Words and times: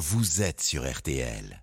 vous 0.00 0.40
êtes 0.40 0.62
sur 0.62 0.90
RTL. 0.90 1.62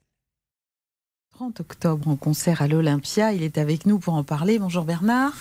30 1.36 1.60
octobre 1.60 2.08
en 2.08 2.16
concert 2.16 2.62
à 2.62 2.67
l'Olympia. 2.67 3.33
Il 3.33 3.42
est 3.44 3.58
avec 3.58 3.86
nous 3.88 3.98
pour 4.00 4.13
en 4.13 4.24
parler. 4.24 4.60
Bonjour 4.60 4.83
Bernard. 4.86 5.33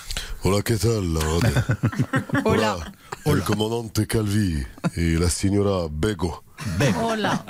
Hola, 0.44 0.62
¿qué 0.62 0.76
tal? 0.76 1.04
Hola. 2.44 2.78
El 3.26 3.42
comandante 3.42 4.06
Calvi 4.06 4.62
et 4.96 5.16
la 5.16 5.28
signora 5.28 5.88
Bego 5.90 6.42
Hola. 7.02 7.44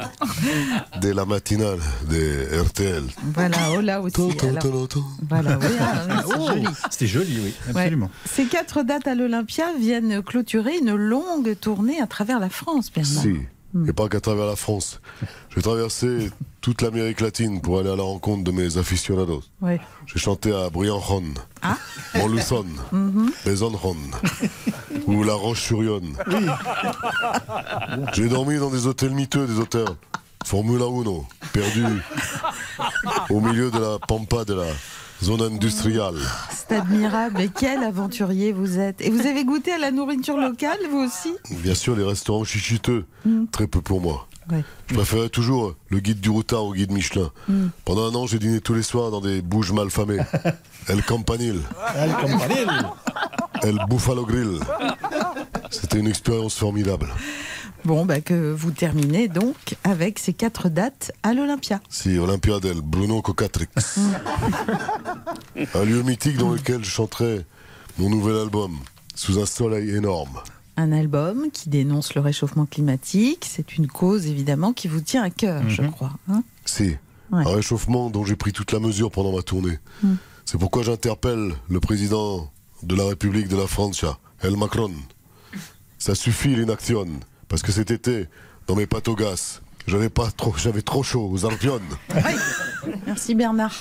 de 1.00 1.10
la 1.10 1.24
matinale 1.24 1.78
de 2.08 2.60
RTL. 2.62 3.04
Voilà, 3.34 3.70
hola 3.72 4.00
aussi. 4.00 4.16
Alors, 4.42 4.88
voilà, 5.28 5.58
oui, 5.58 5.66
ah, 5.80 6.22
c'est 6.26 6.34
Oh, 6.38 6.46
joli. 6.48 6.66
C'était 6.90 7.06
joli, 7.06 7.38
oui, 7.40 7.54
Ouais. 7.72 7.82
absolument. 7.82 8.10
Ces 8.24 8.46
quatre 8.46 8.82
dates 8.82 9.06
à 9.06 9.14
l'Olympia 9.14 9.66
viennent 9.78 10.22
clôturer 10.22 10.78
une 10.78 10.94
longue 10.96 11.56
tournée 11.60 12.00
à 12.00 12.06
travers 12.08 12.40
la 12.40 12.48
France, 12.50 12.90
Bernard. 12.92 13.22
Si, 13.22 13.36
et 13.88 13.92
pas 13.92 14.08
qu'à 14.08 14.20
travers 14.20 14.46
la 14.46 14.56
France. 14.56 15.00
J'ai 15.54 15.62
traversé 15.62 16.30
toute 16.60 16.82
l'Amérique 16.82 17.20
latine 17.20 17.60
pour 17.60 17.78
aller 17.78 17.90
à 17.90 17.96
la 17.96 18.02
rencontre 18.02 18.44
de 18.44 18.50
mes 18.50 18.76
aficionados. 18.78 19.42
J'ai 20.06 20.18
chanté 20.18 20.52
à 20.54 20.68
Briançon, 20.70 21.22
Ah. 21.62 21.76
Montluçon, 22.14 22.64
Besançon 23.44 23.96
ou 25.06 25.22
La 25.24 25.34
Roche-sur-Yon. 25.34 26.02
J'ai 28.12 28.28
dormi 28.28 28.58
dans 28.58 28.70
des 28.70 28.86
hôtels 28.86 29.10
miteux, 29.12 29.46
des 29.46 29.58
hôtels 29.58 29.84
Formula 30.44 30.84
1, 30.84 31.50
perdus 31.52 32.02
au 33.30 33.40
milieu 33.40 33.70
de 33.70 33.78
la 33.78 33.98
pampa 33.98 34.44
de 34.44 34.54
la 34.54 34.66
zone 35.22 35.42
industrielle. 35.42 36.18
C'est 36.50 36.76
admirable. 36.76 37.40
Et 37.40 37.48
quel 37.48 37.82
aventurier 37.82 38.52
vous 38.52 38.78
êtes. 38.78 39.00
Et 39.00 39.10
vous 39.10 39.26
avez 39.26 39.44
goûté 39.44 39.72
à 39.72 39.78
la 39.78 39.90
nourriture 39.90 40.36
locale, 40.36 40.78
vous 40.90 40.98
aussi? 40.98 41.34
Bien 41.50 41.74
sûr, 41.74 41.96
les 41.96 42.04
restaurants 42.04 42.44
chichiteux, 42.44 43.04
très 43.52 43.66
peu 43.66 43.80
pour 43.80 44.00
moi. 44.00 44.26
Ouais. 44.50 44.64
Je 44.86 44.94
préférais 44.94 45.28
toujours 45.28 45.74
le 45.88 45.98
guide 45.98 46.20
du 46.20 46.30
routard 46.30 46.64
au 46.64 46.72
guide 46.72 46.92
Michelin. 46.92 47.30
Pendant 47.84 48.10
un 48.10 48.14
an, 48.14 48.26
j'ai 48.26 48.38
dîné 48.38 48.60
tous 48.60 48.74
les 48.74 48.82
soirs 48.82 49.10
dans 49.10 49.20
des 49.20 49.42
bouges 49.42 49.72
mal 49.72 49.90
famées. 49.90 50.20
El 50.88 51.02
Campanile, 51.02 51.60
El 51.96 52.12
Campanile. 52.12 52.86
El 53.62 53.78
Buffalo 53.88 54.24
Grill. 54.24 54.60
C'était 55.70 55.98
une 55.98 56.06
expérience 56.06 56.54
formidable. 56.56 57.08
Bon, 57.86 58.04
bah, 58.04 58.20
que 58.20 58.50
vous 58.52 58.72
terminez 58.72 59.28
donc 59.28 59.76
avec 59.84 60.18
ces 60.18 60.32
quatre 60.32 60.68
dates 60.68 61.12
à 61.22 61.34
l'Olympia. 61.34 61.80
Si, 61.88 62.18
Olympia 62.18 62.58
del 62.58 62.80
Bruno 62.80 63.22
Cocatrix. 63.22 63.68
un 65.74 65.84
lieu 65.84 66.02
mythique 66.02 66.36
dans 66.36 66.50
lequel 66.50 66.82
je 66.82 66.90
chanterai 66.90 67.46
mon 67.98 68.10
nouvel 68.10 68.34
album, 68.38 68.76
sous 69.14 69.38
un 69.38 69.46
soleil 69.46 69.90
énorme. 69.94 70.40
Un 70.76 70.90
album 70.90 71.46
qui 71.52 71.68
dénonce 71.68 72.16
le 72.16 72.22
réchauffement 72.22 72.66
climatique. 72.66 73.46
C'est 73.48 73.76
une 73.76 73.86
cause 73.86 74.26
évidemment 74.26 74.72
qui 74.72 74.88
vous 74.88 75.00
tient 75.00 75.22
à 75.22 75.30
cœur, 75.30 75.62
je 75.70 75.82
crois. 75.82 76.12
hein. 76.28 76.42
Si, 76.64 76.96
Ouais. 77.30 77.44
un 77.46 77.54
réchauffement 77.54 78.10
dont 78.10 78.24
j'ai 78.24 78.36
pris 78.36 78.52
toute 78.52 78.72
la 78.72 78.80
mesure 78.80 79.12
pendant 79.12 79.32
ma 79.34 79.42
tournée. 79.42 79.78
C'est 80.44 80.58
pourquoi 80.58 80.82
j'interpelle 80.82 81.54
le 81.68 81.78
président 81.80 82.50
de 82.82 82.96
la 82.96 83.04
République 83.06 83.46
de 83.46 83.56
la 83.56 83.68
Francia, 83.68 84.18
El 84.42 84.56
Macron. 84.56 84.90
Ça 85.98 86.14
suffit 86.16 86.54
l'inaction, 86.54 87.06
parce 87.48 87.62
que 87.62 87.72
cet 87.72 87.90
été, 87.90 88.26
dans 88.66 88.74
mes 88.76 88.86
pâtes 88.86 89.08
au 89.08 89.14
gaz, 89.14 89.60
j'avais 89.86 90.08
pas 90.08 90.28
trop, 90.36 90.54
j'avais 90.56 90.82
trop 90.82 91.02
chaud 91.02 91.28
aux 91.32 91.44
Alpionnes. 91.46 91.82
Merci 93.06 93.34
Bernard. 93.34 93.74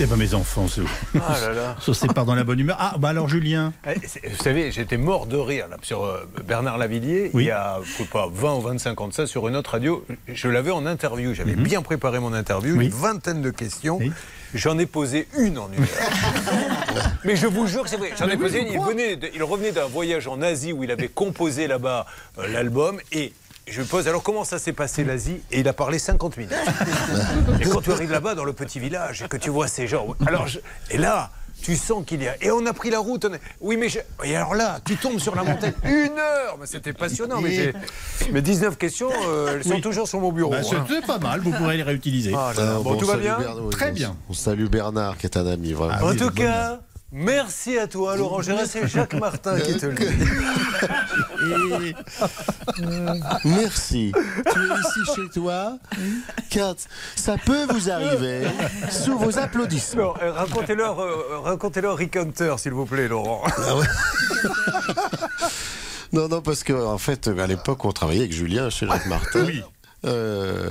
Eh 0.00 0.06
ben 0.06 0.14
mes 0.16 0.32
enfants, 0.34 0.68
c'est 0.68 0.82
Ah 1.20 1.36
là 1.40 1.52
là. 1.52 1.76
Ça 1.80 1.86
se 1.86 1.92
sépare 1.92 2.24
dans 2.24 2.36
la 2.36 2.44
bonne 2.44 2.60
humeur. 2.60 2.76
Ah, 2.78 2.94
bah 3.00 3.08
alors 3.08 3.28
Julien. 3.28 3.72
Eh, 3.84 4.28
Vous 4.28 4.36
savez, 4.44 4.70
j'étais 4.70 4.96
mort 4.96 5.26
de 5.26 5.36
rire 5.36 5.66
là, 5.68 5.76
sur 5.82 6.04
euh, 6.04 6.24
Bernard 6.46 6.78
Lavillier, 6.78 7.32
Oui. 7.34 7.44
il 7.44 7.46
y 7.48 7.50
a 7.50 7.80
je 7.82 7.90
sais 7.90 8.04
pas, 8.04 8.28
20 8.32 8.54
ou 8.54 8.60
25 8.60 9.00
ans 9.00 9.08
de 9.08 9.12
ça, 9.12 9.26
sur 9.26 9.48
une 9.48 9.56
autre 9.56 9.72
radio. 9.72 10.06
Je 10.28 10.46
l'avais 10.48 10.70
en 10.70 10.86
interview, 10.86 11.34
j'avais 11.34 11.56
bien 11.56 11.82
préparé 11.82 12.20
mon 12.20 12.32
interview, 12.32 12.74
Mhm. 12.74 12.78
Oui. 12.78 12.84
une 12.86 12.92
vingtaine 12.92 13.42
de 13.42 13.50
questions. 13.50 13.98
Oui. 13.98 14.12
J'en 14.54 14.78
ai 14.78 14.86
posé 14.86 15.28
une 15.38 15.58
en 15.58 15.68
une 15.72 15.82
heure. 15.82 17.12
Mais 17.24 17.36
je 17.36 17.46
vous 17.46 17.66
jure 17.66 17.82
que 17.84 17.90
c'est 17.90 17.96
vrai, 17.96 18.12
j'en 18.18 18.28
ai 18.28 18.36
posé 18.36 18.60
une. 18.60 18.72
Il, 18.72 18.80
venait 18.80 19.16
de- 19.16 19.30
il 19.34 19.42
revenait 19.42 19.72
d'un 19.72 19.86
voyage 19.86 20.26
en 20.26 20.40
Asie 20.42 20.72
où 20.72 20.82
il 20.84 20.90
avait 20.90 21.08
composé 21.08 21.66
là-bas 21.66 22.06
euh, 22.38 22.46
l'album 22.48 22.98
et. 23.12 23.32
Je 23.70 23.82
pose 23.82 24.08
alors 24.08 24.22
comment 24.22 24.44
ça 24.44 24.58
s'est 24.58 24.72
passé 24.72 25.04
l'Asie? 25.04 25.42
Et 25.50 25.60
il 25.60 25.68
a 25.68 25.74
parlé 25.74 25.98
50 25.98 26.38
minutes. 26.38 26.54
Et 27.60 27.64
quand 27.64 27.82
tu 27.82 27.92
arrives 27.92 28.10
là-bas 28.10 28.34
dans 28.34 28.44
le 28.44 28.54
petit 28.54 28.80
village 28.80 29.20
et 29.20 29.28
que 29.28 29.36
tu 29.36 29.50
vois 29.50 29.68
ces 29.68 29.86
gens, 29.86 30.06
alors 30.26 30.46
je- 30.46 30.60
et 30.90 30.96
là 30.96 31.30
tu 31.62 31.76
sens 31.76 32.04
qu'il 32.06 32.22
y 32.22 32.28
a 32.28 32.34
et 32.42 32.50
on 32.50 32.64
a 32.66 32.72
pris 32.72 32.90
la 32.90 32.98
route. 32.98 33.24
on 33.24 33.30
Oui 33.60 33.76
mais 33.76 33.88
je- 33.88 33.98
et 34.24 34.36
alors 34.36 34.54
là 34.54 34.78
tu 34.84 34.96
tombes 34.96 35.18
sur 35.18 35.34
la 35.34 35.42
montagne 35.42 35.72
une 35.84 36.18
heure, 36.18 36.56
mais 36.60 36.66
c'était 36.66 36.92
passionnant. 36.92 37.40
Mais, 37.40 37.72
mais 38.32 38.42
19 38.42 38.76
questions, 38.78 39.10
euh, 39.28 39.54
elles 39.56 39.64
sont 39.64 39.70
Oui. 39.74 39.80
toujours 39.80 40.08
sur 40.08 40.20
mon 40.20 40.32
bureau. 40.32 40.50
Bah, 40.50 40.58
hein. 40.62 40.84
c'est 40.88 41.06
pas 41.06 41.18
mal, 41.18 41.40
vous 41.40 41.50
pourrez 41.52 41.76
les 41.76 41.82
réutiliser. 41.82 42.32
Ah 42.36 42.52
là 42.56 42.64
là, 42.64 42.78
bon, 42.82 42.96
tout 42.96 43.06
va 43.06 43.12
salut 43.14 43.22
bien. 43.24 43.38
Bernard, 43.38 43.64
oui, 43.64 43.70
Très 43.70 43.92
bien. 43.92 44.16
On 44.28 44.32
salue 44.32 44.66
Bernard, 44.66 45.18
qui 45.18 45.26
est 45.26 45.36
un 45.36 45.46
ami, 45.46 45.72
vraiment. 45.72 45.94
Ah 45.98 46.04
En 46.04 46.10
oui, 46.10 46.16
tout 46.16 46.30
cas. 46.30 46.80
Merci 47.10 47.78
à 47.78 47.86
toi, 47.86 48.16
Laurent 48.16 48.42
Gérard. 48.42 48.66
C'est 48.66 48.86
Jacques 48.86 49.14
Martin 49.20 49.58
qui 49.60 49.78
te 49.78 49.86
le 49.86 49.94
dit. 49.94 50.04
Merci. 53.44 54.12
tu 54.14 54.58
es 54.58 54.80
ici 54.80 55.00
chez 55.16 55.28
toi, 55.32 55.78
car 56.50 56.74
ça 57.16 57.36
peut 57.44 57.64
vous 57.70 57.90
arriver 57.90 58.46
sous 58.90 59.18
vos 59.18 59.38
applaudissements. 59.38 60.14
Euh, 60.22 60.32
Racontez-leur 60.32 61.00
euh, 61.00 61.94
Rick 61.94 62.16
Hunter, 62.16 62.54
s'il 62.58 62.72
vous 62.72 62.84
plaît, 62.84 63.08
Laurent. 63.08 63.42
Non, 66.12 66.28
non, 66.28 66.40
parce 66.40 66.64
que 66.64 66.72
en 66.72 66.98
fait, 66.98 67.28
à 67.28 67.46
l'époque, 67.46 67.84
on 67.84 67.92
travaillait 67.92 68.22
avec 68.22 68.32
Julien 68.32 68.70
chez 68.70 68.86
Jacques 68.86 69.06
Martin. 69.06 69.44
Oui. 69.44 69.62
Euh, 70.04 70.70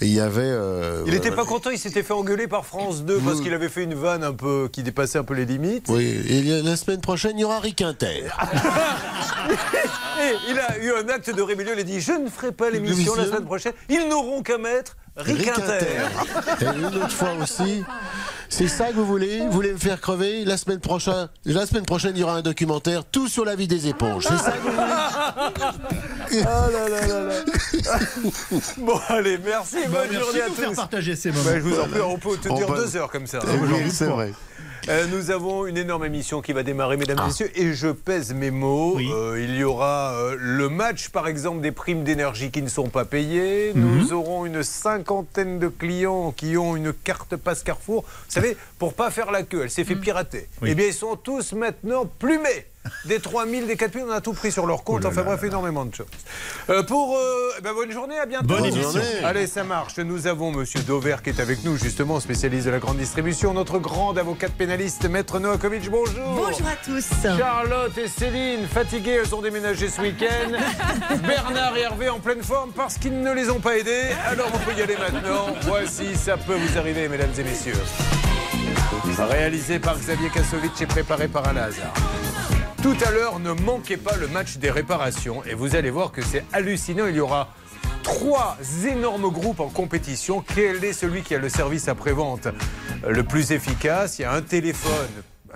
il 0.00 0.08
y 0.08 0.20
avait. 0.20 0.42
euh, 0.44 1.02
Il 1.06 1.12
n'était 1.12 1.32
pas 1.32 1.44
content, 1.44 1.70
il 1.70 1.78
s'était 1.78 2.02
fait 2.04 2.12
engueuler 2.12 2.46
par 2.46 2.64
France 2.64 3.02
2 3.02 3.18
parce 3.18 3.40
qu'il 3.40 3.52
avait 3.52 3.68
fait 3.68 3.82
une 3.84 3.94
vanne 3.94 4.22
un 4.22 4.32
peu 4.32 4.68
qui 4.70 4.82
dépassait 4.84 5.18
un 5.18 5.24
peu 5.24 5.34
les 5.34 5.46
limites. 5.46 5.86
Oui, 5.88 6.04
et 6.28 6.42
la 6.62 6.76
semaine 6.76 7.00
prochaine, 7.00 7.32
il 7.36 7.40
y 7.40 7.44
aura 7.44 7.58
Rick 7.58 7.82
Inter. 7.82 8.24
Et 10.20 10.50
il 10.50 10.58
a 10.58 10.78
eu 10.78 10.92
un 10.92 11.08
acte 11.08 11.34
de 11.34 11.42
rébellion, 11.42 11.72
il 11.74 11.80
a 11.80 11.84
dit 11.84 12.00
Je 12.00 12.12
ne 12.12 12.28
ferai 12.28 12.52
pas 12.52 12.70
l'émission 12.70 13.14
la 13.14 13.26
semaine 13.26 13.44
prochaine. 13.44 13.72
Ils 13.88 14.08
n'auront 14.08 14.42
qu'à 14.42 14.58
mettre 14.58 14.96
Rick, 15.16 15.38
Rick 15.38 15.48
Inter. 15.48 15.74
Et 16.60 16.64
une 16.78 16.84
autre 16.86 17.10
fois 17.10 17.30
aussi. 17.42 17.82
C'est 18.48 18.68
ça 18.68 18.86
que 18.88 18.94
vous 18.94 19.04
voulez? 19.04 19.40
Vous 19.40 19.50
voulez 19.52 19.72
me 19.72 19.78
faire 19.78 20.00
crever? 20.00 20.44
La 20.44 20.56
semaine 20.56 20.78
prochaine, 20.80 21.28
la 21.44 21.66
semaine 21.66 21.84
prochaine, 21.84 22.12
il 22.16 22.20
y 22.20 22.24
aura 22.24 22.36
un 22.36 22.42
documentaire 22.42 23.04
tout 23.04 23.28
sur 23.28 23.44
la 23.44 23.54
vie 23.56 23.68
des 23.68 23.88
éponges. 23.88 24.24
C'est 24.28 24.38
ça 24.38 24.52
que 24.52 24.58
vous 24.62 24.70
voulez? 24.70 26.42
Ah 26.46 26.66
là 26.72 26.88
là 26.88 27.06
là 27.06 27.24
là. 27.24 27.34
Bon, 28.78 29.00
allez, 29.08 29.38
merci, 29.44 29.76
Bah, 29.86 30.00
bonne 30.00 30.08
merci 30.10 30.14
journée 30.24 30.38
de 30.38 30.44
à 30.44 30.48
nous 30.48 30.54
faire 30.54 30.68
tous. 30.70 30.76
partager 30.76 31.16
ces 31.16 31.30
moments. 31.30 31.44
Bah, 31.44 31.54
je 31.56 31.60
vous 31.60 31.78
en 31.80 31.88
prie, 31.88 32.00
on 32.00 32.18
peut 32.18 32.28
On 32.30 32.36
tenir 32.36 32.68
va- 32.68 32.76
deux 32.76 32.96
heures 32.96 33.10
comme 33.10 33.26
ça. 33.26 33.40
Oui, 33.44 33.90
c'est 33.90 34.06
vrai. 34.06 34.32
Euh, 34.88 35.06
nous 35.06 35.30
avons 35.30 35.66
une 35.66 35.76
énorme 35.76 36.06
émission 36.06 36.40
qui 36.40 36.54
va 36.54 36.62
démarrer, 36.62 36.96
mesdames 36.96 37.18
et 37.22 37.26
messieurs, 37.26 37.50
et 37.54 37.74
je 37.74 37.88
pèse 37.88 38.32
mes 38.32 38.50
mots. 38.50 38.94
Oui. 38.96 39.10
Euh, 39.12 39.38
il 39.38 39.54
y 39.54 39.62
aura 39.62 40.14
euh, 40.14 40.36
le 40.38 40.70
match, 40.70 41.10
par 41.10 41.28
exemple, 41.28 41.60
des 41.60 41.72
primes 41.72 42.04
d'énergie 42.04 42.50
qui 42.50 42.62
ne 42.62 42.68
sont 42.68 42.88
pas 42.88 43.04
payées. 43.04 43.72
Nous 43.74 44.14
aurons 44.14 44.46
une 44.46 44.62
cinquantaine 44.62 45.58
de 45.58 45.68
clients 45.68 46.32
qui 46.32 46.56
ont 46.56 46.74
une 46.74 46.94
carte 46.94 47.36
passe 47.36 47.62
Carrefour. 47.62 48.04
Vous 48.04 48.32
savez, 48.32 48.56
pour 48.78 48.94
pas 48.94 49.10
faire 49.10 49.30
la 49.30 49.42
queue, 49.42 49.62
elle 49.64 49.70
s'est 49.70 49.84
fait 49.84 49.96
pirater. 49.96 50.48
Oui. 50.62 50.70
Eh 50.72 50.74
bien, 50.74 50.86
ils 50.86 50.94
sont 50.94 51.16
tous 51.16 51.52
maintenant 51.52 52.06
plumés. 52.06 52.66
Des 53.04 53.20
3000, 53.20 53.66
des 53.66 53.76
4000, 53.76 54.04
on 54.08 54.10
a 54.12 54.20
tout 54.20 54.32
pris 54.32 54.50
sur 54.50 54.66
leur 54.66 54.82
compte. 54.84 55.00
Oh 55.00 55.04
là 55.04 55.08
enfin 55.10 55.20
là 55.22 55.26
bref, 55.36 55.42
énormément 55.44 55.84
de 55.84 55.94
choses. 55.94 56.06
Euh, 56.70 56.82
pour. 56.82 57.16
euh, 57.16 57.52
eh 57.58 57.60
ben, 57.60 57.74
bonne 57.74 57.90
journée, 57.92 58.18
à 58.18 58.24
bientôt. 58.24 58.46
Bonne 58.46 58.64
émission. 58.64 58.90
journée. 58.92 59.24
Allez, 59.24 59.46
ça 59.46 59.62
marche. 59.64 59.98
Nous 59.98 60.26
avons 60.26 60.52
Monsieur 60.52 60.80
Dover 60.80 61.16
qui 61.22 61.30
est 61.30 61.40
avec 61.40 61.64
nous, 61.64 61.76
justement, 61.76 62.18
spécialiste 62.20 62.66
de 62.66 62.70
la 62.70 62.78
grande 62.78 62.96
distribution. 62.96 63.52
Notre 63.52 63.78
grande 63.78 64.18
avocate 64.18 64.52
pénaliste, 64.52 65.04
Maître 65.08 65.38
Noakovic, 65.38 65.90
bonjour. 65.90 66.14
Bonjour 66.34 66.66
à 66.66 66.76
tous. 66.84 67.06
Charlotte 67.22 67.96
et 67.98 68.08
Céline, 68.08 68.66
fatiguées, 68.66 69.20
elles 69.22 69.34
ont 69.34 69.42
déménagé 69.42 69.88
ce 69.88 70.00
week-end. 70.00 70.52
Bernard 71.26 71.76
et 71.76 71.80
Hervé 71.82 72.08
en 72.08 72.20
pleine 72.20 72.42
forme 72.42 72.70
parce 72.72 72.96
qu'ils 72.96 73.20
ne 73.20 73.32
les 73.34 73.50
ont 73.50 73.60
pas 73.60 73.76
aidés. 73.76 74.06
Alors 74.26 74.48
on 74.54 74.58
peut 74.58 74.76
y 74.78 74.82
aller 74.82 74.96
maintenant. 74.96 75.46
Voici, 75.62 76.14
ça 76.16 76.36
peut 76.36 76.54
vous 76.56 76.78
arriver, 76.78 77.08
mesdames 77.08 77.32
et 77.38 77.44
messieurs. 77.44 77.74
Réalisé 79.18 79.78
par 79.78 79.98
Xavier 79.98 80.30
Kassovitch 80.30 80.80
et 80.80 80.86
préparé 80.86 81.28
par 81.28 81.46
Alain 81.48 81.62
Hazard. 81.64 81.92
Tout 82.88 83.04
à 83.04 83.10
l'heure, 83.10 83.38
ne 83.38 83.52
manquez 83.52 83.98
pas 83.98 84.16
le 84.16 84.28
match 84.28 84.56
des 84.56 84.70
réparations 84.70 85.44
et 85.44 85.52
vous 85.52 85.76
allez 85.76 85.90
voir 85.90 86.10
que 86.10 86.22
c'est 86.22 86.42
hallucinant. 86.54 87.06
Il 87.06 87.16
y 87.16 87.20
aura 87.20 87.50
trois 88.02 88.56
énormes 88.86 89.30
groupes 89.30 89.60
en 89.60 89.68
compétition. 89.68 90.42
Quel 90.54 90.82
est 90.82 90.94
celui 90.94 91.20
qui 91.20 91.34
a 91.34 91.38
le 91.38 91.50
service 91.50 91.86
après-vente 91.88 92.48
le 93.06 93.22
plus 93.24 93.52
efficace? 93.52 94.18
Il 94.18 94.22
y 94.22 94.24
a 94.24 94.32
un 94.32 94.40
téléphone. 94.40 95.10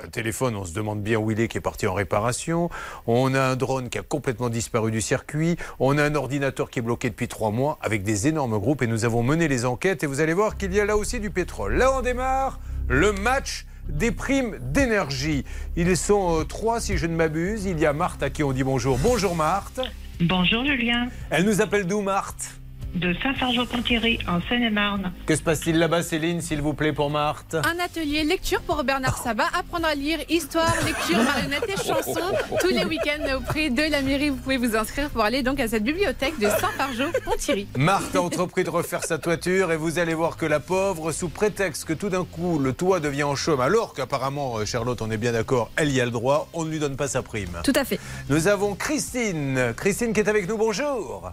Un 0.05 0.09
téléphone, 0.09 0.57
on 0.57 0.67
se 0.67 0.75
demande 0.75 1.03
bien 1.03 1.17
où 1.17 1.31
il 1.31 1.41
est, 1.41 1.49
qui 1.49 1.57
est 1.57 1.63
parti 1.63 1.87
en 1.87 1.95
réparation. 1.95 2.69
On 3.07 3.35
a 3.35 3.41
un 3.41 3.57
drone 3.57 3.89
qui 3.89 3.97
a 3.97 4.03
complètement 4.03 4.51
disparu 4.51 4.91
du 4.91 5.01
circuit. 5.01 5.57
On 5.81 5.97
a 5.97 6.05
un 6.05 6.15
ordinateur 6.15 6.69
qui 6.69 6.81
est 6.81 6.83
bloqué 6.83 7.09
depuis 7.09 7.29
trois 7.29 7.51
mois 7.51 7.79
avec 7.81 8.03
des 8.03 8.29
énormes 8.29 8.59
groupes. 8.59 8.83
Et 8.83 8.87
nous 8.87 9.07
avons 9.07 9.23
mené 9.23 9.49
les 9.49 9.65
enquêtes. 9.65 10.05
Et 10.05 10.07
vous 10.07 10.21
allez 10.21 10.35
voir 10.35 10.59
qu'il 10.59 10.75
y 10.75 10.81
a 10.81 10.85
là 10.85 10.99
aussi 10.99 11.19
du 11.19 11.31
pétrole. 11.31 11.77
Là, 11.77 11.97
on 11.97 12.03
démarre 12.03 12.61
le 12.89 13.13
match 13.13 13.65
des 13.89 14.11
primes 14.11 14.59
d'énergie. 14.61 15.45
Ils 15.77 15.97
sont 15.97 16.41
euh, 16.41 16.45
trois, 16.45 16.81
si 16.81 16.97
je 16.97 17.07
ne 17.07 17.15
m'abuse. 17.15 17.65
Il 17.67 17.79
y 17.79 17.87
a 17.87 17.93
Marthe 17.93 18.23
à 18.23 18.31
qui 18.31 18.43
on 18.43 18.53
dit 18.53 18.65
bonjour. 18.65 18.99
Bonjour 18.99 19.35
Marthe. 19.35 19.81
Bonjour 20.21 20.65
Julien, 20.65 21.09
Elle 21.31 21.45
nous 21.45 21.61
appelle 21.61 21.87
d'où, 21.87 22.01
Marthe? 22.01 22.62
De 22.95 23.15
Saint-Fargeau-Ponthierry 23.23 24.19
en 24.29 24.41
Seine-et-Marne. 24.49 25.13
Que 25.27 25.37
se 25.37 25.43
passe-t-il 25.43 25.79
là-bas, 25.79 26.03
Céline, 26.03 26.41
s'il 26.41 26.61
vous 26.61 26.75
plaît, 26.75 26.93
pour 26.93 27.11
Marthe? 27.11 27.55
Un 27.55 27.83
atelier 27.83 28.25
lecture 28.25 28.61
pour 28.63 28.85
Bernard 28.85 29.19
Sabat, 29.19 29.49
apprendre 29.59 29.87
à 29.87 29.95
lire 29.95 30.19
histoire, 30.29 30.75
lecture, 30.85 31.23
marionnettes 31.23 31.69
et 31.69 31.77
chansons 31.77 32.35
tous 32.61 32.69
les 32.69 32.85
week-ends 32.85 33.37
auprès 33.39 33.71
de 33.71 33.91
la 33.91 34.03
mairie. 34.03 34.29
Vous 34.31 34.37
pouvez 34.37 34.59
vous 34.59 34.77
inscrire 34.77 35.11
pour 35.11 35.23
aller 35.23 35.43
donc 35.43 35.61
à 35.61 35.69
cette 35.69 35.85
bibliothèque 35.85 36.39
de 36.39 36.47
Saint-Fargeau-Ponthierry. 36.47 37.69
Marthe 37.77 38.17
a 38.17 38.23
entrepris 38.23 38.65
de 38.65 38.71
refaire 38.71 39.05
sa 39.05 39.19
toiture 39.19 39.73
et 39.73 39.77
vous 39.77 39.99
allez 39.99 40.15
voir 40.15 40.37
que 40.37 40.47
la 40.47 40.61
pauvre, 40.61 41.13
sous 41.13 41.29
prétexte 41.29 41.85
que 41.85 41.93
tout 41.93 42.09
d'un 42.09 42.25
coup 42.25 42.59
le 42.59 42.73
toit 42.73 43.01
devient 43.01 43.23
en 43.25 43.37
chaume, 43.37 43.61
alors 43.61 43.95
qu'apparemment, 43.95 44.59
euh, 44.59 44.65
Charlotte, 44.67 45.01
on 45.03 45.11
est 45.11 45.17
bien 45.17 45.33
d'accord, 45.33 45.71
elle 45.77 45.91
y 45.91 46.01
a 46.01 46.05
le 46.05 46.11
droit, 46.11 46.49
on 46.53 46.65
ne 46.65 46.71
lui 46.71 46.79
donne 46.79 46.97
pas 46.97 47.09
sa 47.09 47.23
prime. 47.23 47.61
Tout 47.65 47.73
à 47.75 47.85
fait. 47.85 47.99
Nous 48.29 48.49
avons 48.49 48.75
Christine. 48.75 49.73
Christine 49.77 50.13
qui 50.13 50.21
est 50.21 50.29
avec 50.29 50.49
nous, 50.49 50.59
bonjour. 50.59 51.33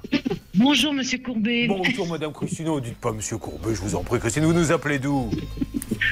Bonjour 0.55 0.93
Monsieur 0.93 1.19
Courbet. 1.19 1.48
Bonjour 1.67 2.07
Madame 2.07 2.31
Christine, 2.31 2.67
ne 2.67 2.79
dites 2.79 2.97
pas 2.97 3.11
Monsieur 3.11 3.37
Courbet, 3.37 3.73
je 3.73 3.81
vous 3.81 3.95
en 3.95 4.03
prie. 4.03 4.19
Christine, 4.19 4.45
vous 4.45 4.53
nous 4.53 4.71
appelez 4.71 4.99
d'où? 4.99 5.31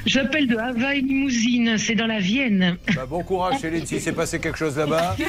J'appelle 0.05 0.47
de 0.47 0.57
Havaï 0.57 1.01
Limousine, 1.01 1.77
c'est 1.77 1.95
dans 1.95 2.07
la 2.07 2.19
Vienne. 2.19 2.77
Bah, 2.95 3.05
Bon 3.07 3.23
courage 3.23 3.59
Céline, 3.59 3.85
s'il 3.85 4.01
s'est 4.01 4.11
passé 4.11 4.39
quelque 4.39 4.57
chose 4.57 4.77
là-bas? 4.77 5.15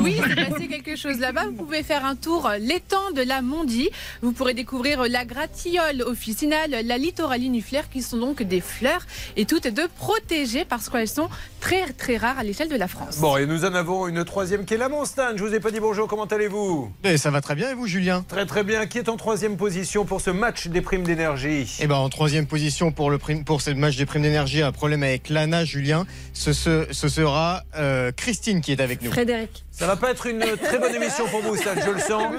Oui, 0.00 0.16
il 0.18 0.34
s'est 0.34 0.50
passé 0.50 0.66
quelque 0.66 0.96
chose 0.96 1.18
là-bas. 1.20 1.44
Vous 1.46 1.52
pouvez 1.64 1.82
faire 1.84 2.04
un 2.04 2.16
tour 2.16 2.50
l'étang 2.60 3.12
de 3.14 3.22
la 3.22 3.40
Mondie. 3.40 3.88
Vous 4.20 4.32
pourrez 4.32 4.52
découvrir 4.52 5.04
la 5.08 5.24
gratiole 5.24 6.02
officinale, 6.02 6.76
la 6.84 6.98
littoraliniflaire, 6.98 7.88
qui 7.88 8.02
sont 8.02 8.18
donc 8.18 8.42
des 8.42 8.60
fleurs 8.60 9.06
et 9.36 9.44
toutes 9.44 9.68
deux 9.68 9.86
protégées 9.88 10.64
parce 10.64 10.88
qu'elles 10.88 11.08
sont 11.08 11.28
très 11.60 11.92
très 11.92 12.16
rares 12.16 12.38
à 12.38 12.42
l'échelle 12.44 12.68
de 12.68 12.76
la 12.76 12.88
France. 12.88 13.18
Bon, 13.18 13.36
et 13.36 13.46
nous 13.46 13.64
en 13.64 13.74
avons 13.74 14.08
une 14.08 14.24
troisième 14.24 14.64
qui 14.64 14.74
est 14.74 14.78
là, 14.78 14.88
mon 14.88 15.04
Stan. 15.04 15.36
Je 15.36 15.44
vous 15.44 15.54
ai 15.54 15.60
pas 15.60 15.70
dit 15.70 15.80
bonjour, 15.80 16.08
comment 16.08 16.24
allez-vous? 16.24 16.92
Eh, 17.04 17.16
ça 17.16 17.30
va 17.30 17.40
très 17.40 17.54
bien 17.54 17.70
et 17.70 17.74
vous 17.74 17.86
Julien? 17.86 18.24
Très 18.28 18.46
très 18.46 18.64
bien. 18.64 18.86
Qui 18.86 18.98
est 18.98 19.08
en 19.08 19.16
troisième 19.16 19.56
position 19.56 20.04
pour 20.04 20.20
ce 20.20 20.30
match 20.30 20.66
des 20.66 20.80
primes 20.80 21.04
d'énergie? 21.04 21.76
Eh 21.80 21.86
ben 21.86 21.96
en 21.96 22.08
troisième 22.08 22.46
position 22.46 22.90
pour 22.90 23.10
le 23.10 23.18
prime, 23.18 23.44
pour 23.44 23.60
ce 23.62 23.70
match 23.78 23.96
des 23.96 24.06
primes 24.06 24.22
d'énergie, 24.22 24.62
un 24.62 24.72
problème 24.72 25.02
avec 25.02 25.28
l'ANA 25.28 25.64
Julien. 25.64 26.06
Ce 26.32 26.52
sera 26.52 27.64
euh, 27.76 28.12
Christine 28.12 28.60
qui 28.60 28.72
est 28.72 28.80
avec 28.80 29.02
nous. 29.02 29.10
Frédéric. 29.10 29.65
Ça 29.78 29.86
va 29.86 29.96
pas 29.96 30.10
être 30.10 30.24
une 30.24 30.40
très 30.40 30.78
bonne 30.78 30.94
émission 30.94 31.26
pour 31.28 31.42
vous, 31.42 31.54
Stan, 31.54 31.72
je 31.84 31.90
le 31.90 31.98
sens. 32.00 32.32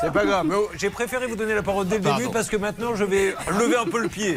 C'est 0.00 0.12
pas 0.12 0.24
grave. 0.24 0.46
Oh, 0.54 0.68
j'ai 0.78 0.90
préféré 0.90 1.26
vous 1.26 1.34
donner 1.34 1.56
la 1.56 1.62
parole 1.64 1.88
dès 1.88 1.96
le 1.96 2.02
Pardon. 2.02 2.18
début 2.20 2.32
parce 2.32 2.48
que 2.48 2.56
maintenant 2.56 2.94
je 2.94 3.02
vais 3.02 3.34
lever 3.58 3.76
un 3.76 3.86
peu 3.86 4.00
le 4.00 4.08
pied. 4.08 4.36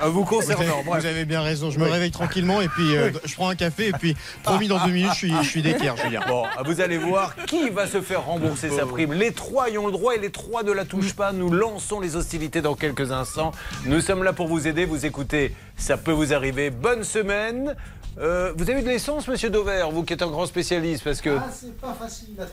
À 0.00 0.08
vous 0.08 0.24
Vous 0.24 0.36
avez, 0.36 0.54
concernant. 0.54 0.82
Bref. 0.86 1.02
vous 1.02 1.06
avez 1.06 1.26
bien 1.26 1.42
raison. 1.42 1.70
Je 1.70 1.78
me 1.78 1.84
réveille 1.84 2.12
tranquillement 2.12 2.62
et 2.62 2.68
puis 2.68 2.96
euh, 2.96 3.10
je 3.26 3.34
prends 3.34 3.50
un 3.50 3.56
café 3.56 3.88
et 3.88 3.92
puis 3.92 4.16
promis 4.42 4.68
dans 4.68 4.82
deux 4.86 4.90
minutes 4.92 5.10
je 5.12 5.18
suis, 5.18 5.34
je 5.42 5.48
suis 5.48 5.60
d'équerre 5.60 5.98
Julien. 5.98 6.22
Bon, 6.26 6.44
vous 6.64 6.80
allez 6.80 6.96
voir 6.96 7.34
qui 7.44 7.68
va 7.68 7.86
se 7.86 8.00
faire 8.00 8.24
rembourser 8.24 8.70
sa 8.70 8.86
prime. 8.86 9.12
Les 9.12 9.32
trois 9.32 9.68
y 9.68 9.76
ont 9.76 9.84
le 9.86 9.92
droit 9.92 10.14
et 10.14 10.18
les 10.18 10.30
trois 10.30 10.62
ne 10.62 10.72
la 10.72 10.86
touchent 10.86 11.12
pas. 11.14 11.32
Nous 11.32 11.50
lançons 11.50 12.00
les 12.00 12.16
hostilités 12.16 12.62
dans 12.62 12.74
quelques 12.74 13.12
instants. 13.12 13.52
Nous 13.84 14.00
sommes 14.00 14.24
là 14.24 14.32
pour 14.32 14.48
vous 14.48 14.66
aider. 14.66 14.86
Vous 14.86 15.04
écoutez, 15.04 15.54
ça 15.76 15.98
peut 15.98 16.12
vous 16.12 16.32
arriver. 16.32 16.70
Bonne 16.70 17.04
semaine. 17.04 17.76
Euh, 18.18 18.52
vous 18.56 18.68
avez 18.68 18.80
eu 18.80 18.82
de 18.82 18.88
l'essence, 18.88 19.26
monsieur 19.28 19.48
Dover, 19.50 19.86
vous 19.92 20.02
qui 20.02 20.12
êtes 20.12 20.22
un 20.22 20.26
grand 20.28 20.44
spécialiste, 20.46 21.04
parce 21.04 21.20
que. 21.20 21.38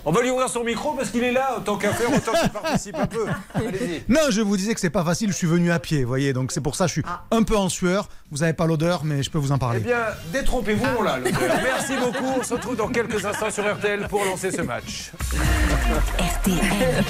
On 0.06 0.12
va 0.12 0.22
lui 0.22 0.30
ouvrir 0.30 0.48
son 0.50 0.64
micro 0.64 0.94
parce 0.94 1.10
qu'il 1.10 1.24
est 1.24 1.32
là, 1.32 1.58
tant 1.66 1.78
qu'à 1.78 1.92
faire, 1.94 2.10
autant 2.10 2.32
qu'il 2.40 2.50
participe 2.50 2.96
un 2.96 3.08
peu. 3.08 3.26
Allez-y. 3.54 4.04
Non, 4.08 4.22
je 4.30 4.42
vous 4.42 4.56
disais 4.56 4.74
que 4.74 4.80
c'est 4.80 4.90
pas 4.90 5.04
facile, 5.04 5.32
je 5.32 5.36
suis 5.36 5.48
venu 5.48 5.72
à 5.72 5.80
pied, 5.80 6.04
vous 6.04 6.08
voyez, 6.08 6.32
donc 6.34 6.52
c'est 6.52 6.62
pour 6.62 6.76
ça 6.76 6.86
que 6.86 6.90
je 6.90 6.94
suis 6.94 7.04
un 7.32 7.44
peu 7.44 7.58
en 7.58 7.70
sueur. 7.70 8.08
Vous 8.32 8.40
n'avez 8.40 8.54
pas 8.54 8.66
l'odeur, 8.66 9.04
mais 9.04 9.24
je 9.24 9.30
peux 9.32 9.38
vous 9.40 9.52
en 9.52 9.56
Eh 9.58 9.60
parler. 9.60 9.80
bien, 9.80 10.00
détrompez-vous, 10.32 10.86
on 11.00 11.02
l'a. 11.02 11.18
Merci 11.20 11.94
beaucoup. 11.98 12.26
On 12.40 12.44
se 12.44 12.54
retrouve 12.54 12.76
dans 12.76 12.90
quelques 12.90 13.26
instants 13.26 13.52
sur 13.52 13.64
RTL 13.76 14.08
pour 14.10 14.24
lancer 14.24 14.52
ce 14.52 14.62
match. 14.62 15.12
RTL. 16.20 17.04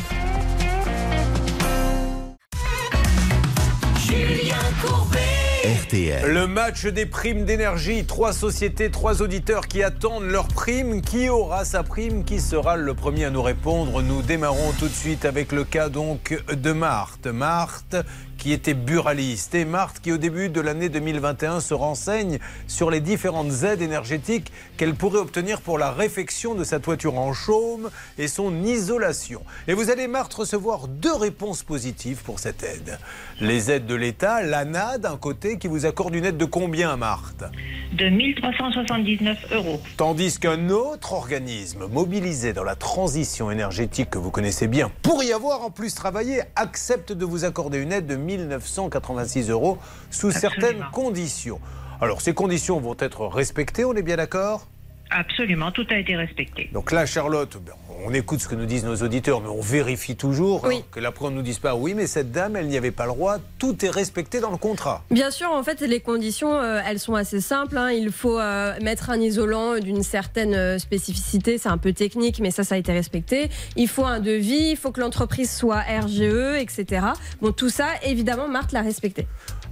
Le 5.92 6.48
match 6.48 6.86
des 6.86 7.06
primes 7.06 7.45
d'énergie. 7.45 8.04
Trois 8.06 8.34
sociétés, 8.34 8.92
trois 8.92 9.22
auditeurs 9.22 9.68
qui 9.68 9.84
attendent 9.84 10.25
leur 10.25 10.48
prime. 10.48 11.01
Qui 11.01 11.30
aura 11.30 11.63
sa 11.63 11.84
prime? 11.84 12.25
Qui 12.25 12.42
sera 12.42 12.75
le 12.75 12.94
premier 12.94 13.25
à 13.25 13.30
nous 13.30 13.42
répondre? 13.42 14.01
Nous 14.01 14.22
démarrons 14.22 14.74
tout 14.78 14.88
de 14.88 14.94
suite 14.94 15.24
avec 15.24 15.51
le 15.54 15.63
cas 15.63 15.88
donc 15.88 16.38
de 16.51 16.72
Marthe. 16.74 17.28
Marthe 17.28 17.95
qui 18.38 18.54
était 18.54 18.74
buraliste 18.74 19.56
et 19.56 19.66
Marthe 19.66 20.00
qui 20.00 20.12
au 20.12 20.18
début 20.18 20.50
de 20.50 20.62
l'année 20.62 20.89
2021 20.89 21.60
se 21.60 21.74
renseigne 21.74 22.39
sur 22.68 22.89
les 22.89 23.00
différentes 23.00 23.63
aides 23.63 23.81
énergétiques 23.81 24.51
qu'elle 24.78 24.94
pourrait 24.94 25.19
obtenir 25.19 25.62
pour 25.62 25.78
la 25.78 25.92
réfection 25.92 26.56
de 26.56 26.63
sa 26.63 26.80
toiture 26.80 27.18
en 27.18 27.34
chaume 27.34 27.89
et 28.18 28.28
son 28.28 28.63
isolation. 28.63 29.42
Et 29.68 29.74
vous 29.74 29.89
allez 29.89 30.07
Marthe 30.07 30.34
recevoir 30.34 30.88
deux 30.88 31.16
réponses 31.16 31.63
positives 31.63 32.22
pour 32.24 32.39
cette 32.39 32.63
aide. 32.63 33.00
Les 33.42 33.72
aides 33.72 33.86
de 33.86 33.95
l'État, 33.95 34.44
l'ANA 34.44 34.98
d'un 34.98 35.18
côté 35.18 35.57
qui 35.57 35.68
vous 35.68 35.86
accorde 35.86 36.16
une 36.16 36.25
aide 36.25 36.38
de 36.38 36.45
combien 36.45 36.95
Marthe? 36.98 37.45
De 37.94 38.10
1379 38.10 39.54
euros. 39.54 39.81
Tandis 39.95 40.40
qu'un 40.40 40.69
autre 40.69 41.13
organisme 41.13 41.88
mobilisé 41.88 42.54
dans 42.54 42.63
la 42.63 42.75
transition 42.75 43.50
énergétique 43.50 44.10
que 44.10 44.18
vous 44.18 44.31
connaissez 44.31 44.68
bien, 44.68 44.92
pour 45.01 45.24
y 45.24 45.31
avoir 45.31 45.63
en 45.63 45.72
plus 45.72 45.95
travaillé, 45.95 46.42
accepte 46.56 47.12
de 47.13 47.25
vous 47.25 47.45
accorder 47.45 47.80
une 47.80 47.92
aide 47.92 48.06
de 48.06 48.16
1986 48.27 49.50
euros 49.50 49.79
sous 50.12 50.31
certaines 50.31 50.85
conditions. 50.91 51.59
Alors 52.00 52.21
ces 52.21 52.33
conditions 52.33 52.79
vont 52.79 52.95
être 53.00 53.25
respectées, 53.25 53.85
on 53.85 53.94
est 53.94 54.03
bien 54.03 54.18
d'accord? 54.18 54.68
Absolument, 55.09 55.71
tout 55.71 55.88
a 55.89 55.97
été 55.97 56.15
respecté. 56.15 56.69
Donc 56.74 56.91
là, 56.91 57.06
Charlotte, 57.06 57.57
ben, 57.65 57.74
on 58.05 58.13
écoute 58.13 58.39
ce 58.41 58.47
que 58.47 58.55
nous 58.55 58.65
disent 58.65 58.85
nos 58.85 58.95
auditeurs, 58.97 59.41
mais 59.41 59.49
on 59.49 59.61
vérifie 59.61 60.15
toujours 60.15 60.63
Oui. 60.65 60.77
hein, 60.77 60.85
que 60.91 60.99
l'après 60.99 61.25
on 61.25 61.29
ne 61.31 61.35
nous 61.35 61.41
dise 61.41 61.59
pas 61.59 61.75
oui, 61.75 61.94
mais 61.94 62.07
cette 62.07 62.31
dame, 62.31 62.55
elle 62.55 62.67
n'y 62.67 62.77
avait 62.77 62.91
pas 62.91 63.05
le 63.05 63.11
droit. 63.11 63.38
Tout 63.59 63.83
est 63.85 63.89
respecté 63.89 64.39
dans 64.39 64.51
le 64.51 64.57
contrat. 64.57 65.03
Bien 65.11 65.31
sûr, 65.31 65.51
en 65.51 65.63
fait, 65.63 65.81
les 65.81 65.99
conditions, 65.99 66.53
euh, 66.55 66.79
elles 66.85 66.99
sont 66.99 67.15
assez 67.15 67.41
simples. 67.41 67.77
hein. 67.77 67.91
Il 67.91 68.11
faut 68.11 68.39
euh, 68.39 68.73
mettre 68.81 69.09
un 69.09 69.19
isolant 69.19 69.79
d'une 69.79 70.03
certaine 70.03 70.53
euh, 70.53 70.79
spécificité. 70.79 71.57
C'est 71.57 71.69
un 71.69 71.77
peu 71.77 71.94
technique, 71.94 72.39
mais 72.39 72.51
ça, 72.51 72.63
ça 72.63 72.75
a 72.75 72.77
été 72.77 72.91
respecté. 72.94 73.49
Il 73.75 73.88
faut 73.88 74.05
un 74.05 74.19
devis, 74.19 74.71
il 74.71 74.77
faut 74.77 74.91
que 74.91 75.01
l'entreprise 75.01 75.51
soit 75.51 75.81
RGE, 75.81 76.55
etc. 76.59 77.07
Bon, 77.41 77.51
tout 77.51 77.69
ça, 77.69 77.88
évidemment, 78.03 78.47
Marthe 78.47 78.71
l'a 78.71 78.81
respecté. 78.81 79.27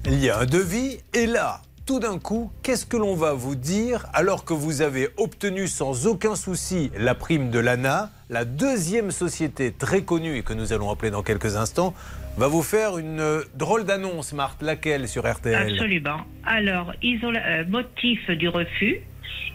Il 0.06 0.24
y 0.24 0.30
a 0.30 0.40
un 0.40 0.46
devis 0.46 1.00
et 1.14 1.26
là, 1.26 1.62
tout 1.86 2.00
d'un 2.00 2.18
coup, 2.20 2.52
qu'est-ce 2.64 2.86
que 2.86 2.98
l'on 2.98 3.16
va 3.16 3.34
vous 3.34 3.56
dire 3.56 4.08
alors 4.14 4.44
que 4.46 4.54
vous 4.54 4.82
avez 4.82 5.10
obtenu 5.18 5.68
sans 5.68 6.08
aucun 6.08 6.36
souci 6.36 6.92
la 6.98 7.14
prime 7.16 7.50
de 7.52 7.60
l'ANA? 7.60 8.10
La 8.30 8.44
deuxième 8.44 9.12
société 9.12 9.72
très 9.72 10.02
connue 10.02 10.38
et 10.38 10.42
que 10.42 10.54
nous 10.54 10.74
allons 10.74 10.90
appeler 10.90 11.12
dans 11.12 11.22
quelques 11.22 11.58
instants 11.58 11.94
va 12.38 12.48
vous 12.48 12.64
faire 12.64 12.98
une 12.98 13.20
euh, 13.20 13.44
drôle 13.54 13.86
d'annonce, 13.86 14.34
Marthe. 14.34 14.64
Laquelle 14.64 15.08
sur 15.08 15.32
RTL 15.32 15.74
Absolument. 15.74 16.22
Alors, 16.44 16.92
euh, 17.04 17.66
motif 17.68 18.30
du 18.32 18.50
refus, 18.50 19.02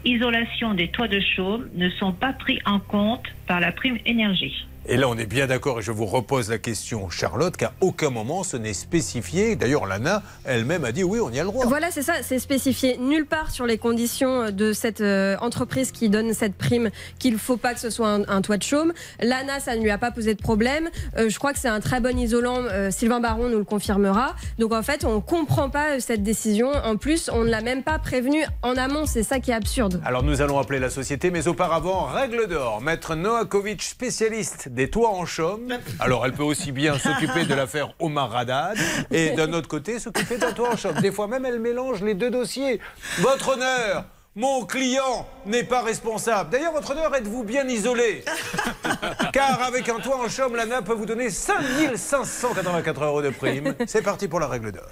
isolation 0.04 0.74
des 0.74 0.86
toits 0.86 1.08
de 1.08 1.20
chaume 1.20 1.68
ne 1.74 1.90
sont 1.90 2.12
pas 2.12 2.32
pris 2.32 2.60
en 2.64 2.78
compte 2.78 3.26
par 3.48 3.58
la 3.58 3.72
prime 3.72 3.98
énergie. 4.06 4.66
Et 4.92 4.96
là, 4.96 5.08
on 5.08 5.16
est 5.16 5.26
bien 5.26 5.46
d'accord 5.46 5.78
et 5.78 5.82
je 5.82 5.92
vous 5.92 6.04
repose 6.04 6.50
la 6.50 6.58
question, 6.58 7.08
Charlotte, 7.10 7.56
qu'à 7.56 7.72
aucun 7.80 8.10
moment 8.10 8.42
ce 8.42 8.56
n'est 8.56 8.74
spécifié. 8.74 9.54
D'ailleurs, 9.54 9.86
l'ANA 9.86 10.20
elle-même 10.44 10.84
a 10.84 10.90
dit 10.90 11.04
oui, 11.04 11.20
on 11.20 11.30
y 11.30 11.38
a 11.38 11.44
le 11.44 11.48
droit. 11.48 11.64
Voilà, 11.64 11.92
c'est 11.92 12.02
ça, 12.02 12.14
c'est 12.22 12.40
spécifié 12.40 12.98
nulle 12.98 13.24
part 13.24 13.52
sur 13.52 13.66
les 13.66 13.78
conditions 13.78 14.50
de 14.50 14.72
cette 14.72 15.00
euh, 15.00 15.36
entreprise 15.42 15.92
qui 15.92 16.08
donne 16.08 16.34
cette 16.34 16.56
prime 16.56 16.90
qu'il 17.20 17.34
ne 17.34 17.38
faut 17.38 17.56
pas 17.56 17.72
que 17.72 17.78
ce 17.78 17.88
soit 17.88 18.08
un, 18.08 18.22
un 18.28 18.42
toit 18.42 18.56
de 18.56 18.64
chaume. 18.64 18.92
L'ANA, 19.22 19.60
ça 19.60 19.76
ne 19.76 19.80
lui 19.80 19.92
a 19.92 19.98
pas 19.98 20.10
posé 20.10 20.34
de 20.34 20.42
problème. 20.42 20.90
Euh, 21.16 21.28
je 21.28 21.38
crois 21.38 21.52
que 21.52 21.60
c'est 21.60 21.68
un 21.68 21.78
très 21.78 22.00
bon 22.00 22.18
isolant. 22.18 22.64
euh, 22.64 22.90
Sylvain 22.90 23.20
Baron 23.20 23.48
nous 23.48 23.58
le 23.58 23.64
confirmera. 23.64 24.34
Donc 24.58 24.72
en 24.72 24.82
fait, 24.82 25.04
on 25.04 25.14
ne 25.14 25.20
comprend 25.20 25.70
pas 25.70 25.90
euh, 25.90 26.00
cette 26.00 26.24
décision. 26.24 26.72
En 26.72 26.96
plus, 26.96 27.30
on 27.32 27.44
ne 27.44 27.48
l'a 27.48 27.60
même 27.60 27.84
pas 27.84 28.00
prévenu 28.00 28.42
en 28.62 28.76
amont. 28.76 29.06
C'est 29.06 29.22
ça 29.22 29.38
qui 29.38 29.52
est 29.52 29.54
absurde. 29.54 30.02
Alors 30.04 30.24
nous 30.24 30.42
allons 30.42 30.58
appeler 30.58 30.80
la 30.80 30.90
société, 30.90 31.30
mais 31.30 31.46
auparavant, 31.46 32.06
règle 32.06 32.48
d'or, 32.48 32.80
maître 32.80 33.14
Noakovic, 33.14 33.82
spécialiste 33.82 34.68
des 34.68 34.79
toits 34.88 35.10
en 35.10 35.26
chaume. 35.26 35.78
Alors 35.98 36.24
elle 36.24 36.32
peut 36.32 36.42
aussi 36.42 36.72
bien 36.72 36.98
s'occuper 36.98 37.44
de 37.44 37.54
l'affaire 37.54 37.92
Omar 37.98 38.34
Haddad 38.36 38.78
et 39.10 39.30
d'un 39.30 39.52
autre 39.52 39.68
côté 39.68 39.98
s'occuper 39.98 40.38
d'un 40.38 40.52
toit 40.52 40.70
en 40.70 40.76
chaume. 40.76 41.00
Des 41.00 41.12
fois 41.12 41.26
même 41.26 41.44
elle 41.44 41.60
mélange 41.60 42.02
les 42.02 42.14
deux 42.14 42.30
dossiers. 42.30 42.80
Votre 43.18 43.50
honneur 43.50 44.04
mon 44.40 44.64
client 44.64 45.26
n'est 45.44 45.64
pas 45.64 45.82
responsable. 45.82 46.48
D'ailleurs, 46.48 46.72
votre 46.72 46.92
honneur, 46.92 47.14
êtes-vous 47.14 47.44
bien 47.44 47.68
isolé 47.68 48.24
Car 49.34 49.62
avec 49.62 49.86
un 49.90 49.98
toit 49.98 50.16
en 50.16 50.30
chaume, 50.30 50.56
l'ANA 50.56 50.80
peut 50.80 50.94
vous 50.94 51.04
donner 51.04 51.28
5584 51.28 53.04
euros 53.04 53.20
de 53.20 53.28
prime. 53.28 53.74
C'est 53.86 54.00
parti 54.00 54.28
pour 54.28 54.40
la 54.40 54.46
règle 54.48 54.72
d'or. 54.72 54.86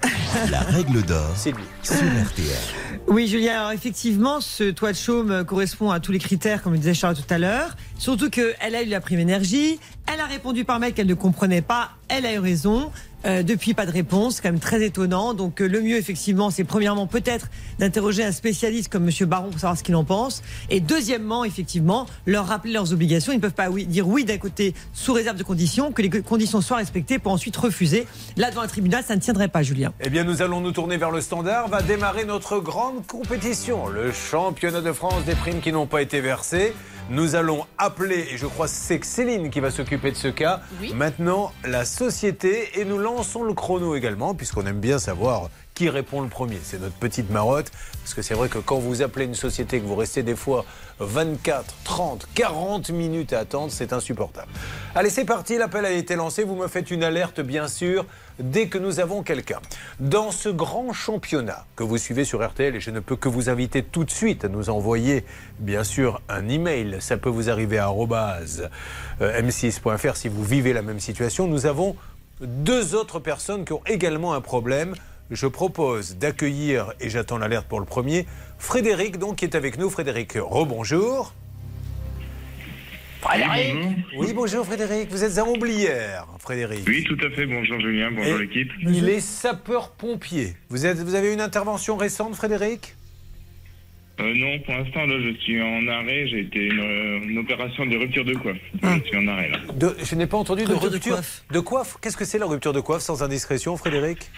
La 0.51 0.59
règle 0.59 1.01
d'or 1.01 1.35
Sylvie. 1.35 1.63
sur 1.81 1.95
RTL. 1.95 3.01
Oui, 3.07 3.27
Julien, 3.27 3.57
alors 3.57 3.71
effectivement, 3.71 4.39
ce 4.39 4.69
toit 4.69 4.91
de 4.91 4.97
chaume 4.97 5.31
euh, 5.31 5.43
correspond 5.43 5.89
à 5.89 5.99
tous 5.99 6.11
les 6.11 6.19
critères, 6.19 6.61
comme 6.61 6.73
le 6.73 6.79
disait 6.79 6.93
Charles 6.93 7.15
tout 7.15 7.33
à 7.33 7.39
l'heure. 7.39 7.75
Surtout 7.97 8.29
qu'elle 8.29 8.75
a 8.75 8.83
eu 8.83 8.85
la 8.87 9.01
prime 9.01 9.19
énergie. 9.19 9.79
Elle 10.13 10.21
a 10.21 10.25
répondu 10.25 10.63
par 10.63 10.79
mail 10.79 10.93
qu'elle 10.93 11.07
ne 11.07 11.15
comprenait 11.15 11.63
pas 11.63 11.89
elle 12.09 12.25
a 12.25 12.33
eu 12.33 12.39
raison. 12.39 12.91
Euh, 13.25 13.43
depuis, 13.43 13.73
pas 13.73 13.85
de 13.85 13.91
réponse, 13.91 14.35
c'est 14.35 14.43
quand 14.43 14.51
même 14.51 14.59
très 14.59 14.83
étonnant. 14.83 15.33
Donc, 15.33 15.61
euh, 15.61 15.67
le 15.67 15.81
mieux, 15.81 15.97
effectivement, 15.97 16.49
c'est 16.51 16.63
premièrement 16.63 17.07
peut-être 17.07 17.49
d'interroger 17.77 18.23
un 18.23 18.31
spécialiste 18.31 18.89
comme 18.89 19.03
Monsieur 19.03 19.25
Baron 19.25 19.49
pour 19.49 19.59
savoir 19.59 19.77
ce 19.77 19.83
qu'il 19.83 19.95
en 19.95 20.03
pense. 20.03 20.41
Et 20.69 20.79
deuxièmement, 20.79 21.43
effectivement, 21.43 22.05
leur 22.25 22.47
rappeler 22.47 22.73
leurs 22.73 22.93
obligations. 22.93 23.33
Ils 23.33 23.37
ne 23.37 23.41
peuvent 23.41 23.51
pas 23.51 23.69
dire 23.69 24.07
oui 24.07 24.23
d'un 24.23 24.37
côté 24.37 24.73
sous 24.93 25.13
réserve 25.13 25.37
de 25.37 25.43
conditions, 25.43 25.91
que 25.91 26.01
les 26.01 26.09
conditions 26.09 26.61
soient 26.61 26.77
respectées 26.77 27.19
pour 27.19 27.31
ensuite 27.31 27.57
refuser. 27.57 28.07
Là, 28.37 28.51
devant 28.51 28.61
un 28.61 28.67
tribunal, 28.67 29.03
ça 29.05 29.15
ne 29.15 29.21
tiendrait 29.21 29.49
pas, 29.49 29.63
Julien. 29.63 29.93
Eh 29.99 30.09
bien, 30.09 30.23
nous 30.23 30.41
allons 30.41 30.61
nous 30.61 30.71
tourner 30.71 30.97
vers 30.97 31.11
le 31.11 31.21
standard. 31.21 31.67
Va 31.67 31.81
démarrer 31.81 32.25
notre 32.25 32.59
grande 32.59 33.05
compétition, 33.05 33.87
le 33.87 34.11
championnat 34.11 34.81
de 34.81 34.91
France 34.93 35.25
des 35.25 35.35
primes 35.35 35.59
qui 35.59 35.71
n'ont 35.71 35.87
pas 35.87 36.01
été 36.01 36.21
versées. 36.21 36.73
Nous 37.09 37.33
allons 37.35 37.65
appeler, 37.79 38.27
et 38.31 38.37
je 38.37 38.45
crois 38.45 38.67
que 38.67 38.71
c'est 38.71 39.03
Céline 39.03 39.49
qui 39.49 39.59
va 39.59 39.71
s'occuper 39.71 40.11
de 40.11 40.15
ce 40.15 40.27
cas, 40.27 40.61
Oui. 40.79 40.93
maintenant 40.93 41.51
la 41.65 41.83
société, 41.83 42.79
et 42.79 42.85
nous 42.85 42.99
lançons 42.99 43.41
le 43.43 43.53
chrono 43.55 43.95
également, 43.95 44.35
puisqu'on 44.35 44.65
aime 44.67 44.79
bien 44.79 44.99
savoir 44.99 45.49
qui 45.73 45.89
répond 45.89 46.21
le 46.21 46.27
premier. 46.27 46.59
C'est 46.61 46.79
notre 46.79 46.95
petite 46.97 47.31
marotte, 47.31 47.71
parce 48.03 48.13
que 48.13 48.21
c'est 48.21 48.35
vrai 48.35 48.47
que 48.47 48.59
quand 48.59 48.77
vous 48.77 49.01
appelez 49.01 49.25
une 49.25 49.33
société, 49.33 49.79
que 49.79 49.85
vous 49.87 49.95
restez 49.95 50.21
des 50.21 50.35
fois 50.35 50.65
24, 50.99 51.73
30, 51.83 52.27
40 52.35 52.89
minutes 52.91 53.33
à 53.33 53.39
attendre, 53.39 53.71
c'est 53.71 53.91
insupportable. 53.93 54.51
Allez, 54.93 55.09
c'est 55.09 55.25
parti, 55.25 55.57
l'appel 55.57 55.85
a 55.85 55.91
été 55.91 56.15
lancé, 56.15 56.43
vous 56.43 56.55
me 56.55 56.67
faites 56.67 56.91
une 56.91 57.03
alerte, 57.03 57.39
bien 57.41 57.67
sûr, 57.67 58.05
dès 58.39 58.67
que 58.67 58.77
nous 58.77 58.99
avons 58.99 59.23
quelqu'un. 59.23 59.59
Dans 59.99 60.31
ce 60.31 60.49
grand 60.49 60.93
championnat 60.93 61.65
que 61.75 61.83
vous 61.83 61.97
suivez 61.97 62.25
sur 62.25 62.45
RTL, 62.45 62.75
et 62.75 62.79
je 62.79 62.91
ne 62.91 62.99
peux 62.99 63.15
que 63.15 63.29
vous 63.29 63.49
inviter 63.49 63.83
tout 63.83 64.03
de 64.03 64.11
suite 64.11 64.45
à 64.45 64.47
nous 64.47 64.69
envoyer, 64.69 65.25
bien 65.59 65.83
sûr, 65.83 66.21
un 66.29 66.47
email. 66.47 66.97
Ça 66.99 67.17
peut 67.17 67.29
vous 67.29 67.49
arriver 67.49 67.77
à 67.77 67.91
euh, 67.91 69.41
m6.fr 69.41 70.15
si 70.15 70.27
vous 70.27 70.43
vivez 70.43 70.73
la 70.73 70.81
même 70.81 70.99
situation. 70.99 71.47
Nous 71.47 71.65
avons 71.65 71.95
deux 72.41 72.95
autres 72.95 73.19
personnes 73.19 73.65
qui 73.65 73.73
ont 73.73 73.81
également 73.85 74.33
un 74.33 74.41
problème. 74.41 74.95
Je 75.31 75.45
propose 75.45 76.15
d'accueillir, 76.15 76.93
et 76.99 77.09
j'attends 77.09 77.37
l'alerte 77.37 77.67
pour 77.67 77.79
le 77.79 77.85
premier, 77.85 78.25
Frédéric, 78.57 79.19
donc, 79.19 79.37
qui 79.37 79.45
est 79.45 79.55
avec 79.55 79.77
nous. 79.77 79.89
Frédéric, 79.89 80.33
rebonjour. 80.41 81.33
Frédéric 83.21 83.75
Oui, 84.17 84.33
bonjour 84.33 84.65
Frédéric. 84.65 85.09
Vous 85.09 85.23
êtes 85.23 85.37
à 85.37 85.43
Omblière, 85.45 86.25
Frédéric. 86.39 86.83
Oui, 86.87 87.03
tout 87.03 87.17
à 87.25 87.29
fait. 87.31 87.45
Bonjour 87.45 87.79
Julien, 87.79 88.11
bonjour 88.11 88.37
l'équipe. 88.37 88.71
Il 88.81 89.09
est 89.09 89.19
sapeur-pompier. 89.19 90.53
Vous, 90.69 90.85
êtes, 90.85 90.97
vous 90.99 91.15
avez 91.15 91.33
une 91.33 91.41
intervention 91.41 91.97
récente, 91.97 92.35
Frédéric? 92.35 92.95
Euh, 94.21 94.33
non, 94.35 94.59
pour 94.65 94.73
l'instant, 94.73 95.05
là, 95.05 95.15
je 95.21 95.33
suis 95.41 95.61
en 95.61 95.87
arrêt. 95.87 96.27
J'ai 96.27 96.41
été 96.41 96.59
une, 96.67 97.29
une 97.29 97.37
opération 97.39 97.85
de 97.85 97.97
rupture 97.97 98.25
de 98.25 98.33
coiffe. 98.35 98.57
Je 98.83 99.07
suis 99.07 99.17
en 99.17 99.27
arrêt, 99.27 99.49
là. 99.49 99.57
De- 99.73 99.95
Je 100.03 100.15
n'ai 100.15 100.27
pas 100.27 100.37
entendu 100.37 100.63
de 100.65 100.69
Rupture 100.71 100.89
de 100.89 100.93
rupture 100.95 101.13
coiffe. 101.15 101.43
de 101.51 101.59
coiffe. 101.59 101.97
Qu'est-ce 102.01 102.17
que 102.17 102.25
c'est 102.25 102.37
la 102.39 102.45
rupture 102.45 102.73
de 102.73 102.81
coiffe 102.81 103.01
sans 103.01 103.23
indiscrétion, 103.23 103.75
Frédéric? 103.77 104.29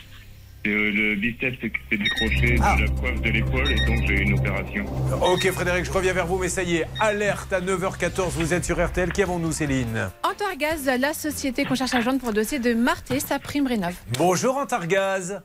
Euh, 0.68 0.92
le 0.92 1.16
biceps 1.16 1.58
s'est 1.60 1.98
décroché 1.98 2.56
Ah. 2.62 2.76
de 2.78 2.82
la 2.84 2.88
coiffe 2.92 3.22
de 3.22 3.30
l'épaule 3.32 3.72
et 3.72 3.86
donc 3.88 4.08
j'ai 4.08 4.22
une 4.22 4.38
opération. 4.38 4.86
Ok 5.24 5.50
Frédéric, 5.52 5.86
je 5.86 5.92
reviens 5.92 6.14
vers 6.14 6.28
vous, 6.28 6.38
mais 6.38 6.50
ça 6.50 6.62
y 6.62 6.76
est, 6.78 6.86
alerte 7.00 7.52
à 7.52 7.62
9h14, 7.62 8.34
vous 8.36 8.54
êtes 8.54 8.64
sur 8.66 8.80
RTL. 8.84 9.12
Qui 9.12 9.24
avons-nous, 9.24 9.52
Céline? 9.52 10.10
Antargaz, 10.24 10.86
la 11.00 11.14
société 11.14 11.66
qu'on 11.66 11.74
cherche 11.76 11.96
à 11.96 12.02
joindre 12.02 12.20
pour 12.20 12.30
le 12.30 12.36
dossier 12.36 12.60
de 12.60 12.74
Marté, 12.76 13.20
sa 13.20 13.40
prime 13.40 13.66
rénov. 13.66 13.96
Bonjour 14.20 14.58
Antargaz. 14.58 15.42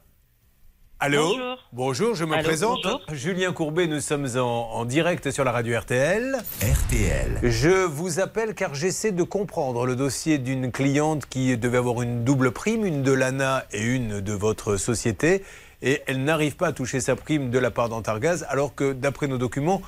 Allô 0.99 1.29
Bonjour. 1.29 1.59
Bonjour, 1.75 2.15
je 2.15 2.25
me 2.25 2.35
Allô, 2.35 2.43
présente. 2.45 2.79
bonjour. 2.83 3.01
Julien 3.13 3.53
Courbet, 3.53 3.87
nous 3.87 4.01
sommes 4.01 4.27
en, 4.37 4.71
en 4.73 4.85
direct 4.87 5.31
sur 5.31 5.45
la 5.45 5.53
radio 5.53 5.79
RTL. 5.79 6.39
RTL. 6.63 7.39
Je 7.43 7.85
vous 7.85 8.19
appelle 8.19 8.55
car 8.55 8.75
j'essaie 8.75 9.13
de 9.13 9.23
comprendre 9.23 9.85
le 9.85 9.95
dossier 9.95 10.39
d'une 10.39 10.73
cliente 10.73 11.27
qui 11.27 11.55
devait 11.59 11.77
avoir 11.79 12.01
une 12.01 12.25
double 12.25 12.51
prime, 12.51 12.87
une 12.87 13.03
de 13.03 13.13
l'ANA 13.13 13.67
et 13.73 13.83
une 13.83 14.23
de 14.23 14.33
votre 14.33 14.79
société. 14.79 15.45
Et 15.83 16.01
elle 16.07 16.25
n'arrive 16.25 16.57
pas 16.57 16.69
à 16.69 16.73
toucher 16.73 17.01
sa 17.01 17.15
prime 17.15 17.51
de 17.51 17.59
la 17.59 17.71
part 17.71 17.91
d'Antargaz, 17.91 18.47
alors 18.49 18.75
que 18.75 18.95
d'après 18.95 19.27
nos 19.29 19.37
documents, 19.37 19.83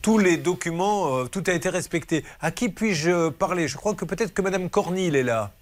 tous 0.00 0.16
les 0.16 0.38
documents, 0.38 1.18
euh, 1.18 1.24
tout 1.26 1.44
a 1.46 1.52
été 1.52 1.68
respecté. 1.68 2.24
À 2.40 2.50
qui 2.50 2.70
puis-je 2.70 3.28
parler? 3.28 3.68
Je 3.68 3.76
crois 3.76 3.94
que 3.94 4.06
peut-être 4.06 4.32
que 4.32 4.40
Madame 4.40 4.70
Cornille 4.70 5.14
est 5.14 5.22
là. 5.22 5.52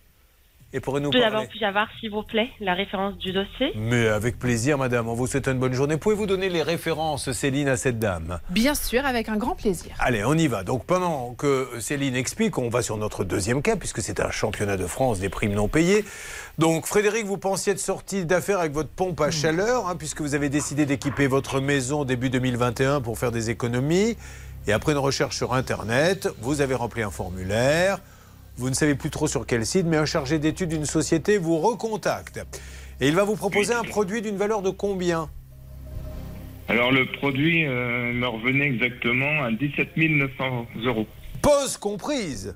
Et 0.75 0.81
pourrait 0.81 1.00
nous 1.00 1.11
Tout 1.11 1.19
d'abord, 1.19 1.33
parler. 1.33 1.49
puis-je 1.49 1.64
avoir, 1.67 1.88
s'il 2.00 2.11
vous 2.11 2.23
plaît, 2.23 2.49
la 2.61 2.73
référence 2.73 3.17
du 3.19 3.33
dossier 3.33 3.73
Mais 3.75 4.09
avec 4.09 4.38
plaisir, 4.38 4.79
madame. 4.79 5.07
On 5.09 5.14
vous 5.14 5.26
souhaite 5.26 5.47
une 5.47 5.59
bonne 5.59 5.75
journée. 5.75 5.99
Pouvez-vous 5.99 6.26
donner 6.26 6.49
les 6.49 6.62
références, 6.62 7.31
Céline, 7.33 7.69
à 7.69 7.76
cette 7.76 7.99
dame? 7.99 8.38
Bien 8.49 8.75
sûr, 8.75 9.05
avec 9.05 9.29
un 9.29 9.37
grand 9.37 9.55
plaisir. 9.55 9.93
Allez, 9.99 10.25
on 10.25 10.33
y 10.35 10.47
va. 10.47 10.64
Donc 10.64 10.87
pendant 10.87 11.35
que 11.35 11.69
Céline 11.79 12.17
explique, 12.17 12.57
on 12.57 12.71
va 12.71 12.81
sur 12.81 12.97
notre 12.97 13.23
deuxième 13.25 13.61
cas, 13.61 13.76
puisque 13.76 14.00
c'est 14.00 14.21
un 14.21 14.31
championnat 14.31 14.79
de 14.79 14.87
France 14.87 15.19
des 15.21 15.29
primes 15.29 15.52
non 15.52 15.69
payées. 15.69 16.05
Donc 16.59 16.87
Frédéric, 16.87 17.26
vous 17.26 17.38
pensiez 17.38 17.73
être 17.75 17.79
sorti 17.79 18.25
d'affaires 18.25 18.61
avec 18.61 18.73
votre 18.73 18.91
pompe 18.91 19.21
à 19.21 19.31
chaleur, 19.31 19.88
hein, 19.88 19.97
puisque 19.97 20.23
vous 20.23 20.35
avez 20.35 20.49
décidé 20.49 20.87
d'équiper 20.87 21.26
votre 21.26 21.61
maison 21.61 22.05
début 22.05 22.31
2021 22.31 23.02
pour 23.02 23.19
faire 23.19 23.31
des 23.33 23.50
économies. 23.50 24.17
Et 24.67 24.73
après 24.73 24.93
une 24.93 24.99
recherche 24.99 25.37
sur 25.37 25.52
Internet, 25.55 26.29
vous 26.41 26.61
avez 26.62 26.75
rempli 26.75 27.02
un 27.02 27.11
formulaire. 27.11 27.99
Vous 28.62 28.71
ne 28.71 28.75
savez 28.75 28.95
plus 28.95 29.11
trop 29.11 29.26
sur 29.26 29.45
quel 29.45 29.66
site, 29.66 29.87
mais 29.87 29.97
un 29.97 30.04
chargé 30.04 30.38
d'études 30.38 30.69
d'une 30.69 30.85
société 30.85 31.37
vous 31.37 31.59
recontacte. 31.59 32.38
Et 33.00 33.09
il 33.09 33.14
va 33.16 33.25
vous 33.25 33.35
proposer 33.35 33.75
un 33.75 33.83
produit 33.83 34.23
d'une 34.23 34.37
valeur 34.37 34.62
de 34.62 34.71
combien? 34.71 35.28
Alors 36.69 36.92
le 36.92 37.11
produit 37.11 37.66
euh, 37.66 38.12
me 38.12 38.28
revenait 38.28 38.69
exactement 38.69 39.42
à 39.42 39.50
17 39.50 39.97
900 39.97 40.66
euros. 40.85 41.09
Pause 41.42 41.76
comprise. 41.76 42.54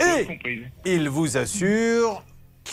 Et 0.00 0.26
il 0.86 1.10
vous 1.10 1.36
assure 1.36 2.24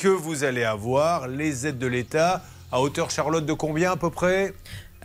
que 0.01 0.07
vous 0.07 0.45
allez 0.45 0.63
avoir 0.63 1.27
les 1.27 1.67
aides 1.67 1.79
de 1.79 1.87
l'État 1.87 2.41
à 2.71 2.79
hauteur, 2.79 3.11
Charlotte, 3.11 3.45
de 3.45 3.51
combien 3.51 3.91
à 3.91 3.97
peu 3.97 4.09
près? 4.09 4.53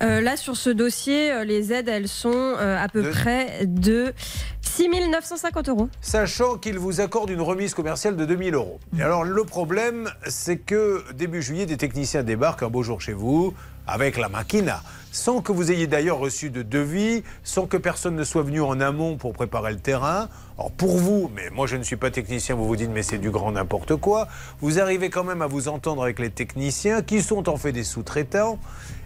Euh, 0.03 0.21
là, 0.21 0.37
sur 0.37 0.57
ce 0.57 0.71
dossier, 0.71 1.31
euh, 1.33 1.45
les 1.45 1.73
aides, 1.73 1.89
elles 1.89 2.09
sont 2.09 2.33
euh, 2.35 2.77
à 2.83 2.89
peu 2.89 3.03
De- 3.03 3.11
près 3.11 3.65
de 3.67 4.13
6 4.61 4.89
950 5.11 5.69
euros. 5.69 5.89
Sachant 6.01 6.57
qu'il 6.57 6.79
vous 6.81 7.01
accorde 7.01 7.31
une 7.31 7.41
remise 7.41 7.75
commerciale 7.75 8.17
de 8.17 8.25
2000 8.25 8.55
euros. 8.55 8.81
Et 8.99 9.03
alors 9.03 9.23
le 9.25 9.45
problème, 9.45 10.11
c'est 10.27 10.57
que 10.57 11.05
début 11.15 11.43
juillet, 11.43 11.67
des 11.67 11.77
techniciens 11.77 12.25
débarquent 12.25 12.65
un 12.65 12.71
beau 12.71 12.83
jour 12.83 13.01
chez 13.01 13.13
vous 13.13 13.55
avec 13.87 14.17
la 14.17 14.29
machina, 14.31 14.83
sans 15.13 15.43
que 15.43 15.53
vous 15.53 15.71
ayez 15.71 15.87
d'ailleurs 15.87 16.19
reçu 16.19 16.49
de 16.51 16.63
devis, 16.63 17.23
sans 17.45 17.67
que 17.67 17.77
personne 17.77 18.17
ne 18.17 18.25
soit 18.25 18.43
venu 18.43 18.63
en 18.63 18.81
amont 18.81 19.17
pour 19.19 19.33
préparer 19.35 19.73
le 19.73 19.79
terrain. 19.79 20.29
Alors 20.59 20.73
pour 20.73 20.97
vous, 20.97 21.31
mais 21.37 21.51
moi 21.51 21.67
je 21.67 21.77
ne 21.77 21.83
suis 21.85 21.97
pas 21.97 22.11
technicien, 22.11 22.55
vous 22.57 22.67
vous 22.67 22.77
dites 22.77 22.91
mais 22.91 23.03
c'est 23.03 23.19
du 23.19 23.31
grand 23.31 23.53
n'importe 23.53 23.95
quoi. 23.97 24.27
Vous 24.61 24.81
arrivez 24.81 25.11
quand 25.11 25.23
même 25.25 25.43
à 25.43 25.47
vous 25.47 25.69
entendre 25.69 26.03
avec 26.03 26.19
les 26.19 26.31
techniciens 26.31 27.03
qui 27.03 27.23
sont 27.23 27.49
en 27.49 27.59
fait 27.59 27.73
des 27.73 27.85
sous-traitants. 27.85 28.59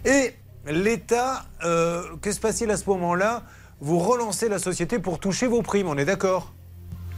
Et 0.05 0.33
l'État, 0.69 1.45
euh, 1.65 2.03
que 2.21 2.31
se 2.31 2.39
passe-t-il 2.39 2.71
à 2.71 2.77
ce 2.77 2.89
moment-là? 2.89 3.43
Vous 3.81 3.99
relancez 3.99 4.49
la 4.49 4.59
société 4.59 4.99
pour 4.99 5.19
toucher 5.19 5.47
vos 5.47 5.61
primes, 5.61 5.87
on 5.87 5.97
est 5.97 6.05
d'accord? 6.05 6.53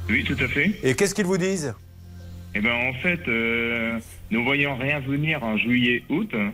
Oui, 0.09 0.23
tout 0.23 0.37
à 0.39 0.47
fait. 0.47 0.71
Et 0.83 0.95
qu'est-ce 0.95 1.15
qu'ils 1.15 1.25
vous 1.25 1.37
disent? 1.37 1.73
Eh 2.53 2.59
ben 2.59 2.73
en 2.73 2.93
fait, 3.01 3.19
euh, 3.27 3.97
ne 4.29 4.39
voyant 4.39 4.75
rien 4.75 4.99
venir 4.99 5.41
en 5.43 5.57
juillet-août, 5.57 6.29
hein, 6.33 6.51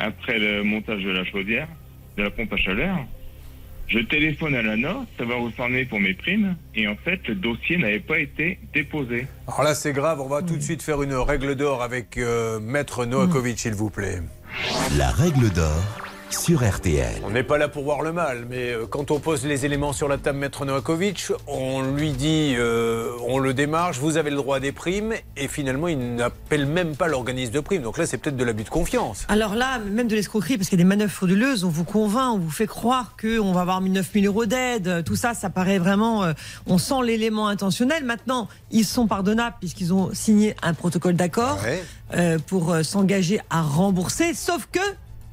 après 0.00 0.38
le 0.38 0.62
montage 0.62 1.02
de 1.02 1.10
la 1.10 1.24
chaudière, 1.24 1.68
de 2.16 2.24
la 2.24 2.30
pompe 2.30 2.52
à 2.52 2.56
chaleur, 2.58 2.98
je 3.86 4.00
téléphone 4.00 4.54
à 4.54 4.60
l'ANA, 4.60 5.06
savoir 5.16 5.40
où 5.40 5.50
c'en 5.56 5.72
est 5.72 5.86
pour 5.86 5.98
mes 5.98 6.12
primes, 6.12 6.56
et 6.74 6.86
en 6.86 6.96
fait, 6.96 7.26
le 7.26 7.34
dossier 7.36 7.78
n'avait 7.78 8.00
pas 8.00 8.18
été 8.18 8.58
déposé. 8.74 9.26
Alors 9.46 9.62
là, 9.62 9.74
c'est 9.74 9.94
grave, 9.94 10.20
on 10.20 10.28
va 10.28 10.42
tout 10.42 10.56
de 10.56 10.62
suite 10.62 10.82
faire 10.82 11.02
une 11.02 11.14
règle 11.14 11.54
d'or 11.54 11.82
avec 11.82 12.18
euh, 12.18 12.60
Maître 12.60 13.06
Noakovic, 13.06 13.58
s'il 13.58 13.74
vous 13.74 13.88
plaît. 13.88 14.20
La 14.96 15.10
règle 15.10 15.50
d'or 15.50 16.07
sur 16.30 16.62
RTL. 16.62 17.22
On 17.24 17.30
n'est 17.30 17.42
pas 17.42 17.56
là 17.58 17.68
pour 17.68 17.84
voir 17.84 18.02
le 18.02 18.12
mal, 18.12 18.46
mais 18.48 18.72
euh, 18.72 18.86
quand 18.86 19.10
on 19.10 19.18
pose 19.18 19.44
les 19.46 19.64
éléments 19.64 19.92
sur 19.92 20.08
la 20.08 20.18
table, 20.18 20.38
Maître 20.38 20.64
Noakovic, 20.64 21.28
on 21.46 21.82
lui 21.82 22.12
dit, 22.12 22.54
euh, 22.56 23.12
on 23.26 23.38
le 23.38 23.54
démarche, 23.54 23.98
vous 23.98 24.16
avez 24.18 24.30
le 24.30 24.36
droit 24.36 24.58
à 24.58 24.60
des 24.60 24.72
primes, 24.72 25.14
et 25.36 25.48
finalement, 25.48 25.88
il 25.88 26.16
n'appelle 26.16 26.66
même 26.66 26.96
pas 26.96 27.08
l'organisme 27.08 27.52
de 27.52 27.60
primes. 27.60 27.82
Donc 27.82 27.96
là, 27.98 28.06
c'est 28.06 28.18
peut-être 28.18 28.36
de 28.36 28.44
l'abus 28.44 28.64
de 28.64 28.68
confiance. 28.68 29.24
Alors 29.28 29.54
là, 29.54 29.78
même 29.78 30.06
de 30.06 30.14
l'escroquerie, 30.14 30.58
parce 30.58 30.68
qu'il 30.68 30.78
y 30.78 30.82
a 30.82 30.84
des 30.84 30.88
manœuvres 30.88 31.12
frauduleuses, 31.12 31.64
on 31.64 31.70
vous 31.70 31.84
convainc, 31.84 32.34
on 32.34 32.38
vous 32.38 32.50
fait 32.50 32.66
croire 32.66 33.14
qu'on 33.20 33.52
va 33.52 33.62
avoir 33.62 33.80
9 33.80 34.10
000 34.12 34.26
euros 34.26 34.46
d'aide. 34.46 35.02
Tout 35.04 35.16
ça, 35.16 35.34
ça 35.34 35.50
paraît 35.50 35.78
vraiment. 35.78 36.24
euh, 36.24 36.32
on 36.66 36.78
sent 36.78 37.02
l'élément 37.04 37.48
intentionnel. 37.48 38.04
Maintenant, 38.04 38.48
ils 38.70 38.84
sont 38.84 39.06
pardonnables 39.06 39.56
puisqu'ils 39.60 39.94
ont 39.94 40.10
signé 40.12 40.54
un 40.62 40.74
protocole 40.74 41.14
d'accord 41.14 41.58
euh, 42.14 42.38
pour 42.46 42.72
euh, 42.72 42.82
s'engager 42.82 43.40
à 43.50 43.62
rembourser, 43.62 44.34
sauf 44.34 44.68
que 44.70 44.80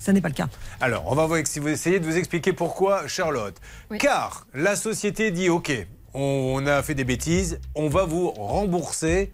ça 0.05 0.13
n'est 0.13 0.21
pas 0.21 0.29
le 0.29 0.35
cas. 0.35 0.47
Alors, 0.81 1.05
on 1.07 1.15
va 1.15 1.25
voir 1.25 1.39
si 1.45 1.59
vous 1.59 1.67
essayez 1.67 2.00
de 2.00 2.05
vous 2.05 2.15
expliquer 2.15 2.53
pourquoi, 2.53 3.07
Charlotte. 3.07 3.55
Car 3.97 4.45
la 4.53 4.75
société 4.75 5.31
dit 5.31 5.50
OK, 5.50 5.71
on 6.13 6.65
a 6.67 6.83
fait 6.83 6.93
des 6.93 7.03
bêtises, 7.03 7.59
on 7.74 7.89
va 7.89 8.05
vous 8.05 8.29
rembourser 8.29 9.33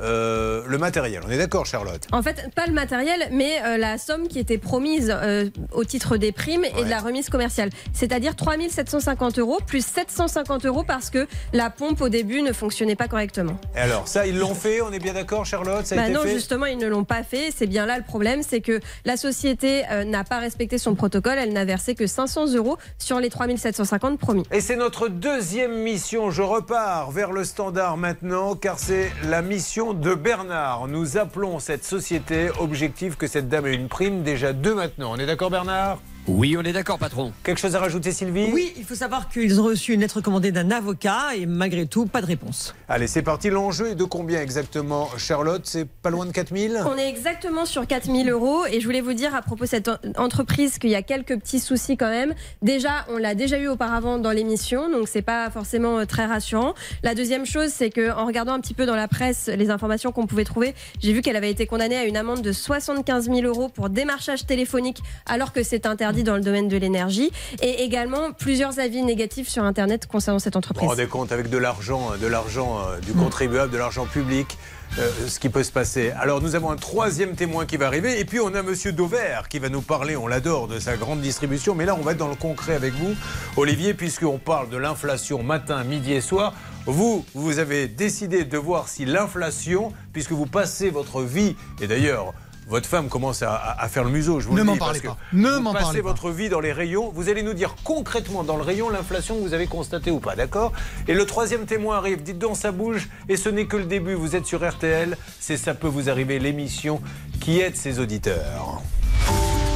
euh, 0.00 0.62
le 0.66 0.78
matériel. 0.78 1.22
On 1.26 1.30
est 1.30 1.38
d'accord, 1.38 1.66
Charlotte? 1.66 2.06
En 2.12 2.22
fait, 2.22 2.48
pas 2.54 2.66
le 2.66 2.72
matériel, 2.72 3.28
mais 3.32 3.60
euh, 3.64 3.76
la 3.76 3.98
somme 3.98 4.28
qui 4.28 4.38
était 4.38 4.58
promise 4.58 5.12
euh, 5.14 5.48
au 5.72 5.84
titre 5.84 6.16
des 6.16 6.32
primes 6.32 6.64
et 6.64 6.84
de 6.84 6.88
la 6.90 6.98
remise 7.00 7.28
commerciale. 7.28 7.70
C'est-à-dire 7.92 8.36
3750 8.36 9.38
euros 9.38 9.58
plus 9.66 9.84
750 9.84 10.66
euros 10.66 10.84
parce 10.86 11.10
que 11.10 11.26
la 11.52 11.70
pompe 11.70 12.00
au 12.00 12.08
début 12.08 12.42
ne 12.42 12.52
fonctionnait 12.52 12.96
pas 12.96 13.08
correctement. 13.08 13.58
Et 13.74 13.80
alors, 13.80 14.06
ça, 14.08 14.26
ils 14.26 14.38
l'ont 14.38 14.54
fait, 14.54 14.80
on 14.80 14.92
est 14.92 14.98
bien 14.98 15.14
d'accord, 15.14 15.44
Charlotte? 15.46 15.86
Ça 15.86 15.94
a 15.94 15.98
Bah 15.98 16.04
été 16.04 16.12
non, 16.14 16.22
fait? 16.22 16.34
justement, 16.34 16.66
ils 16.66 16.78
ne 16.78 16.86
l'ont 16.86 17.04
pas 17.04 17.22
fait. 17.22 17.50
C'est 17.54 17.66
bien 17.66 17.86
là 17.86 17.98
le 17.98 18.04
problème, 18.04 18.42
c'est 18.42 18.60
que 18.60 18.80
la 19.04 19.16
société 19.16 19.82
n'a 20.06 20.24
pas 20.24 20.38
respecté 20.38 20.78
son 20.78 20.94
protocole. 20.94 21.38
Elle 21.38 21.52
n'a 21.52 21.64
versé 21.64 21.94
que 21.94 22.06
500 22.06 22.54
euros 22.54 22.76
sur 22.98 23.20
les 23.20 23.30
3750 23.30 24.18
promis. 24.18 24.44
Et 24.52 24.60
c'est 24.60 24.76
notre 24.76 25.08
deuxième 25.08 25.82
mission. 25.82 26.30
Je 26.30 26.42
repars 26.42 27.10
vers 27.10 27.32
le 27.32 27.44
standard 27.44 27.96
maintenant, 27.96 28.54
car 28.54 28.78
c'est 28.78 29.10
la 29.28 29.42
mission 29.42 29.87
de 29.94 30.14
Bernard. 30.14 30.88
Nous 30.88 31.16
appelons 31.16 31.58
cette 31.58 31.84
société. 31.84 32.48
Objectif 32.58 33.16
que 33.16 33.26
cette 33.26 33.48
dame 33.48 33.66
ait 33.66 33.74
une 33.74 33.88
prime, 33.88 34.22
déjà 34.22 34.52
deux 34.52 34.74
maintenant. 34.74 35.12
On 35.12 35.16
est 35.16 35.26
d'accord, 35.26 35.50
Bernard? 35.50 35.98
Oui, 36.30 36.56
on 36.58 36.62
est 36.62 36.74
d'accord, 36.74 36.98
patron. 36.98 37.32
Quelque 37.42 37.58
chose 37.58 37.74
à 37.74 37.80
rajouter, 37.80 38.12
Sylvie? 38.12 38.50
Oui, 38.52 38.74
il 38.76 38.84
faut 38.84 38.94
savoir 38.94 39.30
qu'ils 39.30 39.60
ont 39.60 39.64
reçu 39.64 39.94
une 39.94 40.00
lettre 40.00 40.20
commandée 40.20 40.52
d'un 40.52 40.70
avocat 40.70 41.34
et 41.34 41.46
malgré 41.46 41.86
tout, 41.86 42.04
pas 42.04 42.20
de 42.20 42.26
réponse. 42.26 42.74
Allez, 42.86 43.06
c'est 43.06 43.22
parti. 43.22 43.48
L'enjeu 43.48 43.88
est 43.88 43.94
de 43.94 44.04
combien 44.04 44.42
exactement, 44.42 45.08
Charlotte? 45.16 45.62
C'est 45.64 45.88
pas 45.88 46.10
loin 46.10 46.26
de 46.26 46.30
4000 46.32 46.82
On 46.86 46.98
est 46.98 47.08
exactement 47.08 47.64
sur 47.64 47.86
4000 47.86 48.28
euros 48.28 48.66
et 48.70 48.78
je 48.80 48.84
voulais 48.84 49.00
vous 49.00 49.14
dire 49.14 49.34
à 49.34 49.40
propos 49.40 49.64
de 49.64 49.70
cette 49.70 49.88
en- 49.88 49.96
entreprise 50.16 50.78
qu'il 50.78 50.90
y 50.90 50.94
a 50.94 51.02
quelques 51.02 51.34
petits 51.38 51.60
soucis 51.60 51.96
quand 51.96 52.10
même. 52.10 52.34
Déjà, 52.60 53.06
on 53.08 53.16
l'a 53.16 53.34
déjà 53.34 53.58
eu 53.58 53.68
auparavant 53.68 54.18
dans 54.18 54.30
l'émission, 54.32 54.90
donc 54.90 55.08
c'est 55.08 55.22
pas 55.22 55.48
forcément 55.50 55.98
euh, 56.00 56.04
très 56.04 56.26
rassurant. 56.26 56.74
La 57.02 57.14
deuxième 57.14 57.46
chose, 57.46 57.70
c'est 57.70 57.88
que 57.88 58.12
en 58.12 58.26
regardant 58.26 58.52
un 58.52 58.60
petit 58.60 58.74
peu 58.74 58.84
dans 58.84 58.96
la 58.96 59.08
presse 59.08 59.46
les 59.48 59.70
informations 59.70 60.12
qu'on 60.12 60.26
pouvait 60.26 60.44
trouver, 60.44 60.74
j'ai 61.00 61.14
vu 61.14 61.22
qu'elle 61.22 61.36
avait 61.36 61.50
été 61.50 61.66
condamnée 61.66 61.96
à 61.96 62.04
une 62.04 62.18
amende 62.18 62.42
de 62.42 62.52
75 62.52 63.24
000 63.24 63.40
euros 63.44 63.70
pour 63.70 63.88
démarchage 63.88 64.44
téléphonique 64.44 64.98
alors 65.24 65.54
que 65.54 65.62
c'est 65.62 65.86
interdit 65.86 66.17
dans 66.22 66.36
le 66.36 66.42
domaine 66.42 66.68
de 66.68 66.76
l'énergie 66.76 67.30
et 67.62 67.82
également 67.82 68.32
plusieurs 68.32 68.78
avis 68.78 69.02
négatifs 69.02 69.48
sur 69.48 69.64
Internet 69.64 70.06
concernant 70.06 70.38
cette 70.38 70.54
Vous 70.54 70.58
entreprise. 70.58 70.84
vous 70.84 70.90
rendez 70.90 71.06
compte 71.06 71.32
avec 71.32 71.50
de 71.50 71.58
l'argent, 71.58 72.12
de 72.20 72.26
l'argent 72.26 72.78
euh, 72.78 72.98
du 73.00 73.12
contribuable, 73.12 73.72
de 73.72 73.78
l'argent 73.78 74.06
public, 74.06 74.58
euh, 74.98 75.10
ce 75.26 75.38
qui 75.38 75.48
peut 75.48 75.62
se 75.62 75.72
passer. 75.72 76.10
Alors 76.12 76.40
nous 76.40 76.54
avons 76.54 76.70
un 76.70 76.76
troisième 76.76 77.34
témoin 77.34 77.66
qui 77.66 77.76
va 77.76 77.86
arriver 77.86 78.18
et 78.18 78.24
puis 78.24 78.40
on 78.40 78.54
a 78.54 78.62
Monsieur 78.62 78.92
Dauvert 78.92 79.48
qui 79.48 79.58
va 79.58 79.68
nous 79.68 79.82
parler, 79.82 80.16
on 80.16 80.26
l'adore, 80.26 80.68
de 80.68 80.78
sa 80.78 80.96
grande 80.96 81.20
distribution. 81.20 81.74
Mais 81.74 81.84
là 81.84 81.94
on 81.94 82.02
va 82.02 82.12
être 82.12 82.18
dans 82.18 82.28
le 82.28 82.34
concret 82.34 82.74
avec 82.74 82.94
vous, 82.94 83.14
Olivier, 83.56 83.94
puisqu'on 83.94 84.38
parle 84.38 84.70
de 84.70 84.76
l'inflation 84.76 85.42
matin, 85.42 85.84
midi 85.84 86.12
et 86.12 86.20
soir. 86.20 86.54
Vous, 86.86 87.24
vous 87.34 87.58
avez 87.58 87.86
décidé 87.86 88.44
de 88.44 88.56
voir 88.56 88.88
si 88.88 89.04
l'inflation, 89.04 89.92
puisque 90.14 90.32
vous 90.32 90.46
passez 90.46 90.88
votre 90.88 91.22
vie, 91.22 91.54
et 91.82 91.86
d'ailleurs 91.86 92.32
votre 92.68 92.86
femme 92.88 93.08
commence 93.08 93.42
à, 93.42 93.54
à- 93.54 93.82
à 93.84 93.88
faire 93.88 94.04
le 94.04 94.10
museau, 94.10 94.40
je 94.40 94.46
vous 94.48 94.52
Ne 94.54 94.58
le 94.58 94.64
m'en 94.64 94.72
dis, 94.74 94.78
parlez 94.78 95.00
parce 95.00 95.14
que 95.16 95.20
pas. 95.20 95.26
Ne 95.36 95.50
vous 95.50 95.60
m'en 95.60 95.72
passez 95.72 95.84
parlez 95.84 96.02
pas. 96.02 96.08
votre 96.08 96.30
vie 96.30 96.48
dans 96.48 96.60
les 96.60 96.72
rayons. 96.72 97.10
Vous 97.14 97.28
allez 97.28 97.42
nous 97.42 97.54
dire 97.54 97.74
concrètement 97.84 98.44
dans 98.44 98.56
le 98.56 98.62
rayon 98.62 98.90
l'inflation 98.90 99.36
que 99.36 99.40
vous 99.40 99.54
avez 99.54 99.66
constatée 99.66 100.10
ou 100.10 100.20
pas, 100.20 100.36
d'accord? 100.36 100.72
Et 101.08 101.14
le 101.14 101.24
troisième 101.26 101.64
témoin 101.66 101.96
arrive. 101.96 102.22
Dites 102.22 102.38
donc, 102.38 102.56
ça 102.56 102.70
bouge. 102.72 103.08
Et 103.28 103.36
ce 103.36 103.48
n'est 103.48 103.66
que 103.66 103.76
le 103.76 103.84
début. 103.84 104.14
Vous 104.14 104.36
êtes 104.36 104.46
sur 104.46 104.68
RTL. 104.68 105.16
C'est 105.40 105.56
Ça 105.56 105.74
peut 105.74 105.88
vous 105.88 106.08
arriver, 106.10 106.38
l'émission 106.38 107.00
qui 107.40 107.60
aide 107.60 107.76
ses 107.76 107.98
auditeurs. 108.00 108.82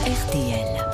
RTL. 0.04 0.86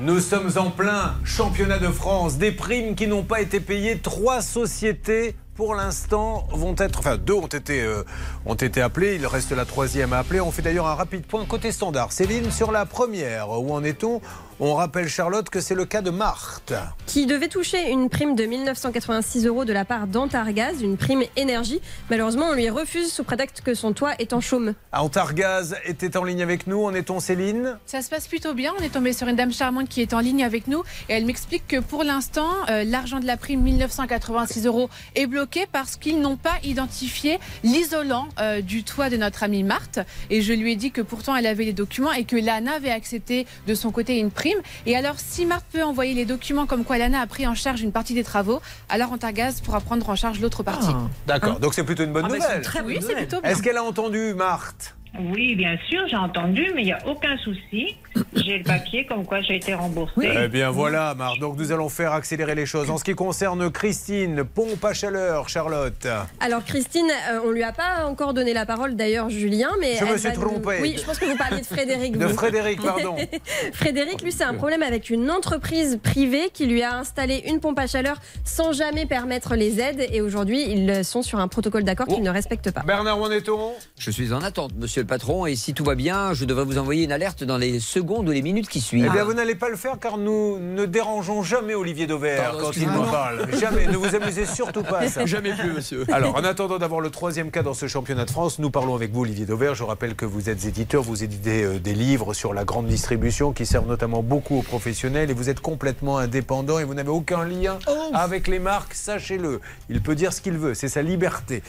Nous 0.00 0.20
sommes 0.20 0.50
en 0.56 0.70
plein 0.70 1.14
championnat 1.24 1.78
de 1.78 1.88
France. 1.88 2.36
Des 2.36 2.52
primes 2.52 2.94
qui 2.94 3.06
n'ont 3.06 3.22
pas 3.22 3.40
été 3.40 3.60
payées. 3.60 3.98
Trois 3.98 4.42
sociétés. 4.42 5.34
Pour 5.54 5.76
l'instant, 5.76 6.48
vont 6.50 6.74
être, 6.78 6.98
enfin 6.98 7.16
deux 7.16 7.34
ont 7.34 7.46
été, 7.46 7.80
euh, 7.80 8.02
ont 8.44 8.56
été 8.56 8.82
appelées. 8.82 9.14
Il 9.14 9.26
reste 9.26 9.52
la 9.52 9.64
troisième 9.64 10.12
à 10.12 10.18
appeler. 10.18 10.40
On 10.40 10.50
fait 10.50 10.62
d'ailleurs 10.62 10.88
un 10.88 10.96
rapide 10.96 11.24
point 11.26 11.44
côté 11.44 11.70
standard. 11.70 12.10
Céline, 12.10 12.50
sur 12.50 12.72
la 12.72 12.86
première, 12.86 13.50
où 13.50 13.72
en 13.72 13.84
est-on 13.84 14.20
On 14.60 14.74
rappelle 14.74 15.08
Charlotte 15.08 15.50
que 15.50 15.60
c'est 15.60 15.74
le 15.74 15.84
cas 15.84 16.00
de 16.00 16.10
Marthe. 16.10 16.74
qui 17.06 17.26
devait 17.26 17.48
toucher 17.48 17.90
une 17.90 18.08
prime 18.08 18.36
de 18.36 18.44
1986 18.44 19.46
euros 19.46 19.64
de 19.64 19.72
la 19.72 19.84
part 19.84 20.06
d'Antargaz, 20.06 20.80
une 20.80 20.96
prime 20.96 21.24
énergie. 21.36 21.80
Malheureusement, 22.08 22.46
on 22.50 22.54
lui 22.54 22.70
refuse 22.70 23.12
sous 23.12 23.24
prétexte 23.24 23.62
que 23.62 23.74
son 23.74 23.92
toit 23.92 24.12
est 24.20 24.32
en 24.32 24.40
chaume. 24.40 24.74
Antargaz 24.92 25.74
était 25.84 26.16
en 26.16 26.22
ligne 26.22 26.42
avec 26.42 26.68
nous. 26.68 26.84
En 26.84 26.94
est-on 26.94 27.18
Céline 27.18 27.78
Ça 27.84 28.00
se 28.00 28.08
passe 28.08 28.28
plutôt 28.28 28.54
bien. 28.54 28.72
On 28.78 28.82
est 28.82 28.90
tombé 28.90 29.12
sur 29.12 29.26
une 29.26 29.34
dame 29.34 29.52
charmante 29.52 29.88
qui 29.88 30.02
est 30.02 30.14
en 30.14 30.20
ligne 30.20 30.44
avec 30.44 30.68
nous 30.68 30.84
et 31.08 31.14
elle 31.14 31.26
m'explique 31.26 31.66
que 31.66 31.80
pour 31.80 32.04
l'instant, 32.04 32.50
euh, 32.70 32.84
l'argent 32.84 33.18
de 33.18 33.26
la 33.26 33.36
prime 33.36 33.60
1986 33.60 34.66
euros 34.66 34.88
est 35.16 35.26
bloqué 35.26 35.66
parce 35.70 35.96
qu'ils 35.96 36.20
n'ont 36.20 36.36
pas 36.36 36.54
identifié 36.62 37.40
l'isolant 37.64 38.28
euh, 38.38 38.60
du 38.60 38.84
toit 38.84 39.10
de 39.10 39.16
notre 39.16 39.42
amie 39.42 39.64
Marthe. 39.64 39.98
Et 40.30 40.42
je 40.42 40.52
lui 40.52 40.72
ai 40.72 40.76
dit 40.76 40.92
que 40.92 41.00
pourtant 41.00 41.34
elle 41.34 41.46
avait 41.46 41.64
les 41.64 41.72
documents 41.72 42.12
et 42.12 42.24
que 42.24 42.36
l'ANA 42.36 42.74
avait 42.74 42.90
accepté 42.92 43.46
de 43.66 43.74
son 43.74 43.90
côté 43.90 44.18
une 44.18 44.30
prime. 44.30 44.43
Et 44.86 44.96
alors, 44.96 45.14
si 45.18 45.46
Marthe 45.46 45.64
peut 45.72 45.82
envoyer 45.82 46.14
les 46.14 46.24
documents 46.24 46.66
comme 46.66 46.84
quoi 46.84 46.98
l'ANA 46.98 47.20
a 47.20 47.26
pris 47.26 47.46
en 47.46 47.54
charge 47.54 47.80
une 47.82 47.92
partie 47.92 48.14
des 48.14 48.24
travaux, 48.24 48.60
alors 48.88 49.12
Antargaz 49.12 49.60
pourra 49.60 49.80
prendre 49.80 50.08
en 50.08 50.16
charge 50.16 50.40
l'autre 50.40 50.62
partie. 50.62 50.88
D'accord, 51.26 51.54
Hein 51.56 51.58
donc 51.60 51.74
c'est 51.74 51.84
plutôt 51.84 52.04
une 52.04 52.12
bonne 52.12 52.24
Ah, 52.26 52.30
c'est 52.30 52.36
nouvelle. 52.38 52.56
une 52.58 52.62
très 52.62 52.78
bonne 52.80 52.88
Oui, 52.92 53.00
nouvelle. 53.00 53.16
plutôt 53.16 53.40
bien. 53.40 53.50
Est-ce 53.50 53.62
qu'elle 53.62 53.76
a 53.76 53.84
entendu 53.84 54.34
Marthe? 54.34 54.94
Oui, 55.18 55.54
bien 55.54 55.76
sûr, 55.88 56.00
j'ai 56.08 56.16
entendu, 56.16 56.72
mais 56.74 56.82
il 56.82 56.86
n'y 56.86 56.92
a 56.92 56.98
aucun 57.06 57.36
souci. 57.38 57.96
J'ai 58.34 58.58
le 58.58 58.64
papier 58.64 59.06
comme 59.06 59.24
quoi 59.24 59.40
j'ai 59.42 59.56
été 59.56 59.74
remboursée. 59.74 60.28
Eh 60.44 60.48
bien 60.48 60.70
voilà, 60.70 61.14
Marthe. 61.14 61.38
Donc 61.40 61.56
nous 61.56 61.70
allons 61.72 61.88
faire 61.88 62.12
accélérer 62.12 62.54
les 62.54 62.66
choses. 62.66 62.90
En 62.90 62.98
ce 62.98 63.04
qui 63.04 63.14
concerne 63.14 63.70
Christine, 63.70 64.44
pompe 64.44 64.84
à 64.84 64.92
chaleur, 64.92 65.48
Charlotte. 65.48 66.06
Alors 66.40 66.64
Christine, 66.64 67.06
euh, 67.30 67.40
on 67.44 67.50
lui 67.50 67.62
a 67.62 67.72
pas 67.72 68.06
encore 68.06 68.34
donné 68.34 68.52
la 68.52 68.66
parole 68.66 68.96
d'ailleurs 68.96 69.30
Julien, 69.30 69.70
mais 69.80 69.96
Je 69.96 70.04
me 70.04 70.10
elle 70.10 70.18
suis 70.18 70.28
nous- 70.30 70.34
trompé. 70.40 70.78
Oui, 70.80 70.96
je 70.98 71.04
pense 71.04 71.18
que 71.18 71.26
vous 71.26 71.36
parliez 71.36 71.60
de 71.60 71.66
Frédéric. 71.66 72.18
De. 72.18 72.28
Frédéric, 72.28 72.82
pardon. 72.82 73.16
Frédéric, 73.72 74.22
lui, 74.22 74.32
c'est 74.32 74.44
un 74.44 74.54
problème 74.54 74.82
avec 74.82 75.10
une 75.10 75.30
entreprise 75.30 75.98
privée 76.02 76.50
qui 76.52 76.66
lui 76.66 76.82
a 76.82 76.96
installé 76.96 77.44
une 77.46 77.60
pompe 77.60 77.78
à 77.78 77.86
chaleur 77.86 78.16
sans 78.44 78.72
jamais 78.72 79.06
permettre 79.06 79.54
les 79.54 79.80
aides 79.80 80.06
et 80.12 80.20
aujourd'hui 80.20 80.62
ils 80.70 81.04
sont 81.04 81.22
sur 81.22 81.38
un 81.38 81.48
protocole 81.48 81.84
d'accord 81.84 82.06
qu'ils 82.06 82.22
ne 82.22 82.30
respectent 82.30 82.70
pas. 82.72 82.82
Bernard, 82.82 83.18
où 83.20 83.24
en 83.24 83.30
est-on 83.30 83.72
Je 83.98 84.10
suis 84.10 84.32
en 84.32 84.42
attente, 84.42 84.72
monsieur 84.76 85.03
le 85.04 85.06
patron, 85.06 85.44
et 85.44 85.54
si 85.54 85.74
tout 85.74 85.84
va 85.84 85.94
bien, 85.94 86.32
je 86.32 86.46
devrais 86.46 86.64
vous 86.64 86.78
envoyer 86.78 87.04
une 87.04 87.12
alerte 87.12 87.44
dans 87.44 87.58
les 87.58 87.78
secondes 87.78 88.26
ou 88.26 88.32
les 88.32 88.40
minutes 88.40 88.68
qui 88.68 88.80
suivent. 88.80 89.04
Eh 89.06 89.12
bien, 89.12 89.24
vous 89.24 89.34
n'allez 89.34 89.54
pas 89.54 89.68
le 89.68 89.76
faire 89.76 89.98
car 90.00 90.16
nous 90.16 90.58
ne 90.58 90.86
dérangeons 90.86 91.42
jamais 91.42 91.74
Olivier 91.74 92.06
Dauvert 92.06 92.52
Pardon, 92.52 92.58
quand 92.62 92.76
il 92.76 92.88
nous 92.88 93.02
parle. 93.02 93.46
Jamais. 93.60 93.86
Ne 93.86 93.98
vous 93.98 94.14
amusez 94.16 94.46
surtout 94.46 94.82
pas 94.82 95.00
à 95.00 95.08
ça. 95.08 95.26
Jamais 95.26 95.52
plus, 95.52 95.72
monsieur. 95.72 96.06
Alors, 96.10 96.36
en 96.36 96.44
attendant 96.44 96.78
d'avoir 96.78 97.02
le 97.02 97.10
troisième 97.10 97.50
cas 97.50 97.62
dans 97.62 97.74
ce 97.74 97.86
championnat 97.86 98.24
de 98.24 98.30
France, 98.30 98.58
nous 98.58 98.70
parlons 98.70 98.94
avec 98.94 99.12
vous, 99.12 99.20
Olivier 99.20 99.44
Dauvert. 99.44 99.74
Je 99.74 99.84
rappelle 99.84 100.14
que 100.14 100.24
vous 100.24 100.48
êtes 100.48 100.64
éditeur, 100.64 101.02
vous 101.02 101.22
éditez 101.22 101.64
euh, 101.64 101.78
des 101.78 101.92
livres 101.92 102.32
sur 102.32 102.54
la 102.54 102.64
grande 102.64 102.86
distribution 102.86 103.52
qui 103.52 103.66
servent 103.66 103.88
notamment 103.88 104.22
beaucoup 104.22 104.58
aux 104.58 104.62
professionnels 104.62 105.30
et 105.30 105.34
vous 105.34 105.50
êtes 105.50 105.60
complètement 105.60 106.16
indépendant 106.16 106.78
et 106.78 106.84
vous 106.84 106.94
n'avez 106.94 107.10
aucun 107.10 107.44
lien 107.44 107.78
avec 108.14 108.48
les 108.48 108.58
marques, 108.58 108.94
sachez-le. 108.94 109.60
Il 109.90 110.00
peut 110.00 110.14
dire 110.14 110.32
ce 110.32 110.40
qu'il 110.40 110.56
veut, 110.56 110.72
c'est 110.72 110.88
sa 110.88 111.02
liberté. 111.02 111.62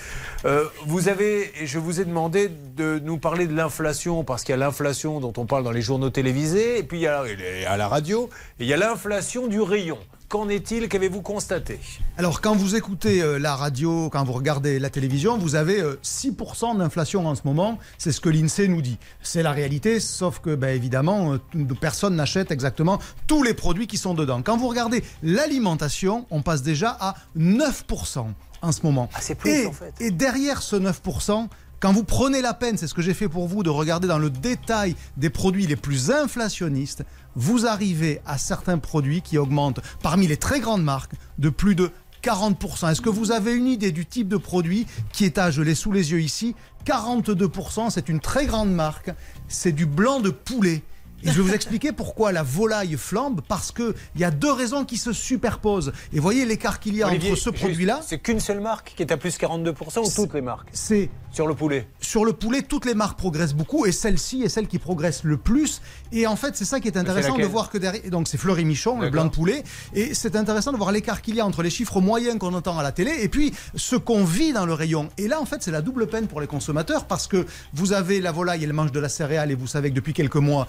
Euh, 0.46 0.64
vous 0.86 1.10
avez, 1.10 1.52
et 1.62 1.68
je 1.68 1.80
vous 1.80 2.00
ai 2.00 2.06
demandé 2.06 2.50
de 2.78 3.02
nous 3.04 3.18
parler 3.26 3.48
de 3.48 3.56
l'inflation 3.56 4.24
parce 4.24 4.44
qu'il 4.44 4.52
y 4.52 4.54
a 4.54 4.58
l'inflation 4.58 5.20
dont 5.20 5.34
on 5.38 5.48
parle 5.48 5.64
dans 5.64 5.72
les 5.72 5.82
journaux 5.82 6.12
télévisés 6.12 6.78
et 6.78 6.84
puis 6.84 7.00
il 7.00 7.02
y 7.02 7.08
a 7.08 7.24
à 7.68 7.76
la 7.76 7.88
radio 7.88 8.30
et 8.60 8.66
il 8.66 8.68
y 8.68 8.74
a 8.74 8.78
l'inflation 8.78 9.48
du 9.48 9.60
rayon. 9.62 9.98
Qu'en 10.30 10.48
est-il? 10.48 10.90
Qu'avez-vous 10.90 11.24
constaté? 11.24 11.80
Alors, 12.20 12.40
quand 12.40 12.56
vous 12.56 12.76
écoutez 12.76 13.24
euh, 13.24 13.40
la 13.40 13.56
radio, 13.56 14.12
quand 14.12 14.24
vous 14.24 14.34
regardez 14.34 14.78
la 14.78 14.92
télévision, 14.92 15.40
vous 15.40 15.56
avez 15.56 15.82
euh, 15.82 16.00
6% 16.04 16.78
d'inflation 16.78 17.26
en 17.26 17.34
ce 17.34 17.42
moment. 17.46 17.80
C'est 17.98 18.12
ce 18.12 18.22
que 18.22 18.30
l'INSEE 18.30 18.68
nous 18.68 18.84
dit. 18.84 19.00
C'est 19.24 19.42
la 19.42 19.54
réalité, 19.54 20.00
sauf 20.00 20.38
que, 20.38 20.54
ben, 20.54 20.76
évidemment, 20.76 21.34
euh, 21.34 21.66
personne 21.82 22.16
n'achète 22.16 22.52
exactement 22.52 23.00
tous 23.26 23.42
les 23.42 23.56
produits 23.56 23.88
qui 23.88 23.98
sont 23.98 24.14
dedans. 24.14 24.44
Quand 24.44 24.56
vous 24.58 24.68
regardez 24.68 25.04
l'alimentation, 25.24 26.28
on 26.30 26.44
passe 26.44 26.62
déjà 26.62 26.96
à 27.00 27.16
9% 27.36 28.28
en 28.62 28.72
ce 28.72 28.82
moment. 28.84 29.10
Ah, 29.14 29.20
c'est 29.22 29.36
plus, 29.36 29.52
et, 29.52 29.66
en 29.66 29.72
fait. 29.72 29.94
et 30.00 30.12
derrière 30.12 30.62
ce 30.62 30.76
9%, 30.76 31.48
quand 31.80 31.92
vous 31.92 32.04
prenez 32.04 32.42
la 32.42 32.54
peine, 32.54 32.78
c'est 32.78 32.88
ce 32.88 32.94
que 32.94 33.02
j'ai 33.02 33.14
fait 33.14 33.30
pour 33.30 33.48
vous, 33.48 33.64
de 33.64 33.70
regarder 33.70 34.08
dans 34.08 34.18
le 34.18 34.30
détail 34.30 34.96
des 35.18 35.30
produits 35.30 35.68
les 35.68 35.76
plus 35.76 36.12
inflationnistes, 36.12 37.04
vous 37.36 37.66
arrivez 37.66 38.22
à 38.26 38.38
certains 38.38 38.78
produits 38.78 39.22
qui 39.22 39.38
augmentent 39.38 39.82
parmi 40.02 40.28
les 40.28 40.38
très 40.38 40.60
grandes 40.60 40.84
marques 40.84 41.14
de 41.38 41.50
plus 41.50 41.76
de 41.76 41.92
40%. 42.24 42.92
Est-ce 42.92 43.02
que 43.02 43.10
vous 43.10 43.32
avez 43.32 43.54
une 43.54 43.68
idée 43.68 43.92
du 43.92 44.06
type 44.06 44.28
de 44.28 44.38
produit 44.38 44.88
qui 45.12 45.26
est 45.26 45.38
à, 45.38 45.52
je 45.52 45.62
l'ai 45.62 45.76
sous 45.76 45.92
les 45.92 46.12
yeux 46.12 46.22
ici, 46.22 46.56
42%, 46.86 47.90
c'est 47.90 48.10
une 48.10 48.20
très 48.20 48.46
grande 48.46 48.74
marque, 48.74 49.12
c'est 49.48 49.72
du 49.72 49.86
blanc 49.86 50.22
de 50.22 50.30
poulet. 50.30 50.82
Et 51.26 51.32
je 51.32 51.42
vais 51.42 51.50
vous 51.50 51.54
expliquer 51.54 51.92
pourquoi 51.92 52.32
la 52.32 52.44
volaille 52.44 52.96
flambe, 52.98 53.42
parce 53.48 53.72
qu'il 53.72 53.94
y 54.16 54.24
a 54.24 54.32
deux 54.32 54.52
raisons 54.52 54.86
qui 54.86 54.98
se 54.98 55.12
superposent. 55.14 55.92
Et 56.14 56.20
voyez 56.20 56.46
l'écart 56.46 56.80
qu'il 56.80 56.96
y 56.96 57.04
a 57.04 57.08
Olivier, 57.08 57.32
entre 57.32 57.40
ce 57.40 57.50
produit-là. 57.50 58.02
C'est 58.06 58.20
qu'une 58.20 58.40
seule 58.40 58.60
marque 58.60 58.94
qui 58.96 59.04
est 59.04 59.12
à 59.12 59.18
plus 59.18 59.38
42% 59.38 60.00
ou 60.00 60.24
toutes 60.24 60.34
les 60.34 60.42
marques 60.42 60.70
C'est 60.72 61.10
Sur 61.32 61.48
le 61.48 61.56
poulet 61.56 61.88
sur 62.06 62.24
le 62.24 62.34
poulet, 62.34 62.62
toutes 62.62 62.86
les 62.86 62.94
marques 62.94 63.18
progressent 63.18 63.56
beaucoup 63.56 63.86
et 63.86 63.92
celle-ci 63.92 64.44
est 64.44 64.50
celle 64.50 64.68
qui 64.68 64.80
progresse 64.80 65.24
le 65.24 65.38
plus. 65.38 65.82
Et 66.12 66.28
en 66.28 66.36
fait, 66.36 66.56
c'est 66.56 66.66
ça 66.66 66.80
qui 66.80 66.88
est 66.88 66.98
intéressant 66.98 67.38
de 67.38 67.44
voir 67.46 67.70
que 67.70 67.78
derrière. 67.78 68.10
Donc, 68.10 68.28
c'est 68.28 68.38
Fleury 68.38 68.64
Michon, 68.64 69.02
le 69.02 69.10
blanc 69.10 69.26
de 69.26 69.32
poulet. 69.32 69.64
Et 69.94 70.14
c'est 70.14 70.36
intéressant 70.36 70.72
de 70.72 70.78
voir 70.78 70.92
l'écart 70.92 71.22
qu'il 71.22 71.36
y 71.36 71.42
a 71.42 71.46
entre 71.46 71.62
les 71.64 71.70
chiffres 71.70 72.00
moyens 72.00 72.38
qu'on 72.38 72.54
entend 72.54 72.78
à 72.80 72.84
la 72.84 72.92
télé 72.92 73.12
et 73.22 73.28
puis 73.28 73.54
ce 73.76 73.96
qu'on 73.96 74.24
vit 74.24 74.54
dans 74.54 74.66
le 74.66 74.74
rayon. 74.74 75.10
Et 75.18 75.28
là, 75.28 75.42
en 75.42 75.46
fait, 75.46 75.62
c'est 75.62 75.72
la 75.72 75.82
double 75.82 76.08
peine 76.08 76.28
pour 76.28 76.40
les 76.40 76.48
consommateurs 76.48 77.06
parce 77.06 77.28
que 77.28 77.46
vous 77.74 77.92
avez 77.92 78.22
la 78.22 78.32
volaille, 78.32 78.64
elle 78.64 78.74
mange 78.74 78.92
de 78.92 79.00
la 79.00 79.10
céréale 79.10 79.52
et 79.52 79.56
vous 79.56 79.68
savez 79.68 79.90
que 79.90 79.96
depuis 79.96 80.14
quelques 80.14 80.36
mois, 80.36 80.68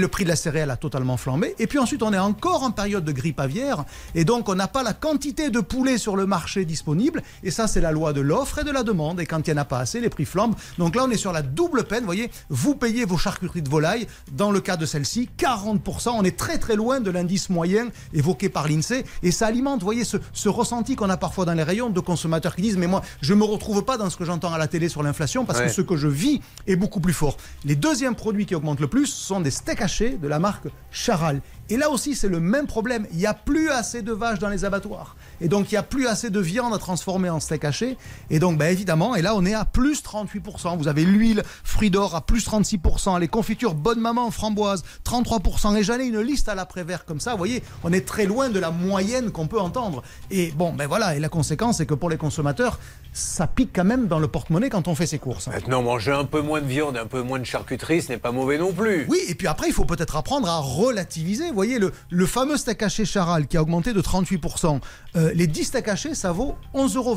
le 0.00 0.08
prix 0.08 0.24
de 0.24 0.28
la 0.28 0.36
céréale 0.36 0.70
a 0.70 0.76
totalement 0.76 1.16
flambé. 1.16 1.54
Et 1.58 1.66
puis 1.66 1.78
ensuite, 1.78 2.02
on 2.02 2.12
est 2.12 2.18
encore 2.18 2.62
en 2.62 2.70
période 2.70 3.04
de 3.04 3.12
grippe 3.12 3.40
aviaire 3.40 3.84
et 4.14 4.24
donc 4.24 4.48
on 4.48 4.54
n'a 4.54 4.68
pas 4.68 4.82
la 4.82 4.92
quantité 4.92 5.50
de 5.50 5.60
poulet 5.60 5.98
sur 5.98 6.16
le 6.16 6.26
marché 6.26 6.64
disponible. 6.64 7.22
Et 7.42 7.50
ça, 7.50 7.66
c'est 7.68 7.80
la 7.80 7.92
loi 7.92 8.12
de 8.12 8.20
l'offre 8.20 8.58
et 8.60 8.64
de 8.64 8.70
la 8.70 8.82
demande. 8.82 9.20
Et 9.20 9.26
quand 9.26 9.46
il 9.46 9.52
n'y 9.52 9.58
en 9.58 9.62
a 9.62 9.64
pas 9.64 9.78
assez, 9.78 10.00
les 10.00 10.08
prix 10.10 10.24
flambent. 10.24 10.54
Donc 10.78 10.94
là, 10.96 11.04
on 11.06 11.10
est 11.10 11.16
sur 11.16 11.32
la 11.32 11.42
double 11.42 11.84
peine. 11.84 12.00
Vous 12.00 12.06
voyez, 12.06 12.30
vous 12.48 12.74
payez 12.74 13.04
vos 13.04 13.18
charcuteries 13.18 13.62
de 13.62 13.68
volaille. 13.70 14.06
Dans 14.32 14.50
le 14.50 14.60
cas 14.60 14.76
de 14.76 14.86
celle-ci, 14.86 15.28
40%. 15.38 16.10
On 16.14 16.22
est 16.24 16.36
très 16.36 16.58
très 16.58 16.76
loin 16.76 17.00
de 17.00 17.10
l'indice 17.10 17.50
moyen 17.50 17.88
évoqué 18.12 18.48
par 18.48 18.68
l'INSEE. 18.68 19.04
Et 19.22 19.30
ça 19.30 19.46
alimente, 19.46 19.80
vous 19.80 19.86
voyez, 19.86 20.04
ce, 20.04 20.16
ce 20.32 20.48
ressenti 20.48 20.96
qu'on 20.96 21.10
a 21.10 21.16
parfois 21.16 21.44
dans 21.44 21.54
les 21.54 21.62
rayons 21.62 21.90
de 21.90 22.00
consommateurs 22.00 22.56
qui 22.56 22.62
disent 22.62 22.76
Mais 22.76 22.86
moi, 22.86 23.02
je 23.20 23.34
ne 23.34 23.38
me 23.38 23.44
retrouve 23.44 23.84
pas 23.84 23.96
dans 23.96 24.10
ce 24.10 24.16
que 24.16 24.24
j'entends 24.24 24.52
à 24.52 24.58
la 24.58 24.68
télé 24.68 24.88
sur 24.88 25.02
l'inflation 25.02 25.44
parce 25.44 25.58
Ouais. 25.60 25.66
que 25.66 25.72
ce 25.72 25.82
que 25.82 25.96
je 25.96 26.08
vis 26.08 26.40
est 26.66 26.76
beaucoup 26.76 27.00
plus 27.00 27.12
fort. 27.12 27.36
Les 27.64 27.76
deuxièmes 27.76 28.14
produits 28.16 28.44
qui 28.46 28.54
augmentent 28.54 28.80
le 28.80 28.88
plus 28.88 29.06
sont 29.06 29.40
des 29.40 29.50
steaks 29.50 29.73
de 29.74 30.28
la 30.28 30.38
marque 30.38 30.68
Charal. 30.90 31.40
Et 31.70 31.76
là 31.76 31.90
aussi, 31.90 32.14
c'est 32.14 32.28
le 32.28 32.40
même 32.40 32.66
problème. 32.66 33.06
Il 33.10 33.16
n'y 33.16 33.26
a 33.26 33.32
plus 33.32 33.70
assez 33.70 34.02
de 34.02 34.12
vaches 34.12 34.38
dans 34.38 34.50
les 34.50 34.64
abattoirs. 34.64 35.16
Et 35.40 35.48
donc, 35.48 35.72
il 35.72 35.74
n'y 35.74 35.78
a 35.78 35.82
plus 35.82 36.06
assez 36.06 36.28
de 36.28 36.38
viande 36.38 36.74
à 36.74 36.78
transformer 36.78 37.30
en 37.30 37.40
steak 37.40 37.64
haché. 37.64 37.96
Et 38.28 38.38
donc, 38.38 38.58
ben, 38.58 38.66
évidemment, 38.66 39.16
et 39.16 39.22
là, 39.22 39.34
on 39.34 39.44
est 39.46 39.54
à 39.54 39.64
plus 39.64 40.02
38%. 40.02 40.76
Vous 40.76 40.88
avez 40.88 41.04
l'huile 41.04 41.42
fruits 41.64 41.90
d'or 41.90 42.14
à 42.14 42.20
plus 42.20 42.46
36%, 42.46 43.18
les 43.18 43.28
confitures 43.28 43.74
Bonne 43.74 44.00
Maman 44.00 44.30
framboise 44.30 44.84
33%. 45.04 45.74
Et 45.76 46.00
ai 46.00 46.06
une 46.06 46.20
liste 46.20 46.48
à 46.48 46.54
l'après-vert 46.54 47.06
comme 47.06 47.20
ça. 47.20 47.32
Vous 47.32 47.38
voyez, 47.38 47.62
on 47.82 47.92
est 47.92 48.06
très 48.06 48.26
loin 48.26 48.50
de 48.50 48.60
la 48.60 48.70
moyenne 48.70 49.30
qu'on 49.30 49.46
peut 49.46 49.60
entendre. 49.60 50.02
Et 50.30 50.52
bon, 50.52 50.72
ben 50.74 50.86
voilà. 50.86 51.16
Et 51.16 51.20
la 51.20 51.30
conséquence, 51.30 51.78
c'est 51.78 51.86
que 51.86 51.94
pour 51.94 52.10
les 52.10 52.18
consommateurs, 52.18 52.78
ça 53.14 53.46
pique 53.46 53.70
quand 53.72 53.84
même 53.84 54.08
dans 54.08 54.18
le 54.18 54.26
porte-monnaie 54.28 54.68
quand 54.68 54.88
on 54.88 54.94
fait 54.94 55.06
ses 55.06 55.20
courses. 55.20 55.46
Maintenant, 55.46 55.82
manger 55.82 56.10
un 56.10 56.24
peu 56.24 56.42
moins 56.42 56.60
de 56.60 56.66
viande, 56.66 56.96
un 56.96 57.06
peu 57.06 57.22
moins 57.22 57.38
de 57.38 57.44
charcuterie, 57.44 58.02
ce 58.02 58.08
n'est 58.10 58.18
pas 58.18 58.32
mauvais 58.32 58.58
non 58.58 58.72
plus. 58.72 59.06
Oui, 59.08 59.20
et 59.28 59.36
puis 59.36 59.46
après, 59.46 59.68
il 59.68 59.72
faut 59.72 59.84
peut-être 59.84 60.16
apprendre 60.16 60.48
à 60.48 60.58
relativiser. 60.58 61.48
Vous 61.48 61.54
voyez, 61.54 61.78
le, 61.78 61.92
le 62.10 62.26
fameux 62.26 62.56
steak 62.56 62.82
haché 62.82 63.04
Charal 63.04 63.46
qui 63.46 63.56
a 63.56 63.62
augmenté 63.62 63.92
de 63.92 64.02
38%, 64.02 64.80
euh, 65.16 65.30
les 65.32 65.46
10 65.46 65.64
steaks 65.64 65.88
hachés, 65.88 66.14
ça 66.14 66.32
vaut 66.32 66.56
11,25 66.74 66.96
euros. 66.96 67.16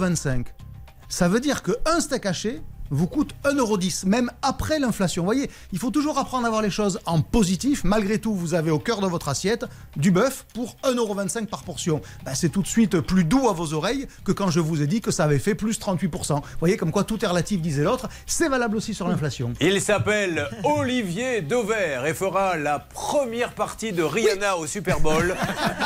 Ça 1.10 1.28
veut 1.28 1.40
dire 1.40 1.64
qu'un 1.64 2.00
steak 2.00 2.28
haché 2.28 2.62
vous 2.90 3.08
coûte 3.08 3.34
1,10€, 3.44 4.06
même 4.08 4.32
après 4.42 4.80
l'inflation. 4.80 5.24
Vous 5.24 5.28
voyez, 5.28 5.50
il 5.72 5.80
faut 5.80 5.92
toujours 5.92 6.18
apprendre 6.18 6.46
à 6.48 6.50
voir 6.50 6.62
les 6.62 6.70
choses 6.70 7.00
en 7.06 7.22
positif. 7.22 7.84
Malgré 7.84 8.20
tout, 8.20 8.34
vous 8.34 8.54
avez 8.54 8.72
au 8.72 8.80
cœur 8.80 9.02
de 9.02 9.08
votre 9.08 9.30
assiette 9.30 9.66
du 9.96 10.12
bœuf 10.12 10.46
pour 10.54 10.76
1,25€ 10.84 11.48
par 11.48 11.64
portion. 11.64 12.02
Ben, 12.26 12.34
c'est 12.34 12.50
tout 12.50 12.62
de 12.62 12.68
suite 12.68 13.00
plus 13.02 13.24
doux 13.24 13.50
à 13.50 13.54
vos 13.54 13.74
oreilles 13.74 14.08
que 14.24 14.32
quand 14.32 14.50
je 14.50 14.60
vous 14.60 14.82
ai 14.82 14.88
dit 14.88 15.02
que 15.02 15.12
ça 15.12 15.24
avait 15.24 15.40
fait 15.40 15.56
plus 15.56 15.80
38%. 15.80 16.36
Vous 16.36 16.42
voyez, 16.60 16.78
comme 16.78 16.92
quoi 16.92 17.04
tout 17.04 17.24
est 17.24 17.28
relatif, 17.28 17.62
disait 17.62 17.84
l'autre. 17.84 18.08
C'est 18.26 18.50
valable 18.50 18.78
aussi 18.78 18.94
sur 18.94 19.08
l'inflation. 19.08 19.54
Il 19.62 19.82
s'appelle 19.82 20.50
Olivier 20.64 21.42
Dauvert 21.42 22.06
et 22.06 22.14
fera 22.14 22.58
la 22.58 22.80
première 22.80 23.54
partie 23.54 23.92
de 23.92 24.04
Rihanna 24.04 24.58
au 24.58 24.68
Super 24.68 25.00
Bowl. 25.00 25.36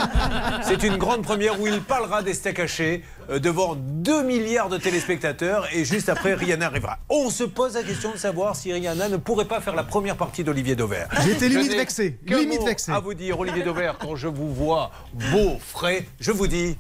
C'est 0.64 0.84
une 0.84 0.98
grande 0.98 1.24
première 1.24 1.60
où 1.60 1.68
il 1.68 1.82
parlera 1.82 2.24
des 2.24 2.34
steaks 2.34 2.60
hachés 2.60 3.04
devant 3.40 3.76
2 3.76 4.24
milliards 4.24 4.70
de 4.70 4.78
téléspectateurs 4.78 5.68
et 5.74 5.86
juste 5.86 6.10
après 6.10 6.34
Rihanna 6.34 6.66
arrivera. 6.66 7.00
On 7.10 7.30
se 7.30 7.44
pose 7.44 7.76
la 7.76 7.84
question 7.84 8.12
de 8.12 8.18
savoir 8.18 8.56
si 8.56 8.74
Rihanna 8.74 9.10
ne 9.10 9.18
pourrait 9.18 9.46
pas 9.46 9.62
faire 9.62 9.76
la 9.76 9.84
première 9.84 10.18
partie 10.18 10.44
d'Olivier 10.44 10.76
Dauvert. 10.76 11.10
J'étais 11.24 11.50
limite 11.50 11.74
vexé, 11.74 12.20
limite 12.26 12.64
vexé. 12.64 12.92
À 12.92 13.00
vous 13.00 13.14
dire, 13.14 13.40
Olivier 13.40 13.64
Dauvert, 13.64 13.98
quand 13.98 14.16
je 14.16 14.28
vous 14.28 14.54
vois 14.54 14.92
beau, 15.32 15.58
frais, 15.60 16.06
je 16.20 16.32
vous 16.32 16.48
dis. 16.48 16.78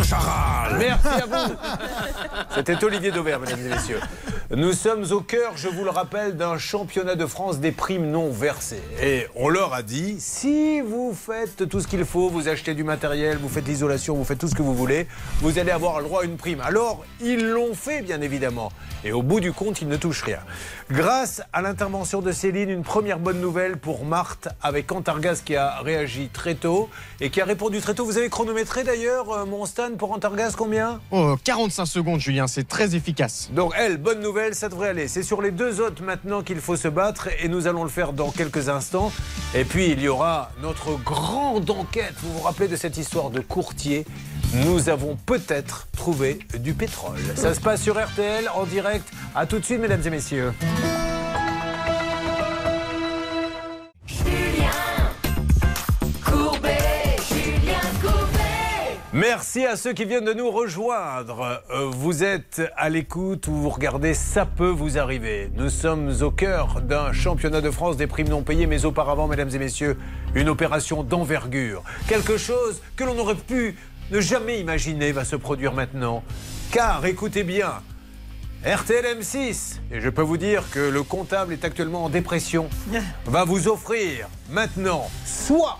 Charal 0.00 0.76
Merci 0.78 1.06
à 1.06 1.26
vous 1.26 1.54
C'était 2.54 2.82
Olivier 2.82 3.10
Dauvert, 3.10 3.38
mesdames 3.40 3.60
et 3.66 3.68
messieurs. 3.68 4.00
Nous 4.54 4.72
sommes 4.72 5.04
au 5.12 5.20
cœur, 5.20 5.52
je 5.56 5.68
vous 5.68 5.82
le 5.82 5.90
rappelle, 5.90 6.36
d'un 6.36 6.58
championnat 6.58 7.14
de 7.14 7.24
France 7.24 7.58
des 7.58 7.72
primes 7.72 8.10
non 8.10 8.30
versées. 8.30 8.82
Et 9.02 9.26
on 9.34 9.48
leur 9.48 9.72
a 9.72 9.82
dit, 9.82 10.16
si 10.18 10.80
vous 10.82 11.14
faites 11.14 11.68
tout 11.68 11.80
ce 11.80 11.86
qu'il 11.86 12.04
faut, 12.04 12.28
vous 12.28 12.48
achetez 12.48 12.74
du 12.74 12.84
matériel, 12.84 13.38
vous 13.38 13.48
faites 13.48 13.66
l'isolation, 13.66 14.14
vous 14.14 14.24
faites 14.24 14.38
tout 14.38 14.48
ce 14.48 14.54
que 14.54 14.60
vous 14.60 14.74
voulez, 14.74 15.06
vous 15.40 15.58
allez 15.58 15.70
avoir 15.70 16.00
le 16.00 16.04
droit 16.04 16.22
à 16.22 16.24
une 16.24 16.36
prime. 16.36 16.60
Alors, 16.60 17.04
ils 17.20 17.48
l'ont 17.48 17.74
fait, 17.74 18.02
bien 18.02 18.20
évidemment. 18.20 18.70
Et 19.04 19.12
au 19.12 19.22
bout 19.22 19.40
du 19.40 19.52
compte, 19.52 19.80
ils 19.80 19.88
ne 19.88 19.96
touchent 19.96 20.22
rien. 20.22 20.40
Grâce 20.90 21.40
à 21.54 21.62
l'intervention 21.62 22.20
de 22.20 22.30
Céline, 22.30 22.68
une 22.68 22.82
première 22.82 23.18
bonne 23.18 23.40
nouvelle 23.40 23.78
pour 23.78 24.04
Marthe 24.04 24.48
avec 24.60 24.92
Antargaz 24.92 25.40
qui 25.42 25.56
a 25.56 25.80
réagi 25.80 26.28
très 26.30 26.54
tôt 26.54 26.90
et 27.20 27.30
qui 27.30 27.40
a 27.40 27.46
répondu 27.46 27.80
très 27.80 27.94
tôt. 27.94 28.04
Vous 28.04 28.18
avez 28.18 28.28
chronométré 28.28 28.84
d'ailleurs 28.84 29.32
euh, 29.32 29.46
mon 29.46 29.64
pour 29.90 30.12
Antargaz 30.12 30.54
combien 30.56 31.00
Oh, 31.10 31.36
45 31.44 31.86
secondes, 31.86 32.20
Julien, 32.20 32.46
c'est 32.46 32.66
très 32.66 32.94
efficace. 32.94 33.50
Donc 33.52 33.72
elle, 33.76 33.96
bonne 33.96 34.20
nouvelle, 34.20 34.54
ça 34.54 34.68
devrait 34.68 34.88
aller. 34.90 35.08
C'est 35.08 35.22
sur 35.22 35.42
les 35.42 35.50
deux 35.50 35.80
autres 35.80 36.02
maintenant 36.02 36.42
qu'il 36.42 36.60
faut 36.60 36.76
se 36.76 36.88
battre 36.88 37.28
et 37.42 37.48
nous 37.48 37.66
allons 37.66 37.82
le 37.82 37.90
faire 37.90 38.12
dans 38.12 38.30
quelques 38.30 38.68
instants. 38.68 39.12
Et 39.54 39.64
puis 39.64 39.90
il 39.90 40.00
y 40.00 40.08
aura 40.08 40.50
notre 40.62 40.96
grande 41.02 41.70
enquête. 41.70 42.14
Vous 42.22 42.32
vous 42.32 42.40
rappelez 42.40 42.68
de 42.68 42.76
cette 42.76 42.96
histoire 42.96 43.30
de 43.30 43.40
courtier? 43.40 44.06
Nous 44.54 44.88
avons 44.88 45.16
peut-être 45.16 45.88
trouvé 45.96 46.38
du 46.58 46.74
pétrole. 46.74 47.18
Ça 47.36 47.54
se 47.54 47.60
passe 47.60 47.82
sur 47.82 47.98
RTL 48.02 48.50
en 48.54 48.64
direct. 48.64 49.08
À 49.34 49.46
tout 49.46 49.58
de 49.58 49.64
suite, 49.64 49.80
mesdames 49.80 50.02
et 50.04 50.10
messieurs. 50.10 50.52
Merci 59.14 59.66
à 59.66 59.76
ceux 59.76 59.92
qui 59.92 60.06
viennent 60.06 60.24
de 60.24 60.32
nous 60.32 60.50
rejoindre. 60.50 61.62
Euh, 61.70 61.90
Vous 61.90 62.24
êtes 62.24 62.62
à 62.78 62.88
l'écoute 62.88 63.46
ou 63.46 63.52
vous 63.52 63.68
regardez 63.68 64.14
Ça 64.14 64.46
peut 64.46 64.70
vous 64.70 64.96
arriver. 64.96 65.50
Nous 65.54 65.68
sommes 65.68 66.10
au 66.22 66.30
cœur 66.30 66.80
d'un 66.80 67.12
championnat 67.12 67.60
de 67.60 67.70
France 67.70 67.98
des 67.98 68.06
primes 68.06 68.30
non 68.30 68.40
payées, 68.40 68.66
mais 68.66 68.86
auparavant, 68.86 69.28
mesdames 69.28 69.50
et 69.50 69.58
messieurs, 69.58 69.98
une 70.34 70.48
opération 70.48 71.02
d'envergure. 71.02 71.82
Quelque 72.08 72.38
chose 72.38 72.80
que 72.96 73.04
l'on 73.04 73.18
aurait 73.18 73.34
pu 73.34 73.76
ne 74.10 74.20
jamais 74.22 74.58
imaginer 74.60 75.12
va 75.12 75.26
se 75.26 75.36
produire 75.36 75.74
maintenant. 75.74 76.22
Car, 76.70 77.04
écoutez 77.04 77.44
bien, 77.44 77.82
RTL 78.64 79.18
M6, 79.18 79.80
et 79.90 80.00
je 80.00 80.08
peux 80.08 80.22
vous 80.22 80.38
dire 80.38 80.70
que 80.70 80.80
le 80.80 81.02
comptable 81.02 81.52
est 81.52 81.66
actuellement 81.66 82.04
en 82.04 82.08
dépression, 82.08 82.70
va 83.26 83.44
vous 83.44 83.68
offrir 83.68 84.28
maintenant 84.48 85.10
soit 85.26 85.78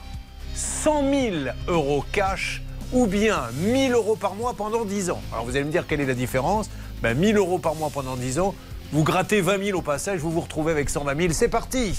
100 0.54 1.10
000 1.10 1.36
euros 1.68 2.04
cash 2.12 2.60
ou 2.92 3.06
bien 3.06 3.40
1000 3.54 3.92
euros 3.92 4.16
par 4.16 4.34
mois 4.34 4.54
pendant 4.54 4.84
10 4.84 5.10
ans. 5.10 5.20
Alors 5.32 5.44
vous 5.44 5.56
allez 5.56 5.64
me 5.64 5.70
dire 5.70 5.86
quelle 5.86 6.00
est 6.00 6.06
la 6.06 6.14
différence? 6.14 6.68
Ben, 7.02 7.16
1000 7.16 7.36
euros 7.36 7.58
par 7.58 7.74
mois 7.74 7.90
pendant 7.90 8.16
10 8.16 8.38
ans, 8.38 8.54
vous 8.92 9.02
grattez 9.02 9.40
20 9.40 9.64
000 9.64 9.78
au 9.78 9.82
passage, 9.82 10.20
vous 10.20 10.30
vous 10.30 10.40
retrouvez 10.40 10.72
avec 10.72 10.90
120 10.90 11.16
000. 11.16 11.32
C'est 11.32 11.48
parti 11.48 11.94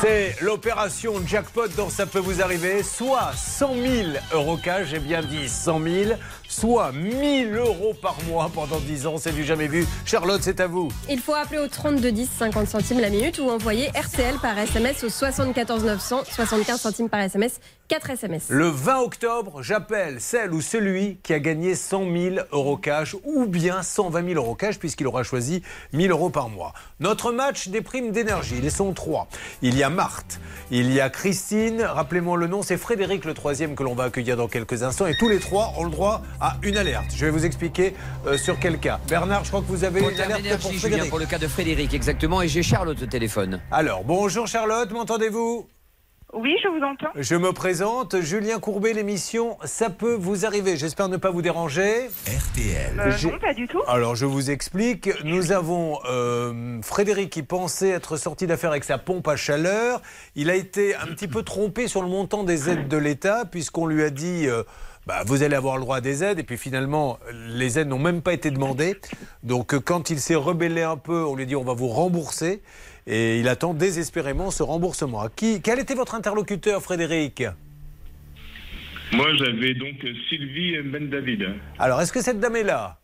C'est 0.00 0.36
l'opération 0.40 1.12
jackpot 1.26 1.68
dont 1.76 1.90
ça 1.90 2.06
peut 2.06 2.20
vous 2.20 2.40
arriver. 2.40 2.82
Soit 2.82 3.32
100 3.36 3.74
000 3.74 4.08
euros 4.32 4.56
cash, 4.56 4.86
j'ai 4.88 4.98
bien 4.98 5.20
dit 5.20 5.46
100 5.46 5.78
000, 5.82 6.12
soit 6.50 6.92
1000 6.92 7.54
euros 7.54 7.94
par 7.94 8.16
mois 8.28 8.50
pendant 8.52 8.80
10 8.80 9.06
ans. 9.06 9.16
C'est 9.16 9.32
du 9.32 9.44
jamais 9.44 9.68
vu. 9.68 9.86
Charlotte, 10.04 10.40
c'est 10.42 10.60
à 10.60 10.66
vous. 10.66 10.90
Il 11.08 11.20
faut 11.20 11.34
appeler 11.34 11.58
au 11.58 11.68
32 11.68 12.12
10 12.12 12.28
50 12.38 12.66
centimes 12.66 13.00
la 13.00 13.08
minute 13.08 13.38
ou 13.38 13.48
envoyer 13.48 13.88
RTL 13.88 14.36
par 14.42 14.58
SMS 14.58 15.04
au 15.04 15.08
74 15.08 15.84
900 15.84 16.22
75 16.30 16.80
centimes 16.80 17.08
par 17.08 17.20
SMS 17.20 17.60
4 17.90 18.10
SMS. 18.10 18.46
Le 18.50 18.68
20 18.68 19.00
octobre, 19.00 19.62
j'appelle 19.62 20.20
celle 20.20 20.52
ou 20.52 20.60
celui 20.60 21.18
qui 21.24 21.32
a 21.32 21.40
gagné 21.40 21.74
100 21.74 22.04
000 22.04 22.36
euros 22.52 22.76
cash 22.76 23.16
ou 23.24 23.46
bien 23.46 23.82
120 23.82 24.28
000 24.28 24.34
euros 24.36 24.54
cash 24.54 24.78
puisqu'il 24.78 25.08
aura 25.08 25.24
choisi 25.24 25.62
1000 25.92 26.12
euros 26.12 26.30
par 26.30 26.50
mois. 26.50 26.72
Notre 27.00 27.32
match 27.32 27.66
des 27.66 27.80
primes 27.80 28.12
d'énergie, 28.12 28.60
ils 28.62 28.70
sont 28.70 28.92
trois. 28.92 29.26
Il 29.62 29.76
y 29.76 29.82
a 29.82 29.90
Marthe, 29.90 30.38
il 30.70 30.92
y 30.92 31.00
a 31.00 31.10
Christine, 31.10 31.82
rappelez-moi 31.82 32.36
le 32.36 32.46
nom, 32.46 32.62
c'est 32.62 32.76
Frédéric 32.76 33.24
le 33.24 33.34
troisième 33.34 33.74
que 33.74 33.82
l'on 33.82 33.94
va 33.94 34.04
accueillir 34.04 34.36
dans 34.36 34.46
quelques 34.46 34.84
instants 34.84 35.08
et 35.08 35.16
tous 35.16 35.28
les 35.28 35.40
trois 35.40 35.74
ont 35.76 35.84
le 35.84 35.90
droit 35.90 36.22
à 36.40 36.56
une 36.62 36.76
alerte. 36.76 37.12
Je 37.14 37.24
vais 37.24 37.30
vous 37.30 37.44
expliquer 37.44 37.94
euh, 38.26 38.36
sur 38.36 38.58
quel 38.58 38.78
cas. 38.78 38.98
Bernard, 39.08 39.44
je 39.44 39.48
crois 39.50 39.60
que 39.60 39.66
vous 39.66 39.84
avez 39.84 40.00
Pour 40.00 40.10
une 40.10 40.16
le 40.16 40.22
alerte 40.22 40.60
pour 40.60 40.70
Julien, 40.70 40.80
Frédéric. 40.80 41.10
pour 41.10 41.18
le 41.18 41.26
cas 41.26 41.38
de 41.38 41.48
Frédéric, 41.48 41.94
exactement. 41.94 42.42
Et 42.42 42.48
j'ai 42.48 42.62
Charlotte 42.62 43.00
au 43.02 43.06
téléphone. 43.06 43.60
Alors, 43.70 44.04
bonjour 44.04 44.46
Charlotte, 44.46 44.90
m'entendez-vous? 44.90 45.66
Oui, 46.32 46.54
je 46.62 46.68
vous 46.68 46.84
entends. 46.84 47.10
Je 47.16 47.34
me 47.34 47.52
présente, 47.52 48.20
Julien 48.20 48.60
Courbet, 48.60 48.92
l'émission 48.92 49.58
Ça 49.64 49.90
peut 49.90 50.14
vous 50.14 50.46
arriver. 50.46 50.76
J'espère 50.76 51.08
ne 51.08 51.16
pas 51.16 51.30
vous 51.32 51.42
déranger. 51.42 52.06
RTL. 52.24 53.00
Euh, 53.00 53.12
non, 53.32 53.38
pas 53.40 53.52
du 53.52 53.66
tout. 53.66 53.80
Alors 53.88 54.14
je 54.14 54.26
vous 54.26 54.52
explique, 54.52 55.10
nous 55.24 55.50
avons 55.50 55.98
euh, 56.08 56.80
Frédéric 56.82 57.30
qui 57.30 57.42
pensait 57.42 57.88
être 57.88 58.16
sorti 58.16 58.46
d'affaire 58.46 58.70
avec 58.70 58.84
sa 58.84 58.96
pompe 58.96 59.26
à 59.26 59.34
chaleur. 59.34 60.00
Il 60.36 60.50
a 60.50 60.54
été 60.54 60.94
un 60.94 61.06
petit 61.06 61.26
peu 61.26 61.42
trompé 61.42 61.88
sur 61.88 62.00
le 62.00 62.08
montant 62.08 62.44
des 62.44 62.70
aides 62.70 62.86
de 62.86 62.96
l'État 62.96 63.44
puisqu'on 63.44 63.86
lui 63.86 64.04
a 64.04 64.10
dit 64.10 64.46
euh, 64.46 64.62
bah, 65.06 65.22
vous 65.26 65.42
allez 65.42 65.56
avoir 65.56 65.76
le 65.76 65.82
droit 65.82 65.96
à 65.96 66.00
des 66.00 66.22
aides 66.22 66.38
et 66.38 66.42
puis 66.42 66.56
finalement 66.56 67.18
les 67.32 67.78
aides 67.78 67.88
n'ont 67.88 67.98
même 67.98 68.22
pas 68.22 68.32
été 68.32 68.50
demandées. 68.50 68.96
Donc 69.42 69.74
euh, 69.74 69.80
quand 69.80 70.10
il 70.10 70.20
s'est 70.20 70.34
rebellé 70.34 70.82
un 70.82 70.96
peu, 70.96 71.24
on 71.24 71.34
lui 71.34 71.44
a 71.44 71.46
dit 71.46 71.56
on 71.56 71.64
va 71.64 71.74
vous 71.74 71.88
rembourser 71.88 72.62
et 73.06 73.40
il 73.40 73.48
attend 73.48 73.74
désespérément 73.74 74.50
ce 74.50 74.62
remboursement. 74.62 75.26
Qui, 75.34 75.62
quel 75.62 75.78
était 75.78 75.94
votre 75.94 76.14
interlocuteur 76.14 76.82
Frédéric? 76.82 77.44
Moi, 79.12 79.26
j'avais 79.36 79.74
donc 79.74 79.96
Sylvie 80.28 80.80
Ben 80.82 81.10
David. 81.10 81.48
Alors 81.78 82.00
est-ce 82.00 82.12
que 82.12 82.22
cette 82.22 82.38
dame 82.38 82.56
est 82.56 82.62
là? 82.62 82.98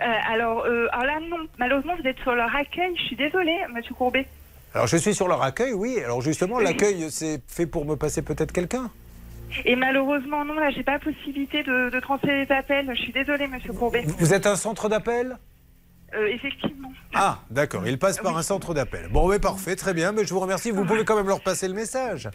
Euh, 0.00 0.04
alors, 0.28 0.64
euh, 0.64 0.88
alors 0.90 1.06
là, 1.06 1.20
non. 1.20 1.46
Malheureusement, 1.58 1.94
vous 2.00 2.08
êtes 2.08 2.18
sur 2.18 2.34
leur 2.34 2.52
accueil. 2.56 2.96
Je 2.96 3.02
suis 3.02 3.16
désolée, 3.16 3.56
monsieur 3.72 3.94
Courbet. 3.94 4.26
Alors 4.74 4.88
je 4.88 4.96
suis 4.96 5.14
sur 5.14 5.28
leur 5.28 5.40
accueil, 5.42 5.72
oui. 5.72 6.00
Alors 6.04 6.20
justement 6.20 6.58
l'accueil 6.58 7.06
c'est 7.08 7.40
fait 7.46 7.66
pour 7.66 7.84
me 7.84 7.94
passer 7.94 8.22
peut-être 8.22 8.50
quelqu'un? 8.50 8.90
Et 9.64 9.76
malheureusement, 9.76 10.44
non, 10.44 10.54
là, 10.54 10.70
j'ai 10.70 10.82
pas 10.82 10.98
possibilité 10.98 11.62
de, 11.62 11.90
de 11.90 12.00
transférer 12.00 12.44
les 12.44 12.52
appels. 12.52 12.88
Je 12.94 13.00
suis 13.02 13.12
désolée, 13.12 13.46
monsieur 13.46 13.72
Courbet. 13.72 14.04
Vous 14.18 14.34
êtes 14.34 14.46
un 14.46 14.56
centre 14.56 14.88
d'appel 14.88 15.36
Euh, 16.14 16.26
effectivement. 16.26 16.92
Ah, 17.14 17.38
d'accord, 17.50 17.86
il 17.86 17.98
passe 17.98 18.18
par 18.18 18.36
un 18.36 18.42
centre 18.42 18.72
d'appel. 18.74 19.08
Bon, 19.10 19.28
mais 19.28 19.38
parfait, 19.38 19.74
très 19.76 19.94
bien, 19.94 20.12
mais 20.12 20.24
je 20.24 20.32
vous 20.34 20.40
remercie. 20.40 20.70
Vous 20.70 20.84
pouvez 20.84 21.04
quand 21.04 21.16
même 21.16 21.28
leur 21.28 21.40
passer 21.42 21.66
le 21.68 21.74
message. 21.74 22.28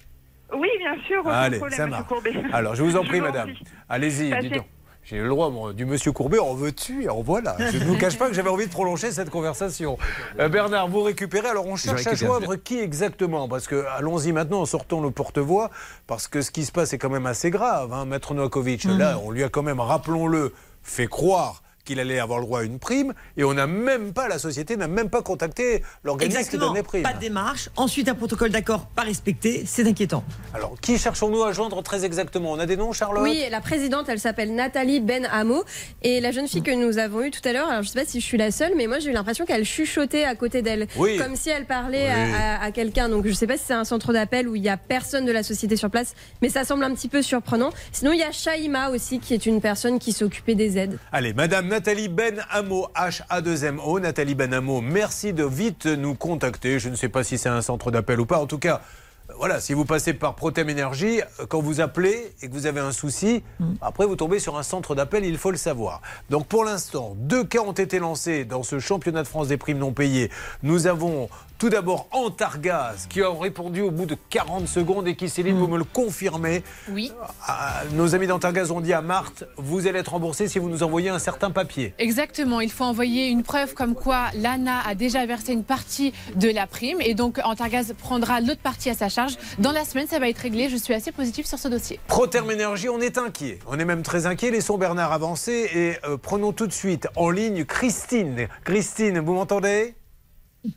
Oui, 0.54 0.70
bien 0.80 0.96
sûr. 1.08 1.28
Allez, 1.28 1.58
problème, 1.58 1.78
ça 1.78 1.88
marche. 1.88 2.08
Courbet. 2.08 2.34
Alors, 2.52 2.76
je 2.76 2.84
vous 2.84 2.98
en 2.98 3.04
prie, 3.04 3.22
madame. 3.22 3.52
Allez-y, 3.88 4.38
dis 4.42 4.50
donc. 4.50 4.66
J'ai 5.10 5.18
le 5.18 5.28
droit, 5.30 5.50
moi, 5.50 5.74
du 5.74 5.86
monsieur 5.86 6.12
Courbet, 6.12 6.38
en 6.38 6.54
veux-tu 6.54 7.06
et 7.06 7.10
en 7.10 7.24
voilà. 7.24 7.56
Je 7.72 7.80
ne 7.80 7.84
vous 7.86 7.98
cache 7.98 8.16
pas 8.20 8.28
que 8.28 8.36
j'avais 8.36 8.50
envie 8.52 8.68
de 8.68 8.72
prolonger 8.72 9.12
cette 9.12 9.32
conversation. 9.32 9.98
Euh, 10.40 10.50
Bernard, 10.50 10.88
vous 10.88 11.02
récupérez. 11.02 11.48
Alors, 11.50 11.66
on 11.66 11.76
cherche 11.76 12.06
à 12.06 12.14
joindre 12.14 12.56
qui 12.58 12.78
exactement? 12.80 13.48
Parce 13.50 13.66
que, 13.66 13.86
allons-y 13.98 14.32
maintenant, 14.34 14.64
sortons 14.68 15.02
le 15.02 15.10
porte-voix, 15.10 15.72
parce 16.06 16.28
que 16.28 16.44
ce 16.44 16.52
qui 16.52 16.64
se 16.64 16.72
passe 16.72 16.94
est 16.94 17.00
quand 17.00 17.10
même 17.10 17.26
assez 17.26 17.50
grave. 17.50 17.92
Hein. 17.92 18.06
Maître 18.06 18.36
Novakovic, 18.36 18.86
Mhm. 18.86 18.98
là, 19.00 19.20
on 19.24 19.32
lui 19.32 19.44
a 19.44 19.50
quand 19.50 19.64
même, 19.64 19.80
rappelons-le, 19.80 20.54
fait 20.84 21.08
croire 21.08 21.64
qu'il 21.90 22.00
allait 22.00 22.20
avoir 22.20 22.38
le 22.40 22.46
droit 22.46 22.60
à 22.60 22.64
une 22.64 22.78
prime, 22.78 23.14
et 23.36 23.44
on 23.44 23.54
n'a 23.56 23.66
même 23.66 24.14
pas, 24.14 24.28
la 24.28 24.38
société 24.38 24.78
n'a 24.78 24.88
même 24.88 25.10
pas 25.10 25.24
contacté 25.24 25.84
l'organisme 26.04 26.38
qui 26.38 26.42
Exactement. 26.44 26.68
donne 26.68 26.76
les 26.76 26.84
primes. 26.84 27.02
Pas 27.02 27.14
de 27.14 27.20
démarche. 27.20 27.70
Ensuite, 27.78 28.08
un 28.10 28.14
protocole 28.14 28.52
d'accord 28.52 28.86
pas 28.86 29.02
respecté. 29.02 29.64
C'est 29.66 29.88
inquiétant. 29.88 30.24
Alors, 30.54 30.76
qui 30.80 31.00
cherchons-nous 31.00 31.44
à 31.44 31.52
joindre 31.52 31.82
très 31.82 32.06
exactement? 32.06 32.52
On 32.52 32.60
a 32.60 32.68
des 32.68 32.78
noms, 32.78 32.94
Charlotte? 32.94 33.24
Oui, 33.24 33.44
la 33.50 33.60
présidente, 33.60 34.06
elle 34.08 34.20
s'appelle 34.20 34.54
Nathalie 34.54 35.00
Ben 35.00 35.28
Hamo. 35.32 35.64
Et 36.04 36.22
la 36.22 36.32
jeune 36.32 36.48
fille 36.48 36.62
que 36.62 36.70
nous 36.72 37.00
avons 37.00 37.24
eue 37.24 37.32
tout 37.32 37.42
à 37.48 37.54
l'heure, 37.54 37.68
alors 37.70 37.82
je 37.82 37.90
sais 37.90 38.00
pas 38.00 38.06
si 38.06 38.20
je 38.20 38.26
suis 38.26 38.38
la 38.38 38.52
seule, 38.52 38.74
mais 38.78 38.86
moi 38.86 39.00
j'ai 39.00 39.10
eu 39.10 39.14
l'impression 39.14 39.46
qu'elle 39.46 39.66
chuchotait 39.66 40.26
à 40.26 40.36
côté 40.36 40.62
d'elle. 40.62 40.88
Oui. 40.98 41.18
Comme 41.18 41.36
si 41.36 41.50
elle 41.50 41.66
parlait 41.66 42.06
Oui. 42.06 42.34
à, 42.36 42.60
à- 42.62 42.64
à 42.66 42.72
quelqu'un. 42.72 43.10
Donc 43.10 43.26
je 43.26 43.34
sais 43.34 43.48
pas 43.48 43.58
si 43.58 43.64
c'est 43.66 43.74
un 43.74 43.84
centre 43.86 44.14
d'appel 44.14 44.48
où 44.48 44.56
il 44.56 44.62
y 44.64 44.70
a 44.70 44.78
personne 44.78 45.26
de 45.26 45.32
la 45.32 45.42
société 45.42 45.76
sur 45.76 45.90
place, 45.90 46.14
mais 46.44 46.50
ça 46.50 46.64
semble 46.66 46.84
un 46.84 46.94
petit 46.94 47.08
peu 47.10 47.22
surprenant. 47.24 47.72
Sinon, 47.92 48.12
il 48.12 48.20
y 48.20 48.24
a 48.24 48.32
Shaima 48.32 48.90
aussi, 48.92 49.20
qui 49.20 49.34
est 49.34 49.46
une 49.48 49.60
personne 49.62 49.98
qui 49.98 50.12
s'occupait 50.14 50.56
des 50.56 50.78
aides. 50.78 50.98
Allez, 51.12 51.34
Madame 51.34 51.68
Nathalie 51.68 51.79
Ben 51.80 52.44
Hamo, 52.50 52.90
H-A-2-M-O. 52.94 54.00
Nathalie 54.00 54.36
Ben 54.36 54.54
Hamo, 54.54 54.82
merci 54.82 55.32
de 55.32 55.46
vite 55.46 55.86
nous 55.86 56.14
contacter. 56.14 56.78
Je 56.78 56.90
ne 56.90 56.96
sais 56.96 57.08
pas 57.08 57.24
si 57.24 57.38
c'est 57.38 57.50
un 57.50 57.62
centre 57.62 57.90
d'appel 57.90 58.20
ou 58.20 58.26
pas. 58.26 58.40
En 58.40 58.48
tout 58.48 58.58
cas, 58.58 58.82
euh, 59.30 59.34
voilà, 59.38 59.62
si 59.62 59.74
vous 59.74 59.86
passez 59.86 60.14
par 60.14 60.36
Protem 60.36 60.70
Énergie, 60.70 61.22
euh, 61.22 61.46
quand 61.48 61.62
vous 61.62 61.80
appelez 61.80 62.34
et 62.42 62.50
que 62.50 62.54
vous 62.54 62.66
avez 62.66 62.82
un 62.82 62.92
souci, 62.92 63.44
après 63.82 64.06
vous 64.06 64.18
tombez 64.18 64.40
sur 64.40 64.58
un 64.58 64.64
centre 64.64 64.94
d'appel, 64.94 65.24
il 65.24 65.38
faut 65.38 65.52
le 65.52 65.58
savoir. 65.58 66.02
Donc 66.30 66.48
pour 66.48 66.66
l'instant, 66.66 67.14
deux 67.16 67.46
cas 67.46 67.62
ont 67.62 67.72
été 67.72 68.00
lancés 68.00 68.44
dans 68.44 68.64
ce 68.64 68.80
championnat 68.80 69.24
de 69.24 69.28
France 69.28 69.48
des 69.48 69.58
primes 69.58 69.78
non 69.78 69.94
payées. 69.94 70.30
Nous 70.64 70.88
avons 70.88 71.30
tout 71.60 71.70
d'abord 71.70 72.08
Antargaz 72.12 73.06
qui 73.10 73.22
a 73.22 73.30
répondu 73.30 73.82
au 73.82 73.92
bout 73.92 74.06
de 74.06 74.16
40 74.30 74.66
secondes 74.66 75.10
et 75.10 75.16
qui, 75.16 75.28
Céline, 75.28 75.58
vous 75.58 75.68
me 75.68 75.78
le 75.78 75.84
confirmez. 75.84 76.64
Oui. 76.90 77.12
Ah, 77.46 77.84
nos 77.92 78.16
amis 78.16 78.28
d'Antargaz 78.28 78.72
ont 78.72 78.80
dit 78.80 78.94
à 78.94 79.02
Marthe, 79.02 79.44
vous 79.58 79.86
allez 79.86 80.00
être 80.00 80.14
remboursé 80.14 80.48
si 80.48 80.58
vous 80.58 80.70
nous 80.70 80.84
envoyez 80.84 81.10
un 81.10 81.20
certain 81.20 81.52
papier. 81.52 81.94
Exactement, 82.00 82.62
il 82.62 82.72
faut 82.72 82.86
envoyer 82.86 83.28
une 83.28 83.44
preuve 83.44 83.74
comme 83.74 83.94
quoi 83.94 84.28
l'ANA 84.36 84.80
a 84.88 84.96
déjà 84.96 85.26
versé 85.26 85.52
une 85.52 85.66
partie 85.66 86.14
de 86.36 86.50
la 86.50 86.66
prime 86.66 87.02
et 87.02 87.14
donc 87.14 87.40
Antargaz 87.44 87.94
prendra 87.98 88.40
l'autre 88.40 88.62
partie 88.62 88.90
à 88.90 88.94
sa 88.94 89.10
charge. 89.10 89.36
Dans 89.58 89.74
la 89.74 89.84
semaine, 89.84 90.08
ça 90.08 90.18
va 90.18 90.30
être 90.30 90.38
réglé. 90.38 90.70
Je 90.70 90.78
suis 90.78 90.94
assez 90.94 91.12
positive 91.12 91.46
sur 91.46 91.60
ce 91.60 91.68
dossier. 91.68 92.00
Proterme 92.08 92.52
Énergie, 92.52 92.88
on 92.88 93.02
est 93.02 93.18
inquiet. 93.18 93.60
On 93.68 93.78
est 93.78 93.86
même 93.86 94.04
très 94.04 94.28
inquiet. 94.28 94.50
Laissons 94.50 94.78
Bernard 94.78 95.12
avancer 95.12 95.70
et 95.76 95.98
euh, 96.08 96.16
prenons 96.16 96.54
tout 96.54 96.68
de 96.68 96.74
suite 96.74 97.10
en 97.18 97.30
ligne 97.30 97.66
Christine. 97.66 98.48
Christine, 98.64 99.20
vous 99.20 99.34
m'entendez? 99.34 99.96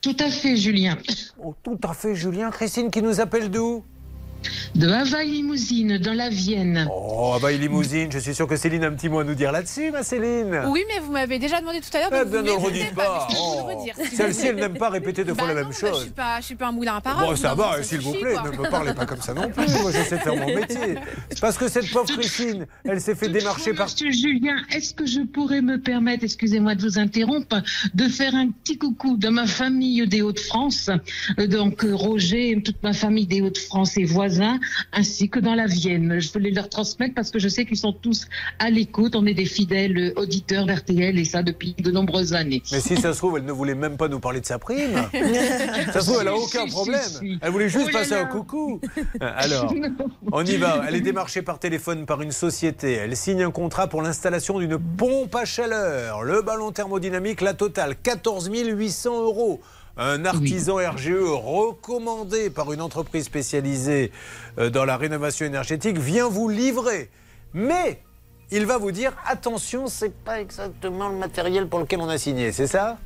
Tout 0.00 0.16
à 0.20 0.30
fait, 0.30 0.56
Julien. 0.56 0.96
Oh, 1.42 1.54
tout 1.62 1.78
à 1.82 1.92
fait, 1.92 2.14
Julien. 2.14 2.50
Christine 2.50 2.90
qui 2.90 3.02
nous 3.02 3.20
appelle 3.20 3.50
d'où 3.50 3.84
De 4.74 4.88
Havaï 4.88 5.30
Limousine, 5.30 5.98
dans 5.98 6.12
la 6.14 6.28
Vienne. 6.28 6.88
Oh, 6.90 7.36
bah, 7.40 7.52
limousine. 7.52 8.10
Je 8.10 8.18
suis 8.18 8.34
sûr 8.34 8.46
que 8.46 8.56
Céline 8.56 8.84
a 8.84 8.88
un 8.88 8.92
petit 8.92 9.08
mot 9.08 9.20
à 9.20 9.24
nous 9.24 9.34
dire 9.34 9.52
là-dessus, 9.52 9.90
ma 9.90 10.02
Céline. 10.02 10.62
Oui, 10.68 10.82
mais 10.88 10.98
vous 11.00 11.12
m'avez 11.12 11.38
déjà 11.38 11.60
demandé 11.60 11.80
tout 11.80 11.96
à 11.96 12.00
l'heure. 12.00 12.08
Eh 12.12 12.24
bien, 12.28 12.42
ne 12.42 12.48
le 12.48 12.94
pas. 12.94 13.28
Oh. 13.36 13.64
redire, 13.64 13.94
si 13.96 14.10
vous 14.10 14.16
Celle-ci, 14.16 14.46
elle 14.48 14.56
n'aime 14.56 14.78
pas 14.78 14.88
répéter 14.90 15.24
deux 15.24 15.34
fois 15.34 15.48
la 15.48 15.54
Bah 15.54 15.60
même 15.60 15.64
non, 15.64 15.70
bah, 15.70 15.88
chose. 15.88 15.98
Je 15.98 16.02
suis 16.04 16.10
pas, 16.12 16.40
je 16.40 16.44
suis 16.46 16.54
pas 16.54 16.68
un 16.68 16.72
moulin 16.72 16.96
à 16.96 17.00
parole. 17.00 17.26
Bon, 17.26 17.36
ça 17.36 17.50
Non, 17.50 17.56
va, 17.56 17.82
s'il 17.82 18.00
vous 18.00 18.12
plaît, 18.12 18.34
quoi. 18.34 18.50
ne 18.50 18.56
me 18.56 18.70
parlez 18.70 18.94
pas 18.94 19.06
comme 19.06 19.20
ça 19.20 19.34
non 19.34 19.50
plus. 19.50 19.66
Moi, 19.82 19.90
j'essaie 19.92 20.16
de 20.16 20.22
faire 20.22 20.36
mon 20.36 20.46
métier. 20.46 20.94
Parce 21.40 21.58
que 21.58 21.68
cette 21.68 21.90
pauvre 21.90 22.06
Christine, 22.16 22.66
elle 22.84 23.00
s'est 23.00 23.14
fait 23.14 23.28
démarcher 23.28 23.74
par. 23.74 23.86
Monsieur 23.86 24.10
Julien, 24.10 24.56
est-ce 24.74 24.94
que 24.94 25.06
je 25.06 25.20
pourrais 25.20 25.60
me 25.62 25.80
permettre, 25.80 26.24
excusez-moi 26.24 26.74
de 26.74 26.82
vous 26.82 26.98
interrompre, 26.98 27.62
de 27.94 28.08
faire 28.08 28.34
un 28.34 28.48
petit 28.50 28.78
coucou 28.78 29.16
de 29.16 29.28
ma 29.28 29.46
famille 29.46 30.06
des 30.06 30.22
Hauts-de-France, 30.22 30.90
euh, 31.38 31.46
donc 31.46 31.84
euh, 31.84 31.94
Roger, 31.94 32.60
toute 32.64 32.82
ma 32.82 32.92
famille 32.92 33.26
des 33.26 33.40
Hauts-de-France 33.42 33.96
et 33.96 34.04
voisins, 34.04 34.31
ainsi 34.92 35.28
que 35.28 35.38
dans 35.38 35.54
la 35.54 35.66
Vienne. 35.66 36.20
Je 36.20 36.32
voulais 36.32 36.50
leur 36.50 36.68
transmettre 36.68 37.14
parce 37.14 37.30
que 37.30 37.38
je 37.38 37.48
sais 37.48 37.64
qu'ils 37.64 37.78
sont 37.78 37.92
tous 37.92 38.26
à 38.58 38.70
l'écoute. 38.70 39.14
On 39.16 39.26
est 39.26 39.34
des 39.34 39.46
fidèles 39.46 39.96
euh, 39.98 40.20
auditeurs 40.20 40.66
d'RTL 40.66 41.18
et 41.18 41.24
ça 41.24 41.42
depuis 41.42 41.74
de 41.74 41.90
nombreuses 41.90 42.34
années. 42.34 42.62
Mais 42.72 42.80
si 42.80 42.96
ça 42.96 43.12
se 43.12 43.18
trouve, 43.18 43.38
elle 43.38 43.44
ne 43.44 43.52
voulait 43.52 43.74
même 43.74 43.96
pas 43.96 44.08
nous 44.08 44.20
parler 44.20 44.40
de 44.40 44.46
sa 44.46 44.58
prime. 44.58 44.94
ça 45.92 46.00
se 46.00 46.06
trouve, 46.06 46.18
elle 46.20 46.28
a 46.28 46.36
Si, 46.36 46.58
aucun 46.58 46.66
problème. 46.66 47.38
Elle 47.40 47.50
voulait 47.50 47.68
juste 47.68 47.86
Oh 47.88 47.92
là 47.92 47.98
passer 48.00 48.14
un 48.14 48.26
coucou. 48.26 48.80
Alors, 49.20 49.72
on 50.30 50.44
y 50.44 50.56
va. 50.56 50.84
Elle 50.88 50.96
est 50.96 51.00
démarchée 51.00 51.42
par 51.42 51.58
téléphone 51.58 52.06
par 52.06 52.22
une 52.22 52.32
société. 52.32 52.92
Elle 52.92 53.16
signe 53.16 53.42
un 53.42 53.50
contrat 53.50 53.88
pour 53.88 54.02
l'installation 54.02 54.58
d'une 54.58 54.78
pompe 54.78 55.34
à 55.34 55.44
chaleur. 55.44 56.22
Le 56.22 56.42
ballon 56.42 56.72
thermodynamique, 56.72 57.40
la 57.40 57.54
totale, 57.54 57.96
14 58.02 58.50
800 58.52 59.22
euros. 59.22 59.60
Un 59.96 60.24
artisan 60.24 60.76
RGE 60.76 61.12
recommandé 61.28 62.48
par 62.48 62.72
une 62.72 62.80
entreprise 62.80 63.24
spécialisée 63.24 64.10
euh, 64.58 64.70
dans 64.70 64.86
la 64.86 64.96
rénovation 64.96 65.44
énergétique 65.44 65.98
vient 65.98 66.28
vous 66.28 66.48
livrer. 66.48 67.10
Mais 67.52 68.00
il 68.50 68.64
va 68.64 68.78
vous 68.78 68.90
dire 68.90 69.12
attention, 69.26 69.86
c'est 69.88 70.14
pas 70.14 70.40
exactement 70.40 71.08
le 71.08 71.16
matériel 71.16 71.68
pour 71.68 71.80
lequel 71.80 72.00
on 72.00 72.08
a 72.08 72.16
signé, 72.16 72.52
c'est 72.52 72.66
ça? 72.66 72.98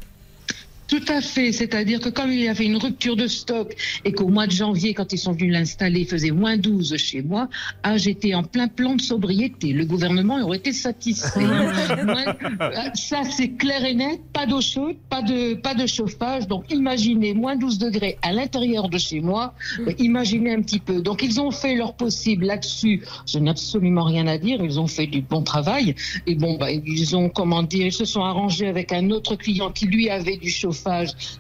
Tout 0.89 1.05
à 1.09 1.21
fait, 1.21 1.53
c'est-à-dire 1.53 2.01
que 2.01 2.09
comme 2.09 2.31
il 2.31 2.41
y 2.41 2.49
avait 2.49 2.65
une 2.65 2.77
rupture 2.77 3.17
de 3.17 3.27
stock 3.27 3.75
et 4.05 4.13
qu'au 4.13 4.29
mois 4.29 4.47
de 4.47 4.53
janvier, 4.53 4.95
quand 4.95 5.13
ils 5.13 5.19
sont 5.19 5.33
venus 5.33 5.53
l'installer, 5.53 6.01
il 6.01 6.07
faisait 6.07 6.31
moins 6.31 6.57
12 6.57 6.97
chez 6.97 7.23
moi, 7.23 7.49
ah, 7.83 7.97
j'étais 7.97 8.35
en 8.35 8.45
plein 8.45 8.69
plan 8.69 8.95
de 8.95 9.01
sobriété. 9.01 9.73
Le 9.73 9.85
gouvernement 9.85 10.41
aurait 10.43 10.59
été 10.59 10.73
satisfait. 10.73 11.41
Ça, 12.95 13.23
c'est 13.25 13.57
clair 13.57 13.85
et 13.85 13.95
net, 13.95 14.21
pas 14.33 14.47
d'eau 14.47 14.61
chaude, 14.61 14.97
pas 15.11 15.23
de, 15.23 15.55
pas 15.55 15.75
de 15.75 15.87
chauffage. 15.87 16.47
Donc 16.47 16.71
imaginez 16.71 17.35
moins 17.35 17.57
12 17.57 17.79
degrés 17.79 18.19
à 18.23 18.33
l'intérieur 18.33 18.89
de 18.89 18.99
chez 18.99 19.21
moi, 19.21 19.55
imaginez 19.99 20.55
un 20.55 20.63
petit 20.63 20.79
peu. 20.79 21.01
Donc 21.03 21.23
ils 21.23 21.41
ont 21.41 21.51
fait 21.51 21.75
leur 21.75 21.95
possible 21.95 22.47
là-dessus. 22.47 23.03
Je 23.27 23.39
n'ai 23.39 23.51
absolument 23.51 24.05
rien 24.05 24.27
à 24.29 24.39
dire, 24.39 24.63
ils 24.63 24.79
ont 24.79 24.87
fait 24.87 25.07
du 25.07 25.21
bon 25.21 25.43
travail. 25.43 25.95
Et 26.27 26.37
bon, 26.37 26.57
bah, 26.57 26.71
ils 26.71 27.17
ont, 27.17 27.29
comment 27.29 27.63
dire, 27.65 27.87
ils 27.87 27.93
se 27.93 28.05
sont 28.05 28.23
arrangés 28.23 28.69
avec 28.69 28.93
un 28.93 29.11
autre 29.11 29.35
client 29.35 29.73
qui 29.73 29.87
lui 29.87 30.11
avait 30.11 30.37
du 30.37 30.51
chauffage. 30.51 30.76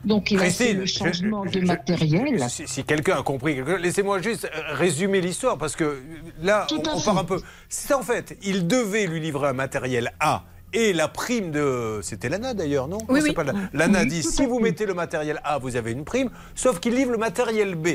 Donc 0.04 0.30
il 0.30 0.38
a 0.38 0.44
fait 0.50 0.74
Christine, 0.74 0.78
le 0.80 0.86
changement 0.86 1.44
je- 1.46 1.50
de 1.52 1.60
je- 1.60 1.66
matériel. 1.66 2.44
Si, 2.48 2.66
si 2.66 2.84
quelqu'un 2.84 3.18
a 3.18 3.22
compris, 3.22 3.56
quelque 3.56 3.70
chose, 3.72 3.80
laissez-moi 3.80 4.20
juste 4.22 4.44
euh, 4.46 4.74
résumer 4.74 5.20
l'histoire 5.20 5.58
parce 5.58 5.76
que 5.76 5.84
euh, 5.84 6.00
là, 6.42 6.66
Tout 6.68 6.82
on, 6.88 7.00
part 7.00 7.18
un 7.18 7.24
peu. 7.24 7.40
C'est 7.68 7.94
en 7.94 8.02
fait, 8.02 8.36
il 8.42 8.66
devait 8.66 9.06
lui 9.06 9.20
livrer 9.20 9.48
un 9.48 9.52
matériel 9.52 10.12
A. 10.20 10.44
Et 10.72 10.92
la 10.92 11.08
prime 11.08 11.52
de. 11.52 12.00
C'était 12.02 12.28
l'ANA 12.28 12.52
d'ailleurs, 12.52 12.88
non? 12.88 12.98
Oui, 13.08 13.20
Non, 13.20 13.20
c'est 13.22 13.28
oui. 13.28 13.34
pas 13.34 13.44
la- 13.44 13.54
L'ANA 13.72 14.00
Oui, 14.00 14.08
dit 14.08 14.22
si 14.22 14.44
vous 14.44 14.58
mettez 14.58 14.84
le 14.84 14.94
matériel 14.94 15.40
A, 15.44 15.58
vous 15.58 15.76
avez 15.76 15.92
une 15.92 16.04
prime, 16.04 16.28
sauf 16.54 16.80
qu'il 16.80 16.94
livre 16.94 17.12
le 17.12 17.18
matériel 17.18 17.76
B. 17.76 17.88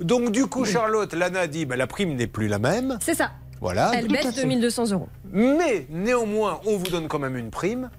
Donc, 0.00 0.30
du 0.30 0.46
coup, 0.46 0.64
Charlotte, 0.64 1.12
l'ANA 1.14 1.46
dit 1.48 1.66
bah, 1.66 1.76
la 1.76 1.86
prime 1.88 2.14
n'est 2.14 2.28
plus 2.28 2.46
la 2.48 2.58
même. 2.58 2.96
C'est 3.02 3.14
ça. 3.14 3.32
Voilà. 3.60 3.92
Elle 3.94 4.08
baisse 4.08 4.34
de 4.34 4.42
1200 4.44 4.90
euros. 4.92 5.08
Mais 5.32 5.86
néanmoins, 5.90 6.60
on 6.64 6.76
vous 6.78 6.86
donne 6.86 7.06
quand 7.08 7.18
même 7.18 7.36
une 7.36 7.50
prime 7.50 7.90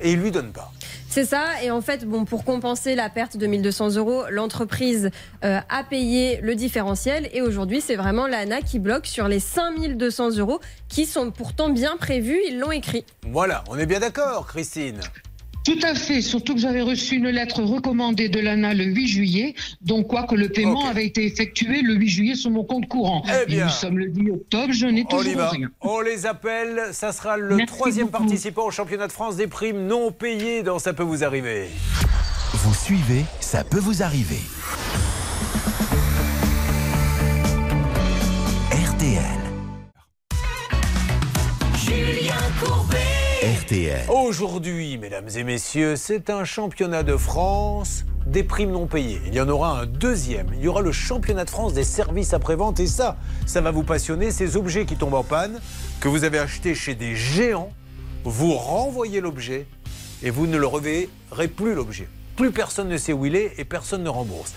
et 0.00 0.12
il 0.12 0.20
lui 0.20 0.30
donne 0.30 0.52
pas. 0.52 0.72
C'est 1.12 1.26
ça. 1.26 1.62
Et 1.62 1.70
en 1.70 1.82
fait, 1.82 2.06
bon, 2.06 2.24
pour 2.24 2.42
compenser 2.42 2.94
la 2.94 3.10
perte 3.10 3.36
de 3.36 3.46
1200 3.46 3.96
euros, 3.96 4.22
l'entreprise 4.30 5.10
euh, 5.44 5.60
a 5.68 5.84
payé 5.84 6.40
le 6.40 6.54
différentiel. 6.54 7.28
Et 7.34 7.42
aujourd'hui, 7.42 7.82
c'est 7.82 7.96
vraiment 7.96 8.26
l'ANA 8.26 8.62
qui 8.62 8.78
bloque 8.78 9.04
sur 9.04 9.28
les 9.28 9.38
5200 9.38 10.38
euros 10.38 10.58
qui 10.88 11.04
sont 11.04 11.30
pourtant 11.30 11.68
bien 11.68 11.98
prévus. 11.98 12.40
Ils 12.48 12.58
l'ont 12.58 12.72
écrit. 12.72 13.04
Voilà, 13.30 13.62
on 13.68 13.78
est 13.78 13.84
bien 13.84 14.00
d'accord, 14.00 14.46
Christine. 14.46 15.00
Tout 15.64 15.78
à 15.82 15.94
fait, 15.94 16.22
surtout 16.22 16.54
que 16.54 16.60
j'avais 16.60 16.82
reçu 16.82 17.16
une 17.16 17.28
lettre 17.28 17.62
recommandée 17.62 18.28
de 18.28 18.40
l'ANA 18.40 18.74
le 18.74 18.84
8 18.84 19.06
juillet, 19.06 19.54
donc 19.80 20.08
quoi 20.08 20.24
que 20.24 20.34
le 20.34 20.48
paiement 20.48 20.86
avait 20.86 21.06
été 21.06 21.24
effectué 21.24 21.82
le 21.82 21.94
8 21.94 22.08
juillet 22.08 22.34
sur 22.34 22.50
mon 22.50 22.64
compte 22.64 22.88
courant. 22.88 23.22
Eh 23.28 23.46
bien. 23.46 23.60
Et 23.60 23.64
nous 23.64 23.70
sommes 23.70 23.98
le 23.98 24.08
10 24.08 24.30
octobre, 24.32 24.72
je 24.72 24.86
n'ai 24.86 25.04
toujours 25.04 25.36
va. 25.36 25.50
rien. 25.50 25.68
On 25.80 26.00
les 26.00 26.26
appelle. 26.26 26.80
Ça 26.92 27.12
sera 27.12 27.36
le 27.36 27.54
Merci 27.56 27.72
troisième 27.74 28.06
beaucoup. 28.08 28.24
participant 28.24 28.66
au 28.66 28.70
championnat 28.72 29.06
de 29.06 29.12
France 29.12 29.36
des 29.36 29.46
primes 29.46 29.86
non 29.86 30.10
payées 30.10 30.62
dans 30.64 30.78
Ça 30.80 30.92
peut 30.94 31.04
vous 31.04 31.22
arriver. 31.22 31.68
Vous 32.54 32.74
suivez, 32.74 33.24
ça 33.40 33.62
peut 33.62 33.78
vous 33.78 34.02
arriver. 34.02 34.40
RTL. 38.72 39.22
Julien 41.76 42.34
Courbet. 42.60 43.11
Aujourd'hui, 44.10 44.98
mesdames 44.98 45.28
et 45.34 45.44
messieurs, 45.44 45.96
c'est 45.96 46.28
un 46.28 46.44
championnat 46.44 47.02
de 47.02 47.16
France 47.16 48.04
des 48.26 48.42
primes 48.42 48.70
non 48.70 48.86
payées. 48.86 49.22
Il 49.26 49.34
y 49.34 49.40
en 49.40 49.48
aura 49.48 49.80
un 49.80 49.86
deuxième. 49.86 50.48
Il 50.52 50.62
y 50.62 50.68
aura 50.68 50.82
le 50.82 50.92
championnat 50.92 51.46
de 51.46 51.50
France 51.50 51.72
des 51.72 51.82
services 51.82 52.34
après-vente. 52.34 52.80
Et 52.80 52.86
ça, 52.86 53.16
ça 53.46 53.62
va 53.62 53.70
vous 53.70 53.82
passionner. 53.82 54.30
Ces 54.30 54.58
objets 54.58 54.84
qui 54.84 54.96
tombent 54.96 55.14
en 55.14 55.24
panne, 55.24 55.58
que 56.00 56.08
vous 56.08 56.24
avez 56.24 56.38
achetés 56.38 56.74
chez 56.74 56.94
des 56.94 57.16
géants, 57.16 57.70
vous 58.24 58.52
renvoyez 58.52 59.22
l'objet 59.22 59.66
et 60.22 60.28
vous 60.28 60.46
ne 60.46 60.58
le 60.58 60.66
reverrez 60.66 61.08
plus 61.56 61.74
l'objet. 61.74 62.08
Plus 62.36 62.50
personne 62.50 62.88
ne 62.88 62.98
sait 62.98 63.14
où 63.14 63.24
il 63.24 63.36
est 63.36 63.54
et 63.56 63.64
personne 63.64 64.02
ne 64.02 64.10
rembourse. 64.10 64.52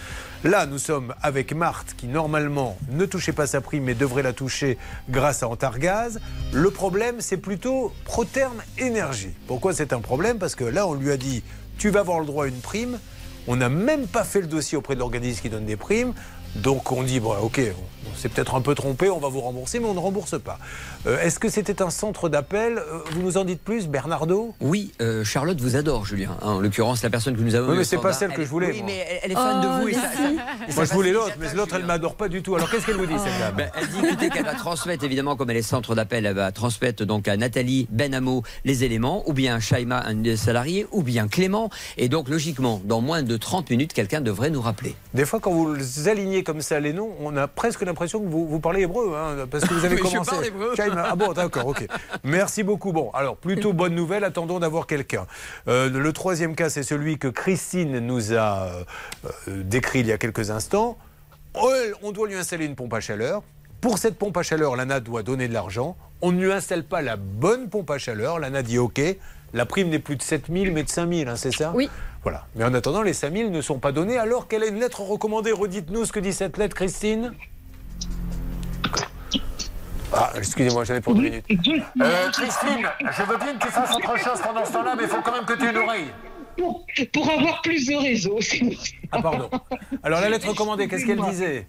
Là, 0.45 0.67
nous 0.67 0.77
sommes 0.77 1.15
avec 1.23 1.53
Marthe 1.53 1.95
qui 1.97 2.05
normalement 2.05 2.77
ne 2.91 3.07
touchait 3.07 3.31
pas 3.31 3.47
sa 3.47 3.61
prime 3.61 3.85
mais 3.85 3.95
devrait 3.95 4.21
la 4.21 4.31
toucher 4.31 4.77
grâce 5.09 5.41
à 5.41 5.47
Antargaz. 5.47 6.19
Le 6.53 6.69
problème, 6.69 7.15
c'est 7.19 7.37
plutôt 7.37 7.91
Proterme 8.03 8.61
Énergie. 8.77 9.33
Pourquoi 9.47 9.73
c'est 9.73 9.91
un 9.91 10.01
problème? 10.01 10.37
Parce 10.37 10.53
que 10.53 10.63
là, 10.63 10.85
on 10.85 10.93
lui 10.93 11.09
a 11.09 11.17
dit 11.17 11.41
tu 11.79 11.89
vas 11.89 12.01
avoir 12.01 12.19
le 12.19 12.27
droit 12.27 12.45
à 12.45 12.47
une 12.47 12.61
prime. 12.61 12.99
On 13.47 13.55
n'a 13.55 13.69
même 13.69 14.05
pas 14.05 14.23
fait 14.23 14.39
le 14.39 14.45
dossier 14.45 14.77
auprès 14.77 14.93
de 14.93 14.99
l'organisme 14.99 15.41
qui 15.41 15.49
donne 15.49 15.65
des 15.65 15.77
primes. 15.77 16.13
Donc 16.57 16.91
on 16.91 17.01
dit, 17.01 17.19
bon, 17.19 17.35
ok, 17.41 17.61
on 18.15 18.17
s'est 18.17 18.29
peut-être 18.29 18.55
un 18.55 18.61
peu 18.61 18.75
trompé, 18.75 19.09
on 19.09 19.19
va 19.19 19.27
vous 19.27 19.41
rembourser, 19.41 19.79
mais 19.79 19.87
on 19.87 19.93
ne 19.93 19.99
rembourse 19.99 20.39
pas. 20.39 20.57
Euh, 21.05 21.19
Est-ce 21.21 21.37
que 21.39 21.49
c'était 21.49 21.81
un 21.81 21.89
centre 21.89 22.29
d'appel? 22.29 22.77
Euh, 22.77 22.99
Vous 23.11 23.21
nous 23.21 23.37
en 23.37 23.43
dites 23.45 23.61
plus, 23.61 23.87
Bernardo? 23.87 24.53
Oui, 24.61 24.93
euh, 25.01 25.23
Charlotte 25.23 25.59
vous 25.59 25.75
adore, 25.75 26.05
Julien. 26.05 26.37
Hein, 26.41 26.51
en 26.53 26.59
l'occurrence, 26.61 27.03
la 27.03 27.09
personne 27.09 27.35
que 27.35 27.41
nous 27.41 27.55
avons. 27.55 27.71
Oui, 27.71 27.77
mais 27.77 27.83
c'est 27.83 27.97
pas 27.97 28.13
celle 28.13 28.31
que 28.33 28.43
je 28.43 28.47
voulais, 28.47 28.67
Oui, 28.71 28.77
moi. 28.77 28.85
mais 28.87 29.19
elle, 29.23 29.31
est 29.31 29.35
fan 29.35 29.61
de 29.61 29.81
vous. 29.81 29.87
Et 29.89 29.93
ça, 29.93 30.01
ça- 30.01 30.07
et 30.07 30.71
ça 30.71 30.75
Moi, 30.75 30.85
je 30.85 30.93
voulais 30.93 31.11
l'autre, 31.11 31.29
la 31.39 31.47
mais 31.47 31.53
l'autre, 31.53 31.75
elle 31.75 31.85
m'adore 31.85 32.15
pas 32.15 32.29
du 32.29 32.41
tout. 32.41 32.55
Alors, 32.55 32.69
qu'est-ce 32.71 32.85
qu'elle 32.85 32.95
vous 32.95 33.05
dit, 33.05 33.13
cette 33.17 33.37
dame 33.39 33.55
Ben, 33.55 33.69
elle 33.79 33.87
dit 33.89 33.99
écoutez, 34.05 34.29
qu'elle 34.29 34.45
va 34.45 34.53
transmettre, 34.55 35.03
évidemment, 35.03 35.35
comme 35.35 35.49
elle 35.49 35.57
est 35.57 35.61
centre 35.61 35.93
d'appel, 35.95 36.25
elle 36.25 36.35
va 36.35 36.51
transmettre 36.51 37.05
donc 37.05 37.27
à 37.27 37.35
Nathalie 37.37 37.87
Benamo 37.91 38.43
les 38.63 38.83
éléments, 38.85 39.27
ou 39.29 39.33
bien 39.33 39.59
Shaima, 39.59 40.03
un 40.05 40.15
des 40.15 40.37
salariés, 40.37 40.87
ou 40.91 41.03
bien 41.03 41.27
Clément. 41.27 41.69
Et 41.97 42.07
donc, 42.09 42.29
logiquement, 42.29 42.81
dans 42.85 43.01
moins 43.01 43.23
de 43.23 43.35
30 43.37 43.69
minutes, 43.69 43.93
quelqu'un 43.93 44.21
devrait 44.21 44.49
nous 44.49 44.61
rappeler. 44.61 44.95
Des 45.13 45.25
fois, 45.25 45.39
quand 45.39 45.51
vous 45.51 45.75
alignez 46.07 46.43
comme 46.43 46.61
ça 46.61 46.79
les 46.79 46.93
noms, 46.93 47.11
on 47.21 47.35
a 47.37 47.47
presque 47.47 47.81
l'impression 47.81 48.04
que 48.11 48.17
vous, 48.17 48.47
vous 48.47 48.59
parlez 48.59 48.81
hébreu, 48.81 49.13
hein, 49.15 49.45
parce 49.49 49.65
que 49.65 49.73
vous 49.73 49.85
avez 49.85 49.95
Oui, 49.95 50.01
je 50.05 50.11
commencé. 50.11 50.31
parle 50.31 50.45
hébreu. 50.45 50.73
Ah 50.97 51.15
bon, 51.15 51.33
d'accord, 51.33 51.67
ok. 51.67 51.85
Merci 52.23 52.63
beaucoup. 52.63 52.91
Bon, 52.91 53.11
alors, 53.11 53.37
plutôt 53.37 53.73
bonne 53.73 53.95
nouvelle, 53.95 54.23
attendons 54.23 54.59
d'avoir 54.59 54.87
quelqu'un. 54.87 55.25
Euh, 55.67 55.89
le 55.89 56.13
troisième 56.13 56.55
cas, 56.55 56.69
c'est 56.69 56.83
celui 56.83 57.17
que 57.17 57.27
Christine 57.27 57.99
nous 57.99 58.33
a 58.33 58.63
euh, 58.63 58.83
euh, 59.47 59.63
décrit 59.63 59.99
il 59.99 60.07
y 60.07 60.11
a 60.11 60.17
quelques 60.17 60.51
instants. 60.51 60.97
On 62.03 62.11
doit 62.11 62.27
lui 62.27 62.35
installer 62.35 62.65
une 62.65 62.75
pompe 62.75 62.93
à 62.93 62.99
chaleur. 62.99 63.41
Pour 63.81 63.97
cette 63.97 64.17
pompe 64.17 64.35
à 64.37 64.43
chaleur, 64.43 64.75
l'ANA 64.75 64.99
doit 64.99 65.23
donner 65.23 65.47
de 65.47 65.53
l'argent. 65.53 65.95
On 66.21 66.31
ne 66.31 66.41
lui 66.41 66.51
installe 66.51 66.83
pas 66.83 67.01
la 67.01 67.17
bonne 67.17 67.69
pompe 67.69 67.91
à 67.91 67.97
chaleur. 67.97 68.39
L'ANA 68.39 68.63
dit 68.63 68.77
OK. 68.77 68.99
La 69.53 69.65
prime 69.65 69.89
n'est 69.89 69.99
plus 69.99 70.17
de 70.17 70.21
7 70.21 70.47
000, 70.51 70.73
mais 70.73 70.83
de 70.83 70.89
5 70.89 71.09
000, 71.13 71.29
hein, 71.29 71.35
c'est 71.37 71.53
ça? 71.53 71.71
Oui. 71.73 71.89
Voilà. 72.23 72.45
Mais 72.55 72.65
en 72.65 72.73
attendant, 72.73 73.03
les 73.03 73.13
5 73.13 73.31
000 73.31 73.49
ne 73.51 73.61
sont 73.61 73.79
pas 73.79 73.91
donnés 73.91 74.17
alors 74.17 74.47
qu'elle 74.47 74.63
a 74.63 74.67
une 74.67 74.79
lettre 74.79 75.01
recommandée. 75.01 75.51
Redites-nous 75.51 76.05
ce 76.05 76.11
que 76.11 76.19
dit 76.19 76.33
cette 76.33 76.57
lettre, 76.57 76.75
Christine. 76.75 77.33
Ah, 80.13 80.31
excusez-moi, 80.37 80.83
j'avais 80.85 81.01
pour 81.01 81.15
deux 81.15 81.23
minutes. 81.23 81.45
Euh, 81.49 82.29
Christine, 82.31 82.87
je 83.01 83.23
veux 83.23 83.37
bien 83.37 83.53
que 83.55 83.65
tu 83.65 83.71
fasses 83.71 83.95
autre 83.95 84.17
chose 84.17 84.39
pendant 84.41 84.63
ce 84.65 84.71
temps-là, 84.73 84.95
mais 84.95 85.03
il 85.03 85.09
faut 85.09 85.21
quand 85.21 85.33
même 85.33 85.45
que 85.45 85.53
tu 85.53 85.65
aies 85.65 85.71
une 85.71 85.77
oreille. 85.77 86.05
Pour, 86.57 86.85
pour 87.11 87.29
avoir 87.31 87.61
plus 87.61 87.85
de 87.87 87.95
réseau, 87.95 88.37
c'est. 88.39 88.61
Ah, 89.11 89.21
pardon. 89.21 89.49
Alors, 90.03 90.21
la 90.21 90.29
lettre 90.29 90.47
recommandée, 90.47 90.87
qu'est-ce 90.87 91.05
qu'elle 91.05 91.19
disait? 91.21 91.67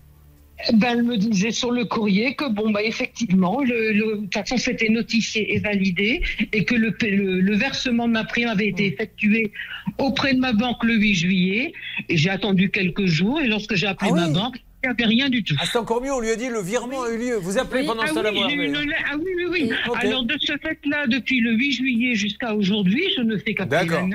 Ben, 0.75 0.93
elle 0.99 1.03
me 1.03 1.17
disait 1.19 1.51
sur 1.51 1.71
le 1.71 1.85
courrier 1.85 2.35
que, 2.35 2.49
bon, 2.49 2.71
bah, 2.71 2.83
effectivement, 2.83 3.63
le, 3.63 3.93
le- 3.93 4.17
de 4.17 4.21
toute 4.23 4.33
façon, 4.35 4.57
c'était 4.57 4.89
notifié 4.89 5.55
et 5.55 5.59
validé 5.59 6.23
et 6.53 6.65
que 6.65 6.75
le, 6.75 6.93
pa- 6.93 7.09
le, 7.09 7.41
le 7.41 7.57
versement 7.57 8.07
de 8.07 8.13
ma 8.13 8.25
prime 8.25 8.49
avait 8.49 8.69
été 8.69 8.87
effectué 8.87 9.53
auprès 9.99 10.33
de 10.35 10.39
ma 10.41 10.53
banque 10.55 10.83
le 10.85 10.95
8 10.95 11.15
juillet. 11.15 11.73
Et 12.09 12.17
j'ai 12.17 12.31
attendu 12.31 12.71
quelques 12.71 13.05
jours 13.07 13.41
et 13.41 13.49
lorsque 13.49 13.75
j'ai 13.75 13.87
appelé 13.87 14.11
Ah 14.15 14.17
ma 14.17 14.27
oui. 14.29 14.33
banque, 14.33 14.57
il 14.87 14.97
n'y 14.97 15.05
avait 15.05 15.15
rien 15.15 15.29
du 15.29 15.43
tout. 15.43 15.55
Ah, 15.59 15.65
c'est 15.67 15.79
encore 15.79 16.01
mieux, 16.03 16.13
on 16.13 16.21
lui 16.21 16.31
a 16.31 16.37
dit 16.37 16.49
le 16.49 16.61
virement 16.61 17.03
a 17.03 17.11
eu 17.11 17.19
lieu. 17.19 17.37
Vous 17.37 17.59
appelez 17.59 17.85
pendant 17.85 18.03
ah 18.03 18.07
ce 18.07 18.11
oui, 18.13 18.17
temps-là, 18.17 18.31
une 18.51 18.73
lettre- 18.73 19.05
ah 19.11 19.17
oui, 19.17 19.31
oui, 19.37 19.45
oui. 19.51 19.71
Alors, 19.97 20.25
de 20.25 20.37
ce 20.41 20.53
fait-là, 20.59 21.07
depuis 21.07 21.41
le 21.41 21.53
8 21.53 21.73
juillet 21.73 22.15
jusqu'à 22.15 22.55
aujourd'hui, 22.55 23.05
je 23.17 23.23
ne 23.23 23.37
fais 23.37 23.55
qu'appeler 23.55 23.87
D'accord. 23.87 24.09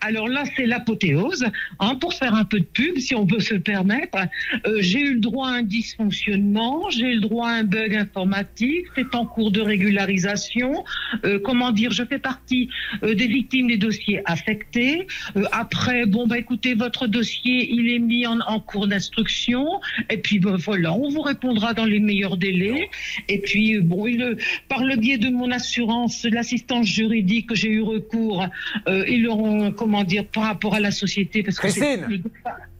Alors 0.00 0.28
là, 0.28 0.44
c'est 0.56 0.66
l'apothéose. 0.66 1.44
Hein, 1.80 1.94
pour 1.96 2.14
faire 2.14 2.34
un 2.34 2.44
peu 2.44 2.60
de 2.60 2.64
pub, 2.64 2.98
si 2.98 3.14
on 3.14 3.26
peut 3.26 3.40
se 3.40 3.54
permettre, 3.54 4.18
Euh, 4.66 4.78
j'ai 4.80 5.00
eu 5.00 5.14
le 5.14 5.20
droit 5.20 5.48
à 5.48 5.52
un 5.52 5.62
dysfonctionnement, 5.62 6.90
j'ai 6.90 7.12
eu 7.12 7.14
le 7.14 7.20
droit 7.20 7.48
à 7.48 7.52
un 7.52 7.64
bug 7.64 7.94
informatique, 7.94 8.86
c'est 8.96 9.14
en 9.14 9.24
cours 9.26 9.50
de 9.50 9.60
régularisation. 9.60 10.84
Euh, 11.24 11.38
comment 11.38 11.70
dire, 11.72 11.90
je 11.92 12.04
fais 12.04 12.18
partie 12.18 12.68
euh, 13.02 13.14
des 13.14 13.26
victimes 13.26 13.68
des 13.68 13.76
dossiers 13.76 14.20
affectés. 14.24 15.06
Euh, 15.36 15.44
après, 15.52 16.06
bon, 16.06 16.26
bah 16.26 16.38
écoutez, 16.38 16.74
votre 16.74 17.06
dossier, 17.06 17.72
il 17.72 17.90
est 17.90 17.98
mis 17.98 18.26
en, 18.26 18.40
en 18.40 18.60
cours 18.60 18.88
d'instruction. 18.88 19.64
Et 20.10 20.18
puis, 20.18 20.38
ben, 20.38 20.56
voilà, 20.56 20.92
on 20.92 21.08
vous 21.08 21.22
répondra 21.22 21.74
dans 21.74 21.84
les 21.84 22.00
meilleurs 22.00 22.36
délais. 22.36 22.90
Et 23.28 23.38
puis, 23.38 23.76
euh, 23.76 23.80
bon, 23.82 24.06
il, 24.06 24.36
par 24.68 24.82
le 24.84 24.96
biais 24.96 25.18
de 25.18 25.30
mon 25.30 25.50
assurance, 25.50 26.24
l'assistance 26.24 26.86
juridique 26.86 27.48
que 27.50 27.54
j'ai 27.54 27.70
eu 27.70 27.82
recours, 27.82 28.46
euh, 28.88 29.04
ils 29.08 29.26
auront, 29.28 29.70
comment 29.78 30.04
dire, 30.04 30.26
par 30.26 30.44
rapport 30.44 30.74
à 30.74 30.80
la 30.80 30.90
société. 30.90 31.42
Parce 31.42 31.56
que 31.56 31.68
Christine 31.68 32.22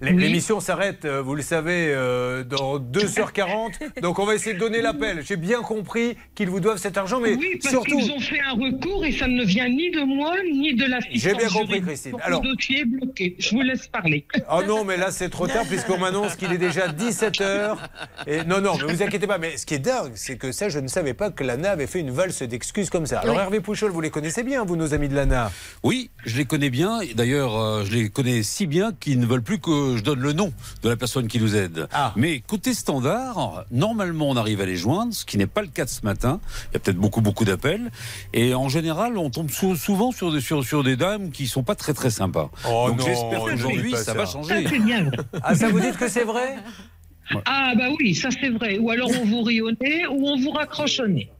Oui. 0.00 0.14
L'émission 0.16 0.60
s'arrête, 0.60 1.04
euh, 1.04 1.20
vous 1.22 1.34
le 1.34 1.42
savez, 1.42 1.88
euh, 1.92 2.44
dans 2.44 2.78
2h40. 2.78 3.72
donc 4.02 4.18
on 4.20 4.24
va 4.26 4.34
essayer 4.36 4.54
de 4.54 4.58
donner 4.60 4.80
l'appel. 4.80 5.22
J'ai 5.26 5.36
bien 5.36 5.60
compris 5.62 6.16
qu'ils 6.36 6.48
vous 6.48 6.60
doivent 6.60 6.78
cet 6.78 6.96
argent, 6.96 7.18
mais 7.20 7.34
Oui, 7.34 7.58
parce 7.60 7.72
surtout. 7.74 7.96
qu'ils 7.98 8.10
ont 8.12 8.20
fait 8.20 8.40
un 8.40 8.52
recours 8.52 9.04
et 9.04 9.10
ça 9.12 9.26
ne 9.26 9.42
vient 9.44 9.68
ni 9.68 9.90
de 9.90 10.00
moi 10.02 10.34
ni 10.52 10.74
de 10.74 10.84
l'assistance 10.86 11.20
J'ai 11.20 11.34
bien 11.34 11.48
compris. 11.48 11.82
Christine. 11.82 12.12
Alors- 12.22 12.42
Le 12.42 12.54
dossier 12.54 12.80
est 12.80 12.84
bloqué. 12.84 13.34
Je 13.38 13.50
vous 13.50 13.62
laisse 13.62 13.88
parler. 13.88 14.24
Oh 14.52 14.62
non, 14.66 14.84
mais 14.84 14.96
là 14.96 15.10
c'est 15.10 15.30
trop 15.30 15.46
tard 15.48 15.64
puisqu'on 15.68 15.98
m'annonce 15.98 16.36
qu'il 16.36 16.52
est 16.52 16.58
déjà 16.58 16.86
17h. 16.88 17.76
Et 18.28 18.44
non, 18.44 18.60
non, 18.60 18.74
mais 18.86 18.92
vous 18.92 19.02
inquiétez 19.02 19.26
pas. 19.26 19.38
Mais 19.38 19.56
ce 19.56 19.66
qui 19.66 19.74
est 19.74 19.78
dingue, 19.80 20.12
c'est 20.14 20.36
que 20.36 20.52
ça, 20.52 20.68
je 20.68 20.78
ne 20.78 20.88
savais 20.88 21.14
pas 21.14 21.30
que 21.30 21.42
l'ANA 21.42 21.70
avait 21.72 21.86
fait 21.88 22.00
une 22.00 22.10
valse 22.10 22.42
d'excuses 22.42 22.90
comme 22.90 23.06
ça. 23.06 23.18
Alors 23.20 23.34
Oui. 23.36 23.42
Hervé 23.42 23.60
Pouchol, 23.60 23.90
vous 23.90 24.00
les 24.00 24.10
connaissez 24.10 24.42
bien, 24.44 24.64
vous, 24.64 24.76
nos 24.76 24.94
amis 24.94 25.08
de 25.08 25.14
l'ANA? 25.14 25.50
Oui, 25.82 26.10
je 26.24 26.36
les 26.36 26.44
connais 26.44 26.70
bien. 26.70 27.00
D'ailleurs, 27.14 27.56
euh, 27.58 27.84
je 27.84 27.92
les 27.92 28.10
connais 28.10 28.42
si 28.42 28.66
bien 28.66 28.92
qu'ils 28.92 29.18
ne 29.18 29.26
veulent 29.26 29.42
plus 29.42 29.58
que 29.58 29.87
je 29.96 30.02
donne 30.02 30.20
le 30.20 30.32
nom 30.32 30.52
de 30.82 30.88
la 30.88 30.96
personne 30.96 31.26
qui 31.28 31.40
nous 31.40 31.56
aide. 31.56 31.88
Mais 32.16 32.40
côté 32.40 32.74
standard, 32.74 33.64
normalement, 33.70 34.28
on 34.28 34.36
arrive 34.36 34.60
à 34.60 34.66
les 34.66 34.76
joindre, 34.76 35.12
ce 35.14 35.24
qui 35.24 35.38
n'est 35.38 35.46
pas 35.46 35.62
le 35.62 35.68
cas 35.68 35.84
de 35.84 35.90
ce 35.90 36.04
matin. 36.04 36.40
Il 36.70 36.74
y 36.74 36.76
a 36.76 36.80
peut-être 36.80 36.96
beaucoup, 36.98 37.20
beaucoup 37.20 37.44
d'appels. 37.44 37.90
Et 38.32 38.54
en 38.54 38.68
général, 38.68 39.16
on 39.18 39.30
tombe 39.30 39.50
sou- 39.50 39.76
souvent 39.76 40.12
sur 40.12 40.32
des, 40.32 40.40
sur, 40.40 40.64
sur 40.64 40.82
des 40.84 40.96
dames 40.96 41.30
qui 41.30 41.46
sont 41.46 41.62
pas 41.62 41.74
très, 41.74 41.94
très 41.94 42.10
sympas. 42.10 42.50
Oh 42.68 42.86
Donc 42.88 43.00
j'espère 43.02 43.44
ne 43.44 43.50
qu'aujourd'hui, 43.50 43.90
ça, 43.92 44.04
ça. 44.04 44.14
va 44.14 44.26
Ça, 44.26 44.32
changer. 44.32 44.66
c'est 44.68 44.78
bien 44.78 45.04
vrai. 45.04 45.16
Ah, 45.42 45.54
ça 45.54 45.68
vous 45.68 45.80
dites 45.80 45.96
que 45.96 46.08
c'est 46.08 46.24
vrai 46.24 46.56
Ah, 47.44 47.72
bah 47.76 47.84
oui, 47.98 48.14
ça 48.14 48.28
c'est 48.30 48.48
vrai. 48.50 48.78
Ou 48.78 48.90
alors 48.90 49.10
on 49.20 49.24
vous 49.24 49.42
rit 49.42 49.60
au 49.60 49.70
nez 49.70 50.06
ou 50.10 50.26
on 50.28 50.38
vous 50.40 50.50
raccroche 50.50 51.00
au 51.00 51.06
nez. 51.06 51.30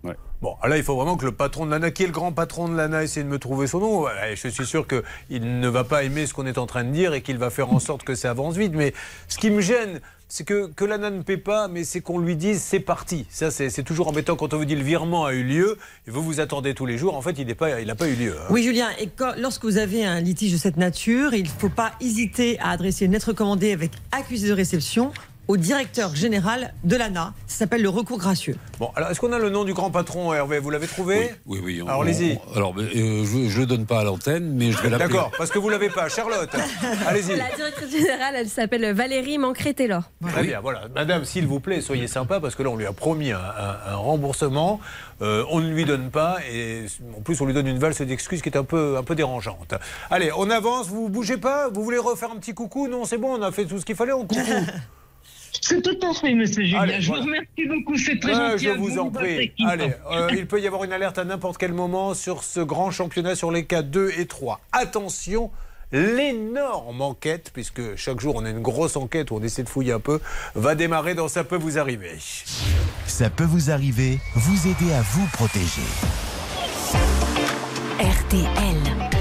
Bon, 0.41 0.55
là, 0.65 0.77
il 0.77 0.85
faut 0.85 0.95
vraiment 0.95 1.17
que 1.17 1.25
le 1.25 1.33
patron 1.33 1.67
de 1.67 1.71
l'ANA, 1.73 1.91
qui 1.91 2.05
est 2.05 2.07
le 2.07 2.13
grand 2.13 2.31
patron 2.33 2.69
de 2.69 2.77
l'ANA, 2.77 3.03
essaie 3.03 3.25
de 3.25 3.29
me 3.29 3.41
trouver 3.41 3.67
son 3.67 3.81
nom. 3.81 4.07
Je 4.37 4.49
suis 4.49 4.67
sûr 4.67 4.87
qu'il 4.87 5.61
ne 5.61 5.69
va 5.69 5.83
pas 5.83 6.05
aimer 6.05 6.27
ce 6.27 6.35
qu'on 6.35 6.47
est 6.47 6.59
en 6.59 6.67
train 6.67 6.85
de 6.85 6.91
dire 6.93 7.13
et 7.13 7.23
qu'il 7.23 7.39
va 7.39 7.51
faire 7.51 7.73
en 7.73 7.81
sorte 7.81 8.05
que 8.05 8.15
ça 8.15 8.31
avance 8.31 8.57
vite. 8.57 8.73
Mais 8.73 8.95
ce 9.27 9.37
qui 9.37 9.51
me 9.51 9.61
gêne, 9.61 10.01
c'est 10.29 10.45
que, 10.45 10.69
que 10.73 10.85
l'ANA 10.85 11.11
ne 11.11 11.23
paie 11.23 11.39
pas, 11.39 11.67
mais 11.67 11.83
c'est 11.83 12.01
qu'on 12.01 12.21
lui 12.21 12.37
dise 12.37 12.63
c'est 12.63 12.79
parti. 12.79 13.27
Ça, 13.31 13.51
c'est 13.51 13.83
toujours 13.83 14.07
embêtant 14.07 14.37
quand 14.37 14.55
on 14.55 14.59
vous 14.59 14.65
dit 14.65 14.77
le 14.77 14.85
virement 14.85 15.25
a 15.25 15.33
eu 15.33 15.43
lieu 15.43 15.77
et 16.07 16.11
vous 16.13 16.23
vous 16.23 16.39
attendez 16.39 16.73
tous 16.73 16.87
les 16.87 16.99
jours. 16.99 17.17
En 17.17 17.23
fait, 17.23 17.33
il 17.37 17.47
n'a 17.47 17.55
pas, 17.57 18.09
eu 18.09 18.15
lieu. 18.15 18.37
hein. 18.39 18.47
Oui, 18.51 18.63
Julien, 18.63 18.91
et 19.01 19.09
quand- 19.09 19.35
lorsque 19.39 19.65
vous 19.65 19.79
avez 19.79 20.05
un 20.05 20.21
litige 20.21 20.53
de 20.53 20.59
cette 20.59 20.77
nature, 20.77 21.35
il 21.35 21.45
ne 21.45 21.49
faut 21.49 21.69
pas 21.69 21.93
hésiter 22.01 22.61
à 22.61 22.71
adresser 22.71 23.07
une 23.07 23.13
lettre 23.13 23.29
recommandée 23.31 23.73
avec 23.73 23.91
accusé 24.13 24.47
de 24.49 24.53
réception 24.53 25.13
au 25.49 25.57
directeur 25.57 26.15
général 26.15 26.73
de 26.85 26.97
l'ANA. 26.97 27.33
Ça 27.47 27.59
s'appelle 27.59 27.83
le 27.83 27.89
recours 27.89 28.19
gracieux. 28.19 28.57
Bon, 28.79 28.91
alors 28.95 29.11
est-ce 29.11 29.19
qu'on 29.19 29.33
a 29.33 29.39
le 29.39 29.51
nom 29.51 29.65
du 29.65 29.75
grand 29.75 29.91
patron, 29.91 30.33
Hervé? 30.33 30.59
Vous 30.59 30.71
l'avez 30.71 30.87
trouvé? 30.87 31.31
Oui, 31.47 31.61
oui. 31.65 31.83
on- 31.83 31.89
Alors, 31.89 32.03
allez-y. 32.03 32.39
on- 32.53 32.57
Alors, 32.57 32.75
euh, 32.79 33.25
je 33.25 33.37
ne 33.57 33.61
le 33.61 33.67
donne 33.67 33.87
pas 33.87 34.01
à 34.01 34.05
l'antenne, 34.05 34.53
mais 34.55 34.71
je 34.73 34.79
vais 34.83 34.91
l'appeler. 34.91 35.09
D'accord, 35.09 35.33
parce 35.37 35.51
que 35.51 35.59
vous 35.59 35.69
l'avez 35.71 35.89
pas. 35.91 36.09
Charlotte, 36.09 36.51
allez-y. 37.09 37.35
La 37.37 37.51
directrice 37.57 37.91
générale, 37.91 38.35
elle 38.37 38.49
s'appelle 38.49 38.93
Valérie 38.95 39.39
Mancré-Taylor. 39.39 40.03
Très 40.31 40.43
bien, 40.45 40.61
voilà. 40.61 40.83
Madame, 40.95 41.25
s'il 41.25 41.47
vous 41.47 41.61
plaît, 41.61 41.81
soyez 41.81 42.07
sympa 42.07 42.39
parce 42.41 42.55
que 42.55 42.63
là, 42.63 42.69
on 42.71 42.77
lui 42.77 42.87
a 42.87 42.93
promis 42.93 43.33
un, 43.33 43.39
un- 43.39 43.93
un 43.93 43.97
remboursement. 43.97 44.81
Euh, 45.21 45.45
on 45.51 45.59
ne 45.61 45.69
lui 45.69 45.85
donne 45.85 46.11
pas 46.11 46.37
et 46.53 46.85
en 47.17 47.21
plus, 47.23 47.41
on 47.41 47.47
lui 47.47 47.55
donne 47.55 47.67
une 47.67 47.79
valse 47.79 48.01
d'excuses 48.03 48.41
qui 48.43 48.51
est 48.51 48.57
un 48.57 48.63
peu, 48.65 48.97
un 48.97 49.03
peu 49.03 49.15
dérangeante. 49.17 49.75
Allez, 50.11 50.31
on 50.37 50.49
avance, 50.51 50.87
vous 50.89 51.09
bougez 51.09 51.39
pas? 51.39 51.69
Vous 51.71 51.83
voulez 51.83 51.99
refaire 51.99 52.31
un 52.31 52.37
petit 52.37 52.55
coucou? 52.55 52.87
Non, 52.87 53.05
c'est 53.05 53.19
bon, 53.19 53.37
on 53.37 53.43
a 53.43 53.51
fait 53.51 53.65
tout 53.65 53.81
ce 53.81 53.85
qu'il 53.85 53.97
fallait 53.97 54.13
en 54.13 54.21
coucou. 54.27 54.37
C'est 55.61 55.83
tout 55.83 55.99
à 56.07 56.15
fait, 56.15 56.35
monsieur 56.35 56.65
Julien. 56.65 56.81
Allez, 56.81 57.01
je 57.01 57.09
voilà. 57.09 57.23
vous 57.23 57.29
remercie 57.29 57.67
beaucoup, 57.69 57.97
c'est 57.99 58.19
très 58.21 58.33
Ouais, 58.35 58.51
gentil. 58.59 58.65
je 58.65 58.71
vous 58.71 58.99
en 58.99 59.11
prie. 59.11 59.53
Allez, 59.67 59.93
euh, 60.11 60.29
il 60.33 60.47
peut 60.47 60.61
y 60.61 60.67
avoir 60.67 60.85
une 60.85 60.93
alerte 60.93 61.19
à 61.19 61.25
n'importe 61.25 61.59
quel 61.59 61.73
moment 61.73 62.15
sur 62.15 62.43
ce 62.45 62.61
grand 62.61 62.91
championnat 62.91 63.35
sur 63.35 63.51
les 63.51 63.65
cas 63.65 63.83
2 63.83 64.13
et 64.19 64.27
3. 64.27 64.61
Attention, 64.73 65.51
l'énorme 65.93 67.01
enquête, 67.03 67.51
puisque 67.53 67.97
chaque 67.97 68.21
jour 68.21 68.37
on 68.37 68.45
a 68.45 68.51
une 68.51 68.63
grosse 68.63 68.97
enquête 68.97 69.31
où 69.31 69.37
on 69.37 69.43
essaie 69.43 69.63
de 69.63 69.69
fouiller 69.69 69.93
un 69.93 70.01
peu, 70.01 70.21
va 70.55 70.75
démarrer 70.75 71.15
dans 71.15 71.29
Ça 71.29 71.45
peut 71.45 71.57
vous 71.57 71.79
arriver. 71.79 72.13
Ça 73.07 73.31
peut 73.31 73.45
vous 73.45 73.71
arriver, 73.71 74.19
vous 74.35 74.67
aider 74.69 74.93
à 74.93 75.03
vous 75.03 75.27
protéger. 75.33 75.83
RTL. 78.01 79.18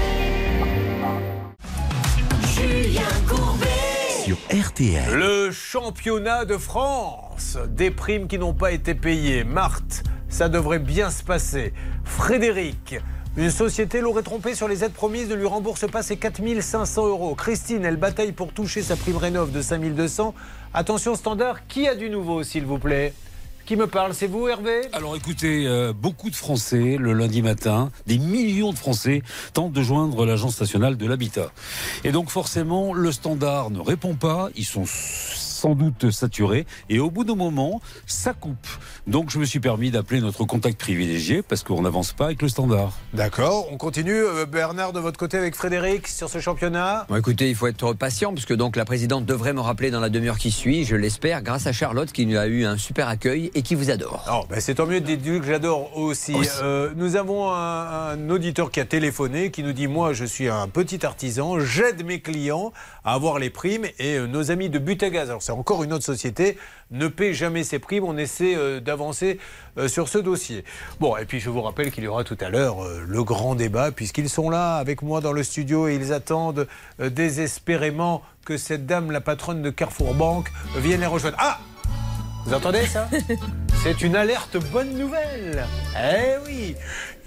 Le 5.16 5.50
championnat 5.50 6.44
de 6.44 6.58
France. 6.58 7.56
Des 7.68 7.90
primes 7.90 8.28
qui 8.28 8.38
n'ont 8.38 8.52
pas 8.52 8.72
été 8.72 8.94
payées. 8.94 9.42
Marthe, 9.42 10.02
ça 10.28 10.50
devrait 10.50 10.78
bien 10.78 11.10
se 11.10 11.22
passer. 11.22 11.72
Frédéric, 12.04 12.96
une 13.38 13.50
société 13.50 14.00
l'aurait 14.02 14.22
trompé 14.22 14.54
sur 14.54 14.68
les 14.68 14.84
aides 14.84 14.92
promises, 14.92 15.30
ne 15.30 15.34
lui 15.34 15.46
rembourse 15.46 15.86
pas 15.90 16.02
ses 16.02 16.16
4500 16.18 17.06
euros. 17.06 17.34
Christine, 17.34 17.86
elle 17.86 17.96
bataille 17.96 18.32
pour 18.32 18.52
toucher 18.52 18.82
sa 18.82 18.96
prime 18.96 19.16
rénov 19.16 19.50
de 19.50 19.62
5200. 19.62 20.34
Attention 20.74 21.14
standard, 21.14 21.66
qui 21.66 21.88
a 21.88 21.94
du 21.94 22.10
nouveau 22.10 22.42
s'il 22.42 22.66
vous 22.66 22.78
plaît? 22.78 23.14
Qui 23.68 23.76
me 23.76 23.86
parle 23.86 24.14
C'est 24.14 24.28
vous 24.28 24.48
Hervé? 24.48 24.80
Alors 24.94 25.14
écoutez, 25.14 25.66
euh, 25.66 25.92
beaucoup 25.92 26.30
de 26.30 26.34
Français, 26.34 26.96
le 26.98 27.12
lundi 27.12 27.42
matin, 27.42 27.90
des 28.06 28.16
millions 28.16 28.72
de 28.72 28.78
Français 28.78 29.20
tentent 29.52 29.74
de 29.74 29.82
joindre 29.82 30.24
l'Agence 30.24 30.58
nationale 30.58 30.96
de 30.96 31.06
l'habitat. 31.06 31.52
Et 32.02 32.10
donc 32.10 32.30
forcément, 32.30 32.94
le 32.94 33.12
standard 33.12 33.68
ne 33.68 33.80
répond 33.80 34.14
pas, 34.14 34.48
ils 34.56 34.64
sont 34.64 34.86
sans 35.58 35.74
doute 35.74 36.10
saturés, 36.10 36.66
et 36.88 37.00
au 37.00 37.10
bout 37.10 37.24
d'un 37.24 37.34
moment, 37.34 37.80
ça 38.06 38.32
coupe. 38.32 38.66
Donc 39.06 39.30
je 39.30 39.38
me 39.38 39.44
suis 39.44 39.60
permis 39.60 39.90
d'appeler 39.90 40.20
notre 40.20 40.44
contact 40.44 40.78
privilégié, 40.78 41.42
parce 41.42 41.64
qu'on 41.64 41.82
n'avance 41.82 42.12
pas 42.12 42.26
avec 42.26 42.42
le 42.42 42.48
standard. 42.48 42.92
D'accord, 43.12 43.66
on 43.72 43.76
continue. 43.76 44.12
Euh, 44.12 44.46
Bernard, 44.46 44.92
de 44.92 45.00
votre 45.00 45.18
côté 45.18 45.36
avec 45.36 45.54
Frédéric 45.54 46.06
sur 46.06 46.28
ce 46.28 46.38
championnat 46.38 47.06
Bon, 47.08 47.16
écoutez, 47.16 47.48
il 47.48 47.54
faut 47.56 47.66
être 47.66 47.92
patient 47.92 48.32
puisque 48.32 48.54
donc 48.54 48.76
la 48.76 48.84
présidente 48.84 49.26
devrait 49.26 49.52
me 49.52 49.60
rappeler 49.60 49.90
dans 49.90 50.00
la 50.00 50.08
demi-heure 50.08 50.38
qui 50.38 50.50
suit, 50.50 50.84
je 50.84 50.94
l'espère, 50.94 51.42
grâce 51.42 51.66
à 51.66 51.72
Charlotte 51.72 52.12
qui 52.12 52.26
nous 52.26 52.38
a 52.38 52.46
eu 52.46 52.64
un 52.64 52.76
super 52.76 53.08
accueil 53.08 53.50
et 53.54 53.62
qui 53.62 53.74
vous 53.74 53.90
adore. 53.90 54.24
Oh, 54.30 54.46
ben 54.48 54.60
c'est 54.60 54.76
tant 54.76 54.86
mieux, 54.86 55.00
dites-lui 55.00 55.40
que 55.40 55.46
j'adore 55.46 55.96
aussi. 55.96 56.34
Euh, 56.62 56.90
nous 56.96 57.16
avons 57.16 57.52
un, 57.52 58.10
un 58.10 58.30
auditeur 58.30 58.70
qui 58.70 58.80
a 58.80 58.84
téléphoné, 58.84 59.50
qui 59.50 59.62
nous 59.62 59.72
dit 59.72 59.88
Moi, 59.88 60.12
je 60.12 60.24
suis 60.24 60.48
un 60.48 60.68
petit 60.68 61.04
artisan, 61.04 61.58
j'aide 61.60 62.04
mes 62.04 62.20
clients 62.20 62.72
à 63.04 63.14
avoir 63.14 63.38
les 63.38 63.50
primes 63.50 63.86
et 63.98 64.16
euh, 64.16 64.26
nos 64.26 64.50
amis 64.50 64.68
de 64.68 64.78
Butagaz, 64.78 65.30
alors 65.30 65.42
c'est 65.48 65.52
encore 65.52 65.82
une 65.82 65.94
autre 65.94 66.04
société, 66.04 66.58
ne 66.90 67.08
paient 67.08 67.32
jamais 67.32 67.64
ces 67.64 67.78
primes. 67.78 68.04
On 68.04 68.18
essaie 68.18 68.54
euh, 68.54 68.80
d'avancer 68.80 69.38
euh, 69.78 69.88
sur 69.88 70.06
ce 70.06 70.18
dossier. 70.18 70.62
Bon, 71.00 71.16
et 71.16 71.24
puis 71.24 71.40
je 71.40 71.48
vous 71.48 71.62
rappelle 71.62 71.90
qu'il 71.90 72.04
y 72.04 72.06
aura 72.06 72.22
tout 72.22 72.36
à 72.42 72.50
l'heure 72.50 72.84
euh, 72.84 73.02
le 73.08 73.24
grand 73.24 73.54
débat, 73.54 73.90
puisqu'ils 73.90 74.28
sont 74.28 74.50
là 74.50 74.76
avec 74.76 75.00
moi 75.00 75.22
dans 75.22 75.32
le 75.32 75.42
studio 75.42 75.88
et 75.88 75.94
ils 75.94 76.12
attendent 76.12 76.68
désespérément 76.98 78.20
que 78.44 78.58
cette 78.58 78.84
dame, 78.84 79.10
la 79.10 79.22
patronne 79.22 79.62
de 79.62 79.70
Carrefour 79.70 80.12
Banque, 80.12 80.52
vienne 80.76 81.00
les 81.00 81.06
rejoindre. 81.06 81.38
Ah 81.40 81.58
vous 82.44 82.54
entendez 82.54 82.86
ça? 82.86 83.08
C'est 83.82 84.02
une 84.02 84.16
alerte 84.16 84.56
bonne 84.72 84.96
nouvelle. 84.96 85.66
Eh 85.96 86.44
oui, 86.46 86.76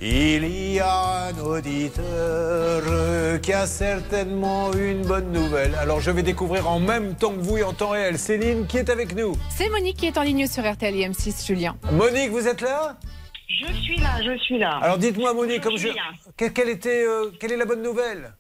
il 0.04 0.74
y 0.74 0.80
a 0.80 1.28
un 1.28 1.38
auditeur 1.40 2.82
qui 3.42 3.54
a 3.54 3.68
certainement 3.68 4.74
une 4.74 5.04
bonne 5.04 5.32
nouvelle. 5.32 5.76
Alors 5.76 6.02
je 6.02 6.10
vais 6.10 6.24
découvrir 6.24 6.68
en 6.68 6.80
même 6.80 7.16
temps 7.16 7.32
que 7.34 7.40
vous 7.42 7.58
et 7.60 7.64
en 7.64 7.74
temps 7.74 7.90
réel. 7.90 8.18
Céline 8.18 8.66
qui 8.66 8.78
est 8.78 8.90
avec 8.90 9.16
nous. 9.16 9.36
C'est 9.50 9.70
Monique 9.70 9.98
qui 9.98 10.08
est 10.08 10.18
en 10.18 10.24
ligne 10.24 10.48
sur 10.48 10.70
RTL 10.70 10.96
et 10.96 11.08
M6, 11.08 11.46
Julien. 11.46 11.78
Monique, 11.92 12.32
vous 12.32 12.48
êtes 12.48 12.62
là? 12.62 12.98
Je 13.48 13.72
suis 13.74 13.98
là, 13.98 14.22
je 14.24 14.38
suis 14.40 14.58
là. 14.58 14.80
Alors 14.82 14.98
dites-moi 14.98 15.34
Monique, 15.34 15.62
comme 15.62 15.78
je... 15.78 15.90
quelle, 16.36 16.70
était, 16.70 17.06
euh, 17.06 17.32
quelle 17.40 17.52
est 17.52 17.58
la 17.58 17.66
bonne 17.66 17.84
nouvelle? 17.84 18.34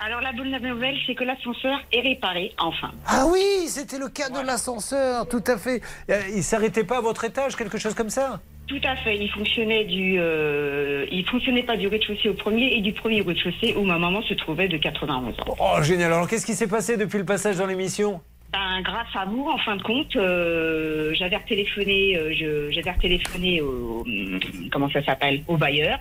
Alors 0.00 0.20
la 0.20 0.32
bonne 0.32 0.50
nouvelle, 0.50 0.96
c'est 1.06 1.14
que 1.14 1.24
l'ascenseur 1.24 1.78
est 1.92 2.00
réparé, 2.00 2.52
enfin. 2.58 2.90
Ah 3.06 3.26
oui, 3.28 3.66
c'était 3.68 3.98
le 3.98 4.08
cas 4.08 4.28
de 4.28 4.44
l'ascenseur, 4.44 5.28
tout 5.28 5.44
à 5.46 5.56
fait. 5.56 5.80
Euh, 6.10 6.20
Il 6.34 6.42
s'arrêtait 6.42 6.84
pas 6.84 6.98
à 6.98 7.00
votre 7.00 7.24
étage, 7.24 7.54
quelque 7.54 7.78
chose 7.78 7.94
comme 7.94 8.10
ça? 8.10 8.40
Tout 8.66 8.80
à 8.82 8.96
fait. 8.96 9.16
Il 9.16 9.30
fonctionnait 9.30 9.84
du, 9.84 10.16
euh, 10.18 11.06
il 11.10 11.24
fonctionnait 11.26 11.62
pas 11.62 11.76
du 11.76 11.88
rez-de-chaussée 11.88 12.28
au 12.28 12.34
premier 12.34 12.74
et 12.74 12.80
du 12.80 12.92
premier 12.92 13.20
au 13.20 13.24
rez-de-chaussée 13.24 13.74
où 13.76 13.82
ma 13.82 13.98
maman 13.98 14.22
se 14.22 14.34
trouvait 14.34 14.68
de 14.68 14.76
91 14.76 15.34
ans. 15.40 15.56
Oh 15.58 15.82
génial, 15.82 16.12
alors 16.12 16.28
qu'est-ce 16.28 16.46
qui 16.46 16.54
s'est 16.54 16.68
passé 16.68 16.96
depuis 16.96 17.18
le 17.18 17.24
passage 17.24 17.56
dans 17.56 17.66
l'émission? 17.66 18.20
Ben, 18.52 18.80
grâce 18.82 19.14
à 19.14 19.24
vous, 19.24 19.48
en 19.48 19.58
fin 19.58 19.76
de 19.76 19.82
compte, 19.82 20.14
euh, 20.16 21.12
j'avais 21.14 21.38
téléphoné, 21.48 22.18
je, 22.34 22.70
j'avais 22.70 22.96
téléphoné 22.98 23.60
au, 23.60 24.04
comment 24.72 24.88
ça 24.90 25.02
s'appelle, 25.02 25.42
au 25.48 25.56
bailleur, 25.56 25.98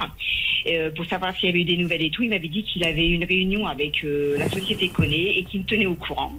euh, 0.67 0.89
pour 0.91 1.05
savoir 1.05 1.35
s'il 1.35 1.45
y 1.47 1.49
avait 1.49 1.61
eu 1.61 1.65
des 1.65 1.77
nouvelles 1.77 2.01
et 2.01 2.09
tout. 2.09 2.23
Il 2.23 2.29
m'avait 2.29 2.47
dit 2.47 2.63
qu'il 2.63 2.83
avait 2.85 3.07
une 3.07 3.23
réunion 3.23 3.67
avec 3.67 4.03
euh, 4.03 4.35
la 4.37 4.49
société 4.49 4.89
Conné 4.89 5.37
et 5.37 5.43
qu'il 5.43 5.61
me 5.61 5.65
tenait 5.65 5.85
au 5.85 5.95
courant. 5.95 6.33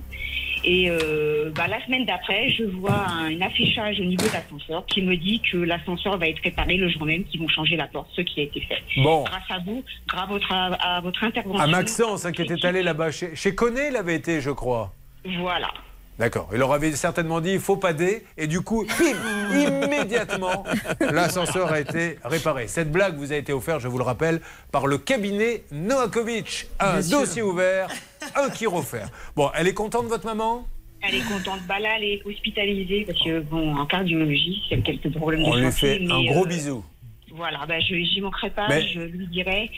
Et 0.64 0.90
euh, 0.90 1.50
bah, 1.54 1.66
la 1.68 1.84
semaine 1.84 2.04
d'après, 2.04 2.50
je 2.50 2.64
vois 2.64 3.06
un 3.08 3.40
affichage 3.40 4.00
au 4.00 4.04
niveau 4.04 4.26
de 4.26 4.32
l'ascenseur 4.32 4.84
qui 4.86 5.02
me 5.02 5.16
dit 5.16 5.40
que 5.40 5.58
l'ascenseur 5.58 6.18
va 6.18 6.28
être 6.28 6.42
réparé 6.42 6.76
le 6.76 6.88
jour 6.88 7.04
même, 7.04 7.24
qu'ils 7.24 7.40
vont 7.40 7.48
changer 7.48 7.76
la 7.76 7.86
porte, 7.86 8.08
ce 8.14 8.22
qui 8.22 8.40
a 8.40 8.44
été 8.44 8.60
fait. 8.60 8.82
Bon. 9.02 9.24
Grâce 9.24 9.50
à 9.50 9.58
vous, 9.58 9.84
grâce 10.08 10.22
à 10.22 10.26
votre, 10.26 10.52
à 10.52 11.00
votre 11.00 11.24
intervention. 11.24 11.62
À 11.62 11.66
Maxence, 11.66 12.24
hein, 12.24 12.32
qui 12.32 12.42
était 12.42 12.64
allé 12.66 12.82
là-bas. 12.82 13.10
Chez, 13.10 13.36
chez 13.36 13.54
Conné, 13.54 13.88
il 13.90 13.96
avait 13.96 14.16
été, 14.16 14.40
je 14.40 14.50
crois. 14.50 14.92
Voilà. 15.24 15.72
D'accord. 16.18 16.48
Il 16.52 16.58
leur 16.58 16.72
avait 16.72 16.92
certainement 16.92 17.40
dit 17.40 17.52
il 17.52 17.60
faut 17.60 17.76
pas 17.76 17.92
des. 17.92 18.24
Et 18.38 18.46
du 18.46 18.62
coup, 18.62 18.84
bim, 18.86 19.58
immédiatement, 19.84 20.64
l'ascenseur 21.00 21.70
a 21.72 21.80
été 21.80 22.18
réparé. 22.24 22.68
Cette 22.68 22.90
blague 22.90 23.16
vous 23.16 23.32
a 23.32 23.36
été 23.36 23.52
offerte, 23.52 23.80
je 23.82 23.88
vous 23.88 23.98
le 23.98 24.04
rappelle, 24.04 24.40
par 24.72 24.86
le 24.86 24.96
cabinet 24.98 25.64
Noakovic. 25.72 26.68
Un 26.80 26.94
Bien 26.94 27.02
sûr. 27.02 27.20
dossier 27.20 27.42
ouvert, 27.42 27.88
un 28.34 28.48
qui 28.50 28.66
refaire. 28.66 29.08
Bon, 29.34 29.50
elle 29.54 29.68
est 29.68 29.74
contente, 29.74 30.06
votre 30.06 30.24
maman? 30.24 30.66
Elle 31.02 31.16
est 31.16 31.20
contente. 31.28 31.60
Bah 31.68 31.78
là, 31.78 31.90
elle 31.98 32.04
est 32.04 32.22
hospitalisée 32.24 33.04
parce 33.06 33.22
que, 33.22 33.40
bon, 33.40 33.76
en 33.76 33.84
cardiologie, 33.86 34.62
a 34.72 34.76
quelques 34.78 35.12
problèmes 35.14 35.44
On 35.44 35.54
de 35.54 35.60
lui 35.60 35.72
santé, 35.72 35.98
fait 35.98 36.10
un 36.10 36.24
gros 36.24 36.44
euh, 36.44 36.48
bisou. 36.48 36.84
Voilà, 37.34 37.66
bah, 37.68 37.78
je 37.80 37.94
j'y 37.94 38.20
manquerai 38.22 38.48
pas, 38.50 38.66
Mais- 38.68 38.88
je 38.88 39.00
lui 39.00 39.26
dirai. 39.26 39.70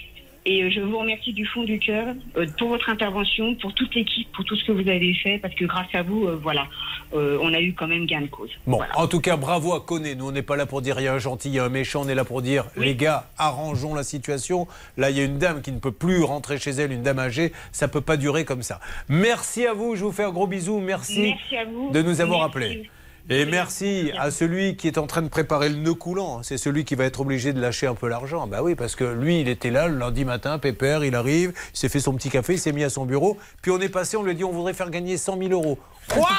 Et 0.50 0.62
euh, 0.62 0.70
je 0.70 0.80
vous 0.80 0.98
remercie 0.98 1.34
du 1.34 1.44
fond 1.44 1.62
du 1.62 1.78
cœur 1.78 2.14
euh, 2.38 2.46
pour 2.58 2.70
votre 2.70 2.88
intervention, 2.88 3.54
pour 3.56 3.74
toute 3.74 3.94
l'équipe, 3.94 4.32
pour 4.32 4.46
tout 4.46 4.56
ce 4.56 4.64
que 4.64 4.72
vous 4.72 4.88
avez 4.88 5.12
fait, 5.12 5.38
parce 5.38 5.54
que 5.54 5.66
grâce 5.66 5.94
à 5.94 6.02
vous, 6.02 6.26
euh, 6.26 6.40
voilà, 6.42 6.66
on 7.12 7.52
a 7.52 7.60
eu 7.60 7.74
quand 7.74 7.86
même 7.86 8.06
gain 8.06 8.22
de 8.22 8.28
cause. 8.28 8.50
Bon, 8.66 8.80
en 8.94 9.06
tout 9.06 9.20
cas, 9.20 9.36
bravo 9.36 9.74
à 9.74 9.80
Conné. 9.80 10.14
Nous, 10.14 10.26
on 10.26 10.32
n'est 10.32 10.42
pas 10.42 10.56
là 10.56 10.64
pour 10.64 10.80
dire 10.80 10.98
il 11.00 11.04
y 11.04 11.06
a 11.06 11.12
un 11.12 11.18
gentil, 11.18 11.48
il 11.48 11.54
y 11.54 11.58
a 11.58 11.64
un 11.64 11.68
méchant. 11.68 12.02
On 12.04 12.08
est 12.08 12.14
là 12.14 12.24
pour 12.24 12.40
dire 12.40 12.64
les 12.76 12.94
gars, 12.94 13.28
arrangeons 13.36 13.94
la 13.94 14.04
situation. 14.04 14.66
Là, 14.96 15.10
il 15.10 15.18
y 15.18 15.20
a 15.20 15.24
une 15.24 15.38
dame 15.38 15.60
qui 15.60 15.72
ne 15.72 15.80
peut 15.80 15.92
plus 15.92 16.22
rentrer 16.22 16.58
chez 16.58 16.70
elle, 16.70 16.92
une 16.92 17.02
dame 17.02 17.18
âgée. 17.18 17.52
Ça 17.72 17.88
peut 17.88 18.00
pas 18.00 18.16
durer 18.16 18.46
comme 18.46 18.62
ça. 18.62 18.80
Merci 19.10 19.66
à 19.66 19.74
vous. 19.74 19.96
Je 19.96 20.04
vous 20.04 20.12
fais 20.12 20.24
un 20.24 20.30
gros 20.30 20.46
bisou. 20.46 20.80
Merci, 20.80 21.34
Merci 21.34 21.56
à 21.56 21.64
vous. 21.66 21.90
de 21.90 22.00
nous 22.00 22.20
avoir 22.22 22.42
appelés. 22.42 22.88
Et 23.30 23.44
merci 23.44 24.10
à 24.18 24.30
celui 24.30 24.76
qui 24.76 24.86
est 24.86 24.96
en 24.96 25.06
train 25.06 25.20
de 25.20 25.28
préparer 25.28 25.68
le 25.68 25.76
nœud 25.76 25.92
coulant. 25.92 26.42
C'est 26.42 26.56
celui 26.56 26.86
qui 26.86 26.94
va 26.94 27.04
être 27.04 27.20
obligé 27.20 27.52
de 27.52 27.60
lâcher 27.60 27.86
un 27.86 27.94
peu 27.94 28.08
l'argent. 28.08 28.46
Bah 28.46 28.62
oui, 28.62 28.74
parce 28.74 28.96
que 28.96 29.04
lui, 29.04 29.42
il 29.42 29.48
était 29.48 29.70
là 29.70 29.86
le 29.86 29.98
lundi 29.98 30.24
matin, 30.24 30.58
pépère, 30.58 31.04
il 31.04 31.14
arrive, 31.14 31.52
il 31.74 31.78
s'est 31.78 31.90
fait 31.90 32.00
son 32.00 32.14
petit 32.14 32.30
café, 32.30 32.54
il 32.54 32.58
s'est 32.58 32.72
mis 32.72 32.84
à 32.84 32.88
son 32.88 33.04
bureau. 33.04 33.36
Puis 33.60 33.70
on 33.70 33.78
est 33.80 33.90
passé, 33.90 34.16
on 34.16 34.22
lui 34.22 34.30
a 34.30 34.34
dit 34.34 34.44
on 34.44 34.52
voudrait 34.52 34.72
faire 34.72 34.88
gagner 34.88 35.18
100 35.18 35.36
000 35.40 35.50
euros. 35.50 35.78
Quoi? 36.10 36.30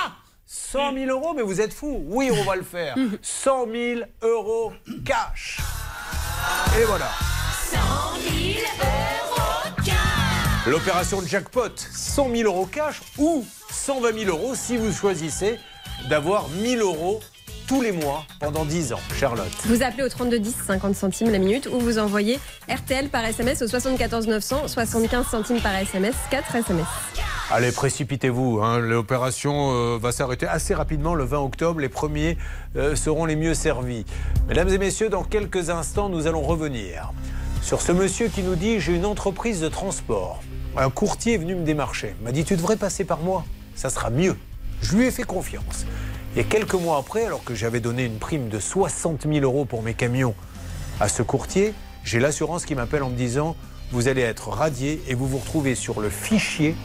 100 0.47 0.93
000 0.95 1.05
euros? 1.11 1.35
Mais 1.35 1.43
vous 1.43 1.61
êtes 1.61 1.73
fou 1.73 2.03
Oui, 2.07 2.31
on 2.33 2.43
va 2.43 2.55
le 2.55 2.63
faire. 2.63 2.95
100 3.21 3.67
000 3.71 4.01
euros 4.23 4.73
cash. 5.05 5.59
Et 6.81 6.85
voilà. 6.85 7.11
100 7.71 7.77
000 8.31 8.65
euros 8.81 9.83
cash. 9.85 10.65
L'opération 10.65 11.21
jackpot, 11.23 11.69
100 11.77 12.35
000 12.35 12.51
euros 12.51 12.65
cash 12.65 12.99
ou 13.19 13.45
120 13.69 14.25
000 14.25 14.35
euros 14.35 14.55
si 14.55 14.75
vous 14.75 14.91
choisissez 14.91 15.59
d'avoir 16.07 16.47
1000 16.61 16.79
euros 16.79 17.19
tous 17.67 17.81
les 17.81 17.91
mois 17.91 18.23
pendant 18.39 18.65
10 18.65 18.93
ans. 18.93 18.99
Charlotte. 19.19 19.47
Vous 19.65 19.83
appelez 19.83 20.03
au 20.03 20.09
32 20.09 20.39
10, 20.39 20.55
50 20.67 20.95
centimes 20.95 21.29
la 21.29 21.37
minute, 21.37 21.69
ou 21.71 21.79
vous 21.79 21.99
envoyez 21.99 22.39
RTL 22.67 23.09
par 23.09 23.23
SMS 23.25 23.61
au 23.61 23.67
74 23.67 24.27
900, 24.27 24.67
75 24.67 25.27
centimes 25.27 25.61
par 25.61 25.75
SMS, 25.75 26.15
4 26.31 26.55
SMS. 26.55 26.87
Allez, 27.51 27.71
précipitez-vous. 27.71 28.59
hein. 28.63 28.79
L'opération 28.79 29.71
euh, 29.71 29.97
va 30.01 30.11
s'arrêter 30.11 30.47
assez 30.47 30.73
rapidement 30.73 31.13
le 31.15 31.25
20 31.25 31.39
octobre. 31.39 31.79
Les 31.79 31.89
premiers 31.89 32.37
euh, 32.75 32.95
seront 32.95 33.25
les 33.25 33.35
mieux 33.35 33.53
servis. 33.53 34.03
Mesdames 34.47 34.69
et 34.69 34.77
messieurs, 34.79 35.09
dans 35.09 35.23
quelques 35.23 35.69
instants, 35.69 36.09
nous 36.09 36.25
allons 36.25 36.41
revenir 36.41 37.11
sur 37.61 37.81
ce 37.81 37.91
monsieur 37.91 38.29
qui 38.29 38.41
nous 38.41 38.55
dit 38.55 38.79
J'ai 38.79 38.95
une 38.95 39.05
entreprise 39.05 39.61
de 39.61 39.67
transport. 39.67 40.41
Un 40.77 40.89
courtier 40.89 41.35
est 41.35 41.37
venu 41.37 41.53
me 41.55 41.63
démarcher. 41.65 42.15
M'a 42.23 42.31
dit 42.31 42.45
Tu 42.45 42.55
devrais 42.55 42.77
passer 42.77 43.03
par 43.03 43.19
moi. 43.19 43.43
Ça 43.75 43.89
sera 43.89 44.09
mieux. 44.09 44.35
Je 44.81 44.95
lui 44.95 45.05
ai 45.05 45.11
fait 45.11 45.23
confiance. 45.23 45.85
Et 46.35 46.43
quelques 46.43 46.75
mois 46.75 46.97
après, 46.97 47.25
alors 47.25 47.43
que 47.43 47.55
j'avais 47.55 47.79
donné 47.79 48.05
une 48.05 48.19
prime 48.19 48.49
de 48.49 48.59
60 48.59 49.27
000 49.31 49.39
euros 49.39 49.65
pour 49.65 49.81
mes 49.81 49.93
camions 49.93 50.35
à 50.99 51.09
ce 51.09 51.23
courtier, 51.23 51.73
j'ai 52.03 52.19
l'assurance 52.19 52.65
qui 52.65 52.75
m'appelle 52.75 53.03
en 53.03 53.09
me 53.09 53.15
disant 53.15 53.55
Vous 53.91 54.07
allez 54.07 54.21
être 54.21 54.49
radié 54.49 55.01
et 55.07 55.15
vous 55.15 55.27
vous 55.27 55.39
retrouvez 55.39 55.75
sur 55.75 56.01
le 56.01 56.09
fichier 56.09 56.75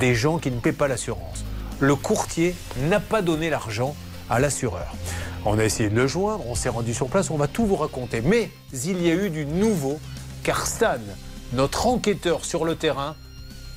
des 0.00 0.14
gens 0.14 0.38
qui 0.38 0.50
ne 0.50 0.60
paient 0.60 0.72
pas 0.72 0.88
l'assurance. 0.88 1.44
Le 1.80 1.96
courtier 1.96 2.54
n'a 2.88 3.00
pas 3.00 3.22
donné 3.22 3.50
l'argent 3.50 3.94
à 4.30 4.38
l'assureur. 4.38 4.94
On 5.44 5.58
a 5.58 5.64
essayé 5.64 5.90
de 5.90 5.96
le 5.96 6.06
joindre, 6.06 6.44
on 6.46 6.54
s'est 6.54 6.68
rendu 6.68 6.94
sur 6.94 7.08
place, 7.08 7.30
on 7.30 7.36
va 7.36 7.48
tout 7.48 7.66
vous 7.66 7.76
raconter. 7.76 8.20
Mais 8.20 8.50
il 8.72 9.02
y 9.02 9.10
a 9.10 9.14
eu 9.14 9.30
du 9.30 9.44
nouveau, 9.44 9.98
car 10.44 10.66
Stan, 10.66 11.00
notre 11.52 11.86
enquêteur 11.86 12.44
sur 12.44 12.64
le 12.64 12.76
terrain, 12.76 13.16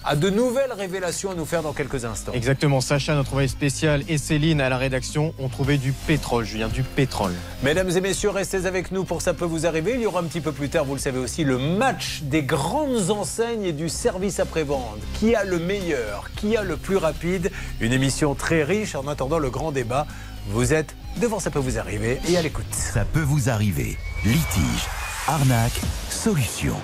a 0.06 0.16
de 0.16 0.30
nouvelles 0.30 0.72
révélations 0.72 1.32
à 1.32 1.36
nous 1.36 1.46
faire 1.46 1.64
dans 1.64 1.74
quelques 1.74 2.06
instants. 2.06 2.32
Exactement, 2.34 2.80
Sacha, 2.80 3.16
notre 3.16 3.32
envoyé 3.32 3.48
spécial, 3.48 4.04
et 4.08 4.18
Céline 4.18 4.62
à 4.62 4.70
la 4.70 4.78
rédaction 4.78 5.34
ont 5.40 5.50
trouvé 5.50 5.78
du 5.78 5.92
pétrole, 5.92 6.46
Julien, 6.46 6.68
du 6.68 6.84
pétrole. 6.84 7.34
Mesdames 7.64 7.90
et 7.90 8.02
messieurs, 8.02 8.30
restez 8.30 8.66
avec 8.66 8.92
nous 8.92 9.04
pour 9.04 9.22
Ça 9.22 9.34
peut 9.34 9.46
vous 9.46 9.66
arriver. 9.66 9.94
Il 9.96 10.02
y 10.02 10.06
aura 10.06 10.20
un 10.20 10.26
petit 10.26 10.42
peu 10.42 10.52
plus 10.52 10.70
tard, 10.70 10.86
vous 10.86 10.94
le 10.94 11.00
savez 11.00 11.18
aussi, 11.18 11.44
le 11.44 11.58
match 11.58 12.22
des 12.24 12.44
grandes 12.44 13.10
enseignes 13.10 13.64
et 13.64 13.74
du 13.74 13.90
service 13.90 14.40
après-vente. 14.40 15.00
Qui 15.20 15.34
a 15.34 15.44
le 15.44 15.58
meilleur 15.58 16.30
Qui 16.36 16.56
a 16.56 16.64
le 16.64 16.78
plus 16.78 16.98
rapide? 16.98 17.52
Une 17.82 17.94
émission 17.94 18.36
très 18.36 18.64
riche 18.64 18.94
en 18.96 19.08
attendant 19.08 19.40
le 19.40 19.50
grand 19.50 19.72
débat. 19.72 20.06
Vous 20.50 20.74
êtes 20.74 20.96
devant 21.18 21.40
Ça 21.40 21.50
peut 21.50 21.60
vous 21.60 21.80
arriver 21.80 22.20
et 22.30 22.38
à 22.38 22.42
l'écoute. 22.42 22.66
Ça 22.72 23.06
peut 23.06 23.22
vous 23.22 23.50
arriver. 23.50 23.98
Litige, 24.24 24.86
arnaque, 25.28 25.82
solution. 26.10 26.76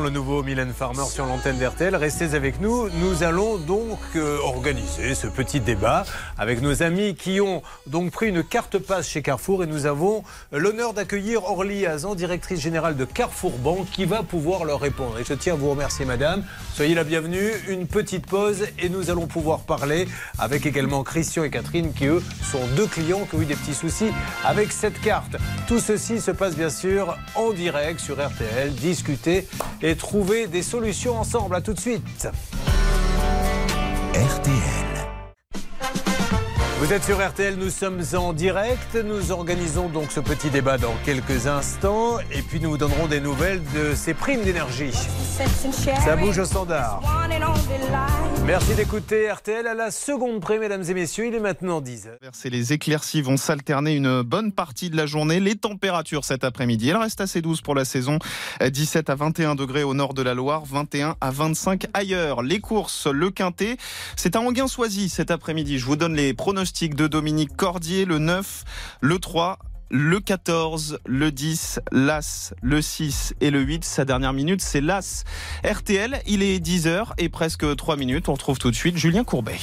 Le 0.00 0.10
nouveau 0.10 0.42
Mylène 0.42 0.72
Farmer 0.72 1.04
sur 1.04 1.26
l'antenne 1.26 1.58
d'RTL. 1.58 1.94
Restez 1.96 2.34
avec 2.34 2.60
nous. 2.60 2.88
Nous 2.90 3.22
allons 3.22 3.58
donc 3.58 3.98
euh, 4.16 4.38
organiser 4.38 5.14
ce 5.14 5.26
petit 5.26 5.60
débat 5.60 6.04
avec 6.38 6.62
nos 6.62 6.82
amis 6.82 7.14
qui 7.14 7.40
ont 7.40 7.62
donc 7.86 8.10
pris 8.10 8.28
une 8.28 8.42
carte 8.42 8.78
passe 8.78 9.08
chez 9.08 9.22
Carrefour 9.22 9.64
et 9.64 9.66
nous 9.66 9.86
avons 9.86 10.24
l'honneur 10.50 10.94
d'accueillir 10.94 11.44
Orly 11.44 11.84
Azan, 11.84 12.14
directrice 12.14 12.60
générale 12.60 12.96
de 12.96 13.04
Carrefour 13.04 13.58
Banque, 13.58 13.90
qui 13.90 14.04
va 14.04 14.22
pouvoir 14.22 14.64
leur 14.64 14.80
répondre. 14.80 15.18
Et 15.18 15.24
je 15.24 15.34
tiens 15.34 15.54
à 15.54 15.56
vous 15.56 15.70
remercier, 15.70 16.06
madame. 16.06 16.44
Soyez 16.74 16.94
la 16.94 17.04
bienvenue. 17.04 17.50
Une 17.68 17.86
petite 17.86 18.26
pause 18.26 18.64
et 18.78 18.88
nous 18.88 19.10
allons 19.10 19.26
pouvoir 19.26 19.60
parler 19.60 20.08
avec 20.38 20.64
également 20.64 21.02
Christian 21.02 21.44
et 21.44 21.50
Catherine 21.50 21.92
qui, 21.92 22.06
eux, 22.06 22.22
sont 22.42 22.66
deux 22.76 22.86
clients 22.86 23.26
qui 23.28 23.36
ont 23.36 23.42
eu 23.42 23.46
des 23.46 23.56
petits 23.56 23.74
soucis 23.74 24.10
avec 24.44 24.72
cette 24.72 25.00
carte. 25.00 25.36
Tout 25.66 25.80
ceci 25.80 26.20
se 26.20 26.30
passe 26.30 26.56
bien 26.56 26.70
sûr 26.70 27.16
en 27.34 27.52
direct 27.52 28.00
sur 28.00 28.14
RTL. 28.14 28.72
Discuter 28.74 29.46
et 29.82 29.96
trouver 29.96 30.46
des 30.46 30.62
solutions 30.62 31.18
ensemble. 31.18 31.54
À 31.56 31.60
tout 31.60 31.74
de 31.74 31.80
suite. 31.80 32.28
Vous 36.82 36.92
êtes 36.92 37.04
sur 37.04 37.24
RTL, 37.24 37.54
nous 37.54 37.70
sommes 37.70 38.02
en 38.14 38.32
direct. 38.32 38.96
Nous 38.96 39.30
organisons 39.30 39.88
donc 39.88 40.10
ce 40.10 40.18
petit 40.18 40.50
débat 40.50 40.78
dans 40.78 40.96
quelques 41.04 41.46
instants. 41.46 42.18
Et 42.32 42.42
puis 42.42 42.58
nous 42.58 42.70
vous 42.70 42.76
donnerons 42.76 43.06
des 43.06 43.20
nouvelles 43.20 43.62
de 43.72 43.94
ces 43.94 44.14
primes 44.14 44.42
d'énergie. 44.42 44.90
Ça 46.04 46.16
bouge 46.16 46.40
au 46.40 46.44
standard. 46.44 47.00
Merci 48.44 48.74
d'écouter 48.74 49.30
RTL 49.30 49.64
à 49.68 49.74
la 49.74 49.92
seconde 49.92 50.40
près, 50.40 50.58
mesdames 50.58 50.82
et 50.82 50.94
messieurs. 50.94 51.26
Il 51.28 51.36
est 51.36 51.40
maintenant 51.40 51.80
10 51.80 52.08
h 52.08 52.50
les 52.50 52.72
éclaircies 52.72 53.22
vont 53.22 53.36
s'alterner 53.36 53.94
une 53.94 54.22
bonne 54.22 54.50
partie 54.50 54.90
de 54.90 54.96
la 54.96 55.06
journée. 55.06 55.38
Les 55.38 55.54
températures 55.54 56.24
cet 56.24 56.42
après-midi, 56.42 56.88
elles 56.88 56.96
restent 56.96 57.20
assez 57.20 57.42
douces 57.42 57.60
pour 57.60 57.76
la 57.76 57.84
saison. 57.84 58.18
17 58.60 59.08
à 59.08 59.14
21 59.14 59.54
degrés 59.54 59.84
au 59.84 59.94
nord 59.94 60.14
de 60.14 60.22
la 60.22 60.34
Loire, 60.34 60.64
21 60.64 61.14
à 61.20 61.30
25 61.30 61.86
ailleurs. 61.94 62.42
Les 62.42 62.58
courses, 62.58 63.06
le 63.06 63.30
quintet, 63.30 63.76
c'est 64.16 64.34
à 64.34 64.40
Anguin-Soisy 64.40 65.08
cet 65.08 65.30
après-midi. 65.30 65.78
Je 65.78 65.86
vous 65.86 65.96
donne 65.96 66.16
les 66.16 66.34
pronostics 66.34 66.71
de 66.72 67.06
Dominique 67.06 67.54
Cordier, 67.54 68.04
le 68.04 68.18
9, 68.18 68.64
le 69.02 69.18
3, 69.18 69.58
le 69.90 70.20
14, 70.20 70.98
le 71.06 71.30
10, 71.30 71.80
l'As, 71.92 72.54
le 72.62 72.80
6 72.80 73.34
et 73.40 73.50
le 73.50 73.60
8. 73.60 73.84
Sa 73.84 74.04
dernière 74.04 74.32
minute, 74.32 74.62
c'est 74.62 74.80
l'As. 74.80 75.24
RTL, 75.64 76.22
il 76.26 76.42
est 76.42 76.64
10h 76.64 77.12
et 77.18 77.28
presque 77.28 77.76
3 77.76 77.96
minutes. 77.96 78.28
On 78.28 78.32
retrouve 78.32 78.58
tout 78.58 78.70
de 78.70 78.76
suite 78.76 78.96
Julien 78.96 79.22
Courbet. 79.22 79.58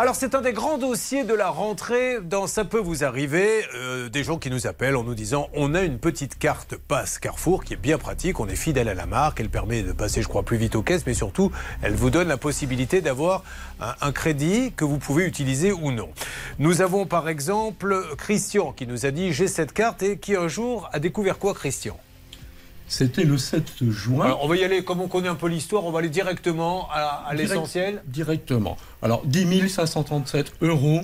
Alors 0.00 0.14
c'est 0.14 0.36
un 0.36 0.42
des 0.42 0.52
grands 0.52 0.78
dossiers 0.78 1.24
de 1.24 1.34
la 1.34 1.48
rentrée 1.48 2.20
dans 2.22 2.46
Ça 2.46 2.64
peut 2.64 2.78
vous 2.78 3.02
arriver. 3.02 3.64
Euh, 3.74 4.08
des 4.08 4.22
gens 4.22 4.38
qui 4.38 4.48
nous 4.48 4.68
appellent 4.68 4.94
en 4.94 5.02
nous 5.02 5.16
disant 5.16 5.48
on 5.54 5.74
a 5.74 5.82
une 5.82 5.98
petite 5.98 6.38
carte 6.38 6.76
passe 6.76 7.18
Carrefour 7.18 7.64
qui 7.64 7.74
est 7.74 7.76
bien 7.76 7.98
pratique, 7.98 8.38
on 8.38 8.46
est 8.46 8.54
fidèle 8.54 8.88
à 8.88 8.94
la 8.94 9.06
marque, 9.06 9.40
elle 9.40 9.48
permet 9.48 9.82
de 9.82 9.90
passer 9.90 10.22
je 10.22 10.28
crois 10.28 10.44
plus 10.44 10.56
vite 10.56 10.76
aux 10.76 10.82
caisses, 10.82 11.04
mais 11.04 11.14
surtout 11.14 11.50
elle 11.82 11.96
vous 11.96 12.10
donne 12.10 12.28
la 12.28 12.36
possibilité 12.36 13.00
d'avoir 13.00 13.42
un, 13.80 13.96
un 14.00 14.12
crédit 14.12 14.70
que 14.70 14.84
vous 14.84 14.98
pouvez 14.98 15.24
utiliser 15.24 15.72
ou 15.72 15.90
non. 15.90 16.10
Nous 16.60 16.80
avons 16.80 17.04
par 17.04 17.28
exemple 17.28 18.00
Christian 18.18 18.70
qui 18.70 18.86
nous 18.86 19.04
a 19.04 19.10
dit 19.10 19.32
j'ai 19.32 19.48
cette 19.48 19.72
carte 19.72 20.04
et 20.04 20.16
qui 20.16 20.36
un 20.36 20.46
jour 20.46 20.88
a 20.92 21.00
découvert 21.00 21.40
quoi 21.40 21.54
Christian? 21.54 21.98
C'était 22.88 23.24
le 23.24 23.36
7 23.38 23.84
juin. 23.90 24.24
Alors, 24.24 24.44
on 24.44 24.48
va 24.48 24.56
y 24.56 24.64
aller, 24.64 24.82
comme 24.82 25.00
on 25.00 25.08
connaît 25.08 25.28
un 25.28 25.34
peu 25.34 25.48
l'histoire, 25.48 25.84
on 25.84 25.90
va 25.90 25.98
aller 26.00 26.08
directement 26.08 26.88
à, 26.90 27.24
à 27.28 27.34
Direct- 27.34 27.50
l'essentiel. 27.50 28.02
Directement. 28.06 28.76
Alors, 29.02 29.22
10 29.26 29.68
537 29.68 30.52
euros 30.62 31.02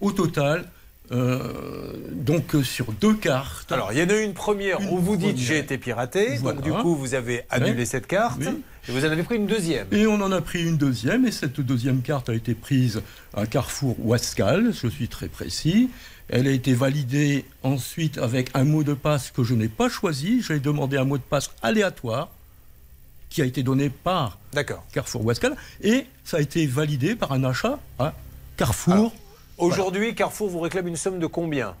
au 0.00 0.12
total, 0.12 0.64
euh, 1.12 1.92
donc 2.12 2.54
euh, 2.54 2.62
sur 2.62 2.92
deux 2.92 3.14
cartes. 3.14 3.70
Alors, 3.72 3.92
il 3.92 3.98
y 3.98 4.02
en 4.02 4.08
a 4.08 4.14
une 4.16 4.32
première 4.32 4.80
où 4.92 4.98
vous 4.98 5.16
dites 5.16 5.36
j'ai 5.36 5.58
été 5.58 5.76
piraté, 5.78 6.36
Voilà. 6.36 6.56
donc 6.60 6.64
du 6.64 6.72
coup 6.72 6.94
vous 6.96 7.14
avez 7.14 7.42
annulé 7.50 7.72
Ouais. 7.80 7.84
cette 7.84 8.06
carte, 8.06 8.38
Oui. 8.40 8.62
et 8.88 8.92
vous 8.92 9.04
en 9.04 9.10
avez 9.10 9.22
pris 9.22 9.36
une 9.36 9.46
deuxième. 9.46 9.86
Et 9.92 10.06
on 10.06 10.14
en 10.14 10.32
a 10.32 10.40
pris 10.40 10.62
une 10.64 10.76
deuxième, 10.78 11.26
et 11.26 11.32
cette 11.32 11.60
deuxième 11.60 12.00
carte 12.02 12.28
a 12.30 12.34
été 12.34 12.54
prise 12.54 13.02
à 13.36 13.46
Carrefour 13.46 13.96
Ouascal, 14.04 14.72
je 14.72 14.88
suis 14.88 15.08
très 15.08 15.28
précis. 15.28 15.90
Elle 16.28 16.46
a 16.46 16.50
été 16.50 16.74
validée 16.74 17.44
ensuite 17.62 18.18
avec 18.18 18.50
un 18.54 18.64
mot 18.64 18.82
de 18.82 18.94
passe 18.94 19.30
que 19.30 19.44
je 19.44 19.54
n'ai 19.54 19.68
pas 19.68 19.88
choisi. 19.88 20.42
J'ai 20.42 20.58
demandé 20.58 20.96
un 20.96 21.04
mot 21.04 21.18
de 21.18 21.22
passe 21.22 21.50
aléatoire 21.62 22.28
qui 23.34 23.42
a 23.42 23.44
été 23.44 23.64
donné 23.64 23.90
par 23.90 24.38
Carrefour 24.92 25.24
Ouascal, 25.24 25.56
et 25.82 26.06
ça 26.24 26.36
a 26.36 26.40
été 26.40 26.66
validé 26.66 27.16
par 27.16 27.32
un 27.32 27.42
achat 27.42 27.80
à 27.98 28.14
Carrefour. 28.56 29.12
Aujourd'hui, 29.58 30.14
Carrefour 30.14 30.48
vous 30.50 30.60
réclame 30.60 30.86
une 30.86 30.96
somme 30.96 31.18
de 31.18 31.26
combien? 31.26 31.74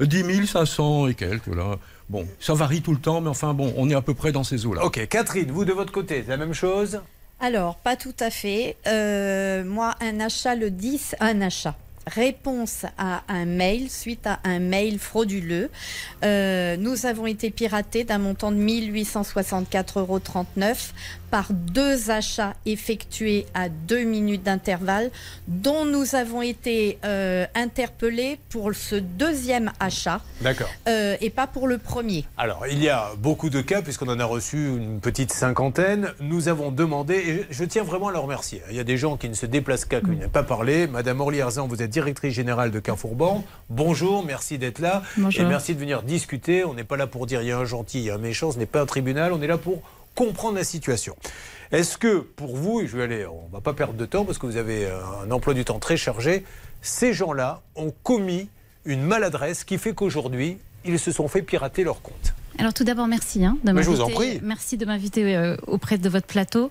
10 0.00 0.46
500 0.46 1.08
et 1.08 1.14
quelques, 1.14 1.54
là. 1.54 1.76
Bon, 2.08 2.26
ça 2.40 2.54
varie 2.54 2.80
tout 2.80 2.92
le 2.92 2.98
temps, 2.98 3.20
mais 3.20 3.28
enfin, 3.28 3.52
bon, 3.52 3.74
on 3.76 3.90
est 3.90 3.94
à 3.94 4.00
peu 4.00 4.14
près 4.14 4.32
dans 4.32 4.44
ces 4.44 4.64
eaux-là. 4.64 4.82
Ok, 4.84 5.06
Catherine, 5.08 5.50
vous 5.50 5.66
de 5.66 5.74
votre 5.74 5.92
côté, 5.92 6.22
c'est 6.24 6.30
la 6.30 6.38
même 6.38 6.54
chose? 6.54 7.00
Alors, 7.38 7.76
pas 7.76 7.96
tout 7.96 8.14
à 8.20 8.30
fait. 8.30 8.76
Euh, 8.86 9.62
moi, 9.62 9.94
un 10.00 10.20
achat 10.20 10.54
le 10.54 10.70
10, 10.70 11.16
un 11.20 11.42
achat. 11.42 11.76
Réponse 12.06 12.84
à 12.98 13.22
un 13.28 13.46
mail 13.46 13.90
suite 13.90 14.26
à 14.26 14.38
un 14.44 14.58
mail 14.58 14.98
frauduleux. 14.98 15.70
Euh, 16.22 16.76
nous 16.76 17.06
avons 17.06 17.26
été 17.26 17.50
piratés 17.50 18.04
d'un 18.04 18.18
montant 18.18 18.52
de 18.52 18.58
1864,39 18.58 19.98
euros 19.98 20.20
par 21.34 21.52
deux 21.52 22.12
achats 22.12 22.52
effectués 22.64 23.44
à 23.54 23.68
deux 23.68 24.04
minutes 24.04 24.44
d'intervalle, 24.44 25.10
dont 25.48 25.84
nous 25.84 26.14
avons 26.14 26.42
été 26.42 26.96
euh, 27.04 27.44
interpellés 27.56 28.38
pour 28.50 28.72
ce 28.72 28.94
deuxième 28.94 29.72
achat 29.80 30.20
D'accord. 30.42 30.68
euh, 30.86 31.16
et 31.20 31.30
pas 31.30 31.48
pour 31.48 31.66
le 31.66 31.78
premier. 31.78 32.24
Alors, 32.36 32.68
il 32.70 32.80
y 32.80 32.88
a 32.88 33.10
beaucoup 33.18 33.50
de 33.50 33.60
cas, 33.62 33.82
puisqu'on 33.82 34.06
en 34.06 34.20
a 34.20 34.24
reçu 34.24 34.76
une 34.76 35.00
petite 35.00 35.32
cinquantaine. 35.32 36.12
Nous 36.20 36.46
avons 36.46 36.70
demandé, 36.70 37.14
et 37.14 37.46
je 37.50 37.64
tiens 37.64 37.82
vraiment 37.82 38.10
à 38.10 38.12
le 38.12 38.20
remercier. 38.20 38.62
Il 38.70 38.76
y 38.76 38.80
a 38.80 38.84
des 38.84 38.96
gens 38.96 39.16
qui 39.16 39.28
ne 39.28 39.34
se 39.34 39.46
déplacent 39.46 39.86
qu'à, 39.86 40.00
qui 40.00 40.10
n'ont 40.10 40.28
pas 40.28 40.44
parlé. 40.44 40.86
Madame 40.86 41.20
Orly 41.20 41.40
Arzan, 41.40 41.66
vous 41.66 41.82
êtes 41.82 41.90
directrice 41.90 42.32
générale 42.32 42.70
de 42.70 42.78
Carrefour 42.78 43.16
Banque. 43.16 43.44
Bonjour, 43.70 44.24
merci 44.24 44.56
d'être 44.56 44.78
là. 44.78 45.02
Bonjour. 45.16 45.42
Et 45.42 45.48
merci 45.48 45.74
de 45.74 45.80
venir 45.80 46.04
discuter. 46.04 46.64
On 46.64 46.74
n'est 46.74 46.84
pas 46.84 46.96
là 46.96 47.08
pour 47.08 47.26
dire 47.26 47.42
il 47.42 47.48
y 47.48 47.50
a 47.50 47.58
un 47.58 47.64
gentil, 47.64 47.98
il 47.98 48.04
y 48.04 48.10
a 48.10 48.14
un 48.14 48.18
méchant. 48.18 48.52
Ce 48.52 48.58
n'est 48.58 48.66
pas 48.66 48.82
un 48.82 48.86
tribunal. 48.86 49.32
On 49.32 49.42
est 49.42 49.48
là 49.48 49.58
pour 49.58 49.82
comprendre 50.14 50.56
la 50.56 50.64
situation. 50.64 51.16
Est-ce 51.72 51.98
que, 51.98 52.18
pour 52.18 52.56
vous, 52.56 52.80
et 52.80 52.86
je 52.86 52.96
vais 52.96 53.04
aller, 53.04 53.26
on 53.26 53.48
ne 53.48 53.52
va 53.52 53.60
pas 53.60 53.72
perdre 53.72 53.94
de 53.94 54.06
temps 54.06 54.24
parce 54.24 54.38
que 54.38 54.46
vous 54.46 54.56
avez 54.56 54.86
euh, 54.86 55.00
un 55.24 55.30
emploi 55.30 55.54
du 55.54 55.64
temps 55.64 55.78
très 55.78 55.96
chargé, 55.96 56.44
ces 56.82 57.12
gens-là 57.12 57.62
ont 57.74 57.92
commis 58.02 58.48
une 58.84 59.02
maladresse 59.02 59.64
qui 59.64 59.78
fait 59.78 59.94
qu'aujourd'hui, 59.94 60.58
ils 60.84 60.98
se 60.98 61.10
sont 61.10 61.28
fait 61.28 61.42
pirater 61.42 61.84
leur 61.84 62.02
compte? 62.02 62.34
Alors 62.58 62.72
tout 62.72 62.84
d'abord, 62.84 63.08
merci 63.08 63.44
hein, 63.44 63.58
de 63.64 63.72
m'inviter-. 63.72 64.40
Merci 64.42 64.76
de 64.76 64.86
m'inviter 64.86 65.36
euh, 65.36 65.56
auprès 65.66 65.98
de 65.98 66.08
votre 66.08 66.26
plateau. 66.26 66.70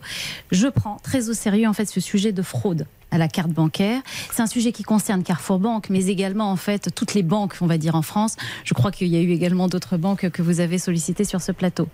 Je 0.52 0.68
prends 0.68 0.98
très 1.04 1.30
au 1.30 1.34
sérieux 1.34 1.68
en 1.68 1.74
fait 1.74 1.86
ce 1.86 2.00
sujet 2.00 2.32
de 2.32 2.42
fraude 2.42 2.86
à 3.14 3.20
la 3.20 3.28
carte 3.28 3.52
bancaire. 3.52 4.02
C'est 4.32 4.42
un 4.42 4.48
sujet 4.48 4.72
qui 4.72 4.82
concerne 4.82 5.22
Carrefour 5.24 5.60
Banque, 5.60 5.90
mais 5.92 6.08
également 6.08 6.52
en 6.52 6.56
fait 6.56 6.90
toutes 6.96 7.14
les 7.14 7.22
banques, 7.22 7.56
on 7.62 7.68
va 7.68 7.78
dire 7.78 7.94
en 7.96 8.02
France. 8.02 8.36
Je 8.64 8.74
crois 8.74 8.92
qu'il 8.92 9.08
y 9.08 9.16
a 9.16 9.22
eu 9.22 9.32
également 9.32 9.68
d'autres 9.68 9.98
banques 9.98 10.30
que 10.32 10.42
vous 10.42 10.60
avez 10.60 10.80
sollicitées 10.80 11.24
sur 11.24 11.40
ce 11.40 11.52
plateau. 11.52 11.88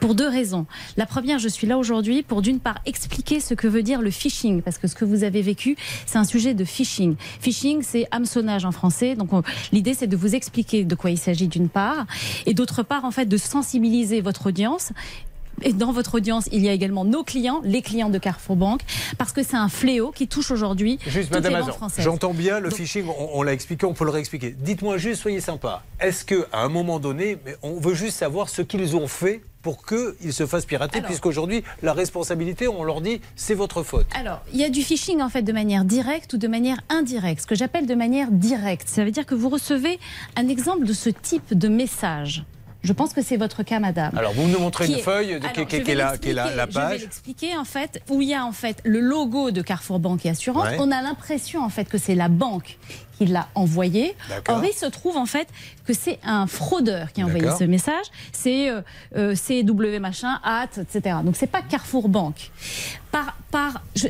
Pour 0.00 0.16
deux 0.16 0.28
raisons. 0.28 0.66
La 0.96 1.06
première, 1.06 1.38
je 1.38 1.48
suis 1.48 1.68
là 1.68 1.78
aujourd'hui 1.78 2.22
pour 2.24 2.42
d'une 2.42 2.58
part 2.58 2.80
expliquer 2.86 3.38
ce 3.38 3.54
que 3.54 3.68
veut 3.68 3.84
dire 3.84 4.02
le 4.02 4.10
phishing, 4.10 4.62
parce 4.62 4.78
que 4.78 4.88
ce 4.88 4.96
que 4.96 5.04
vous 5.04 5.22
avez 5.22 5.42
vécu, 5.42 5.76
c'est 6.06 6.18
un 6.18 6.24
sujet 6.24 6.54
de 6.54 6.64
phishing. 6.64 7.14
Phishing, 7.40 7.82
c'est 7.82 8.06
hameçonnage 8.10 8.64
en 8.64 8.72
français. 8.72 9.14
Donc 9.14 9.32
on- 9.32 9.42
l'idée, 9.70 9.94
c'est 9.94 10.08
de 10.08 10.16
vous 10.16 10.34
expliquer 10.34 10.82
de 10.84 10.94
quoi 10.96 11.10
il 11.12 11.18
s'agit 11.18 11.46
d'une 11.46 11.68
part, 11.68 12.04
et 12.46 12.54
d'autre 12.54 12.82
part, 12.82 13.04
en 13.04 13.12
fait, 13.12 13.26
de 13.26 13.36
sensibiliser 13.36 14.20
votre 14.20 14.46
audience 14.48 14.90
et 15.62 15.72
dans 15.72 15.92
votre 15.92 16.16
audience, 16.16 16.48
il 16.52 16.62
y 16.62 16.68
a 16.68 16.72
également 16.72 17.04
nos 17.04 17.24
clients, 17.24 17.60
les 17.64 17.82
clients 17.82 18.10
de 18.10 18.18
Carrefour 18.18 18.56
Banque, 18.56 18.82
parce 19.18 19.32
que 19.32 19.42
c'est 19.42 19.56
un 19.56 19.68
fléau 19.68 20.10
qui 20.10 20.28
touche 20.28 20.50
aujourd'hui 20.50 20.98
Juste, 21.06 21.32
toutes 21.32 21.42
Madame 21.42 21.54
les 21.54 21.60
banques 21.60 21.72
françaises. 21.72 22.04
j'entends 22.04 22.34
bien 22.34 22.60
le 22.60 22.70
phishing, 22.70 23.06
on, 23.06 23.30
on 23.34 23.42
l'a 23.42 23.52
expliqué, 23.52 23.86
on 23.86 23.94
peut 23.94 24.04
le 24.04 24.10
réexpliquer. 24.10 24.54
Dites-moi 24.58 24.98
juste, 24.98 25.22
soyez 25.22 25.40
sympa. 25.40 25.82
Est-ce 26.00 26.24
qu'à 26.24 26.44
un 26.52 26.68
moment 26.68 26.98
donné, 26.98 27.38
on 27.62 27.80
veut 27.80 27.94
juste 27.94 28.18
savoir 28.18 28.48
ce 28.48 28.62
qu'ils 28.62 28.96
ont 28.96 29.08
fait 29.08 29.42
pour 29.62 29.86
qu'ils 29.86 30.34
se 30.34 30.44
fassent 30.44 30.66
pirater, 30.66 31.00
puisqu'aujourd'hui, 31.00 31.64
la 31.82 31.94
responsabilité, 31.94 32.68
on 32.68 32.84
leur 32.84 33.00
dit, 33.00 33.22
c'est 33.34 33.54
votre 33.54 33.82
faute. 33.82 34.04
Alors, 34.14 34.42
il 34.52 34.60
y 34.60 34.64
a 34.64 34.68
du 34.68 34.82
phishing 34.82 35.22
en 35.22 35.30
fait 35.30 35.40
de 35.40 35.52
manière 35.54 35.86
directe 35.86 36.34
ou 36.34 36.36
de 36.36 36.46
manière 36.48 36.82
indirecte. 36.90 37.40
Ce 37.40 37.46
que 37.46 37.54
j'appelle 37.54 37.86
de 37.86 37.94
manière 37.94 38.30
directe, 38.30 38.88
ça 38.88 39.04
veut 39.06 39.10
dire 39.10 39.24
que 39.24 39.34
vous 39.34 39.48
recevez 39.48 39.98
un 40.36 40.48
exemple 40.48 40.84
de 40.84 40.92
ce 40.92 41.08
type 41.08 41.56
de 41.56 41.68
message. 41.68 42.44
Je 42.84 42.92
pense 42.92 43.14
que 43.14 43.22
c'est 43.22 43.38
votre 43.38 43.62
cas, 43.62 43.80
madame. 43.80 44.16
Alors, 44.16 44.32
vous 44.34 44.46
nous 44.46 44.58
montrez 44.60 44.86
une 44.86 44.94
est- 44.98 45.02
feuille 45.02 45.34
de- 45.34 45.38
qui- 45.38 45.46
Alors, 45.46 45.66
qui- 45.68 45.76
je 45.78 45.82
qui 45.82 45.90
est 45.90 45.94
la- 45.94 46.18
qui 46.18 46.28
est 46.28 46.32
la- 46.34 46.54
la 46.54 46.66
Je 46.68 46.72
page. 46.74 46.92
vais 46.92 46.98
l'expliquer 46.98 47.56
en 47.56 47.64
fait, 47.64 48.02
où 48.10 48.20
il 48.20 48.28
y 48.28 48.34
a 48.34 48.44
en 48.44 48.52
fait 48.52 48.80
le 48.84 49.00
logo 49.00 49.50
de 49.50 49.62
Carrefour 49.62 49.98
Banque 49.98 50.26
et 50.26 50.28
Assurance. 50.30 50.68
Ouais. 50.68 50.76
On 50.78 50.90
a 50.92 51.00
l'impression 51.00 51.62
en 51.64 51.70
fait 51.70 51.86
que 51.86 51.96
c'est 51.98 52.14
la 52.14 52.28
banque 52.28 52.76
qui 53.18 53.26
l'a 53.26 53.48
envoyé. 53.54 54.16
Or, 54.48 54.64
il 54.64 54.72
se 54.72 54.86
trouve 54.86 55.16
en 55.16 55.26
fait 55.26 55.48
que 55.86 55.92
c'est 55.92 56.18
un 56.24 56.46
fraudeur 56.46 57.12
qui 57.12 57.20
a 57.22 57.24
envoyé 57.26 57.46
ce 57.58 57.64
message. 57.64 58.06
C'est 58.32 58.68
euh, 58.70 58.80
euh, 59.16 59.34
CW 59.34 60.00
machin, 60.00 60.40
hâte, 60.44 60.78
etc. 60.78 61.16
Donc 61.24 61.36
c'est 61.36 61.46
pas 61.46 61.62
Carrefour 61.62 62.08
Banque. 62.08 62.50
Par, 63.12 63.36
par, 63.52 63.82
je- 63.94 64.08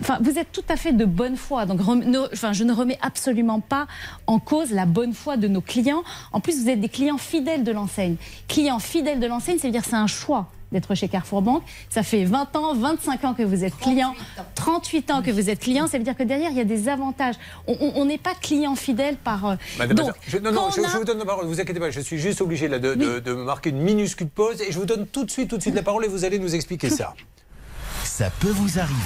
enfin, 0.00 0.18
vous 0.20 0.38
êtes 0.38 0.50
tout 0.50 0.64
à 0.68 0.76
fait 0.76 0.92
de 0.92 1.04
bonne 1.04 1.36
foi. 1.36 1.66
Donc, 1.66 1.80
rem- 1.80 2.02
ne- 2.04 2.28
enfin, 2.32 2.52
je 2.52 2.64
ne 2.64 2.72
remets 2.72 2.98
absolument 3.02 3.60
pas 3.60 3.86
en 4.26 4.40
cause 4.40 4.72
la 4.72 4.86
bonne 4.86 5.12
foi 5.14 5.36
de 5.36 5.46
nos 5.46 5.60
clients. 5.60 6.02
En 6.32 6.40
plus, 6.40 6.60
vous 6.62 6.68
êtes 6.68 6.80
des 6.80 6.88
clients 6.88 7.18
fidèles 7.18 7.62
de 7.62 7.70
l'enseigne. 7.70 8.16
Clients 8.48 8.80
fidèles 8.80 9.20
de 9.20 9.26
l'enseigne, 9.26 9.58
c'est 9.60 9.68
à 9.68 9.70
dire 9.70 9.84
c'est 9.84 9.94
un 9.94 10.08
choix 10.08 10.50
d'être 10.72 10.94
chez 10.94 11.08
Carrefour 11.08 11.42
Banque. 11.42 11.62
Ça 11.88 12.02
fait 12.02 12.24
20 12.24 12.54
ans, 12.56 12.74
25 12.74 13.24
ans 13.24 13.34
que 13.34 13.42
vous 13.42 13.64
êtes 13.64 13.76
client, 13.78 14.14
38 14.54 15.10
ans 15.10 15.22
que 15.22 15.30
vous 15.30 15.50
êtes 15.50 15.58
client. 15.60 15.86
Ça 15.86 15.98
veut 15.98 16.04
dire 16.04 16.16
que 16.16 16.22
derrière, 16.22 16.50
il 16.50 16.56
y 16.56 16.60
a 16.60 16.64
des 16.64 16.88
avantages. 16.88 17.34
On- 17.66 18.04
n'est 18.04 18.18
pas 18.18 18.34
client 18.34 18.74
fidèle 18.76 19.16
par. 19.16 19.44
euh, 19.46 19.54
Madame 19.78 19.96
donc, 19.96 20.12
je, 20.26 20.38
non, 20.38 20.52
non, 20.52 20.70
je, 20.74 20.80
on 20.80 20.84
a- 20.84 20.88
je 20.88 20.96
vous 20.96 21.04
donne 21.04 21.18
la 21.18 21.24
parole, 21.24 21.46
vous 21.46 21.60
inquiétez 21.60 21.78
pas, 21.80 21.90
je 21.90 22.00
suis 22.00 22.18
juste 22.18 22.40
obligé 22.40 22.66
là, 22.68 22.78
de, 22.78 22.94
de- 22.94 23.18
de 23.20 23.32
marquer 23.34 23.70
une 23.70 23.80
minuscule 23.80 24.28
pause 24.28 24.60
et 24.62 24.72
je 24.72 24.78
vous 24.78 24.86
donne 24.86 25.06
tout 25.06 25.24
de 25.24 25.30
suite, 25.30 25.48
tout 25.50 25.56
de 25.56 25.62
suite 25.62 25.74
la 25.74 25.82
parole 25.82 26.04
et 26.04 26.08
vous 26.08 26.24
allez 26.24 26.38
nous 26.38 26.54
expliquer 26.54 26.90
ça. 26.90 27.14
Ça 28.04 28.30
peut 28.40 28.50
vous 28.50 28.78
arriver. 28.78 28.96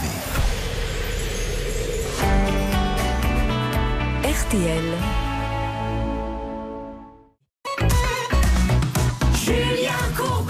RTL. 4.24 4.84
Julien 9.44 9.92
Courbet 10.16 10.43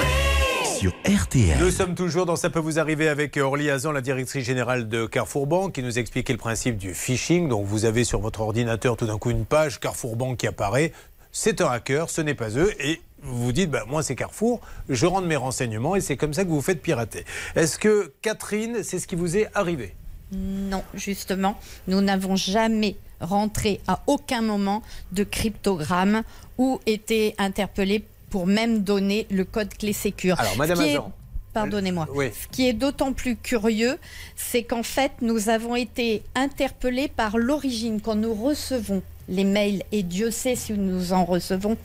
Sur 0.84 0.92
RTL. 1.06 1.56
Nous 1.60 1.70
sommes 1.70 1.94
toujours 1.94 2.26
dans 2.26 2.36
Ça 2.36 2.50
peut 2.50 2.58
vous 2.58 2.78
arriver 2.78 3.08
avec 3.08 3.38
Orly 3.38 3.70
Hazan, 3.70 3.90
la 3.90 4.02
directrice 4.02 4.44
générale 4.44 4.86
de 4.86 5.06
Carrefour 5.06 5.46
Banque, 5.46 5.72
qui 5.72 5.82
nous 5.82 5.98
expliquait 5.98 6.34
le 6.34 6.38
principe 6.38 6.76
du 6.76 6.92
phishing. 6.92 7.48
Donc 7.48 7.64
vous 7.64 7.86
avez 7.86 8.04
sur 8.04 8.20
votre 8.20 8.42
ordinateur 8.42 8.98
tout 8.98 9.06
d'un 9.06 9.16
coup 9.16 9.30
une 9.30 9.46
page 9.46 9.80
Carrefour 9.80 10.14
Banque 10.16 10.36
qui 10.36 10.46
apparaît. 10.46 10.92
C'est 11.32 11.62
un 11.62 11.68
hacker, 11.68 12.10
ce 12.10 12.20
n'est 12.20 12.34
pas 12.34 12.50
eux. 12.58 12.70
Et 12.80 13.00
vous 13.22 13.44
vous 13.44 13.52
dites, 13.52 13.70
bah, 13.70 13.84
moi 13.88 14.02
c'est 14.02 14.14
Carrefour, 14.14 14.60
je 14.90 15.06
rentre 15.06 15.26
mes 15.26 15.36
renseignements 15.36 15.96
et 15.96 16.02
c'est 16.02 16.18
comme 16.18 16.34
ça 16.34 16.44
que 16.44 16.50
vous 16.50 16.56
vous 16.56 16.60
faites 16.60 16.82
pirater. 16.82 17.24
Est-ce 17.56 17.78
que 17.78 18.12
Catherine, 18.20 18.82
c'est 18.82 18.98
ce 18.98 19.06
qui 19.06 19.16
vous 19.16 19.38
est 19.38 19.48
arrivé? 19.54 19.94
Non, 20.32 20.84
justement, 20.92 21.58
nous 21.88 22.02
n'avons 22.02 22.36
jamais 22.36 22.96
rentré 23.22 23.80
à 23.86 24.02
aucun 24.06 24.42
moment 24.42 24.82
de 25.12 25.24
cryptogramme 25.24 26.24
ou 26.58 26.78
été 26.84 27.34
interpellés 27.38 28.04
pour 28.34 28.48
même 28.48 28.80
donner 28.80 29.28
le 29.30 29.44
code 29.44 29.72
clé 29.74 29.92
sécure. 29.92 30.40
Alors, 30.40 30.56
Madame 30.56 30.80
Hazan. 30.80 31.12
Pardonnez-moi. 31.52 32.08
Oui. 32.12 32.30
Ce 32.32 32.48
qui 32.48 32.66
est 32.66 32.72
d'autant 32.72 33.12
plus 33.12 33.36
curieux, 33.36 33.96
c'est 34.34 34.64
qu'en 34.64 34.82
fait, 34.82 35.12
nous 35.22 35.50
avons 35.50 35.76
été 35.76 36.24
interpellés 36.34 37.06
par 37.06 37.38
l'origine 37.38 38.00
quand 38.00 38.16
nous 38.16 38.34
recevons 38.34 39.04
les 39.28 39.44
mails, 39.44 39.84
et 39.92 40.02
Dieu 40.02 40.32
sait 40.32 40.56
si 40.56 40.72
nous 40.72 41.12
en 41.12 41.24
recevons, 41.24 41.76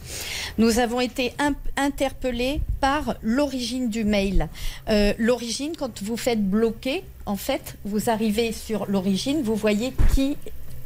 nous 0.57 0.79
avons 0.79 1.01
été 1.01 1.33
interpellés 1.77 2.61
par 2.81 3.13
l'origine 3.21 3.89
du 3.89 4.03
mail. 4.03 4.49
Euh, 4.89 5.13
l'origine, 5.19 5.73
quand 5.77 6.01
vous 6.01 6.17
faites 6.17 6.43
bloquer, 6.43 7.03
en 7.27 7.35
fait, 7.35 7.75
vous 7.85 8.09
arrivez 8.09 8.53
sur 8.53 8.87
l'origine, 8.87 9.43
vous 9.43 9.55
voyez 9.55 9.93
qui 10.15 10.35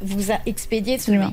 vous 0.02 0.30
a 0.30 0.36
expédié 0.44 0.98
ce 0.98 1.10
mail. 1.12 1.32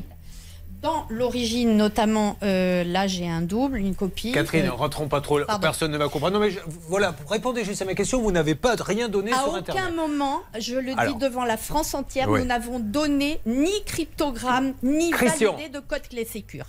Dans 0.81 1.05
l'origine, 1.09 1.77
notamment, 1.77 2.37
euh, 2.41 2.83
là 2.83 3.05
j'ai 3.05 3.27
un 3.27 3.41
double, 3.41 3.77
une 3.77 3.93
copie. 3.93 4.31
Catherine, 4.31 4.65
Euh, 4.65 4.71
rentrons 4.71 5.07
pas 5.07 5.21
trop, 5.21 5.39
pardon. 5.45 5.61
personne 5.61 5.91
ne 5.91 5.97
va 5.97 6.09
comprendre. 6.09 6.33
Non 6.33 6.39
mais 6.39 6.49
je- 6.49 6.59
voilà, 6.87 7.13
répondez 7.29 7.63
juste 7.63 7.83
à 7.83 7.85
mes 7.85 7.93
questions, 7.93 8.19
vous 8.19 8.31
n'avez 8.31 8.55
pas 8.55 8.73
rien 8.79 9.07
donné 9.07 9.31
À 9.31 9.37
sur 9.43 9.49
aucun 9.49 9.57
Internet. 9.59 9.95
moment, 9.95 10.41
je 10.59 10.75
le 10.75 10.93
Alors. 10.97 11.13
dis 11.13 11.19
devant 11.19 11.45
la 11.45 11.57
France 11.57 11.93
entière, 11.93 12.29
Oui. 12.29 12.39
nous 12.39 12.45
n'avons 12.47 12.79
donné 12.79 13.39
ni 13.45 13.69
cryptogramme, 13.85 14.73
ni 14.81 15.11
Christian. 15.11 15.53
validé 15.53 15.69
de 15.69 15.79
code 15.81 16.07
clé 16.09 16.25
sécure. 16.25 16.65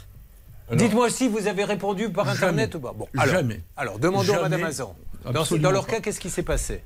Dites-moi 0.70 1.08
si 1.10 1.28
vous 1.28 1.46
avez 1.48 1.64
répondu 1.64 2.10
par 2.10 2.28
Internet 2.28 2.74
ou 2.74 2.80
pas. 2.80 2.92
Bon, 2.92 3.06
alors, 3.16 3.34
Jamais. 3.34 3.60
Alors, 3.76 3.98
demandons 3.98 4.34
à. 4.34 4.42
Madame 4.42 4.64
Hazan. 4.64 4.94
Dans, 5.24 5.70
leur 5.70 5.86
pas. 5.86 5.92
cas, 5.94 6.00
qu'est-ce 6.00 6.20
qui 6.20 6.30
s'est 6.30 6.42
passé? 6.42 6.82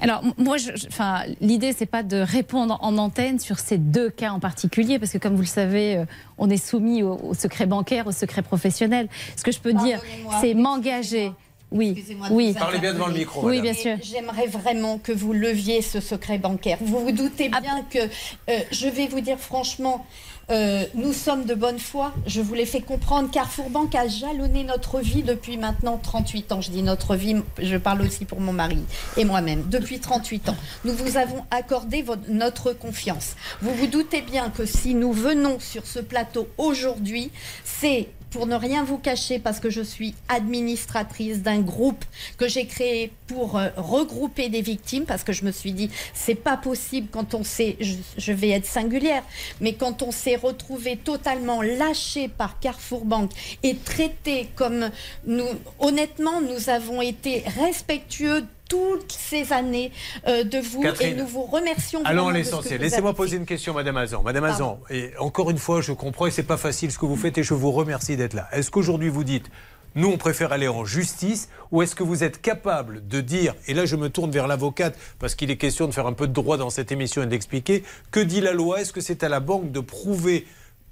Alors, 0.00 0.22
moi, 0.38 0.56
je- 0.56 0.72
je- 0.74 0.88
enfin, 0.88 1.22
l'idée, 1.40 1.72
c'est 1.72 1.86
pas 1.86 2.02
de 2.02 2.16
répondre 2.16 2.78
en 2.80 2.98
antenne 2.98 3.38
sur 3.38 3.58
ces 3.60 3.78
deux 3.78 4.10
cas 4.10 4.30
en 4.32 4.40
particulier, 4.40 4.98
parce 4.98 5.12
que 5.12 5.18
comme 5.18 5.34
vous 5.36 5.42
le 5.42 5.46
savez, 5.46 5.96
euh, 5.96 6.04
on 6.36 6.50
est 6.50 6.56
soumis 6.56 7.02
au, 7.04 7.14
au 7.16 7.34
secret 7.34 7.66
bancaire, 7.66 8.06
au 8.08 8.12
secret 8.12 8.42
professionnel. 8.42 9.08
Ce 9.36 9.42
que 9.44 9.52
je 9.52 9.60
peux 9.60 9.72
dire, 9.72 10.00
c'est 10.40 10.54
m'engager. 10.54 11.30
Oui, 11.70 11.90
Excusez-moi 11.96 12.28
de 12.28 12.34
oui. 12.34 12.52
vous 12.52 12.58
interpeller. 12.62 13.26
Oui, 13.42 13.56
Mais 13.56 13.62
bien 13.62 13.74
sûr. 13.74 13.96
J'aimerais 14.02 14.46
vraiment 14.46 14.98
que 14.98 15.10
vous 15.12 15.32
leviez 15.32 15.80
ce 15.82 16.00
secret 16.00 16.38
bancaire. 16.38 16.78
Vous 16.80 17.00
vous 17.00 17.10
doutez 17.12 17.50
Ah. 17.52 17.60
bien 17.60 17.82
que, 17.90 17.98
euh, 17.98 18.58
je 18.70 18.86
vais 18.88 19.06
vous 19.08 19.20
dire 19.20 19.38
franchement, 19.38 20.04
euh, 20.50 20.84
nous 20.94 21.12
sommes 21.12 21.44
de 21.44 21.54
bonne 21.54 21.78
foi. 21.78 22.12
Je 22.26 22.40
vous 22.40 22.54
l'ai 22.54 22.66
fait 22.66 22.80
comprendre. 22.80 23.30
Carrefour 23.30 23.70
Banque 23.70 23.94
a 23.94 24.08
jalonné 24.08 24.64
notre 24.64 25.00
vie 25.00 25.22
depuis 25.22 25.56
maintenant 25.56 25.98
38 25.98 26.52
ans. 26.52 26.60
Je 26.60 26.70
dis 26.70 26.82
notre 26.82 27.16
vie, 27.16 27.36
je 27.60 27.76
parle 27.76 28.02
aussi 28.02 28.24
pour 28.24 28.40
mon 28.40 28.52
mari 28.52 28.78
et 29.16 29.24
moi-même. 29.24 29.64
Depuis 29.68 30.00
38 30.00 30.50
ans, 30.50 30.56
nous 30.84 30.94
vous 30.94 31.16
avons 31.16 31.44
accordé 31.50 32.04
notre 32.28 32.72
confiance. 32.72 33.36
Vous 33.62 33.74
vous 33.74 33.86
doutez 33.86 34.22
bien 34.22 34.50
que 34.50 34.66
si 34.66 34.94
nous 34.94 35.12
venons 35.12 35.58
sur 35.60 35.86
ce 35.86 36.00
plateau 36.00 36.48
aujourd'hui, 36.58 37.30
c'est 37.64 38.08
pour 38.34 38.48
ne 38.48 38.56
rien 38.56 38.82
vous 38.82 38.98
cacher, 38.98 39.38
parce 39.38 39.60
que 39.60 39.70
je 39.70 39.80
suis 39.80 40.12
administratrice 40.28 41.40
d'un 41.40 41.60
groupe 41.60 42.04
que 42.36 42.48
j'ai 42.48 42.66
créé 42.66 43.12
pour 43.28 43.56
euh, 43.56 43.68
regrouper 43.76 44.48
des 44.48 44.60
victimes, 44.60 45.04
parce 45.04 45.22
que 45.22 45.32
je 45.32 45.44
me 45.44 45.52
suis 45.52 45.70
dit, 45.70 45.88
c'est 46.14 46.34
pas 46.34 46.56
possible 46.56 47.06
quand 47.12 47.34
on 47.34 47.44
s'est, 47.44 47.76
je, 47.78 48.32
vais 48.32 48.50
être 48.50 48.66
singulière, 48.66 49.22
mais 49.60 49.74
quand 49.74 50.02
on 50.02 50.10
s'est 50.10 50.34
retrouvé 50.34 50.96
totalement 50.96 51.62
lâché 51.62 52.26
par 52.26 52.58
Carrefour 52.58 53.04
Banque 53.04 53.30
et 53.62 53.76
traité 53.76 54.48
comme 54.56 54.90
nous, 55.24 55.46
honnêtement, 55.78 56.40
nous 56.40 56.70
avons 56.70 57.02
été 57.02 57.44
respectueux 57.60 58.44
toutes 58.74 59.12
ces 59.12 59.52
années 59.52 59.92
euh, 60.26 60.42
de 60.42 60.58
vous 60.58 60.82
Catherine, 60.82 61.14
et 61.14 61.20
nous 61.20 61.26
vous 61.26 61.44
remercions. 61.44 62.00
Allons 62.04 62.28
à 62.28 62.32
l'essentiel. 62.32 62.80
Laissez-moi 62.80 63.14
poser 63.14 63.36
une 63.36 63.46
question, 63.46 63.72
Madame 63.72 63.96
Hazan. 63.96 64.22
Madame. 64.22 64.44
Hazan, 64.44 64.80
et 64.90 65.12
encore 65.20 65.50
une 65.50 65.58
fois, 65.58 65.80
je 65.80 65.92
comprends 65.92 66.26
et 66.26 66.32
c'est 66.32 66.42
pas 66.42 66.56
facile 66.56 66.90
ce 66.90 66.98
que 66.98 67.06
vous 67.06 67.16
faites 67.16 67.38
et 67.38 67.44
je 67.44 67.54
vous 67.54 67.70
remercie 67.70 68.16
d'être 68.16 68.34
là. 68.34 68.48
Est-ce 68.52 68.72
qu'aujourd'hui 68.72 69.10
vous 69.10 69.22
dites, 69.22 69.46
nous 69.94 70.08
on 70.08 70.16
préfère 70.16 70.52
aller 70.52 70.66
en 70.66 70.84
justice 70.84 71.48
ou 71.70 71.82
est-ce 71.82 71.94
que 71.94 72.02
vous 72.02 72.24
êtes 72.24 72.42
capable 72.42 73.06
de 73.06 73.20
dire, 73.20 73.54
et 73.68 73.74
là 73.74 73.86
je 73.86 73.94
me 73.94 74.08
tourne 74.10 74.32
vers 74.32 74.48
l'avocate 74.48 74.98
parce 75.20 75.36
qu'il 75.36 75.52
est 75.52 75.56
question 75.56 75.86
de 75.86 75.92
faire 75.92 76.08
un 76.08 76.12
peu 76.12 76.26
de 76.26 76.32
droit 76.32 76.56
dans 76.56 76.70
cette 76.70 76.90
émission 76.90 77.22
et 77.22 77.26
d'expliquer, 77.26 77.84
que 78.10 78.18
dit 78.20 78.40
la 78.40 78.52
loi? 78.52 78.80
Est-ce 78.80 78.92
que 78.92 79.00
c'est 79.00 79.22
à 79.22 79.28
la 79.28 79.38
banque 79.38 79.70
de 79.70 79.80
prouver 79.80 80.46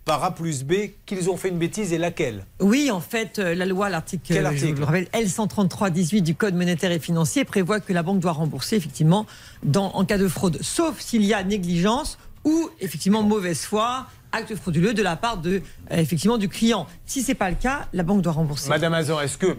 par 0.05 0.25
A 0.25 0.35
plus 0.35 0.65
B 0.65 0.73
qu'ils 1.07 1.31
ont 1.31 1.37
fait 1.37 1.49
une 1.49 1.59
bêtise 1.59 1.93
et 1.93 1.99
laquelle 1.99 2.45
Oui, 2.61 2.91
en 2.91 3.01
fait, 3.01 3.39
euh, 3.39 3.55
la 3.55 3.67
loi, 3.67 3.89
l'article, 3.89 4.23
Quel 4.27 4.39
euh, 4.39 4.41
je 4.43 4.47
article 4.47 4.75
vous 4.75 4.81
le 4.81 4.85
rappelle, 4.85 5.09
L133-18 5.13 6.23
du 6.23 6.35
Code 6.35 6.55
monétaire 6.55 6.91
et 6.91 6.99
financier 6.99 7.45
prévoit 7.45 7.81
que 7.81 7.93
la 7.93 8.03
banque 8.03 8.21
doit 8.21 8.33
rembourser, 8.33 8.77
effectivement, 8.77 9.27
dans, 9.63 9.93
en 9.93 10.05
cas 10.05 10.19
de 10.19 10.29
fraude, 10.29 10.59
sauf 10.61 11.01
s'il 11.01 11.25
y 11.25 11.35
a 11.35 11.43
négligence 11.45 12.19
ou, 12.45 12.71
effectivement, 12.81 13.23
mauvaise 13.23 13.61
foi, 13.61 14.07
acte 14.33 14.57
frauduleux 14.57 14.95
de 14.95 15.03
la 15.03 15.15
part 15.15 15.37
de, 15.37 15.63
euh, 15.93 15.97
effectivement, 15.97 16.39
du 16.39 16.49
client. 16.49 16.87
Si 17.07 17.23
c'est 17.23 17.35
pas 17.35 17.51
le 17.51 17.57
cas, 17.57 17.87
la 17.93 18.03
banque 18.03 18.23
doit 18.23 18.33
rembourser. 18.33 18.69
Madame 18.69 18.95
Hazan, 18.95 19.21
est-ce 19.21 19.39
que 19.39 19.55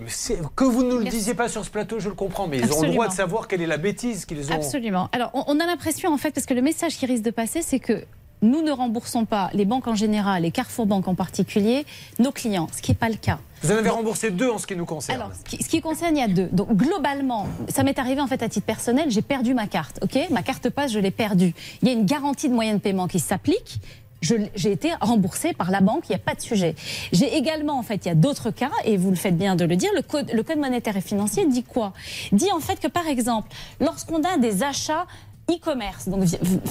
que 0.56 0.64
vous 0.66 0.84
ne 0.84 0.98
le 0.98 1.06
disiez 1.06 1.36
pas 1.36 1.48
sur 1.48 1.64
ce 1.64 1.70
plateau, 1.70 2.00
je 2.00 2.10
le 2.10 2.16
comprends, 2.16 2.48
mais 2.48 2.60
ils 2.60 2.74
ont 2.74 2.82
le 2.82 2.90
droit 2.90 3.08
de 3.08 3.14
savoir 3.14 3.48
quelle 3.48 3.62
est 3.62 3.68
la 3.68 3.78
bêtise 3.78 4.26
qu'ils 4.26 4.52
ont. 4.52 4.56
Absolument. 4.56 5.10
Alors, 5.14 5.32
on, 5.34 5.44
on 5.48 5.60
a 5.62 5.66
l'impression, 5.66 6.12
en 6.12 6.18
fait, 6.18 6.32
parce 6.32 6.46
que 6.46 6.54
le 6.54 6.62
message 6.62 6.98
qui 6.98 7.06
risque 7.06 7.24
de 7.24 7.32
passer, 7.32 7.62
c'est 7.62 7.80
que 7.80 8.04
nous 8.44 8.62
ne 8.62 8.72
remboursons 8.72 9.26
pas, 9.26 9.50
les 9.54 9.66
banques 9.66 9.88
en 9.88 9.96
général 9.96 10.46
et 10.46 10.52
Carrefour 10.52 10.86
Banque 10.86 11.08
en 11.08 11.16
particulier, 11.16 11.86
nos 12.20 12.32
clients, 12.32 12.68
ce 12.76 12.82
qui 12.82 12.92
n'est 12.92 12.96
pas 12.96 13.10
le 13.10 13.16
cas. 13.16 13.40
Vous 13.64 13.72
en 13.72 13.78
avez 13.78 13.90
remboursé 13.90 14.30
deux 14.30 14.50
en 14.50 14.58
ce 14.58 14.68
qui 14.68 14.76
nous 14.76 14.86
concerne. 14.86 15.22
Alors, 15.22 15.32
ce 15.34 15.44
qui, 15.50 15.64
ce 15.64 15.70
qui 15.70 15.80
concerne, 15.80 16.18
il 16.18 16.20
y 16.20 16.24
a 16.24 16.28
deux. 16.28 16.50
Donc, 16.52 16.76
globalement, 16.76 17.48
ça 17.70 17.84
m'est 17.84 17.98
arrivé 17.98 18.20
en 18.20 18.28
fait 18.28 18.44
à 18.44 18.50
titre 18.50 18.66
personnel, 18.66 19.10
j'ai 19.10 19.22
perdu 19.22 19.54
ma 19.54 19.68
carte. 19.68 20.00
Ok, 20.04 20.20
ma 20.30 20.44
carte 20.44 20.70
passe, 20.70 20.92
je 20.92 21.00
l'ai 21.00 21.12
perdue. 21.12 21.56
Il 21.82 21.88
y 21.88 21.92
a 21.92 21.94
une 21.94 22.06
garantie 22.06 22.50
de 22.50 22.54
moyen 22.54 22.74
de 22.74 22.80
paiement 22.80 23.08
qui 23.08 23.20
s'applique. 23.20 23.80
J'ai 24.22 24.72
été 24.72 24.90
remboursée 25.02 25.52
par 25.52 25.70
la 25.70 25.82
banque, 25.82 26.04
il 26.08 26.14
n'y 26.14 26.16
a 26.16 26.20
pas 26.20 26.34
de 26.34 26.40
sujet. 26.40 26.76
J'ai 27.12 27.36
également, 27.36 27.78
en 27.78 27.84
fait, 27.84 28.06
il 28.06 28.08
y 28.08 28.12
a 28.12 28.16
d'autres 28.16 28.52
cas, 28.52 28.72
et 28.86 28.96
vous 28.96 29.10
le 29.10 29.18
faites 29.18 29.38
bien 29.38 29.58
de 29.58 29.66
le 29.66 29.76
dire, 29.76 29.90
le 29.94 30.02
code, 30.02 30.32
le 30.34 30.44
code 30.44 30.60
monétaire 30.60 30.96
et 30.96 31.02
financier 31.02 31.46
dit 31.46 31.64
quoi? 31.64 31.92
Dit 32.32 32.50
en 32.54 32.62
fait 32.62 32.80
que, 32.80 32.88
par 32.88 33.08
exemple, 33.08 33.50
lorsqu'on 33.82 34.24
a 34.24 34.38
des 34.38 34.64
achats 34.64 35.08
e-commerce, 35.50 36.08
donc 36.08 36.24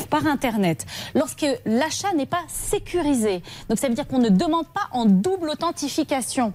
par 0.09 0.27
Internet, 0.27 0.87
lorsque 1.15 1.47
l'achat 1.67 2.13
n'est 2.15 2.27
pas 2.27 2.43
sécurisé, 2.49 3.43
donc 3.69 3.79
ça 3.79 3.89
veut 3.89 3.95
dire 3.95 4.07
qu'on 4.07 4.19
ne 4.19 4.31
demande 4.31 4.67
pas 4.69 4.89
en 4.93 5.05
double 5.05 5.51
authentification 5.51 6.53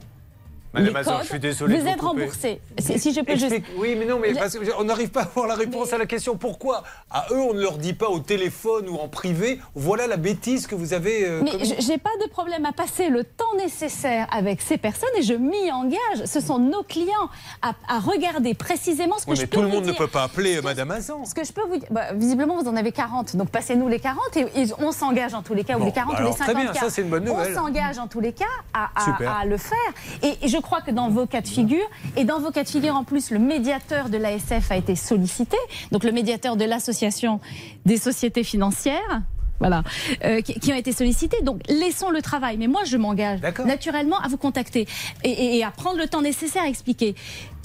Madame 0.74 0.93
codes, 1.03 1.13
je 1.24 1.28
suis 1.28 1.39
désolé. 1.39 1.80
vous 1.80 1.88
êtes 1.88 2.01
remboursé. 2.01 2.61
Si- 2.80 3.13
je 3.13 3.22
peux 3.22 3.36
juste- 3.36 3.61
Oui, 3.78 3.95
mais 3.97 4.05
non, 4.05 4.20
mais 4.20 4.34
parce 4.34 4.53
que 4.57 4.59
on 4.80 4.84
n'arrive 4.84 5.09
pas 5.09 5.22
à 5.22 5.26
avoir 5.26 5.47
la 5.47 5.55
réponse 5.55 5.93
à 5.93 5.97
la 5.97 6.05
question. 6.05 6.36
Pourquoi 6.38 6.84
À 7.09 7.26
eux, 7.32 7.39
on 7.39 7.53
ne 7.53 7.61
leur 7.61 7.78
dit 7.78 7.93
pas 7.93 8.09
au 8.09 8.20
téléphone 8.20 8.88
ou 8.89 8.95
en 8.97 9.07
privé. 9.07 9.59
Voilà 9.76 10.07
la 10.07 10.18
bêtise 10.18 10.68
que 10.68 10.76
vous 10.76 10.93
avez. 10.93 11.26
euh, 11.28 11.41
Mais 11.43 11.51
j'ai 11.80 11.97
pas 11.97 12.09
de 12.24 12.30
problème 12.30 12.65
à 12.65 12.74
passer 12.74 13.09
le 13.09 13.24
temps 13.24 13.45
nécessaire 13.57 14.28
avec 14.32 14.61
ces 14.61 14.78
personnes 14.78 15.09
et 15.18 15.24
je 15.24 15.34
m'y 15.34 15.72
engage. 15.72 16.26
Ce 16.26 16.39
sont 16.41 16.59
nos 16.59 16.84
clients 16.84 17.30
à, 17.61 17.74
à 17.88 17.99
regarder 17.99 18.53
précisément 18.53 19.18
ce 19.18 19.26
que 19.26 19.32
Oui, 19.32 19.36
je 19.38 19.41
mais 19.41 19.47
peux 19.47 19.57
tout 19.57 19.63
le 19.63 19.70
monde 19.70 19.86
ne 19.86 19.93
peut 19.93 20.07
pas 20.07 20.24
appeler 20.24 20.61
Madame 20.61 20.91
Hazan. 20.91 21.26
Ce 21.26 21.34
que 21.34 21.43
je 21.43 21.51
peux 21.53 21.61
vous 21.68 21.78
dire, 21.78 21.88
bah, 21.91 22.13
visiblement 22.13 22.61
vous 22.61 22.68
en 22.70 22.76
avez 22.76 22.91
40, 22.91 23.36
donc 23.36 23.49
passez-nous 23.49 23.88
les 23.88 23.99
40 23.99 24.36
et, 24.38 24.41
et 24.55 24.65
on 24.80 24.91
s'engage 24.91 25.34
en 25.34 25.41
tous 25.41 25.53
les 25.53 25.63
cas, 25.63 25.76
Bon, 25.78 25.84
ou 25.84 25.86
les 25.86 25.91
40 25.93 26.13
ou 26.13 26.18
alors, 26.18 26.30
les 26.32 26.36
très 26.36 26.45
50 26.47 26.61
bien, 26.63 26.72
cas. 26.74 26.80
ça, 26.82 26.89
c'est 26.89 27.01
une 27.01 27.09
bonne 27.09 27.24
nouvelle. 27.24 27.53
On 27.53 27.55
s'engage 27.65 27.97
en 27.97 28.07
tous 28.07 28.20
les 28.20 28.34
cas 28.34 28.45
à, 28.74 28.89
à- 28.95 29.05
Super. 29.05 29.32
à 29.32 29.45
le 29.45 29.57
faire. 29.57 29.78
Et, 30.24 30.45
et 30.45 30.47
je 30.47 30.57
crois 30.68 30.82
que 30.82 30.91
dans 30.91 31.09
vos 31.09 31.26
cas 31.26 31.41
de 31.41 31.47
figure, 31.47 31.88
et 32.15 32.24
dans 32.26 32.39
vos 32.39 32.51
cas 32.51 32.63
de 32.63 32.70
figure 32.70 32.95
en 32.95 33.03
plus, 33.03 33.32
le 33.32 33.39
médiateur 33.39 34.09
de 34.09 34.18
l'ASF 34.18 34.70
a 34.72 34.76
été 34.78 34.95
sollicité, 34.95 35.57
donc 35.91 36.03
le 36.03 36.11
médiateur 36.11 36.57
de 36.57 36.65
l'Association 36.65 37.39
des 37.86 37.97
sociétés 37.97 38.43
financières. 38.43 39.22
Voilà, 39.59 39.82
euh, 40.24 40.41
qui, 40.41 40.53
qui 40.59 40.72
ont 40.72 40.76
été 40.76 40.91
sollicités. 40.91 41.41
Donc, 41.41 41.61
laissons 41.68 42.11
le 42.11 42.22
travail. 42.22 42.57
Mais 42.57 42.68
moi, 42.68 42.82
je 42.86 42.95
m'engage 42.95 43.39
naturellement 43.65 44.20
à 44.20 44.28
vous 44.28 44.38
contacter 44.38 44.88
et, 45.24 45.32
et- 45.32 45.57
et 45.57 45.63
à 45.63 45.72
prendre 45.72 45.97
le 45.97 46.07
temps 46.07 46.22
nécessaire 46.22 46.61
à 46.61 46.68
expliquer. 46.68 47.15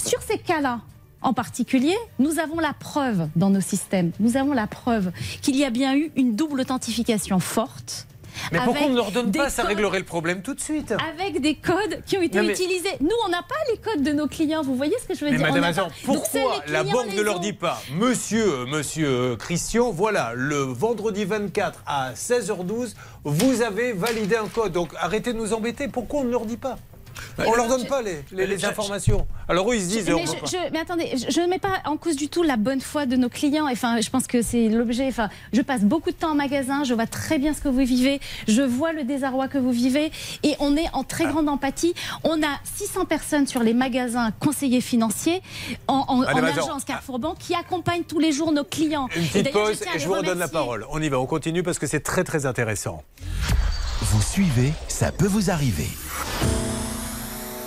Sur 0.03 0.23
ces 0.23 0.39
cas-là, 0.39 0.81
en 1.21 1.35
particulier, 1.35 1.95
nous 2.19 2.39
avons 2.39 2.61
la 2.61 2.73
preuve 2.73 3.29
dans 3.37 3.51
nos 3.51 3.61
systèmes, 3.61 4.13
nous 4.21 4.39
avons 4.39 4.55
la 4.55 4.67
preuve 4.67 5.13
qu'il 5.43 5.55
y 5.55 5.67
a 5.67 5.71
bien 5.71 5.95
eu 5.95 6.11
une 6.17 6.35
double 6.35 6.63
authentification 6.63 7.39
forte. 7.41 8.07
Mais 8.53 8.59
pourquoi 8.65 8.87
on 8.87 8.91
ne 8.91 8.97
leur 8.97 9.11
donne 9.13 9.31
pas 9.33 9.51
Ça 9.51 9.63
réglerait 9.65 9.99
le 9.99 10.05
problème 10.05 10.43
tout 10.43 10.55
de 10.55 10.61
suite. 10.61 10.93
Avec 11.15 11.41
des 11.41 11.55
codes 11.57 12.03
qui 12.07 12.17
ont 12.19 12.23
été 12.23 12.39
Non, 12.39 12.45
mais- 12.45 12.53
utilisés. 12.53 12.97
Nous, 13.01 13.09
on 13.27 13.29
n'a 13.29 13.43
pas 13.43 13.55
les 13.71 13.79
codes 13.79 14.03
de 14.03 14.13
nos 14.13 14.27
clients. 14.27 14.63
Vous 14.63 14.75
voyez 14.77 14.95
ce 15.01 15.07
que 15.07 15.15
je 15.15 15.25
veux 15.25 15.31
Mais 15.31 15.37
dire 15.39 15.47
Madame 15.47 15.85
Donc, 15.85 15.93
c'est 15.95 16.07
pourquoi 16.07 16.63
la 16.69 16.85
banque 16.85 17.15
ne 17.15 17.23
leur 17.23 17.41
dit 17.41 17.53
pas 17.53 17.81
Monsieur, 17.95 18.61
euh, 18.61 18.67
monsieur 18.67 19.09
euh, 19.09 19.37
Christian, 19.37 19.91
voilà, 19.91 20.33
le 20.35 20.57
vendredi 20.57 21.25
24 21.25 21.83
à 21.87 22.13
16h12, 22.15 22.95
vous 23.25 23.63
avez 23.63 23.93
validé 23.93 24.37
un 24.37 24.49
code. 24.49 24.73
Donc 24.73 24.93
arrêtez 24.99 25.33
de 25.33 25.39
nous 25.39 25.53
embêter. 25.53 25.89
Pourquoi 25.89 26.21
on 26.21 26.25
ne 26.25 26.31
leur 26.31 26.47
dit 26.47 26.57
pas? 26.57 26.77
On 27.39 27.55
leur 27.55 27.69
donne 27.69 27.87
pas 27.87 28.03
les, 28.03 28.25
les- 28.33 28.47
les 28.47 28.65
informations. 28.65 29.27
Alors 29.49 29.71
eux, 29.71 29.77
ils 29.77 29.83
se 29.83 29.89
disent. 29.89 30.11
mais, 30.11 30.25
je, 30.27 30.33
je- 30.51 30.79
attendez, 30.81 31.11
je- 31.15 31.31
je 31.33 31.41
ne 31.41 31.47
mets 31.47 31.59
pas 31.59 31.81
en 31.85 31.97
cause 31.97 32.17
du 32.17 32.29
tout 32.29 32.43
la 32.43 32.57
bonne 32.57 32.81
foi 32.81 33.07
de 33.07 33.17
nos 33.17 33.29
clients. 33.29 33.67
Enfin, 33.71 34.01
je 34.01 34.11
pense 34.11 34.27
que 34.27 34.43
c'est 34.43 34.69
l'objet. 34.69 35.07
Enfin, 35.09 35.29
je 35.53 35.61
passe 35.63 35.83
beaucoup 35.83 36.11
de 36.11 36.17
temps 36.17 36.33
en 36.33 36.35
magasin, 36.35 36.85
je 36.85 36.95
vois 36.95 37.07
très 37.07 37.39
bien 37.39 37.55
ce 37.55 37.61
que 37.61 37.69
vous 37.69 37.85
vivez, 37.85 38.21
je 38.49 38.63
vois 38.63 38.93
le 38.93 39.05
désarroi 39.05 39.49
que 39.49 39.59
vous 39.59 39.73
vivez, 39.73 40.11
et 40.43 40.55
on 40.61 40.77
est 40.77 40.89
en 40.93 41.05
très 41.05 41.27
grande 41.27 41.49
empathie. 41.49 41.95
On 42.25 42.43
a 42.43 42.59
600 42.77 43.05
personnes 43.07 43.47
sur 43.47 43.63
les 43.63 43.75
magasins 43.75 44.31
conseillers 44.41 44.81
financiers 44.81 45.43
en, 45.89 46.05
en- 46.09 46.23
Allez, 46.23 46.41
en 46.41 46.45
attends. 46.45 46.63
agence 46.65 46.85
Carrefour 46.85 47.19
Banque 47.19 47.39
qui 47.39 47.55
accompagnent 47.55 48.05
tous 48.05 48.19
les 48.19 48.33
jours 48.33 48.53
nos 48.53 48.65
clients. 48.65 49.09
Une 49.17 49.23
Et 49.23 49.27
petite 49.43 49.53
pause 49.53 49.83
et 49.83 49.93
les 49.95 49.99
je 50.01 50.07
vous 50.07 50.15
redonne 50.15 50.39
la 50.39 50.49
parole. 50.49 50.87
On 50.91 51.01
y 51.03 51.09
va, 51.09 51.19
on 51.21 51.27
continue 51.27 51.63
parce 51.63 51.79
que 51.79 51.87
c'est 51.87 52.01
très 52.01 52.25
très 52.25 52.47
intéressant. 52.47 53.03
Vous 54.03 54.23
suivez, 54.23 54.73
ça 54.89 55.13
peut 55.13 55.27
vous 55.27 55.51
arriver. 55.51 55.87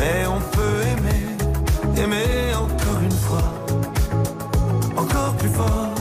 Mais 0.00 0.26
on 0.26 0.40
peut 0.40 0.80
aimer, 0.92 2.02
aimer 2.02 2.54
encore 2.54 3.02
une 3.02 3.10
fois, 3.10 3.52
encore 4.96 5.36
plus 5.36 5.50
fort. 5.50 5.94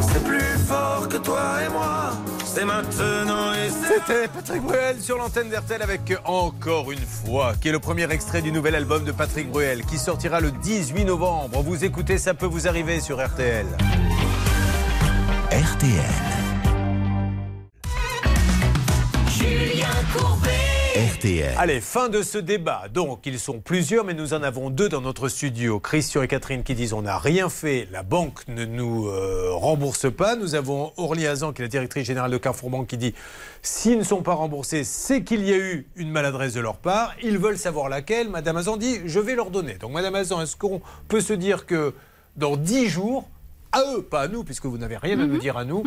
C'est 0.00 0.24
plus 0.24 0.58
fort 0.66 1.06
que 1.06 1.18
toi 1.18 1.62
et 1.66 1.68
moi. 1.68 2.12
C'est 2.46 2.64
maintenant 2.64 3.52
et 3.52 3.68
c'est. 3.68 3.98
C'était 3.98 4.28
Patrick 4.28 4.62
Bruel 4.62 5.02
sur 5.02 5.18
l'antenne 5.18 5.50
d'RTL 5.50 5.82
avec 5.82 6.14
Encore 6.24 6.90
une 6.90 7.06
fois, 7.06 7.52
qui 7.60 7.68
est 7.68 7.72
le 7.72 7.78
premier 7.78 8.10
extrait 8.10 8.40
du 8.40 8.52
nouvel 8.52 8.74
album 8.74 9.04
de 9.04 9.12
Patrick 9.12 9.50
Bruel, 9.50 9.84
qui 9.84 9.98
sortira 9.98 10.40
le 10.40 10.50
18 10.50 11.04
novembre. 11.04 11.60
Vous 11.62 11.84
écoutez, 11.84 12.16
ça 12.16 12.32
peut 12.32 12.46
vous 12.46 12.68
arriver 12.68 13.00
sur 13.00 13.22
RTL. 13.22 13.66
RTL. 15.50 15.92
Julien 19.28 19.88
Courbet. 20.16 20.61
RTL. 20.94 21.54
Allez, 21.56 21.80
fin 21.80 22.10
de 22.10 22.20
ce 22.20 22.36
débat. 22.36 22.82
Donc, 22.92 23.24
ils 23.24 23.38
sont 23.38 23.60
plusieurs, 23.60 24.04
mais 24.04 24.12
nous 24.12 24.34
en 24.34 24.42
avons 24.42 24.68
deux 24.68 24.90
dans 24.90 25.00
notre 25.00 25.30
studio. 25.30 25.80
Christian 25.80 26.20
et 26.20 26.28
Catherine 26.28 26.62
qui 26.62 26.74
disent 26.74 26.92
on 26.92 27.00
n'a 27.00 27.16
rien 27.18 27.48
fait, 27.48 27.88
la 27.90 28.02
banque 28.02 28.46
ne 28.46 28.66
nous 28.66 29.06
euh, 29.06 29.52
rembourse 29.54 30.12
pas. 30.12 30.36
Nous 30.36 30.54
avons 30.54 30.92
Orly 30.98 31.26
Hazan, 31.26 31.54
qui 31.54 31.62
est 31.62 31.64
la 31.64 31.70
directrice 31.70 32.06
générale 32.06 32.30
de 32.30 32.36
Carrefour 32.36 32.68
Banque, 32.68 32.88
qui 32.88 32.98
dit 32.98 33.14
s'ils 33.62 33.96
ne 33.96 34.04
sont 34.04 34.20
pas 34.20 34.34
remboursés, 34.34 34.84
c'est 34.84 35.24
qu'il 35.24 35.48
y 35.48 35.54
a 35.54 35.56
eu 35.56 35.86
une 35.96 36.10
maladresse 36.10 36.52
de 36.52 36.60
leur 36.60 36.76
part. 36.76 37.14
Ils 37.22 37.38
veulent 37.38 37.56
savoir 37.56 37.88
laquelle. 37.88 38.28
Madame 38.28 38.58
Hazan 38.58 38.76
dit 38.76 39.00
je 39.06 39.18
vais 39.18 39.34
leur 39.34 39.50
donner. 39.50 39.76
Donc, 39.76 39.92
Madame 39.92 40.14
Hazan, 40.14 40.42
est-ce 40.42 40.56
qu'on 40.56 40.82
peut 41.08 41.22
se 41.22 41.32
dire 41.32 41.64
que 41.64 41.94
dans 42.36 42.58
10 42.58 42.88
jours, 42.90 43.30
à 43.72 43.80
eux, 43.94 44.02
pas 44.02 44.20
à 44.20 44.28
nous, 44.28 44.44
puisque 44.44 44.66
vous 44.66 44.76
n'avez 44.76 44.98
rien 44.98 45.18
à 45.18 45.26
nous 45.26 45.38
dire 45.38 45.56
à 45.56 45.64
nous, 45.64 45.82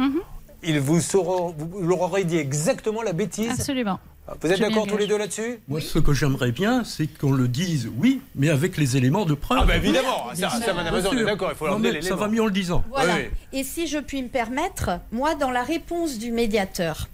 ils 0.63 0.79
vous, 0.79 1.01
sauront, 1.01 1.55
vous 1.57 1.81
leur 1.81 2.01
aurez 2.01 2.23
dit 2.23 2.37
exactement 2.37 3.01
la 3.01 3.13
bêtise 3.13 3.51
Absolument. 3.51 3.99
Vous 4.41 4.51
êtes 4.51 4.59
d'accord 4.59 4.87
tous 4.87 4.97
les 4.97 5.05
deux 5.05 5.19
là-dessus? 5.19 5.59
Moi, 5.67 5.79
ce 5.81 5.99
que 5.99 6.11
j'aimerais 6.11 6.51
bien, 6.51 6.83
c'est 6.83 7.05
qu'on 7.05 7.31
le 7.31 7.47
dise, 7.47 7.89
oui, 7.97 8.21
mais 8.33 8.49
avec 8.49 8.75
les 8.75 8.97
éléments 8.97 9.25
de 9.25 9.35
preuve. 9.35 9.59
Ah, 9.61 9.65
bah 9.65 9.75
évidemment, 9.75 10.33
ça, 10.33 10.73
Madame 10.73 10.99
d'accord, 11.25 11.51
il 11.51 11.55
faut 11.55 11.65
Non, 11.65 11.73
leur 11.73 11.79
donner 11.81 12.01
Ça 12.01 12.15
va 12.15 12.27
mieux 12.27 12.41
en 12.41 12.47
le 12.47 12.51
disant. 12.51 12.83
Voilà. 12.89 13.15
Oui, 13.15 13.21
Et 13.53 13.63
si 13.63 13.85
je 13.85 13.99
puis 13.99 14.23
me 14.23 14.29
permettre, 14.29 14.99
moi, 15.11 15.35
dans 15.35 15.51
la 15.51 15.61
réponse 15.61 16.17
du 16.17 16.31
médiateur, 16.31 17.07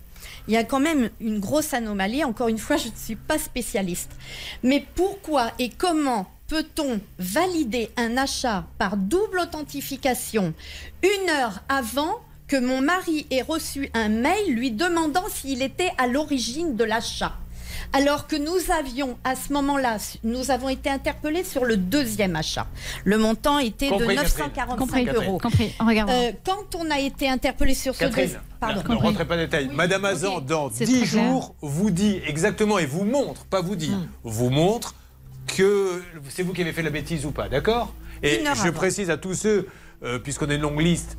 il 0.47 0.53
y 0.53 0.57
a 0.57 0.63
quand 0.63 0.79
même 0.79 1.09
une 1.19 1.39
grosse 1.39 1.73
anomalie. 1.73 2.23
Encore 2.23 2.47
une 2.47 2.57
fois, 2.57 2.77
je 2.77 2.87
ne 2.87 2.95
suis 2.95 3.15
pas 3.15 3.37
spécialiste. 3.37 4.11
Mais 4.63 4.85
pourquoi 4.95 5.51
et 5.59 5.69
comment 5.69 6.27
peut-on 6.47 6.99
valider 7.19 7.91
un 7.97 8.17
achat 8.17 8.65
par 8.77 8.97
double 8.97 9.39
authentification 9.39 10.53
une 11.03 11.29
heure 11.29 11.61
avant 11.69 12.19
que 12.51 12.57
mon 12.59 12.81
mari 12.81 13.25
ait 13.31 13.41
reçu 13.43 13.89
un 13.93 14.09
mail 14.09 14.53
lui 14.53 14.71
demandant 14.71 15.23
s'il 15.29 15.61
était 15.61 15.91
à 15.97 16.07
l'origine 16.07 16.75
de 16.75 16.83
l'achat 16.83 17.37
alors 17.93 18.27
que 18.27 18.35
nous 18.35 18.71
avions 18.77 19.17
à 19.23 19.35
ce 19.35 19.51
moment-là, 19.53 19.97
nous 20.25 20.51
avons 20.51 20.67
été 20.69 20.89
interpellés 20.89 21.43
sur 21.45 21.63
le 21.65 21.75
deuxième 21.77 22.35
achat. 22.35 22.67
Le 23.05 23.17
montant 23.17 23.59
était 23.59 23.87
Compris, 23.89 24.07
de 24.15 24.21
Catherine. 24.21 24.45
945 24.45 24.77
Compris, 24.77 25.07
euros. 25.27 25.37
compris. 25.39 25.73
Euh, 25.81 26.31
quand 26.45 26.75
on 26.75 26.89
a 26.91 26.99
été 26.99 27.27
interpellé 27.29 27.73
sur 27.73 27.93
ce 27.95 28.05
deuxième- 28.05 28.41
Pardon. 28.59 28.81
ne 28.87 28.95
rentrez 28.99 29.25
pas 29.25 29.35
dans 29.35 29.41
les 29.41 29.47
détails. 29.47 29.69
Madame 29.73 30.05
Hazan, 30.05 30.39
dans 30.41 30.69
C'est 30.73 30.85
10 30.85 30.99
très 31.01 31.09
clair. 31.09 31.31
jours, 31.31 31.55
vous 31.61 31.89
dit 31.91 32.21
exactement 32.27 32.79
et 32.79 32.85
vous 32.85 33.03
montre, 33.05 33.45
pas 33.45 33.61
vous 33.61 33.75
dit, 33.77 33.89
Hmm. 33.91 34.07
vous 34.23 34.49
montre 34.49 34.95
que 35.47 36.01
c'est 36.29 36.43
vous 36.43 36.53
qui 36.53 36.61
avez 36.61 36.71
fait 36.73 36.83
la 36.83 36.91
bêtise 36.91 37.25
ou 37.25 37.31
pas, 37.31 37.49
d'accord? 37.49 37.93
Et 38.23 38.41
je 38.43 38.49
avant. 38.49 38.71
précise 38.73 39.09
à 39.09 39.17
tous 39.17 39.33
ceux, 39.33 39.67
euh, 40.03 40.19
puisqu'on 40.19 40.49
a 40.49 40.53
une 40.53 40.61
longue 40.61 40.79
liste, 40.81 41.17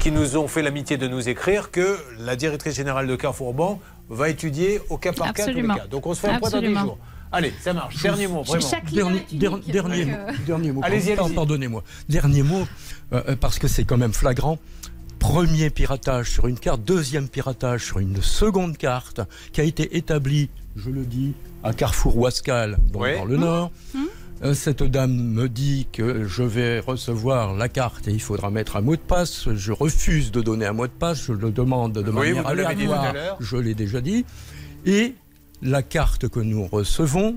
qui 0.00 0.10
nous 0.10 0.36
ont 0.36 0.48
fait 0.48 0.62
l'amitié 0.62 0.96
de 0.96 1.08
nous 1.08 1.28
écrire, 1.28 1.70
que 1.70 1.96
la 2.18 2.36
directrice 2.36 2.74
générale 2.74 3.06
de 3.06 3.16
Carrefour 3.16 3.54
Bank 3.54 3.80
va 4.08 4.28
étudier 4.28 4.80
au 4.90 4.98
cas 4.98 5.12
par 5.12 5.32
cas 5.32 5.46
tous 5.46 5.54
les 5.54 5.62
cas. 5.66 5.86
Donc 5.90 6.06
on 6.06 6.14
se 6.14 6.20
fait 6.20 6.28
un 6.28 6.38
point 6.38 6.50
dans 6.50 6.58
10 6.60 6.66
Absolument. 6.66 6.80
jours. 6.84 6.98
Allez, 7.34 7.52
ça 7.62 7.72
marche. 7.72 8.02
Dernier 8.02 8.26
mot, 8.26 8.42
vraiment. 8.42 8.66
Dernier, 8.92 9.24
unique, 9.30 9.38
dernier, 9.38 10.04
mot, 10.04 10.12
euh, 10.18 10.32
dernier 10.46 10.72
mot. 10.72 10.80
Allez-y, 10.84 11.06
Pardon, 11.14 11.22
allez-y. 11.24 11.34
Pardonnez-moi. 11.36 11.82
Dernier 12.08 12.42
mot, 12.42 12.66
euh, 13.14 13.22
euh, 13.28 13.36
parce 13.36 13.58
que 13.58 13.68
c'est 13.68 13.84
quand 13.84 13.96
même 13.96 14.12
flagrant. 14.12 14.58
Premier 15.18 15.70
piratage 15.70 16.30
sur 16.30 16.46
une 16.48 16.58
carte, 16.58 16.82
deuxième 16.82 17.28
piratage 17.28 17.84
sur 17.86 18.00
une 18.00 18.20
seconde 18.20 18.76
carte 18.76 19.20
qui 19.52 19.60
a 19.62 19.64
été 19.64 19.96
établie, 19.96 20.50
je 20.76 20.90
le 20.90 21.04
dis, 21.04 21.32
à 21.64 21.72
Carrefour 21.72 22.18
Ouascal, 22.18 22.76
donc 22.92 23.00
Ouais. 23.02 23.16
dans 23.16 23.24
le 23.24 23.36
Nord. 23.38 23.70
Euh, 23.94 23.98
Cette 24.54 24.82
dame 24.82 25.14
me 25.16 25.48
dit 25.48 25.86
que 25.92 26.26
je 26.26 26.42
vais 26.42 26.80
recevoir 26.80 27.54
la 27.54 27.68
carte 27.68 28.08
et 28.08 28.12
il 28.12 28.20
faudra 28.20 28.50
mettre 28.50 28.74
un 28.76 28.80
mot 28.80 28.96
de 28.96 29.00
passe. 29.00 29.48
Je 29.54 29.70
refuse 29.72 30.32
de 30.32 30.40
donner 30.42 30.66
un 30.66 30.72
mot 30.72 30.86
de 30.88 30.92
passe. 30.92 31.22
Je 31.26 31.32
le 31.32 31.52
demande 31.52 31.92
de 31.92 32.10
Oui, 32.10 32.32
manière 32.32 32.46
aléatoire. 32.48 33.14
Je 33.38 33.56
l'ai 33.56 33.74
déjà 33.74 34.00
dit. 34.00 34.24
Et 34.84 35.14
la 35.62 35.82
carte 35.84 36.28
que 36.28 36.40
nous 36.40 36.66
recevons 36.66 37.36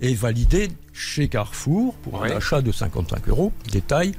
est 0.00 0.14
validée 0.14 0.68
chez 0.94 1.28
Carrefour 1.28 1.94
pour 1.96 2.20
Oui. 2.22 2.32
un 2.32 2.36
achat 2.38 2.62
de 2.62 2.72
55 2.72 3.28
euros, 3.28 3.52
détail. 3.70 4.12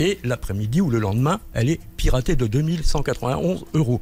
Et 0.00 0.18
l'après-midi 0.24 0.80
ou 0.80 0.90
le 0.90 0.98
lendemain, 0.98 1.40
elle 1.54 1.70
est 1.70 1.80
piratée 1.96 2.34
de 2.34 2.48
2191 2.48 3.64
euros. 3.74 4.00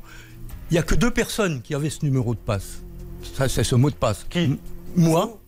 Il 0.71 0.75
n'y 0.75 0.79
a 0.79 0.83
que 0.83 0.95
deux 0.95 1.11
personnes 1.11 1.61
qui 1.61 1.75
avaient 1.75 1.91
ce 1.91 2.03
numéro 2.05 2.35
de 2.35 2.41
passe. 2.41 2.81
Ça, 3.37 3.47
c'est 3.49 3.63
ce 3.63 3.75
mot 3.75 3.91
de 3.91 3.95
passe. 3.95 4.25
Qui? 4.31 4.59
Moi 4.97 5.39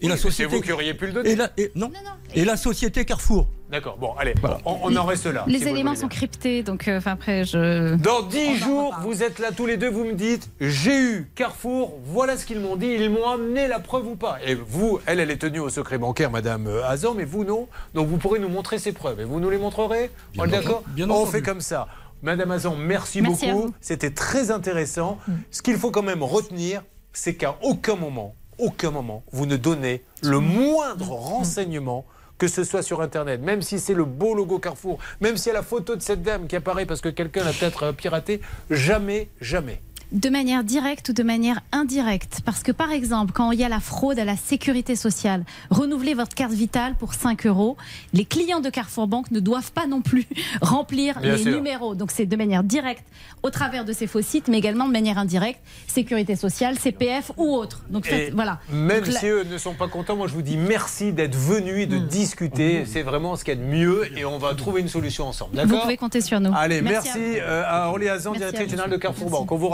et 0.00 0.04
Oui, 0.06 0.08
la 0.10 0.16
société. 0.16 0.50
c'est 0.50 0.56
vous 0.56 0.62
qui 0.62 0.72
auriez 0.72 0.94
pu 0.94 1.06
le 1.06 1.12
donner. 1.12 1.30
Et 1.30 1.36
la, 1.36 1.50
et- 1.56 1.70
non. 1.74 1.90
Et 2.34 2.44
la 2.44 2.56
société 2.56 3.04
Carrefour. 3.04 3.48
D'accord, 3.70 3.98
bon, 3.98 4.14
allez, 4.18 4.34
on, 4.64 4.78
on 4.82 4.96
en 4.96 5.04
reste 5.04 5.26
là. 5.26 5.44
Les 5.46 5.60
si 5.60 5.68
éléments 5.68 5.94
sont 5.94 6.08
cryptés, 6.08 6.62
donc 6.64 6.88
euh, 6.88 6.98
enfin 6.98 7.12
après 7.12 7.44
je. 7.44 7.94
Dans 7.96 8.22
10 8.22 8.56
jours, 8.56 8.96
vous 9.02 9.22
êtes 9.22 9.38
là 9.38 9.50
tous 9.56 9.66
les 9.66 9.76
deux, 9.76 9.88
vous 9.88 10.04
me 10.04 10.14
dites 10.14 10.48
j'ai 10.60 10.98
eu 11.00 11.30
Carrefour, 11.36 11.96
voilà 12.04 12.36
ce 12.36 12.46
qu'ils 12.46 12.58
m'ont 12.58 12.74
dit, 12.74 12.86
ils 12.88 13.10
m'ont 13.10 13.28
amené 13.28 13.68
la 13.68 13.78
preuve 13.78 14.08
ou 14.08 14.16
pas. 14.16 14.38
Et 14.44 14.54
vous, 14.56 14.98
elle, 15.06 15.20
elle 15.20 15.30
est 15.30 15.36
tenue 15.36 15.60
au 15.60 15.68
secret 15.68 15.98
bancaire, 15.98 16.30
Madame 16.32 16.66
euh, 16.66 16.84
Hazan, 16.84 17.14
mais 17.14 17.24
vous 17.24 17.44
non. 17.44 17.68
Donc 17.94 18.08
vous 18.08 18.16
pourrez 18.16 18.40
nous 18.40 18.48
montrer 18.48 18.78
ces 18.80 18.90
preuves 18.92 19.20
et 19.20 19.24
vous 19.24 19.38
nous 19.38 19.50
les 19.50 19.58
montrerez 19.58 20.10
Bien 20.32 20.42
On 20.42 20.46
est 20.46 20.50
d'accord 20.50 20.82
Bien 20.88 21.08
On 21.08 21.14
entendu. 21.14 21.30
fait 21.32 21.42
comme 21.42 21.60
ça. 21.60 21.86
Madame 22.22 22.50
Hazan, 22.50 22.74
merci, 22.76 23.22
beaucoup. 23.22 23.72
C'était 23.80 24.10
très 24.10 24.50
intéressant. 24.50 25.18
Ce 25.52 25.62
qu'il 25.62 25.76
faut 25.76 25.90
quand 25.92 26.02
même 26.02 26.22
retenir, 26.24 26.82
c'est 27.12 27.34
qu'à 27.34 27.56
aucun 27.62 27.94
moment, 27.96 28.34
aucun 28.60 28.90
moment, 28.90 29.22
vous 29.32 29.46
ne 29.46 29.56
donnez 29.56 30.02
le 30.22 30.38
moindre 30.38 31.10
renseignement 31.10 32.04
que 32.40 32.48
ce 32.48 32.64
soit 32.64 32.82
sur 32.82 33.02
Internet, 33.02 33.42
même 33.42 33.60
si 33.60 33.78
c'est 33.78 33.92
le 33.92 34.06
beau 34.06 34.34
logo 34.34 34.58
Carrefour, 34.58 34.98
même 35.20 35.36
si 35.36 35.48
y 35.48 35.52
a 35.52 35.54
la 35.54 35.62
photo 35.62 35.94
de 35.94 36.00
cette 36.00 36.22
dame 36.22 36.46
qui 36.46 36.56
apparaît 36.56 36.86
parce 36.86 37.02
que 37.02 37.10
quelqu'un 37.10 37.44
l'a 37.44 37.52
peut-être 37.52 37.82
euh, 37.82 37.92
piraté, 37.92 38.40
jamais, 38.70 39.28
jamais. 39.42 39.82
De 40.12 40.28
manière 40.28 40.64
directe 40.64 41.10
ou 41.10 41.12
de 41.12 41.22
manière 41.22 41.60
indirecte. 41.72 42.40
Parce 42.44 42.62
que 42.62 42.72
par 42.72 42.90
exemple, 42.90 43.32
quand 43.32 43.52
il 43.52 43.60
y 43.60 43.64
a 43.64 43.68
la 43.68 43.80
fraude 43.80 44.18
à 44.18 44.24
la 44.24 44.36
sécurité 44.36 44.96
sociale, 44.96 45.44
renouveler 45.70 46.14
votre 46.14 46.34
carte 46.34 46.52
vitale 46.52 46.94
pour 46.96 47.14
5 47.14 47.46
euros, 47.46 47.76
les 48.12 48.24
clients 48.24 48.60
de 48.60 48.70
Carrefour 48.70 49.06
Banque 49.06 49.30
ne 49.30 49.40
doivent 49.40 49.72
pas 49.72 49.86
non 49.86 50.00
plus 50.00 50.26
remplir 50.62 51.20
Bien 51.20 51.36
les 51.36 51.42
sûr. 51.42 51.52
numéros. 51.54 51.94
Donc 51.94 52.10
c'est 52.10 52.26
de 52.26 52.36
manière 52.36 52.64
directe 52.64 53.04
au 53.42 53.50
travers 53.50 53.84
de 53.84 53.92
ces 53.92 54.06
faux 54.06 54.20
sites, 54.22 54.48
mais 54.48 54.58
également 54.58 54.86
de 54.86 54.92
manière 54.92 55.16
indirecte, 55.16 55.60
sécurité 55.86 56.36
sociale, 56.36 56.78
CPF 56.78 57.32
ou 57.36 57.54
autre. 57.54 57.82
Donc 57.88 58.12
voilà. 58.34 58.58
Même 58.70 59.04
Donc, 59.04 59.12
si 59.14 59.26
eux 59.26 59.44
ne 59.44 59.58
sont 59.58 59.74
pas 59.74 59.88
contents, 59.88 60.16
moi 60.16 60.26
je 60.26 60.34
vous 60.34 60.42
dis 60.42 60.56
merci 60.56 61.12
d'être 61.12 61.36
venus 61.36 61.84
et 61.84 61.86
de 61.86 61.98
discuter. 61.98 62.84
C'est 62.84 63.02
vraiment 63.02 63.36
ce 63.36 63.44
qu'il 63.44 63.54
y 63.54 63.56
a 63.56 63.60
de 63.60 63.66
mieux 63.66 64.18
et 64.18 64.24
on 64.24 64.38
va 64.38 64.54
trouver 64.54 64.80
une 64.80 64.88
solution 64.88 65.26
ensemble. 65.26 65.60
Vous 65.64 65.78
pouvez 65.78 65.96
compter 65.96 66.20
sur 66.20 66.40
nous. 66.40 66.52
Allez, 66.54 66.82
Merci 66.82 67.10
merci, 67.16 67.40
à 67.40 67.44
euh, 67.44 67.62
à 67.66 67.88
Orly 67.88 68.06
Merci 68.06 68.28
à 68.28 68.32
directrice 68.32 68.70
générale 68.70 68.90
de 68.90 68.96
Carrefour 68.96 69.30
Banque. 69.30 69.52
On 69.52 69.56
vous 69.56 69.68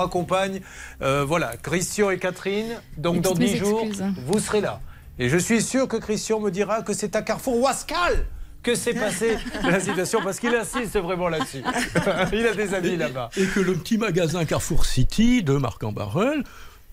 Euh, 1.03 1.25
voilà, 1.27 1.57
Christian 1.57 2.11
et 2.11 2.19
Catherine. 2.19 2.81
Donc 2.97 3.17
Et 3.17 3.21
dans 3.21 3.31
toutes 3.31 3.41
mes 3.41 3.47
10 3.47 3.57
jours, 3.57 3.81
excuses. 3.83 4.05
vous 4.27 4.39
serez 4.39 4.61
là. 4.61 4.81
Et 5.19 5.29
je 5.29 5.39
suis 5.39 5.63
sûr 5.63 5.89
que 5.89 5.97
Christian 5.97 6.41
me 6.41 6.51
dira 6.51 6.83
que 6.83 6.93
c'est 6.93 7.17
à 7.17 7.23
Carrefour 7.23 7.61
Wascal 7.61 8.27
que 8.63 8.75
s'est 8.75 8.95
passée 8.95 9.39
la 9.63 9.81
situation 9.81 10.21
parce 10.23 10.41
qu'il 10.41 10.55
insiste 10.55 10.99
vraiment 10.99 11.29
là-dessus. 11.29 11.63
Il 12.33 12.47
a 12.47 12.55
des 12.55 12.75
amis 12.75 12.97
là-bas. 12.97 13.31
Et 13.37 13.47
que 13.47 13.61
le 13.61 13.75
petit 13.75 13.97
magasin 13.97 14.45
Carrefour 14.45 14.85
City 14.85 15.43
de 15.43 15.55
Marc 15.57 15.85
en 15.85 15.93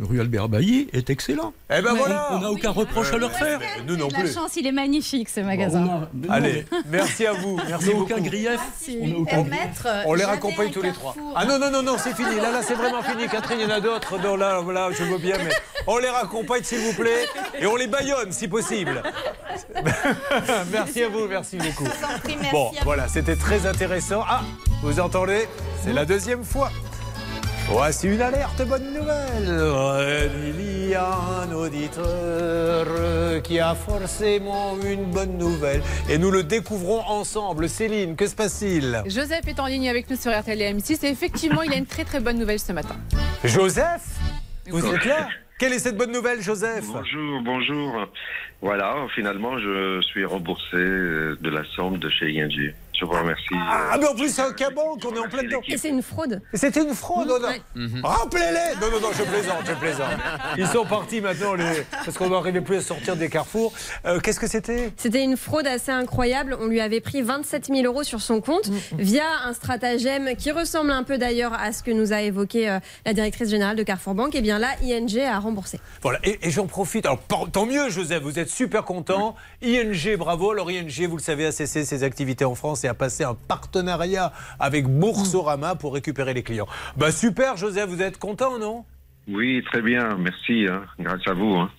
rue 0.03 0.19
Albert 0.21 0.49
Bailly, 0.49 0.87
est 0.93 1.09
excellent. 1.09 1.53
Eh 1.75 1.81
ben 1.81 1.91
On- 1.93 1.95
voilà 1.95 2.27
On 2.31 2.39
n'a 2.39 2.51
aucun 2.51 2.71
reproche 2.71 3.13
à 3.13 3.17
leur 3.17 3.31
faire. 3.31 3.59
Nous 3.87 3.95
non 3.95 4.07
La 4.11 4.19
plus. 4.19 4.33
chance, 4.33 4.55
il 4.55 4.67
est 4.67 4.71
magnifique 4.71 5.29
ce 5.29 5.39
magasin. 5.41 6.07
Allez, 6.29 6.65
merci 6.89 7.25
à 7.25 7.33
vous. 7.33 7.59
Merci 7.67 7.85
On 7.89 7.91
n'a 7.93 7.99
beaucoup. 7.99 8.13
aucun 8.13 8.21
grief. 8.21 8.49
On 9.01 9.11
aucun 9.21 9.41
grief. 9.43 9.85
On 10.05 10.13
les 10.13 10.25
raccompagne 10.25 10.71
tous 10.71 10.81
les 10.81 10.91
trois. 10.91 11.15
Ah 11.35 11.45
non, 11.45 11.57
non, 11.59 11.69
non, 11.71 11.81
non, 11.83 11.95
c'est 11.97 12.15
fini. 12.15 12.35
Là, 12.35 12.51
là, 12.51 12.61
c'est 12.63 12.73
vraiment 12.75 13.01
fini. 13.01 13.27
Catherine, 13.27 13.59
il 13.59 13.67
y 13.69 13.71
en 13.71 13.75
a 13.75 13.79
d'autres. 13.79 14.17
Non, 14.21 14.35
là, 14.35 14.59
voilà, 14.61 14.89
je 14.91 15.03
veux 15.03 15.17
bien, 15.17 15.35
mais 15.43 15.51
on 15.87 15.97
les 15.97 16.09
raccompagne, 16.09 16.63
s'il 16.63 16.79
vous 16.79 16.93
plaît. 16.93 17.25
Et 17.59 17.65
on 17.65 17.75
les 17.75 17.87
baillonne, 17.87 18.31
si 18.31 18.47
possible. 18.47 19.01
merci 20.71 21.03
à 21.03 21.09
vous, 21.09 21.27
merci 21.27 21.57
beaucoup. 21.57 21.83
prie, 22.23 22.35
merci 22.37 22.51
Bon, 22.51 22.71
voilà, 22.83 23.07
c'était 23.07 23.35
très 23.35 23.65
intéressant. 23.65 24.23
Ah, 24.27 24.41
vous 24.81 24.99
entendez? 24.99 25.47
C'est 25.83 25.93
la 25.93 26.05
deuxième 26.05 26.43
fois. 26.43 26.71
Voici 27.67 28.07
une 28.07 28.21
alerte 28.21 28.61
bonne 28.67 28.93
nouvelle. 28.93 30.59
Il 30.59 30.89
y 30.89 30.95
a 30.95 31.15
un 31.41 31.51
auditeur 31.51 32.85
qui 33.41 33.59
a 33.59 33.73
forcément 33.73 34.75
une 34.85 35.05
bonne 35.05 35.37
nouvelle. 35.37 35.81
Et 36.09 36.17
nous 36.17 36.29
le 36.29 36.43
découvrons 36.43 37.01
ensemble. 37.07 37.67
Céline, 37.69 38.15
que 38.15 38.27
se 38.27 38.35
passe-t-il? 38.35 39.01
Joseph 39.05 39.47
est 39.47 39.59
en 39.59 39.65
ligne 39.65 39.89
avec 39.89 40.09
nous 40.09 40.17
sur 40.17 40.37
RTL 40.37 40.61
et 40.61 40.73
M6 40.73 41.05
et 41.05 41.09
effectivement, 41.09 41.61
il 41.63 41.73
a 41.73 41.77
une 41.77 41.85
très 41.85 42.03
très 42.03 42.19
bonne 42.19 42.37
nouvelle 42.37 42.59
ce 42.59 42.73
matin. 42.73 42.95
Joseph? 43.43 44.03
Vous 44.69 44.85
êtes 44.85 45.05
là? 45.05 45.29
Quelle 45.57 45.73
est 45.73 45.79
cette 45.79 45.97
bonne 45.97 46.11
nouvelle, 46.11 46.41
Joseph? 46.41 46.85
Bonjour, 46.91 47.41
bonjour. 47.43 48.07
Voilà, 48.61 48.95
finalement, 49.15 49.57
je 49.59 50.01
suis 50.01 50.25
remboursé 50.25 50.75
de 50.75 51.49
la 51.49 51.63
somme 51.75 51.97
de 51.97 52.09
chez 52.09 52.31
ING. 52.31 52.73
Je 52.99 53.05
vous 53.05 53.11
remercie. 53.11 53.43
Ah, 53.53 53.97
mais 53.99 54.07
en 54.07 54.13
plus, 54.15 54.29
c'est 54.33 54.41
un 54.41 54.53
cabon 54.53 54.97
qu'on 55.01 55.13
est 55.15 55.19
en 55.19 55.27
plein 55.27 55.43
dedans. 55.43 55.59
Et 55.67 55.77
c'est 55.77 55.89
une 55.89 56.03
fraude. 56.03 56.41
C'était 56.53 56.83
une 56.83 56.93
fraude, 56.93 57.27
non. 57.27 57.47
Ouais. 57.47 57.61
Rappelez-les 58.03 58.79
Non, 58.79 58.91
non, 58.91 58.99
non, 59.01 59.07
je 59.17 59.23
plaisante, 59.23 59.63
je 59.65 59.73
plaisante. 59.73 60.09
Ils 60.57 60.67
sont 60.67 60.85
partis 60.85 61.19
maintenant, 61.21 61.53
les... 61.55 61.83
parce 61.91 62.17
qu'on 62.17 62.29
n'arrivait 62.29 62.61
plus 62.61 62.77
à 62.77 62.81
sortir 62.81 63.15
des 63.15 63.29
carrefours. 63.29 63.73
Euh, 64.05 64.19
Qu'est-ce 64.19 64.39
que 64.39 64.47
c'était? 64.47 64.91
C'était 64.97 65.23
une 65.23 65.37
fraude 65.37 65.65
assez 65.67 65.91
incroyable. 65.91 66.55
On 66.61 66.67
lui 66.67 66.79
avait 66.81 67.01
pris 67.01 67.21
27 67.21 67.67
000 67.67 67.81
euros 67.83 68.03
sur 68.03 68.21
son 68.21 68.41
compte 68.41 68.69
via 68.97 69.23
un 69.45 69.53
stratagème 69.53 70.35
qui 70.35 70.51
ressemble 70.51 70.91
un 70.91 71.03
peu 71.03 71.17
d'ailleurs 71.17 71.53
à 71.53 71.71
ce 71.71 71.81
que 71.83 71.91
nous 71.91 72.13
a 72.13 72.21
évoqué 72.21 72.69
euh, 72.69 72.79
la 73.05 73.13
directrice 73.13 73.49
générale 73.49 73.75
de 73.75 73.83
Carrefour 73.83 74.13
Banque. 74.13 74.35
Et 74.35 74.41
bien 74.41 74.59
là, 74.59 74.69
ING 74.83 75.19
a 75.19 75.39
remboursé. 75.39 75.79
Voilà, 76.01 76.19
et, 76.23 76.39
et 76.43 76.51
j'en 76.51 76.67
profite. 76.67 77.05
Alors, 77.05 77.19
tant 77.51 77.65
mieux, 77.65 77.89
Joseph, 77.89 78.21
vous 78.21 78.37
êtes 78.39 78.49
super 78.49 78.83
content. 78.83 79.35
ING, 79.63 80.15
bravo. 80.17 80.51
Alors, 80.51 80.69
ING, 80.69 81.07
vous 81.07 81.17
le 81.17 81.21
savez, 81.23 81.47
a 81.47 81.51
cessé 81.51 81.85
ses 81.85 82.03
activités 82.03 82.45
en 82.45 82.55
France 82.55 82.82
et 82.83 82.87
a 82.87 82.93
passé 82.93 83.23
un 83.23 83.35
partenariat 83.35 84.33
avec 84.59 84.87
Boursorama 84.87 85.75
pour 85.75 85.93
récupérer 85.93 86.33
les 86.33 86.43
clients. 86.43 86.67
Bah, 86.97 87.11
super, 87.11 87.57
Joseph, 87.57 87.89
vous 87.89 88.01
êtes 88.01 88.17
content, 88.19 88.57
non? 88.59 88.85
Oui, 89.27 89.63
très 89.71 89.81
bien, 89.81 90.17
merci. 90.17 90.65
hein, 90.69 90.83
grâce 90.99 91.25
à 91.27 91.33
vous. 91.33 91.55
hein. 91.55 91.69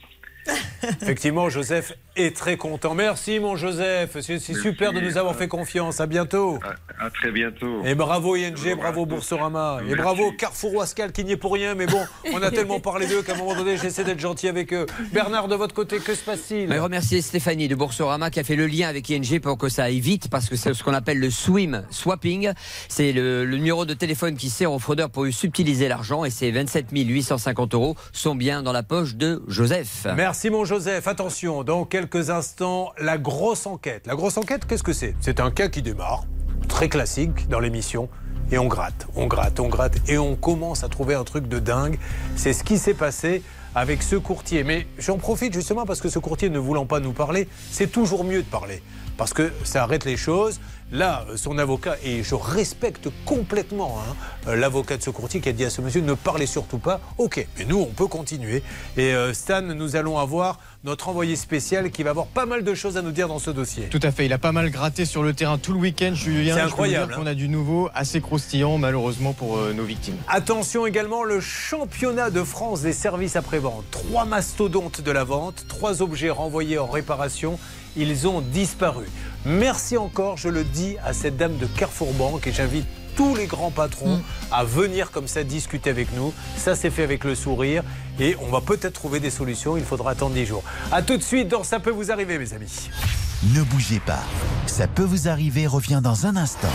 Effectivement, 1.02 1.48
Joseph 1.48 1.92
est 2.16 2.36
très 2.36 2.56
content. 2.56 2.94
Merci, 2.94 3.40
mon 3.40 3.56
Joseph. 3.56 4.16
C'est 4.20 4.38
super 4.38 4.92
de 4.92 5.00
nous 5.00 5.16
avoir 5.18 5.34
fait 5.34 5.48
confiance. 5.48 6.00
À 6.00 6.06
bientôt. 6.06 6.58
À 7.00 7.10
très 7.10 7.30
bientôt. 7.30 7.82
Et 7.84 7.94
bravo 7.94 8.36
ING, 8.36 8.76
bravo 8.76 9.06
Boursorama. 9.06 9.78
Et 9.82 9.86
Merci. 9.88 10.02
bravo 10.02 10.32
Carrefour 10.32 10.74
Wascal 10.74 11.12
qui 11.12 11.24
n'y 11.24 11.32
est 11.32 11.36
pour 11.36 11.52
rien. 11.52 11.74
Mais 11.74 11.86
bon, 11.86 12.00
on 12.32 12.42
a 12.42 12.50
tellement 12.52 12.80
parlé 12.80 13.06
d'eux 13.06 13.22
qu'à 13.22 13.34
un 13.34 13.36
moment 13.36 13.54
donné, 13.54 13.76
j'essaie 13.76 14.04
d'être 14.04 14.20
gentil 14.20 14.48
avec 14.48 14.72
eux. 14.72 14.86
Bernard, 15.12 15.48
de 15.48 15.54
votre 15.54 15.74
côté, 15.74 15.98
que 15.98 16.14
se 16.14 16.24
passe-t-il? 16.24 16.68
Mais 16.68 16.78
remercier 16.78 17.20
Stéphanie 17.22 17.68
de 17.68 17.74
Boursorama 17.74 18.30
qui 18.30 18.40
a 18.40 18.44
fait 18.44 18.56
le 18.56 18.66
lien 18.66 18.88
avec 18.88 19.10
ING 19.10 19.40
pour 19.40 19.58
que 19.58 19.68
ça 19.68 19.84
aille 19.84 20.00
vite 20.00 20.28
parce 20.30 20.48
que 20.48 20.56
c'est 20.56 20.74
ce 20.74 20.82
qu'on 20.84 20.94
appelle 20.94 21.18
le 21.18 21.30
swim 21.30 21.84
swapping. 21.90 22.52
C'est 22.88 23.12
le, 23.12 23.44
le 23.44 23.56
numéro 23.56 23.84
de 23.84 23.94
téléphone 23.94 24.36
qui 24.36 24.50
sert 24.50 24.72
aux 24.72 24.78
fraudeurs 24.78 25.10
pour 25.10 25.26
subtiliser 25.26 25.88
l'argent 25.88 26.24
et 26.24 26.30
ces 26.30 26.50
27 26.50 26.86
850 26.92 27.74
euros 27.74 27.96
sont 28.12 28.34
bien 28.34 28.62
dans 28.62 28.72
la 28.72 28.82
poche 28.82 29.14
de 29.16 29.42
Joseph. 29.48 30.06
Merci 30.16 30.50
mon 30.50 30.64
Joseph. 30.64 31.06
Attention, 31.08 31.64
dans 31.64 31.84
quelques 32.05 32.28
instants, 32.28 32.92
la 32.98 33.16
grosse 33.16 33.66
enquête. 33.66 34.07
La 34.07 34.14
grosse 34.14 34.36
enquête, 34.36 34.66
qu'est-ce 34.66 34.82
que 34.82 34.92
c'est? 34.92 35.14
C'est 35.20 35.40
un 35.40 35.50
cas 35.50 35.68
qui 35.68 35.80
démarre, 35.80 36.24
très 36.68 36.90
classique 36.90 37.48
dans 37.48 37.61
l'émission. 37.61 38.11
Et 38.52 38.59
on 38.59 38.66
gratte, 38.66 39.07
on 39.16 39.26
gratte, 39.26 39.59
on 39.59 39.68
gratte. 39.68 39.96
Et 40.07 40.18
on 40.18 40.36
commence 40.36 40.84
à 40.84 40.88
trouver 40.88 41.14
un 41.14 41.24
truc 41.24 41.48
de 41.48 41.59
dingue. 41.59 41.98
C'est 42.36 42.52
ce 42.52 42.62
qui 42.62 42.76
s'est 42.76 42.94
passé 42.94 43.42
avec 43.74 44.02
ce 44.02 44.16
courtier. 44.16 44.64
Mais 44.64 44.86
j'en 44.98 45.16
profite 45.16 45.55
justement 45.55 45.86
parce 45.86 46.02
que 46.02 46.11
ce 46.11 46.18
courtier 46.18 46.50
ne 46.50 46.59
voulant 46.59 46.84
pas 46.84 47.00
nous 47.00 47.12
parler, 47.12 47.48
c'est 47.70 47.90
toujours 47.90 48.24
mieux 48.24 48.42
de 48.42 48.48
parler. 48.48 48.82
Parce 49.16 49.32
que 49.32 49.50
ça 49.62 49.84
arrête 49.84 50.05
les 50.05 50.18
choses. 50.18 50.61
Là, 50.92 51.24
son 51.36 51.59
avocat, 51.59 51.96
et 52.05 52.22
je 52.22 52.34
respecte 52.34 53.09
complètement 53.24 53.98
hein, 53.98 54.14
euh, 54.48 54.55
l'avocat 54.55 54.96
de 54.96 55.02
ce 55.02 55.11
courtier 55.11 55.40
qui 55.40 55.48
a 55.48 55.52
dit 55.52 55.64
à 55.64 55.70
ce 55.70 55.80
monsieur 55.80 56.02
ne 56.02 56.12
parlez 56.12 56.46
surtout 56.46 56.78
pas. 56.78 57.00
Ok, 57.18 57.44
mais 57.59 57.64
nous, 57.64 57.78
on 57.78 57.86
peut 57.86 58.07
continuer. 58.07 58.62
Et 58.96 59.14
euh, 59.14 59.32
Stan, 59.32 59.62
nous 59.62 59.96
allons 59.96 60.18
avoir 60.18 60.61
notre 60.85 61.09
envoyé 61.09 61.35
spécial 61.35 61.91
qui 61.91 62.03
va 62.03 62.11
avoir 62.11 62.26
pas 62.26 62.45
mal 62.45 62.62
de 62.62 62.74
choses 62.74 62.99
à 62.99 63.03
nous 63.03 63.11
dire 63.11 63.26
dans 63.26 63.39
ce 63.39 63.51
dossier. 63.51 63.85
Tout 63.85 64.01
à 64.03 64.11
fait, 64.11 64.26
il 64.26 64.32
a 64.35 64.39
pas 64.39 64.53
mal 64.53 64.70
gratté 64.70 65.07
sur 65.07 65.22
le 65.22 65.32
terrain 65.32 65.57
tout 65.57 65.72
le 65.72 65.78
week-end, 65.78 66.12
Julien. 66.14 66.55
C'est 66.55 66.61
incroyable, 66.61 67.09
dire 67.09 67.16
hein. 67.16 67.20
qu'on 67.22 67.26
a 67.26 67.35
du 67.35 67.49
nouveau, 67.49 67.89
assez 67.95 68.20
croustillant, 68.20 68.76
malheureusement 68.76 69.32
pour 69.32 69.57
euh, 69.57 69.72
nos 69.72 69.85
victimes. 69.85 70.16
Attention 70.28 70.87
également, 70.87 71.24
le 71.24 71.41
championnat 71.41 72.28
de 72.28 72.43
France 72.43 72.82
des 72.82 72.93
services 72.93 73.35
après-vente. 73.35 73.85
Trois 73.91 74.26
mastodontes 74.26 75.01
de 75.01 75.11
la 75.11 75.24
vente, 75.24 75.64
trois 75.68 76.03
objets 76.03 76.28
renvoyés 76.28 76.78
en 76.78 76.87
réparation, 76.87 77.59
ils 77.97 78.28
ont 78.28 78.43
disparu. 78.43 79.07
Merci 79.47 79.97
encore, 79.97 80.37
je 80.37 80.51
le 80.51 80.64
dis, 80.64 80.97
à 81.03 81.14
cette 81.14 81.39
dame 81.39 81.57
de 81.57 81.66
Carrefour 81.66 82.12
Banque 82.12 82.47
et 82.47 82.53
j'invite 82.53 82.87
tous 83.14 83.34
les 83.34 83.46
grands 83.46 83.70
patrons 83.70 84.22
à 84.50 84.64
venir 84.64 85.10
comme 85.10 85.28
ça 85.28 85.44
discuter 85.44 85.90
avec 85.90 86.12
nous. 86.14 86.32
Ça 86.56 86.74
c'est 86.74 86.90
fait 86.90 87.02
avec 87.02 87.24
le 87.24 87.34
sourire 87.34 87.82
et 88.18 88.36
on 88.40 88.50
va 88.50 88.60
peut-être 88.60 88.94
trouver 88.94 89.20
des 89.20 89.30
solutions, 89.30 89.76
il 89.76 89.84
faudra 89.84 90.12
attendre 90.12 90.34
10 90.34 90.46
jours. 90.46 90.64
A 90.92 91.02
tout 91.02 91.16
de 91.16 91.22
suite 91.22 91.48
dans 91.48 91.64
Ça 91.64 91.80
peut 91.80 91.90
vous 91.90 92.10
arriver 92.10 92.38
mes 92.38 92.52
amis. 92.52 92.90
Ne 93.54 93.62
bougez 93.62 94.00
pas. 94.00 94.22
Ça 94.66 94.86
peut 94.86 95.02
vous 95.02 95.28
arriver 95.28 95.66
revient 95.66 96.00
dans 96.02 96.26
un 96.26 96.36
instant. 96.36 96.68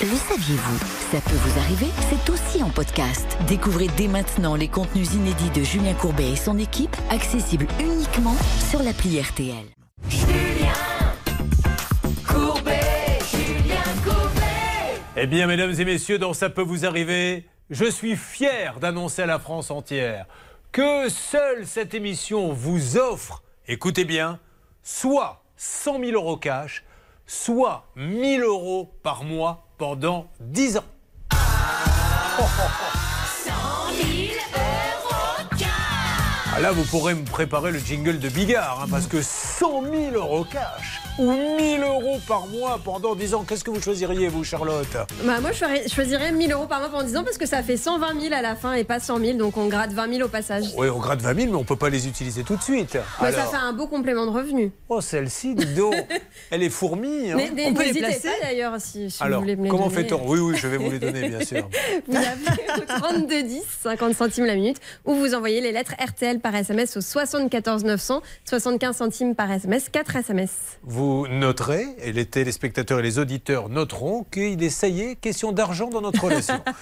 Le 0.00 0.06
saviez-vous? 0.06 0.78
Ça 1.12 1.20
peut 1.20 1.36
vous 1.36 1.58
arriver, 1.60 1.88
c'est 2.08 2.30
aussi 2.30 2.62
en 2.62 2.70
podcast. 2.70 3.36
Découvrez 3.46 3.88
dès 3.98 4.08
maintenant 4.08 4.54
les 4.54 4.68
contenus 4.68 5.12
inédits 5.12 5.50
de 5.50 5.62
Julien 5.62 5.92
Courbet 5.92 6.30
et 6.30 6.36
son 6.36 6.56
équipe, 6.56 6.96
accessibles 7.10 7.66
uniquement 7.78 8.36
sur 8.70 8.82
l'appli 8.82 9.20
RTL. 9.20 10.49
Eh 15.22 15.26
bien, 15.26 15.46
mesdames 15.46 15.74
et 15.78 15.84
messieurs, 15.84 16.18
dans 16.18 16.32
Ça 16.32 16.48
peut 16.48 16.62
vous 16.62 16.86
arriver, 16.86 17.46
je 17.68 17.84
suis 17.84 18.16
fier 18.16 18.80
d'annoncer 18.80 19.20
à 19.20 19.26
la 19.26 19.38
France 19.38 19.70
entière 19.70 20.24
que 20.72 21.10
seule 21.10 21.66
cette 21.66 21.92
émission 21.92 22.54
vous 22.54 22.96
offre, 22.96 23.42
écoutez 23.68 24.06
bien, 24.06 24.40
soit 24.82 25.44
100 25.58 26.00
000 26.04 26.12
euros 26.12 26.38
cash, 26.38 26.84
soit 27.26 27.84
1000 27.96 28.40
euros 28.40 28.94
par 29.02 29.22
mois 29.22 29.68
pendant 29.76 30.30
10 30.40 30.78
ans. 30.78 30.84
là, 36.62 36.72
vous 36.72 36.84
pourrez 36.84 37.14
me 37.14 37.24
préparer 37.24 37.72
le 37.72 37.78
jingle 37.78 38.18
de 38.18 38.28
Bigard, 38.28 38.80
hein, 38.82 38.88
parce 38.90 39.06
que 39.06 39.22
100 39.22 39.82
000 39.84 39.94
euros 40.14 40.44
cash 40.44 41.00
ou 41.18 41.30
1000 41.32 41.82
euros 41.82 42.18
par 42.26 42.46
mois 42.46 42.80
pendant 42.82 43.14
10 43.14 43.34
ans, 43.34 43.44
qu'est-ce 43.46 43.64
que 43.64 43.70
vous 43.70 43.80
choisiriez, 43.80 44.28
vous, 44.28 44.44
Charlotte? 44.44 44.86
Bah, 45.24 45.40
moi, 45.40 45.50
je 45.52 45.88
choisirais 45.92 46.32
1000 46.32 46.52
euros 46.52 46.66
par 46.66 46.80
mois 46.80 46.88
pendant 46.88 47.04
10 47.04 47.16
ans 47.18 47.24
parce 47.24 47.38
que 47.38 47.46
ça 47.46 47.62
fait 47.62 47.76
120 47.76 48.20
000 48.20 48.34
à 48.34 48.42
la 48.42 48.56
fin 48.56 48.72
et 48.74 48.84
pas 48.84 49.00
100 49.00 49.18
000, 49.20 49.38
donc 49.38 49.56
on 49.56 49.66
gratte 49.68 49.92
20 49.92 50.14
000 50.14 50.26
au 50.26 50.28
passage. 50.30 50.64
Oui, 50.76 50.88
on 50.88 50.98
gratte 50.98 51.20
20 51.22 51.34
000, 51.34 51.46
mais 51.52 51.56
on 51.56 51.64
peut 51.64 51.76
pas 51.76 51.88
les 51.90 52.06
utiliser 52.08 52.42
tout 52.42 52.56
de 52.56 52.62
suite. 52.62 52.96
Bah, 53.20 53.32
ça 53.32 53.44
fait 53.46 53.56
un 53.56 53.72
beau 53.72 53.86
complément 53.86 54.26
de 54.26 54.30
revenu. 54.30 54.72
Oh, 54.88 55.00
celle-ci, 55.00 55.54
dis 55.54 55.74
donc, 55.74 55.94
elle 56.50 56.62
est 56.62 56.70
fourmi. 56.70 57.30
hein. 57.32 57.34
Mais 57.36 57.50
mais 57.54 57.70
n'hésitez 57.70 58.00
pas 58.02 58.30
d'ailleurs 58.42 58.74
si, 58.78 59.10
si 59.10 59.22
Alors, 59.22 59.40
vous 59.40 59.44
voulez 59.44 59.56
me 59.56 59.64
les 59.64 59.68
comment 59.68 59.88
donner. 59.88 60.02
fait-on? 60.04 60.22
Oui, 60.26 60.38
oui, 60.40 60.56
je 60.56 60.66
vais 60.68 60.76
vous 60.78 60.90
les 60.90 60.98
donner, 60.98 61.28
bien 61.28 61.44
sûr. 61.44 61.68
Vous 62.08 62.16
appelez 62.16 62.66
au 62.76 62.98
32 62.98 63.42
10, 63.42 63.62
50 63.82 64.14
centimes 64.14 64.46
la 64.46 64.54
minute, 64.54 64.78
ou 65.04 65.14
vous 65.14 65.34
envoyez 65.34 65.60
les 65.60 65.72
lettres 65.72 65.94
RTL 66.02 66.40
par 66.40 66.49
SMS 66.54 66.96
au 66.96 67.00
74 67.00 67.84
900, 67.84 68.22
75 68.44 68.96
centimes 68.96 69.34
par 69.34 69.50
SMS, 69.50 69.88
4 69.88 70.16
SMS. 70.16 70.50
Vous 70.82 71.26
noterez, 71.28 71.86
et 72.02 72.12
les 72.12 72.26
téléspectateurs 72.26 73.00
et 73.00 73.02
les 73.02 73.18
auditeurs 73.18 73.68
noteront 73.68 74.24
qu'il 74.24 74.62
est, 74.62 74.70
ça 74.70 74.88
y 74.88 75.02
est, 75.02 75.16
question 75.16 75.52
d'argent 75.52 75.88
dans 75.90 76.00
notre 76.00 76.24
relation. 76.24 76.60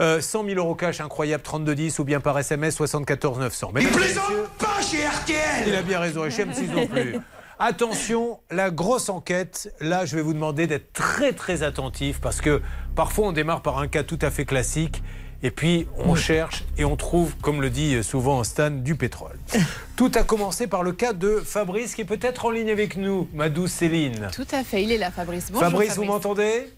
Euh, 0.00 0.20
100 0.20 0.46
000 0.46 0.58
euros 0.58 0.74
cash 0.74 1.00
incroyable, 1.00 1.44
3210 1.44 2.00
ou 2.00 2.04
bien 2.04 2.18
par 2.18 2.36
SMS 2.36 2.74
74 2.74 3.38
900. 3.38 3.68
Il 3.68 3.74
Mesdames 3.74 3.92
et 3.92 3.96
plaisante 3.96 4.24
pas 4.58 4.82
chez 4.82 5.06
RTL 5.06 5.68
Il 5.68 5.74
a 5.76 5.82
bien 5.82 6.00
raison, 6.00 6.24
et 6.24 6.30
chez 6.32 6.44
M6 6.44 6.74
non 6.74 6.88
plus. 6.88 7.16
Attention, 7.60 8.40
la 8.50 8.72
grosse 8.72 9.08
enquête, 9.08 9.72
là 9.80 10.04
je 10.04 10.16
vais 10.16 10.22
vous 10.22 10.34
demander 10.34 10.66
d'être 10.66 10.92
très 10.92 11.32
très 11.32 11.62
attentif 11.62 12.20
parce 12.20 12.40
que 12.40 12.60
parfois 12.96 13.28
on 13.28 13.32
démarre 13.32 13.62
par 13.62 13.78
un 13.78 13.86
cas 13.86 14.02
tout 14.02 14.18
à 14.22 14.32
fait 14.32 14.44
classique 14.44 15.04
et 15.44 15.50
puis 15.50 15.86
on 15.98 16.16
cherche 16.16 16.64
et 16.78 16.84
on 16.84 16.96
trouve, 16.96 17.36
comme 17.36 17.60
le 17.60 17.70
dit 17.70 18.02
souvent 18.02 18.42
Stan, 18.42 18.70
du 18.70 18.96
pétrole. 18.96 19.38
Tout 19.96 20.10
a 20.16 20.24
commencé 20.24 20.66
par 20.66 20.82
le 20.82 20.92
cas 20.92 21.12
de 21.12 21.40
Fabrice 21.44 21.94
qui 21.94 22.00
est 22.00 22.06
peut-être 22.06 22.46
en 22.46 22.50
ligne 22.50 22.70
avec 22.70 22.96
nous, 22.96 23.28
ma 23.34 23.50
douce 23.50 23.70
Céline. 23.70 24.30
Tout 24.34 24.46
à 24.50 24.64
fait, 24.64 24.82
il 24.82 24.90
est 24.90 24.98
là, 24.98 25.10
Fabrice. 25.12 25.52
Bonjour, 25.52 25.70
Fabrice, 25.70 25.96
vous 25.96 26.04
m'entendez? 26.04 26.72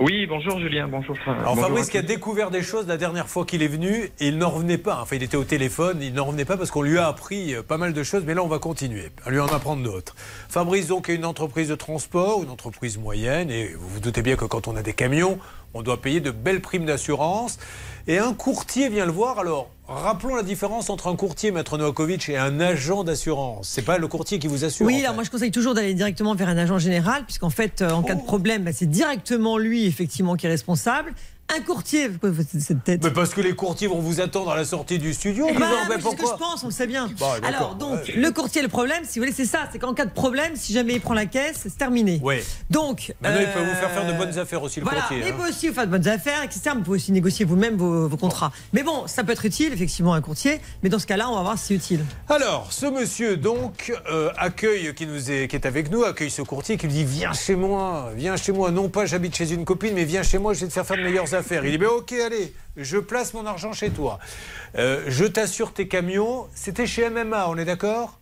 Oui, 0.00 0.26
bonjour 0.26 0.58
Julien, 0.58 0.88
bonjour. 0.88 1.16
Alors 1.24 1.54
bonjour 1.54 1.68
Fabrice 1.68 1.88
qui 1.88 1.98
a 1.98 2.02
découvert 2.02 2.50
des 2.50 2.64
choses 2.64 2.88
la 2.88 2.96
dernière 2.96 3.28
fois 3.28 3.44
qu'il 3.44 3.62
est 3.62 3.68
venu 3.68 4.10
et 4.18 4.26
il 4.26 4.36
n'en 4.36 4.50
revenait 4.50 4.76
pas. 4.76 4.98
Enfin, 5.00 5.14
il 5.14 5.22
était 5.22 5.36
au 5.36 5.44
téléphone, 5.44 6.00
il 6.02 6.14
n'en 6.14 6.24
revenait 6.24 6.44
pas 6.44 6.56
parce 6.56 6.72
qu'on 6.72 6.82
lui 6.82 6.98
a 6.98 7.06
appris 7.06 7.54
euh, 7.54 7.62
pas 7.62 7.76
mal 7.76 7.92
de 7.92 8.02
choses, 8.02 8.24
mais 8.26 8.34
là 8.34 8.42
on 8.42 8.48
va 8.48 8.58
continuer 8.58 9.10
à 9.24 9.30
lui 9.30 9.38
en 9.38 9.46
apprendre 9.46 9.84
d'autres. 9.84 10.16
Fabrice 10.48 10.88
donc 10.88 11.08
est 11.08 11.14
une 11.14 11.24
entreprise 11.24 11.68
de 11.68 11.76
transport, 11.76 12.42
une 12.42 12.50
entreprise 12.50 12.98
moyenne, 12.98 13.52
et 13.52 13.68
vous 13.68 13.88
vous 13.88 14.00
doutez 14.00 14.22
bien 14.22 14.34
que 14.34 14.46
quand 14.46 14.66
on 14.66 14.74
a 14.74 14.82
des 14.82 14.94
camions, 14.94 15.38
on 15.74 15.82
doit 15.82 16.00
payer 16.00 16.20
de 16.20 16.30
belles 16.30 16.60
primes 16.60 16.86
d'assurance. 16.86 17.58
Et 18.06 18.18
un 18.18 18.32
courtier 18.32 18.88
vient 18.88 19.04
le 19.04 19.12
voir. 19.12 19.38
Alors, 19.38 19.70
rappelons 19.86 20.34
la 20.34 20.42
différence 20.42 20.88
entre 20.88 21.08
un 21.08 21.16
courtier, 21.16 21.50
Maître 21.50 21.76
Novakovic, 21.76 22.30
et 22.30 22.38
un 22.38 22.58
agent 22.58 23.04
d'assurance. 23.04 23.68
C'est 23.68 23.82
pas 23.82 23.98
le 23.98 24.08
courtier 24.08 24.38
qui 24.38 24.46
vous 24.46 24.64
assure. 24.64 24.86
Oui, 24.86 24.94
en 24.94 24.96
fait. 24.96 25.04
alors 25.04 25.14
moi 25.14 25.24
je 25.24 25.30
conseille 25.30 25.50
toujours 25.50 25.74
d'aller 25.74 25.92
directement 25.92 26.34
vers 26.34 26.48
un 26.48 26.56
agent 26.56 26.78
général, 26.78 27.24
puisqu'en 27.24 27.50
fait, 27.50 27.82
euh, 27.82 27.90
en 27.90 28.02
cas 28.02 28.14
de 28.14 28.22
problème, 28.22 28.64
bah, 28.64 28.72
c'est 28.72 28.88
directement 28.88 29.58
lui 29.58 29.84
effectivement 29.84 30.36
qui 30.36 30.46
est 30.46 30.50
responsable. 30.50 31.12
Un 31.56 31.60
courtier, 31.62 32.10
pourquoi 32.10 32.30
vous 32.30 32.42
cette 32.60 32.84
tête 32.84 33.02
Mais 33.02 33.10
parce 33.10 33.32
que 33.32 33.40
les 33.40 33.54
courtiers 33.54 33.88
vont 33.88 34.00
vous 34.00 34.20
attendre 34.20 34.50
à 34.50 34.56
la 34.56 34.66
sortie 34.66 34.98
du 34.98 35.14
studio. 35.14 35.46
en 35.46 35.48
Eh 35.48 35.54
disant, 35.54 35.66
ben, 35.88 35.98
ce 35.98 36.14
que 36.14 36.26
je 36.26 36.36
pense, 36.36 36.62
on 36.62 36.66
le 36.66 36.72
sait 36.72 36.86
bien. 36.86 37.08
D'accord, 37.08 37.38
Alors, 37.42 37.74
donc, 37.74 38.00
ouais. 38.00 38.12
le 38.16 38.30
courtier, 38.32 38.60
le 38.60 38.68
problème, 38.68 39.02
si 39.04 39.18
vous 39.18 39.24
voulez, 39.24 39.34
c'est 39.34 39.46
ça 39.46 39.60
c'est 39.72 39.78
qu'en 39.78 39.94
cas 39.94 40.04
de 40.04 40.10
problème, 40.10 40.56
si 40.56 40.74
jamais 40.74 40.94
il 40.94 41.00
prend 41.00 41.14
la 41.14 41.24
caisse, 41.24 41.60
c'est 41.62 41.78
terminé. 41.78 42.20
Oui. 42.22 42.36
Donc. 42.68 43.14
Maintenant, 43.22 43.40
il 43.40 43.46
euh, 43.46 43.54
peut 43.54 43.60
vous 43.60 43.74
faire 43.76 43.90
faire 43.90 44.06
de 44.06 44.12
bonnes 44.18 44.38
affaires 44.38 44.62
aussi, 44.62 44.80
le 44.80 44.84
voilà, 44.84 45.00
courtier. 45.00 45.20
il 45.24 45.32
hein. 45.32 45.36
peut 45.38 45.48
aussi 45.48 45.68
vous 45.68 45.74
faire 45.74 45.86
de 45.86 45.90
bonnes 45.90 46.08
affaires, 46.08 46.42
etc. 46.42 46.60
Vous 46.74 46.82
pouvez 46.82 46.96
aussi 46.96 47.12
négocier 47.12 47.46
vous-même 47.46 47.76
vos, 47.76 48.08
vos 48.08 48.16
contrats. 48.18 48.52
Mais 48.74 48.82
bon, 48.82 49.06
ça 49.06 49.24
peut 49.24 49.32
être 49.32 49.46
utile, 49.46 49.72
effectivement, 49.72 50.12
un 50.12 50.20
courtier. 50.20 50.60
Mais 50.82 50.90
dans 50.90 50.98
ce 50.98 51.06
cas-là, 51.06 51.30
on 51.30 51.34
va 51.34 51.42
voir 51.42 51.58
si 51.58 51.66
c'est 51.68 51.74
utile. 51.74 52.04
Alors, 52.28 52.72
ce 52.72 52.84
monsieur, 52.86 53.38
donc, 53.38 53.92
euh, 54.10 54.30
accueille, 54.36 54.94
qui, 54.94 55.06
nous 55.06 55.30
est, 55.30 55.48
qui 55.48 55.56
est 55.56 55.66
avec 55.66 55.90
nous, 55.90 56.04
accueille 56.04 56.30
ce 56.30 56.42
courtier 56.42 56.76
qui 56.76 56.86
lui 56.86 56.92
dit 56.92 57.04
Viens 57.04 57.32
chez 57.32 57.56
moi, 57.56 58.10
viens 58.14 58.36
chez 58.36 58.52
moi. 58.52 58.70
Non 58.70 58.90
pas 58.90 59.06
j'habite 59.06 59.34
chez 59.34 59.50
une 59.50 59.64
copine, 59.64 59.94
mais 59.94 60.04
viens 60.04 60.22
chez 60.22 60.38
moi, 60.38 60.52
je 60.52 60.60
vais 60.60 60.66
te 60.66 60.72
faire 60.72 60.84
faire 60.86 60.98
de 60.98 61.02
meilleures 61.02 61.24
affaires. 61.24 61.37
Il 61.64 61.70
dit 61.70 61.78
Ben 61.78 61.88
ok, 61.88 62.12
allez, 62.12 62.52
je 62.76 62.98
place 62.98 63.34
mon 63.34 63.46
argent 63.46 63.72
chez 63.72 63.90
toi. 63.90 64.18
Euh, 64.76 65.04
je 65.08 65.24
t'assure 65.24 65.72
tes 65.72 65.88
camions. 65.88 66.46
C'était 66.54 66.86
chez 66.86 67.08
MMA, 67.10 67.48
on 67.48 67.56
est 67.56 67.64
d'accord? 67.64 68.18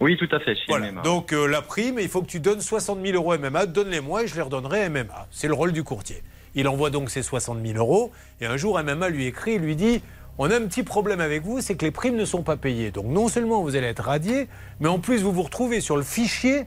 Oui, 0.00 0.16
tout 0.16 0.28
à 0.34 0.40
fait, 0.40 0.54
chez 0.54 0.64
Voilà. 0.68 0.90
MMA. 0.90 1.02
Donc, 1.02 1.32
euh, 1.32 1.46
la 1.46 1.62
prime, 1.62 1.98
il 2.00 2.08
faut 2.08 2.22
que 2.22 2.26
tu 2.26 2.40
donnes 2.40 2.60
60 2.60 3.00
000 3.04 3.14
euros 3.16 3.32
à 3.32 3.38
MMA. 3.38 3.66
Donne-les-moi 3.66 4.24
et 4.24 4.26
je 4.26 4.34
les 4.34 4.42
redonnerai 4.42 4.82
à 4.84 4.88
MMA. 4.88 5.28
C'est 5.30 5.48
le 5.48 5.54
rôle 5.54 5.72
du 5.72 5.84
courtier. 5.84 6.22
Il 6.54 6.66
envoie 6.68 6.90
donc 6.90 7.10
ses 7.10 7.22
60 7.22 7.64
000 7.64 7.78
euros. 7.78 8.10
Et 8.40 8.46
un 8.46 8.56
jour, 8.56 8.82
MMA 8.82 9.08
lui 9.10 9.26
écrit 9.26 9.58
lui 9.58 9.76
dit 9.76 10.02
On 10.38 10.50
a 10.50 10.56
un 10.56 10.66
petit 10.66 10.82
problème 10.82 11.20
avec 11.20 11.42
vous, 11.42 11.60
c'est 11.60 11.76
que 11.76 11.84
les 11.84 11.90
primes 11.90 12.16
ne 12.16 12.24
sont 12.24 12.42
pas 12.42 12.56
payées. 12.56 12.90
Donc, 12.90 13.06
non 13.06 13.28
seulement 13.28 13.62
vous 13.62 13.76
allez 13.76 13.86
être 13.86 14.02
radié, 14.02 14.48
mais 14.80 14.88
en 14.88 14.98
plus, 14.98 15.22
vous 15.22 15.32
vous 15.32 15.42
retrouvez 15.42 15.80
sur 15.80 15.96
le 15.96 16.02
fichier 16.02 16.64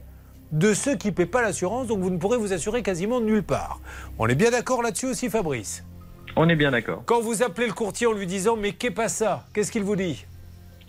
de 0.52 0.74
ceux 0.74 0.96
qui 0.96 1.08
ne 1.08 1.12
paient 1.12 1.26
pas 1.26 1.42
l'assurance. 1.42 1.86
Donc, 1.86 2.00
vous 2.00 2.10
ne 2.10 2.18
pourrez 2.18 2.38
vous 2.38 2.52
assurer 2.52 2.82
quasiment 2.82 3.20
nulle 3.20 3.42
part. 3.42 3.80
On 4.18 4.26
est 4.28 4.34
bien 4.34 4.50
d'accord 4.50 4.82
là-dessus 4.82 5.06
aussi, 5.06 5.30
Fabrice? 5.30 5.84
On 6.36 6.48
est 6.48 6.56
bien 6.56 6.70
d'accord. 6.70 7.02
Quand 7.06 7.20
vous 7.20 7.42
appelez 7.42 7.66
le 7.66 7.72
courtier 7.72 8.06
en 8.06 8.12
lui 8.12 8.26
disant 8.26 8.56
Mais 8.56 8.72
qu'est 8.72 8.90
pas 8.90 9.08
ça? 9.08 9.44
Qu'est-ce 9.54 9.72
qu'il 9.72 9.84
vous 9.84 9.96
dit? 9.96 10.26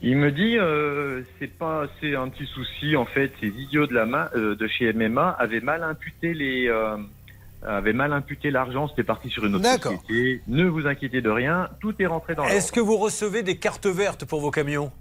Il 0.02 0.18
me 0.18 0.32
dit, 0.32 0.58
euh, 0.58 1.24
c'est 1.40 1.48
pas, 1.48 1.88
c'est 2.00 2.16
un 2.16 2.30
petit 2.30 2.46
souci 2.46 2.96
en 2.96 3.06
fait. 3.06 3.32
Ces 3.42 3.48
idiots 3.48 3.88
de 3.88 3.96
la 3.96 4.06
main, 4.06 4.30
euh, 4.36 4.56
de 4.56 4.68
chez 4.68 4.94
MMA 4.94 5.36
avaient 5.40 5.60
mal 5.60 5.84
imputé 5.84 6.36
les, 6.36 6.68
euh, 6.68 6.98
avaient 7.64 7.94
mal 7.94 8.14
imputé 8.14 8.52
l'argent. 8.52 8.88
C'était 8.90 9.04
parti 9.04 9.30
sur 9.30 9.46
une 9.46 9.56
autre 9.56 9.66
société. 9.66 10.42
Ne 10.48 10.66
vous 10.66 10.86
inquiétez 10.86 11.22
de 11.22 11.30
rien, 11.30 11.70
tout 11.80 11.96
est 12.00 12.06
rentré 12.06 12.36
dans 12.36 12.46
Est-ce 12.46 12.72
que 12.72 12.80
vous 12.80 12.98
recevez 12.98 13.42
des 13.42 13.58
cartes 13.58 13.88
vertes 13.88 14.26
pour 14.26 14.40
vos 14.40 14.52
camions? 14.52 14.92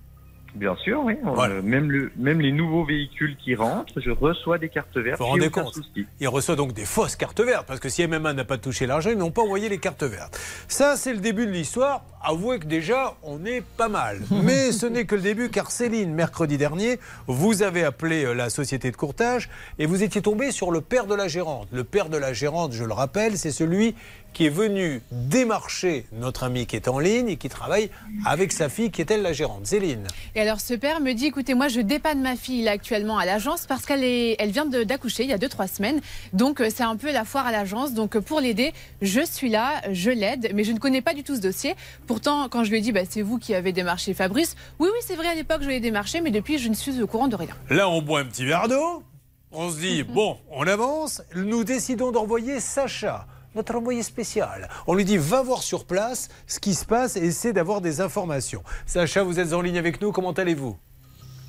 Bien 0.56 0.74
sûr, 0.76 1.02
oui. 1.04 1.14
Euh, 1.24 1.60
même, 1.60 1.90
le, 1.90 2.10
même 2.16 2.40
les 2.40 2.50
nouveaux 2.50 2.84
véhicules 2.84 3.36
qui 3.36 3.54
rentrent, 3.54 4.00
je 4.00 4.10
reçois 4.10 4.56
des 4.56 4.70
cartes 4.70 4.96
vertes. 4.96 5.20
Vous 5.20 5.26
vous 5.26 5.50
compte 5.50 5.74
souci. 5.74 6.06
Il 6.18 6.28
reçoit 6.28 6.56
donc 6.56 6.72
des 6.72 6.86
fausses 6.86 7.14
cartes 7.14 7.40
vertes, 7.40 7.66
parce 7.66 7.78
que 7.78 7.90
si 7.90 8.06
MMA 8.06 8.32
n'a 8.32 8.44
pas 8.44 8.56
touché 8.56 8.86
l'argent, 8.86 9.10
ils 9.10 9.18
n'ont 9.18 9.30
pas 9.30 9.42
envoyé 9.42 9.68
les 9.68 9.78
cartes 9.78 10.02
vertes. 10.02 10.40
Ça, 10.66 10.96
c'est 10.96 11.12
le 11.12 11.20
début 11.20 11.46
de 11.46 11.52
l'histoire. 11.52 12.04
Avouez 12.22 12.58
que 12.58 12.66
déjà, 12.66 13.14
on 13.22 13.44
est 13.44 13.62
pas 13.62 13.88
mal. 13.88 14.20
Mais 14.30 14.72
ce 14.72 14.86
n'est 14.86 15.04
que 15.04 15.14
le 15.14 15.20
début, 15.20 15.50
car 15.50 15.70
Céline, 15.70 16.14
mercredi 16.14 16.56
dernier, 16.56 16.98
vous 17.26 17.62
avez 17.62 17.84
appelé 17.84 18.24
euh, 18.24 18.32
la 18.32 18.48
société 18.48 18.90
de 18.90 18.96
courtage 18.96 19.50
et 19.78 19.84
vous 19.84 20.02
étiez 20.02 20.22
tombé 20.22 20.52
sur 20.52 20.70
le 20.70 20.80
père 20.80 21.06
de 21.06 21.14
la 21.14 21.28
gérante. 21.28 21.68
Le 21.70 21.84
père 21.84 22.08
de 22.08 22.16
la 22.16 22.32
gérante, 22.32 22.72
je 22.72 22.84
le 22.84 22.94
rappelle, 22.94 23.36
c'est 23.36 23.50
celui 23.50 23.94
qui 24.36 24.44
est 24.44 24.50
venu 24.50 25.00
démarcher 25.10 26.04
notre 26.12 26.44
ami 26.44 26.66
qui 26.66 26.76
est 26.76 26.88
en 26.88 26.98
ligne 26.98 27.30
et 27.30 27.36
qui 27.38 27.48
travaille 27.48 27.88
avec 28.26 28.52
sa 28.52 28.68
fille 28.68 28.90
qui 28.90 29.00
est 29.00 29.10
elle 29.10 29.22
la 29.22 29.32
gérante. 29.32 29.66
Céline. 29.66 30.06
Et 30.34 30.42
alors 30.42 30.60
ce 30.60 30.74
père 30.74 31.00
me 31.00 31.14
dit, 31.14 31.24
écoutez, 31.24 31.54
moi 31.54 31.68
je 31.68 31.80
dépanne 31.80 32.20
ma 32.20 32.36
fille 32.36 32.62
là, 32.62 32.72
actuellement 32.72 33.16
à 33.16 33.24
l'agence 33.24 33.64
parce 33.64 33.86
qu'elle 33.86 34.04
est, 34.04 34.36
elle 34.38 34.50
vient 34.50 34.66
de- 34.66 34.84
d'accoucher 34.84 35.22
il 35.22 35.30
y 35.30 35.32
a 35.32 35.38
2-3 35.38 35.74
semaines. 35.74 36.02
Donc 36.34 36.60
euh, 36.60 36.68
c'est 36.68 36.82
un 36.82 36.96
peu 36.96 37.10
la 37.12 37.24
foire 37.24 37.46
à 37.46 37.50
l'agence. 37.50 37.94
Donc 37.94 38.14
euh, 38.14 38.20
pour 38.20 38.40
l'aider, 38.40 38.74
je 39.00 39.22
suis 39.24 39.48
là, 39.48 39.80
je 39.90 40.10
l'aide, 40.10 40.50
mais 40.54 40.64
je 40.64 40.72
ne 40.72 40.78
connais 40.78 41.00
pas 41.00 41.14
du 41.14 41.24
tout 41.24 41.34
ce 41.36 41.40
dossier. 41.40 41.74
Pourtant, 42.06 42.50
quand 42.50 42.62
je 42.62 42.70
lui 42.70 42.76
ai 42.76 42.80
dit, 42.82 42.92
bah, 42.92 43.00
c'est 43.08 43.22
vous 43.22 43.38
qui 43.38 43.54
avez 43.54 43.72
démarché 43.72 44.12
Fabrice, 44.12 44.54
oui, 44.78 44.90
oui, 44.92 44.98
c'est 45.00 45.16
vrai, 45.16 45.28
à 45.28 45.34
l'époque 45.34 45.62
je 45.62 45.68
l'ai 45.68 45.80
démarché, 45.80 46.20
mais 46.20 46.30
depuis 46.30 46.58
je 46.58 46.68
ne 46.68 46.74
suis 46.74 47.00
au 47.00 47.06
courant 47.06 47.28
de 47.28 47.36
rien. 47.36 47.54
Là, 47.70 47.88
on 47.88 48.02
boit 48.02 48.20
un 48.20 48.26
petit 48.26 48.44
verre 48.44 48.68
d'eau. 48.68 49.02
On 49.50 49.70
se 49.70 49.78
dit, 49.78 50.02
bon, 50.08 50.36
on 50.50 50.66
avance. 50.66 51.22
Nous 51.34 51.64
décidons 51.64 52.12
d'envoyer 52.12 52.60
Sacha, 52.60 53.26
notre 53.56 53.74
envoyé 53.74 54.02
spécial. 54.02 54.68
On 54.86 54.94
lui 54.94 55.04
dit, 55.04 55.16
va 55.16 55.42
voir 55.42 55.62
sur 55.62 55.86
place 55.86 56.28
ce 56.46 56.60
qui 56.60 56.74
se 56.74 56.84
passe 56.84 57.16
et 57.16 57.24
essaie 57.24 57.52
d'avoir 57.52 57.80
des 57.80 58.00
informations. 58.00 58.62
Sacha, 58.84 59.22
vous 59.24 59.40
êtes 59.40 59.52
en 59.52 59.62
ligne 59.62 59.78
avec 59.78 60.00
nous. 60.00 60.12
Comment 60.12 60.32
allez-vous? 60.32 60.76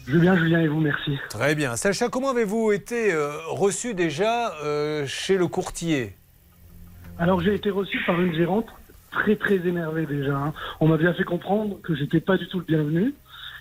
Je 0.07 0.13
vais 0.13 0.19
bien, 0.19 0.37
Julien, 0.37 0.61
et 0.61 0.69
vous, 0.69 0.79
merci. 0.79 1.17
Très 1.29 1.53
bien. 1.53 1.75
Sacha, 1.75 2.07
comment 2.07 2.29
avez-vous 2.31 2.71
été 2.71 3.11
euh, 3.13 3.31
reçu 3.49 3.93
déjà 3.93 4.53
euh, 4.63 5.05
chez 5.05 5.37
le 5.37 5.47
courtier? 5.47 6.15
Alors, 7.19 7.41
j'ai 7.41 7.53
été 7.53 7.69
reçu 7.69 7.99
par 8.05 8.19
une 8.21 8.33
gérante 8.33 8.67
très, 9.11 9.35
très 9.35 9.55
énervée 9.55 10.05
déjà. 10.05 10.37
hein. 10.37 10.53
On 10.79 10.87
m'a 10.87 10.97
bien 10.97 11.13
fait 11.13 11.25
comprendre 11.25 11.77
que 11.81 11.93
j'étais 11.93 12.21
pas 12.21 12.37
du 12.37 12.47
tout 12.47 12.59
le 12.59 12.65
bienvenu. 12.65 13.13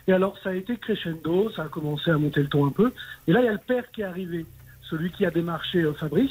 Et 0.06 0.12
alors, 0.12 0.38
ça 0.44 0.50
a 0.50 0.52
été 0.54 0.76
crescendo, 0.76 1.50
ça 1.56 1.62
a 1.62 1.68
commencé 1.68 2.12
à 2.12 2.16
monter 2.16 2.42
le 2.42 2.48
ton 2.48 2.64
un 2.64 2.70
peu. 2.70 2.92
Et 3.26 3.32
là, 3.32 3.40
il 3.40 3.46
y 3.46 3.48
a 3.48 3.52
le 3.52 3.58
père 3.58 3.90
qui 3.90 4.02
est 4.02 4.04
arrivé, 4.04 4.46
celui 4.88 5.10
qui 5.10 5.26
a 5.26 5.32
démarché 5.32 5.78
euh, 5.82 5.94
Fabrice. 5.94 6.30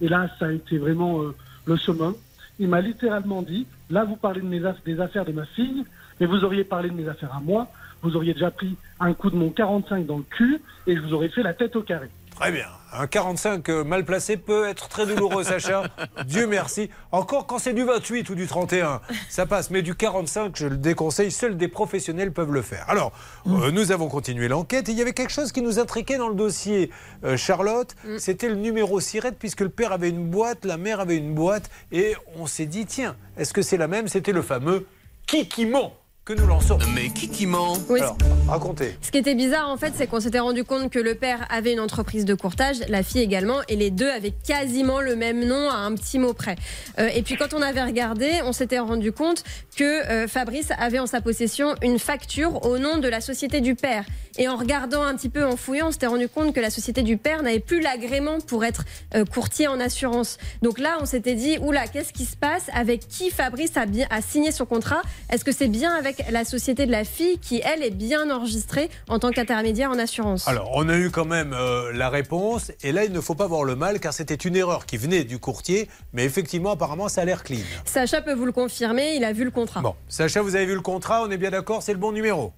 Et 0.00 0.08
là, 0.08 0.28
ça 0.38 0.46
a 0.46 0.52
été 0.52 0.78
vraiment 0.78 1.22
le 1.66 1.76
summum. 1.76 2.14
Il 2.58 2.68
m'a 2.68 2.80
littéralement 2.80 3.42
dit, 3.42 3.66
là, 3.90 4.04
vous 4.04 4.16
parlez 4.16 4.40
de 4.40 4.46
mes 4.46 4.62
des 4.84 5.00
affaires 5.00 5.24
de 5.24 5.32
ma 5.32 5.44
fille, 5.44 5.84
mais 6.18 6.26
vous 6.26 6.44
auriez 6.44 6.64
parlé 6.64 6.88
de 6.88 6.94
mes 6.94 7.08
affaires 7.08 7.34
à 7.34 7.40
moi. 7.40 7.68
Vous 8.02 8.16
auriez 8.16 8.32
déjà 8.32 8.50
pris 8.50 8.76
un 9.00 9.12
coup 9.12 9.30
de 9.30 9.36
mon 9.36 9.50
45 9.50 10.06
dans 10.06 10.18
le 10.18 10.22
cul 10.22 10.60
et 10.86 10.96
je 10.96 11.00
vous 11.00 11.12
aurais 11.12 11.28
fait 11.28 11.42
la 11.42 11.54
tête 11.54 11.76
au 11.76 11.82
carré. 11.82 12.08
Très 12.34 12.52
bien. 12.52 12.66
Un 12.98 13.06
45 13.06 13.68
euh, 13.68 13.84
mal 13.84 14.06
placé 14.06 14.38
peut 14.38 14.66
être 14.66 14.88
très 14.88 15.04
douloureux, 15.04 15.44
Sacha. 15.44 15.84
Dieu 16.26 16.46
merci. 16.46 16.88
Encore 17.12 17.46
quand 17.46 17.58
c'est 17.58 17.74
du 17.74 17.84
28 17.84 18.30
ou 18.30 18.34
du 18.34 18.46
31, 18.46 19.02
ça 19.28 19.44
passe. 19.44 19.70
Mais 19.70 19.82
du 19.82 19.94
45, 19.94 20.56
je 20.56 20.66
le 20.66 20.78
déconseille. 20.78 21.30
Seuls 21.30 21.58
des 21.58 21.68
professionnels 21.68 22.32
peuvent 22.32 22.52
le 22.52 22.62
faire. 22.62 22.86
Alors, 22.88 23.12
euh, 23.46 23.70
nous 23.70 23.92
avons 23.92 24.08
continué 24.08 24.48
l'enquête. 24.48 24.88
et 24.88 24.92
Il 24.92 24.98
y 24.98 25.02
avait 25.02 25.12
quelque 25.12 25.32
chose 25.32 25.52
qui 25.52 25.60
nous 25.60 25.78
intriquait 25.78 26.16
dans 26.16 26.28
le 26.28 26.34
dossier, 26.34 26.90
euh, 27.24 27.36
Charlotte. 27.36 27.94
C'était 28.18 28.48
le 28.48 28.56
numéro 28.56 28.98
SIRET, 28.98 29.32
puisque 29.32 29.60
le 29.60 29.68
père 29.68 29.92
avait 29.92 30.08
une 30.08 30.30
boîte, 30.30 30.64
la 30.64 30.78
mère 30.78 31.00
avait 31.00 31.18
une 31.18 31.34
boîte. 31.34 31.68
Et 31.92 32.14
on 32.36 32.46
s'est 32.46 32.66
dit, 32.66 32.86
tiens, 32.86 33.16
est-ce 33.36 33.52
que 33.52 33.60
c'est 33.60 33.76
la 33.76 33.88
même? 33.88 34.08
C'était 34.08 34.32
le 34.32 34.42
fameux 34.42 34.86
qui 35.26 35.48
qui 35.48 35.66
ment 35.66 35.92
que 36.26 36.32
nous 36.32 36.46
lançons. 36.48 36.76
Mais 36.92 37.08
qui 37.10 37.28
qui 37.28 37.46
ment 37.46 37.78
Oui. 37.88 38.00
Alors, 38.00 38.18
racontez. 38.48 38.96
Ce 39.00 39.12
qui 39.12 39.18
était 39.18 39.36
bizarre 39.36 39.70
en 39.70 39.76
fait, 39.76 39.92
c'est 39.94 40.08
qu'on 40.08 40.18
s'était 40.18 40.40
rendu 40.40 40.64
compte 40.64 40.90
que 40.90 40.98
le 40.98 41.14
père 41.14 41.46
avait 41.50 41.72
une 41.72 41.78
entreprise 41.78 42.24
de 42.24 42.34
courtage, 42.34 42.78
la 42.88 43.04
fille 43.04 43.20
également, 43.20 43.60
et 43.68 43.76
les 43.76 43.92
deux 43.92 44.10
avaient 44.10 44.32
quasiment 44.44 45.00
le 45.00 45.14
même 45.14 45.46
nom 45.46 45.70
à 45.70 45.76
un 45.76 45.94
petit 45.94 46.18
mot 46.18 46.32
près. 46.32 46.56
Euh, 46.98 47.08
et 47.14 47.22
puis 47.22 47.36
quand 47.36 47.54
on 47.54 47.62
avait 47.62 47.84
regardé, 47.84 48.40
on 48.44 48.52
s'était 48.52 48.80
rendu 48.80 49.12
compte 49.12 49.44
que 49.76 49.84
euh, 49.84 50.26
Fabrice 50.26 50.72
avait 50.78 50.98
en 50.98 51.06
sa 51.06 51.20
possession 51.20 51.76
une 51.80 52.00
facture 52.00 52.66
au 52.66 52.78
nom 52.78 52.98
de 52.98 53.06
la 53.06 53.20
société 53.20 53.60
du 53.60 53.76
père. 53.76 54.04
Et 54.38 54.48
en 54.48 54.56
regardant 54.56 55.02
un 55.02 55.14
petit 55.14 55.28
peu, 55.28 55.46
en 55.46 55.56
fouillant, 55.56 55.88
on 55.88 55.92
s'était 55.92 56.08
rendu 56.08 56.28
compte 56.28 56.54
que 56.54 56.60
la 56.60 56.70
société 56.70 57.02
du 57.02 57.16
père 57.16 57.42
n'avait 57.42 57.60
plus 57.60 57.80
l'agrément 57.80 58.40
pour 58.40 58.64
être 58.64 58.84
euh, 59.14 59.24
courtier 59.24 59.68
en 59.68 59.80
assurance. 59.80 60.38
Donc 60.60 60.78
là, 60.78 60.98
on 61.00 61.06
s'était 61.06 61.34
dit, 61.34 61.56
oula, 61.58 61.86
qu'est-ce 61.86 62.12
qui 62.12 62.24
se 62.24 62.36
passe? 62.36 62.64
Avec 62.74 63.06
qui 63.08 63.30
Fabrice 63.30 63.76
a, 63.76 63.86
bien, 63.86 64.06
a 64.10 64.20
signé 64.20 64.52
son 64.52 64.66
contrat? 64.66 65.02
Est-ce 65.32 65.44
que 65.44 65.52
c'est 65.52 65.68
bien 65.68 65.94
avec 65.94 66.15
la 66.30 66.44
société 66.44 66.86
de 66.86 66.90
la 66.90 67.04
fille 67.04 67.38
qui, 67.38 67.60
elle, 67.64 67.82
est 67.82 67.90
bien 67.90 68.30
enregistrée 68.30 68.90
en 69.08 69.18
tant 69.18 69.30
qu'intermédiaire 69.30 69.90
en 69.90 69.98
assurance 69.98 70.46
Alors, 70.48 70.70
on 70.74 70.88
a 70.88 70.96
eu 70.96 71.10
quand 71.10 71.24
même 71.24 71.52
euh, 71.52 71.92
la 71.92 72.08
réponse, 72.08 72.72
et 72.82 72.92
là, 72.92 73.04
il 73.04 73.12
ne 73.12 73.20
faut 73.20 73.34
pas 73.34 73.46
voir 73.46 73.64
le 73.64 73.76
mal, 73.76 74.00
car 74.00 74.12
c'était 74.12 74.34
une 74.34 74.56
erreur 74.56 74.86
qui 74.86 74.96
venait 74.96 75.24
du 75.24 75.38
courtier, 75.38 75.88
mais 76.12 76.24
effectivement, 76.24 76.72
apparemment, 76.72 77.08
ça 77.08 77.22
a 77.22 77.24
l'air 77.24 77.42
clean. 77.42 77.58
Sacha 77.84 78.20
peut 78.22 78.34
vous 78.34 78.46
le 78.46 78.52
confirmer, 78.52 79.14
il 79.16 79.24
a 79.24 79.32
vu 79.32 79.44
le 79.44 79.50
contrat. 79.50 79.80
Bon, 79.80 79.94
Sacha, 80.08 80.42
vous 80.42 80.56
avez 80.56 80.66
vu 80.66 80.74
le 80.74 80.80
contrat, 80.80 81.22
on 81.24 81.30
est 81.30 81.38
bien 81.38 81.50
d'accord, 81.50 81.82
c'est 81.82 81.92
le 81.92 81.98
bon 81.98 82.12
numéro 82.12 82.52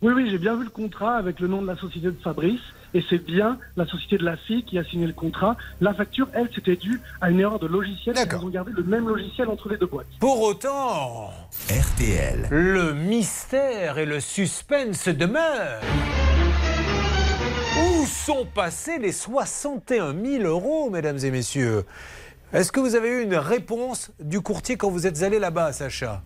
Oui, 0.00 0.12
oui, 0.14 0.28
j'ai 0.30 0.38
bien 0.38 0.56
vu 0.56 0.64
le 0.64 0.70
contrat 0.70 1.16
avec 1.16 1.40
le 1.40 1.48
nom 1.48 1.62
de 1.62 1.66
la 1.66 1.76
société 1.76 2.06
de 2.06 2.18
Fabrice. 2.22 2.60
Et 2.94 3.02
c'est 3.08 3.24
bien 3.24 3.58
la 3.76 3.86
société 3.86 4.18
de 4.18 4.24
la 4.24 4.36
fille 4.36 4.64
qui 4.64 4.78
a 4.78 4.84
signé 4.84 5.06
le 5.06 5.12
contrat. 5.12 5.56
La 5.80 5.94
facture, 5.94 6.28
elle, 6.34 6.48
c'était 6.54 6.76
due 6.76 7.00
à 7.20 7.30
une 7.30 7.40
erreur 7.40 7.58
de 7.58 7.66
logiciel. 7.66 8.14
Ils 8.16 8.44
ont 8.44 8.48
gardé 8.48 8.72
le 8.72 8.82
même 8.82 9.08
logiciel 9.08 9.48
entre 9.48 9.68
les 9.70 9.78
deux 9.78 9.86
boîtes. 9.86 10.06
Pour 10.20 10.42
autant, 10.42 11.30
RTL. 11.70 12.48
le 12.50 12.92
mystère 12.92 13.98
et 13.98 14.04
le 14.06 14.20
suspense 14.20 15.08
demeurent. 15.08 15.80
Où 17.80 18.06
sont 18.06 18.46
passés 18.54 18.98
les 18.98 19.12
61 19.12 20.14
000 20.14 20.44
euros, 20.44 20.90
mesdames 20.90 21.18
et 21.22 21.30
messieurs? 21.30 21.84
Est-ce 22.52 22.70
que 22.70 22.80
vous 22.80 22.94
avez 22.94 23.08
eu 23.08 23.22
une 23.22 23.36
réponse 23.36 24.10
du 24.20 24.42
courtier 24.42 24.76
quand 24.76 24.90
vous 24.90 25.06
êtes 25.06 25.22
allé 25.22 25.38
là-bas, 25.38 25.72
Sacha? 25.72 26.22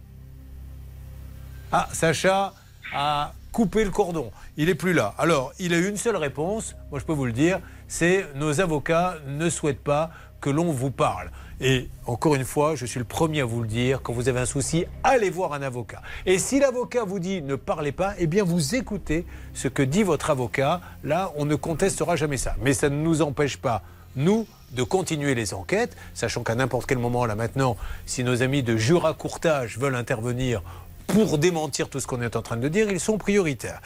Ah, 1.70 1.88
Sacha 1.92 2.52
a 2.92 3.32
coupé 3.56 3.84
le 3.84 3.90
cordon. 3.90 4.32
Il 4.58 4.66
n'est 4.66 4.74
plus 4.74 4.92
là. 4.92 5.14
Alors, 5.16 5.54
il 5.58 5.72
a 5.72 5.78
eu 5.78 5.88
une 5.88 5.96
seule 5.96 6.16
réponse, 6.16 6.76
moi 6.90 7.00
je 7.00 7.06
peux 7.06 7.14
vous 7.14 7.24
le 7.24 7.32
dire, 7.32 7.58
c'est 7.88 8.26
nos 8.34 8.60
avocats 8.60 9.14
ne 9.26 9.48
souhaitent 9.48 9.82
pas 9.82 10.10
que 10.42 10.50
l'on 10.50 10.72
vous 10.72 10.90
parle. 10.90 11.30
Et 11.62 11.88
encore 12.04 12.34
une 12.34 12.44
fois, 12.44 12.76
je 12.76 12.84
suis 12.84 12.98
le 12.98 13.06
premier 13.06 13.40
à 13.40 13.44
vous 13.46 13.62
le 13.62 13.66
dire, 13.66 14.02
quand 14.02 14.12
vous 14.12 14.28
avez 14.28 14.40
un 14.40 14.44
souci, 14.44 14.84
allez 15.02 15.30
voir 15.30 15.54
un 15.54 15.62
avocat. 15.62 16.02
Et 16.26 16.38
si 16.38 16.60
l'avocat 16.60 17.04
vous 17.04 17.18
dit 17.18 17.40
ne 17.40 17.56
parlez 17.56 17.92
pas, 17.92 18.12
eh 18.18 18.26
bien 18.26 18.44
vous 18.44 18.74
écoutez 18.74 19.24
ce 19.54 19.68
que 19.68 19.82
dit 19.82 20.02
votre 20.02 20.28
avocat. 20.28 20.82
Là, 21.02 21.32
on 21.36 21.46
ne 21.46 21.54
contestera 21.54 22.14
jamais 22.14 22.36
ça. 22.36 22.56
Mais 22.60 22.74
ça 22.74 22.90
ne 22.90 22.96
nous 22.96 23.22
empêche 23.22 23.56
pas, 23.56 23.84
nous, 24.16 24.46
de 24.72 24.82
continuer 24.82 25.34
les 25.34 25.54
enquêtes, 25.54 25.96
sachant 26.12 26.42
qu'à 26.42 26.54
n'importe 26.54 26.84
quel 26.84 26.98
moment, 26.98 27.24
là 27.24 27.34
maintenant, 27.34 27.78
si 28.04 28.22
nos 28.22 28.42
amis 28.42 28.62
de 28.62 28.76
Jura 28.76 29.14
Courtage 29.14 29.78
veulent 29.78 29.96
intervenir 29.96 30.62
pour 31.06 31.38
démentir 31.38 31.88
tout 31.88 32.00
ce 32.00 32.06
qu'on 32.06 32.22
est 32.22 32.36
en 32.36 32.42
train 32.42 32.56
de 32.56 32.68
dire, 32.68 32.90
ils 32.90 33.00
sont 33.00 33.18
prioritaires. 33.18 33.80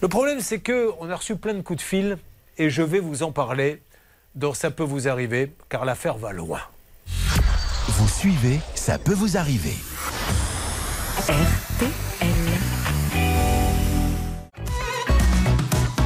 Le 0.00 0.08
problème, 0.08 0.40
c'est 0.40 0.60
que 0.60 0.90
on 1.00 1.10
a 1.10 1.16
reçu 1.16 1.36
plein 1.36 1.54
de 1.54 1.62
coups 1.62 1.78
de 1.78 1.82
fil 1.82 2.18
et 2.58 2.70
je 2.70 2.82
vais 2.82 3.00
vous 3.00 3.22
en 3.22 3.32
parler. 3.32 3.82
Donc 4.34 4.56
ça 4.56 4.70
peut 4.70 4.84
vous 4.84 5.08
arriver, 5.08 5.52
car 5.68 5.84
l'affaire 5.84 6.18
va 6.18 6.32
loin. 6.32 6.60
Vous 7.88 8.08
suivez, 8.08 8.60
ça 8.74 8.98
peut 8.98 9.14
vous 9.14 9.36
arriver. 9.36 9.76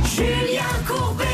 Julien 0.05 0.63
Courbet 0.87 1.25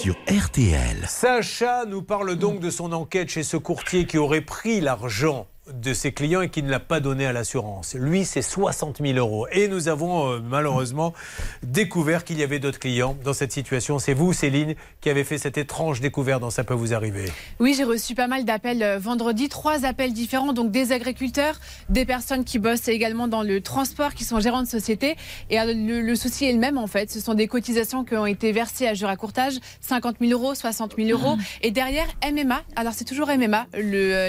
Sur 0.00 0.14
RTL. 0.28 1.04
Sacha 1.06 1.84
nous 1.84 2.02
parle 2.02 2.36
donc 2.36 2.60
de 2.60 2.70
son 2.70 2.92
enquête 2.92 3.28
chez 3.28 3.42
ce 3.42 3.56
courtier 3.56 4.06
qui 4.06 4.16
aurait 4.16 4.40
pris 4.40 4.80
l'argent 4.80 5.46
de 5.70 5.94
ses 5.94 6.10
clients 6.10 6.40
et 6.40 6.48
qui 6.48 6.62
ne 6.62 6.70
l'a 6.70 6.80
pas 6.80 6.98
donné 6.98 7.24
à 7.24 7.32
l'assurance. 7.32 7.94
Lui, 7.94 8.24
c'est 8.24 8.42
60 8.42 8.98
000 9.00 9.16
euros. 9.16 9.46
Et 9.52 9.68
nous 9.68 9.86
avons 9.86 10.28
euh, 10.28 10.40
malheureusement 10.42 11.14
découvert 11.62 12.24
qu'il 12.24 12.38
y 12.38 12.42
avait 12.42 12.58
d'autres 12.58 12.80
clients 12.80 13.16
dans 13.22 13.32
cette 13.32 13.52
situation. 13.52 14.00
C'est 14.00 14.12
vous, 14.12 14.32
Céline, 14.32 14.74
qui 15.00 15.08
avez 15.08 15.22
fait 15.22 15.38
cette 15.38 15.58
étrange 15.58 16.00
découverte 16.00 16.40
dans 16.40 16.50
Ça 16.50 16.64
peut 16.64 16.74
vous 16.74 16.94
arriver. 16.94 17.30
Oui, 17.60 17.74
j'ai 17.76 17.84
reçu 17.84 18.16
pas 18.16 18.26
mal 18.26 18.44
d'appels 18.44 18.82
euh, 18.82 18.98
vendredi, 18.98 19.48
trois 19.48 19.84
appels 19.84 20.12
différents, 20.12 20.52
donc 20.52 20.72
des 20.72 20.90
agriculteurs, 20.90 21.60
des 21.88 22.04
personnes 22.04 22.42
qui 22.44 22.58
bossent 22.58 22.88
également 22.88 23.28
dans 23.28 23.44
le 23.44 23.60
transport, 23.60 24.14
qui 24.14 24.24
sont 24.24 24.40
gérants 24.40 24.62
de 24.62 24.68
société. 24.68 25.16
Et 25.48 25.60
euh, 25.60 25.72
le, 25.72 26.00
le 26.00 26.16
souci 26.16 26.44
est 26.44 26.52
le 26.52 26.58
même 26.58 26.76
en 26.76 26.88
fait. 26.88 27.08
Ce 27.12 27.20
sont 27.20 27.34
des 27.34 27.46
cotisations 27.46 28.04
qui 28.04 28.16
ont 28.16 28.26
été 28.26 28.50
versées 28.50 28.88
à 28.88 28.94
Jura 28.94 29.16
Courtage, 29.16 29.54
50 29.80 30.16
000 30.20 30.32
euros, 30.32 30.56
60 30.56 30.96
000 30.98 31.10
euros. 31.10 31.36
Et 31.62 31.70
derrière, 31.70 32.06
MMA, 32.32 32.62
alors 32.74 32.94
c'est 32.94 33.04
toujours 33.04 33.28
MMA, 33.28 33.66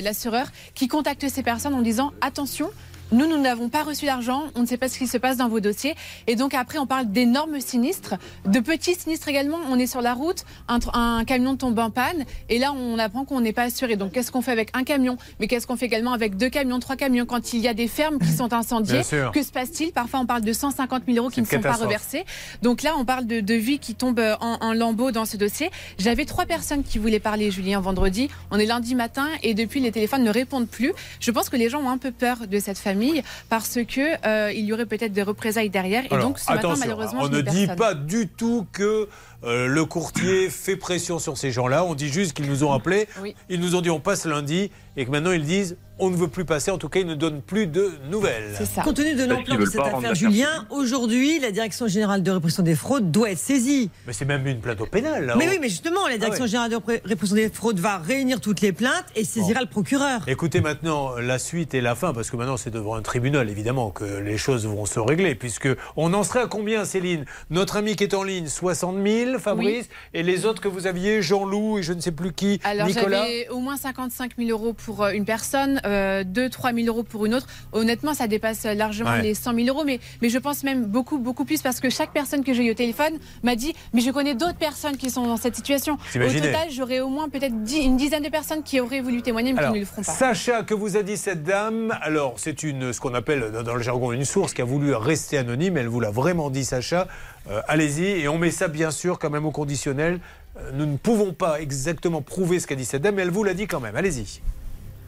l'assureur, 0.03 0.45
qui 0.75 0.87
contacte 0.87 1.22
ces 1.29 1.43
personnes 1.43 1.73
en 1.73 1.81
disant 1.81 2.13
attention. 2.21 2.69
Nous, 3.11 3.27
nous 3.27 3.37
n'avons 3.37 3.69
pas 3.69 3.83
reçu 3.83 4.05
d'argent, 4.05 4.45
on 4.55 4.61
ne 4.61 4.65
sait 4.65 4.77
pas 4.77 4.89
ce 4.89 4.97
qui 4.97 5.07
se 5.07 5.17
passe 5.17 5.37
dans 5.37 5.47
vos 5.47 5.59
dossiers. 5.59 5.95
Et 6.25 6.35
donc 6.35 6.53
après, 6.53 6.79
on 6.79 6.87
parle 6.87 7.11
d'énormes 7.11 7.59
sinistres, 7.59 8.15
de 8.45 8.59
petits 8.59 8.95
sinistres 8.95 9.27
également. 9.27 9.59
On 9.69 9.77
est 9.77 9.87
sur 9.87 10.01
la 10.01 10.13
route, 10.13 10.45
un, 10.67 11.23
camion 11.25 11.55
tombe 11.55 11.77
en 11.77 11.91
panne, 11.91 12.25
et 12.49 12.57
là, 12.57 12.73
on 12.73 12.97
apprend 12.97 13.25
qu'on 13.25 13.41
n'est 13.41 13.53
pas 13.53 13.63
assuré. 13.63 13.97
Donc 13.97 14.13
qu'est-ce 14.13 14.31
qu'on 14.31 14.41
fait 14.41 14.51
avec 14.51 14.69
un 14.73 14.83
camion? 14.83 15.17
Mais 15.39 15.47
qu'est-ce 15.47 15.67
qu'on 15.67 15.75
fait 15.75 15.85
également 15.85 16.13
avec 16.13 16.37
deux 16.37 16.49
camions, 16.49 16.79
trois 16.79 16.95
camions 16.95 17.25
Quand 17.25 17.53
il 17.53 17.59
y 17.59 17.67
a 17.67 17.73
des 17.73 17.87
fermes 17.87 18.17
qui 18.17 18.31
sont 18.31 18.51
incendiées, 18.51 19.01
que 19.33 19.43
se 19.43 19.51
passe-t-il? 19.51 19.91
Parfois, 19.91 20.21
on 20.21 20.25
parle 20.25 20.41
de 20.41 20.53
150 20.53 21.03
000 21.05 21.17
euros 21.19 21.29
qui 21.29 21.41
ne 21.41 21.45
sont 21.45 21.61
pas 21.61 21.73
reversés. 21.73 22.25
Donc 22.63 22.81
là, 22.81 22.93
on 22.97 23.05
parle 23.05 23.27
de, 23.27 23.41
de 23.41 23.53
vies 23.53 23.79
qui 23.79 23.93
tombent 23.93 24.37
en, 24.41 24.57
en 24.59 24.73
lambeaux 24.73 25.11
dans 25.11 25.25
ce 25.25 25.37
dossier. 25.37 25.69
J'avais 25.99 26.25
trois 26.25 26.45
personnes 26.45 26.83
qui 26.83 26.97
voulaient 26.97 27.19
parler, 27.19 27.51
Julien, 27.51 27.79
vendredi. 27.79 28.29
On 28.49 28.57
est 28.57 28.65
lundi 28.65 28.95
matin 28.95 29.27
et 29.43 29.53
depuis, 29.53 29.81
les 29.81 29.91
téléphones 29.91 30.23
ne 30.23 30.31
répondent 30.31 30.67
plus. 30.67 30.93
Je 31.19 31.29
pense 31.29 31.49
que 31.49 31.57
les 31.57 31.69
gens 31.69 31.81
ont 31.81 31.89
un 31.89 31.99
peu 31.99 32.11
peur 32.11 32.47
de 32.47 32.59
cette 32.59 32.79
famille 32.79 33.02
parce 33.49 33.79
que 33.87 34.25
euh, 34.27 34.51
il 34.51 34.65
y 34.65 34.73
aurait 34.73 34.85
peut-être 34.85 35.13
des 35.13 35.23
représailles 35.23 35.69
derrière. 35.69 36.05
Et 36.05 36.13
Alors, 36.13 36.27
donc, 36.27 36.39
ce 36.39 36.51
matin, 36.51 36.75
malheureusement, 36.79 37.21
on 37.23 37.25
je 37.27 37.31
ne 37.37 37.41
dit 37.41 37.67
personne. 37.67 37.75
pas 37.75 37.93
du 37.93 38.27
tout 38.27 38.65
que 38.71 39.07
euh, 39.45 39.67
le 39.67 39.85
courtier 39.85 40.49
fait 40.49 40.75
pression 40.75 41.19
sur 41.19 41.37
ces 41.37 41.51
gens-là. 41.51 41.83
On 41.83 41.95
dit 41.95 42.09
juste 42.09 42.33
qu'ils 42.33 42.47
nous 42.49 42.63
ont 42.63 42.71
appelés, 42.71 43.07
Oui. 43.21 43.35
ils 43.49 43.59
nous 43.59 43.75
ont 43.75 43.81
dit 43.81 43.89
on 43.89 43.99
passe 43.99 44.25
lundi, 44.25 44.71
et 44.97 45.05
que 45.05 45.11
maintenant 45.11 45.31
ils 45.31 45.43
disent 45.45 45.77
on 45.99 46.09
ne 46.09 46.15
veut 46.15 46.27
plus 46.27 46.43
passer. 46.43 46.71
En 46.71 46.79
tout 46.79 46.89
cas, 46.89 46.99
ils 47.01 47.05
ne 47.05 47.13
donnent 47.13 47.41
plus 47.43 47.67
de 47.67 47.91
nouvelles. 48.09 48.57
Compte 48.83 48.95
tenu 48.95 49.13
de 49.13 49.25
l'ampleur 49.25 49.59
de 49.59 49.65
cette 49.65 49.79
affaire, 49.79 50.15
Julien, 50.15 50.65
aujourd'hui, 50.71 51.39
la 51.39 51.51
Direction 51.51 51.87
générale 51.87 52.23
de 52.23 52.31
répression 52.31 52.63
des 52.63 52.73
fraudes 52.75 53.11
doit 53.11 53.29
être 53.29 53.37
saisie. 53.37 53.91
Mais 54.07 54.11
c'est 54.13 54.25
même 54.25 54.45
une 54.47 54.59
plainte 54.59 54.81
au 54.81 54.87
pénal. 54.87 55.27
là. 55.27 55.35
Mais 55.37 55.47
oui, 55.47 55.59
mais 55.61 55.69
justement, 55.69 56.07
la 56.07 56.17
Direction 56.17 56.41
Ah 56.41 56.45
ouais. 56.45 56.49
générale 56.49 56.71
de 56.71 56.77
Ré- 56.77 57.01
répression 57.05 57.35
des 57.35 57.47
fraudes 57.49 57.79
va 57.79 57.99
réunir 57.99 58.41
toutes 58.41 58.61
les 58.61 58.73
plaintes 58.73 59.05
et 59.15 59.23
saisira 59.23 59.61
le 59.61 59.67
procureur. 59.67 60.21
Écoutez 60.27 60.61
maintenant 60.61 61.15
la 61.17 61.37
suite 61.37 61.75
et 61.75 61.79
la 61.81 61.93
fin, 61.93 62.11
parce 62.11 62.31
que 62.31 62.37
maintenant 62.37 62.57
c'est 62.57 62.71
devant 62.71 62.95
un 62.95 63.03
tribunal 63.03 63.49
évidemment 63.51 63.91
que 63.91 64.03
les 64.03 64.37
choses 64.39 64.65
vont 64.65 64.87
se 64.87 64.99
régler, 64.99 65.35
puisque 65.35 65.69
on 65.95 66.11
en 66.15 66.23
serait 66.23 66.41
à 66.41 66.47
combien, 66.47 66.85
Céline? 66.85 67.23
Notre 67.51 67.77
ami 67.77 67.95
qui 67.95 68.03
est 68.03 68.15
en 68.15 68.23
ligne, 68.23 68.47
60 68.47 68.97
000, 69.05 69.32
Fabrice, 69.37 69.87
et 70.13 70.23
les 70.23 70.45
autres 70.45 70.61
que 70.61 70.67
vous 70.67 70.87
aviez, 70.87 71.21
Jean-Loup 71.21 71.79
et 71.79 71.83
je 71.83 71.93
ne 71.93 71.99
sais 72.01 72.11
plus 72.11 72.33
qui, 72.33 72.59
Alors 72.63 72.87
Nicolas. 72.87 73.23
j'avais 73.23 73.49
au 73.49 73.59
moins 73.59 73.77
55 73.77 74.31
000 74.37 74.49
euros 74.49 74.73
pour 74.73 75.03
euh, 75.03 75.11
une 75.11 75.25
personne, 75.25 75.81
euh, 75.85 76.23
2 76.23 76.49
3 76.49 76.73
000 76.73 76.87
euros 76.87 77.03
pour 77.03 77.25
une 77.25 77.33
autre. 77.35 77.47
Honnêtement, 77.71 78.13
ça 78.13 78.27
dépasse 78.27 78.63
largement 78.65 79.11
Ouais. 79.11 79.21
les 79.21 79.33
100 79.33 79.53
000 79.55 79.67
euros, 79.67 79.83
mais, 79.85 79.99
mais 80.21 80.29
je 80.29 80.37
pense 80.37 80.63
même 80.63 80.85
beaucoup, 80.85 81.17
beaucoup 81.19 81.45
plus 81.45 81.61
parce 81.61 81.79
que 81.79 81.89
chaque 81.89 82.11
personne 82.13 82.43
que 82.43 82.53
j'ai 82.53 82.65
eu 82.65 82.71
au 82.71 82.75
téléphone 82.75 83.13
m'a 83.43 83.55
dit 83.55 83.73
Mais 83.93 84.01
je 84.01 84.11
connais 84.11 84.33
d'autres 84.35 84.57
personnes 84.57 84.97
qui 84.97 85.09
sont 85.09 85.25
dans 85.27 85.37
cette 85.37 85.55
situation. 85.55 85.97
Au 86.15 86.19
total, 86.19 86.69
j'aurais 86.71 86.99
au 87.01 87.09
moins 87.09 87.29
peut-être 87.29 87.53
une 87.53 87.97
dizaine 87.97 88.23
de 88.23 88.29
personnes 88.29 88.63
qui 88.63 88.79
auraient 88.79 89.01
voulu 89.01 89.21
témoigner, 89.21 89.53
mais 89.53 89.59
Alors, 89.59 89.73
qui 89.73 89.79
ne 89.79 89.83
le 89.83 89.85
feront 89.87 90.03
pas. 90.03 90.11
Sacha, 90.11 90.63
que 90.63 90.73
vous 90.73 90.95
a 90.97 91.03
dit 91.03 91.17
cette 91.17 91.43
dame? 91.43 91.97
Alors, 92.01 92.35
c'est 92.37 92.63
une, 92.63 92.93
ce 92.93 92.99
qu'on 92.99 93.13
appelle 93.13 93.51
dans 93.65 93.75
le 93.75 93.81
jargon 93.81 94.11
une 94.11 94.25
source 94.25 94.53
qui 94.53 94.61
a 94.61 94.65
voulu 94.65 94.93
rester 94.95 95.37
anonyme. 95.37 95.77
Elle 95.77 95.87
vous 95.87 95.99
l'a 95.99 96.11
vraiment 96.11 96.49
dit, 96.49 96.63
Sacha. 96.65 97.07
Euh, 97.49 97.61
Allez-y, 97.67 98.21
et 98.21 98.27
on 98.27 98.37
met 98.37 98.51
ça 98.51 98.67
bien 98.67 98.91
sûr 98.91 99.19
quand 99.19 99.29
même 99.29 99.45
au 99.45 99.51
conditionnel. 99.51 100.19
Euh, 100.57 100.71
nous 100.73 100.85
ne 100.85 100.97
pouvons 100.97 101.33
pas 101.33 101.59
exactement 101.59 102.21
prouver 102.21 102.59
ce 102.59 102.67
qu'a 102.67 102.75
dit 102.75 102.85
cette 102.85 103.01
dame, 103.01 103.15
mais 103.15 103.23
elle 103.23 103.31
vous 103.31 103.43
l'a 103.43 103.53
dit 103.53 103.67
quand 103.67 103.79
même. 103.79 103.95
Allez-y. 103.95 104.41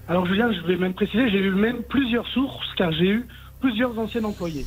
Alors 0.07 0.25
Julien, 0.25 0.51
je 0.51 0.61
vais 0.67 0.77
même 0.77 0.93
préciser, 0.93 1.29
j'ai 1.29 1.39
eu 1.39 1.51
même 1.51 1.81
plusieurs 1.81 2.27
sources 2.27 2.67
car 2.75 2.91
j'ai 2.91 3.07
eu 3.07 3.27
plusieurs 3.59 3.97
anciens 3.97 4.23
employés. 4.23 4.65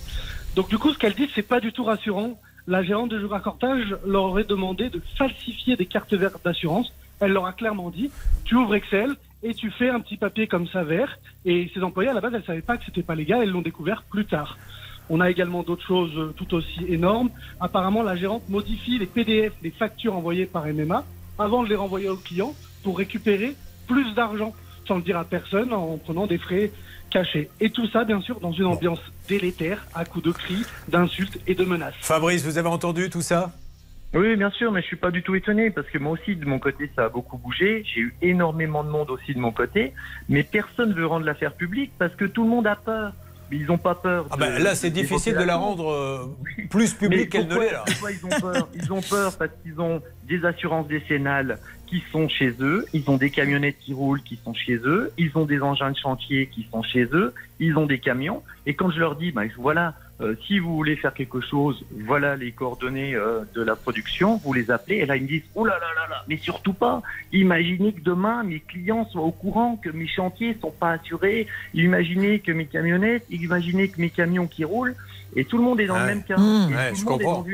Donc 0.56 0.68
du 0.68 0.78
coup, 0.78 0.92
ce 0.92 0.98
qu'elle 0.98 1.14
dit, 1.14 1.30
c'est 1.34 1.46
pas 1.46 1.60
du 1.60 1.72
tout 1.72 1.84
rassurant. 1.84 2.40
La 2.66 2.82
gérante 2.82 3.10
de 3.10 3.18
Juracortage 3.18 3.96
leur 4.04 4.24
aurait 4.24 4.44
demandé 4.44 4.90
de 4.90 5.00
falsifier 5.16 5.76
des 5.76 5.86
cartes 5.86 6.12
vertes 6.14 6.44
d'assurance. 6.44 6.92
Elle 7.20 7.32
leur 7.32 7.46
a 7.46 7.52
clairement 7.52 7.90
dit, 7.90 8.10
tu 8.44 8.56
ouvres 8.56 8.74
Excel 8.74 9.14
et 9.42 9.54
tu 9.54 9.70
fais 9.70 9.88
un 9.88 10.00
petit 10.00 10.16
papier 10.16 10.46
comme 10.48 10.66
ça 10.68 10.82
vert. 10.82 11.18
Et 11.44 11.70
ces 11.72 11.82
employés, 11.82 12.10
à 12.10 12.14
la 12.14 12.20
base, 12.20 12.34
elles 12.34 12.44
savaient 12.44 12.60
pas 12.60 12.76
que 12.76 12.84
c'était 12.84 13.02
pas 13.02 13.14
légal, 13.14 13.40
elles 13.42 13.50
l'ont 13.50 13.62
découvert 13.62 14.02
plus 14.02 14.24
tard. 14.24 14.58
On 15.10 15.20
a 15.20 15.30
également 15.30 15.62
d'autres 15.62 15.86
choses 15.86 16.16
euh, 16.16 16.34
tout 16.36 16.54
aussi 16.54 16.84
énormes. 16.88 17.30
Apparemment, 17.60 18.02
la 18.02 18.16
gérante 18.16 18.48
modifie 18.48 18.98
les 18.98 19.06
PDF, 19.06 19.52
les 19.62 19.70
factures 19.70 20.16
envoyées 20.16 20.46
par 20.46 20.66
MMA, 20.66 21.04
avant 21.38 21.62
de 21.62 21.68
les 21.68 21.76
renvoyer 21.76 22.08
au 22.08 22.16
client 22.16 22.54
pour 22.82 22.98
récupérer 22.98 23.54
plus 23.86 24.14
d'argent, 24.14 24.54
sans 24.86 24.96
le 24.96 25.02
dire 25.02 25.18
à 25.18 25.24
personne, 25.24 25.72
en 25.72 25.96
prenant 25.96 26.26
des 26.26 26.38
frais 26.38 26.70
cachés. 27.10 27.48
Et 27.60 27.70
tout 27.70 27.88
ça, 27.88 28.04
bien 28.04 28.20
sûr, 28.20 28.40
dans 28.40 28.52
une 28.52 28.66
ambiance 28.66 29.00
délétère, 29.28 29.86
à 29.94 30.04
coups 30.04 30.24
de 30.24 30.32
cris, 30.32 30.64
d'insultes 30.88 31.38
et 31.46 31.54
de 31.54 31.64
menaces. 31.64 31.94
Fabrice, 32.00 32.44
vous 32.44 32.58
avez 32.58 32.68
entendu 32.68 33.08
tout 33.10 33.22
ça? 33.22 33.52
Oui, 34.14 34.36
bien 34.36 34.50
sûr, 34.50 34.72
mais 34.72 34.80
je 34.80 34.86
suis 34.86 34.96
pas 34.96 35.10
du 35.10 35.22
tout 35.22 35.34
étonné 35.34 35.70
parce 35.70 35.86
que 35.88 35.98
moi 35.98 36.12
aussi, 36.12 36.34
de 36.34 36.46
mon 36.46 36.58
côté, 36.58 36.90
ça 36.96 37.04
a 37.04 37.08
beaucoup 37.10 37.36
bougé. 37.36 37.84
J'ai 37.84 38.00
eu 38.00 38.14
énormément 38.22 38.82
de 38.82 38.88
monde 38.88 39.10
aussi 39.10 39.34
de 39.34 39.38
mon 39.38 39.52
côté, 39.52 39.92
mais 40.30 40.42
personne 40.42 40.94
veut 40.94 41.04
rendre 41.06 41.26
l'affaire 41.26 41.52
publique 41.52 41.92
parce 41.98 42.14
que 42.14 42.24
tout 42.24 42.42
le 42.42 42.48
monde 42.48 42.66
a 42.66 42.76
peur. 42.76 43.12
Mais 43.50 43.56
ils 43.58 43.66
n'ont 43.66 43.78
pas 43.78 43.94
peur. 43.94 44.26
Ah 44.30 44.36
ben, 44.36 44.62
là, 44.62 44.74
c'est 44.74 44.90
difficile 44.90 45.34
de 45.34 45.42
la 45.42 45.56
rendre 45.56 45.90
euh, 45.90 46.36
plus 46.70 46.94
publique 46.94 47.30
qu'elle 47.30 47.46
ne 47.46 47.58
l'est 47.58 47.74
pourquoi 47.86 48.12
ils 48.12 48.26
ont 48.26 48.40
peur? 48.40 48.68
Ils 48.74 48.92
ont 48.92 49.00
peur 49.00 49.36
parce 49.36 49.50
qu'ils 49.62 49.80
ont 49.80 50.02
des 50.28 50.44
assurances 50.44 50.88
décennales 50.88 51.58
qui 51.86 52.02
sont 52.12 52.28
chez 52.28 52.54
eux, 52.60 52.84
ils 52.92 53.08
ont 53.08 53.16
des 53.16 53.30
camionnettes 53.30 53.78
qui 53.80 53.94
roulent 53.94 54.22
qui 54.22 54.38
sont 54.44 54.52
chez 54.52 54.76
eux, 54.76 55.10
ils 55.16 55.30
ont 55.36 55.46
des 55.46 55.60
engins 55.62 55.90
de 55.90 55.96
chantier 55.96 56.46
qui 56.46 56.68
sont 56.70 56.82
chez 56.82 57.04
eux, 57.12 57.32
ils 57.60 57.78
ont 57.78 57.86
des 57.86 57.98
camions. 57.98 58.42
Et 58.66 58.74
quand 58.74 58.90
je 58.90 58.98
leur 58.98 59.16
dis, 59.16 59.32
bah, 59.32 59.42
voilà, 59.56 59.94
euh, 60.20 60.34
si 60.46 60.58
vous 60.58 60.74
voulez 60.74 60.96
faire 60.96 61.14
quelque 61.14 61.40
chose, 61.40 61.84
voilà 62.06 62.34
les 62.34 62.50
coordonnées 62.50 63.14
euh, 63.14 63.42
de 63.54 63.62
la 63.62 63.76
production, 63.76 64.36
vous 64.36 64.52
les 64.52 64.70
appelez. 64.70 64.96
Et 64.96 65.06
là, 65.06 65.16
ils 65.16 65.22
me 65.22 65.28
disent, 65.28 65.44
oh 65.54 65.64
là 65.64 65.74
là 65.74 65.86
là 65.94 66.08
là, 66.08 66.24
mais 66.26 66.36
surtout 66.38 66.72
pas. 66.72 67.02
Imaginez 67.32 67.92
que 67.92 68.00
demain, 68.00 68.42
mes 68.42 68.58
clients 68.58 69.06
soient 69.06 69.22
au 69.22 69.30
courant 69.30 69.76
que 69.76 69.90
mes 69.90 70.08
chantiers 70.08 70.56
sont 70.60 70.72
pas 70.72 70.92
assurés. 70.92 71.46
Imaginez 71.72 72.40
que 72.40 72.50
mes 72.50 72.66
camionnettes, 72.66 73.26
imaginez 73.30 73.88
que 73.88 74.00
mes 74.00 74.10
camions 74.10 74.48
qui 74.48 74.64
roulent. 74.64 74.96
Et 75.36 75.44
tout 75.44 75.58
le 75.58 75.62
monde 75.62 75.80
est 75.80 75.86
dans 75.86 75.94
Ouais. 75.94 76.00
le 76.00 76.06
même 76.06 76.22
cas. 76.24 76.36
Mmh. 76.38 76.66
Ouais, 76.74 76.92
je 76.94 77.04
comprends. 77.04 77.44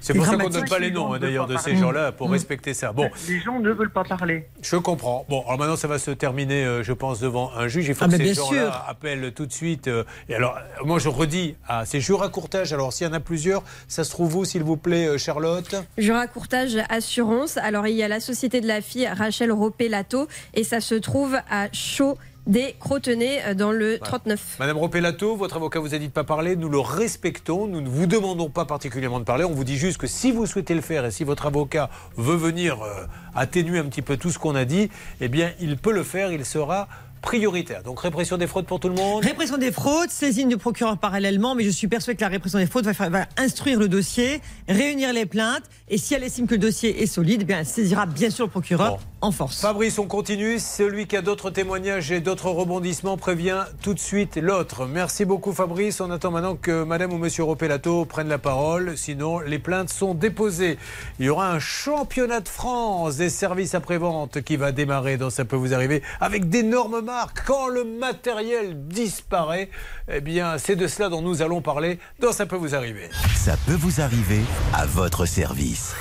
C'est 0.00 0.14
pour 0.14 0.26
ça 0.26 0.36
qu'on 0.36 0.48
ne 0.48 0.52
donne 0.52 0.68
pas 0.68 0.78
les 0.78 0.88
gens 0.92 0.94
noms 1.08 1.14
hein, 1.14 1.18
d'ailleurs 1.18 1.46
de 1.46 1.56
ces 1.56 1.76
gens-là 1.76 2.12
pour 2.12 2.28
Mmh. 2.28 2.32
respecter 2.32 2.74
ça. 2.74 2.92
Bon, 2.92 3.08
Les 3.28 3.40
gens 3.40 3.60
ne 3.60 3.70
veulent 3.70 3.90
pas 3.92 4.04
parler. 4.04 4.48
je 4.60 4.76
comprends. 4.76 5.24
Bon, 5.28 5.42
alors 5.46 5.58
maintenant 5.58 5.76
ça 5.76 5.88
va 5.88 5.98
se 5.98 6.10
terminer, 6.10 6.64
euh, 6.64 6.82
je 6.82 6.92
pense, 6.92 7.20
devant 7.20 7.52
un 7.56 7.68
juge. 7.68 7.86
Il 7.88 7.94
faut 7.94 8.04
Ah, 8.04 8.08
que 8.08 8.16
ces 8.16 8.34
gens-là 8.34 8.60
sûr. 8.72 8.84
appellent 8.88 9.32
tout 9.32 9.46
de 9.46 9.52
suite. 9.52 9.88
euh, 9.88 10.04
et 10.28 10.34
alors, 10.34 10.56
euh, 10.56 10.84
moi 10.84 10.98
je 10.98 11.08
redis, 11.08 11.54
à 11.68 11.84
ces 11.84 12.00
jours 12.00 12.22
à 12.22 12.28
courtage. 12.28 12.72
Alors 12.72 12.92
s'il 12.92 13.06
y 13.06 13.10
en 13.10 13.12
a 13.12 13.20
plusieurs, 13.20 13.62
ça 13.88 14.04
se 14.04 14.10
trouve 14.10 14.36
où, 14.36 14.44
s'il 14.44 14.62
vous 14.64 14.76
plaît, 14.76 15.06
euh, 15.06 15.18
Charlotte? 15.18 15.74
Jura 15.98 16.26
Courtage 16.26 16.76
Assurance. 16.88 17.56
Alors, 17.56 17.86
il 17.86 17.94
y 17.96 18.02
a 18.02 18.08
la 18.08 18.20
société 18.20 18.60
de 18.60 18.66
la 18.66 18.80
fille 18.80 19.06
Rachel 19.08 19.52
Ropelato 19.52 20.26
et 20.54 20.64
ça 20.64 20.80
se 20.80 20.94
trouve 20.96 21.36
à 21.50 21.68
Chaud 21.72 22.16
des 22.46 22.74
Crotenay 22.78 23.40
euh, 23.46 23.54
dans 23.54 23.72
le 23.72 23.98
39. 23.98 24.56
Madame 24.58 24.76
Ropelato, 24.76 25.36
votre 25.36 25.56
avocat 25.56 25.80
vous 25.80 25.94
a 25.94 25.98
dit 25.98 26.06
de 26.06 26.10
ne 26.10 26.14
pas 26.14 26.24
parler. 26.24 26.56
Nous 26.56 26.68
le 26.68 26.78
respectons. 26.78 27.66
Nous 27.66 27.80
ne 27.80 27.88
vous 27.88 28.06
demandons 28.06 28.50
pas 28.50 28.64
particulièrement 28.64 29.20
de 29.20 29.24
parler. 29.24 29.44
On 29.44 29.52
vous 29.52 29.64
dit 29.64 29.76
juste 29.76 29.98
que 29.98 30.06
si 30.06 30.32
vous 30.32 30.46
souhaitez 30.46 30.74
le 30.74 30.80
faire 30.80 31.04
et 31.04 31.10
si 31.10 31.24
votre 31.24 31.46
avocat 31.46 31.90
veut 32.16 32.36
venir 32.36 32.82
euh, 32.82 33.06
atténuer 33.34 33.78
un 33.78 33.84
petit 33.84 34.02
peu 34.02 34.16
tout 34.16 34.30
ce 34.30 34.38
qu'on 34.38 34.54
a 34.54 34.64
dit, 34.64 34.90
eh 35.20 35.28
bien, 35.28 35.52
il 35.60 35.76
peut 35.76 35.92
le 35.92 36.02
faire. 36.02 36.32
Il 36.32 36.44
sera 36.44 36.88
prioritaire. 37.22 37.82
Donc, 37.82 38.00
répression 38.00 38.36
des 38.36 38.46
fraudes 38.46 38.66
pour 38.66 38.80
tout 38.80 38.88
le 38.88 38.94
monde. 38.94 39.24
Répression 39.24 39.56
des 39.56 39.72
fraudes, 39.72 40.10
saisine 40.10 40.48
du 40.48 40.56
procureur 40.58 40.98
parallèlement, 40.98 41.54
mais 41.54 41.64
je 41.64 41.70
suis 41.70 41.88
persuadé 41.88 42.16
que 42.16 42.22
la 42.22 42.28
répression 42.28 42.58
des 42.58 42.66
fraudes 42.66 42.84
va, 42.84 42.92
faire- 42.92 43.10
va 43.10 43.26
instruire 43.38 43.78
le 43.78 43.88
dossier, 43.88 44.40
réunir 44.68 45.12
les 45.12 45.24
plaintes, 45.24 45.62
et 45.88 45.96
si 45.98 46.14
elle 46.14 46.24
estime 46.24 46.46
que 46.46 46.54
le 46.54 46.60
dossier 46.60 47.02
est 47.02 47.06
solide, 47.06 47.40
eh 47.42 47.44
bien, 47.44 47.60
elle 47.60 47.66
saisira 47.66 48.06
bien 48.06 48.28
sûr 48.30 48.44
le 48.46 48.50
procureur 48.50 48.98
en 49.20 49.30
force. 49.30 49.60
Fabrice, 49.60 49.98
on 49.98 50.06
continue. 50.06 50.58
Celui 50.58 51.06
qui 51.06 51.16
a 51.16 51.22
d'autres 51.22 51.50
témoignages 51.50 52.10
et 52.10 52.20
d'autres 52.20 52.50
rebondissements 52.50 53.16
prévient 53.16 53.64
tout 53.82 53.94
de 53.94 54.00
suite 54.00 54.36
l'autre. 54.36 54.86
Merci 54.86 55.24
beaucoup 55.24 55.52
Fabrice. 55.52 56.00
On 56.00 56.10
attend 56.10 56.32
maintenant 56.32 56.56
que 56.56 56.82
Madame 56.82 57.12
ou 57.12 57.18
Monsieur 57.18 57.44
Ropelato 57.44 58.04
prennent 58.04 58.28
la 58.28 58.38
parole. 58.38 58.96
Sinon, 58.96 59.38
les 59.38 59.60
plaintes 59.60 59.90
sont 59.90 60.14
déposées. 60.14 60.76
Il 61.20 61.26
y 61.26 61.28
aura 61.28 61.52
un 61.52 61.60
championnat 61.60 62.40
de 62.40 62.48
France 62.48 63.16
des 63.16 63.30
services 63.30 63.74
après-vente 63.76 64.42
qui 64.42 64.56
va 64.56 64.72
démarrer 64.72 65.16
dans 65.18 65.30
Ça 65.30 65.44
peut 65.44 65.56
vous 65.56 65.72
arriver 65.72 66.02
avec 66.20 66.48
d'énormes 66.48 67.00
Quand 67.46 67.68
le 67.68 67.84
matériel 67.84 68.86
disparaît, 68.86 69.70
eh 70.10 70.20
bien, 70.20 70.58
c'est 70.58 70.76
de 70.76 70.86
cela 70.86 71.08
dont 71.08 71.22
nous 71.22 71.42
allons 71.42 71.60
parler 71.60 71.98
dans 72.20 72.32
Ça 72.32 72.46
peut 72.46 72.56
vous 72.56 72.74
arriver. 72.74 73.10
Ça 73.36 73.56
peut 73.66 73.74
vous 73.74 74.00
arriver 74.00 74.40
à 74.72 74.86
votre 74.86 75.26
service. 75.26 75.94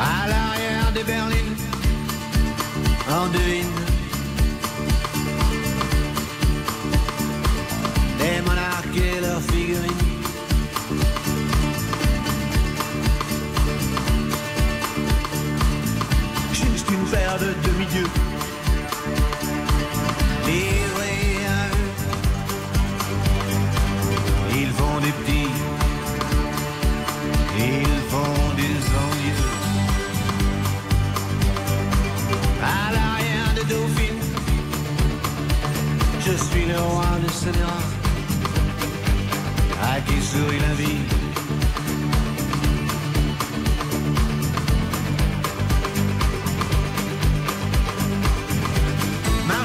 À 0.00 0.28
l'arrière 0.28 0.92
des 0.94 1.04
berlines, 1.04 1.56
en 3.10 3.26
devine 3.28 3.66
des 8.18 8.42
monarques 8.42 8.96
et 8.96 9.20
leurs 9.20 9.42
figurines. 9.42 10.07
Juste 16.88 17.00
une 17.00 17.06
paire 17.10 17.38
de 17.38 17.52
demi-dieux 17.66 18.06
livrés 20.46 21.46
à. 21.46 21.68
Ils 24.54 24.70
font 24.70 25.00
des 25.00 25.12
petits, 25.12 25.50
ils 27.58 28.02
font 28.10 28.54
des 28.56 28.78
envieux. 29.04 29.44
à 32.62 32.92
l'arrière 32.92 33.54
de 33.56 33.62
Dauphine. 33.62 34.20
Je 36.20 36.32
suis 36.32 36.66
le 36.66 36.78
roi 36.78 37.18
de 37.22 37.30
Sénéra, 37.30 37.82
à 39.82 40.00
qui 40.00 40.22
sourit 40.22 40.60
la 40.60 40.74
vie? 40.74 41.27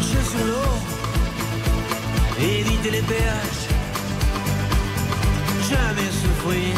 Marcher 0.04 0.30
sur 0.30 0.46
l'eau, 0.46 0.74
éviter 2.38 2.92
les 2.92 3.02
péages, 3.04 3.68
jamais 5.70 6.10
souffrir, 6.12 6.76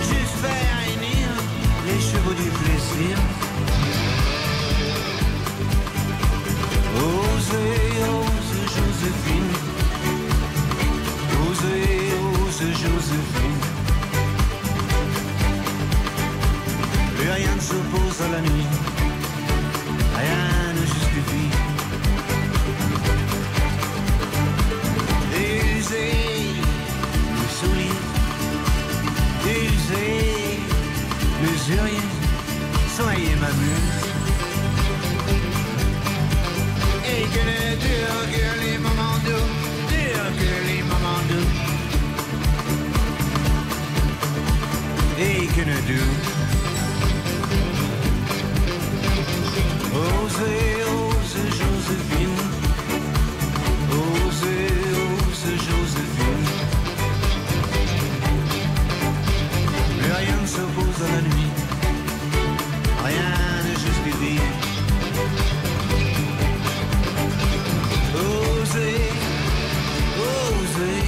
juste 0.00 0.36
faire 0.42 0.76
réunir 0.84 1.28
les 1.86 2.00
chevaux 2.00 2.34
du 2.34 2.48
plaisir. 2.60 3.18
Osez, 6.98 7.90
ose 8.14 8.54
Joséphine. 8.76 9.54
Osez, 11.50 12.14
ose 12.46 12.60
Joséphine. 12.60 13.60
Plus 17.16 17.30
rien 17.30 17.54
ne 17.56 17.60
s'oppose 17.60 18.22
à 18.22 18.28
la 18.34 18.40
nuit. 18.40 18.66
Rien 20.16 20.73
Usez 25.86 26.54
le 27.36 27.46
soulier. 27.58 27.98
Usez 29.44 30.58
l'usurier. 31.42 32.06
Soyez 32.96 33.36
ma 33.36 33.52
muse. 33.60 34.02
Et 37.06 37.24
que 37.32 37.42
ne 37.50 37.60
durent 37.84 38.28
que 38.32 38.46
les 38.64 38.78
moments 38.78 39.18
doux, 39.26 39.48
durent 39.90 40.34
que 40.38 40.52
les 40.68 40.82
moments 40.84 41.24
doux. 41.28 41.48
can 45.54 45.68
you 45.68 45.80
do? 45.86 46.00
Osez, 49.94 50.82
osez, 50.82 51.13
s'oppose 60.54 61.00
à 61.02 61.10
la 61.14 61.20
nuit. 61.22 61.52
Rien 63.04 63.34
n'est 63.64 63.80
juste 63.84 64.04
divin. 64.04 64.50
Osez, 68.14 68.98
osez. 70.30 71.02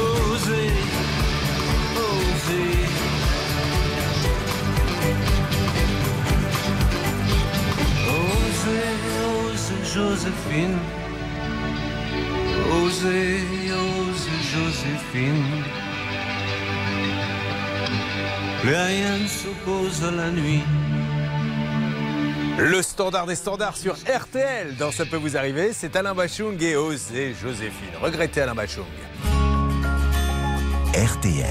Osez, 0.00 0.72
osez. 2.08 2.72
Osez, 8.16 8.90
osez, 9.30 9.82
Joséphine. 9.94 10.78
Osez, 12.72 13.42
osez, 13.72 13.99
Joséphine. 14.52 15.62
Plus 18.62 18.74
rien 18.74 19.18
ne 19.18 19.28
s'oppose 19.28 20.04
à 20.04 20.10
la 20.10 20.30
nuit. 20.30 20.62
Le 22.58 22.82
standard 22.82 23.26
des 23.26 23.36
standards 23.36 23.76
sur 23.76 23.94
RTL. 23.94 24.74
Dans 24.76 24.90
Ça 24.90 25.06
peut 25.06 25.16
vous 25.16 25.36
arriver, 25.36 25.72
c'est 25.72 25.94
Alain 25.94 26.14
Bachung 26.14 26.60
et 26.60 26.74
Osé 26.74 27.32
Joséphine. 27.40 27.94
Regrettez 28.02 28.40
Alain 28.40 28.56
Bachung. 28.56 28.84
RTL. 30.94 31.46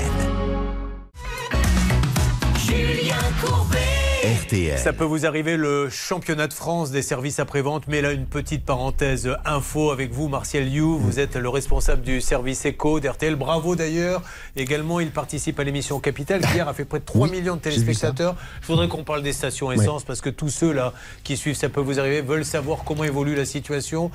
Julien 2.57 3.15
Courbet. 3.41 3.88
RTL. 4.23 4.77
Ça 4.77 4.91
peut 4.91 5.05
vous 5.05 5.25
arriver 5.25 5.55
le 5.55 5.89
championnat 5.89 6.47
de 6.47 6.53
France 6.53 6.91
des 6.91 7.01
services 7.01 7.39
après-vente, 7.39 7.83
mais 7.87 8.01
là 8.01 8.11
une 8.11 8.25
petite 8.25 8.65
parenthèse 8.65 9.29
info 9.45 9.91
avec 9.91 10.11
vous, 10.11 10.27
Martial 10.27 10.67
You. 10.67 10.97
Vous 10.97 11.21
êtes 11.21 11.37
le 11.37 11.47
responsable 11.47 12.01
du 12.01 12.19
service 12.19 12.65
éco 12.65 12.99
d'RTL. 12.99 13.37
Bravo 13.37 13.77
d'ailleurs. 13.77 14.21
Également, 14.57 14.99
il 14.99 15.11
participe 15.11 15.57
à 15.61 15.63
l'émission 15.63 16.01
Capital 16.01 16.41
qui 16.41 16.53
hier 16.55 16.67
a 16.67 16.73
fait 16.73 16.83
près 16.83 16.99
de 16.99 17.05
3 17.05 17.29
Oui, 17.29 17.31
millions 17.39 17.55
de 17.55 17.61
téléspectateurs. 17.61 18.35
Je 18.61 18.67
voudrais 18.67 18.89
qu'on 18.89 19.05
parle 19.05 19.23
des 19.23 19.31
stations 19.31 19.71
essence 19.71 20.03
parce 20.03 20.19
que 20.19 20.29
tous 20.29 20.49
ceux 20.49 20.73
là 20.73 20.91
qui 21.23 21.37
suivent 21.37 21.55
Ça 21.55 21.69
peut 21.69 21.79
vous 21.81 21.97
arriver 21.97 22.21
veulent 22.21 22.43
savoir 22.43 22.83
comment 22.83 23.05
évolue 23.05 23.35
la 23.35 23.45
situation. 23.45 24.11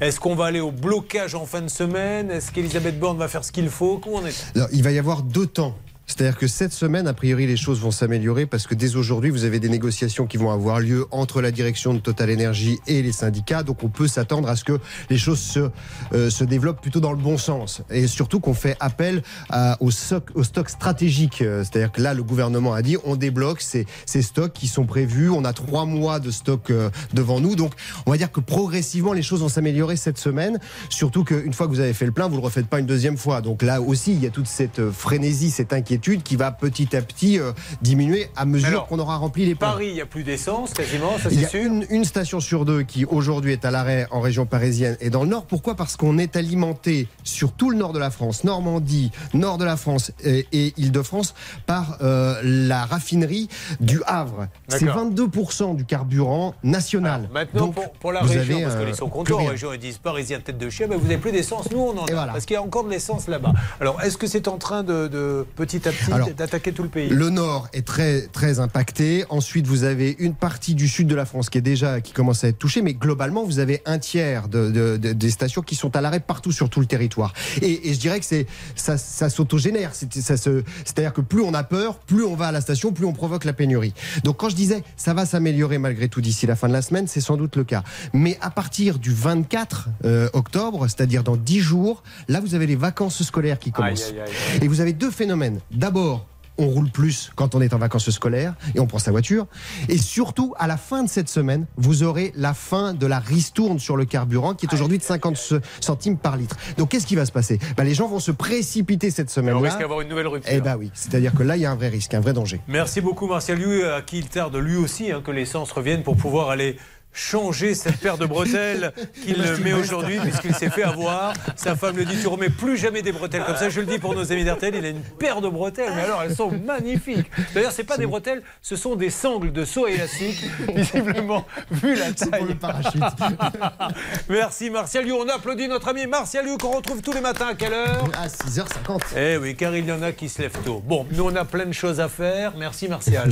Est-ce 0.00 0.20
qu'on 0.20 0.36
va 0.36 0.44
aller 0.44 0.60
au 0.60 0.70
blocage 0.70 1.34
en 1.34 1.44
fin 1.44 1.60
de 1.60 1.68
semaine? 1.68 2.30
Est-ce 2.30 2.52
qu'Elisabeth 2.52 3.00
Borne 3.00 3.18
va 3.18 3.26
faire 3.26 3.44
ce 3.44 3.50
qu'il 3.50 3.68
faut? 3.68 3.98
Comment 3.98 4.18
on 4.18 4.26
est? 4.26 4.52
Alors, 4.54 4.68
il 4.72 4.84
va 4.84 4.92
y 4.92 4.98
avoir 4.98 5.22
deux 5.22 5.46
temps. 5.46 5.76
C'est-à-dire 6.10 6.36
que 6.36 6.48
cette 6.48 6.72
semaine, 6.72 7.06
a 7.06 7.14
priori, 7.14 7.46
les 7.46 7.56
choses 7.56 7.78
vont 7.80 7.92
s'améliorer 7.92 8.44
parce 8.44 8.66
que 8.66 8.74
dès 8.74 8.96
aujourd'hui, 8.96 9.30
vous 9.30 9.44
avez 9.44 9.60
des 9.60 9.68
négociations 9.68 10.26
qui 10.26 10.38
vont 10.38 10.50
avoir 10.50 10.80
lieu 10.80 11.06
entre 11.12 11.40
la 11.40 11.52
direction 11.52 11.94
de 11.94 12.00
Total 12.00 12.32
Energy 12.32 12.80
et 12.88 13.00
les 13.00 13.12
syndicats. 13.12 13.62
Donc, 13.62 13.84
on 13.84 13.88
peut 13.88 14.08
s'attendre 14.08 14.48
à 14.48 14.56
ce 14.56 14.64
que 14.64 14.80
les 15.08 15.16
choses 15.18 15.38
se, 15.38 15.70
euh, 16.12 16.28
se 16.28 16.42
développent 16.42 16.80
plutôt 16.82 16.98
dans 16.98 17.12
le 17.12 17.16
bon 17.16 17.38
sens. 17.38 17.82
Et 17.90 18.08
surtout 18.08 18.40
qu'on 18.40 18.54
fait 18.54 18.76
appel 18.80 19.22
à- 19.50 19.76
au, 19.80 19.92
stock, 19.92 20.30
au 20.34 20.42
stock 20.42 20.68
stratégique. 20.68 21.42
Euh, 21.42 21.62
C'est-à-dire 21.62 21.92
que 21.92 22.02
là, 22.02 22.12
le 22.12 22.24
gouvernement 22.24 22.74
a 22.74 22.82
dit 22.82 22.96
on 23.04 23.14
débloque 23.14 23.60
ces, 23.60 23.86
ces 24.04 24.22
stocks 24.22 24.52
qui 24.52 24.66
sont 24.66 24.86
prévus. 24.86 25.30
On 25.30 25.44
a 25.44 25.52
trois 25.52 25.84
mois 25.84 26.18
de 26.18 26.32
stock 26.32 26.70
euh, 26.70 26.90
devant 27.14 27.38
nous. 27.38 27.54
Donc, 27.54 27.72
on 28.06 28.10
va 28.10 28.16
dire 28.16 28.32
que 28.32 28.40
progressivement, 28.40 29.12
les 29.12 29.22
choses 29.22 29.42
vont 29.42 29.48
s'améliorer 29.48 29.94
cette 29.94 30.18
semaine. 30.18 30.58
Surtout 30.88 31.22
qu'une 31.22 31.52
fois 31.52 31.68
que 31.68 31.72
vous 31.72 31.80
avez 31.80 31.94
fait 31.94 32.06
le 32.06 32.12
plein, 32.12 32.26
vous 32.26 32.36
le 32.36 32.42
refaites 32.42 32.66
pas 32.66 32.80
une 32.80 32.86
deuxième 32.86 33.16
fois. 33.16 33.42
Donc 33.42 33.62
là 33.62 33.80
aussi, 33.80 34.12
il 34.12 34.20
y 34.20 34.26
a 34.26 34.30
toute 34.30 34.48
cette 34.48 34.90
frénésie, 34.90 35.50
cette 35.52 35.72
inquiétude 35.72 35.99
qui 36.00 36.36
va 36.36 36.50
petit 36.52 36.96
à 36.96 37.02
petit 37.02 37.38
euh, 37.38 37.52
diminuer 37.82 38.28
à 38.36 38.44
mesure 38.44 38.86
qu'on 38.86 38.98
aura 38.98 39.16
rempli 39.16 39.46
les 39.46 39.54
pleins. 39.54 39.68
Paris, 39.70 39.86
il 39.88 39.94
n'y 39.94 40.00
a 40.00 40.06
plus 40.06 40.22
d'essence 40.24 40.72
quasiment, 40.72 41.18
ça 41.18 41.28
Il 41.30 41.36
y 41.38 41.40
c'est 41.40 41.46
a 41.46 41.48
sûr. 41.48 41.60
une, 41.64 41.86
une 41.90 42.04
station 42.04 42.40
sur 42.40 42.64
deux 42.64 42.82
qui 42.82 43.04
aujourd'hui 43.04 43.52
est 43.52 43.64
à 43.64 43.70
l'arrêt 43.70 44.06
en 44.10 44.20
région 44.20 44.46
parisienne 44.46 44.96
et 45.00 45.10
dans 45.10 45.22
le 45.22 45.28
nord. 45.28 45.44
Pourquoi? 45.46 45.74
Parce 45.74 45.96
qu'on 45.96 46.18
est 46.18 46.36
alimenté 46.36 47.08
sur 47.24 47.52
tout 47.52 47.70
le 47.70 47.76
nord 47.76 47.92
de 47.92 47.98
la 47.98 48.10
France, 48.10 48.44
Normandie, 48.44 49.10
nord 49.34 49.58
de 49.58 49.64
la 49.64 49.76
France 49.76 50.12
et, 50.24 50.46
et 50.52 50.72
Île-de-France 50.76 51.34
par 51.66 51.98
euh, 52.02 52.40
la 52.42 52.84
raffinerie 52.84 53.48
du 53.80 54.02
Havre. 54.06 54.46
C'est 54.68 54.84
D'accord. 54.84 55.10
22% 55.10 55.76
du 55.76 55.84
carburant 55.84 56.54
national. 56.62 57.28
Maintenant, 57.32 57.66
Donc, 57.66 57.74
pour, 57.74 57.90
pour 57.92 58.12
la 58.12 58.20
région, 58.22 58.54
avez, 58.56 58.62
parce 58.64 58.74
euh, 58.76 58.86
qu'ils 58.86 58.94
sont 58.94 59.08
plus 59.08 59.12
contents, 59.18 59.34
en 59.34 59.38
rien. 59.38 59.50
région, 59.50 59.72
ils 59.72 59.78
disent 59.78 59.98
parisien 59.98 60.40
tête 60.40 60.58
de 60.58 60.70
chien, 60.70 60.86
ben 60.88 60.96
vous 60.96 61.06
n'avez 61.06 61.18
plus 61.18 61.32
d'essence, 61.32 61.70
nous 61.70 61.78
on 61.80 61.98
en 61.98 62.04
a. 62.06 62.26
Parce 62.26 62.44
qu'il 62.46 62.54
y 62.54 62.56
a 62.56 62.62
encore 62.62 62.84
de 62.84 62.90
l'essence 62.90 63.28
là-bas. 63.28 63.52
Alors, 63.80 64.00
est-ce 64.02 64.16
que 64.16 64.26
c'est 64.26 64.48
en 64.48 64.58
train 64.58 64.82
de, 64.82 65.08
de 65.08 65.46
petit 65.56 65.86
à 65.88 65.89
petit 65.92 66.12
Alors, 66.12 66.30
d'attaquer 66.30 66.72
tout 66.72 66.82
le 66.82 66.88
pays 66.88 67.08
Le 67.08 67.30
nord 67.30 67.68
est 67.72 67.86
très 67.86 68.22
très 68.28 68.60
impacté. 68.60 69.24
Ensuite, 69.30 69.66
vous 69.66 69.84
avez 69.84 70.16
une 70.18 70.34
partie 70.34 70.74
du 70.74 70.88
sud 70.88 71.06
de 71.06 71.14
la 71.14 71.24
France 71.24 71.50
qui 71.50 71.58
est 71.58 71.62
déjà 71.62 72.00
qui 72.00 72.12
commence 72.12 72.44
à 72.44 72.48
être 72.48 72.58
touchée, 72.58 72.82
mais 72.82 72.94
globalement, 72.94 73.44
vous 73.44 73.58
avez 73.58 73.82
un 73.86 73.98
tiers 73.98 74.48
de, 74.48 74.70
de- 74.70 74.96
de- 74.96 75.12
des 75.12 75.30
stations 75.30 75.62
qui 75.62 75.74
sont 75.74 75.94
à 75.96 76.00
l'arrêt 76.00 76.20
partout 76.20 76.52
sur 76.52 76.68
tout 76.70 76.80
le 76.80 76.86
territoire. 76.86 77.32
Et, 77.62 77.88
et 77.90 77.94
je 77.94 77.98
dirais 78.00 78.18
que 78.20 78.26
c'est 78.26 78.46
ça, 78.76 78.96
ça 78.98 79.28
s'autogénère. 79.30 79.90
C'est- 79.94 80.20
ça 80.20 80.36
se- 80.36 80.62
C'est-à-dire 80.84 81.12
que 81.12 81.20
plus 81.20 81.42
on 81.42 81.54
a 81.54 81.64
peur, 81.64 81.98
plus 81.98 82.24
on 82.24 82.34
va 82.36 82.48
à 82.48 82.52
la 82.52 82.60
station, 82.60 82.92
plus 82.92 83.06
on 83.06 83.12
provoque 83.12 83.44
la 83.44 83.52
pénurie. 83.52 83.94
Donc 84.24 84.36
quand 84.38 84.48
je 84.48 84.56
disais 84.56 84.82
ça 84.96 85.14
va 85.14 85.26
s'améliorer 85.26 85.78
malgré 85.78 86.08
tout 86.08 86.20
d'ici 86.20 86.46
la 86.46 86.56
fin 86.56 86.68
de 86.68 86.72
la 86.72 86.82
semaine, 86.82 87.06
c'est 87.06 87.20
sans 87.20 87.36
doute 87.36 87.56
le 87.56 87.64
cas. 87.64 87.82
Mais 88.12 88.38
à 88.40 88.50
partir 88.50 88.98
du 88.98 89.12
24 89.12 89.88
euh, 90.04 90.28
octobre, 90.32 90.86
c'est-à-dire 90.88 91.22
dans 91.22 91.36
10 91.36 91.60
jours, 91.60 92.02
là 92.28 92.40
vous 92.40 92.54
avez 92.54 92.66
les 92.66 92.76
vacances 92.76 93.22
scolaires 93.22 93.58
qui 93.58 93.70
commencent. 93.72 94.04
Aïe, 94.10 94.20
aïe, 94.20 94.20
aïe, 94.20 94.32
aïe. 94.54 94.64
Et 94.64 94.68
vous 94.68 94.80
avez 94.80 94.92
deux 94.92 95.10
phénomènes. 95.10 95.60
D'abord, 95.80 96.26
on 96.58 96.66
roule 96.66 96.90
plus 96.90 97.30
quand 97.36 97.54
on 97.54 97.62
est 97.62 97.72
en 97.72 97.78
vacances 97.78 98.10
scolaires 98.10 98.52
et 98.74 98.80
on 98.80 98.86
prend 98.86 98.98
sa 98.98 99.12
voiture. 99.12 99.46
Et 99.88 99.96
surtout, 99.96 100.52
à 100.58 100.66
la 100.66 100.76
fin 100.76 101.02
de 101.02 101.08
cette 101.08 101.30
semaine, 101.30 101.64
vous 101.78 102.02
aurez 102.02 102.34
la 102.36 102.52
fin 102.52 102.92
de 102.92 103.06
la 103.06 103.18
ristourne 103.18 103.78
sur 103.78 103.96
le 103.96 104.04
carburant 104.04 104.52
qui 104.52 104.66
est 104.66 104.74
aujourd'hui 104.74 104.98
de 104.98 105.02
50 105.02 105.38
ce- 105.38 105.54
centimes 105.80 106.18
par 106.18 106.36
litre. 106.36 106.58
Donc 106.76 106.90
qu'est-ce 106.90 107.06
qui 107.06 107.16
va 107.16 107.24
se 107.24 107.32
passer? 107.32 107.58
Ben, 107.78 107.84
Les 107.84 107.94
gens 107.94 108.08
vont 108.08 108.20
se 108.20 108.30
précipiter 108.30 109.10
cette 109.10 109.28
On 109.30 109.32
semaine-là. 109.32 109.60
risque 109.70 109.78
d'avoir 109.78 110.02
une 110.02 110.08
nouvelle 110.10 110.26
rupture? 110.26 110.52
Eh 110.54 110.60
ben 110.60 110.76
oui, 110.76 110.90
c'est-à-dire 110.92 111.32
que 111.32 111.42
là, 111.42 111.56
il 111.56 111.62
y 111.62 111.64
a 111.64 111.70
un 111.70 111.76
vrai 111.76 111.88
risque, 111.88 112.12
un 112.12 112.20
vrai 112.20 112.34
danger. 112.34 112.60
Merci 112.68 113.00
beaucoup 113.00 113.26
Martial 113.26 113.56
Liu, 113.58 113.84
à 113.86 114.02
qui 114.02 114.18
il 114.18 114.28
tarde 114.28 114.54
lui 114.56 114.76
aussi 114.76 115.10
hein, 115.10 115.22
que 115.24 115.30
l'essence 115.30 115.72
revienne 115.72 116.02
pour 116.02 116.18
pouvoir 116.18 116.50
aller 116.50 116.76
changer 117.12 117.74
cette 117.74 117.98
paire 117.98 118.18
de 118.18 118.26
bretelles 118.26 118.92
qu'il 119.22 119.42
met 119.62 119.72
aujourd'hui 119.72 120.18
puisqu'il 120.20 120.54
s'est 120.54 120.70
fait 120.70 120.82
avoir. 120.82 121.34
Sa 121.56 121.76
femme 121.76 121.96
le 121.96 122.04
dit, 122.04 122.16
tu 122.20 122.28
remets 122.28 122.50
plus 122.50 122.76
jamais 122.76 123.02
des 123.02 123.12
bretelles 123.12 123.44
comme 123.44 123.56
ça. 123.56 123.68
Je 123.68 123.80
le 123.80 123.86
dis 123.86 123.98
pour 123.98 124.14
nos 124.14 124.32
amis 124.32 124.44
d'RTL, 124.44 124.74
il 124.74 124.84
a 124.84 124.88
une 124.88 125.02
paire 125.02 125.40
de 125.40 125.48
bretelles, 125.48 125.92
mais 125.94 126.02
alors 126.02 126.22
elles 126.22 126.34
sont 126.34 126.50
magnifiques. 126.50 127.30
D'ailleurs, 127.54 127.72
c'est 127.72 127.84
pas 127.84 127.98
des 127.98 128.06
bretelles, 128.06 128.42
ce 128.62 128.76
sont 128.76 128.96
des 128.96 129.10
sangles 129.10 129.52
de 129.52 129.64
saut 129.64 129.86
élastique, 129.86 130.44
visiblement, 130.74 131.46
vu 131.70 131.94
la 131.94 132.12
taille. 132.12 132.56
Merci 134.28 134.70
Martial 134.70 135.04
Liu. 135.04 135.12
On 135.12 135.28
applaudit 135.28 135.68
notre 135.68 135.88
ami 135.88 136.06
Martial 136.06 136.46
Liu 136.46 136.56
qu'on 136.58 136.76
retrouve 136.76 137.02
tous 137.02 137.12
les 137.12 137.20
matins 137.20 137.48
à 137.48 137.54
quelle 137.54 137.72
heure? 137.72 138.04
À 138.14 138.28
6h50. 138.28 139.00
Eh 139.16 139.36
oui, 139.36 139.56
car 139.56 139.74
il 139.74 139.86
y 139.86 139.92
en 139.92 140.02
a 140.02 140.12
qui 140.12 140.28
se 140.28 140.42
lèvent 140.42 140.58
tôt. 140.64 140.82
Bon, 140.84 141.06
nous 141.12 141.24
on 141.24 141.34
a 141.36 141.44
plein 141.44 141.66
de 141.66 141.72
choses 141.72 142.00
à 142.00 142.08
faire. 142.08 142.52
Merci 142.56 142.88
Martial. 142.88 143.30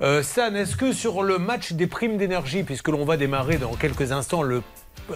Euh, 0.00 0.22
San, 0.22 0.54
est-ce 0.56 0.76
que 0.76 0.92
sur 0.92 1.22
le 1.22 1.38
match 1.38 1.72
des 1.72 1.86
primes 1.86 2.16
d'énergie, 2.16 2.62
puisque 2.62 2.88
l'on 2.88 3.04
va 3.04 3.11
démarrer 3.16 3.58
dans 3.58 3.74
quelques 3.74 4.12
instants 4.12 4.42
le 4.42 4.62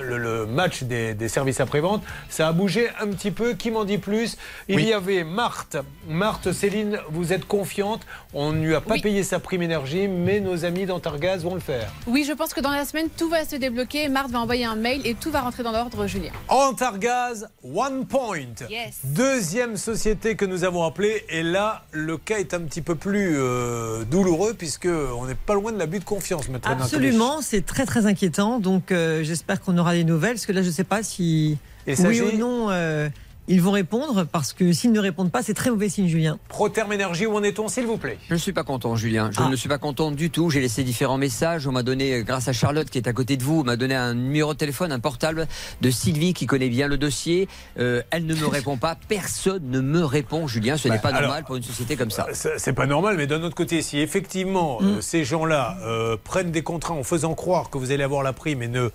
le, 0.03 0.19
le 0.19 0.47
match 0.47 0.83
des, 0.83 1.15
des 1.15 1.29
services 1.29 1.61
après-vente, 1.61 2.03
ça 2.29 2.49
a 2.49 2.53
bougé 2.53 2.89
un 3.01 3.07
petit 3.09 3.31
peu. 3.31 3.55
Qui 3.55 3.71
m'en 3.71 3.85
dit 3.85 3.99
plus? 3.99 4.37
Il 4.69 4.77
Oui. 4.77 4.85
y 4.87 4.93
avait 4.93 5.23
Marthe. 5.25 5.77
Marthe, 6.09 6.53
Céline, 6.53 6.99
vous 7.11 7.33
êtes 7.33 7.47
confiante. 7.47 8.01
On 8.35 8.53
ne 8.53 8.65
lui 8.67 8.75
a 8.75 8.81
pas 8.81 8.95
Oui. 8.95 9.01
payé 9.01 9.23
sa 9.23 9.39
prime 9.39 9.63
énergie, 9.63 10.09
mais 10.09 10.41
nos 10.41 10.65
amis 10.65 10.87
d'Antargaz 10.87 11.43
vont 11.45 11.55
le 11.55 11.61
faire. 11.61 11.93
Oui, 12.07 12.25
je 12.29 12.33
pense 12.33 12.53
que 12.53 12.61
dans 12.61 12.71
la 12.73 12.85
semaine, 12.85 13.09
tout 13.17 13.29
va 13.29 13.45
se 13.45 13.57
débloquer. 13.57 14.09
Marthe 14.09 14.31
va 14.33 14.41
envoyer 14.41 14.65
un 14.65 14.77
mail 14.77 15.07
et 15.07 15.15
tout 15.15 15.31
va 15.31 15.41
rentrer 15.41 15.63
dans 15.63 15.73
l'ordre, 15.73 16.07
Julien. 16.07 16.33
Antargaz 16.49 17.49
One 17.63 18.07
Point. 18.07 18.67
Yes. 18.69 18.99
Deuxième 19.05 19.77
société 19.77 20.35
que 20.37 20.45
nous 20.45 20.65
avons 20.65 20.83
appelée. 20.85 21.25
Et 21.31 21.43
là, 21.43 21.85
le 21.93 22.19
cas 22.19 22.39
est 22.39 22.53
un 22.55 22.61
petit 22.61 22.83
peu 22.83 22.97
plus 22.97 23.37
euh, 23.39 24.05
douloureux 24.05 24.55
puisque 24.55 24.87
on 24.89 25.27
n'est 25.27 25.35
pas 25.35 25.55
loin 25.55 25.73
de 25.73 25.79
l'abus 25.79 26.01
de 26.01 26.05
confiance, 26.05 26.49
maître. 26.49 26.69
Absolument, 26.69 27.41
c'est 27.41 27.65
très 27.65 27.87
très 27.87 28.07
inquiétant. 28.07 28.59
Donc 28.59 28.91
euh, 28.93 29.23
j'espère 29.23 29.61
qu'on 29.67 29.77
aura 29.79 29.93
des 29.95 30.05
nouvelles, 30.05 30.35
parce 30.35 30.47
que 30.47 30.53
là 30.53 30.63
je 30.63 30.69
ne 30.69 30.73
sais 30.73 30.85
pas 30.85 31.03
si 31.03 31.59
oui 31.87 32.21
ou 32.23 32.37
non 32.39 32.71
euh, 32.71 33.09
ils 33.49 33.63
vont 33.63 33.71
répondre, 33.71 34.25
parce 34.25 34.53
que 34.53 34.73
s'ils 34.73 34.91
ne 34.91 34.99
répondent 34.99 35.31
pas, 35.31 35.41
c'est 35.41 35.55
très 35.55 35.71
mauvais 35.71 35.89
signe, 35.89 36.09
Julien. 36.09 36.37
Proterme 36.49 36.93
Énergie, 36.93 37.27
où 37.27 37.37
en 37.37 37.45
est-on, 37.45 37.69
s'il 37.69 37.87
vous 37.87 37.97
plaît? 37.97 38.19
Je 38.29 38.35
ne 38.35 38.39
suis 38.41 38.53
pas 38.53 38.65
content, 38.65 38.97
Julien. 38.97 39.31
Je 39.31 39.39
Ah. 39.41 39.49
ne 39.49 39.55
suis 39.55 39.69
pas 39.69 39.79
content 39.79 40.11
du 40.11 40.31
tout. 40.31 40.51
J'ai 40.51 40.61
laissé 40.61 40.83
différents 40.83 41.17
messages. 41.17 41.65
On 41.69 41.71
m'a 41.71 41.85
donné, 41.85 42.13
euh, 42.13 42.23
grâce 42.25 42.49
à 42.49 42.53
Charlotte 42.53 42.91
qui 42.91 42.99
est 42.99 43.07
à 43.07 43.13
côté 43.13 43.37
de 43.37 43.45
vous, 43.45 43.61
on 43.61 43.63
m'a 43.63 43.77
donné 43.77 43.95
un 43.95 44.15
numéro 44.15 44.53
de 44.53 44.59
téléphone, 44.59 44.91
un 44.91 44.99
portable 44.99 45.47
de 45.81 45.91
Sylvie 45.91 46.35
qui 46.35 46.47
connaît 46.47 46.69
bien 46.69 46.89
le 46.89 46.99
dossier. 46.99 47.47
Euh, 47.79 48.03
elle 48.11 48.27
ne 48.27 48.35
me 48.35 48.47
répond 48.49 48.79
pas. 48.79 48.99
Personne 49.07 49.63
ne 49.71 49.79
me 49.79 50.05
répond, 50.05 50.49
Julien. 50.49 50.77
Ce 50.77 50.89
Bah, 50.89 50.95
n'est 50.97 51.01
pas 51.01 51.13
normal 51.13 51.31
alors, 51.31 51.45
pour 51.47 51.55
une 51.55 51.63
société 51.63 51.95
comme 51.95 52.11
ça. 52.11 52.27
C'est 52.33 52.59
c'est 52.59 52.73
pas 52.73 52.87
normal, 52.87 53.17
mais 53.17 53.29
d'un 53.29 53.45
autre 53.45 53.55
côté, 53.55 53.81
si 53.81 54.01
effectivement 54.01 54.79
Mm. 54.81 54.87
euh, 54.87 55.01
ces 55.01 55.25
gens-là 55.25 55.79
euh, 55.85 56.17
prennent 56.25 56.51
des 56.51 56.63
contrats 56.65 56.95
en 56.95 57.05
faisant 57.05 57.35
croire 57.35 57.71
que 57.71 57.79
vous 57.79 57.93
allez 57.93 58.03
avoir 58.03 58.25
la 58.25 58.33
prime 58.33 58.61
et 58.65 58.67
ne 58.69 58.91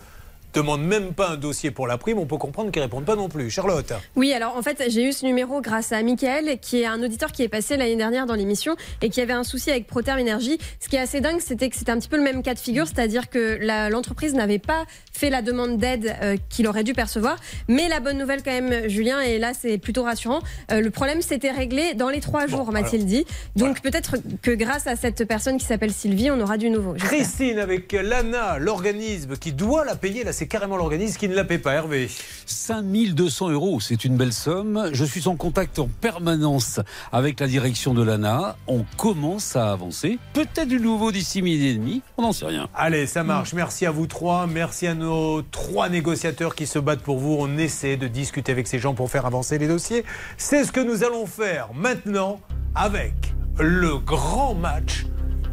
demandent 0.53 0.84
même 0.84 1.14
pas 1.14 1.30
un 1.30 1.38
dossier 1.38 1.72
pour 1.72 1.88
la 1.88 1.98
prime, 1.98 2.18
on 2.19 2.26
peut 2.26 2.38
comprendre 2.38 2.72
qu'ils 2.72 2.82
répondent 2.82 3.06
pas 3.06 3.15
non 3.15 3.30
plus. 3.30 3.49
Charlotte. 3.49 3.94
Oui, 4.15 4.34
alors 4.34 4.56
en 4.57 4.61
fait, 4.61 4.84
j'ai 4.90 5.07
eu 5.07 5.14
ce 5.14 5.26
numéro 5.26 5.61
grâce 5.61 5.91
à 5.91 6.02
Michael, 6.03 6.60
qui 6.60 6.82
est 6.82 6.86
un 6.86 7.02
auditeur 7.02 7.32
qui 7.32 7.44
est 7.44 7.48
passé 7.49 7.78
l'année 7.78 7.95
dernière 7.95 8.26
dans 8.26 8.36
l'émission 8.36 8.76
et 9.02 9.10
qui 9.10 9.22
avait 9.22 9.34
un 9.34 9.44
souci 9.44 9.69
avec 9.72 9.88
Proterm 9.88 10.19
Énergie. 10.19 10.57
Ce 10.80 10.90
qui 10.90 10.95
est 10.95 10.99
assez 10.99 11.22
dingue, 11.22 11.40
c'était 11.40 11.69
que 11.69 11.76
c'était 11.76 11.91
un 11.91 11.99
petit 11.99 12.10
peu 12.10 12.18
le 12.18 12.23
même 12.23 12.44
cas 12.44 12.53
de 12.53 12.60
figure, 12.60 12.88
c'est-à-dire 12.88 13.30
que 13.30 13.57
la- 13.61 13.90
l'entreprise 13.90 14.34
n'avait 14.34 14.60
pas 14.60 14.86
fait 15.14 15.30
la 15.30 15.41
demande 15.41 15.78
d'aide 15.78 16.15
euh, 16.22 16.36
qu'il 16.49 16.68
aurait 16.68 16.84
dû 16.84 16.94
percevoir. 16.94 17.38
Mais 17.68 17.88
la 17.88 17.99
bonne 17.99 18.18
nouvelle 18.18 18.44
quand 18.44 18.52
même, 18.52 18.88
Julien, 18.90 19.19
et 19.22 19.40
là 19.40 19.52
c'est 19.53 19.78
plutôt 19.78 20.03
rassurant, 20.03 20.40
euh, 20.72 20.82
le 20.82 20.90
problème 20.91 21.22
s'était 21.22 21.52
réglé 21.52 21.94
dans 21.94 22.10
les 22.10 22.19
trois 22.19 22.48
jours, 22.48 22.72
m'a-t-il 22.72 23.06
dit. 23.06 23.26
Donc 23.56 23.82
peut-être 23.82 24.15
que 24.41 24.52
grâce 24.52 24.88
à 24.88 24.95
cette 24.95 25.26
personne 25.28 25.57
qui 25.57 25.65
s'appelle 25.65 25.91
Sylvie, 25.94 26.32
on 26.32 26.40
aura 26.41 26.57
du 26.57 26.69
nouveau. 26.69 26.94
Christine 26.94 27.60
avec 27.60 27.91
l'ANA, 27.94 28.57
l'organisme 28.60 29.38
qui 29.38 29.52
doit 29.53 29.86
la 29.86 29.95
payer, 29.95 30.23
là 30.23 30.34
c'est 30.42 30.48
carrément 30.48 30.76
l'organisme 30.76 31.20
qui 31.20 31.30
ne 31.30 31.36
la 31.36 31.44
paie 31.44 31.60
pas. 31.60 31.74
Hervé. 31.74 32.10
5200 32.48 33.52
euros, 33.52 33.80
c'est 33.80 34.06
une 34.06 34.18
belle 34.18 34.34
somme. 34.34 34.90
Je 34.92 35.06
suis 35.06 35.28
en 35.28 35.36
contact 35.36 35.78
en 35.78 35.88
permanence 35.88 36.80
avec 37.12 37.40
la 37.40 37.46
direction 37.46 37.94
de 37.94 38.02
l'ANA. 38.02 38.56
On 38.66 38.84
commence 38.98 39.56
à 39.56 39.72
avancer. 39.72 40.18
Peut-être 40.34 40.68
du 40.68 40.80
nouveau 40.80 41.12
d'ici 41.12 41.44
midi 41.44 41.68
et 41.68 41.74
demi. 41.76 42.02
On 42.18 42.24
n'en 42.24 42.32
sait 42.32 42.48
rien. 42.48 42.70
Allez, 42.74 43.06
ça 43.06 43.24
marche. 43.24 43.54
Merci 43.54 43.86
à 43.86 43.92
vous 43.92 44.08
trois. 44.08 44.48
Merci 44.48 44.88
à 44.88 44.96
nos 44.96 45.44
trois 45.44 45.90
négociateurs 45.90 46.56
qui 46.56 46.66
se 46.66 46.80
battent 46.80 47.04
pour 47.04 47.20
vous. 47.20 47.38
On 47.38 47.60
essaie 47.60 47.96
de 47.96 48.08
discuter 48.08 48.52
avec 48.52 48.66
ces 48.66 48.80
gens 48.80 48.96
pour 48.96 49.12
faire 49.12 49.28
avancer 49.28 49.60
les 49.60 49.68
dossiers. 49.68 50.04
C'est 50.38 50.64
ce 50.64 50.72
que 50.72 50.80
nous 50.80 51.04
allons 51.04 51.28
faire 51.28 51.70
maintenant 51.76 52.40
avec 52.74 53.14
le 53.60 54.00
grand 54.00 54.56
match 54.56 55.06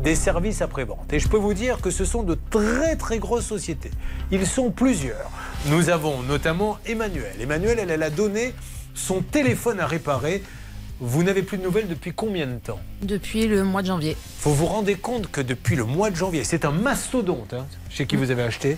des 0.03 0.15
services 0.15 0.63
après-vente. 0.63 1.13
Et 1.13 1.19
je 1.19 1.29
peux 1.29 1.37
vous 1.37 1.55
dire 1.55 1.81
que 1.81 1.91
ce 1.91 2.05
sont 2.05 2.23
de 2.23 2.39
très 2.51 2.97
très 2.97 3.19
grosses 3.19 3.47
sociétés. 3.47 3.91
Ils 4.31 4.47
sont 4.47 4.71
plusieurs. 4.71 5.31
Nous 5.67 5.91
avons 5.91 6.23
notamment 6.23 6.79
Emmanuel. 6.87 7.35
Emmanuel, 7.41 7.79
elle, 7.81 7.91
elle 7.91 8.03
a 8.03 8.11
donné 8.11 8.55
son 8.95 9.21
téléphone 9.21 9.81
à 9.81 9.87
réparer. 9.87 10.43
Vous 11.01 11.23
n'avez 11.23 11.43
plus 11.43 11.59
de 11.59 11.63
nouvelles 11.63 11.89
depuis 11.89 12.13
combien 12.13 12.47
de 12.47 12.59
temps? 12.59 12.81
Depuis 13.03 13.47
le 13.47 13.63
mois 13.63 13.83
de 13.83 13.87
janvier. 13.87 14.17
Vous 14.43 14.55
vous 14.55 14.67
rendez 14.67 14.97
compte 14.97 15.31
que 15.31 15.41
depuis 15.41 15.77
le 15.77 15.85
mois 15.85 16.11
de 16.11 16.17
janvier, 16.17 16.43
c'est 16.43 16.65
un 16.65 16.73
mastodonte 16.73 17.55
hein, 17.55 17.67
chez 17.89 18.07
qui 18.07 18.17
vous 18.17 18.33
avez 18.33 18.43
acheté, 18.43 18.77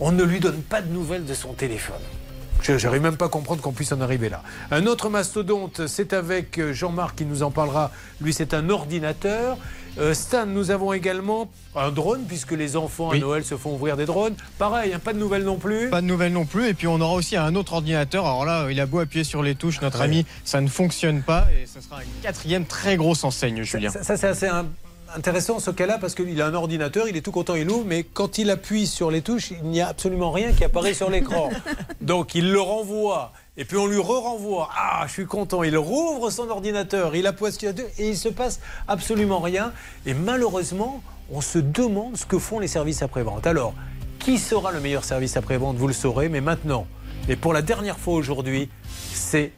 on 0.00 0.12
ne 0.12 0.24
lui 0.24 0.40
donne 0.40 0.62
pas 0.62 0.80
de 0.80 0.90
nouvelles 0.90 1.26
de 1.26 1.34
son 1.34 1.52
téléphone. 1.52 2.00
Je 2.62 2.72
n'arrive 2.72 3.02
même 3.02 3.16
pas 3.16 3.26
à 3.26 3.28
comprendre 3.28 3.60
qu'on 3.60 3.72
puisse 3.72 3.92
en 3.92 4.00
arriver 4.00 4.28
là. 4.28 4.42
Un 4.70 4.86
autre 4.86 5.10
mastodonte, 5.10 5.88
c'est 5.88 6.12
avec 6.12 6.58
euh, 6.58 6.72
Jean-Marc 6.72 7.16
qui 7.16 7.24
nous 7.24 7.42
en 7.42 7.50
parlera. 7.50 7.90
Lui, 8.20 8.32
c'est 8.32 8.54
un 8.54 8.70
ordinateur. 8.70 9.58
Euh, 9.98 10.14
Stan, 10.14 10.46
nous 10.46 10.70
avons 10.70 10.92
également 10.94 11.50
un 11.76 11.90
drone, 11.90 12.22
puisque 12.26 12.52
les 12.52 12.76
enfants 12.76 13.10
à 13.10 13.18
Noël 13.18 13.44
se 13.44 13.56
font 13.56 13.74
ouvrir 13.74 13.96
des 13.96 14.06
drones. 14.06 14.34
Pareil, 14.58 14.92
hein, 14.94 14.98
pas 14.98 15.12
de 15.12 15.18
nouvelles 15.18 15.44
non 15.44 15.56
plus. 15.58 15.90
Pas 15.90 16.00
de 16.00 16.06
nouvelles 16.06 16.32
non 16.32 16.46
plus. 16.46 16.68
Et 16.68 16.74
puis 16.74 16.86
on 16.86 17.00
aura 17.00 17.12
aussi 17.14 17.36
un 17.36 17.54
autre 17.54 17.74
ordinateur. 17.74 18.24
Alors 18.24 18.44
là, 18.46 18.68
il 18.70 18.80
a 18.80 18.86
beau 18.86 19.00
appuyer 19.00 19.24
sur 19.24 19.42
les 19.42 19.54
touches, 19.54 19.80
notre 19.82 19.98
Ouais. 19.98 20.04
ami, 20.06 20.26
ça 20.44 20.60
ne 20.62 20.68
fonctionne 20.68 21.22
pas. 21.22 21.46
Et 21.62 21.66
ce 21.66 21.80
sera 21.80 22.02
une 22.02 22.08
quatrième 22.22 22.64
très 22.64 22.96
grosse 22.96 23.22
enseigne, 23.24 23.62
Julien. 23.64 23.90
Ça, 23.90 24.02
ça, 24.02 24.16
c'est 24.16 24.28
assez 24.28 24.46
un- 24.46 24.66
intéressant 25.14 25.58
ce 25.58 25.70
cas-là 25.70 25.98
parce 25.98 26.14
qu'il 26.14 26.40
a 26.40 26.46
un 26.46 26.54
ordinateur, 26.54 27.06
il 27.06 27.16
est 27.18 27.20
tout 27.20 27.32
content, 27.32 27.54
il 27.54 27.68
ouvre, 27.68 27.84
mais 27.86 28.02
quand 28.02 28.38
il 28.38 28.48
appuie 28.48 28.86
sur 28.86 29.10
les 29.10 29.20
touches, 29.20 29.50
il 29.50 29.68
n'y 29.68 29.82
a 29.82 29.88
absolument 29.88 30.30
rien 30.30 30.52
qui 30.52 30.64
apparaît 30.64 30.94
sur 30.94 31.10
l'écran. 31.10 31.50
Donc 32.00 32.34
il 32.34 32.50
le 32.50 32.60
renvoie. 32.62 33.32
Et 33.56 33.64
puis 33.66 33.76
on 33.76 33.86
lui 33.86 33.98
re-renvoie. 33.98 34.70
Ah, 34.74 35.04
je 35.06 35.12
suis 35.12 35.26
content. 35.26 35.62
Il 35.62 35.76
rouvre 35.76 36.30
son 36.30 36.48
ordinateur, 36.48 37.14
il 37.14 37.26
appuie 37.26 37.52
sur 37.52 37.74
touches 37.74 37.84
et 37.98 38.08
il 38.08 38.16
se 38.16 38.28
passe 38.28 38.60
absolument 38.88 39.40
rien. 39.40 39.72
Et 40.06 40.14
malheureusement, 40.14 41.02
on 41.30 41.40
se 41.40 41.58
demande 41.58 42.16
ce 42.16 42.24
que 42.24 42.38
font 42.38 42.58
les 42.58 42.68
services 42.68 43.02
après-vente. 43.02 43.46
Alors, 43.46 43.74
qui 44.18 44.38
sera 44.38 44.72
le 44.72 44.80
meilleur 44.80 45.04
service 45.04 45.36
après-vente? 45.36 45.76
Vous 45.76 45.86
le 45.86 45.92
saurez, 45.92 46.28
mais 46.28 46.40
maintenant, 46.40 46.86
et 47.28 47.36
pour 47.36 47.52
la 47.52 47.62
dernière 47.62 47.98
fois 47.98 48.14
aujourd'hui, 48.14 48.70
c'est 49.12 49.52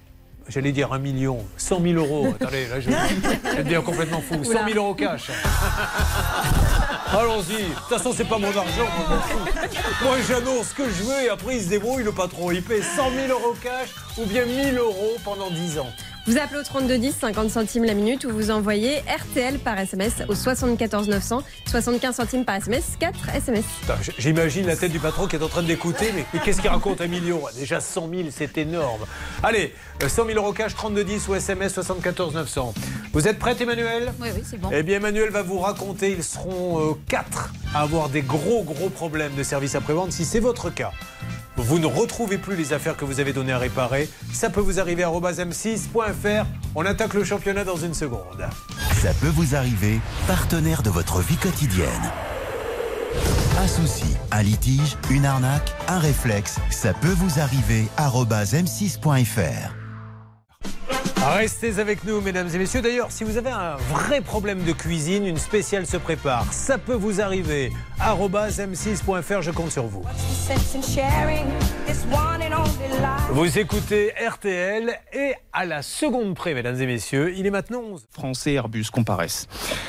J'allais 0.46 0.72
dire 0.72 0.92
un 0.92 0.98
million, 0.98 1.38
100 1.56 1.80
000 1.80 1.94
euros. 1.94 2.26
Attendez, 2.40 2.66
là, 2.66 2.78
je, 2.78 2.90
je 2.90 3.62
deviens 3.62 3.80
complètement 3.80 4.20
fou. 4.20 4.44
100 4.44 4.68
000 4.68 4.76
euros 4.76 4.94
cash. 4.94 5.30
Allons-y. 7.12 7.68
De 7.68 7.74
toute 7.74 7.88
façon, 7.88 8.12
c'est 8.16 8.24
pas 8.24 8.38
mon 8.38 8.48
argent. 8.48 8.86
moi, 10.02 10.16
j'annonce 10.26 10.68
ce 10.68 10.74
que 10.74 10.88
je 10.88 11.02
veux 11.02 11.24
et 11.24 11.28
après, 11.28 11.56
il 11.56 11.62
se 11.62 11.68
débrouille, 11.68 12.02
le 12.02 12.12
patron. 12.12 12.50
Il 12.50 12.62
paie 12.62 12.82
100 12.82 13.10
000 13.10 13.28
euros 13.28 13.54
cash 13.62 13.90
ou 14.18 14.26
bien 14.26 14.44
1000 14.44 14.78
euros 14.78 15.16
pendant 15.24 15.50
10 15.50 15.78
ans. 15.78 15.92
Vous 16.26 16.38
appelez 16.38 16.58
au 16.58 16.62
3210, 16.62 17.16
50 17.20 17.50
centimes 17.50 17.84
la 17.84 17.92
minute, 17.92 18.24
ou 18.24 18.30
vous 18.30 18.50
envoyez 18.50 19.00
RTL 19.00 19.58
par 19.58 19.78
SMS 19.78 20.22
au 20.26 20.34
74 20.34 21.06
900, 21.06 21.42
75 21.66 22.16
centimes 22.16 22.44
par 22.46 22.54
SMS, 22.54 22.96
4 22.98 23.28
SMS. 23.34 23.64
J'imagine 24.16 24.66
la 24.66 24.74
tête 24.74 24.90
du 24.90 25.00
patron 25.00 25.26
qui 25.26 25.36
est 25.36 25.42
en 25.42 25.48
train 25.48 25.62
d'écouter, 25.62 26.12
mais, 26.14 26.24
mais 26.32 26.40
qu'est-ce 26.40 26.62
qu'il 26.62 26.70
raconte 26.70 27.02
un 27.02 27.08
million 27.08 27.42
Déjà 27.58 27.78
100 27.78 28.08
000, 28.08 28.22
c'est 28.30 28.56
énorme. 28.56 29.02
Allez, 29.42 29.74
euh, 30.02 30.08
100 30.08 30.24
000 30.24 30.38
euros 30.38 30.54
cash, 30.54 30.74
3210 30.74 31.28
ou 31.28 31.34
SMS 31.34 31.74
74 31.74 32.32
900. 32.32 32.72
Vous 33.12 33.28
êtes 33.28 33.38
prête, 33.38 33.60
Emmanuel? 33.60 34.14
Oui, 34.18 34.28
oui, 34.34 34.42
c'est 34.48 34.58
bon. 34.58 34.70
Eh 34.72 34.82
bien, 34.82 34.96
Emmanuel 34.96 35.28
va 35.28 35.42
vous 35.42 35.58
raconter, 35.58 36.12
ils 36.12 36.24
seront 36.24 36.80
euh, 36.80 36.94
quatre 37.06 37.52
à 37.74 37.82
avoir 37.82 38.08
des 38.08 38.22
gros, 38.22 38.62
gros 38.62 38.88
problèmes 38.88 39.34
de 39.34 39.42
service 39.42 39.74
après-vente. 39.74 40.12
Si 40.12 40.24
c'est 40.24 40.40
votre 40.40 40.70
cas, 40.70 40.92
vous 41.56 41.78
ne 41.78 41.86
retrouvez 41.86 42.38
plus 42.38 42.56
les 42.56 42.72
affaires 42.72 42.96
que 42.96 43.04
vous 43.04 43.20
avez 43.20 43.32
données 43.32 43.52
à 43.52 43.58
réparer, 43.58 44.08
ça 44.32 44.50
peut 44.50 44.60
vous 44.60 44.80
arriver 44.80 45.02
à 45.02 45.10
m6.fr. 45.10 46.46
On 46.74 46.84
attaque 46.84 47.14
le 47.14 47.24
championnat 47.24 47.64
dans 47.64 47.76
une 47.76 47.94
seconde. 47.94 48.48
Ça 49.00 49.12
peut 49.20 49.28
vous 49.28 49.54
arriver, 49.54 50.00
partenaire 50.26 50.82
de 50.82 50.90
votre 50.90 51.20
vie 51.20 51.36
quotidienne. 51.36 52.12
Un 53.58 53.68
souci, 53.68 54.16
un 54.32 54.42
litige, 54.42 54.96
une 55.10 55.24
arnaque, 55.24 55.72
un 55.88 55.98
réflexe, 55.98 56.56
ça 56.70 56.92
peut 56.92 57.14
vous 57.16 57.38
arriver. 57.38 57.86
m6.fr. 57.96 59.74
Restez 61.32 61.78
avec 61.78 62.04
nous, 62.04 62.20
mesdames 62.20 62.48
et 62.54 62.58
messieurs. 62.58 62.82
D'ailleurs, 62.82 63.10
si 63.10 63.24
vous 63.24 63.38
avez 63.38 63.48
un 63.48 63.76
vrai 63.90 64.20
problème 64.20 64.62
de 64.62 64.72
cuisine, 64.72 65.24
une 65.24 65.38
spéciale 65.38 65.86
se 65.86 65.96
prépare. 65.96 66.52
Ça 66.52 66.76
peut 66.76 66.94
vous 66.94 67.22
arriver. 67.22 67.72
arobase 67.98 68.60
m6.fr, 68.60 69.40
je 69.40 69.50
compte 69.50 69.72
sur 69.72 69.86
vous. 69.86 70.04
Vous 73.30 73.58
écoutez 73.58 74.12
RTL 74.28 74.92
et 75.12 75.34
à 75.52 75.64
la 75.64 75.82
seconde 75.82 76.34
près, 76.34 76.54
mesdames 76.54 76.80
et 76.80 76.86
messieurs, 76.86 77.32
il 77.34 77.46
est 77.46 77.50
maintenant 77.50 77.80
11. 77.80 78.06
Français 78.10 78.52
Airbus 78.52 78.86
comparaissent. 78.92 79.48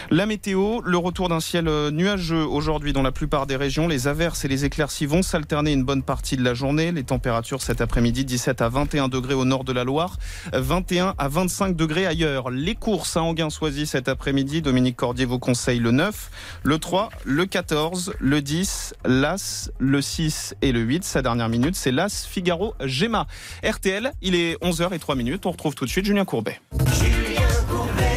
La 0.09 0.25
météo, 0.25 0.79
le 0.83 0.97
retour 0.97 1.29
d'un 1.29 1.39
ciel 1.39 1.67
euh, 1.67 1.91
nuageux 1.91 2.45
aujourd'hui 2.45 2.93
dans 2.93 3.01
la 3.01 3.11
plupart 3.11 3.45
des 3.45 3.55
régions. 3.55 3.87
Les 3.87 4.07
averses 4.07 4.45
et 4.45 4.47
les 4.47 4.65
éclaircies 4.65 5.05
vont 5.05 5.21
s'alterner 5.21 5.73
une 5.73 5.83
bonne 5.83 6.03
partie 6.03 6.37
de 6.37 6.43
la 6.43 6.53
journée. 6.53 6.91
Les 6.91 7.03
températures 7.03 7.61
cet 7.61 7.81
après-midi 7.81 8.23
17 8.23 8.61
à 8.61 8.69
21 8.69 9.09
degrés 9.09 9.33
au 9.33 9.45
nord 9.45 9.63
de 9.63 9.73
la 9.73 9.83
Loire, 9.83 10.17
21 10.53 11.13
à 11.17 11.24
25 11.27 11.75
degrés 11.75 12.05
ailleurs. 12.05 12.49
Les 12.49 12.75
courses 12.75 13.17
à 13.17 13.23
Anguin-Soisy 13.23 13.85
cet 13.85 14.07
après-midi, 14.07 14.61
Dominique 14.61 14.95
Cordier 14.95 15.25
vous 15.25 15.39
conseille 15.39 15.79
le 15.79 15.91
9, 15.91 16.31
le 16.63 16.77
3, 16.77 17.09
le 17.23 17.45
14, 17.45 18.13
le 18.19 18.41
10, 18.41 18.95
l'As, 19.05 19.71
le 19.79 20.01
6 20.01 20.55
et 20.61 20.71
le 20.71 20.81
8. 20.81 21.03
Sa 21.03 21.21
dernière 21.21 21.49
minute, 21.49 21.75
c'est 21.75 21.91
l'As 21.91 22.25
Figaro 22.25 22.75
Gemma. 22.81 23.27
RTL, 23.63 24.11
il 24.21 24.35
est 24.35 24.55
11h 24.63 24.93
et 24.93 24.99
3 24.99 25.15
minutes. 25.15 25.45
On 25.45 25.51
retrouve 25.51 25.75
tout 25.75 25.85
de 25.85 25.89
suite 25.89 26.05
Julien 26.05 26.25
Courbet. 26.25 26.59
Sur 26.93 28.14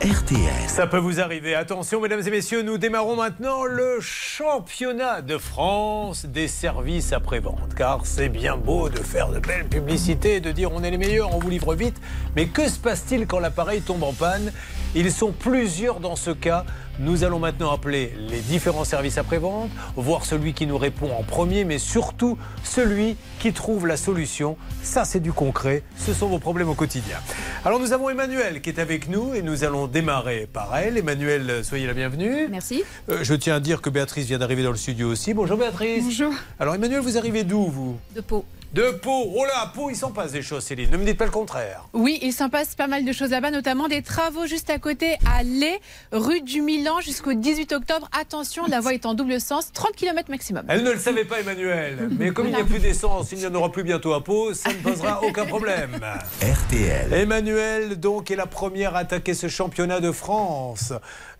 RTL. 0.00 0.68
Ça 0.68 0.86
peut 0.86 0.98
vous 0.98 1.18
arriver. 1.18 1.56
Attention, 1.56 2.00
mesdames 2.00 2.22
et 2.24 2.30
messieurs, 2.30 2.62
nous 2.62 2.78
démarrons 2.78 3.16
maintenant 3.16 3.64
le 3.64 3.98
championnat 4.00 5.22
de 5.22 5.38
France 5.38 6.24
des 6.24 6.46
services 6.46 7.12
après-vente. 7.12 7.74
Car 7.76 8.06
c'est 8.06 8.28
bien 8.28 8.56
beau 8.56 8.88
de 8.88 8.98
faire 8.98 9.28
de 9.30 9.40
belles 9.40 9.66
publicités 9.66 10.38
de 10.38 10.52
dire 10.52 10.70
on 10.72 10.84
est 10.84 10.92
les 10.92 10.98
meilleurs, 10.98 11.34
on 11.34 11.40
vous 11.40 11.50
livre 11.50 11.74
vite. 11.74 12.00
Mais 12.36 12.46
que 12.46 12.68
se 12.68 12.78
passe-t-il 12.78 13.26
quand 13.26 13.40
l'appareil 13.40 13.80
tombe 13.80 14.04
en 14.04 14.12
panne? 14.12 14.52
Ils 14.94 15.10
sont 15.10 15.32
plusieurs 15.32 15.98
dans 15.98 16.14
ce 16.14 16.30
cas. 16.30 16.64
Nous 17.00 17.22
allons 17.22 17.38
maintenant 17.38 17.70
appeler 17.70 18.12
les 18.28 18.40
différents 18.40 18.82
services 18.82 19.18
après-vente, 19.18 19.70
voir 19.94 20.24
celui 20.24 20.52
qui 20.52 20.66
nous 20.66 20.76
répond 20.76 21.12
en 21.12 21.22
premier, 21.22 21.64
mais 21.64 21.78
surtout 21.78 22.36
celui 22.64 23.16
qui 23.38 23.52
trouve 23.52 23.86
la 23.86 23.96
solution. 23.96 24.56
Ça, 24.82 25.04
c'est 25.04 25.20
du 25.20 25.32
concret. 25.32 25.84
Ce 25.96 26.12
sont 26.12 26.26
vos 26.26 26.40
problèmes 26.40 26.68
au 26.68 26.74
quotidien. 26.74 27.18
Alors, 27.64 27.78
nous 27.78 27.92
avons 27.92 28.10
Emmanuel 28.10 28.60
qui 28.60 28.70
est 28.70 28.80
avec 28.80 29.08
nous 29.08 29.32
et 29.32 29.42
nous 29.42 29.62
allons 29.62 29.86
démarrer 29.86 30.48
par 30.52 30.76
elle. 30.76 30.98
Emmanuel, 30.98 31.64
soyez 31.64 31.86
la 31.86 31.94
bienvenue. 31.94 32.48
Merci. 32.50 32.82
Euh, 33.10 33.20
je 33.22 33.34
tiens 33.34 33.54
à 33.54 33.60
dire 33.60 33.80
que 33.80 33.90
Béatrice 33.90 34.26
vient 34.26 34.38
d'arriver 34.38 34.64
dans 34.64 34.72
le 34.72 34.76
studio 34.76 35.08
aussi. 35.08 35.34
Bonjour 35.34 35.56
Béatrice. 35.56 36.02
Bonjour. 36.02 36.32
Alors, 36.58 36.74
Emmanuel, 36.74 37.00
vous 37.00 37.16
arrivez 37.16 37.44
d'où, 37.44 37.66
vous? 37.66 37.96
De 38.16 38.20
peau. 38.20 38.44
De 38.72 38.90
Pau. 38.90 39.32
Oh 39.34 39.44
là, 39.44 39.62
à 39.62 39.66
Pau, 39.66 39.90
il 39.90 39.96
s'en 39.96 40.10
passe 40.10 40.32
des 40.32 40.42
choses, 40.42 40.64
Céline. 40.64 40.90
Ne 40.90 40.98
me 40.98 41.04
dites 41.04 41.16
pas 41.16 41.24
le 41.24 41.30
contraire. 41.30 41.84
Oui, 41.92 42.18
il 42.22 42.32
s'en 42.32 42.48
passe 42.48 42.74
pas 42.74 42.86
mal 42.86 43.04
de 43.04 43.12
choses 43.12 43.30
là-bas, 43.30 43.50
notamment 43.50 43.88
des 43.88 44.02
travaux 44.02 44.46
juste 44.46 44.70
à 44.70 44.78
côté 44.78 45.16
à 45.26 45.42
Lay, 45.42 45.80
rue 46.12 46.40
du 46.42 46.60
Milan, 46.60 47.00
jusqu'au 47.00 47.32
18 47.32 47.72
octobre. 47.72 48.08
Attention, 48.18 48.66
la 48.66 48.80
voie 48.80 48.94
est 48.94 49.06
en 49.06 49.14
double 49.14 49.40
sens, 49.40 49.72
30 49.72 49.92
km 49.96 50.30
maximum. 50.30 50.64
Elle 50.68 50.84
ne 50.84 50.90
le 50.92 50.98
savait 50.98 51.24
pas, 51.24 51.40
Emmanuel. 51.40 52.10
Mais 52.18 52.30
comme 52.30 52.46
il 52.46 52.54
n'y 52.54 52.60
a 52.60 52.64
plus 52.64 52.78
d'essence, 52.78 53.32
il 53.32 53.38
n'y 53.38 53.46
en 53.46 53.54
aura 53.54 53.72
plus 53.72 53.84
bientôt 53.84 54.12
à 54.12 54.22
Pau, 54.22 54.52
ça 54.54 54.70
ne 54.70 54.78
posera 54.78 55.22
aucun 55.26 55.46
problème. 55.46 55.98
RTL. 56.42 57.12
Emmanuel, 57.12 57.98
donc, 57.98 58.30
est 58.30 58.36
la 58.36 58.46
première 58.46 58.94
à 58.94 59.00
attaquer 59.00 59.34
ce 59.34 59.48
championnat 59.48 60.00
de 60.00 60.12
France 60.12 60.92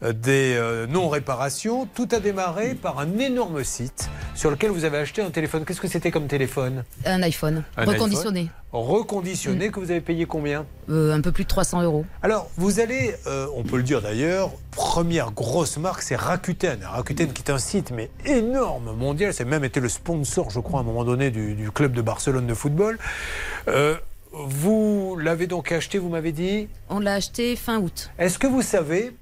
des 0.02 0.54
euh, 0.56 0.86
non-réparations. 0.86 1.86
Tout 1.94 2.08
a 2.12 2.20
démarré 2.20 2.74
par 2.74 2.98
un 2.98 3.18
énorme 3.18 3.64
site 3.64 4.08
sur 4.34 4.50
lequel 4.50 4.70
vous 4.70 4.84
avez 4.84 4.98
acheté 4.98 5.22
un 5.22 5.30
téléphone. 5.30 5.64
Qu'est-ce 5.64 5.80
que 5.80 5.88
c'était 5.88 6.10
comme 6.10 6.26
téléphone? 6.28 6.84
Un 7.04 7.22
iPhone, 7.22 7.64
Un 7.76 7.84
reconditionné. 7.84 8.40
iPhone 8.40 8.52
Reconditionné, 8.70 9.70
que 9.70 9.80
vous 9.80 9.90
avez 9.90 10.02
payé 10.02 10.26
combien? 10.26 10.66
Euh, 10.90 11.12
un 11.14 11.20
peu 11.22 11.32
plus 11.32 11.44
de 11.44 11.48
300 11.48 11.82
euros. 11.82 12.04
Alors, 12.22 12.50
vous 12.56 12.80
allez, 12.80 13.14
euh, 13.26 13.46
on 13.56 13.62
peut 13.62 13.78
le 13.78 13.82
dire 13.82 14.02
d'ailleurs, 14.02 14.50
première 14.72 15.32
grosse 15.32 15.78
marque, 15.78 16.02
c'est 16.02 16.16
Rakuten. 16.16 16.78
Rakuten 16.84 17.32
qui 17.32 17.42
est 17.42 17.50
un 17.50 17.58
site, 17.58 17.90
mais 17.90 18.10
énorme, 18.26 18.92
mondial. 18.94 19.32
C'est 19.32 19.46
même 19.46 19.64
été 19.64 19.80
le 19.80 19.88
sponsor, 19.88 20.50
je 20.50 20.60
crois, 20.60 20.80
à 20.80 20.82
un 20.82 20.86
moment 20.86 21.04
donné, 21.04 21.30
du, 21.30 21.54
du 21.54 21.70
club 21.70 21.92
de 21.92 22.02
Barcelone 22.02 22.46
de 22.46 22.54
football. 22.54 22.98
Euh, 23.68 23.96
vous 24.32 25.16
l'avez 25.18 25.46
donc 25.46 25.72
acheté, 25.72 25.98
vous 25.98 26.10
m'avez 26.10 26.32
dit? 26.32 26.68
On 26.90 27.00
l'a 27.00 27.14
acheté 27.14 27.56
fin 27.56 27.78
août. 27.78 28.10
Est-ce 28.18 28.38
que 28.38 28.46
vous 28.46 28.62
savez, 28.62 29.12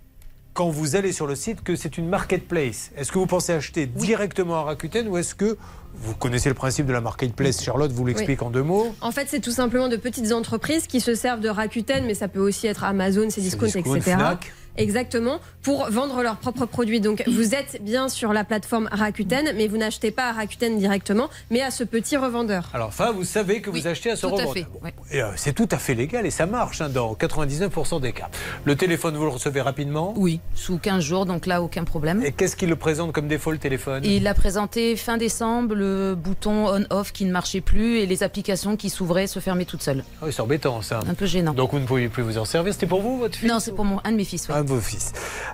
quand 0.56 0.70
vous 0.70 0.96
allez 0.96 1.12
sur 1.12 1.26
le 1.26 1.34
site, 1.34 1.62
que 1.62 1.76
c'est 1.76 1.98
une 1.98 2.08
marketplace 2.08 2.90
Est-ce 2.96 3.12
que 3.12 3.18
vous 3.18 3.26
pensez 3.26 3.52
acheter 3.52 3.84
directement 3.84 4.56
à 4.56 4.62
Rakuten 4.62 5.06
ou 5.06 5.18
est-ce 5.18 5.34
que 5.34 5.58
vous 5.94 6.14
connaissez 6.14 6.48
le 6.48 6.54
principe 6.54 6.86
de 6.86 6.94
la 6.94 7.02
marketplace? 7.02 7.62
Charlotte 7.62 7.92
vous 7.92 8.06
l'explique 8.06 8.40
Oui. 8.40 8.46
en 8.46 8.50
deux 8.50 8.62
mots. 8.62 8.94
En 9.02 9.10
fait, 9.10 9.26
c'est 9.28 9.40
tout 9.40 9.50
simplement 9.50 9.88
de 9.88 9.96
petites 9.96 10.32
entreprises 10.32 10.86
qui 10.86 11.00
se 11.00 11.14
servent 11.14 11.40
de 11.40 11.50
Rakuten, 11.50 12.06
mais 12.06 12.14
ça 12.14 12.28
peut 12.28 12.40
aussi 12.40 12.66
être 12.66 12.84
Amazon, 12.84 13.28
Cdiscount, 13.28 13.66
Cdiscount, 13.66 13.96
etc. 13.96 14.16
Fnac. 14.16 14.52
Exactement, 14.76 15.40
pour 15.62 15.86
vendre 15.90 16.22
leurs 16.22 16.36
propres 16.36 16.66
produits. 16.66 17.00
Donc, 17.00 17.22
vous 17.26 17.54
êtes 17.54 17.82
bien 17.82 18.08
sur 18.08 18.32
la 18.32 18.44
plateforme 18.44 18.88
Rakuten, 18.92 19.52
mais 19.56 19.68
vous 19.68 19.76
n'achetez 19.76 20.10
pas 20.10 20.28
à 20.28 20.32
Rakuten 20.32 20.78
directement, 20.78 21.28
mais 21.50 21.60
à 21.62 21.70
ce 21.70 21.84
petit 21.84 22.16
revendeur. 22.16 22.70
Alors, 22.74 22.88
enfin, 22.88 23.12
vous 23.12 23.24
savez 23.24 23.60
que 23.60 23.70
vous 23.70 23.86
achetez 23.86 24.10
à 24.10 24.16
ce 24.16 24.26
revendeur. 24.26 24.54
Bon. 24.54 24.90
euh, 25.14 25.30
c'est 25.36 25.54
tout 25.54 25.68
à 25.70 25.78
fait 25.78 25.94
légal 25.94 26.26
et 26.26 26.30
ça 26.30 26.46
marche 26.46 26.80
hein, 26.80 26.88
dans 26.88 27.14
99% 27.14 28.00
des 28.00 28.12
cas. 28.12 28.28
Le 28.64 28.76
téléphone, 28.76 29.16
vous 29.16 29.24
le 29.24 29.30
recevez 29.30 29.60
rapidement? 29.60 30.14
Oui, 30.16 30.40
sous 30.54 30.78
15 30.78 31.02
jours, 31.02 31.26
donc 31.26 31.46
là, 31.46 31.62
aucun 31.62 31.84
problème. 31.84 32.22
Et 32.24 32.32
qu'est-ce 32.32 32.56
qu'il 32.56 32.68
le 32.68 32.76
présente 32.76 33.12
comme 33.12 33.28
défaut 33.28 33.50
le 33.52 33.58
téléphone? 33.58 34.04
Il 34.04 34.26
a 34.26 34.34
présenté 34.34 34.96
fin 34.96 35.16
décembre 35.16 35.74
le 35.74 36.14
bouton 36.14 36.66
on-off 36.68 37.12
qui 37.12 37.24
ne 37.24 37.32
marchait 37.32 37.60
plus 37.60 37.98
et 37.98 38.06
les 38.06 38.22
applications 38.22 38.76
qui 38.76 38.90
s'ouvraient 38.90 39.26
se 39.26 39.40
fermaient 39.40 39.64
toutes 39.64 39.82
seules. 39.82 40.04
Ah 40.20 40.26
oui, 40.26 40.32
c'est 40.32 40.42
embêtant 40.42 40.82
ça. 40.82 41.00
Un 41.08 41.14
peu 41.14 41.26
gênant. 41.26 41.54
Donc 41.54 41.72
vous 41.72 41.78
ne 41.78 41.86
pouviez 41.86 42.08
plus 42.08 42.22
vous 42.22 42.38
en 42.38 42.44
servir. 42.44 42.72
C'était 42.72 42.86
pour 42.86 43.00
vous, 43.02 43.18
votre 43.18 43.36
fils 43.36 43.48
Non, 43.50 43.60
c'est 43.60 43.72
pour 43.72 43.84
mon, 43.84 44.00
un 44.04 44.12
de 44.12 44.16
mes 44.16 44.24
fils. 44.24 44.48
ouais. 44.48 44.54
Un 44.54 44.62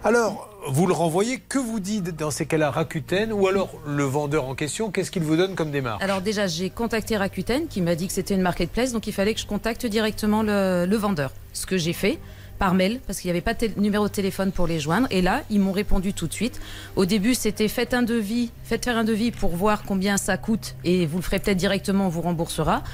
Alors, 0.05 0.49
vous 0.69 0.87
le 0.87 0.93
renvoyez, 0.93 1.39
que 1.39 1.59
vous 1.59 1.81
dites 1.81 2.17
dans 2.17 2.31
ces 2.31 2.47
cas-là 2.47 2.71
Rakuten 2.71 3.33
ou 3.33 3.47
alors 3.47 3.71
le 3.87 4.05
vendeur 4.05 4.45
en 4.45 4.55
question, 4.55 4.91
qu'est-ce 4.91 5.11
qu'il 5.11 5.23
vous 5.23 5.37
donne 5.37 5.55
comme 5.55 5.71
démarche? 5.71 6.03
Alors 6.03 6.21
déjà, 6.21 6.47
j'ai 6.47 6.71
contacté 6.71 7.17
Rakuten 7.17 7.67
qui 7.69 7.81
m'a 7.83 7.95
dit 7.95 8.07
que 8.07 8.13
c'était 8.13 8.35
une 8.35 8.43
marketplace, 8.43 8.93
donc 8.93 9.07
il 9.07 9.13
fallait 9.13 9.35
que 9.35 9.41
je 9.41 9.47
contacte 9.47 9.87
directement 9.87 10.43
le, 10.43 10.87
le 10.87 10.97
vendeur. 10.97 11.33
Ce 11.53 11.67
que 11.67 11.77
j'ai 11.77 11.93
fait 11.93 12.19
par 12.59 12.75
mail, 12.75 13.01
parce 13.07 13.19
qu'il 13.19 13.27
n'y 13.29 13.33
avait 13.33 13.41
pas 13.41 13.55
de 13.55 13.69
numéro 13.81 14.07
de 14.07 14.13
téléphone 14.13 14.53
pour 14.53 14.69
les 14.69 14.79
joindre. 14.79 15.09
Et 15.11 15.21
là, 15.21 15.43
ils 15.51 15.59
m'ont 15.59 15.73
répondu 15.73 16.15
tout 16.15 16.29
de 16.29 16.33
suite. 16.33 16.61
Au 16.95 17.07
début, 17.07 17.35
c'était 17.35 17.67
faites 17.67 17.93
un 17.93 18.03
devis, 18.03 18.51
faites 18.63 18.85
faire 18.85 18.97
un 18.97 19.03
devis 19.03 19.33
pour 19.33 19.57
voir 19.57 19.83
combien 19.83 20.17
ça 20.17 20.37
coûte 20.37 20.77
et 20.85 21.07
vous 21.07 21.17
le 21.17 21.23
ferez 21.23 21.41
peut-être 21.41 21.57
directement, 21.57 22.07
on 22.07 22.09
vous 22.09 22.21
remboursera. 22.21 22.85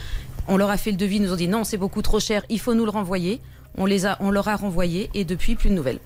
On 0.47 0.57
leur 0.57 0.71
a 0.71 0.79
fait 0.79 0.91
le 0.91 0.97
devis, 0.97 1.17
ils 1.17 1.23
nous 1.23 1.35
ont 1.35 1.37
dit 1.37 1.49
non, 1.49 1.65
c'est 1.65 1.77
beaucoup 1.77 2.01
trop 2.01 2.19
cher, 2.19 2.43
il 2.49 2.59
faut 2.59 2.73
nous 2.73 2.87
le 2.87 2.91
renvoyer. 2.91 3.43
On, 3.79 3.87
les 3.87 4.07
a, 4.07 4.17
on 4.21 4.31
leur 4.31 4.49
a 4.49 4.57
renvoyé 4.57 5.09
et 5.15 5.25
depuis, 5.25 5.55
plus 5.55 5.71
de 5.71 5.75
nouvelles. 5.75 5.99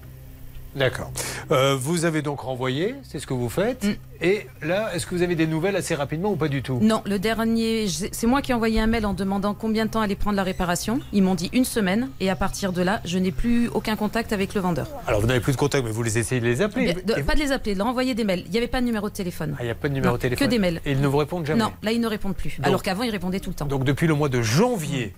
D'accord. 0.75 1.11
Euh, 1.51 1.77
vous 1.79 2.07
avez 2.07 2.23
donc 2.23 2.41
renvoyé, 2.41 2.95
c'est 3.03 3.19
ce 3.19 3.27
que 3.27 3.35
vous 3.35 3.51
faites. 3.51 3.85
Et 4.23 4.47
là, 4.63 4.91
est-ce 4.95 5.05
que 5.05 5.15
vous 5.15 5.21
avez 5.21 5.35
des 5.35 5.47
nouvelles 5.47 5.77
assez 5.77 5.95
rapidement 5.95 6.31
ou 6.33 6.37
pas 6.37 6.49
du 6.49 6.63
tout? 6.63 6.79
Non, 6.81 7.03
le 7.05 7.19
dernier, 7.19 7.87
c'est 7.89 8.27
moi 8.27 8.41
qui 8.41 8.53
ai 8.53 8.55
envoyé 8.55 8.81
un 8.81 8.87
mail 8.87 9.05
en 9.05 9.13
demandant 9.13 9.53
combien 9.53 9.85
de 9.85 9.91
temps 9.91 10.01
allait 10.01 10.15
prendre 10.15 10.37
la 10.37 10.43
réparation. 10.45 11.01
Ils 11.13 11.23
m'ont 11.23 11.35
dit 11.35 11.51
une 11.53 11.67
semaine 11.67 12.09
et 12.21 12.31
à 12.31 12.37
partir 12.37 12.73
de 12.73 12.81
là, 12.81 13.03
je 13.05 13.19
n'ai 13.19 13.33
plus 13.33 13.69
aucun 13.69 13.97
contact 13.97 14.33
avec 14.33 14.55
le 14.55 14.63
vendeur. 14.63 14.87
Alors 15.07 15.21
vous 15.21 15.27
n'avez 15.27 15.41
plus 15.41 15.53
de 15.53 15.59
contact, 15.59 15.85
mais 15.85 15.91
vous 15.93 16.03
les 16.03 16.17
essayez 16.17 16.41
de 16.41 16.47
les 16.47 16.63
appeler. 16.63 16.95
De- 16.95 17.21
pas 17.21 17.35
de 17.35 17.41
les 17.41 17.53
appeler, 17.53 17.75
de 17.75 17.79
leur 17.79 17.89
envoyer 17.89 18.15
des 18.15 18.25
mails. 18.25 18.45
Il 18.47 18.53
n'y 18.53 18.57
avait 18.59 18.67
pas 18.67 18.81
de 18.81 18.87
numéro 18.87 19.11
de 19.11 19.15
téléphone. 19.15 19.55
Ah, 19.59 19.63
il 19.63 19.67
n'y 19.67 19.71
a 19.73 19.75
pas 19.75 19.89
de 19.91 19.95
numéro 19.95 20.13
Non, 20.13 20.17
de 20.17 20.23
téléphone 20.23 20.47
Que 20.47 20.51
des 20.51 20.59
mails. 20.59 20.81
Et 20.87 20.93
ils 20.93 21.01
ne 21.03 21.07
vous 21.07 21.19
répondent 21.19 21.45
jamais 21.45 21.61
Non, 21.61 21.73
là 21.83 21.93
ils 21.93 22.01
ne 22.01 22.07
répondent 22.09 22.35
plus. 22.37 22.57
Donc- 22.57 22.67
Alors 22.67 22.83
qu'avant 22.83 23.03
ils 23.03 23.11
répondaient 23.11 23.41
tout 23.41 23.51
le 23.51 23.57
temps. 23.57 23.67
Donc 23.67 23.85
depuis 23.85 24.07
le 24.07 24.15
mois 24.15 24.31
de 24.31 24.41
janvier, 24.41 25.13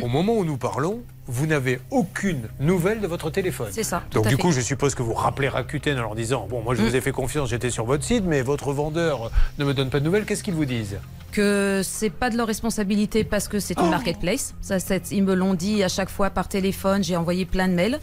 au 0.00 0.06
moment 0.06 0.34
où 0.36 0.44
nous 0.44 0.56
parlons, 0.56 1.00
vous 1.30 1.46
n'avez 1.46 1.80
aucune 1.90 2.48
nouvelle 2.58 3.00
de 3.00 3.06
votre 3.06 3.30
téléphone. 3.30 3.68
C'est 3.70 3.84
ça, 3.84 4.02
Donc 4.12 4.26
du 4.26 4.34
fait. 4.36 4.42
coup, 4.42 4.52
je 4.52 4.60
suppose 4.60 4.94
que 4.94 5.02
vous 5.02 5.14
rappelez 5.14 5.48
Rakuten 5.48 5.96
en 5.98 6.02
leur 6.02 6.14
disant 6.14 6.46
Bon, 6.50 6.60
moi 6.62 6.74
je 6.74 6.82
Mm. 6.82 6.84
vous 6.86 6.96
ai 6.96 7.00
fait 7.00 7.12
confiance, 7.12 7.48
j'étais 7.50 7.70
sur 7.70 7.84
votre 7.84 8.04
site, 8.04 8.24
mais 8.26 8.42
votre 8.42 8.72
vendeur 8.72 9.26
euh, 9.26 9.30
ne 9.58 9.64
me 9.64 9.72
donne 9.74 9.90
pas 9.90 10.00
de 10.00 10.04
nouvelles. 10.04 10.24
Qu'est-ce 10.24 10.42
qu'ils 10.42 10.54
vous 10.54 10.64
disent? 10.64 10.98
Que 11.32 11.82
c'est 11.84 12.10
pas 12.10 12.28
de 12.30 12.36
leur 12.36 12.48
responsabilité 12.48 13.22
parce 13.24 13.46
que 13.48 13.60
c'est 13.60 13.78
une 13.78 13.86
Oh. 13.86 13.90
marketplace. 13.90 14.54
Ça, 14.60 14.80
c'est- 14.80 15.12
ils 15.12 15.22
me 15.22 15.34
l'ont 15.34 15.54
dit 15.54 15.82
à 15.84 15.88
chaque 15.88 16.10
fois 16.10 16.30
par 16.30 16.48
téléphone. 16.48 17.04
J'ai 17.04 17.16
envoyé 17.16 17.44
plein 17.46 17.68
de 17.68 17.74
mails. 17.74 18.00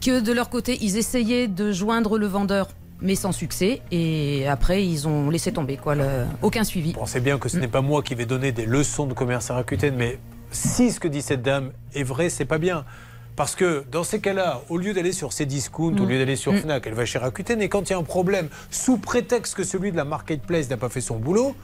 Que 0.00 0.20
de 0.20 0.32
leur 0.32 0.48
côté, 0.48 0.78
ils 0.80 0.96
essayaient 0.96 1.48
de 1.48 1.72
joindre 1.72 2.18
le 2.18 2.26
vendeur. 2.26 2.68
Mais 3.04 3.16
sans 3.16 3.32
succès. 3.32 3.80
Et 3.90 4.46
après, 4.46 4.86
ils 4.86 5.08
ont 5.08 5.28
laissé 5.28 5.50
tomber. 5.52 5.76
Quoi, 5.76 5.96
le- 5.96 6.24
Aucun 6.40 6.62
suivi. 6.62 6.92
Pensez 6.92 7.18
bien 7.18 7.36
que 7.36 7.48
ce 7.48 7.56
n'est 7.56 7.66
pas 7.66 7.80
moi 7.80 8.00
qui 8.00 8.14
vais 8.14 8.26
donner 8.26 8.52
des 8.52 8.64
leçons 8.64 9.06
de 9.06 9.12
commerce 9.14 9.50
à 9.50 9.54
Rakuten, 9.54 9.96
mais 9.96 10.20
si 10.52 10.92
ce 10.92 11.00
que 11.00 11.08
dit 11.08 11.22
cette 11.22 11.42
dame 11.42 11.72
est 11.94 12.02
vrai, 12.04 12.30
c'est 12.30 12.44
pas 12.44 12.58
bien. 12.58 12.84
Parce 13.34 13.54
que 13.54 13.84
dans 13.90 14.04
ces 14.04 14.20
cas-là, 14.20 14.60
au 14.68 14.76
lieu 14.76 14.92
d'aller 14.92 15.12
sur 15.12 15.32
ces 15.32 15.46
discounts, 15.46 15.96
au 15.98 16.04
Mm. 16.04 16.08
lieu 16.08 16.18
d'aller 16.18 16.36
sur 16.36 16.52
Mm. 16.52 16.58
Fnac, 16.60 16.86
elle 16.86 16.94
va 16.94 17.04
chez 17.06 17.18
Rakuten. 17.18 17.62
Et 17.62 17.68
quand 17.70 17.88
il 17.88 17.92
y 17.92 17.94
a 17.94 17.98
un 17.98 18.02
problème, 18.02 18.48
sous 18.70 18.98
prétexte 18.98 19.54
que 19.54 19.64
celui 19.64 19.90
de 19.90 19.96
la 19.96 20.04
marketplace 20.04 20.68
n'a 20.68 20.76
pas 20.76 20.90
fait 20.90 21.00
son 21.00 21.16
boulot, 21.16 21.54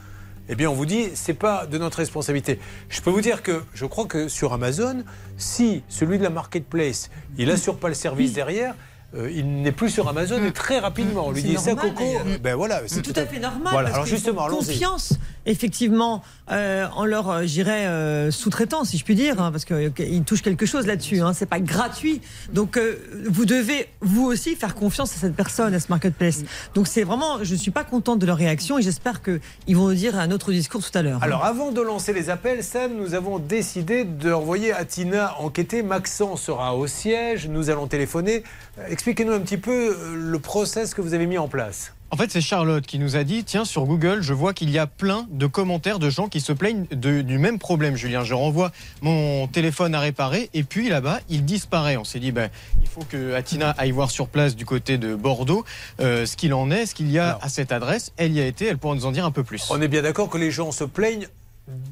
eh 0.49 0.55
bien 0.55 0.71
on 0.71 0.75
vous 0.75 0.87
dit 0.87 1.09
c'est 1.13 1.35
pas 1.35 1.67
de 1.67 1.77
notre 1.77 1.99
responsabilité. 1.99 2.59
Je 2.89 3.03
peux 3.03 3.11
vous 3.11 3.21
dire 3.21 3.43
que 3.43 3.63
je 3.75 3.85
crois 3.85 4.07
que 4.07 4.29
sur 4.29 4.55
Amazon, 4.55 5.05
si 5.37 5.83
celui 5.91 6.17
de 6.17 6.23
la 6.23 6.31
marketplace, 6.31 7.11
il 7.37 7.51
assure 7.51 7.77
pas 7.77 7.89
le 7.89 7.95
service 7.95 8.33
derrière. 8.33 8.75
euh, 9.15 9.31
il 9.31 9.63
n'est 9.63 9.73
plus 9.73 9.89
sur 9.89 10.07
Amazon 10.07 10.43
et 10.45 10.53
très 10.53 10.79
rapidement 10.81 11.29
on 11.29 11.31
lui 11.33 11.43
dit 11.43 11.57
ça 11.57 11.73
normal, 11.75 11.95
Coco, 11.95 12.05
d'ailleurs. 12.05 12.23
euh, 12.27 12.39
ben 12.43 12.55
voilà, 12.57 12.83
C'est 12.87 13.01
tout 13.01 13.13
à 13.17 13.25
fait 13.25 13.39
normal. 13.39 13.73
Voilà. 13.73 13.89
parce 13.89 13.95
Alors 13.95 14.07
justement, 14.07 14.47
confiance, 14.49 15.15
effectivement, 15.49 16.23
euh, 16.53 16.87
en 16.95 17.05
leur, 17.05 17.29
euh, 17.31 17.43
j'irais, 17.45 17.87
euh, 17.87 18.31
sous-traitant, 18.31 18.85
si 18.85 18.99
je 18.99 19.05
puis 19.05 19.15
dire, 19.15 19.41
hein, 19.43 19.51
parce 19.51 19.65
qu'ils 19.65 20.23
touchent 20.25 20.43
quelque 20.43 20.67
chose 20.67 20.87
là-dessus. 20.87 21.21
Hein, 21.21 21.33
c'est 21.33 21.47
pas 21.47 21.59
gratuit. 21.61 22.21
Donc, 22.53 22.77
euh, 22.77 22.97
vous 23.29 23.45
devez, 23.45 23.89
vous 24.01 24.25
aussi, 24.27 24.55
faire 24.55 24.75
confiance 24.75 25.13
à 25.15 25.19
cette 25.19 25.35
personne, 25.35 25.75
à 25.75 25.81
ce 25.81 25.87
marketplace. 25.89 26.43
Donc, 26.75 26.87
c'est 26.87 27.03
vraiment, 27.03 27.43
je 27.43 27.55
suis 27.55 27.71
pas 27.71 27.85
contente 27.85 28.19
de 28.19 28.27
leur 28.27 28.37
réaction 28.37 28.79
et 28.79 28.83
j'espère 28.83 29.23
qu'ils 29.23 29.77
vont 29.77 29.89
nous 29.89 29.95
dire 29.95 30.19
un 30.19 30.31
autre 30.31 30.53
discours 30.53 30.83
tout 30.85 30.97
à 30.97 31.03
l'heure. 31.03 31.17
hein. 31.19 31.23
Alors 31.23 31.45
avant 31.45 31.73
de 31.73 31.81
lancer 31.81 32.13
les 32.13 32.31
appels, 32.31 32.63
Sam, 32.63 32.93
nous 32.95 33.15
avons 33.15 33.39
décidé 33.39 34.05
d'envoyer 34.05 34.73
Atina 34.73 35.35
enquêter. 35.41 35.83
Maxence 35.83 36.43
sera 36.43 36.77
au 36.77 36.87
siège, 36.87 37.49
nous 37.49 37.71
allons 37.71 37.87
téléphoner. 37.87 38.45
Euh, 38.79 38.87
Expliquez-nous 38.89 39.33
un 39.33 39.41
petit 39.41 39.57
peu 39.59 39.71
euh, 39.97 40.15
le 40.15 40.39
process 40.39 40.95
que 40.95 41.01
vous 41.01 41.15
avez 41.15 41.27
mis 41.27 41.39
en 41.39 41.49
place. 41.49 41.93
En 42.11 42.17
fait, 42.17 42.31
c'est 42.31 42.41
Charlotte 42.41 42.87
qui 42.87 42.99
nous 42.99 43.17
a 43.17 43.23
dit 43.25 43.45
tiens, 43.45 43.67
sur 43.67 43.85
Google, 43.85 44.23
je 44.23 44.33
vois 44.33 44.55
qu'il 44.55 44.71
y 44.71 44.79
a 44.79 44.87
plein 44.87 45.27
de 45.31 45.47
commentaires 45.47 45.99
de 45.99 46.09
gens 46.09 46.29
qui 46.29 46.41
se 46.41 46.53
plaignent 46.55 46.87
de- 46.91 47.21
du 47.21 47.37
même 47.37 47.59
problème, 47.59 47.97
Julien. 47.97 48.25
Je 48.25 48.33
renvoie 48.33 48.73
mon 49.03 49.47
téléphone 49.47 49.95
à 49.95 50.01
réparer 50.01 50.49
et 50.55 50.63
puis 50.65 50.89
là-bas, 50.89 51.21
il 51.29 51.45
disparaît. 51.45 51.99
On 51.99 52.05
s'est 52.05 52.19
dit 52.19 52.33
ben, 52.33 52.49
il 52.81 52.89
faut 52.89 53.03
que 53.07 53.35
Atina 53.35 53.71
aille 53.77 53.91
voir 53.91 54.11
sur 54.11 54.29
place 54.29 54.57
du 54.57 54.65
côté 54.65 54.97
de 54.97 55.15
Bordeaux 55.15 55.67
euh, 56.01 56.25
ce 56.25 56.37
qu'il 56.39 56.55
en 56.55 56.71
est, 56.71 56.87
ce 56.87 56.95
qu'il 56.95 57.11
y 57.11 57.19
a 57.19 57.39
à 57.43 57.51
cette 57.51 57.73
adresse. 57.73 58.13
Elle 58.17 58.33
y 58.33 58.41
a 58.41 58.47
été, 58.47 58.65
elle 58.67 58.79
pourra 58.79 58.95
nous 58.95 59.05
en 59.05 59.13
dire 59.13 59.27
un 59.27 59.31
peu 59.31 59.45
plus. 59.45 59.67
On 59.71 59.81
est 59.83 59.89
bien 59.89 60.01
d'accord 60.03 60.31
que 60.31 60.39
les 60.39 60.51
gens 60.51 60.73
se 60.73 60.85
plaignent 60.85 61.29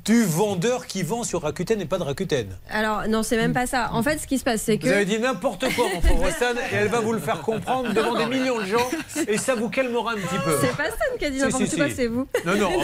du 0.04 0.24
vendeur 0.24 0.86
qui 0.86 1.02
vend 1.02 1.24
sur 1.24 1.42
Rakuten 1.42 1.80
et 1.80 1.84
pas 1.84 1.98
de 1.98 2.02
Rakuten. 2.04 2.46
Alors, 2.70 3.08
non, 3.08 3.22
c'est 3.22 3.36
même 3.36 3.52
pas 3.52 3.66
ça. 3.66 3.90
En 3.92 4.02
fait, 4.02 4.18
ce 4.18 4.26
qui 4.26 4.38
se 4.38 4.44
passe, 4.44 4.62
c'est 4.62 4.78
que. 4.78 4.86
Vous 4.86 4.92
avez 4.92 5.04
dit 5.04 5.18
n'importe 5.18 5.66
quoi, 5.74 5.86
mon 5.92 6.00
pauvre 6.00 6.30
Stan, 6.30 6.54
et 6.72 6.74
elle 6.76 6.88
va 6.88 7.00
vous 7.00 7.12
le 7.12 7.18
faire 7.18 7.40
comprendre 7.42 7.92
devant 7.92 8.14
des 8.14 8.26
millions 8.26 8.58
de 8.58 8.64
gens, 8.66 8.88
et 9.28 9.36
ça 9.36 9.54
vous 9.54 9.68
calmera 9.68 10.12
un 10.12 10.16
petit 10.16 10.38
peu. 10.44 10.56
C'est 10.60 10.76
pas 10.76 10.86
Stan 10.86 11.16
qui 11.18 11.24
a 11.24 11.30
dit 11.30 11.38
n'importe 11.38 11.66
si, 11.66 11.76
quoi, 11.76 11.88
si. 11.88 11.94
c'est 11.96 12.06
vous. 12.06 12.26
Non, 12.44 12.56
non, 12.56 12.70
non. 12.70 12.78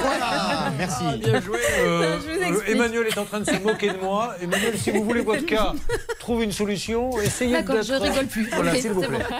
Voilà, 0.00 0.72
merci. 0.76 1.04
Bien 1.18 1.40
joué. 1.40 1.58
Euh, 1.80 2.16
Je 2.26 2.32
vous 2.32 2.40
euh, 2.42 2.46
explique. 2.46 2.74
Emmanuel 2.74 3.06
est 3.06 3.18
en 3.18 3.24
train 3.24 3.40
de 3.40 3.46
se 3.46 3.58
moquer 3.62 3.92
de 3.92 3.98
moi. 3.98 4.34
Emmanuel, 4.42 4.78
si 4.78 4.90
vous 4.90 5.04
voulez 5.04 5.20
votre 5.22 5.44
cas, 5.46 5.72
trouve 6.18 6.42
une 6.42 6.52
solution. 6.52 7.18
Essayez 7.20 7.52
D'accord, 7.52 7.76
d'être- 7.76 7.86
je 7.86 7.94
rigole 7.94 8.26
plus. 8.26 8.48
Voilà, 8.52 8.74
s'il 8.74 8.92
vous 8.92 9.02
plaît. 9.02 9.18
bon. 9.18 9.36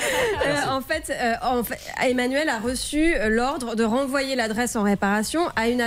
Euh, 0.47 0.71
en, 0.71 0.81
fait, 0.81 1.11
euh, 1.11 1.35
en 1.43 1.65
fait, 1.65 1.79
Emmanuel 2.07 2.49
a 2.49 2.59
reçu 2.59 3.15
l'ordre 3.29 3.75
de 3.75 3.85
renvoyer 3.85 4.37
l'adresse 4.37 4.77
en 4.77 4.83
réparation 4.83 5.43
à 5.57 5.69
une 5.69 5.81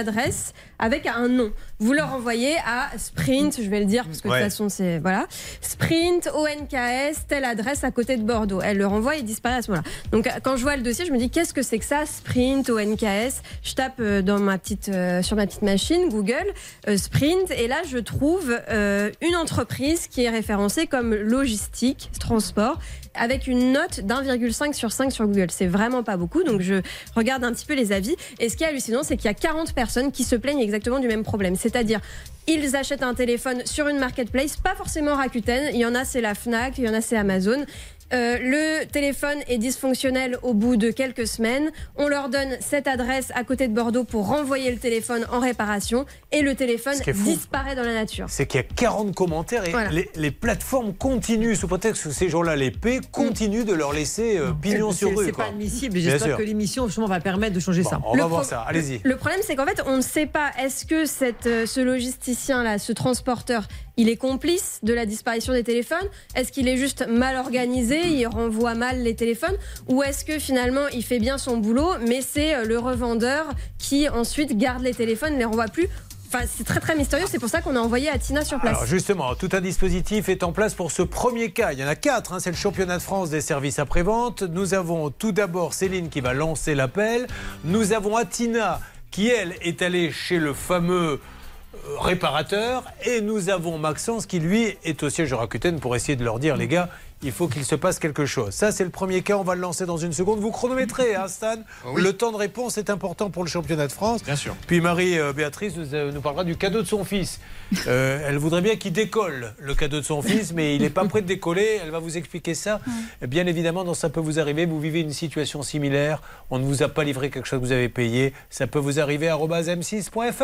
avec 0.79 1.05
un 1.07 1.27
nom. 1.27 1.51
Vous 1.81 1.93
leur 1.93 2.13
envoyez 2.13 2.57
à 2.57 2.95
Sprint, 2.95 3.59
je 3.59 3.67
vais 3.67 3.79
le 3.79 3.87
dire 3.87 4.05
parce 4.05 4.21
que 4.21 4.27
de 4.27 4.33
toute 4.33 4.43
façon 4.43 4.69
c'est 4.69 4.99
voilà, 4.99 5.25
Sprint 5.61 6.29
ONKS 6.31 7.25
telle 7.27 7.43
adresse 7.43 7.83
à 7.83 7.89
côté 7.89 8.17
de 8.17 8.21
Bordeaux. 8.21 8.61
Elle 8.61 8.77
le 8.77 8.85
renvoie 8.85 9.15
et 9.15 9.23
disparaît 9.23 9.55
à 9.55 9.61
ce 9.63 9.71
moment-là. 9.71 9.89
Donc 10.11 10.29
quand 10.43 10.57
je 10.57 10.61
vois 10.61 10.75
le 10.75 10.83
dossier, 10.83 11.07
je 11.07 11.11
me 11.11 11.17
dis 11.17 11.31
qu'est-ce 11.31 11.55
que 11.55 11.63
c'est 11.63 11.79
que 11.79 11.85
ça 11.85 12.05
Sprint 12.05 12.69
ONKS. 12.69 13.41
Je 13.63 13.73
tape 13.73 13.99
euh, 13.99 14.21
dans 14.21 14.37
ma 14.37 14.59
petite 14.59 14.89
euh, 14.89 15.23
sur 15.23 15.35
ma 15.35 15.47
petite 15.47 15.63
machine 15.63 16.07
Google 16.09 16.53
euh, 16.87 16.97
Sprint 16.97 17.49
et 17.49 17.67
là 17.67 17.81
je 17.89 17.97
trouve 17.97 18.55
euh, 18.69 19.09
une 19.19 19.35
entreprise 19.35 20.05
qui 20.05 20.23
est 20.23 20.29
référencée 20.29 20.85
comme 20.85 21.15
logistique 21.15 22.11
transport 22.19 22.77
avec 23.15 23.47
une 23.47 23.73
note 23.73 24.01
d'1,5 24.01 24.73
sur 24.73 24.91
5 24.91 25.11
sur 25.11 25.25
Google. 25.25 25.47
C'est 25.49 25.67
vraiment 25.67 26.03
pas 26.03 26.17
beaucoup. 26.17 26.43
Donc 26.43 26.61
je 26.61 26.81
regarde 27.15 27.43
un 27.43 27.51
petit 27.51 27.65
peu 27.65 27.73
les 27.73 27.91
avis. 27.91 28.15
Et 28.39 28.49
ce 28.49 28.57
qui 28.57 28.63
est 28.63 28.67
hallucinant, 28.67 29.03
c'est 29.03 29.17
qu'il 29.17 29.25
y 29.25 29.29
a 29.29 29.33
40 29.33 29.73
personnes 29.73 30.11
qui 30.11 30.23
se 30.23 30.35
plaignent 30.35 30.61
exactement 30.61 30.99
du 30.99 31.07
même 31.07 31.23
problème. 31.23 31.55
C'est-à-dire, 31.71 31.99
ils 32.47 32.75
achètent 32.75 33.03
un 33.03 33.13
téléphone 33.13 33.61
sur 33.65 33.87
une 33.87 33.99
marketplace, 33.99 34.57
pas 34.57 34.75
forcément 34.75 35.15
Rakuten. 35.15 35.69
Il 35.73 35.79
y 35.79 35.85
en 35.85 35.95
a, 35.95 36.05
c'est 36.05 36.21
la 36.21 36.35
Fnac, 36.35 36.77
il 36.77 36.85
y 36.85 36.89
en 36.89 36.93
a, 36.93 37.01
c'est 37.01 37.17
Amazon. 37.17 37.65
Euh, 38.13 38.37
le 38.41 38.85
téléphone 38.85 39.37
est 39.47 39.57
dysfonctionnel 39.57 40.37
au 40.43 40.53
bout 40.53 40.75
de 40.75 40.91
quelques 40.91 41.27
semaines. 41.27 41.71
On 41.95 42.07
leur 42.07 42.29
donne 42.29 42.57
cette 42.59 42.87
adresse 42.87 43.31
à 43.35 43.43
côté 43.43 43.67
de 43.67 43.73
Bordeaux 43.73 44.03
pour 44.03 44.27
renvoyer 44.27 44.71
le 44.71 44.77
téléphone 44.77 45.25
en 45.31 45.39
réparation 45.39 46.05
et 46.31 46.41
le 46.41 46.55
téléphone 46.55 46.95
disparaît 47.23 47.75
dans 47.75 47.83
la 47.83 47.93
nature. 47.93 48.25
C'est 48.29 48.45
qu'il 48.45 48.59
y 48.59 48.63
a 48.63 48.67
40 48.75 49.15
commentaires 49.15 49.65
et 49.67 49.71
Voilà. 49.71 49.89
les, 49.91 50.09
les 50.15 50.31
plateformes 50.31 50.93
continuent, 50.93 51.55
sous 51.55 51.67
prétexte 51.67 52.03
que 52.03 52.09
ces 52.11 52.29
gens-là 52.29 52.55
les 52.55 52.71
paient, 52.71 52.99
continuent 53.11 53.63
de 53.65 53.73
leur 53.73 53.93
laisser 53.93 54.37
euh, 54.37 54.51
pignon 54.51 54.91
sur 54.91 55.15
rue. 55.17 55.25
c'est 55.25 55.31
pas 55.31 55.45
admissible. 55.45 55.97
J'espère 55.99 56.37
que 56.37 56.43
l'émission 56.43 56.87
justement 56.87 57.07
va 57.07 57.19
permettre 57.19 57.55
de 57.55 57.59
changer 57.59 57.83
ça. 57.83 58.01
On 58.05 58.11
va 58.11 58.17
Le 58.23 58.23
voir 58.29 58.41
pro- 58.41 58.49
ça, 58.49 58.61
allez-y. 58.61 58.99
Le 59.03 59.15
problème, 59.15 59.39
c'est 59.43 59.55
qu'en 59.55 59.65
fait, 59.65 59.81
on 59.85 59.97
ne 59.97 60.01
sait 60.01 60.25
pas 60.25 60.51
est-ce 60.61 60.85
que 60.85 61.05
cette, 61.05 61.47
euh, 61.47 61.65
ce 61.65 61.79
logisticien-là, 61.79 62.77
ce 62.79 62.91
transporteur, 62.91 63.67
il 63.97 64.09
est 64.09 64.15
complice 64.17 64.79
de 64.83 64.93
la 64.93 65.05
disparition 65.05 65.53
des 65.53 65.63
téléphones? 65.63 66.07
Est-ce 66.35 66.51
qu'il 66.51 66.67
est 66.67 66.77
juste 66.77 67.07
mal 67.07 67.35
organisé? 67.37 68.00
Il 68.09 68.27
renvoie 68.27 68.75
mal 68.75 69.01
les 69.01 69.15
téléphones 69.15 69.55
Ou 69.87 70.03
est-ce 70.03 70.25
que 70.25 70.39
finalement, 70.39 70.87
il 70.93 71.03
fait 71.03 71.19
bien 71.19 71.37
son 71.37 71.57
boulot, 71.57 71.91
mais 72.07 72.21
c'est 72.21 72.55
euh, 72.55 72.65
le 72.65 72.77
revendeur 72.79 73.45
qui 73.77 74.09
ensuite 74.09 74.57
garde 74.57 74.83
les 74.83 74.93
téléphones, 74.93 75.33
ne 75.33 75.39
les 75.39 75.45
renvoie 75.45 75.67
plus? 75.67 75.87
Enfin, 76.33 76.45
c'est 76.47 76.63
très 76.63 76.79
très 76.79 76.95
mystérieux. 76.95 77.25
C'est 77.29 77.39
pour 77.39 77.49
ça 77.49 77.59
qu'on 77.59 77.75
a 77.75 77.79
envoyé 77.79 78.09
à 78.09 78.17
Tina 78.17 78.45
sur 78.45 78.57
place. 78.57 78.77
Alors 78.77 78.85
justement, 78.85 79.35
tout 79.35 79.49
un 79.51 79.59
dispositif 79.59 80.29
est 80.29 80.43
en 80.43 80.53
place 80.53 80.73
pour 80.73 80.89
ce 80.89 81.01
premier 81.01 81.51
cas. 81.51 81.73
Il 81.73 81.79
y 81.79 81.83
en 81.83 81.87
a 81.89 81.95
quatre, 81.95 82.31
hein, 82.31 82.39
c'est 82.39 82.51
le 82.51 82.55
championnat 82.55 82.97
de 82.97 83.01
France 83.01 83.29
des 83.29 83.41
services 83.41 83.79
après-vente. 83.79 84.43
Nous 84.43 84.73
avons 84.73 85.09
tout 85.09 85.33
d'abord 85.33 85.73
Céline 85.73 86.07
qui 86.07 86.21
va 86.21 86.33
lancer 86.33 86.73
l'appel. 86.73 87.27
Nous 87.65 87.91
avons 87.91 88.15
Atina 88.15 88.79
qui, 89.11 89.27
elle, 89.27 89.55
est 89.61 89.81
allée 89.81 90.09
chez 90.11 90.39
le 90.39 90.53
fameux 90.53 91.19
euh, 91.19 91.99
réparateur. 91.99 92.85
Et 93.05 93.19
nous 93.19 93.49
avons 93.49 93.77
Maxence 93.77 94.25
qui, 94.25 94.39
lui, 94.39 94.77
est 94.85 95.03
au 95.03 95.09
siège 95.09 95.31
de 95.31 95.35
Rakuten 95.35 95.81
pour 95.81 95.97
essayer 95.97 96.15
de 96.15 96.23
leur 96.23 96.39
dire, 96.39 96.55
les 96.55 96.67
gars, 96.67 96.87
il 97.23 97.31
faut 97.31 97.47
qu'il 97.47 97.65
se 97.65 97.75
passe 97.75 97.99
quelque 97.99 98.25
chose. 98.25 98.53
Ça, 98.53 98.71
c'est 98.71 98.83
le 98.83 98.89
premier 98.89 99.21
cas. 99.21 99.37
On 99.37 99.43
va 99.43 99.55
le 99.55 99.61
lancer 99.61 99.85
dans 99.85 99.97
une 99.97 100.13
seconde. 100.13 100.39
Vous 100.39 100.51
chronométrez, 100.51 101.15
hein, 101.15 101.27
Stan 101.27 101.55
Le 101.95 102.13
temps 102.13 102.31
de 102.31 102.37
réponse 102.37 102.77
est 102.77 102.89
important 102.89 103.29
pour 103.29 103.43
le 103.43 103.49
championnat 103.49 103.87
de 103.87 103.91
France. 103.91 104.23
Bien 104.23 104.35
sûr. 104.35 104.55
Puis 104.67 104.81
Marie-Béatrice 104.81 105.75
nous, 105.75 105.93
euh, 105.93 106.11
nous 106.11 106.21
parlera 106.21 106.43
du 106.43 106.55
cadeau 106.55 106.81
de 106.81 106.87
son 106.87 107.03
fils. 107.03 107.39
Euh, 107.87 108.25
elle 108.27 108.37
voudrait 108.37 108.61
bien 108.61 108.75
qu'il 108.75 108.93
décolle 108.93 109.53
le 109.59 109.75
cadeau 109.75 109.99
de 109.99 110.05
son 110.05 110.21
fils, 110.21 110.53
mais 110.53 110.75
il 110.75 110.81
n'est 110.81 110.89
pas 110.89 111.05
prêt 111.05 111.21
de 111.21 111.27
décoller. 111.27 111.79
Elle 111.83 111.91
va 111.91 111.99
vous 111.99 112.17
expliquer 112.17 112.55
ça. 112.55 112.79
Bien 113.27 113.45
évidemment, 113.45 113.83
dans 113.83 113.93
Ça 113.93 114.09
peut 114.09 114.19
vous 114.19 114.39
arriver, 114.39 114.65
vous 114.65 114.79
vivez 114.79 115.01
une 115.01 115.13
situation 115.13 115.61
similaire. 115.61 116.21
On 116.49 116.57
ne 116.59 116.65
vous 116.65 116.81
a 116.81 116.89
pas 116.89 117.03
livré 117.03 117.29
quelque 117.29 117.47
chose 117.47 117.59
que 117.59 117.65
vous 117.65 117.71
avez 117.71 117.89
payé. 117.89 118.33
Ça 118.49 118.67
peut 118.67 118.79
vous 118.79 118.99
arriver 118.99 119.29
à 119.29 119.37
m6.fr. 119.37 120.43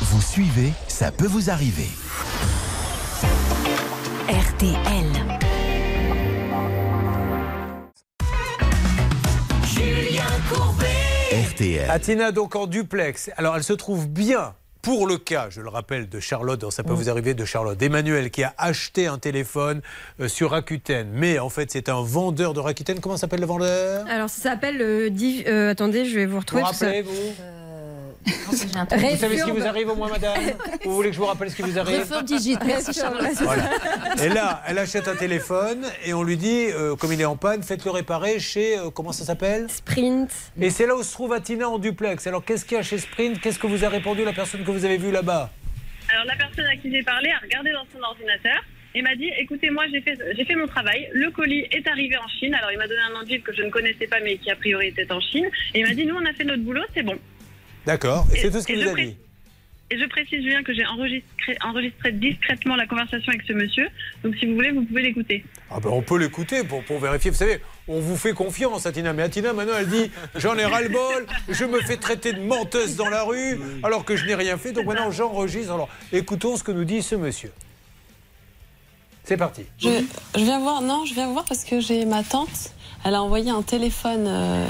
Vous 0.00 0.20
suivez, 0.20 0.72
ça 0.88 1.12
peut 1.12 1.26
vous 1.26 1.50
arriver. 1.50 1.88
RTL. 4.28 5.21
RTL. 11.52 11.90
Atina 11.90 12.32
donc 12.32 12.56
en 12.56 12.66
duplex. 12.66 13.30
Alors 13.36 13.56
elle 13.56 13.64
se 13.64 13.72
trouve 13.72 14.08
bien 14.08 14.54
pour 14.80 15.06
le 15.06 15.16
cas, 15.16 15.46
je 15.48 15.60
le 15.60 15.68
rappelle, 15.68 16.08
de 16.08 16.18
Charlotte, 16.18 16.68
ça 16.72 16.82
peut 16.82 16.92
vous 16.92 17.08
arriver 17.08 17.34
de 17.34 17.44
Charlotte, 17.44 17.80
Emmanuel 17.80 18.32
qui 18.32 18.42
a 18.42 18.52
acheté 18.58 19.06
un 19.06 19.16
téléphone 19.18 19.80
euh, 20.18 20.26
sur 20.26 20.50
Rakuten, 20.50 21.08
mais 21.12 21.38
en 21.38 21.50
fait 21.50 21.70
c'est 21.70 21.88
un 21.88 22.02
vendeur 22.02 22.52
de 22.52 22.58
Rakuten. 22.58 22.98
Comment 22.98 23.16
s'appelle 23.16 23.38
le 23.40 23.46
vendeur? 23.46 24.04
Alors, 24.08 24.28
ça 24.28 24.42
s'appelle. 24.50 24.82
euh, 24.82 25.08
div- 25.08 25.44
euh, 25.46 25.70
attendez, 25.70 26.04
je 26.04 26.16
vais 26.16 26.26
vous 26.26 26.40
retrouver. 26.40 26.62
vous 26.64 26.68
tout 26.70 26.74
ça. 26.74 26.86
rappelez, 26.86 27.04
vous 28.24 29.16
savez 29.16 29.38
ce 29.38 29.44
qui 29.44 29.50
vous 29.50 29.66
arrive 29.66 29.88
au 29.88 29.96
moins, 29.96 30.08
madame 30.08 30.38
Vous 30.84 30.94
voulez 30.94 31.08
que 31.10 31.14
je 31.14 31.20
vous 31.20 31.26
rappelle 31.26 31.50
ce 31.50 31.56
qui 31.56 31.62
vous 31.62 31.78
arrive 31.78 31.98
Réforme 31.98 32.24
digitale. 32.24 32.66
Merci. 32.66 33.00
Voilà. 33.42 33.70
Et 34.22 34.28
là, 34.28 34.62
elle 34.66 34.78
achète 34.78 35.08
un 35.08 35.16
téléphone 35.16 35.84
et 36.04 36.14
on 36.14 36.22
lui 36.22 36.36
dit, 36.36 36.66
euh, 36.70 36.96
comme 36.96 37.12
il 37.12 37.20
est 37.20 37.26
en 37.26 37.36
panne, 37.36 37.62
faites-le 37.62 37.90
réparer 37.90 38.38
chez, 38.38 38.78
euh, 38.78 38.90
comment 38.90 39.12
ça 39.12 39.24
s'appelle? 39.24 39.68
Sprint. 39.68 40.30
Et 40.60 40.70
c'est 40.70 40.86
là 40.86 40.94
où 40.96 41.02
se 41.02 41.12
trouve 41.12 41.32
Atina 41.32 41.68
en 41.68 41.78
duplex. 41.78 42.26
Alors 42.26 42.44
qu'est-ce 42.44 42.64
qu'il 42.64 42.76
y 42.76 42.80
a 42.80 42.82
chez 42.82 42.98
Sprint? 42.98 43.40
Qu'est-ce 43.40 43.58
que 43.58 43.66
vous 43.66 43.84
a 43.84 43.88
répondu 43.88 44.24
la 44.24 44.32
personne 44.32 44.64
que 44.64 44.70
vous 44.70 44.84
avez 44.84 44.98
vue 44.98 45.10
là-bas? 45.10 45.50
Alors 46.12 46.24
la 46.26 46.36
personne 46.36 46.66
à 46.66 46.76
qui 46.76 46.90
j'ai 46.90 47.02
parlé 47.02 47.30
a 47.30 47.38
regardé 47.38 47.72
dans 47.72 47.86
son 47.92 48.02
ordinateur 48.02 48.62
et 48.94 49.02
m'a 49.02 49.14
dit 49.16 49.30
écoutez 49.38 49.70
moi 49.70 49.84
j'ai 49.90 50.00
fait 50.02 50.18
j'ai 50.36 50.44
fait 50.44 50.54
mon 50.54 50.66
travail 50.66 51.08
le 51.12 51.30
colis 51.30 51.66
est 51.70 51.86
arrivé 51.86 52.16
en 52.18 52.28
Chine 52.28 52.54
alors 52.54 52.70
il 52.70 52.78
m'a 52.78 52.86
donné 52.86 53.00
un 53.00 53.14
nom 53.14 53.22
de 53.22 53.28
ville 53.28 53.42
que 53.42 53.54
je 53.54 53.62
ne 53.62 53.70
connaissais 53.70 54.06
pas 54.06 54.20
mais 54.20 54.36
qui 54.36 54.50
a 54.50 54.56
priori 54.56 54.88
était 54.88 55.10
en 55.10 55.20
Chine 55.20 55.48
et 55.74 55.80
il 55.80 55.86
m'a 55.86 55.94
dit 55.94 56.04
nous 56.04 56.16
on 56.16 56.26
a 56.26 56.32
fait 56.34 56.44
notre 56.44 56.62
boulot 56.62 56.82
c'est 56.94 57.02
bon 57.02 57.16
D'accord. 57.86 58.26
Et 58.34 58.38
c'est 58.38 58.50
tout 58.50 58.60
ce 58.60 58.66
qu'il 58.66 58.76
vous 58.76 58.84
je 58.84 58.88
a 58.88 58.94
dit 58.94 59.16
et 59.92 59.98
je 59.98 60.06
précise 60.06 60.42
Julien 60.42 60.62
que 60.62 60.72
j'ai 60.72 60.86
enregistré 60.86 61.56
enregistré 61.62 62.12
discrètement 62.12 62.76
la 62.76 62.86
conversation 62.86 63.30
avec 63.30 63.42
ce 63.46 63.52
monsieur 63.52 63.86
donc 64.24 64.34
si 64.38 64.46
vous 64.46 64.54
voulez 64.54 64.70
vous 64.70 64.84
pouvez 64.84 65.02
l'écouter 65.02 65.44
Ah 65.70 65.80
ben, 65.80 65.90
on 65.90 66.00
peut 66.00 66.16
l'écouter 66.16 66.64
pour, 66.64 66.82
pour 66.84 66.98
vérifier. 66.98 67.30
Vous 67.30 67.36
savez, 67.36 67.60
on 67.88 68.00
vous 68.00 68.16
fait 68.16 68.32
confiance, 68.32 68.86
Atina. 68.86 69.12
Mais 69.12 69.22
Atina, 69.22 69.52
maintenant, 69.52 69.74
elle 69.78 69.88
dit 69.88 70.10
J'en 70.36 70.56
ai 70.56 70.64
ras-le-bol, 70.64 71.26
je 71.50 71.64
me 71.66 71.80
fais 71.80 71.98
traiter 71.98 72.32
de 72.32 72.40
menteuse 72.40 72.96
dans 72.96 73.08
la 73.10 73.22
rue, 73.22 73.58
alors 73.82 74.04
que 74.06 74.16
je 74.16 74.24
n'ai 74.24 74.34
rien 74.34 74.56
fait. 74.56 74.72
Donc 74.72 74.86
maintenant, 74.86 75.10
j'enregistre. 75.10 75.72
Alors, 75.72 75.90
écoutons 76.12 76.56
ce 76.56 76.62
que 76.62 76.72
nous 76.72 76.84
dit 76.84 77.02
ce 77.02 77.14
monsieur. 77.16 77.52
C'est 79.24 79.36
parti. 79.36 79.64
Je, 79.78 79.88
je 80.36 80.44
viens 80.44 80.58
voir, 80.58 80.80
non, 80.80 81.04
je 81.04 81.14
viens 81.14 81.30
voir 81.30 81.44
parce 81.44 81.64
que 81.64 81.80
j'ai 81.80 82.06
ma 82.06 82.22
tante. 82.22 82.72
Elle 83.04 83.14
a 83.16 83.22
envoyé 83.22 83.50
un 83.50 83.62
téléphone 83.62 84.26
euh, 84.28 84.66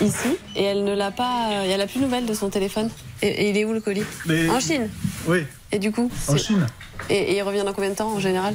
ici, 0.00 0.36
et 0.54 0.62
elle 0.62 0.84
ne 0.84 0.94
l'a 0.94 1.10
pas. 1.10 1.48
euh, 1.50 1.64
elle 1.68 1.80
a 1.80 1.86
plus 1.86 1.98
de 1.98 2.04
nouvelles 2.04 2.26
de 2.26 2.34
son 2.34 2.48
téléphone. 2.48 2.88
Et, 3.22 3.26
et 3.28 3.50
il 3.50 3.56
est 3.58 3.64
où 3.64 3.72
le 3.72 3.80
colis 3.80 4.04
Mais- 4.26 4.48
En 4.50 4.60
Chine. 4.60 4.88
Oui. 5.26 5.44
Et 5.72 5.78
du 5.78 5.90
coup 5.90 6.10
En 6.28 6.36
Chine. 6.36 6.66
Et, 7.10 7.16
et 7.16 7.36
il 7.38 7.42
revient 7.42 7.62
dans 7.64 7.72
combien 7.72 7.90
de 7.90 7.94
temps 7.96 8.12
en 8.12 8.20
général 8.20 8.54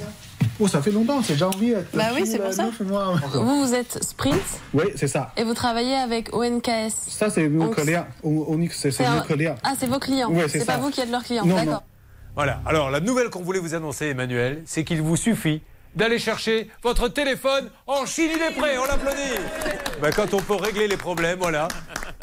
Oh, 0.60 0.68
ça 0.68 0.82
fait 0.82 0.92
longtemps, 0.92 1.22
c'est 1.22 1.36
janvier. 1.38 1.76
Bah 1.94 2.06
oui, 2.16 2.26
c'est 2.26 2.40
pour 2.40 2.52
ça. 2.54 2.70
Vous, 2.80 3.66
vous 3.66 3.74
êtes 3.76 4.04
Sprint 4.04 4.42
Oui, 4.74 4.86
c'est 4.96 5.08
ça. 5.08 5.32
et 5.38 5.44
vous 5.44 5.54
travaillez 5.54 5.94
avec 5.96 6.34
ONKS. 6.36 6.94
Ça, 7.10 7.30
c'est 7.30 7.48
nos 7.48 7.70
clients. 7.70 8.08
Onyx, 8.24 8.76
c'est 8.90 9.00
nos 9.02 9.18
un- 9.20 9.22
clients. 9.22 9.56
Ah, 9.64 9.74
c'est 9.78 9.88
vos 9.88 10.00
clients. 10.00 10.32
Ouais, 10.32 10.48
c'est 10.48 10.66
pas 10.66 10.78
vous 10.78 10.90
qui 10.90 11.02
êtes 11.02 11.12
leurs 11.12 11.24
clients. 11.24 11.46
Non, 11.46 11.56
D'accord. 11.56 11.84
Voilà. 12.36 12.62
Alors, 12.66 12.90
la 12.92 13.00
nouvelle 13.02 13.30
qu'on 13.30 13.42
voulait 13.44 13.60
vous 13.60 13.76
annoncer, 13.76 14.06
Emmanuel, 14.08 14.64
c'est 14.66 14.84
qu'il 14.84 15.02
vous 15.02 15.16
suffit 15.18 15.62
d'aller 15.98 16.20
chercher 16.20 16.70
votre 16.84 17.10
téléphone 17.10 17.70
en 17.88 18.06
Chine. 18.06 18.30
Il 18.36 18.42
est 18.42 18.52
prêt, 18.52 18.78
on 18.78 18.86
l'applaudit. 18.86 19.42
Ben, 20.02 20.12
quand 20.12 20.34
on 20.34 20.40
peut 20.40 20.56
régler 20.56 20.88
les 20.88 20.96
problèmes, 20.96 21.40
voilà. 21.40 21.68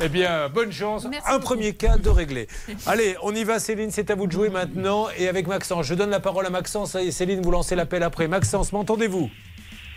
Eh 0.03 0.09
bien, 0.09 0.49
bonne 0.49 0.73
chance. 0.73 1.07
Un 1.27 1.41
premier 1.41 1.75
cas 1.75 1.99
de 1.99 2.09
régler. 2.09 2.47
Allez, 2.87 3.17
on 3.23 3.35
y 3.35 3.45
va, 3.45 3.59
Céline, 3.59 3.91
c'est 3.91 4.11
à 4.11 4.15
vous 4.15 4.27
de 4.27 4.33
jouer 4.33 4.49
maintenant. 4.49 5.09
Et 5.19 5.29
avec 5.29 5.47
Maxence, 5.49 5.87
je 5.87 5.95
donne 5.95 6.11
la 6.11 6.21
parole 6.21 6.47
à 6.47 6.51
Maxence 6.51 6.95
et 6.95 7.11
Céline, 7.11 7.43
vous 7.43 7.51
lancez 7.51 7.75
l'appel 7.75 8.03
après. 8.03 8.29
Maxence, 8.29 8.73
m'entendez-vous? 8.73 9.29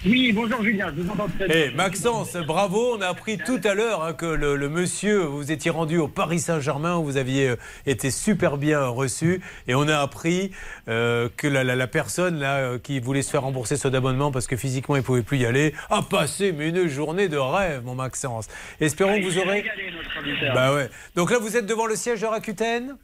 Oui, 0.05 0.31
bonjour 0.31 0.63
Julien, 0.63 0.93
je 0.95 1.01
vous 1.01 1.09
entends 1.09 1.27
très 1.27 1.47
bien. 1.47 1.55
Eh, 1.71 1.75
Maxence, 1.75 2.37
bravo. 2.37 2.95
On 2.97 3.01
a 3.01 3.07
appris 3.07 3.37
tout 3.39 3.59
à 3.63 3.73
l'heure 3.73 4.03
hein, 4.03 4.13
que 4.13 4.27
le, 4.27 4.55
le 4.55 4.69
monsieur, 4.69 5.21
vous 5.21 5.51
étiez 5.51 5.71
rendu 5.71 5.97
au 5.97 6.07
Paris 6.07 6.39
Saint-Germain, 6.39 6.97
où 6.97 7.03
vous 7.03 7.17
aviez 7.17 7.49
euh, 7.49 7.55
été 7.87 8.11
super 8.11 8.57
bien 8.57 8.85
reçu. 8.85 9.41
Et 9.67 9.73
on 9.73 9.87
a 9.87 9.97
appris 9.97 10.51
euh, 10.87 11.29
que 11.35 11.47
la, 11.47 11.63
la- 11.63 11.75
la 11.75 11.87
personne 11.87 12.39
là, 12.39 12.57
euh, 12.57 12.77
qui 12.79 12.99
voulait 12.99 13.23
se 13.23 13.31
faire 13.31 13.41
rembourser 13.41 13.75
son 13.75 13.91
abonnement 13.93 14.31
parce 14.31 14.45
que 14.45 14.55
physiquement 14.55 14.95
il 14.95 14.99
ne 14.99 15.03
pouvait 15.03 15.23
plus 15.23 15.39
y 15.39 15.45
aller, 15.47 15.73
a 15.89 16.03
passé 16.03 16.51
mais 16.51 16.69
une 16.69 16.87
journée 16.87 17.27
de 17.27 17.37
rêve, 17.37 17.81
mon 17.83 17.95
Maxence. 17.95 18.47
Espérons 18.79 19.13
Ah, 19.15 19.17
que 19.19 19.21
il 19.21 19.25
vous 19.25 19.37
aurez. 19.39 19.61
régalé, 19.61 19.91
notre. 19.91 20.53
Bah 20.53 20.73
ouais. 20.75 20.89
Donc 21.15 21.31
là, 21.31 21.39
vous 21.39 21.57
êtes 21.57 21.65
devant 21.65 21.87
le 21.87 21.95
siège 21.95 22.21
de 22.21 22.27
Rakuten? 22.27 22.97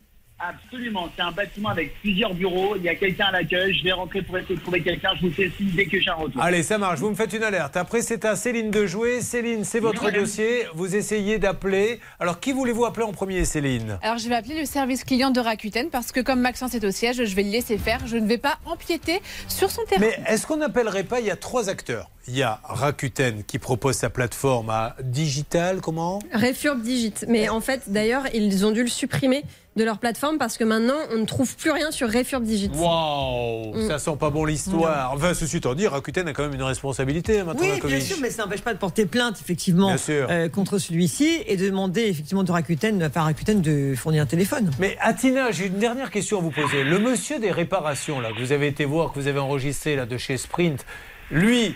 Absolument, 0.46 1.10
c'est 1.16 1.22
un 1.22 1.32
bâtiment 1.32 1.70
avec 1.70 1.94
plusieurs 2.02 2.34
bureaux. 2.34 2.76
Il 2.76 2.84
y 2.84 2.90
a 2.90 2.96
quelqu'un 2.96 3.28
à 3.28 3.32
l'accueil. 3.32 3.74
Je 3.78 3.84
vais 3.84 3.94
rentrer 3.94 4.22
pour 4.22 4.38
essayer 4.38 4.56
de 4.56 4.60
trouver 4.62 4.82
quelqu'un. 4.82 5.12
Je 5.22 5.28
vous 5.28 5.34
fais 5.34 5.50
signe 5.56 5.70
dès 5.74 5.86
que 5.86 6.00
j'ai 6.02 6.10
un 6.10 6.16
retour. 6.16 6.42
Allez, 6.42 6.64
ça 6.64 6.78
marche. 6.78 7.00
Vous 7.00 7.10
me 7.10 7.16
faites 7.16 7.32
une 7.32 7.44
alerte. 7.44 7.78
Après, 7.78 8.02
c'est 8.02 8.26
à 8.26 8.36
Céline 8.36 8.70
de 8.70 8.86
jouer. 8.86 9.22
Céline, 9.22 9.64
c'est 9.64 9.80
votre 9.80 10.06
Oui, 10.08 10.12
dossier. 10.12 10.66
Vous 10.74 10.96
essayez 10.96 11.40
d'appeler. 11.40 12.00
Alors, 12.20 12.40
qui 12.42 12.52
voulez-vous 12.52 12.84
appeler 12.86 13.06
en 13.06 13.14
premier, 13.14 13.46
Céline? 13.46 13.98
Alors 14.02 14.18
je 14.18 14.28
vais 14.28 14.36
appeler 14.36 14.60
le 14.60 14.66
service 14.66 15.04
client 15.06 15.32
de 15.32 15.40
Rakuten 15.40 15.90
parce 15.90 16.12
que 16.12 16.20
comme 16.20 16.42
Maxence 16.42 16.74
est 16.76 16.84
au 16.84 16.92
siège, 16.92 17.24
je 17.24 17.36
vais 17.36 17.44
le 17.44 17.52
laisser 17.52 17.78
faire. 17.78 18.06
Je 18.06 18.18
ne 18.18 18.28
vais 18.28 18.38
pas 18.38 18.58
empiéter 18.66 19.22
sur 19.48 19.72
son 19.72 19.84
terrain. 19.86 20.02
Mais 20.02 20.20
est-ce 20.28 20.46
qu'on 20.46 20.58
n'appellerait 20.58 21.04
pas 21.06 21.22
Il 21.22 21.26
y 21.28 21.32
a 21.32 21.36
trois 21.38 21.70
acteurs. 21.70 22.10
Il 22.28 22.38
y 22.38 22.44
a 22.44 22.60
Rakuten 22.64 23.44
qui 23.44 23.60
propose 23.60 23.96
sa 23.96 24.10
plateforme 24.10 24.70
à 24.70 24.96
digital. 25.04 25.82
Comment? 25.82 26.20
Refurb 26.34 26.82
Digit. 26.82 27.14
Mais 27.28 27.50
en 27.50 27.60
fait, 27.60 27.84
d'ailleurs, 27.92 28.24
ils 28.34 28.66
ont 28.66 28.72
dû 28.72 28.82
le 28.82 28.90
supprimer 28.90 29.44
de 29.76 29.84
leur 29.84 29.98
plateforme 29.98 30.38
parce 30.38 30.58
que 30.58 30.64
maintenant, 30.64 30.98
on 31.12 31.18
ne 31.18 31.26
trouve 31.26 31.56
plus 31.56 31.72
rien 31.72 31.92
sur 31.92 32.12
Refurb 32.12 32.44
Digit. 32.44 32.70
Waouh 32.76 33.74
Mm. 33.74 33.88
Ça 33.88 34.00
sent 34.00 34.16
pas 34.20 34.30
bon 34.30 34.46
l'histoire. 34.46 35.12
Enfin, 35.14 35.34
ceci 35.34 35.58
étant 35.58 35.74
dit, 35.74 35.88
Rakuten 35.88 36.28
a 36.28 36.34
quand 36.34 36.44
même 36.44 36.54
une 36.54 36.64
responsabilité 36.64 37.40
hein, 37.40 37.46
maintenant. 37.46 37.64
Oui, 37.64 37.80
bien 37.84 38.00
sûr, 38.00 38.18
mais 38.22 38.30
ça 38.30 38.44
n'empêche 38.44 38.62
pas 38.62 38.74
de 38.74 38.78
porter 38.80 39.06
plainte, 39.06 39.40
effectivement, 39.42 39.96
euh, 40.10 40.50
contre 40.50 40.78
celui-ci 40.78 41.40
et 41.48 41.58
de 41.58 41.66
demander, 41.66 42.04
effectivement, 42.04 42.44
de 42.44 42.52
Rakuten, 42.52 43.04
enfin, 43.04 43.22
Rakuten 43.24 43.62
de 43.62 43.96
fournir 43.96 44.24
un 44.24 44.26
téléphone. 44.28 44.72
Mais 44.80 44.98
Atina, 45.02 45.52
j'ai 45.52 45.68
une 45.68 45.80
dernière 45.80 46.12
question 46.12 46.38
à 46.40 46.42
vous 46.42 46.52
poser. 46.52 46.84
Le 46.84 47.00
monsieur 47.00 47.40
des 47.40 47.52
réparations 47.52 48.20
là 48.20 48.30
que 48.32 48.40
vous 48.40 48.52
avez 48.52 48.68
été 48.68 48.86
voir, 48.86 49.12
que 49.12 49.20
vous 49.20 49.28
avez 49.28 49.40
enregistré 49.40 49.96
là 49.96 50.06
de 50.06 50.18
chez 50.18 50.38
Sprint, 50.38 50.86
lui, 51.32 51.76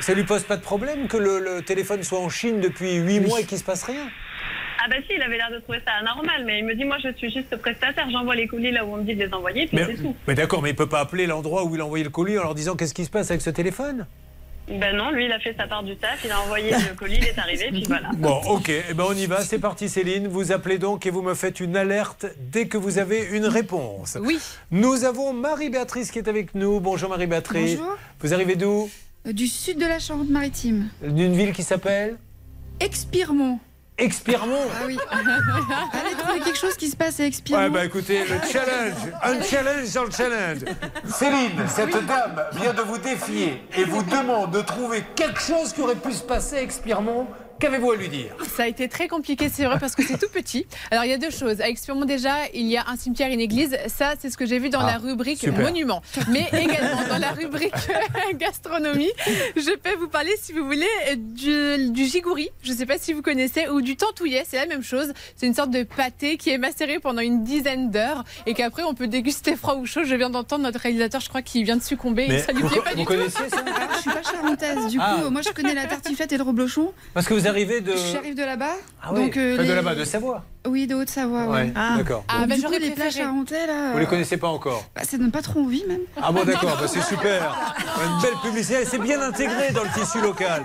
ça 0.00 0.14
lui 0.14 0.24
pose 0.24 0.42
pas 0.42 0.56
de 0.56 0.62
problème 0.62 1.08
que 1.08 1.16
le, 1.16 1.38
le 1.40 1.62
téléphone 1.62 2.02
soit 2.02 2.20
en 2.20 2.28
Chine 2.28 2.60
depuis 2.60 2.94
8 2.94 3.20
mois 3.20 3.40
et 3.40 3.44
qu'il 3.44 3.58
se 3.58 3.64
passe 3.64 3.84
rien? 3.84 4.06
Ah 4.80 4.86
bah 4.88 4.96
si, 5.06 5.14
il 5.16 5.22
avait 5.22 5.36
l'air 5.36 5.50
de 5.50 5.58
trouver 5.58 5.80
ça 5.84 5.92
anormal, 6.00 6.44
mais 6.46 6.60
il 6.60 6.64
me 6.64 6.74
dit 6.74 6.84
moi 6.84 6.96
je 7.02 7.12
suis 7.16 7.30
juste 7.32 7.54
prestataire, 7.56 8.08
j'envoie 8.10 8.36
les 8.36 8.46
colis 8.46 8.70
là 8.70 8.84
où 8.84 8.94
on 8.94 8.98
me 8.98 9.02
dit 9.04 9.14
de 9.14 9.24
les 9.24 9.32
envoyer, 9.34 9.66
puis 9.66 9.78
c'est 9.84 9.96
tout. 10.02 10.14
mais 10.26 10.34
d'accord, 10.34 10.62
mais 10.62 10.70
il 10.70 10.76
peut 10.76 10.88
pas 10.88 11.00
appeler 11.00 11.26
l'endroit 11.26 11.64
où 11.64 11.74
il 11.74 11.80
a 11.80 11.84
envoyé 11.84 12.04
le 12.04 12.10
colis 12.10 12.38
en 12.38 12.42
leur 12.42 12.54
disant 12.54 12.76
qu'est-ce 12.76 12.94
qui 12.94 13.04
se 13.04 13.10
passe 13.10 13.30
avec 13.30 13.42
ce 13.42 13.50
téléphone? 13.50 14.06
Ben 14.70 14.94
non, 14.94 15.10
lui 15.10 15.24
il 15.24 15.32
a 15.32 15.38
fait 15.40 15.54
sa 15.56 15.66
part 15.66 15.82
du 15.82 15.96
taf, 15.96 16.20
il 16.24 16.30
a 16.30 16.40
envoyé 16.42 16.70
le 16.72 16.94
colis, 16.94 17.16
il 17.16 17.24
est 17.24 17.38
arrivé, 17.38 17.68
puis 17.72 17.84
voilà. 17.88 18.10
Bon, 18.18 18.38
ok, 18.46 18.68
eh 18.68 18.92
ben 18.94 19.04
on 19.08 19.14
y 19.14 19.24
va, 19.24 19.40
c'est 19.40 19.58
parti 19.58 19.88
Céline. 19.88 20.28
Vous 20.28 20.52
appelez 20.52 20.76
donc 20.78 21.06
et 21.06 21.10
vous 21.10 21.22
me 21.22 21.32
faites 21.34 21.58
une 21.60 21.74
alerte 21.74 22.26
dès 22.38 22.66
que 22.68 22.76
vous 22.76 22.98
avez 22.98 23.24
une 23.32 23.46
réponse. 23.46 24.18
Oui. 24.20 24.38
Nous 24.70 25.04
avons 25.04 25.32
Marie-Béatrice 25.32 26.10
qui 26.10 26.18
est 26.18 26.28
avec 26.28 26.54
nous. 26.54 26.80
Bonjour 26.80 27.08
Marie-Béatrice. 27.08 27.78
Bonjour. 27.78 27.96
Vous 28.20 28.34
arrivez 28.34 28.56
d'où? 28.56 28.90
Euh, 29.26 29.32
Du 29.32 29.46
sud 29.46 29.78
de 29.78 29.86
la 29.86 29.98
Charente-Maritime. 29.98 30.90
D'une 31.02 31.32
ville 31.34 31.52
qui 31.52 31.62
s'appelle? 31.62 32.16
Expiremont. 32.78 33.58
Expiremont 33.98 34.68
Ah 34.72 34.84
oui. 34.86 34.96
Allez 35.10 36.14
trouver 36.16 36.40
quelque 36.40 36.58
chose 36.58 36.76
qui 36.76 36.88
se 36.88 36.96
passe 36.96 37.18
à 37.20 37.24
Expiremont. 37.24 37.64
Ouais, 37.64 37.70
bah 37.70 37.84
écoutez, 37.84 38.20
le 38.20 38.38
challenge, 38.50 38.94
un 39.22 39.42
challenge 39.42 39.92
dans 39.92 40.04
le 40.04 40.10
challenge. 40.10 40.58
Céline, 41.12 41.66
cette 41.68 42.06
dame 42.06 42.44
vient 42.52 42.72
de 42.72 42.82
vous 42.82 42.98
défier 42.98 43.62
et 43.76 43.84
vous 43.84 44.02
demande 44.04 44.52
de 44.52 44.60
trouver 44.60 45.04
quelque 45.16 45.40
chose 45.40 45.72
qui 45.72 45.80
aurait 45.82 45.96
pu 45.96 46.12
se 46.12 46.22
passer 46.22 46.58
à 46.58 46.62
Expiremont. 46.62 47.26
Qu'avez-vous 47.60 47.90
à 47.90 47.96
lui 47.96 48.08
dire? 48.08 48.30
Ça 48.56 48.62
a 48.64 48.66
été 48.68 48.88
très 48.88 49.08
compliqué, 49.08 49.48
c'est 49.52 49.64
vrai, 49.64 49.78
parce 49.80 49.94
que 49.96 50.04
c'est 50.04 50.18
tout 50.18 50.28
petit. 50.32 50.66
Alors, 50.90 51.04
il 51.04 51.10
y 51.10 51.12
a 51.12 51.18
deux 51.18 51.30
choses. 51.30 51.60
À 51.60 51.68
Expiremont, 51.68 52.04
déjà, 52.04 52.34
il 52.54 52.66
y 52.66 52.76
a 52.76 52.84
un 52.88 52.96
cimetière 52.96 53.30
et 53.30 53.34
une 53.34 53.40
église. 53.40 53.76
Ça, 53.88 54.14
c'est 54.18 54.30
ce 54.30 54.36
que 54.36 54.46
j'ai 54.46 54.58
vu 54.58 54.68
dans 54.70 54.80
Ah, 54.80 54.92
la 54.92 54.98
rubrique 54.98 55.38
super. 55.40 55.60
monument. 55.60 56.02
Mais 56.30 56.46
également 56.52 57.02
dans 57.08 57.18
la 57.18 57.32
rubrique 57.32 57.72
gastronomie, 58.34 59.10
je 59.56 59.76
peux 59.76 59.94
vous 59.98 60.08
parler, 60.08 60.32
si 60.40 60.52
vous 60.52 60.64
voulez, 60.64 60.86
du, 61.16 61.90
du 61.90 62.04
gigouri. 62.04 62.48
Je 62.62 62.72
ne 62.72 62.76
sais 62.76 62.86
pas 62.86 62.98
si 62.98 63.12
vous 63.12 63.22
connaissez, 63.22 63.68
ou 63.68 63.80
du 63.80 63.96
tantouillet. 63.96 64.44
C'est 64.48 64.56
la 64.56 64.66
même 64.66 64.82
chose. 64.82 65.12
C'est 65.36 65.46
une 65.46 65.54
sorte 65.54 65.70
de 65.70 65.82
pâté 65.82 66.36
qui 66.36 66.50
est 66.50 66.58
macéré 66.58 66.98
pendant 67.00 67.22
une 67.22 67.42
dizaine 67.44 67.90
d'heures 67.90 68.24
et 68.46 68.54
qu'après, 68.54 68.82
on 68.84 68.94
peut 68.94 69.08
déguster 69.08 69.56
froid 69.56 69.74
ou 69.76 69.86
chaud. 69.86 70.04
Je 70.04 70.14
viens 70.14 70.30
d'entendre 70.30 70.62
notre 70.62 70.80
réalisateur, 70.80 71.20
je 71.20 71.28
crois 71.28 71.42
qu'il 71.42 71.64
vient 71.64 71.76
de 71.76 71.82
succomber. 71.82 72.24
et 72.24 72.28
Mais 72.28 72.38
ça 72.42 72.52
lui 72.52 72.62
plaît 72.62 72.76
co- 72.78 72.82
pas 72.82 72.90
vous 72.90 72.96
du 72.96 73.04
tout. 73.04 73.30
ça? 73.30 73.40
Je 73.94 74.00
suis 74.00 74.10
pas 74.10 74.22
charentaise. 74.22 74.86
Du 74.88 74.98
Ah. 75.00 75.18
coup, 75.24 75.30
moi, 75.30 75.42
je 75.42 75.50
connais 75.50 75.74
la 75.74 75.86
tartiflette 75.86 76.32
et 76.32 76.36
le 76.36 76.42
reblochon. 76.44 76.92
Parce 77.14 77.26
que 77.26 77.34
vous 77.34 77.46
arrivez 77.48 77.80
de. 77.80 77.92
J'arrive 78.12 78.34
de 78.36 78.42
là-bas. 78.44 78.74
Ah 79.02 79.10
oui, 79.12 79.24
donc, 79.24 79.36
euh, 79.36 79.54
enfin, 79.54 79.64
de 79.64 79.72
là-bas, 79.72 79.94
de 79.94 80.04
Savoie. 80.04 80.44
Oui, 80.66 80.86
de 80.86 80.94
Haute-Savoie. 80.94 81.44
Ouais, 81.44 81.62
Ouais. 81.62 81.72
d'accord. 81.96 82.24
Ah, 82.28 82.40
Donc, 82.40 82.48
bah, 82.48 82.54
du 82.56 82.60
coup, 82.62 82.66
j'aurais 82.68 82.78
les 82.80 82.90
plats 82.90 83.04
préféré. 83.06 83.24
charentais, 83.24 83.66
là. 83.66 83.92
Vous 83.92 83.98
les 83.98 84.04
euh, 84.04 84.08
connaissez 84.08 84.36
pas 84.36 84.48
encore 84.48 84.84
bah, 84.94 85.02
ça 85.04 85.16
donne 85.16 85.30
pas 85.30 85.40
trop 85.42 85.60
envie, 85.60 85.84
même. 85.88 86.00
Ah 86.20 86.30
bon 86.32 86.44
d'accord, 86.44 86.76
bah, 86.80 86.86
c'est 86.88 87.02
super. 87.14 87.56
Une 88.04 88.20
belle 88.22 88.34
publicité, 88.42 88.84
c'est 88.84 88.98
bien 88.98 89.20
intégré 89.22 89.70
dans 89.72 89.82
le 89.84 89.88
tissu 89.98 90.20
local. 90.20 90.64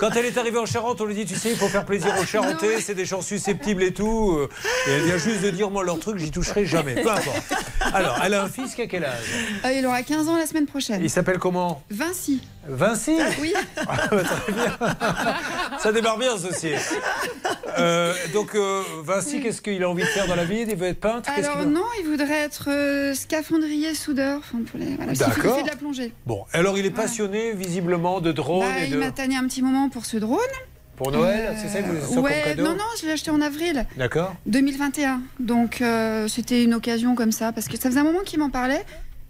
Quand 0.00 0.10
elle 0.16 0.24
est 0.26 0.36
arrivée 0.38 0.58
en 0.58 0.66
Charente, 0.66 1.00
on 1.00 1.04
lui 1.04 1.14
dit, 1.14 1.26
tu 1.26 1.36
sais, 1.36 1.50
il 1.50 1.56
faut 1.56 1.68
faire 1.68 1.84
plaisir 1.84 2.12
aux 2.20 2.24
Charentais, 2.24 2.80
c'est 2.80 2.94
des 2.94 3.04
gens 3.04 3.20
susceptibles 3.22 3.82
et 3.82 3.92
tout. 3.92 4.36
euh, 4.38 4.48
Et 4.88 4.92
elle 4.92 5.02
vient 5.04 5.18
juste 5.18 5.42
de 5.42 5.50
dire, 5.50 5.70
moi, 5.70 5.84
leur 5.84 5.98
truc, 6.00 6.18
j'y 6.18 6.30
toucherai 6.30 6.64
jamais, 6.66 6.94
peu 6.94 7.10
importe. 7.10 7.52
Alors, 7.94 8.18
elle 8.24 8.34
a 8.34 8.42
un 8.42 8.48
fils 8.48 8.74
qui 8.74 8.82
a 8.82 8.86
quel 8.86 9.04
âge? 9.04 9.22
Euh, 9.64 9.72
il 9.72 9.86
aura 9.86 10.02
15 10.02 10.28
ans 10.28 10.36
la 10.36 10.46
semaine 10.46 10.66
prochaine. 10.66 11.00
Il 11.02 11.10
s'appelle 11.10 11.38
comment? 11.38 11.82
Vinci. 11.90 12.40
Vinci? 12.68 13.16
Oui. 13.40 13.54
Ah, 13.76 13.96
bah, 14.10 14.22
très 14.24 14.52
bien. 14.52 14.76
Ça 15.78 15.92
démarre 15.92 16.18
bien, 16.18 16.36
ce 16.36 16.48
dossier. 16.48 16.74
Euh, 17.78 18.12
donc, 18.32 18.54
euh, 18.54 18.82
Vinci, 19.04 19.40
qu'est-ce 19.40 19.60
qu'il 19.62 19.82
a 19.82 19.88
envie 19.90 20.02
de 20.02 20.08
faire 20.08 20.26
dans 20.26 20.36
la 20.36 20.44
vie 20.44 20.64
Il 20.68 20.76
veut 20.76 20.86
être 20.88 21.00
peintre 21.00 21.30
Alors 21.36 21.64
non, 21.66 21.84
il 22.00 22.06
voudrait 22.06 22.42
être 22.42 22.68
euh, 22.70 23.14
scaphandrier, 23.14 23.94
soudeur. 23.94 24.38
Enfin, 24.38 24.58
pour 24.70 24.78
les... 24.78 24.94
voilà, 24.96 25.12
il 25.12 25.18
fait- 25.18 25.24
il 25.24 25.28
D'accord. 25.34 25.56
fait 25.56 25.62
de 25.64 25.68
la 25.68 25.76
plongée. 25.76 26.12
Bon, 26.26 26.44
alors 26.52 26.78
il 26.78 26.86
est 26.86 26.90
passionné 26.90 27.52
visiblement 27.52 28.20
de 28.20 28.32
drone 28.32 28.60
Bah, 28.68 28.82
et 28.84 28.88
il 28.88 28.96
m'a 28.98 29.10
tanné 29.10 29.36
un 29.36 29.46
petit 29.46 29.62
moment 29.62 29.88
pour 29.88 30.06
ce 30.06 30.16
drone. 30.16 30.38
Pour 30.96 31.12
Noël, 31.12 31.54
c'est 31.60 31.68
ça 31.68 31.82
que 31.82 31.90
vous 31.92 32.14
ça 32.14 32.20
Ouais, 32.20 32.32
comme 32.44 32.54
cadeau 32.56 32.62
non, 32.62 32.74
non, 32.76 32.84
je 32.98 33.04
l'ai 33.06 33.12
acheté 33.12 33.30
en 33.30 33.42
avril 33.42 33.84
D'accord 33.98 34.34
2021. 34.46 35.20
Donc 35.40 35.82
euh, 35.82 36.26
c'était 36.26 36.64
une 36.64 36.72
occasion 36.72 37.14
comme 37.14 37.32
ça, 37.32 37.52
parce 37.52 37.68
que 37.68 37.76
ça 37.76 37.90
faisait 37.90 38.00
un 38.00 38.04
moment 38.04 38.20
qu'il 38.24 38.38
m'en 38.38 38.48
parlait. 38.48 38.82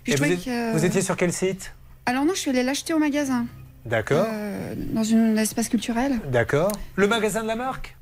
Puis 0.05 0.13
Et 0.13 0.17
je 0.17 0.23
vous, 0.23 0.29
trouvais 0.37 0.51
êtes- 0.53 0.73
que- 0.73 0.79
vous 0.79 0.85
étiez 0.85 1.03
sur 1.03 1.17
quel 1.17 1.33
site 1.33 1.73
Alors 2.07 2.25
non, 2.25 2.35
je 2.35 2.39
suis 2.41 2.51
allée 2.51 2.63
l'acheter 2.63 2.95
au 2.95 3.01
magasin, 3.01 3.47
D'accord, 3.85 4.27
euh, 4.31 4.75
dans 4.93 5.03
une 5.03 5.37
espace 5.39 5.69
culturel. 5.69 6.21
d'accord. 6.31 6.71
Le 6.95 7.09
magasin 7.09 7.43
de 7.43 7.49
la 7.49 7.57
marque 7.57 7.96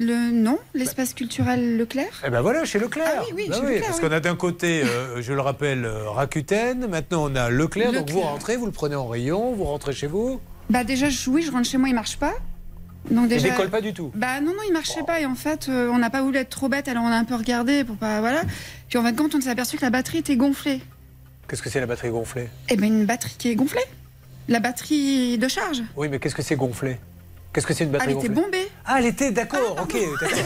Le 0.00 0.30
non, 0.32 0.58
l'espace 0.74 1.12
culturel 1.12 1.76
Leclerc? 1.76 2.22
Eh 2.26 2.30
ben 2.30 2.40
voilà, 2.40 2.64
chez 2.64 2.78
Leclerc. 2.78 3.06
Ah 3.18 3.22
oui, 3.26 3.32
oui, 3.36 3.46
Bah 3.50 3.56
chez 3.56 3.60
Leclerc, 3.62 3.82
parce 3.86 3.98
oui. 4.00 4.08
qu'on 4.08 4.12
a 4.14 4.20
d'un 4.20 4.34
côté, 4.34 4.82
euh, 4.82 5.20
je 5.20 5.32
le 5.34 5.40
rappelle, 5.42 5.84
euh, 5.84 6.08
Rakuten. 6.08 6.86
Maintenant, 6.88 7.30
on 7.30 7.36
a 7.36 7.50
Leclerc. 7.50 7.92
Donc 7.92 8.08
vous 8.10 8.20
rentrez, 8.20 8.56
vous 8.56 8.64
le 8.66 8.72
prenez 8.72 8.94
en 8.96 9.06
rayon, 9.06 9.52
vous 9.52 9.64
rentrez 9.64 9.92
chez 9.92 10.06
vous. 10.06 10.40
Bah 10.70 10.84
déjà, 10.84 11.10
je- 11.10 11.28
oui, 11.28 11.42
je 11.42 11.50
rentre 11.52 11.68
chez 11.68 11.76
moi, 11.76 11.88
il 11.90 11.94
marche 11.94 12.16
pas. 12.16 12.32
Donc 13.10 13.24
Il 13.24 13.28
déjà. 13.28 13.50
décolle 13.50 13.68
pas 13.68 13.82
du 13.82 13.92
tout. 13.92 14.10
Bah 14.14 14.40
non, 14.40 14.52
non, 14.52 14.62
il 14.66 14.72
marchait 14.72 15.02
pas. 15.06 15.20
Et 15.20 15.26
en 15.26 15.34
fait, 15.34 15.68
euh, 15.68 15.90
on 15.92 15.98
n'a 15.98 16.08
pas 16.10 16.22
voulu 16.22 16.38
être 16.38 16.50
trop 16.50 16.68
bête, 16.70 16.88
alors 16.88 17.04
on 17.04 17.08
a 17.08 17.16
un 17.16 17.24
peu 17.24 17.34
regardé 17.34 17.84
pour 17.84 17.96
pas. 17.96 18.20
Voilà. 18.20 18.40
Puis 18.88 18.96
en 18.98 19.04
fait, 19.04 19.14
quand 19.14 19.34
on 19.34 19.40
s'est 19.40 19.50
aperçu 19.50 19.76
que 19.76 19.82
la 19.82 19.90
batterie 19.90 20.18
était 20.18 20.36
gonflée. 20.36 20.80
Qu'est-ce 21.46 21.62
que 21.62 21.68
c'est 21.68 21.80
la 21.80 21.86
batterie 21.86 22.10
gonflée? 22.10 22.48
Eh 22.70 22.76
ben 22.76 22.86
une 22.86 23.04
batterie 23.04 23.34
qui 23.36 23.50
est 23.50 23.54
gonflée. 23.54 23.82
La 24.48 24.60
batterie 24.60 25.36
de 25.36 25.48
charge. 25.48 25.82
Oui, 25.96 26.08
mais 26.08 26.18
qu'est-ce 26.18 26.34
que 26.34 26.42
c'est 26.42 26.56
gonflé? 26.56 26.98
Qu'est-ce 27.52 27.66
que 27.66 27.74
c'est 27.74 27.82
une 27.82 27.90
Ah, 27.90 27.98
batterie 27.98 28.12
elle 28.12 28.18
était 28.18 28.28
bombée. 28.28 28.68
Ah, 28.86 28.96
elle 29.00 29.06
était, 29.06 29.32
d'accord, 29.32 29.76
ok, 29.82 29.96
d'accord. 30.20 30.38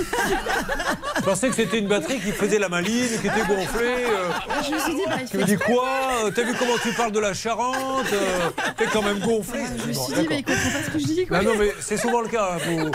Je 1.17 1.21
pensais 1.23 1.49
que 1.51 1.55
c'était 1.55 1.79
une 1.79 1.87
batterie 1.87 2.19
qui 2.19 2.33
faisait 2.33 2.59
la 2.59 2.71
maline, 2.71 3.09
qui 3.21 3.27
était 3.27 3.45
gonflée. 3.47 4.07
euh. 4.07 4.31
Je 4.67 4.71
me 4.75 4.79
suis 4.79 4.95
dit, 4.95 5.03
bah, 5.07 5.17
Tu 5.31 5.37
me 5.37 5.45
dis 5.45 5.57
quoi 5.57 5.87
Euh, 6.25 6.31
T'as 6.35 6.43
vu 6.45 6.55
comment 6.59 6.79
tu 6.83 6.93
parles 6.95 7.13
de 7.13 7.21
la 7.21 7.35
Charente 7.35 8.07
euh, 8.11 8.49
T'es 8.79 8.87
quand 8.87 9.03
même 9.03 9.19
gonflé. 9.21 9.61
Je 9.77 9.87
me 9.89 9.93
Bon, 9.93 10.03
suis 10.07 10.15
dit, 10.15 10.27
mais 10.31 10.39
il 10.39 10.45
comprend 10.45 10.71
pas 10.71 10.83
ce 10.87 10.91
que 10.91 10.99
je 10.99 11.05
dis, 11.05 11.27
quoi. 11.27 11.43
Non, 11.43 11.51
non, 11.53 11.59
mais 11.59 11.75
c'est 11.81 11.99
souvent 11.99 12.23
le 12.23 12.29
cas. 12.29 12.57
hein, 12.57 12.91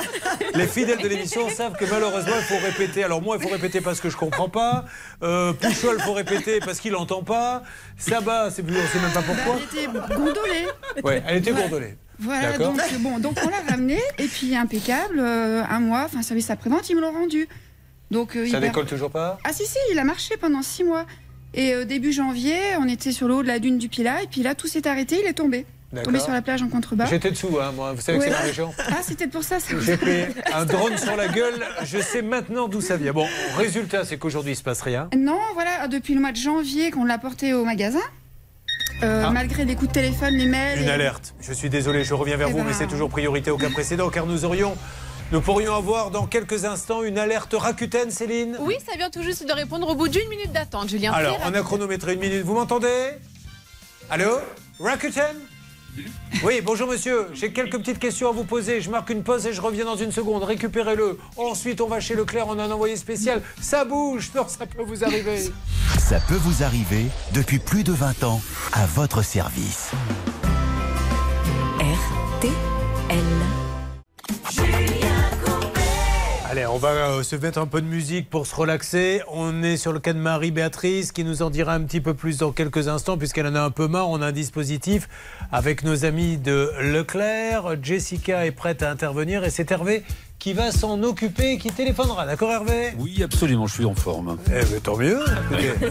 Les 0.56 0.66
fidèles 0.66 0.98
de 1.04 1.08
l'émission 1.08 1.48
savent 1.50 1.74
que 1.78 1.86
malheureusement, 1.86 2.34
il 2.36 2.44
faut 2.46 2.66
répéter. 2.66 3.04
Alors, 3.04 3.22
moi, 3.22 3.38
il 3.40 3.44
faut 3.44 3.54
répéter 3.54 3.80
parce 3.80 4.02
que 4.02 4.10
je 4.10 4.18
comprends 4.18 4.50
pas. 4.50 4.86
Euh, 5.22 5.54
Pouchol, 5.54 5.98
il 6.00 6.04
faut 6.04 6.14
répéter 6.14 6.60
parce 6.62 6.80
qu'il 6.80 6.96
entend 6.96 7.22
pas. 7.22 7.62
Sabat, 8.00 8.50
c'est 8.50 8.64
plus, 8.64 8.76
on 8.76 8.88
sait 8.92 9.00
même 9.04 9.12
pas 9.14 9.22
pourquoi. 9.22 9.54
Bah, 9.54 9.62
Elle 9.72 9.84
était 9.84 10.16
gondolée. 10.16 10.68
Ouais, 11.04 11.24
elle 11.28 11.38
était 11.38 11.52
gondolée. 11.52 11.96
Voilà, 12.20 12.58
donc 12.58 12.80
bon, 13.00 13.20
donc 13.20 13.38
on 13.44 13.50
l'a 13.50 13.62
ramené 13.70 14.00
et 14.18 14.28
puis 14.28 14.56
impeccable, 14.56 15.20
euh, 15.20 15.64
un 15.70 15.80
mois, 15.80 16.04
enfin 16.06 16.22
service 16.22 16.50
après-vente, 16.50 16.90
ils 16.90 16.96
me 16.96 17.02
l'ont 17.02 17.14
rendu. 17.14 17.48
Donc 18.12 18.36
euh, 18.36 18.48
Ça 18.48 18.60
décolle 18.60 18.86
toujours 18.86 19.12
pas? 19.12 19.38
Ah 19.44 19.54
si 19.54 19.66
si, 19.66 19.78
il 19.92 20.00
a 20.00 20.04
marché 20.04 20.36
pendant 20.38 20.62
six 20.62 20.84
mois. 20.84 21.06
Et 21.54 21.74
euh, 21.74 21.86
début 21.86 22.12
janvier, 22.12 22.60
on 22.80 22.88
était 22.88 23.12
sur 23.12 23.28
le 23.28 23.36
haut 23.36 23.44
de 23.44 23.48
la 23.48 23.60
dune 23.60 23.78
du 23.78 23.90
Pilat 23.90 24.24
et 24.24 24.28
puis 24.28 24.44
là 24.44 24.54
tout 24.54 24.68
s'est 24.68 24.88
arrêté, 24.88 25.20
il 25.24 25.28
est 25.28 25.34
tombé. 25.34 25.66
Tombé 26.04 26.20
sur 26.20 26.32
la 26.32 26.44
plage 26.44 26.62
en 26.62 26.70
contrebas. 26.70 27.06
J'étais 27.06 27.32
dessous, 27.32 27.58
hein, 27.60 27.72
moi. 27.76 27.94
Vous 27.94 28.02
savez 28.02 28.20
que 28.20 28.26
c'est 28.26 28.54
gens. 28.54 28.72
Ah 28.90 29.00
c'était 29.02 29.26
pour 29.26 29.44
ça. 29.44 29.60
ça. 29.60 29.74
J'ai 29.80 29.98
pris 29.98 30.22
un 30.54 30.64
drone 30.66 30.96
sur 30.98 31.16
la 31.16 31.28
gueule. 31.28 31.66
Je 31.84 31.98
sais 31.98 32.22
maintenant 32.22 32.68
d'où 32.68 32.80
ça 32.80 32.96
vient. 32.96 33.12
Bon, 33.12 33.26
résultat, 33.58 34.06
c'est 34.06 34.18
qu'aujourd'hui, 34.18 34.52
il 34.52 34.56
se 34.56 34.62
passe 34.62 34.82
rien. 34.82 35.10
Non, 35.18 35.40
voilà, 35.56 35.88
depuis 35.88 36.14
le 36.14 36.22
mois 36.22 36.32
de 36.32 36.38
janvier 36.38 36.92
qu'on 36.92 37.06
l'a 37.06 37.18
porté 37.18 37.54
au 37.54 37.66
magasin. 37.66 38.02
Euh, 39.04 39.24
Ah. 39.28 39.32
Malgré 39.32 39.66
les 39.66 39.76
coups 39.76 39.90
de 39.90 39.94
téléphone, 39.94 40.34
les 40.36 40.46
mails. 40.46 40.82
Une 40.82 40.88
et- 40.88 40.92
alerte. 40.92 41.34
Je 41.42 41.54
suis 41.54 41.70
désolé, 41.70 42.04
je 42.04 42.14
reviens 42.14 42.38
vers 42.38 42.48
Eh 42.50 42.52
vous, 42.52 42.58
ben- 42.60 42.66
mais 42.66 42.74
c'est 42.74 42.88
toujours 42.88 43.10
priorité 43.10 43.52
au 43.52 43.58
cas 43.58 43.70
précédent, 43.70 44.10
car 44.14 44.26
nous 44.26 44.46
aurions, 44.46 44.76
nous 45.32 45.42
pourrions 45.42 45.76
avoir 45.76 46.12
dans 46.12 46.26
quelques 46.26 46.66
instants 46.66 47.04
une 47.04 47.18
alerte 47.18 47.54
Rakuten, 47.58 48.10
Céline. 48.12 48.58
Oui, 48.60 48.76
ça 48.90 48.98
vient 48.98 49.10
tout 49.10 49.24
juste 49.24 49.48
de 49.48 49.54
répondre 49.54 49.88
au 49.88 49.96
bout 49.96 50.08
d'une 50.10 50.28
minute 50.30 50.52
d'attente, 50.52 50.90
Julien. 50.90 51.12
Alors, 51.14 51.40
on 51.46 51.54
a 51.54 51.62
chronométré 51.62 52.14
une 52.14 52.20
minute. 52.20 52.44
Vous 52.44 52.56
m'entendez? 52.56 53.12
Allô? 54.10 54.40
Rakuten? 54.80 55.36
Oui, 56.44 56.62
bonjour 56.64 56.88
monsieur. 56.88 57.28
J'ai 57.34 57.52
quelques 57.52 57.78
petites 57.78 58.00
questions 58.00 58.30
à 58.30 58.32
vous 58.32 58.44
poser. 58.44 58.82
Je 58.82 58.90
marque 58.90 59.10
une 59.10 59.24
pause 59.24 59.46
et 59.46 59.54
je 59.54 59.62
reviens 59.62 59.86
dans 59.86 59.96
une 59.96 60.12
seconde. 60.12 60.44
Récupérez-le. 60.44 61.18
Ensuite, 61.38 61.82
on 61.82 61.88
va 61.88 62.00
chez 62.00 62.16
Leclerc. 62.16 62.48
On 62.48 62.60
a 62.60 62.64
un 62.64 62.72
envoyé 62.72 62.96
spécial. 62.96 63.42
Ça 63.62 63.86
bouge. 63.86 64.32
Non, 64.36 64.48
ça 64.48 64.66
peut 64.66 64.84
vous 64.84 65.04
arriver. 65.04 65.52
Ça 65.98 66.20
peut 66.20 66.36
vous 66.36 66.64
arriver 66.64 67.06
depuis 67.34 67.60
plus 67.60 67.84
de 67.84 67.92
20 67.92 68.24
ans 68.24 68.42
à 68.74 68.86
votre 68.86 69.22
service. 69.24 69.92
RTL. 71.80 72.69
Allez, 76.52 76.66
on 76.66 76.80
va 76.80 76.90
euh, 76.90 77.22
se 77.22 77.36
mettre 77.36 77.60
un 77.60 77.68
peu 77.68 77.80
de 77.80 77.86
musique 77.86 78.28
pour 78.28 78.48
se 78.48 78.56
relaxer. 78.56 79.22
On 79.32 79.62
est 79.62 79.78
sur 79.78 79.94
le 79.94 80.00
cas 80.00 80.14
de 80.14 80.18
Marie-Béatrice 80.18 81.12
qui 81.12 81.24
nous 81.24 81.44
en 81.44 81.52
dira 81.52 81.76
un 81.76 81.82
petit 81.82 82.02
peu 82.02 82.16
plus 82.16 82.38
dans 82.38 82.52
quelques 82.52 82.88
instants 82.88 83.20
puisqu'elle 83.20 83.46
en 83.46 83.54
a 83.54 83.62
un 83.62 83.70
peu 83.70 83.88
marre. 83.88 84.10
On 84.10 84.20
a 84.24 84.26
un 84.26 84.32
dispositif 84.32 85.08
avec 85.52 85.84
nos 85.84 86.06
amis 86.06 86.38
de 86.38 86.72
Leclerc. 86.80 87.76
Jessica 87.84 88.48
est 88.48 88.52
prête 88.52 88.82
à 88.82 88.90
intervenir 88.90 89.44
et 89.44 89.52
c'est 89.52 89.72
Hervé 89.72 90.04
qui 90.40 90.54
va 90.54 90.72
s'en 90.72 91.04
occuper 91.04 91.52
et 91.52 91.58
qui 91.60 91.70
téléphonera. 91.70 92.26
D'accord 92.26 92.52
Hervé? 92.52 92.94
Oui, 92.98 93.22
absolument, 93.22 93.68
je 93.68 93.76
suis 93.76 93.86
en 93.86 93.94
forme. 93.94 94.40
Eh 94.48 94.66
ben, 94.66 94.82
tant 94.82 94.98
mieux. 94.98 95.20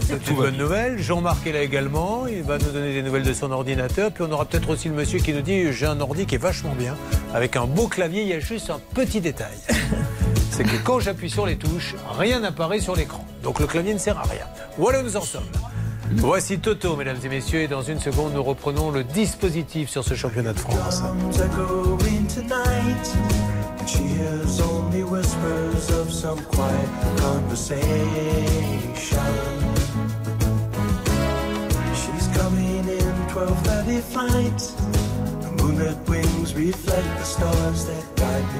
C'est 0.01 0.29
une 0.29 0.35
bonne 0.35 0.57
nouvelle. 0.57 0.99
Jean-Marc 0.99 1.47
est 1.47 1.53
là 1.53 1.61
également. 1.61 2.27
Il 2.27 2.43
va 2.43 2.57
nous 2.57 2.71
donner 2.71 2.91
des 2.91 3.01
nouvelles 3.01 3.23
de 3.23 3.33
son 3.33 3.49
ordinateur. 3.51 4.11
Puis 4.11 4.25
on 4.27 4.31
aura 4.33 4.43
peut-être 4.43 4.69
aussi 4.69 4.89
le 4.89 4.95
monsieur 4.95 5.19
qui 5.19 5.31
nous 5.31 5.41
dit 5.41 5.71
j'ai 5.71 5.85
un 5.85 6.01
ordi 6.01 6.25
qui 6.25 6.35
est 6.35 6.39
vachement 6.39 6.75
bien. 6.77 6.97
Avec 7.33 7.55
un 7.55 7.65
beau 7.65 7.87
clavier, 7.87 8.23
il 8.23 8.27
y 8.27 8.33
a 8.33 8.41
juste 8.41 8.69
un 8.69 8.81
petit 8.93 9.21
détail. 9.21 9.55
C'est 10.59 10.65
que 10.65 10.83
quand 10.83 10.99
j'appuie 10.99 11.29
sur 11.29 11.45
les 11.45 11.55
touches, 11.55 11.95
rien 12.17 12.41
n'apparaît 12.41 12.81
sur 12.81 12.93
l'écran. 12.93 13.25
Donc 13.43 13.61
le 13.61 13.65
clavier 13.65 13.93
ne 13.93 13.97
sert 13.97 14.17
à 14.17 14.23
rien. 14.23 14.43
Voilà 14.77 14.99
où 14.99 15.03
nous 15.03 15.15
en 15.15 15.21
sommes. 15.21 15.47
Voici 16.15 16.59
Toto, 16.59 16.97
mesdames 16.97 17.15
et 17.23 17.29
messieurs, 17.29 17.61
et 17.61 17.69
dans 17.69 17.81
une 17.81 18.01
seconde, 18.01 18.33
nous 18.33 18.43
reprenons 18.43 18.91
le 18.91 19.05
dispositif 19.05 19.89
sur 19.89 20.03
ce 20.03 20.15
championnat 20.15 20.51
de 20.51 20.59
France. 20.59 20.99
Drums 20.99 21.39
are 21.39 21.47
going 21.55 22.27
tonight. 22.27 23.15
And 23.79 23.87
she 23.87 23.99
hears 23.99 24.59
only 24.59 25.01
whispers 25.01 25.89
of 25.91 26.11
some 26.11 26.41
quiet 26.51 26.89
conversation. 27.15 27.79
She's 31.95 32.27
coming 32.37 32.83
in 32.85 33.15
12:30 33.33 34.01
flight. 34.01 34.73
The 35.39 35.63
moonlit 35.63 35.95
wings 36.09 36.53
reflect 36.53 37.17
the 37.17 37.23
stars 37.23 37.85
that 37.85 38.03
guide. 38.17 38.59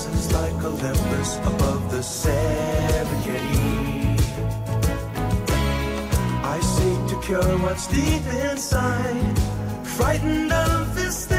Rises 0.00 0.32
like 0.32 0.64
Olympus 0.64 1.36
above 1.40 1.90
the 1.90 1.98
Serengeti. 1.98 3.38
I 6.42 6.60
seek 6.60 7.06
to 7.10 7.26
cure 7.26 7.58
what's 7.58 7.86
deep 7.86 8.24
inside, 8.50 9.38
frightened 9.84 10.52
of 10.52 10.94
this 10.94 11.29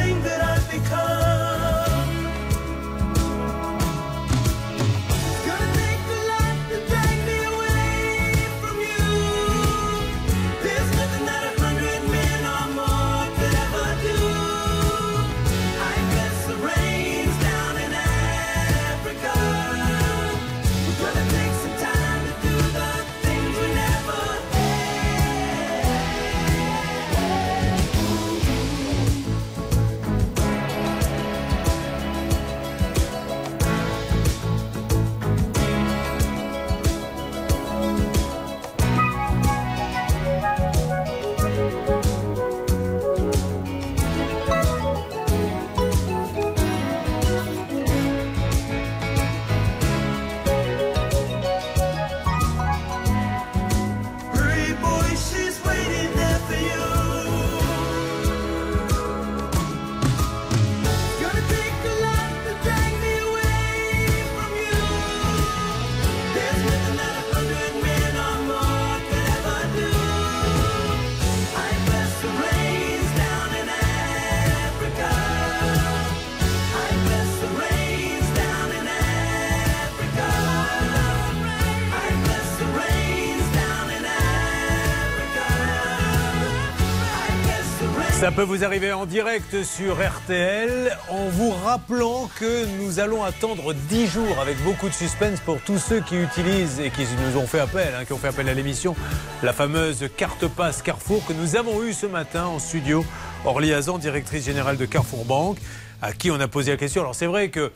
Ça 88.31 88.37
peut 88.37 88.43
vous 88.43 88.63
arriver 88.63 88.93
en 88.93 89.05
direct 89.05 89.61
sur 89.61 89.95
RTL 89.95 90.97
en 91.09 91.25
vous 91.27 91.49
rappelant 91.49 92.29
que 92.39 92.65
nous 92.79 93.01
allons 93.01 93.25
attendre 93.25 93.73
10 93.73 94.07
jours 94.07 94.39
avec 94.39 94.57
beaucoup 94.63 94.87
de 94.87 94.93
suspense 94.93 95.41
pour 95.41 95.59
tous 95.59 95.79
ceux 95.79 95.99
qui 95.99 96.15
utilisent 96.15 96.79
et 96.79 96.91
qui 96.91 97.01
nous 97.27 97.37
ont 97.37 97.45
fait 97.45 97.59
appel, 97.59 97.93
hein, 97.93 98.05
qui 98.05 98.13
ont 98.13 98.17
fait 98.17 98.29
appel 98.29 98.47
à 98.47 98.53
l'émission, 98.53 98.95
la 99.43 99.51
fameuse 99.51 100.05
carte 100.15 100.47
passe 100.47 100.81
Carrefour 100.81 101.25
que 101.25 101.33
nous 101.33 101.57
avons 101.57 101.83
eue 101.83 101.91
ce 101.91 102.05
matin 102.05 102.45
en 102.45 102.59
studio. 102.59 103.03
Orly 103.43 103.73
Hazan, 103.73 103.97
directrice 103.97 104.45
générale 104.45 104.77
de 104.77 104.85
Carrefour 104.85 105.25
Banque, 105.25 105.57
à 106.01 106.13
qui 106.13 106.31
on 106.31 106.39
a 106.39 106.47
posé 106.47 106.71
la 106.71 106.77
question. 106.77 107.01
Alors 107.01 107.15
c'est 107.15 107.27
vrai 107.27 107.49
que 107.49 107.73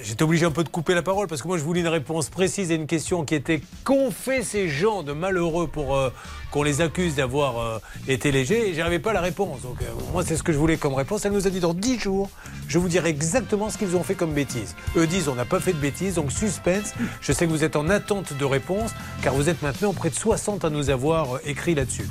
J'étais 0.00 0.22
obligé 0.22 0.46
un 0.46 0.50
peu 0.50 0.64
de 0.64 0.68
couper 0.68 0.94
la 0.94 1.02
parole 1.02 1.26
parce 1.26 1.42
que 1.42 1.48
moi 1.48 1.58
je 1.58 1.62
voulais 1.62 1.80
une 1.80 1.88
réponse 1.88 2.28
précise 2.28 2.70
à 2.70 2.74
une 2.74 2.86
question 2.86 3.24
qui 3.24 3.34
était 3.34 3.60
qu'ont 3.84 4.10
fait 4.10 4.42
ces 4.42 4.68
gens 4.68 5.02
de 5.02 5.12
malheureux 5.12 5.66
pour 5.66 5.96
euh, 5.96 6.10
qu'on 6.50 6.62
les 6.62 6.80
accuse 6.80 7.16
d'avoir 7.16 7.58
euh, 7.58 7.78
été 8.08 8.32
légers? 8.32 8.68
Et 8.68 8.74
j'arrivais 8.74 8.98
pas 8.98 9.10
à 9.10 9.14
la 9.14 9.20
réponse. 9.20 9.62
Donc 9.62 9.82
euh, 9.82 9.86
moi 10.12 10.24
c'est 10.24 10.36
ce 10.36 10.42
que 10.42 10.52
je 10.52 10.58
voulais 10.58 10.76
comme 10.76 10.94
réponse. 10.94 11.24
Elle 11.24 11.32
nous 11.32 11.46
a 11.46 11.50
dit 11.50 11.60
dans 11.60 11.74
10 11.74 11.98
jours, 11.98 12.30
je 12.68 12.78
vous 12.78 12.88
dirai 12.88 13.10
exactement 13.10 13.70
ce 13.70 13.78
qu'ils 13.78 13.96
ont 13.96 14.02
fait 14.02 14.14
comme 14.14 14.32
bêtises. 14.32 14.74
Eux 14.96 15.06
disent 15.06 15.28
on 15.28 15.34
n'a 15.34 15.44
pas 15.44 15.60
fait 15.60 15.72
de 15.72 15.78
bêtises, 15.78 16.14
donc 16.14 16.32
suspense. 16.32 16.94
Je 17.20 17.32
sais 17.32 17.46
que 17.46 17.50
vous 17.50 17.64
êtes 17.64 17.76
en 17.76 17.88
attente 17.88 18.32
de 18.32 18.44
réponse 18.44 18.92
car 19.22 19.34
vous 19.34 19.48
êtes 19.48 19.62
maintenant 19.62 19.92
près 19.92 20.10
de 20.10 20.14
60 20.14 20.64
à 20.64 20.70
nous 20.70 20.90
avoir 20.90 21.40
écrit 21.44 21.74
là-dessus. 21.74 22.08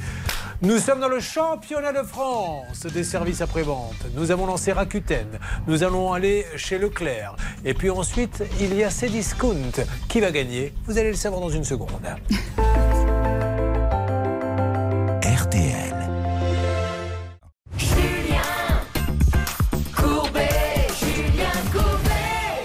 Nous 0.63 0.77
sommes 0.77 1.01
dans 1.01 1.09
le 1.09 1.19
championnat 1.19 1.91
de 1.91 2.07
France 2.07 2.85
des 2.85 3.03
services 3.03 3.41
après-vente. 3.41 3.97
Nous 4.15 4.31
avons 4.31 4.45
lancé 4.45 4.71
Rakuten. 4.71 5.27
Nous 5.67 5.83
allons 5.83 6.13
aller 6.13 6.45
chez 6.55 6.77
Leclerc. 6.77 7.35
Et 7.65 7.73
puis 7.73 7.89
ensuite, 7.89 8.41
il 8.61 8.73
y 8.73 8.81
a 8.85 8.89
Cdiscount. 8.89 9.83
Qui 10.07 10.21
va 10.21 10.31
gagner? 10.31 10.71
Vous 10.85 10.97
allez 10.97 11.09
le 11.09 11.17
savoir 11.17 11.41
dans 11.41 11.49
une 11.49 11.65
seconde. 11.65 11.89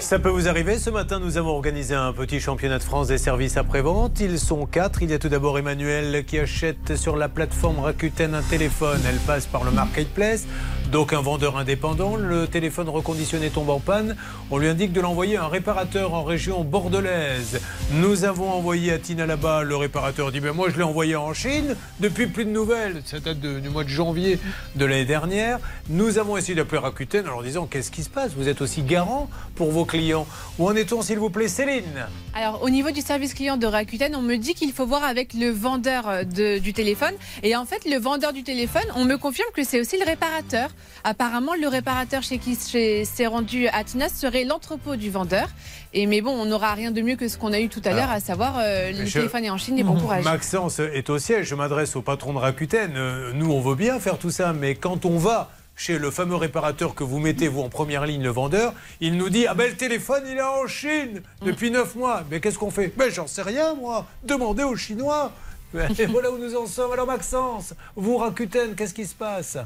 Ça 0.09 0.17
peut 0.17 0.29
vous 0.29 0.47
arriver. 0.47 0.79
Ce 0.79 0.89
matin, 0.89 1.19
nous 1.19 1.37
avons 1.37 1.51
organisé 1.51 1.93
un 1.93 2.11
petit 2.13 2.39
championnat 2.39 2.79
de 2.79 2.83
France 2.83 3.09
des 3.09 3.19
services 3.19 3.57
après-vente. 3.57 4.19
Ils 4.19 4.39
sont 4.39 4.65
quatre. 4.65 5.03
Il 5.03 5.11
y 5.11 5.13
a 5.13 5.19
tout 5.19 5.29
d'abord 5.29 5.59
Emmanuel 5.59 6.25
qui 6.25 6.39
achète 6.39 6.95
sur 6.95 7.15
la 7.15 7.29
plateforme 7.29 7.77
Rakuten 7.77 8.33
un 8.33 8.41
téléphone. 8.41 8.99
Elle 9.07 9.19
passe 9.19 9.45
par 9.45 9.63
le 9.63 9.69
marketplace. 9.69 10.47
Donc 10.91 11.13
un 11.13 11.21
vendeur 11.21 11.57
indépendant. 11.57 12.15
Le 12.15 12.47
téléphone 12.47 12.89
reconditionné 12.89 13.51
tombe 13.51 13.69
en 13.69 13.79
panne. 13.79 14.15
On 14.49 14.57
lui 14.57 14.67
indique 14.67 14.91
de 14.91 15.01
l'envoyer 15.01 15.37
à 15.37 15.43
un 15.43 15.47
réparateur 15.47 16.15
en 16.15 16.23
région 16.23 16.63
bordelaise. 16.63 17.61
Nous 17.93 18.23
avons 18.25 18.49
envoyé 18.49 18.91
à 18.91 18.97
Tina 18.97 19.27
là-bas. 19.27 19.61
Le 19.61 19.75
réparateur 19.75 20.31
dit 20.31 20.39
ben 20.39 20.51
Moi, 20.51 20.69
je 20.71 20.77
l'ai 20.77 20.83
envoyé 20.83 21.15
en 21.15 21.31
Chine. 21.33 21.75
Depuis, 21.99 22.25
plus 22.25 22.45
de 22.45 22.49
nouvelles. 22.49 23.03
Ça 23.05 23.19
date 23.19 23.39
du 23.39 23.69
mois 23.69 23.83
de 23.83 23.89
janvier 23.89 24.39
de 24.75 24.85
l'année 24.85 25.05
dernière. 25.05 25.59
Nous 25.89 26.17
avons 26.17 26.37
essayé 26.37 26.55
d'appeler 26.55 26.79
Rakuten 26.79 27.27
en 27.27 27.31
leur 27.31 27.43
disant 27.43 27.67
Qu'est-ce 27.67 27.91
qui 27.91 28.01
se 28.01 28.09
passe? 28.09 28.31
Vous 28.35 28.47
êtes 28.47 28.61
aussi 28.61 28.81
garant 28.81 29.29
pour 29.53 29.71
vos 29.71 29.85
clients. 29.85 30.25
Où 30.57 30.67
en 30.67 30.75
est-on, 30.75 31.03
s'il 31.03 31.19
vous 31.19 31.29
plaît, 31.29 31.49
Céline? 31.49 32.07
Alors, 32.33 32.63
au 32.63 32.69
niveau 32.71 32.89
du 32.89 33.01
service 33.01 33.35
client 33.35 33.57
de 33.57 33.67
Rakuten, 33.67 34.15
on 34.15 34.23
me 34.23 34.37
dit 34.37 34.55
qu'il 34.55 34.73
faut 34.73 34.87
voir 34.87 35.03
avec 35.03 35.35
le 35.35 35.51
vendeur 35.51 36.09
euh, 36.09 36.23
du 36.59 36.73
téléphone. 36.73 37.13
Et 37.43 37.55
en 37.55 37.65
fait, 37.65 37.85
le 37.85 37.99
vendeur 37.99 38.33
du 38.33 38.41
téléphone, 38.41 38.85
on 38.95 39.05
me 39.05 39.17
confirme 39.17 39.49
que 39.53 39.63
c'est 39.63 39.79
aussi 39.79 39.99
le 39.99 40.05
réparateur. 40.05 40.69
Apparemment, 41.03 41.53
le 41.59 41.67
réparateur 41.67 42.23
chez 42.23 42.37
qui 42.39 42.55
c'est 42.55 43.27
rendu 43.27 43.67
à 43.67 43.83
Tina 43.83 44.09
serait 44.09 44.43
l'entrepôt 44.43 44.95
du 44.95 45.09
vendeur. 45.09 45.47
Et 45.93 46.05
mais 46.07 46.21
bon, 46.21 46.31
on 46.31 46.45
n'aura 46.45 46.73
rien 46.73 46.91
de 46.91 47.01
mieux 47.01 47.15
que 47.15 47.27
ce 47.27 47.37
qu'on 47.37 47.53
a 47.53 47.59
eu 47.59 47.69
tout 47.69 47.81
à 47.85 47.93
l'heure, 47.93 48.11
à 48.11 48.19
savoir 48.19 48.57
euh, 48.59 48.91
le 48.91 49.05
Je- 49.05 49.13
téléphone 49.13 49.45
est 49.45 49.49
en 49.49 49.57
Chine 49.57 49.79
et 49.79 49.83
bon 49.83 49.95
courage. 49.99 50.23
Maxence 50.25 50.79
est 50.79 51.09
au 51.09 51.17
siège. 51.17 51.47
Je 51.47 51.55
m'adresse 51.55 51.95
au 51.95 52.01
patron 52.01 52.33
de 52.33 52.37
Rakuten. 52.39 52.93
Euh, 52.95 53.31
Nous, 53.33 53.51
on 53.51 53.61
veut 53.61 53.75
bien 53.75 53.99
faire 53.99 54.17
tout 54.17 54.29
ça, 54.31 54.53
mais 54.53 54.75
quand 54.75 55.05
on 55.05 55.17
va 55.17 55.49
chez 55.75 55.97
le 55.97 56.11
fameux 56.11 56.35
réparateur 56.35 56.93
que 56.93 57.05
vous 57.05 57.19
mettez, 57.19 57.47
vous, 57.47 57.61
en 57.61 57.69
première 57.69 58.05
ligne, 58.05 58.21
le 58.21 58.29
vendeur, 58.31 58.73
il 58.99 59.15
nous 59.15 59.29
dit 59.29 59.47
Ah 59.47 59.53
ben 59.53 59.69
le 59.69 59.77
téléphone, 59.77 60.23
il 60.29 60.37
est 60.37 60.41
en 60.41 60.67
Chine 60.67 61.21
depuis 61.45 61.71
neuf 61.71 61.95
mois. 61.95 62.23
Mais 62.29 62.41
qu'est-ce 62.41 62.59
qu'on 62.59 62.69
fait? 62.71 62.91
Ben 62.97 63.09
j'en 63.09 63.27
sais 63.27 63.41
rien, 63.43 63.73
moi. 63.75 64.05
Demandez 64.23 64.63
aux 64.63 64.75
Chinois. 64.75 65.31
Et 65.99 66.05
voilà 66.07 66.31
où 66.31 66.37
nous 66.37 66.55
en 66.55 66.65
sommes. 66.65 66.91
Alors, 66.91 67.07
Maxence, 67.07 67.73
vous, 67.95 68.17
Rakuten, 68.17 68.75
qu'est-ce 68.75 68.93
qui 68.93 69.05
se 69.05 69.15
passe? 69.15 69.57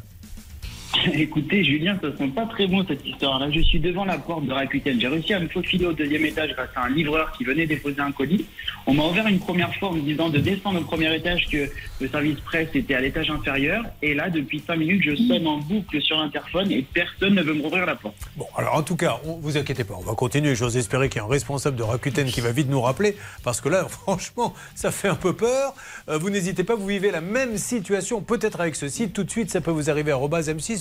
Écoutez, 1.14 1.64
Julien, 1.64 1.98
ça 2.02 2.16
sent 2.18 2.28
pas 2.30 2.46
très 2.46 2.68
bon 2.68 2.86
cette 2.88 3.06
histoire-là. 3.06 3.50
Je 3.52 3.62
suis 3.62 3.80
devant 3.80 4.06
la 4.06 4.18
porte 4.18 4.46
de 4.46 4.54
Rakuten. 4.54 5.00
J'ai 5.00 5.08
réussi 5.08 5.34
à 5.34 5.40
me 5.40 5.48
faufiler 5.48 5.86
au 5.86 5.94
deuxième 5.94 6.26
étage 6.26 6.52
grâce 6.52 6.70
à 6.76 6.86
un 6.86 6.90
livreur 6.90 7.32
qui 7.32 7.44
venait 7.44 7.66
déposer 7.66 8.00
un 8.00 8.12
colis. 8.12 8.46
On 8.86 8.94
m'a 8.94 9.04
ouvert 9.04 9.28
une 9.28 9.40
première 9.40 9.74
fois 9.76 9.90
en 9.90 9.94
me 9.94 10.02
disant 10.02 10.30
de 10.30 10.40
descendre 10.40 10.82
au 10.82 10.84
premier 10.84 11.14
étage 11.16 11.48
que 11.50 11.70
le 12.00 12.08
service 12.08 12.40
presse 12.42 12.70
était 12.76 12.94
à 12.94 13.02
l'étage 13.02 13.30
inférieur. 13.30 13.84
Et 14.02 14.14
là, 14.14 14.30
depuis 14.30 14.62
cinq 14.66 14.78
minutes, 14.78 15.04
je 15.04 15.16
sonne 15.16 15.48
en 15.48 15.58
boucle 15.58 16.02
sur 16.02 16.18
l'interphone 16.18 16.72
et 16.72 16.86
personne 16.94 17.34
ne 17.34 17.42
veut 17.42 17.54
me 17.54 17.64
rouvrir 17.64 17.86
la 17.86 17.96
porte. 17.96 18.16
Bon, 18.36 18.46
alors 18.56 18.76
en 18.76 18.84
tout 18.84 18.96
cas, 18.96 19.20
on, 19.26 19.38
vous 19.38 19.58
inquiétez 19.58 19.84
pas, 19.84 19.96
on 19.98 20.04
va 20.04 20.14
continuer. 20.14 20.54
J'ose 20.56 20.78
espérer 20.78 21.10
qu'il 21.10 21.20
y 21.20 21.22
a 21.22 21.26
un 21.26 21.30
responsable 21.30 21.78
de 21.78 21.84
Rakuten 21.84 22.28
qui 22.28 22.42
va 22.42 22.52
vite 22.52 22.70
nous 22.70 22.82
rappeler, 22.82 23.16
parce 23.44 23.62
que 23.62 23.70
là, 23.70 23.86
franchement, 23.90 24.54
ça 24.76 24.92
fait 24.92 25.08
un 25.08 25.16
peu 25.16 25.34
peur. 25.34 25.74
Euh, 26.10 26.18
vous 26.18 26.30
n'hésitez 26.30 26.64
pas, 26.64 26.76
vous 26.76 26.88
vivez 26.88 27.12
la 27.12 27.22
même 27.22 27.58
situation, 27.58 28.22
peut-être 28.22 28.60
avec 28.60 28.76
ce 28.76 28.88
site. 28.88 29.14
Tout 29.14 29.24
de 29.24 29.32
suite, 29.32 29.50
ça 29.50 29.62
peut 29.62 29.72
vous 29.72 29.90
arriver 29.90 30.12
à 30.12 30.18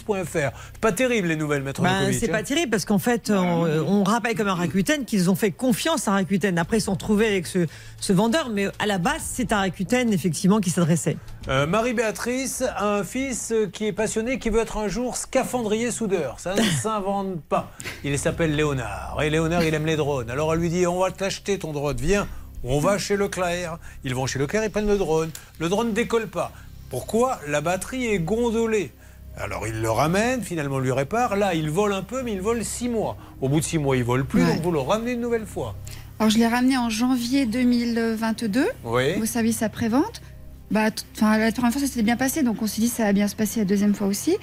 m6.fr. 0.06 0.50
Pas 0.80 0.92
terrible 0.92 1.28
les 1.28 1.36
nouvelles, 1.36 1.62
maître 1.62 1.82
Ben, 1.82 2.00
Mikovic, 2.00 2.20
c'est 2.20 2.28
hein. 2.28 2.32
pas 2.32 2.42
terrible 2.42 2.70
parce 2.70 2.84
qu'en 2.84 2.98
fait, 2.98 3.30
on, 3.30 3.64
on 3.64 4.04
rappelle 4.04 4.36
comme 4.36 4.48
un 4.48 4.54
Rakuten 4.54 5.04
qu'ils 5.04 5.30
ont 5.30 5.34
fait 5.34 5.50
confiance 5.50 6.08
à 6.08 6.12
Rakuten. 6.12 6.58
Après, 6.58 6.78
ils 6.78 6.80
se 6.80 6.86
sont 6.86 6.92
retrouvés 6.92 7.26
avec 7.26 7.46
ce, 7.46 7.66
ce 7.98 8.12
vendeur, 8.12 8.48
mais 8.48 8.68
à 8.78 8.86
la 8.86 8.98
base, 8.98 9.22
c'est 9.22 9.52
à 9.52 9.58
Rakuten 9.58 10.12
effectivement 10.12 10.60
qui 10.60 10.70
s'adressait. 10.70 11.16
Euh, 11.48 11.66
Marie-Béatrice 11.66 12.62
a 12.62 12.96
un 12.98 13.04
fils 13.04 13.52
qui 13.72 13.86
est 13.86 13.92
passionné, 13.92 14.38
qui 14.38 14.50
veut 14.50 14.60
être 14.60 14.76
un 14.76 14.88
jour 14.88 15.16
scaphandrier 15.16 15.90
soudeur. 15.90 16.38
Ça 16.38 16.54
ne 16.54 16.62
s'invente 16.82 17.40
pas. 17.42 17.72
Il 18.04 18.18
s'appelle 18.18 18.54
Léonard. 18.54 19.18
Et 19.22 19.30
Léonard, 19.30 19.64
il 19.64 19.74
aime 19.74 19.86
les 19.86 19.96
drones. 19.96 20.30
Alors 20.30 20.52
elle 20.52 20.60
lui 20.60 20.68
dit 20.70 20.86
On 20.86 21.00
va 21.00 21.10
t'acheter 21.10 21.58
ton 21.58 21.72
drone, 21.72 21.96
viens. 21.96 22.28
On 22.64 22.78
va 22.78 22.96
chez 22.98 23.16
Leclerc. 23.16 23.78
Ils 24.04 24.14
vont 24.14 24.26
chez 24.26 24.38
Leclerc, 24.38 24.64
ils 24.64 24.70
prennent 24.70 24.86
le 24.86 24.98
drone. 24.98 25.30
Le 25.58 25.68
drone 25.68 25.88
ne 25.88 25.92
décolle 25.92 26.28
pas. 26.28 26.52
Pourquoi? 26.90 27.40
La 27.48 27.60
batterie 27.60 28.06
est 28.06 28.18
gondolée. 28.20 28.92
Alors 29.38 29.66
il 29.66 29.80
le 29.80 29.90
ramène, 29.90 30.42
finalement 30.42 30.76
on 30.76 30.80
lui 30.80 30.92
répare. 30.92 31.36
Là, 31.36 31.54
il 31.54 31.70
vole 31.70 31.92
un 31.94 32.02
peu, 32.02 32.22
mais 32.22 32.32
il 32.32 32.40
vole 32.40 32.64
six 32.64 32.88
mois. 32.88 33.16
Au 33.40 33.48
bout 33.48 33.60
de 33.60 33.64
six 33.64 33.78
mois, 33.78 33.96
il 33.96 34.04
vole 34.04 34.24
plus, 34.24 34.44
donc 34.44 34.60
vous 34.60 34.70
le 34.72 34.78
ramenez 34.78 35.12
une 35.12 35.20
nouvelle 35.20 35.46
fois. 35.46 35.74
Alors, 36.18 36.30
je 36.30 36.38
l'ai 36.38 36.46
ramené 36.46 36.76
en 36.76 36.88
janvier 36.90 37.46
2022 37.46 38.66
Oui. 38.84 39.14
au 39.20 39.24
service 39.24 39.62
après-vente. 39.62 40.22
Bah, 40.70 40.84
la 41.20 41.52
première 41.52 41.72
fois, 41.72 41.80
ça 41.80 41.86
s'était 41.86 42.02
bien 42.02 42.16
passé, 42.16 42.42
donc 42.42 42.62
on 42.62 42.66
s'est 42.66 42.80
dit 42.80 42.88
ça 42.88 43.04
va 43.04 43.12
bien 43.12 43.28
se 43.28 43.34
passer 43.36 43.60
la 43.60 43.66
deuxième 43.66 43.94
fois 43.94 44.06
aussi. 44.06 44.36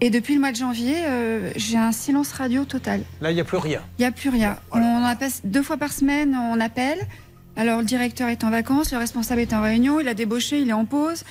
Et 0.00 0.10
depuis 0.10 0.34
le 0.34 0.40
mois 0.40 0.50
de 0.50 0.56
janvier, 0.56 0.96
euh, 1.06 1.50
j'ai 1.56 1.78
un 1.78 1.92
silence 1.92 2.32
radio 2.32 2.64
total. 2.64 3.02
Là, 3.20 3.30
il 3.30 3.34
n'y 3.34 3.40
a 3.40 3.44
plus 3.44 3.56
rien. 3.58 3.80
Il 3.98 4.02
n'y 4.02 4.06
a 4.06 4.12
plus 4.12 4.28
rien. 4.30 4.56
On 4.72 4.82
en 4.82 5.04
a 5.04 5.14
passe 5.16 5.40
deux 5.44 5.62
fois 5.62 5.76
par 5.76 5.92
semaine, 5.92 6.34
on 6.36 6.60
appelle. 6.60 6.98
Alors 7.54 7.80
le 7.80 7.84
directeur 7.84 8.28
est 8.28 8.44
en 8.44 8.50
vacances, 8.50 8.92
le 8.92 8.98
responsable 8.98 9.42
est 9.42 9.52
en 9.52 9.60
réunion, 9.62 10.00
il 10.00 10.08
a 10.08 10.14
débauché, 10.14 10.58
il 10.60 10.70
est 10.70 10.74
en 10.74 10.86
pause. 10.86 11.22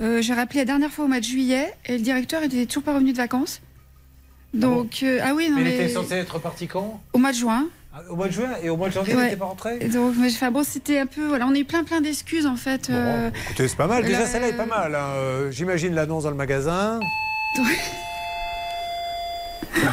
Euh, 0.00 0.20
j'ai 0.22 0.34
rappelé 0.34 0.60
la 0.60 0.64
dernière 0.64 0.90
fois 0.90 1.04
au 1.04 1.08
mois 1.08 1.20
de 1.20 1.24
juillet 1.24 1.72
et 1.86 1.92
le 1.92 2.00
directeur 2.02 2.42
était 2.42 2.66
toujours 2.66 2.82
pas 2.82 2.94
revenu 2.94 3.12
de 3.12 3.16
vacances. 3.16 3.60
Donc 4.52 5.02
ah, 5.04 5.24
ah 5.28 5.34
oui 5.34 5.48
non 5.50 5.58
il 5.58 5.64
mais 5.64 5.74
était 5.74 5.88
censé 5.88 6.14
être 6.14 6.38
parti 6.38 6.66
quand? 6.68 7.00
au 7.12 7.18
mois 7.18 7.30
de 7.32 7.36
juin. 7.36 7.66
Ah, 7.92 8.00
Au 8.10 8.16
mois 8.16 8.26
de 8.26 8.32
juin 8.32 8.50
et 8.62 8.70
au 8.70 8.76
mois 8.76 8.88
de 8.88 8.94
janvier, 8.94 9.14
il 9.14 9.20
n'était 9.20 9.36
pas 9.36 9.44
rentré? 9.44 9.78
Et 9.80 9.88
Donc 9.88 10.14
mais, 10.18 10.28
enfin, 10.32 10.50
bon 10.50 10.64
c'était 10.64 10.98
un 10.98 11.06
peu 11.06 11.26
voilà 11.26 11.46
on 11.46 11.54
a 11.54 11.58
eu 11.58 11.64
plein 11.64 11.84
plein 11.84 12.00
d'excuses 12.00 12.46
en 12.46 12.56
fait. 12.56 12.90
euh, 12.90 13.30
Écoutez, 13.46 13.68
c'est 13.68 13.76
pas 13.76 13.86
mal. 13.86 14.04
Déjà, 14.04 14.20
là, 14.20 14.26
celle-là 14.26 14.48
est 14.48 14.56
pas 14.56 14.66
mal. 14.66 14.94
hein. 14.96 15.10
Euh, 15.14 15.50
J'imagine 15.52 15.94
l'annonce 15.94 16.24
dans 16.24 16.30
le 16.30 16.36
magasin. 16.36 16.98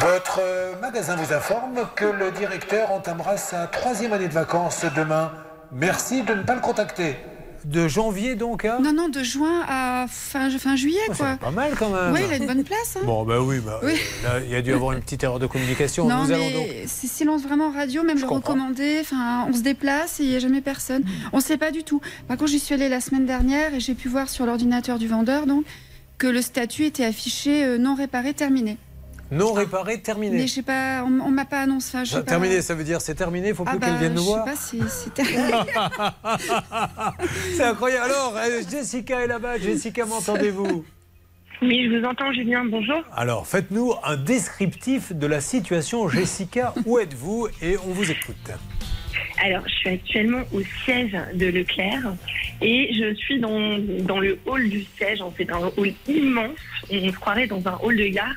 Votre 0.00 0.40
euh, 0.42 0.74
magasin 0.80 1.16
vous 1.16 1.32
informe 1.32 1.80
que 1.96 2.04
le 2.04 2.30
directeur 2.32 2.90
entamera 2.92 3.36
sa 3.36 3.66
troisième 3.66 4.12
année 4.12 4.28
de 4.28 4.32
vacances 4.32 4.84
demain. 4.96 5.32
Merci 5.72 6.22
de 6.22 6.34
ne 6.34 6.42
pas 6.42 6.54
le 6.54 6.60
contacter. 6.60 7.16
De 7.64 7.86
janvier 7.86 8.34
donc 8.34 8.64
à 8.64 8.78
Non 8.80 8.92
non 8.92 9.08
de 9.08 9.22
juin 9.22 9.62
à 9.68 10.06
fin 10.08 10.50
fin 10.58 10.74
juillet 10.74 10.98
quoi. 11.16 11.36
Pas 11.36 11.50
mal 11.50 11.72
quand 11.78 11.90
même. 11.90 12.12
Oui 12.12 12.20
il 12.26 12.32
a 12.32 12.36
une 12.36 12.46
bonne 12.46 12.64
place. 12.64 12.96
hein. 12.96 13.04
Bon, 13.04 13.24
bah 13.24 13.40
oui, 13.40 13.58
bah, 13.64 13.78
Oui. 13.84 13.92
là, 14.24 14.40
il 14.44 14.50
y 14.50 14.54
a 14.56 14.62
dû 14.62 14.72
avoir 14.72 14.92
une 14.92 15.00
petite 15.00 15.22
erreur 15.22 15.38
de 15.38 15.46
communication. 15.46 16.08
Non, 16.08 16.22
Nous 16.22 16.28
mais 16.28 16.34
allons 16.34 16.50
donc. 16.50 16.66
c'est 16.86 17.06
silence 17.06 17.42
vraiment 17.42 17.70
radio, 17.70 18.02
même 18.02 18.18
le 18.18 18.26
recommandé. 18.26 18.98
Enfin, 19.00 19.46
on 19.48 19.52
se 19.52 19.60
déplace 19.62 20.18
et 20.20 20.24
il 20.24 20.30
n'y 20.30 20.36
a 20.36 20.40
jamais 20.40 20.60
personne. 20.60 21.04
On 21.32 21.36
ne 21.36 21.42
sait 21.42 21.56
pas 21.56 21.70
du 21.70 21.84
tout. 21.84 22.00
Par 22.28 22.36
contre, 22.36 22.50
j'y 22.50 22.58
suis 22.58 22.74
allée 22.74 22.88
la 22.88 23.00
semaine 23.00 23.26
dernière 23.26 23.74
et 23.74 23.80
j'ai 23.80 23.94
pu 23.94 24.08
voir 24.08 24.28
sur 24.28 24.44
l'ordinateur 24.46 24.98
du 24.98 25.06
vendeur 25.06 25.46
donc 25.46 25.64
que 26.18 26.26
le 26.26 26.42
statut 26.42 26.84
était 26.84 27.04
affiché 27.04 27.64
euh, 27.64 27.78
non 27.78 27.94
réparé, 27.94 28.34
terminé. 28.34 28.76
Non 29.32 29.54
réparé, 29.54 30.00
terminé. 30.02 30.36
Mais 30.36 30.46
je 30.46 30.52
sais 30.52 30.62
pas, 30.62 31.02
on, 31.04 31.20
on 31.20 31.30
m'a 31.30 31.46
pas 31.46 31.60
annoncé. 31.62 31.96
Enfin, 31.96 32.04
je 32.04 32.10
sais 32.10 32.16
Ça, 32.16 32.22
pas. 32.22 32.30
Terminé, 32.32 32.60
ça 32.60 32.74
veut 32.74 32.84
dire 32.84 33.00
c'est 33.00 33.14
terminé, 33.14 33.48
il 33.48 33.54
faut 33.54 33.64
Ah 33.66 33.70
plus 33.70 33.78
bah, 33.80 33.86
qu'elle 33.86 33.96
vienne 33.96 34.14
nous 34.14 34.20
je 34.22 34.26
voir. 34.26 34.44
sais 34.44 34.50
pas 34.50 34.56
si 34.56 34.80
c'est 34.88 35.14
terminé. 35.14 35.42
C'est 37.56 37.64
incroyable. 37.64 38.04
Alors, 38.10 38.34
euh, 38.36 38.60
Jessica 38.70 39.22
est 39.22 39.26
là-bas. 39.26 39.58
Jessica, 39.58 40.04
m'entendez-vous? 40.04 40.84
Oui, 41.62 41.88
je 41.90 41.96
vous 41.98 42.04
entends, 42.04 42.32
Julien. 42.32 42.64
Bonjour. 42.66 43.02
Alors, 43.16 43.46
faites-nous 43.46 43.94
un 44.04 44.16
descriptif 44.16 45.12
de 45.12 45.26
la 45.26 45.40
situation. 45.40 46.08
Jessica, 46.08 46.74
où 46.84 46.98
êtes-vous? 46.98 47.48
Et 47.62 47.76
on 47.78 47.92
vous 47.92 48.10
écoute. 48.10 48.50
Alors, 49.42 49.62
je 49.66 49.72
suis 49.74 49.88
actuellement 49.90 50.42
au 50.52 50.60
siège 50.84 51.16
de 51.34 51.46
Leclerc 51.46 52.14
et 52.60 52.92
je 52.94 53.14
suis 53.14 53.40
dans, 53.40 53.78
dans 54.04 54.20
le 54.20 54.38
hall 54.46 54.68
du 54.68 54.84
siège. 54.98 55.20
En 55.20 55.30
fait, 55.30 55.50
un 55.50 55.70
hall 55.76 55.92
immense. 56.06 56.50
On 56.90 57.08
se 57.10 57.16
croirait 57.16 57.46
dans 57.46 57.66
un 57.66 57.78
hall 57.82 57.96
de 57.96 58.06
gare. 58.08 58.34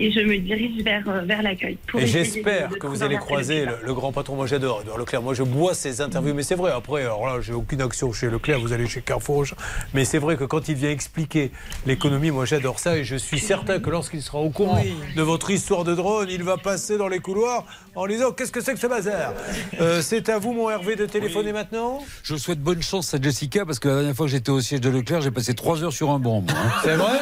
Et 0.00 0.10
je 0.10 0.20
me 0.20 0.38
dirige 0.38 0.82
vers, 0.82 1.08
euh, 1.08 1.20
vers 1.22 1.42
l'accueil. 1.42 1.78
Et 1.98 2.06
j'espère 2.06 2.70
que 2.78 2.86
vous 2.86 3.02
allez 3.02 3.16
croiser 3.16 3.64
le, 3.64 3.72
le 3.84 3.94
grand 3.94 4.12
patron. 4.12 4.34
Moi, 4.36 4.46
j'adore 4.46 4.80
Edouard 4.82 4.98
Leclerc. 4.98 5.22
Moi, 5.22 5.34
je 5.34 5.42
bois 5.44 5.74
ses 5.74 6.00
interviews, 6.00 6.34
mais 6.34 6.42
c'est 6.42 6.54
vrai. 6.56 6.72
Après, 6.72 7.02
alors 7.02 7.26
là, 7.26 7.40
j'ai 7.40 7.52
aucune 7.52 7.80
action 7.80 8.12
chez 8.12 8.28
Leclerc. 8.28 8.58
Vous 8.60 8.72
allez 8.72 8.86
chez 8.88 9.02
Carrefour. 9.02 9.44
je- 9.44 9.54
Mais 9.92 10.04
c'est 10.04 10.18
vrai 10.18 10.36
que 10.36 10.44
quand 10.44 10.68
il 10.68 10.74
vient 10.74 10.90
expliquer 10.90 11.52
l'économie, 11.86 12.30
moi, 12.30 12.44
j'adore 12.44 12.78
ça. 12.80 12.96
Et 12.96 13.04
je 13.04 13.16
suis 13.16 13.38
certain 13.38 13.78
que 13.78 13.90
lorsqu'il 13.90 14.22
sera 14.22 14.38
au 14.38 14.50
courant 14.50 14.82
de 15.16 15.22
votre 15.22 15.50
histoire 15.50 15.84
de 15.84 15.94
drone, 15.94 16.28
il 16.30 16.42
va 16.42 16.56
passer 16.56 16.98
dans 16.98 17.08
les 17.08 17.20
couloirs 17.20 17.64
en 17.94 18.06
disant 18.06 18.32
Qu'est-ce 18.32 18.50
que 18.52 18.60
c'est 18.60 18.74
que 18.74 18.80
ce 18.80 18.86
bazar? 18.88 19.32
Euh, 19.80 20.00
C'est 20.02 20.28
à 20.28 20.38
vous, 20.38 20.52
mon 20.52 20.68
Hervé, 20.70 20.96
de 20.96 21.06
téléphoner 21.06 21.52
maintenant? 21.52 22.00
Je 22.22 22.34
souhaite 22.36 22.60
bonne 22.60 22.82
chance 22.82 23.14
à 23.14 23.20
Jessica 23.20 23.64
parce 23.64 23.78
que 23.78 23.88
la 23.88 23.94
dernière 23.96 24.14
fois 24.16 24.26
que 24.26 24.32
j'étais 24.32 24.50
au 24.50 24.60
siège 24.60 24.80
de 24.80 24.90
Leclerc, 24.90 25.20
j'ai 25.20 25.30
passé 25.30 25.54
trois 25.54 25.82
heures 25.84 25.92
sur 25.92 26.10
un 26.10 26.18
banc. 26.18 26.44
hein. 26.48 26.54
C'est 26.82 26.96
vrai? 26.96 27.18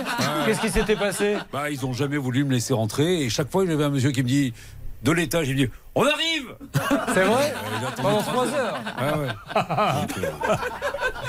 Qu'est-ce 0.46 0.60
qui 0.60 0.70
s'était 0.70 0.96
passé? 0.96 1.34
Bah, 1.52 1.70
Ils 1.70 1.80
n'ont 1.82 1.92
jamais 1.92 2.16
voulu 2.16 2.41
me 2.44 2.52
laisser 2.52 2.74
rentrer. 2.74 3.23
Et 3.23 3.31
chaque 3.31 3.51
fois, 3.51 3.64
il 3.64 3.70
y 3.70 3.74
avait 3.74 3.85
un 3.85 3.90
monsieur 3.90 4.10
qui 4.10 4.23
me 4.23 4.28
dit 4.28 4.52
de 5.02 5.12
l'étage, 5.12 5.48
il 5.48 5.56
me 5.56 5.66
dit 5.66 5.73
On 5.94 6.06
arrive 6.06 6.55
C'est 7.14 7.24
vrai 7.24 7.52
Pendant 7.97 8.23
trois 8.23 8.32
trois 8.32 8.55
heures. 8.55 8.81
Ouais. 8.98 9.28
Donc, 10.01 10.19
euh, 10.19 10.55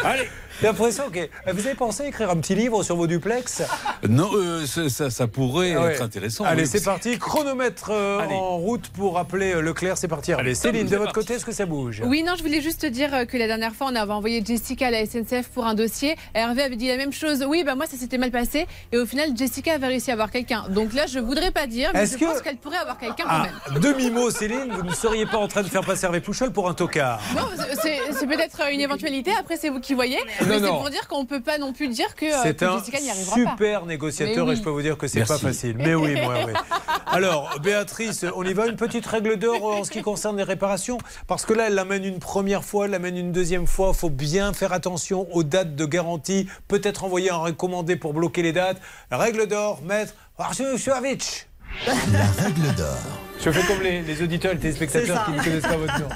Allez 0.04 0.28
J'ai 0.62 0.68
l'impression 0.68 1.10
que 1.10 1.20
vous 1.52 1.66
avez 1.66 1.76
pensé 1.76 2.06
écrire 2.06 2.30
un 2.30 2.38
petit 2.38 2.56
livre 2.56 2.84
sur 2.84 2.96
vos 2.96 3.08
duplex 3.08 3.64
Non, 4.08 4.30
euh, 4.34 4.66
ça, 4.66 5.28
pourrait 5.28 5.74
Ah 5.76 5.82
ouais. 5.84 5.94
être 5.94 6.02
intéressant. 6.02 6.46
Allez, 6.46 6.64
oui. 6.64 6.68
c'est 6.72 6.84
parti. 6.84 7.18
Chronomètre 7.18 7.90
euh, 7.92 8.20
Allez. 8.20 8.34
en 8.36 8.58
route 8.58 8.88
pour 8.90 9.18
appeler 9.18 9.54
euh, 9.54 9.62
Leclerc. 9.62 9.98
C'est 9.98 10.08
parti. 10.08 10.32
Allez, 10.34 10.56
Céline, 10.56 10.84
de 10.88 10.96
votre 10.98 11.12
parti. 11.14 11.20
côté, 11.28 11.34
est-ce 11.36 11.46
que 11.46 11.52
ça 11.52 11.66
bouge? 11.66 12.02
Oui, 12.06 12.24
non, 12.24 12.34
je 12.38 12.44
voulais 12.44 12.62
juste 12.62 12.82
te 12.82 12.86
dire 12.88 13.14
euh, 13.14 13.26
que 13.26 13.36
la 13.38 13.48
dernière 13.48 13.74
fois, 13.74 13.88
on 13.92 13.96
avait 13.96 14.12
envoyé 14.14 14.44
Jessica 14.46 14.88
à 14.88 14.92
la 14.92 15.06
SNCF 15.06 15.50
pour 15.54 15.66
un 15.66 15.74
dossier. 15.74 16.16
Hervé 16.34 16.64
avait 16.64 16.76
dit 16.76 16.88
la 16.88 16.98
même 16.98 17.14
chose. 17.14 17.44
Oui, 17.48 17.64
bah 17.66 17.76
moi, 17.76 17.86
ça 17.88 17.98
s'était 17.98 18.18
mal 18.18 18.32
passé. 18.32 18.68
Et 18.92 18.98
au 18.98 19.06
final, 19.06 19.30
Jessica 19.36 19.74
avait 19.74 19.88
réussi 19.88 20.12
à 20.12 20.14
avoir 20.14 20.32
quelqu'un. 20.32 20.66
Donc 20.70 20.94
là, 20.94 21.06
je 21.08 21.20
voudrais 21.20 21.52
pas 21.52 21.68
dire, 21.68 21.90
mais 21.94 22.04
Est-ce 22.04 22.14
je 22.14 22.20
que- 22.20 22.26
pense 22.26 22.42
qu'elle 22.42 22.58
pourrait 22.58 22.78
avoir 22.78 22.98
quelqu'un 22.98 23.24
quand 23.24 23.30
Ah, 23.30 23.48
même. 23.72 23.80
demi-mot, 23.82 24.30
Céline, 24.32 24.72
vous 24.72 24.84
ne 24.84 24.94
seriez 24.94 25.26
pas 25.26 25.38
en 25.38 25.48
train 25.48 25.64
de 25.64 25.68
faire 25.68 25.84
passer 25.84 26.06
Hervé 26.06 26.22
Pouchol 26.22 26.52
pour 26.52 26.70
un 26.70 26.74
tocard? 26.74 27.20
Non, 27.36 27.44
c'est 27.82 28.00
c'est 28.18 28.28
peut-être 28.28 28.62
une 28.72 28.80
éventualité. 28.82 29.32
Après, 29.40 29.58
c'est 29.58 29.70
vous 29.70 29.80
qui 29.80 29.94
voyez. 29.94 30.18
Non, 30.48 30.53
mais 30.54 30.66
c'est 30.68 30.72
non. 30.72 30.80
pour 30.80 30.90
dire 30.90 31.08
qu'on 31.08 31.26
peut 31.26 31.42
pas 31.42 31.58
non 31.58 31.74
plus 31.74 31.88
dire 31.90 32.16
que, 32.16 32.26
euh, 32.26 32.54
que 32.54 32.66
un 32.66 32.80
Jessica 32.80 33.00
n'y 33.00 33.10
arrivera 33.10 33.36
pas. 33.36 33.52
super 33.52 33.86
négociateur 33.86 34.46
Mais 34.46 34.54
et 34.54 34.56
je 34.56 34.62
peux 34.62 34.70
vous 34.70 34.82
dire 34.82 34.98
que 34.98 35.08
c'est 35.08 35.26
pas 35.26 35.38
facile. 35.38 35.76
Mais 35.78 35.96
oui, 35.96 36.16
moi, 36.22 36.36
oui. 36.46 36.54
Alors, 37.08 37.60
Béatrice, 37.62 38.26
on 38.36 38.44
y 38.44 38.54
va 38.54 38.68
une 38.68 38.76
petite 38.76 39.06
règle 39.06 39.38
d'or 39.38 39.64
en 39.64 39.84
ce 39.84 39.92
qui 39.92 40.02
concerne 40.02 40.38
les 40.38 40.44
réparations? 40.44 40.98
Parce 41.28 41.46
que 41.46 41.54
là, 41.54 41.68
elle 41.68 41.76
l'amène 41.76 42.06
une 42.06 42.20
première 42.20 42.64
fois, 42.64 42.86
elle 42.86 42.92
l'amène 42.92 43.18
une 43.18 43.32
deuxième 43.32 43.68
fois. 43.68 43.92
Il 43.94 43.98
faut 43.98 44.10
bien 44.10 44.54
faire 44.54 44.74
attention 44.74 45.28
aux 45.32 45.44
dates 45.44 45.76
de 45.76 45.86
garantie. 45.86 46.48
Peut-être 46.68 47.04
envoyer 47.04 47.30
un 47.30 47.38
recommandé 47.38 47.96
pour 47.96 48.14
bloquer 48.14 48.42
les 48.42 48.54
dates. 48.54 48.82
Règle 49.12 49.48
d'or, 49.48 49.82
maître 49.84 50.14
Arsunovic. 50.38 51.48
La 51.86 52.44
règle 52.44 52.76
d'or. 52.76 53.23
Je 53.44 53.52
fais 53.52 53.68
comme 53.68 53.84
les, 53.84 54.02
les 54.02 54.22
auditeurs 54.22 54.52
et 54.52 54.56
les 54.56 54.62
téléspectateurs 54.62 55.26
qui 55.26 55.32
ne 55.32 55.38
connaissent 55.44 55.64
pas 55.64 55.76
votre 55.76 56.00
nom. 56.00 56.08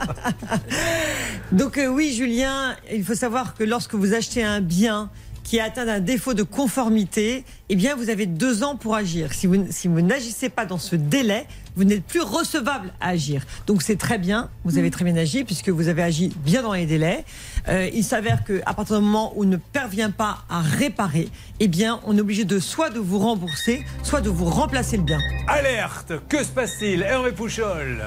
Donc 1.51 1.77
euh, 1.77 1.87
oui, 1.87 2.13
Julien, 2.13 2.75
il 2.91 3.03
faut 3.03 3.15
savoir 3.15 3.53
que 3.53 3.65
lorsque 3.65 3.95
vous 3.95 4.13
achetez 4.13 4.43
un 4.43 4.61
bien 4.61 5.09
qui 5.43 5.57
est 5.57 5.61
atteint 5.61 5.85
d'un 5.85 5.99
défaut 5.99 6.33
de 6.33 6.43
conformité, 6.43 7.43
eh 7.69 7.75
bien, 7.75 7.95
vous 7.95 8.09
avez 8.09 8.25
deux 8.25 8.63
ans 8.63 8.75
pour 8.75 8.95
agir. 8.95 9.33
Si 9.33 9.47
vous, 9.47 9.65
si 9.69 9.87
vous 9.87 10.01
n'agissez 10.01 10.49
pas 10.49 10.65
dans 10.65 10.77
ce 10.77 10.95
délai, 10.95 11.47
vous 11.77 11.83
n'êtes 11.85 12.03
plus 12.03 12.21
recevable 12.21 12.91
à 12.99 13.09
agir. 13.09 13.43
Donc 13.67 13.83
c'est 13.83 13.95
très 13.95 14.17
bien, 14.17 14.49
vous 14.65 14.77
avez 14.79 14.89
très 14.91 15.05
bien 15.05 15.15
agi 15.15 15.43
puisque 15.43 15.69
vous 15.69 15.87
avez 15.87 16.01
agi 16.01 16.33
bien 16.37 16.63
dans 16.63 16.73
les 16.73 16.87
délais. 16.87 17.23
Euh, 17.69 17.87
il 17.93 18.03
s'avère 18.03 18.43
qu'à 18.43 18.73
partir 18.73 18.97
du 18.97 19.03
moment 19.05 19.31
où 19.35 19.43
on 19.43 19.47
ne 19.47 19.57
parvient 19.57 20.09
pas 20.09 20.39
à 20.49 20.59
réparer, 20.61 21.29
eh 21.59 21.67
bien, 21.67 21.99
on 22.05 22.17
est 22.17 22.21
obligé 22.21 22.45
de 22.45 22.59
soit 22.59 22.89
de 22.89 22.99
vous 22.99 23.19
rembourser, 23.19 23.85
soit 24.03 24.21
de 24.21 24.29
vous 24.29 24.45
remplacer 24.45 24.97
le 24.97 25.03
bien. 25.03 25.19
Alerte 25.47 26.13
Que 26.27 26.43
se 26.43 26.49
passe-t-il 26.49 27.03
Hervé 27.03 27.31
Pouchol? 27.31 28.03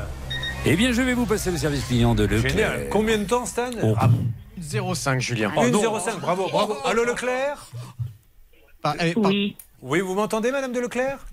Eh 0.66 0.76
bien, 0.76 0.92
je 0.92 1.00
vais 1.02 1.14
vous 1.14 1.24
passer 1.26 1.50
le 1.52 1.56
service 1.56 1.84
client 1.84 2.14
de 2.14 2.24
Leclerc. 2.24 2.50
Génial. 2.50 2.88
Combien 2.90 3.18
de 3.18 3.24
temps, 3.24 3.46
Stan? 3.46 3.70
Oh. 3.82 3.94
Ah, 3.98 4.10
0,5 4.60 5.20
Julien. 5.20 5.52
Oh, 5.56 5.62
1,05, 5.62 6.18
bravo, 6.20 6.48
bravo. 6.50 6.76
Allô 6.84 7.04
Leclerc? 7.04 7.66
Par- 8.82 8.96
eh, 9.00 9.14
par- 9.14 9.30
Oui. 9.30 9.56
Oui, 9.80 10.00
vous 10.00 10.14
m'entendez, 10.14 10.50
Madame 10.52 10.72
de 10.72 10.80
Leclerc? 10.80 11.24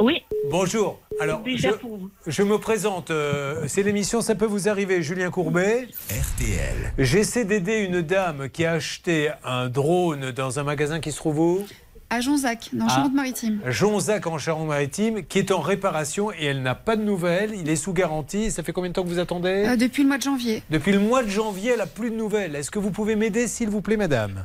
Oui. 0.00 0.22
Bonjour. 0.50 1.00
Alors, 1.20 1.40
je, 1.44 1.50
Déjà 1.50 1.72
pour 1.72 1.96
vous. 1.96 2.10
je 2.26 2.42
me 2.44 2.58
présente. 2.58 3.10
euh, 3.10 3.64
c'est 3.66 3.82
l'émission 3.82 4.20
Ça 4.20 4.34
peut 4.36 4.46
vous 4.46 4.68
arriver, 4.68 5.02
Julien 5.02 5.30
Courbet. 5.30 5.88
RTL. 6.08 6.92
J'essaie 6.98 7.44
d'aider 7.44 7.78
une 7.80 8.02
dame 8.02 8.48
qui 8.48 8.64
a 8.64 8.72
acheté 8.72 9.30
un 9.44 9.68
drone 9.68 10.30
dans 10.30 10.60
un 10.60 10.62
magasin 10.62 11.00
qui 11.00 11.10
se 11.10 11.16
trouve 11.16 11.40
où? 11.40 11.66
À 12.10 12.20
Jonzac, 12.20 12.70
dans 12.72 12.86
Ah. 12.88 12.94
Charente-Maritime. 12.94 13.60
Jonzac 13.66 14.26
en 14.28 14.38
Charente-Maritime, 14.38 15.24
qui 15.26 15.40
est 15.40 15.50
en 15.50 15.60
réparation 15.60 16.32
et 16.32 16.44
elle 16.46 16.62
n'a 16.62 16.74
pas 16.76 16.94
de 16.96 17.02
nouvelles. 17.02 17.52
Il 17.54 17.68
est 17.68 17.76
sous 17.76 17.92
garantie. 17.92 18.50
Ça 18.52 18.62
fait 18.62 18.72
combien 18.72 18.88
de 18.90 18.94
temps 18.94 19.02
que 19.02 19.08
vous 19.08 19.18
attendez? 19.18 19.64
Euh, 19.66 19.76
depuis 19.76 20.02
le 20.04 20.08
mois 20.08 20.18
de 20.18 20.22
janvier. 20.22 20.62
Depuis 20.70 20.92
le 20.92 21.00
mois 21.00 21.22
de 21.24 21.28
janvier, 21.28 21.72
elle 21.72 21.78
n'a 21.78 21.86
plus 21.86 22.10
de 22.10 22.16
nouvelles. 22.16 22.54
Est-ce 22.54 22.70
que 22.70 22.78
vous 22.78 22.92
pouvez 22.92 23.16
m'aider, 23.16 23.46
s'il 23.48 23.68
vous 23.68 23.82
plaît, 23.82 23.96
madame? 23.98 24.44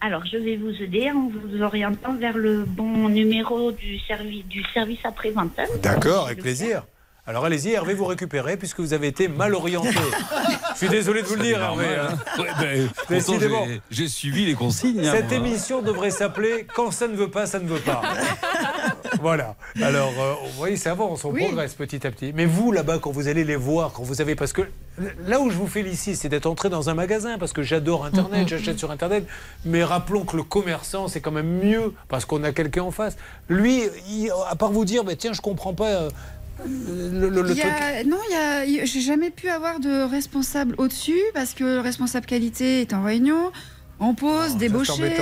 Alors, 0.00 0.24
je 0.26 0.36
vais 0.36 0.56
vous 0.56 0.82
aider 0.82 1.10
en 1.10 1.28
vous 1.28 1.62
orientant 1.62 2.14
vers 2.14 2.36
le 2.36 2.64
bon 2.64 3.08
numéro 3.08 3.72
du 3.72 3.98
service, 4.00 4.44
du 4.46 4.62
service 4.74 5.00
après-vente. 5.04 5.58
D'accord, 5.82 6.26
avec 6.26 6.40
plaisir. 6.40 6.84
Alors 7.28 7.44
allez-y, 7.44 7.72
Hervé, 7.72 7.94
vous 7.94 8.04
récupérez 8.04 8.56
puisque 8.56 8.78
vous 8.80 8.92
avez 8.92 9.08
été 9.08 9.26
mal 9.26 9.54
orienté. 9.54 9.88
Je 10.72 10.78
suis 10.78 10.88
désolé 10.88 11.22
de 11.22 11.26
vous 11.26 11.34
le 11.36 11.42
dire, 11.42 11.60
Hervé. 11.60 11.86
hein. 11.86 12.08
Ouais, 12.38 12.46
ben, 12.60 12.88
j'ai- 13.90 14.08
suivi 14.08 14.44
les 14.44 14.54
consignes. 14.54 15.00
hein, 15.06 15.10
Cette 15.12 15.28
moi. 15.30 15.36
émission 15.38 15.80
devrait 15.82 16.10
s'appeler 16.10 16.66
Quand 16.74 16.90
ça 16.90 17.08
ne 17.08 17.16
veut 17.16 17.30
pas, 17.30 17.46
ça 17.46 17.58
ne 17.58 17.66
veut 17.66 17.80
pas. 17.80 18.02
voilà. 19.20 19.56
Alors, 19.82 20.12
euh, 20.20 20.34
vous 20.44 20.52
voyez, 20.58 20.76
ça 20.76 20.90
avance, 20.92 21.24
on 21.24 21.30
Oui. 21.30 21.44
progresse 21.44 21.74
petit 21.74 22.06
à 22.06 22.10
petit. 22.10 22.32
Mais 22.34 22.44
vous, 22.44 22.72
là-bas, 22.72 22.98
quand 23.00 23.10
vous 23.10 23.26
allez 23.26 23.42
les 23.44 23.56
voir, 23.56 23.92
quand 23.92 24.02
vous 24.02 24.20
avez. 24.20 24.34
Parce 24.36 24.52
que 24.52 24.62
là 25.26 25.40
où 25.40 25.48
je 25.50 25.56
vous 25.56 25.66
félicite, 25.66 26.16
c'est 26.16 26.28
d'être 26.28 26.46
entré 26.46 26.68
dans 26.68 26.90
un 26.90 26.94
magasin, 26.94 27.38
parce 27.38 27.52
que 27.54 27.62
j'adore 27.62 28.04
Internet, 28.04 28.46
j'achète 28.46 28.78
sur 28.78 28.90
Internet. 28.90 29.26
Mais 29.64 29.82
rappelons 29.82 30.24
que 30.24 30.36
le 30.36 30.42
commerçant, 30.42 31.08
c'est 31.08 31.20
quand 31.22 31.32
même 31.32 31.58
mieux, 31.64 31.94
parce 32.08 32.24
qu'on 32.26 32.44
a 32.44 32.52
quelqu'un 32.52 32.82
en 32.82 32.90
face. 32.90 33.16
Lui, 33.48 33.82
il- 34.10 34.30
à 34.50 34.56
part 34.56 34.70
vous 34.72 34.84
dire, 34.84 35.04
bah, 35.04 35.16
tiens, 35.16 35.32
je 35.32 35.40
comprends 35.40 35.72
pas. 35.74 36.08
Le, 36.64 37.42
truc. 37.44 37.62
non, 38.06 38.16
il 38.66 38.82
j'ai 38.84 39.00
jamais 39.00 39.30
pu 39.30 39.48
avoir 39.48 39.80
de 39.80 40.02
responsable 40.02 40.74
au-dessus 40.78 41.20
parce 41.34 41.54
que 41.54 41.64
le 41.64 41.80
responsable 41.80 42.26
qualité 42.26 42.80
est 42.80 42.92
en 42.94 43.02
réunion, 43.02 43.52
en 43.98 44.14
pause, 44.14 44.56
débauché. 44.56 45.14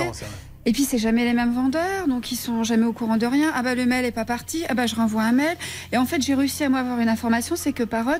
Et 0.67 0.71
puis 0.71 0.83
c'est 0.83 0.97
jamais 0.97 1.25
les 1.25 1.33
mêmes 1.33 1.53
vendeurs, 1.53 2.07
donc 2.07 2.31
ils 2.31 2.35
sont 2.37 2.63
jamais 2.63 2.87
au 2.87 2.91
courant 2.93 3.17
de 3.17 3.25
rien. 3.27 3.51
Ah 3.53 3.61
bah 3.61 3.75
le 3.75 3.85
mail 3.85 4.03
est 4.03 4.11
pas 4.11 4.25
parti, 4.25 4.63
ah 4.67 4.73
bah 4.73 4.87
je 4.87 4.95
renvoie 4.95 5.21
un 5.21 5.31
mail. 5.31 5.55
Et 5.91 5.97
en 5.97 6.05
fait 6.05 6.21
j'ai 6.23 6.33
réussi 6.33 6.63
à 6.63 6.69
m'avoir 6.69 6.99
une 6.99 7.09
information, 7.09 7.55
c'est 7.55 7.71
que 7.71 7.83
Parrot 7.83 8.13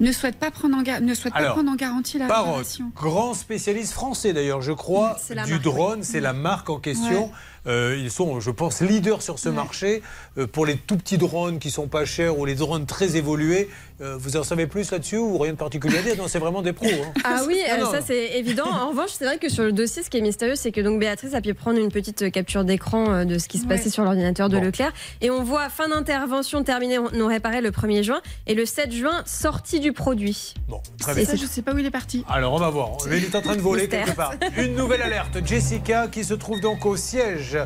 ne 0.00 0.10
souhaite 0.10 0.34
pas 0.36 0.50
prendre 0.50 0.76
en, 0.76 0.82
ga- 0.82 0.98
ne 0.98 1.14
souhaite 1.14 1.32
pas 1.32 1.38
Alors, 1.38 1.54
prendre 1.54 1.70
en 1.70 1.76
garantie 1.76 2.18
la 2.18 2.26
Parrot, 2.26 2.62
grand 2.96 3.34
spécialiste 3.34 3.92
français 3.92 4.32
d'ailleurs, 4.32 4.62
je 4.62 4.72
crois, 4.72 5.16
du 5.28 5.34
marque, 5.36 5.62
drone, 5.62 6.02
c'est 6.02 6.18
la 6.18 6.32
marque 6.32 6.70
en 6.70 6.80
question. 6.80 7.26
Ouais. 7.26 7.30
Euh, 7.66 7.96
ils 7.98 8.10
sont, 8.10 8.40
je 8.40 8.50
pense, 8.50 8.80
leaders 8.80 9.22
sur 9.22 9.38
ce 9.38 9.48
marché. 9.48 10.02
Euh, 10.38 10.46
pour 10.46 10.66
les 10.66 10.76
tout 10.76 10.96
petits 10.96 11.18
drones 11.18 11.58
qui 11.58 11.70
sont 11.70 11.86
pas 11.86 12.04
chers 12.04 12.38
ou 12.38 12.44
les 12.44 12.54
drones 12.54 12.86
très 12.86 13.16
évolués, 13.16 13.68
euh, 14.00 14.16
vous 14.18 14.36
en 14.36 14.42
savez 14.42 14.66
plus 14.66 14.90
là-dessus 14.90 15.16
ou 15.18 15.38
rien 15.38 15.52
de 15.52 15.58
particulier 15.58 15.98
à 15.98 16.02
dire? 16.02 16.16
Non, 16.16 16.26
c'est 16.26 16.38
vraiment 16.40 16.62
des 16.62 16.72
pros. 16.72 16.86
hein. 16.88 17.12
Ah 17.24 17.42
oui, 17.46 17.58
euh, 17.70 17.84
ça 17.90 18.00
c'est 18.04 18.38
évident. 18.38 18.66
En 18.66 18.88
revanche, 18.90 19.10
c'est 19.16 19.24
vrai 19.24 19.38
que 19.38 19.48
sur 19.48 19.62
le 19.62 19.72
dossier, 19.72 20.02
ce 20.02 20.10
qui 20.10 20.18
est 20.18 20.22
mystérieux, 20.22 20.56
c'est 20.56 20.72
que 20.72 20.80
donc 20.80 20.98
Béatrice 20.98 21.34
a 21.34 21.40
pu 21.40 21.54
prendre 21.54 21.78
une 21.78 21.90
petite 21.92 22.32
capture 22.32 22.64
d'écran 22.64 23.24
de 23.24 23.38
ce 23.38 23.46
qui 23.48 23.58
se 23.58 23.62
Ouais. 23.62 23.76
passait 23.76 23.90
sur 23.90 24.02
l'ordinateur 24.02 24.48
de 24.48 24.58
Leclerc. 24.58 24.92
Et 25.20 25.30
on 25.30 25.44
voit 25.44 25.68
fin 25.68 25.88
d'intervention 25.88 26.64
terminée 26.64 26.98
non 27.14 27.28
réparée 27.28 27.60
le 27.60 27.70
1er 27.70 28.02
juin 28.02 28.20
et 28.48 28.54
le 28.54 28.66
7 28.66 28.90
juin 28.92 29.22
sortie 29.24 29.78
du 29.78 29.92
produit. 29.92 30.54
Bon, 30.72 30.80
très 30.98 31.12
Et 31.12 31.14
bien. 31.16 31.24
ça 31.26 31.36
je 31.36 31.44
sais 31.44 31.60
pas 31.60 31.74
où 31.74 31.78
il 31.78 31.84
est 31.84 31.90
parti. 31.90 32.24
Alors 32.30 32.54
on 32.54 32.58
va 32.58 32.70
voir. 32.70 32.88
Il 33.06 33.12
est 33.24 33.34
en 33.36 33.42
train 33.42 33.56
de 33.56 33.60
voler 33.60 33.88
quelque 33.88 34.12
part. 34.16 34.32
Une 34.56 34.74
nouvelle 34.74 35.02
alerte. 35.02 35.44
Jessica 35.44 36.08
qui 36.08 36.24
se 36.24 36.32
trouve 36.32 36.60
donc 36.62 36.86
au 36.86 36.96
siège. 36.96 37.58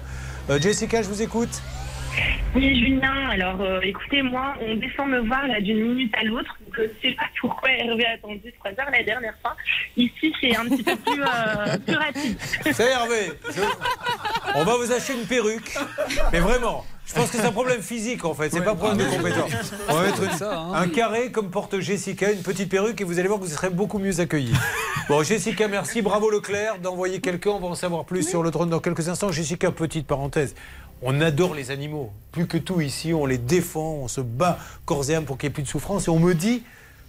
Euh, 0.50 0.58
Jessica, 0.60 1.02
je 1.02 1.08
vous 1.08 1.22
écoute. 1.22 1.62
Oui, 2.56 2.74
Julien, 2.80 3.28
alors 3.30 3.60
euh, 3.60 3.78
écoutez, 3.82 4.22
moi, 4.22 4.54
on 4.60 4.74
descend 4.76 5.08
me 5.10 5.20
voir 5.20 5.46
là 5.46 5.60
d'une 5.60 5.82
minute 5.88 6.12
à 6.18 6.24
l'autre. 6.24 6.56
Je 6.76 6.82
sais 7.00 7.14
pas 7.14 7.26
pourquoi 7.40 7.70
Hervé 7.70 8.06
a 8.06 8.12
attendu 8.14 8.52
trois 8.58 8.70
heures 8.72 8.90
la 8.90 9.02
dernière 9.04 9.34
fois. 9.40 9.54
Ici, 9.96 10.32
c'est 10.40 10.56
un 10.56 10.64
petit 10.64 10.82
peu 10.82 10.96
plus, 10.96 11.22
euh, 11.22 11.78
plus 11.86 11.94
rapide. 11.96 12.36
C'est 12.72 12.90
Hervé. 12.90 13.32
Je- 13.54 13.60
On 14.56 14.64
va 14.64 14.76
vous 14.78 14.90
acheter 14.90 15.12
une 15.12 15.26
perruque. 15.26 15.76
Mais 16.32 16.40
vraiment, 16.40 16.84
je 17.06 17.14
pense 17.14 17.30
que 17.30 17.38
c'est 17.38 17.44
un 17.46 17.52
problème 17.52 17.80
physique 17.82 18.24
en 18.24 18.34
fait. 18.34 18.50
C'est 18.50 18.60
pas 18.60 18.72
un 18.72 18.76
problème 18.76 18.98
de 19.08 19.16
compétence. 19.16 19.50
On 19.88 19.94
va 19.94 20.02
mettre 20.02 20.22
une- 20.22 20.30
ça, 20.32 20.58
hein. 20.58 20.72
un 20.74 20.88
carré 20.88 21.30
comme 21.30 21.50
porte 21.50 21.78
Jessica, 21.80 22.30
une 22.32 22.42
petite 22.42 22.68
perruque 22.68 23.00
et 23.00 23.04
vous 23.04 23.18
allez 23.18 23.28
voir 23.28 23.40
que 23.40 23.44
vous 23.44 23.50
serez 23.50 23.70
beaucoup 23.70 23.98
mieux 23.98 24.20
accueillis. 24.20 24.52
Bon, 25.08 25.22
Jessica, 25.22 25.68
merci. 25.68 26.02
Bravo 26.02 26.30
Leclerc 26.30 26.78
d'envoyer 26.80 27.20
quelqu'un. 27.20 27.50
On 27.50 27.60
va 27.60 27.68
en 27.68 27.74
savoir 27.76 28.04
plus 28.04 28.28
sur 28.28 28.42
le 28.42 28.50
drone 28.50 28.68
dans 28.70 28.80
quelques 28.80 29.08
instants. 29.08 29.30
Jessica, 29.30 29.70
petite 29.70 30.06
parenthèse. 30.06 30.54
On 31.02 31.20
adore 31.20 31.54
les 31.54 31.70
animaux. 31.70 32.10
Plus 32.32 32.46
que 32.46 32.58
tout 32.58 32.80
ici, 32.80 33.14
on 33.14 33.24
les 33.26 33.38
défend, 33.38 33.98
on 34.02 34.08
se 34.08 34.20
bat 34.20 34.58
corps 34.84 35.08
et 35.10 35.14
âme 35.14 35.24
pour 35.24 35.38
qu'il 35.38 35.46
n'y 35.48 35.52
ait 35.52 35.54
plus 35.54 35.62
de 35.62 35.68
souffrance. 35.68 36.06
Et 36.08 36.10
on 36.10 36.18
me 36.18 36.34
dit 36.34 36.62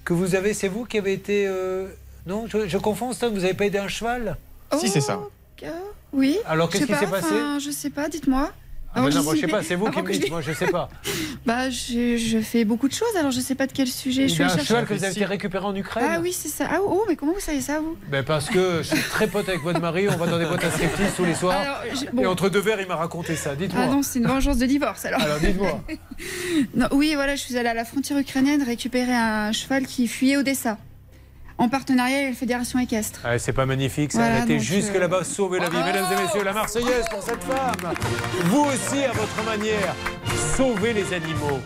que 0.06 0.14
vous 0.14 0.36
avez, 0.36 0.54
c'est 0.54 0.68
vous 0.68 0.86
qui 0.86 0.98
avez 1.00 1.14
été. 1.14 1.48
euh, 1.48 1.88
Non, 2.28 2.46
je, 2.48 2.68
je 2.68 2.78
confonds, 2.78 3.14
Stan, 3.14 3.30
vous 3.30 3.40
n'avez 3.40 3.54
pas 3.56 3.66
aidé 3.66 3.78
un 3.80 3.88
cheval? 3.88 4.38
Si, 4.78 4.90
c'est 4.90 5.02
ça. 5.02 5.20
Euh, 5.64 5.70
oui. 6.14 6.38
Alors, 6.46 6.70
qu'est-ce 6.70 6.86
qui 6.86 6.94
s'est 6.94 7.06
pas, 7.06 7.22
passé? 7.22 7.34
Je 7.60 7.72
sais 7.72 7.90
pas, 7.90 8.10
dites-moi. 8.10 8.52
Mais 8.96 9.02
Alors, 9.02 9.14
non, 9.14 9.20
j'y 9.20 9.26
moi, 9.26 9.36
je 9.36 9.42
sais 9.42 9.48
pas, 9.48 9.64
c'est 9.64 9.76
vous 9.76 9.92
qui 9.92 10.02
me 10.02 10.12
dites, 10.12 10.30
moi 10.30 10.42
je 10.42 10.52
sais 10.54 10.68
pas. 10.68 10.90
Bah, 11.46 11.70
je, 11.70 12.18
je 12.18 12.40
fais 12.40 12.66
beaucoup 12.66 12.90
de 12.90 12.94
choses, 12.94 13.16
alors 13.18 13.32
je 13.32 13.40
sais 13.40 13.56
pas 13.56 13.68
de 13.68 13.72
quel 13.72 13.88
sujet 13.88 14.24
je 14.24 14.34
Il 14.34 14.36
suis 14.36 14.44
y 14.44 14.46
un 14.46 14.58
cheval 14.58 14.86
que 14.86 14.94
vous 14.94 15.04
avez 15.04 15.14
été 15.14 15.24
récupéré 15.24 15.64
en 15.64 15.74
Ukraine 15.76 16.06
Ah 16.10 16.20
oui, 16.22 16.34
c'est 16.34 16.50
ça. 16.50 16.68
Ah, 16.70 16.80
oh, 16.86 17.06
mais 17.08 17.16
comment 17.16 17.32
vous 17.34 17.40
savez 17.40 17.62
ça, 17.62 17.80
vous? 17.80 17.96
Ben 18.10 18.22
Parce 18.24 18.50
que 18.50 18.80
je 18.82 18.96
suis 18.96 19.10
très 19.10 19.28
pote 19.28 19.48
avec 19.48 19.62
votre 19.62 19.80
mari, 19.80 20.10
on 20.10 20.18
va 20.18 20.28
dans 20.28 20.38
des 20.40 20.46
boîtes 20.46 20.66
à 20.66 20.72
striptease 20.72 21.14
tous 21.16 21.24
les 21.24 21.36
soirs. 21.36 21.58
Alors, 21.58 21.78
bon. 22.12 22.22
Et 22.22 22.26
entre 22.26 22.50
deux 22.50 22.60
verres, 22.60 22.82
il 22.82 22.88
m'a 22.88 22.98
raconté 22.98 23.36
ça. 23.38 23.56
Dites-moi. 23.56 23.84
Ah 23.86 23.90
non, 23.90 24.02
c'est 24.04 24.20
une 24.20 24.28
vengeance 24.28 24.58
de 24.58 24.66
divorce, 24.66 25.06
alors. 25.06 25.22
Alors 25.22 25.40
dites-moi. 25.40 25.82
Non, 26.76 26.88
oui, 26.92 27.14
voilà, 27.16 27.36
je 27.36 27.42
suis 27.44 27.56
allée 27.58 27.70
à 27.70 27.74
la 27.74 27.86
frontière 27.86 28.18
ukrainienne 28.20 28.64
récupérer 28.64 29.14
un 29.14 29.52
cheval 29.52 29.86
qui 29.86 30.08
fuyait 30.08 30.36
Odessa, 30.38 30.78
en 31.58 31.70
partenariat 31.70 32.18
avec 32.18 32.30
la 32.30 32.36
Fédération 32.36 32.80
équestre. 32.80 33.22
Ah, 33.24 33.40
c'est 33.40 33.54
pas 33.54 33.66
magnifique, 33.66 34.12
ça. 34.12 34.20
Voilà, 34.20 34.42
a 34.42 34.44
été 34.44 34.60
jusque 34.60 34.96
euh, 34.96 35.00
là-bas 35.00 35.24
sauver 35.24 35.60
la 35.60 35.70
vie. 35.70 35.78
Mesdames 35.84 36.06
et 36.18 36.22
messieurs, 36.22 36.44
la 36.44 36.54
Marseillaise 36.54 37.06
pour 37.10 37.24
cette 37.24 37.44
femme. 37.44 37.94
Vous 38.46 38.66
aussi, 38.66 39.04
à 39.04 39.12
votre 39.12 39.44
manière, 39.46 39.96
sauvez 40.56 40.94
les 40.94 41.14
animaux. 41.14 41.60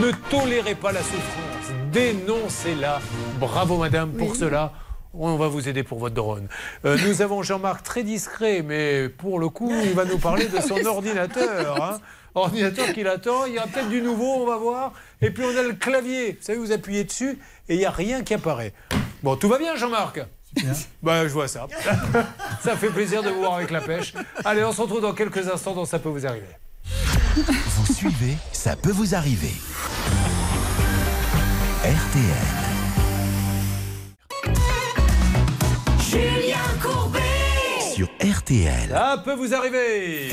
Ne 0.00 0.10
tolérez 0.30 0.74
pas 0.74 0.92
la 0.92 1.00
souffrance. 1.00 1.72
Dénoncez-la. 1.92 3.00
Bravo, 3.38 3.78
madame, 3.78 4.12
pour 4.12 4.34
cela. 4.36 4.72
On 5.18 5.36
va 5.36 5.48
vous 5.48 5.66
aider 5.68 5.82
pour 5.82 5.98
votre 5.98 6.14
drone. 6.14 6.46
Euh, 6.84 6.98
nous 7.06 7.22
avons 7.22 7.42
Jean-Marc 7.42 7.82
très 7.82 8.02
discret, 8.02 8.62
mais 8.62 9.08
pour 9.08 9.38
le 9.38 9.48
coup, 9.48 9.72
il 9.84 9.94
va 9.94 10.04
nous 10.04 10.18
parler 10.18 10.46
de 10.46 10.60
son 10.60 10.84
ordinateur. 10.86 11.82
hein. 11.82 12.00
Ordinateur 12.34 12.92
qu'il 12.92 13.06
attend. 13.08 13.46
Il 13.46 13.54
y 13.54 13.58
a 13.58 13.62
peut-être 13.66 13.88
du 13.88 14.02
nouveau, 14.02 14.42
on 14.42 14.46
va 14.46 14.56
voir. 14.58 14.92
Et 15.22 15.30
puis 15.30 15.42
on 15.42 15.56
a 15.58 15.62
le 15.62 15.72
clavier. 15.72 16.32
Vous 16.32 16.44
savez, 16.44 16.58
vous 16.58 16.72
appuyez 16.72 17.04
dessus 17.04 17.38
et 17.70 17.74
il 17.76 17.78
n'y 17.78 17.86
a 17.86 17.90
rien 17.90 18.22
qui 18.22 18.34
apparaît. 18.34 18.74
Bon, 19.26 19.34
tout 19.34 19.48
va 19.48 19.58
bien, 19.58 19.74
Jean-Marc 19.74 20.20
bah, 21.02 21.26
je 21.26 21.32
vois 21.32 21.48
ça. 21.48 21.66
ça 22.62 22.76
fait 22.76 22.90
plaisir 22.90 23.24
de 23.24 23.28
vous 23.28 23.40
voir 23.40 23.54
avec 23.54 23.72
la 23.72 23.80
pêche. 23.80 24.14
Allez, 24.44 24.62
on 24.62 24.72
se 24.72 24.80
retrouve 24.80 25.00
dans 25.00 25.14
quelques 25.14 25.48
instants 25.48 25.74
dans 25.74 25.84
Ça 25.84 25.98
peut 25.98 26.08
vous 26.08 26.24
arriver. 26.24 26.46
Vous 27.34 27.92
suivez, 27.92 28.36
ça 28.52 28.76
peut 28.76 28.92
vous 28.92 29.16
arriver. 29.16 29.52
RTL. 31.82 32.24
Julien 35.98 36.58
Courbet 36.80 37.25
Sur 37.96 38.10
RTL. 38.20 38.90
Ça 38.90 39.22
peut 39.24 39.32
vous 39.32 39.54
arriver 39.54 40.28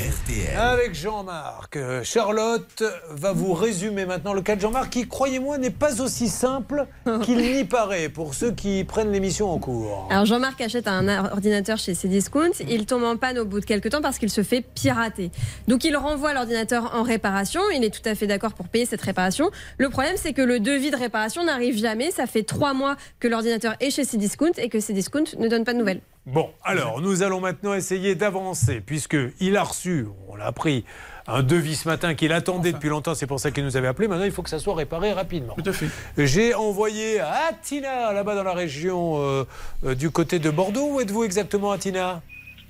Avec 0.54 0.94
Jean-Marc. 0.94 1.76
Euh, 1.76 2.02
Charlotte 2.04 2.84
va 3.08 3.32
vous 3.32 3.54
résumer 3.54 4.04
maintenant 4.04 4.34
le 4.34 4.42
cas 4.42 4.54
de 4.54 4.60
Jean-Marc 4.60 4.90
qui, 4.90 5.08
croyez-moi, 5.08 5.56
n'est 5.56 5.70
pas 5.70 6.02
aussi 6.02 6.28
simple 6.28 6.86
qu'il 7.22 7.38
n'y 7.54 7.64
paraît 7.64 8.10
pour 8.10 8.34
ceux 8.34 8.52
qui 8.52 8.84
prennent 8.84 9.10
l'émission 9.10 9.50
en 9.50 9.58
cours. 9.58 10.08
Alors 10.10 10.26
Jean-Marc 10.26 10.60
achète 10.60 10.86
un 10.86 11.08
ordinateur 11.32 11.78
chez 11.78 11.94
Cdiscount, 11.94 12.50
il 12.68 12.84
tombe 12.84 13.04
en 13.04 13.16
panne 13.16 13.38
au 13.38 13.46
bout 13.46 13.60
de 13.60 13.64
quelques 13.64 13.88
temps 13.88 14.02
parce 14.02 14.18
qu'il 14.18 14.28
se 14.28 14.42
fait 14.42 14.60
pirater. 14.60 15.30
Donc 15.66 15.84
il 15.84 15.96
renvoie 15.96 16.34
l'ordinateur 16.34 16.94
en 16.94 17.02
réparation, 17.02 17.62
il 17.74 17.82
est 17.82 17.88
tout 17.88 18.06
à 18.06 18.14
fait 18.14 18.26
d'accord 18.26 18.52
pour 18.52 18.68
payer 18.68 18.84
cette 18.84 19.00
réparation. 19.00 19.50
Le 19.78 19.88
problème 19.88 20.16
c'est 20.16 20.34
que 20.34 20.42
le 20.42 20.60
devis 20.60 20.90
de 20.90 20.96
réparation 20.96 21.42
n'arrive 21.44 21.78
jamais, 21.78 22.10
ça 22.10 22.26
fait 22.26 22.42
trois 22.42 22.74
mois 22.74 22.96
que 23.20 23.28
l'ordinateur 23.28 23.74
est 23.80 23.90
chez 23.90 24.04
Cdiscount 24.04 24.52
et 24.58 24.68
que 24.68 24.80
Cdiscount 24.80 25.38
ne 25.38 25.48
donne 25.48 25.64
pas 25.64 25.72
de 25.72 25.78
nouvelles. 25.78 26.02
Bon, 26.26 26.50
alors 26.64 27.02
nous 27.02 27.22
allons 27.22 27.40
maintenant 27.40 27.74
essayer 27.74 28.14
d'avancer, 28.14 28.80
puisqu'il 28.80 29.56
a 29.58 29.62
reçu, 29.62 30.06
on 30.28 30.36
l'a 30.36 30.46
appris, 30.46 30.84
un 31.26 31.42
devis 31.42 31.76
ce 31.76 31.86
matin 31.86 32.14
qu'il 32.14 32.32
attendait 32.32 32.72
depuis 32.72 32.88
longtemps, 32.88 33.14
c'est 33.14 33.26
pour 33.26 33.40
ça 33.40 33.50
qu'il 33.50 33.62
nous 33.62 33.76
avait 33.76 33.88
appelé. 33.88 34.08
Maintenant, 34.08 34.24
il 34.24 34.32
faut 34.32 34.42
que 34.42 34.48
ça 34.48 34.58
soit 34.58 34.74
réparé 34.74 35.12
rapidement. 35.12 35.54
Tout 35.54 35.68
à 35.68 35.72
fait. 35.72 35.88
J'ai 36.16 36.54
envoyé 36.54 37.20
à 37.20 37.48
Atina, 37.50 38.12
là-bas 38.12 38.34
dans 38.34 38.42
la 38.42 38.54
région 38.54 39.16
euh, 39.18 39.44
euh, 39.84 39.94
du 39.94 40.10
côté 40.10 40.38
de 40.38 40.48
Bordeaux. 40.48 40.94
Où 40.94 41.00
êtes-vous 41.00 41.24
exactement, 41.24 41.72
Atina 41.72 42.22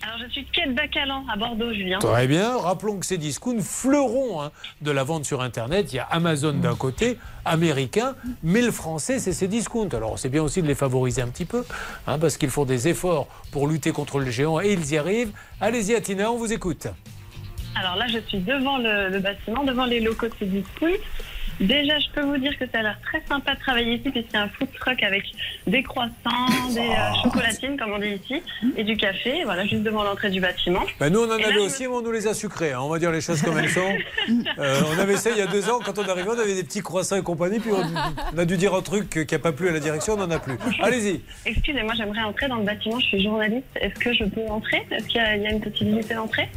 Alors, 0.07 0.19
je 0.19 0.31
suis 0.33 0.45
de 0.45 0.73
Bacalan 0.75 1.25
à 1.33 1.37
Bordeaux, 1.37 1.73
Julien. 1.73 1.99
Très 1.99 2.27
bien. 2.27 2.59
Rappelons 2.59 2.99
que 2.99 3.07
c'est 3.07 3.17
Discount, 3.17 3.59
fleuron 3.61 4.43
hein, 4.43 4.51
de 4.83 4.91
la 4.91 5.03
vente 5.03 5.25
sur 5.25 5.41
Internet. 5.41 5.95
Il 5.95 5.97
y 5.97 5.99
a 5.99 6.05
Amazon 6.11 6.53
d'un 6.53 6.75
côté, 6.75 7.17
américain, 7.47 8.15
mais 8.43 8.61
le 8.61 8.71
français, 8.71 9.19
c'est 9.19 9.33
Cdiscount. 9.33 9.89
Alors, 9.95 10.19
c'est 10.19 10.29
bien 10.29 10.43
aussi 10.43 10.61
de 10.61 10.67
les 10.67 10.75
favoriser 10.75 11.23
un 11.23 11.29
petit 11.29 11.47
peu, 11.47 11.65
hein, 12.07 12.19
parce 12.19 12.37
qu'ils 12.37 12.51
font 12.51 12.67
des 12.67 12.87
efforts 12.89 13.29
pour 13.51 13.67
lutter 13.67 13.93
contre 13.93 14.19
le 14.19 14.31
géant 14.31 14.61
et 14.61 14.75
ils 14.75 14.93
y 14.93 14.99
arrivent. 14.99 15.33
Allez-y, 15.63 15.95
Atina, 15.95 16.31
on 16.31 16.37
vous 16.37 16.53
écoute. 16.53 16.87
Alors 17.75 17.97
là, 17.97 18.07
je 18.07 18.19
suis 18.29 18.41
devant 18.41 18.77
le, 18.77 19.09
le 19.09 19.21
bâtiment, 19.21 19.65
devant 19.65 19.87
les 19.87 20.01
locaux 20.01 20.29
de 20.29 20.35
Cdiscount. 20.35 21.01
Déjà, 21.61 21.99
je 22.01 22.07
peux 22.15 22.23
vous 22.23 22.37
dire 22.37 22.57
que 22.59 22.65
ça 22.67 22.79
a 22.81 22.83
l'air 22.83 22.99
très 23.03 23.23
sympa 23.29 23.55
de 23.55 23.61
travailler 23.61 23.95
ici, 23.95 24.11
puisqu'il 24.11 24.35
y 24.35 24.37
a 24.37 24.43
un 24.43 24.49
food 24.49 24.69
truck 24.81 25.03
avec 25.03 25.23
des 25.67 25.83
croissants, 25.83 26.13
des 26.73 26.81
euh, 26.81 27.23
chocolatines, 27.23 27.77
comme 27.79 27.93
on 27.93 27.99
dit 27.99 28.19
ici, 28.23 28.43
et 28.77 28.85
du 28.85 28.97
café, 28.97 29.45
voilà, 29.45 29.65
juste 29.67 29.83
devant 29.83 30.03
l'entrée 30.03 30.31
du 30.31 30.41
bâtiment. 30.41 30.83
Ben, 30.99 31.11
nous, 31.11 31.21
on 31.21 31.31
en 31.31 31.37
Et 31.39 31.43
là, 31.43 31.47
avait 31.49 31.55
je 31.57 31.61
aussi, 31.61 31.83
mais 31.83 31.95
on 31.95 32.03
nous 32.03 32.13
les 32.13 32.27
a 32.27 32.35
sucrés. 32.35 32.73
hein. 32.73 32.81
On 32.83 32.89
va 32.89 32.99
dire 32.99 33.11
les 33.13 33.21
choses 33.21 33.41
comme 33.43 33.59
elles 33.59 33.71
sont. 33.71 33.81
Euh, 34.59 34.81
on 34.95 34.99
avait 34.99 35.17
ça 35.17 35.31
il 35.31 35.37
y 35.37 35.43
a 35.43 35.47
deux 35.47 35.69
ans. 35.69 35.81
Quand 35.85 35.99
on 35.99 36.09
arrivait, 36.09 36.29
on 36.31 36.39
avait 36.39 36.55
des 36.55 36.63
petits 36.65 36.81
croissants 36.81 37.17
et 37.17 37.23
compagnie. 37.23 37.59
Puis 37.61 37.71
on, 37.73 37.83
on 38.35 38.39
a 38.39 38.45
dû 38.45 38.57
dire 38.57 38.75
un 38.75 38.81
truc 38.83 39.11
qui 39.27 39.35
n'a 39.35 39.39
pas 39.39 39.53
plu 39.53 39.69
à 39.69 39.73
la 39.73 39.81
direction. 39.81 40.15
On 40.15 40.17
n'en 40.17 40.31
a 40.31 40.39
plus. 40.39 40.55
Allez-y. 40.83 41.21
Excusez-moi, 41.45 41.93
j'aimerais 41.97 42.23
entrer 42.23 42.49
dans 42.49 42.57
le 42.57 42.65
bâtiment. 42.65 42.99
Je 43.01 43.07
suis 43.07 43.23
journaliste. 43.23 43.67
Est-ce 43.77 43.95
que 43.99 44.13
je 44.15 44.25
peux 44.25 44.47
entrer? 44.49 44.87
Est-ce 44.91 45.07
qu'il 45.09 45.17
y, 45.17 45.21
a- 45.25 45.37
il 45.37 45.43
y 45.43 45.47
a 45.47 45.51
une 45.51 45.61
possibilité 45.61 46.15
d'entrer? 46.15 46.49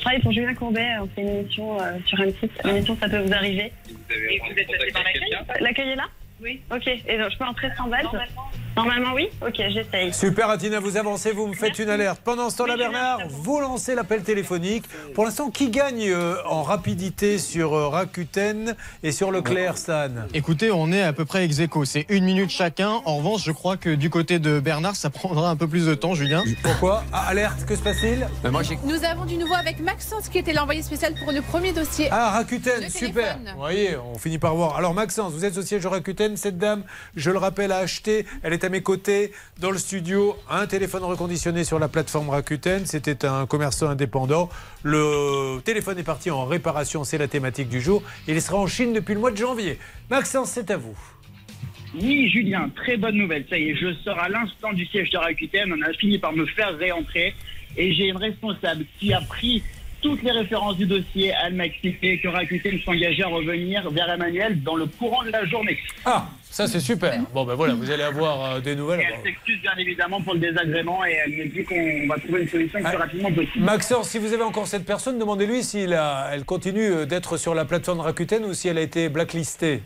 Je 0.00 0.04
travaille 0.06 0.22
pour 0.22 0.32
Julien 0.32 0.54
Courbet. 0.54 0.86
On 1.02 1.06
fait 1.08 1.20
une 1.20 1.28
émission 1.28 1.78
euh, 1.78 1.98
sur 2.06 2.18
un 2.18 2.30
site. 2.30 2.50
L'émission, 2.64 2.96
ça 2.98 3.06
peut 3.06 3.18
vous 3.18 3.34
arriver. 3.34 3.70
Et 4.10 4.40
vous 4.40 4.58
êtes 4.58 4.66
passé 4.66 4.90
par 4.94 5.02
l'accueil 5.04 5.36
L'accueil 5.60 5.88
est 5.90 5.96
là? 5.96 6.06
Oui. 6.42 6.58
Ok. 6.74 6.86
Et 6.86 7.18
donc, 7.18 7.30
je 7.30 7.36
peux 7.36 7.44
entrer 7.44 7.68
sans 7.76 7.86
badge 7.86 8.04
Normalement, 8.04 8.50
oui 9.14 9.28
Ok, 9.46 9.56
j'essaye. 9.56 10.12
Super, 10.12 10.50
Atina, 10.50 10.80
vous 10.80 10.96
avancez, 10.96 11.32
vous 11.32 11.46
me 11.46 11.54
faites 11.54 11.78
une 11.78 11.90
alerte. 11.90 12.20
Pendant 12.24 12.50
ce 12.50 12.56
temps-là, 12.58 12.76
Bernard, 12.76 13.20
vous 13.28 13.60
lancez 13.60 13.94
l'appel 13.94 14.22
téléphonique. 14.22 14.84
Pour 15.14 15.24
l'instant, 15.24 15.50
qui 15.50 15.70
gagne 15.70 16.08
euh, 16.08 16.36
en 16.46 16.62
rapidité 16.62 17.38
sur 17.38 17.74
euh, 17.74 17.88
Rakuten 17.88 18.74
et 19.02 19.12
sur 19.12 19.30
Leclerc, 19.30 19.76
Stan? 19.78 20.08
Écoutez, 20.34 20.70
on 20.70 20.92
est 20.92 21.02
à 21.02 21.12
peu 21.12 21.24
près 21.24 21.44
ex 21.44 21.60
aequo. 21.60 21.84
C'est 21.84 22.06
une 22.08 22.24
minute 22.24 22.50
chacun. 22.50 23.00
En 23.04 23.16
revanche, 23.18 23.44
je 23.44 23.52
crois 23.52 23.76
que 23.76 23.90
du 23.90 24.10
côté 24.10 24.38
de 24.38 24.60
Bernard, 24.60 24.96
ça 24.96 25.10
prendra 25.10 25.50
un 25.50 25.56
peu 25.56 25.68
plus 25.68 25.86
de 25.86 25.94
temps, 25.94 26.14
Julien. 26.14 26.42
Pourquoi? 26.62 27.04
Ah, 27.12 27.28
Alerte, 27.28 27.64
que 27.66 27.76
se 27.76 27.82
passe-t-il? 27.82 28.26
Nous 28.84 29.04
avons 29.04 29.24
du 29.24 29.36
nouveau 29.36 29.54
avec 29.54 29.80
Maxence 29.80 30.28
qui 30.28 30.38
était 30.38 30.52
l'envoyé 30.52 30.82
spécial 30.82 31.14
pour 31.22 31.32
le 31.32 31.42
premier 31.42 31.72
dossier. 31.72 32.08
Ah, 32.10 32.30
Rakuten, 32.30 32.88
super. 32.88 33.38
Vous 33.54 33.60
voyez, 33.60 33.96
on 33.96 34.18
finit 34.18 34.38
par 34.38 34.54
voir. 34.54 34.76
Alors, 34.76 34.94
Maxence, 34.94 35.32
vous 35.32 35.44
êtes 35.44 35.56
au 35.56 35.62
siège 35.62 35.82
de 35.82 35.88
Rakuten. 35.88 36.36
Cette 36.36 36.58
dame, 36.58 36.82
je 37.16 37.30
le 37.30 37.38
rappelle, 37.38 37.72
a 37.72 37.78
acheté, 37.78 38.26
elle 38.42 38.52
est 38.52 38.64
à 38.64 38.69
mes 38.70 38.80
côtés 38.82 39.32
dans 39.60 39.70
le 39.70 39.78
studio, 39.78 40.36
un 40.48 40.66
téléphone 40.66 41.02
reconditionné 41.02 41.64
sur 41.64 41.78
la 41.78 41.88
plateforme 41.88 42.30
Rakuten. 42.30 42.86
C'était 42.86 43.26
un 43.26 43.46
commerçant 43.46 43.88
indépendant. 43.88 44.48
Le 44.82 45.60
téléphone 45.64 45.98
est 45.98 46.04
parti 46.04 46.30
en 46.30 46.46
réparation, 46.46 47.04
c'est 47.04 47.18
la 47.18 47.28
thématique 47.28 47.68
du 47.68 47.80
jour. 47.80 48.02
Il 48.26 48.40
sera 48.40 48.56
en 48.58 48.66
Chine 48.66 48.92
depuis 48.92 49.14
le 49.14 49.20
mois 49.20 49.30
de 49.30 49.36
janvier. 49.36 49.78
Maxence, 50.08 50.50
c'est 50.50 50.70
à 50.70 50.76
vous. 50.76 50.96
Oui, 51.94 52.30
Julien, 52.30 52.70
très 52.76 52.96
bonne 52.96 53.16
nouvelle. 53.16 53.44
Ça 53.50 53.58
y 53.58 53.70
est, 53.70 53.74
je 53.74 53.92
sors 54.04 54.18
à 54.18 54.28
l'instant 54.28 54.72
du 54.72 54.86
siège 54.86 55.10
de 55.10 55.18
Rakuten. 55.18 55.72
On 55.72 55.82
a 55.82 55.92
fini 55.94 56.18
par 56.18 56.32
me 56.32 56.46
faire 56.46 56.76
réentrer. 56.78 57.34
Et 57.76 57.92
j'ai 57.94 58.08
une 58.08 58.16
responsable 58.16 58.84
qui 58.98 59.12
a 59.12 59.20
pris 59.20 59.62
toutes 60.00 60.22
les 60.22 60.30
références 60.30 60.76
du 60.76 60.86
dossier. 60.86 61.32
Elle 61.44 61.54
m'a 61.54 61.66
expliqué 61.66 62.18
que 62.18 62.28
Rakuten 62.28 62.78
s'engageait 62.84 63.24
à 63.24 63.28
revenir 63.28 63.90
vers 63.90 64.10
Emmanuel 64.10 64.62
dans 64.62 64.76
le 64.76 64.86
courant 64.86 65.24
de 65.24 65.30
la 65.30 65.44
journée. 65.46 65.78
Ah, 66.04 66.28
ça 66.50 66.66
c'est 66.66 66.80
super. 66.80 67.20
Bon, 67.32 67.44
ben 67.44 67.54
voilà, 67.54 67.74
vous 67.74 67.90
allez 67.90 68.02
avoir 68.02 68.56
euh, 68.56 68.60
des 68.60 68.74
nouvelles. 68.76 69.00
Et 69.00 69.06
elle 69.12 69.22
s'excuse 69.22 69.60
bien 69.62 69.72
évidemment 69.78 70.20
pour 70.20 70.34
le 70.34 70.40
désagrément 70.40 71.04
et 71.04 71.12
elle 71.24 71.30
me 71.32 71.44
dit 71.46 71.64
qu'on 71.64 72.06
va 72.08 72.18
trouver 72.20 72.42
une 72.42 72.48
solution 72.48 72.78
le 72.80 72.84
plus 72.84 72.96
rapidement 72.96 73.32
possible. 73.32 73.64
Maxence, 73.64 74.08
si 74.10 74.18
vous 74.18 74.32
avez 74.32 74.42
encore 74.42 74.66
cette 74.66 74.84
personne, 74.84 75.18
demandez-lui 75.18 75.62
si 75.62 75.78
elle 75.80 76.44
continue 76.44 76.90
euh, 76.90 77.06
d'être 77.06 77.36
sur 77.36 77.54
la 77.54 77.64
plateforme 77.64 78.00
Rakuten 78.00 78.44
ou 78.44 78.52
si 78.54 78.68
elle 78.68 78.78
a 78.78 78.82
été 78.82 79.08
blacklistée. 79.08 79.82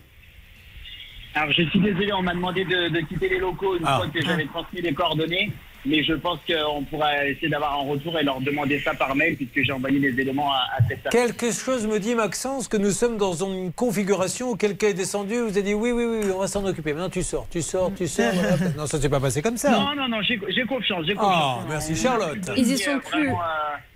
Alors 1.35 1.53
je 1.53 1.63
suis 1.65 1.81
désolé, 1.81 2.13
on 2.13 2.23
m'a 2.23 2.33
demandé 2.35 2.65
de, 2.65 2.89
de 2.91 3.01
quitter 3.01 3.29
les 3.29 3.39
locaux 3.39 3.77
une 3.77 3.83
Ah. 3.85 3.97
fois 3.99 4.07
que 4.09 4.21
j'avais 4.25 4.47
transmis 4.47 4.81
les 4.81 4.95
coordonnées. 4.95 5.51
Mais 5.87 6.03
je 6.03 6.15
pense 6.15 6.39
qu'on 6.47 6.83
pourra 6.85 7.27
essayer 7.27 7.49
d'avoir 7.49 7.75
un 7.75 7.89
retour 7.89 8.19
et 8.19 8.23
leur 8.23 8.41
demander 8.41 8.81
ça 8.81 8.95
par 8.95 9.15
mail 9.15 9.37
puisque 9.37 9.63
j'ai 9.67 9.73
envoyé 9.73 9.99
les 9.99 10.19
éléments 10.21 10.51
à, 10.51 10.61
à 10.79 10.89
cette 10.89 11.03
personne. 11.03 11.21
Quelque 11.29 11.53
chose 11.53 11.87
me 11.87 11.99
dit, 11.99 12.15
Maxence, 12.15 12.69
que 12.69 12.77
nous 12.79 12.91
sommes 12.91 13.19
dans 13.19 13.35
une 13.35 13.73
configuration 13.73 14.51
où 14.53 14.57
quelqu'un 14.57 14.89
est 14.89 14.95
descendu, 14.95 15.39
vous 15.41 15.59
a 15.59 15.61
dit 15.61 15.75
oui, 15.75 15.93
oui, 15.93 16.05
oui, 16.05 16.31
on 16.35 16.39
va 16.39 16.47
s'en 16.49 16.65
occuper. 16.65 16.93
Maintenant, 16.95 17.11
tu 17.11 17.23
sors, 17.23 17.47
tu 17.51 17.61
sors, 17.61 17.93
tu 17.95 18.07
sors. 18.09 18.33
voilà. 18.35 18.57
Non, 18.79 18.87
ça 18.87 18.99
s'est 19.01 19.09
pas 19.11 19.21
passé 19.21 19.43
comme 19.43 19.57
ça. 19.59 19.73
Non, 19.73 19.95
non, 19.95 20.09
non, 20.09 20.23
j'ai 20.23 20.41
j'ai 20.49 20.65
confiance, 20.65 21.05
j'ai 21.07 21.15
Ah, 21.19 21.57
confiance. 21.59 21.65
merci 21.69 21.97
Charlotte. 21.97 22.39
Ils 22.57 22.73
y 22.73 22.79
sont 22.79 22.99
plus 23.01 23.31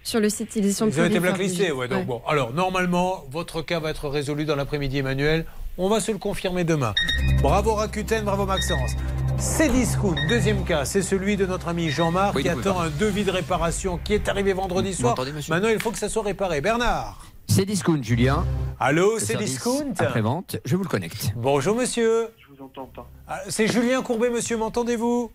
sur 0.02 0.20
le 0.20 0.28
site, 0.28 0.56
ils 0.56 0.66
y 0.66 0.72
sont 0.72 0.86
Vous 0.86 0.92
plus. 0.92 1.00
avez 1.00 1.08
été 1.10 1.20
blacklisté, 1.20 1.72
ouais. 1.72 1.88
Donc 1.88 2.06
bon, 2.06 2.22
alors 2.28 2.52
normalement, 2.52 3.24
votre 3.30 3.62
cas 3.62 3.78
va 3.80 3.90
être 3.90 4.08
résolu 4.08 4.44
dans 4.44 4.56
l'après-midi, 4.56 4.98
Emmanuel. 4.98 5.44
On 5.78 5.88
va 5.88 6.00
se 6.00 6.10
le 6.12 6.18
confirmer 6.18 6.64
demain. 6.64 6.92
Bravo 7.40 7.74
Rakuten, 7.74 8.24
bravo 8.24 8.46
Maxence. 8.46 8.92
C'est 9.38 9.68
Discount, 9.68 10.16
deuxième 10.28 10.64
cas, 10.64 10.84
c'est 10.84 11.02
celui 11.02 11.36
de 11.36 11.46
notre 11.46 11.68
ami 11.68 11.90
Jean-Marc 11.90 12.34
Oui, 12.34 12.42
qui 12.42 12.48
attend 12.48 12.80
un 12.80 12.90
devis 12.90 13.24
de 13.24 13.30
réparation 13.30 13.98
qui 14.02 14.14
est 14.14 14.28
arrivé 14.28 14.52
vendredi 14.52 14.94
soir. 14.94 15.14
Maintenant, 15.48 15.68
il 15.68 15.80
faut 15.80 15.90
que 15.90 15.98
ça 15.98 16.08
soit 16.08 16.22
réparé. 16.24 16.60
Bernard. 16.60 17.24
C'est 17.46 17.64
Discount, 17.64 18.02
Julien. 18.02 18.44
Allô, 18.80 19.14
Le 19.14 19.20
c'est 19.20 19.26
service 19.26 19.50
Discount 19.52 19.94
Après-vente, 19.98 20.56
je 20.64 20.76
vous 20.76 20.82
le 20.82 20.88
connecte. 20.88 21.32
Bonjour 21.36 21.76
monsieur. 21.76 22.28
Je 22.38 22.54
vous 22.54 22.62
entends 22.64 22.86
pas. 22.86 23.08
Ah, 23.26 23.40
C'est 23.48 23.68
Julien 23.68 24.02
Courbet, 24.02 24.30
monsieur, 24.30 24.56
m'entendez-vous? 24.56 25.30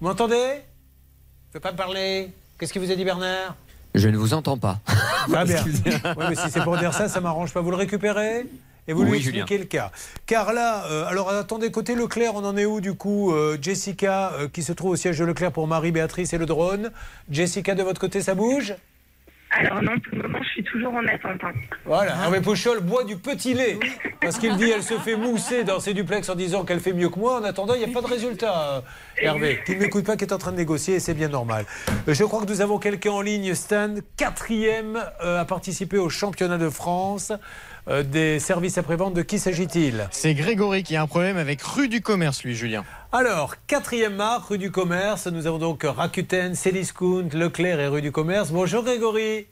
Vous 0.00 0.06
m'entendez? 0.06 0.34
Ne 0.56 1.52
peut 1.52 1.60
pas 1.60 1.72
me 1.72 1.76
parler 1.76 2.30
Qu'est-ce 2.58 2.72
qu'il 2.72 2.82
vous 2.82 2.90
a 2.90 2.94
dit 2.96 3.04
Bernard? 3.04 3.54
Je 3.94 4.08
ne 4.08 4.16
vous 4.16 4.34
entends 4.34 4.58
pas. 4.58 4.80
Très 5.28 5.44
bien. 5.44 5.64
Oui, 6.18 6.24
mais 6.30 6.34
si 6.36 6.50
c'est 6.50 6.62
pour 6.62 6.76
dire 6.76 6.92
ça, 6.92 7.08
ça 7.08 7.20
m'arrange 7.20 7.52
pas. 7.52 7.60
Vous 7.60 7.70
le 7.70 7.76
récupérez? 7.76 8.46
Et 8.88 8.92
vous 8.92 9.02
lui 9.04 9.10
Oui, 9.12 9.16
expliquez 9.18 9.46
Julien. 9.46 9.58
le 9.60 9.64
cas. 9.66 9.90
Car 10.26 10.52
là, 10.52 10.84
euh, 10.90 11.04
alors 11.06 11.30
attendez, 11.30 11.70
côté 11.70 11.94
Leclerc, 11.94 12.34
on 12.34 12.44
en 12.44 12.56
est 12.56 12.64
où 12.64 12.80
du 12.80 12.94
coup 12.94 13.32
euh, 13.32 13.56
Jessica, 13.60 14.32
euh, 14.34 14.48
qui 14.48 14.62
se 14.62 14.72
trouve 14.72 14.90
au 14.92 14.96
siège 14.96 15.18
de 15.18 15.24
Leclerc 15.24 15.52
pour 15.52 15.66
Marie-Béatrice 15.66 16.32
et 16.32 16.38
le 16.38 16.46
drone? 16.46 16.90
Jessica, 17.30 17.74
de 17.74 17.82
votre 17.82 18.00
côté, 18.00 18.20
ça 18.20 18.34
bouge? 18.34 18.74
Alors 19.58 19.80
non, 19.80 19.92
pour 20.00 20.16
le 20.18 20.22
moment, 20.24 20.40
je 20.42 20.48
suis 20.48 20.64
toujours 20.64 20.92
en 20.92 21.06
attente. 21.06 21.40
hein. 21.44 21.52
Voilà, 21.84 22.16
Hervé 22.24 22.40
Pouchol 22.40 22.80
boit 22.80 23.04
du 23.04 23.16
petit 23.16 23.54
lait. 23.54 23.78
Parce 24.20 24.38
qu'il 24.38 24.56
dit 24.56 24.68
elle 24.70 24.82
se 24.82 24.94
fait 24.94 25.14
mousser 25.16 25.62
dans 25.62 25.78
ses 25.78 25.94
duplex 25.94 26.28
en 26.28 26.34
disant 26.34 26.64
qu'elle 26.64 26.80
fait 26.80 26.92
mieux 26.92 27.08
que 27.08 27.18
moi. 27.18 27.40
En 27.40 27.44
attendant, 27.44 27.74
il 27.74 27.78
n'y 27.78 27.90
a 27.90 27.94
pas 27.94 28.02
de 28.02 28.12
résultat, 28.12 28.70
euh, 28.74 28.80
Hervé. 29.18 29.60
Qui 29.64 29.76
ne 29.76 29.80
m'écoute 29.80 30.04
pas, 30.04 30.16
qui 30.16 30.24
est 30.24 30.32
en 30.32 30.38
train 30.38 30.50
de 30.50 30.56
négocier, 30.56 30.96
et 30.96 31.00
c'est 31.00 31.14
bien 31.14 31.28
normal. 31.28 31.64
Euh, 32.08 32.12
Je 32.12 32.24
crois 32.24 32.44
que 32.44 32.50
nous 32.50 32.60
avons 32.60 32.78
quelqu'un 32.78 33.12
en 33.12 33.20
ligne, 33.22 33.54
Stan, 33.54 33.94
quatrième 34.16 34.98
euh, 35.24 35.40
à 35.40 35.44
participer 35.44 35.96
au 35.98 36.08
championnat 36.08 36.58
de 36.58 36.68
France 36.68 37.30
euh, 37.30 37.36
des 38.04 38.38
services 38.40 38.78
après-vente. 38.78 39.14
De 39.14 39.22
qui 39.22 39.38
s'agit-il 39.38 40.08
C'est 40.10 40.34
Grégory 40.34 40.82
qui 40.82 40.96
a 40.96 41.02
un 41.02 41.06
problème 41.06 41.36
avec 41.36 41.62
rue 41.62 41.88
du 41.88 42.00
commerce, 42.00 42.42
lui, 42.42 42.54
Julien. 42.54 42.84
Alors, 43.12 43.54
quatrième 43.66 44.16
marque, 44.16 44.48
rue 44.48 44.58
du 44.58 44.70
Commerce. 44.70 45.26
Nous 45.26 45.46
avons 45.46 45.58
donc 45.58 45.84
Rakuten, 45.84 46.54
Céliscount, 46.54 47.28
Leclerc 47.32 47.80
et 47.80 47.86
rue 47.88 48.02
du 48.02 48.12
Commerce. 48.12 48.50
Bonjour 48.50 48.82
Grégory. 48.82 49.46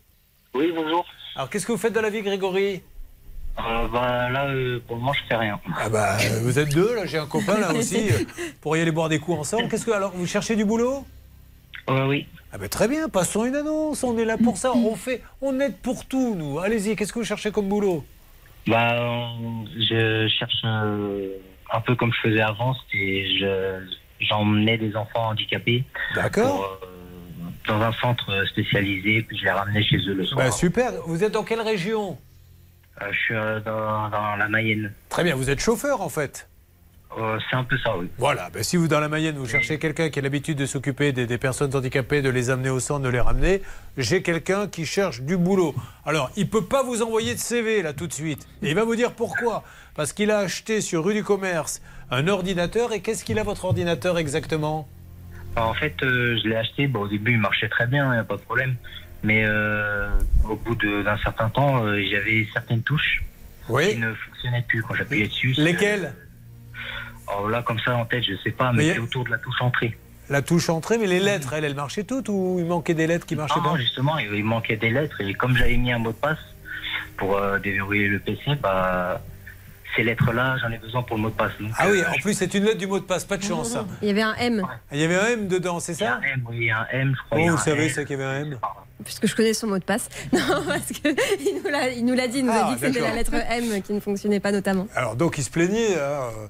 Oui, 0.55 0.73
bonjour. 0.74 1.05
Alors, 1.36 1.48
qu'est-ce 1.48 1.66
que 1.66 1.73
vous 1.73 1.78
faites 1.78 1.93
dans 1.93 2.02
la 2.02 2.11
vie, 2.11 2.23
Grégory 2.23 2.82
Euh, 3.59 3.89
bah, 3.89 4.28
là, 4.31 4.47
euh, 4.48 4.81
pour 4.86 4.97
le 4.97 5.01
moment, 5.01 5.12
je 5.12 5.20
fais 5.28 5.36
rien. 5.36 5.59
Ah 5.81 5.89
bah, 5.89 6.16
euh, 6.20 6.40
vous 6.43 6.59
êtes 6.59 6.74
deux, 6.74 6.94
là, 6.94 7.06
j'ai 7.06 7.19
un 7.19 7.27
copain 7.27 7.59
là 7.59 7.73
aussi. 7.73 8.09
euh, 8.12 8.24
Pourriez 8.61 8.82
aller 8.82 8.90
boire 8.93 9.09
des 9.09 9.19
coups 9.19 9.39
ensemble. 9.39 9.69
Qu'est-ce 9.69 9.86
que 9.86 9.93
alors 9.93 10.12
vous 10.15 10.27
cherchez 10.27 10.56
du 10.56 10.65
boulot 10.65 11.06
oui. 11.89 12.27
Ah 12.51 12.56
bah 12.56 12.69
très 12.69 12.89
bien, 12.89 13.11
passons 13.11 13.44
une 13.44 13.56
annonce. 13.56 14.05
On 14.05 14.16
est 14.16 14.24
là 14.24 14.39
pour 14.39 14.56
ça. 14.56 14.73
On 14.73 14.94
fait, 14.94 15.23
on 15.43 15.61
aide 15.61 15.77
pour 15.77 16.06
tout, 16.06 16.35
nous. 16.35 16.59
Allez-y. 16.59 16.97
Qu'est-ce 16.97 17.12
que 17.12 17.19
vous 17.19 17.24
cherchez 17.27 17.51
comme 17.51 17.69
boulot 17.69 18.05
Bah, 18.66 18.97
je 19.77 20.28
cherche 20.39 20.65
un 20.65 21.81
peu 21.81 21.95
comme 21.97 22.12
je 22.12 22.28
faisais 22.28 22.41
avant, 22.41 22.74
c'était 22.74 23.27
je 23.39 23.81
j'emmenais 24.20 24.78
des 24.78 24.97
enfants 24.97 25.28
handicapés. 25.31 25.85
D'accord. 26.15 26.78
pour, 26.81 26.89
euh, 26.89 27.51
Dans 27.66 27.82
un 27.82 27.93
centre 27.93 28.47
spécialisé, 28.49 29.23
puis 29.23 29.36
je 29.39 29.45
les 29.45 29.51
ramenais 29.51 29.82
chez 29.82 29.97
eux 30.09 30.15
le 30.15 30.24
soir. 30.24 30.45
Bah 30.45 30.51
super. 30.51 30.93
Vous 31.07 31.24
êtes 31.24 31.32
dans 31.32 31.45
quelle 31.45 31.61
région? 31.61 32.19
Euh, 33.03 33.07
je 33.11 33.19
suis 33.19 33.35
euh, 33.35 33.61
dans, 33.61 34.09
dans 34.09 34.36
la 34.36 34.49
Mayenne. 34.49 34.93
Très 35.09 35.24
bien. 35.24 35.35
Vous 35.35 35.51
êtes 35.51 35.61
chauffeur 35.61 36.01
en 36.01 36.09
fait. 36.09 36.49
Euh, 37.16 37.39
c'est 37.49 37.57
un 37.57 37.65
peu 37.65 37.78
ça, 37.78 37.97
oui. 37.97 38.09
Voilà, 38.19 38.51
ben, 38.53 38.62
si 38.62 38.77
vous 38.77 38.89
dans 38.89 38.99
la 38.99 39.09
Mayenne 39.09 39.36
vous 39.36 39.47
cherchez 39.47 39.78
quelqu'un 39.78 40.11
qui 40.11 40.19
a 40.19 40.23
l'habitude 40.23 40.59
de 40.59 40.66
s'occuper 40.66 41.12
des, 41.12 41.27
des 41.27 41.39
personnes 41.39 41.74
handicapées, 41.74 42.23
de 42.23 42.28
les 42.28 42.51
amener 42.51 42.70
au 42.70 42.81
centre, 42.81 43.03
de 43.03 43.09
les 43.09 43.20
ramener, 43.20 43.62
j'ai 43.97 44.23
quelqu'un 44.23 44.66
qui 44.66 44.85
cherche 44.85 45.20
du 45.20 45.36
boulot. 45.36 45.74
Alors, 46.05 46.31
il 46.36 46.49
peut 46.49 46.65
pas 46.65 46.82
vous 46.82 47.03
envoyer 47.03 47.35
de 47.35 47.39
CV 47.39 47.82
là 47.82 47.93
tout 47.93 48.07
de 48.07 48.12
suite. 48.12 48.49
Et 48.62 48.70
il 48.70 48.74
va 48.74 48.85
vous 48.85 48.97
dire 48.97 49.12
pourquoi. 49.12 49.62
Parce 49.95 50.12
qu'il 50.12 50.32
a 50.32 50.39
acheté 50.39 50.81
sur 50.81 51.05
rue 51.05 51.15
du 51.15 51.23
Commerce 51.23 51.81
un 52.11 52.27
ordinateur. 52.27 52.93
Et 52.93 53.01
qu'est-ce 53.01 53.24
qu'il 53.24 53.39
a 53.39 53.45
votre 53.45 53.65
ordinateur 53.65 54.19
exactement? 54.19 54.89
Alors, 55.55 55.69
en 55.69 55.74
fait, 55.74 55.95
euh, 56.03 56.36
je 56.43 56.49
l'ai 56.49 56.57
acheté. 56.57 56.89
Bon, 56.89 57.03
au 57.03 57.09
début, 57.09 57.32
il 57.32 57.39
marchait 57.39 57.69
très 57.69 57.86
bien, 57.86 58.07
il 58.09 58.15
n'y 58.15 58.19
a 58.19 58.24
pas 58.24 58.36
de 58.36 58.43
problème. 58.43 58.74
Mais 59.23 59.45
euh, 59.45 60.09
au 60.49 60.57
bout 60.57 60.74
d'un 60.74 61.16
certain 61.19 61.49
temps, 61.49 61.86
j'avais 62.11 62.47
certaines 62.53 62.82
touches 62.82 63.23
qui 63.66 63.97
ne 63.97 64.12
fonctionnaient 64.12 64.65
plus 64.66 64.82
quand 64.82 64.95
j'appuyais 64.95 65.28
dessus. 65.28 65.55
Lesquelles? 65.57 66.12
Alors 67.29 67.49
là, 67.49 67.63
comme 67.63 67.79
ça, 67.81 67.95
en 67.97 68.05
tête, 68.05 68.23
je 68.25 68.35
sais 68.43 68.51
pas, 68.51 68.73
mais, 68.73 68.79
Mais 68.79 68.87
y 68.87 68.91
a- 68.91 68.95
c'est 68.95 69.01
autour 69.01 69.25
de 69.25 69.31
la 69.31 69.39
touche 69.39 69.61
entrée. 69.61 69.97
La 70.31 70.41
touche 70.43 70.69
entrée, 70.71 70.97
mais 70.99 71.07
les 71.07 71.21
lettres, 71.21 71.53
elles, 71.53 71.65
elles 71.65 71.75
marchaient 71.75 72.05
toutes 72.05 72.29
ou 72.31 72.57
il 72.59 72.65
manquait 72.65 72.95
des 72.95 73.07
lettres 73.07 73.27
qui 73.27 73.37
marchaient 73.37 73.61
Non, 73.61 73.73
pas 73.73 73.79
justement, 73.79 74.17
il, 74.19 74.33
il 74.35 74.45
manquait 74.45 74.77
des 74.77 74.89
lettres. 74.91 75.21
Et 75.21 75.35
comme 75.35 75.55
j'avais 75.57 75.77
mis 75.77 75.93
un 75.93 75.99
mot 75.99 76.13
de 76.13 76.17
passe 76.17 76.39
pour 77.19 77.37
euh, 77.37 77.59
déverrouiller 77.59 78.09
le 78.09 78.19
PC, 78.21 78.55
bah, 78.63 79.21
ces 79.95 80.03
lettres-là, 80.03 80.57
j'en 80.63 80.71
ai 80.71 80.79
besoin 80.79 81.03
pour 81.03 81.17
le 81.17 81.23
mot 81.25 81.29
de 81.29 81.35
passe. 81.35 81.53
Donc, 81.61 81.71
Ah 81.79 81.89
oui, 81.91 82.01
euh, 82.01 82.09
en 82.11 82.15
plus 82.23 82.33
c'est 82.35 82.53
une 82.55 82.65
lettre 82.65 82.79
du 82.79 82.87
mot 82.87 82.99
de 82.99 83.05
passe, 83.05 83.25
pas 83.27 83.37
de 83.37 83.43
chance. 83.43 83.73
ça. 83.73 83.85
Il 84.01 84.09
y 84.09 84.11
avait 84.11 84.23
un 84.23 84.35
M. 84.37 84.67
Il 84.93 84.99
y 84.99 85.05
avait 85.05 85.17
un 85.17 85.27
M 85.27 85.47
dedans, 85.47 85.79
c'est 85.79 85.95
ça 85.95 86.19
Il 86.23 86.27
y 86.27 86.31
a 86.31 86.31
un 86.31 86.35
M, 86.35 86.43
oui, 86.49 86.57
il 86.59 86.65
y 86.65 86.71
a 86.71 86.79
un 86.81 86.87
M, 86.91 87.15
je 87.15 87.23
crois. 87.27 87.39
Oh, 87.43 87.51
vous 87.51 87.59
savez, 87.63 87.89
c'est 87.91 88.05
qu'il 88.07 88.19
y 88.19 88.23
avait 88.23 88.39
un 88.39 88.41
M. 88.41 88.59
Puisque 89.05 89.27
je 89.27 89.37
connais 89.37 89.53
son 89.53 89.67
mot 89.67 89.79
de 89.79 89.85
passe. 89.85 90.09
Non, 90.33 90.41
parce 90.67 90.87
qu'il 90.87 91.15
nous 91.63 91.71
l'a 91.71 91.91
il 91.91 92.05
nous 92.07 92.15
l'a 92.15 92.29
dit. 92.29 92.39
Il 92.39 92.47
nous 92.47 92.53
Ah, 92.55 92.69
a 92.69 92.75
dit 92.75 92.81
que 92.81 92.87
c'était 92.87 93.01
la 93.01 93.13
lettre 93.15 93.35
M 93.35 93.83
qui 93.83 93.93
ne 93.93 94.01
fonctionnait 94.01 94.41
pas 94.41 94.53
notamment. 94.53 94.87
Alors 94.97 95.17
donc 95.17 95.37
il 95.37 95.45
se 95.45 95.51
plaignait. 95.51 95.97
hein, 95.97 95.99
euh, 96.01 96.47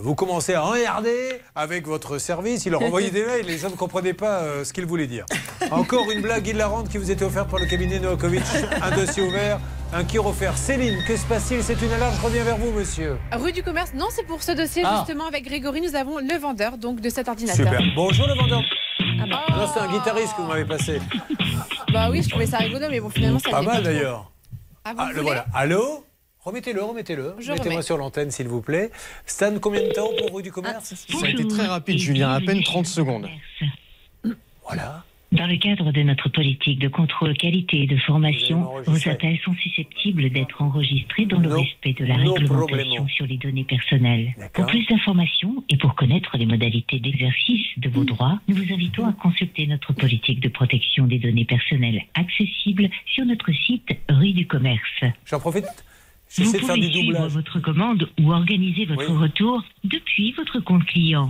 vous 0.00 0.14
commencez 0.14 0.54
à 0.54 0.62
regarder 0.62 1.40
avec 1.54 1.86
votre 1.86 2.18
service. 2.18 2.64
Il 2.66 2.72
leur 2.72 2.82
envoyait 2.82 3.10
des 3.10 3.24
mails. 3.24 3.46
Les 3.46 3.58
gens 3.58 3.70
ne 3.70 3.76
comprenaient 3.76 4.12
pas 4.14 4.40
euh, 4.40 4.64
ce 4.64 4.72
qu'il 4.72 4.86
voulait 4.86 5.06
dire. 5.06 5.26
Encore 5.70 6.10
une 6.10 6.22
blague 6.22 6.46
hilarante 6.46 6.88
qui 6.88 6.98
vous 6.98 7.10
était 7.10 7.24
offerte 7.24 7.50
par 7.50 7.60
le 7.60 7.66
cabinet 7.66 7.98
Novakovic. 7.98 8.42
Un 8.82 8.90
dossier 8.96 9.22
ouvert, 9.22 9.58
un 9.92 10.04
qui 10.04 10.18
offert. 10.18 10.56
Céline, 10.56 10.98
que 11.06 11.16
se 11.16 11.24
passe-t-il? 11.26 11.62
C'est 11.62 11.80
une 11.82 11.92
alarme. 11.92 12.14
Je 12.20 12.24
reviens 12.26 12.44
vers 12.44 12.56
vous, 12.56 12.70
monsieur. 12.72 13.16
Rue 13.32 13.52
du 13.52 13.62
Commerce, 13.62 13.92
non, 13.94 14.06
c'est 14.10 14.26
pour 14.26 14.42
ce 14.42 14.52
dossier 14.52 14.82
Ah. 14.86 14.98
justement 15.04 15.26
avec 15.26 15.44
Grégory. 15.44 15.80
Nous 15.80 15.94
avons 15.96 16.18
le 16.18 16.38
vendeur 16.38 16.78
donc 16.78 17.00
de 17.00 17.08
cet 17.10 17.28
ordinateur. 17.28 17.56
Super. 17.66 17.80
Bonjour 17.94 18.26
le 18.26 18.34
vendeur. 18.34 18.62
Ah 19.20 19.24
bah. 19.28 19.42
Non, 19.56 19.66
c'est 19.72 19.80
un 19.80 19.88
guitariste 19.90 20.34
que 20.36 20.42
vous 20.42 20.48
m'avez 20.48 20.64
passé. 20.64 21.00
Bah 21.92 22.08
oui, 22.10 22.22
je 22.22 22.28
trouvais 22.30 22.46
ça 22.46 22.58
rigolo, 22.58 22.86
mais 22.90 23.00
bon, 23.00 23.10
finalement, 23.10 23.38
ça 23.38 23.50
Pas 23.50 23.62
mal 23.62 23.82
d'ailleurs. 23.82 24.30
Ah, 24.84 24.92
Ah, 24.96 25.10
le 25.14 25.20
voilà. 25.22 25.44
Allô? 25.54 26.04
Remettez-le, 26.44 26.82
remettez-le. 26.82 27.34
Mettez-moi 27.38 27.60
remets. 27.60 27.82
sur 27.82 27.96
l'antenne, 27.96 28.30
s'il 28.32 28.48
vous 28.48 28.62
plaît. 28.62 28.90
Stan, 29.26 29.58
combien 29.60 29.82
de 29.82 29.92
temps 29.92 30.10
pour 30.18 30.36
rue 30.36 30.42
du 30.42 30.50
commerce 30.50 30.94
Ça 30.94 31.26
a 31.26 31.28
été 31.28 31.46
très 31.46 31.66
rapide, 31.66 31.98
Julien, 31.98 32.30
à 32.30 32.40
peine 32.40 32.62
30 32.62 32.86
secondes. 32.86 33.28
Voilà. 34.66 35.04
Dans 35.30 35.46
le 35.46 35.56
cadre 35.56 35.92
de 35.92 36.02
notre 36.02 36.28
politique 36.28 36.78
de 36.78 36.88
contrôle 36.88 37.34
qualité 37.34 37.84
et 37.84 37.86
de 37.86 37.96
formation, 37.96 38.70
vos 38.84 39.08
appels 39.08 39.38
sont 39.42 39.54
susceptibles 39.54 40.28
d'être 40.28 40.60
enregistrés 40.60 41.24
dans 41.24 41.38
le 41.38 41.54
respect 41.54 41.94
de 41.94 42.04
la 42.04 42.18
no 42.18 42.34
réglementation 42.34 42.66
problemo. 42.66 43.08
sur 43.08 43.26
les 43.26 43.38
données 43.38 43.64
personnelles. 43.64 44.34
Pour 44.52 44.66
plus 44.66 44.84
d'informations 44.86 45.64
et 45.70 45.78
pour 45.78 45.94
connaître 45.94 46.36
les 46.36 46.44
modalités 46.44 46.98
d'exercice 46.98 47.66
de 47.78 47.88
vos 47.88 48.04
droits, 48.04 48.40
nous 48.46 48.56
vous 48.56 48.74
invitons 48.74 49.06
à 49.06 49.12
consulter 49.12 49.66
notre 49.66 49.94
politique 49.94 50.40
de 50.40 50.48
protection 50.50 51.06
des 51.06 51.18
données 51.18 51.46
personnelles 51.46 52.02
accessible 52.14 52.90
sur 53.06 53.24
notre 53.24 53.52
site 53.52 53.88
Rue 54.10 54.32
du 54.32 54.46
Commerce. 54.46 55.04
J'en 55.24 55.40
profite. 55.40 55.64
Vous 56.38 56.44
J'essaie 56.44 56.60
de 56.60 56.64
faire 56.64 56.74
pouvez 56.76 56.86
du 56.88 56.92
suivre 56.92 57.12
doublage. 57.12 57.32
votre 57.32 57.60
commande 57.60 58.08
ou 58.20 58.32
organiser 58.32 58.86
votre 58.86 59.10
Oui. 59.10 59.18
retour 59.22 59.62
depuis 59.84 60.32
votre 60.32 60.60
compte 60.60 60.84
client. 60.86 61.28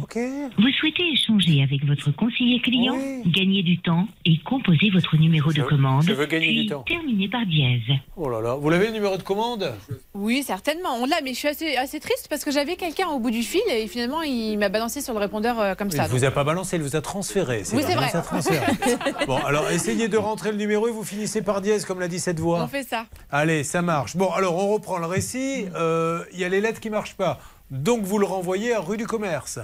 Vous 0.59 0.69
souhaitez 0.79 1.03
échanger 1.12 1.62
avec 1.62 1.85
votre 1.85 2.12
conseiller 2.12 2.61
client, 2.61 2.97
gagner 3.27 3.62
du 3.65 3.79
temps 3.81 4.07
et 4.24 4.39
composer 4.39 4.91
votre 4.91 5.16
numéro 5.16 5.53
de 5.53 5.62
commande, 5.62 6.05
je 6.05 6.12
veux 6.12 6.27
gagner 6.27 6.47
puis 6.47 6.62
du 6.62 6.66
temps. 6.69 6.83
terminer 6.87 7.29
par 7.29 7.45
dièse. 7.47 7.81
Oh 8.16 8.29
là 8.29 8.41
là. 8.41 8.55
Vous 8.55 8.70
l'avez 8.70 8.87
le 8.87 8.93
numéro 8.93 9.16
de 9.16 9.23
commande? 9.23 9.73
Oui, 10.15 10.43
certainement. 10.45 10.91
On 11.01 11.07
l'a, 11.07 11.16
mais 11.24 11.33
je 11.33 11.39
suis 11.39 11.49
assez, 11.49 11.77
assez 11.77 11.99
triste 11.99 12.29
parce 12.31 12.45
que 12.45 12.53
j'avais 12.53 12.77
quelqu'un 12.77 13.09
au 13.09 13.19
bout 13.19 13.31
du 13.33 13.43
fil 13.43 13.61
et 13.74 13.89
finalement, 13.89 14.23
il 14.23 14.57
m'a 14.59 14.69
balancé 14.69 15.01
sur 15.01 15.15
le 15.15 15.19
répondeur 15.20 15.59
euh, 15.59 15.74
comme 15.74 15.89
Il 15.89 15.97
ça. 15.97 16.05
ne 16.05 16.09
vous 16.09 16.24
a 16.24 16.31
pas 16.31 16.45
balancé, 16.45 16.77
il 16.77 16.83
vous 16.83 16.95
a 16.95 17.01
transféré. 17.01 17.62
Oui, 17.73 17.83
c'est 17.85 17.95
vrai. 17.97 18.09
ça, 18.11 18.23
bon, 19.27 19.37
alors 19.39 19.69
essayez 19.70 20.07
de 20.09 20.16
rentrer 20.16 20.53
le 20.53 20.59
numéro 20.59 20.87
et 20.87 20.93
vous 20.93 21.03
finissez 21.05 21.43
par 21.43 21.61
dièse, 21.61 21.85
comme 21.85 21.99
l'a 21.99 22.09
dit 22.09 22.20
cette 22.20 22.39
voix. 22.39 22.62
On 22.62 22.69
fait 22.69 22.85
ça. 22.85 23.07
Allez, 23.31 23.65
ça 23.65 23.83
marche. 23.83 24.16
Bon, 24.16 24.31
alors 24.31 24.55
on 24.57 24.69
reprend 24.73 24.91
le 24.98 25.06
récit. 25.06 25.66
Euh, 25.74 26.24
Il 26.32 26.39
y 26.40 26.44
a 26.44 26.48
les 26.48 26.60
lettres 26.60 26.81
qui 26.81 26.89
ne 26.89 26.94
marchent 26.94 27.16
pas. 27.16 27.40
Donc 27.70 28.02
vous 28.05 28.19
le 28.19 28.27
renvoyez 28.27 28.74
à 28.74 28.81
rue 28.81 28.97
du 28.97 29.06
commerce. 29.06 29.59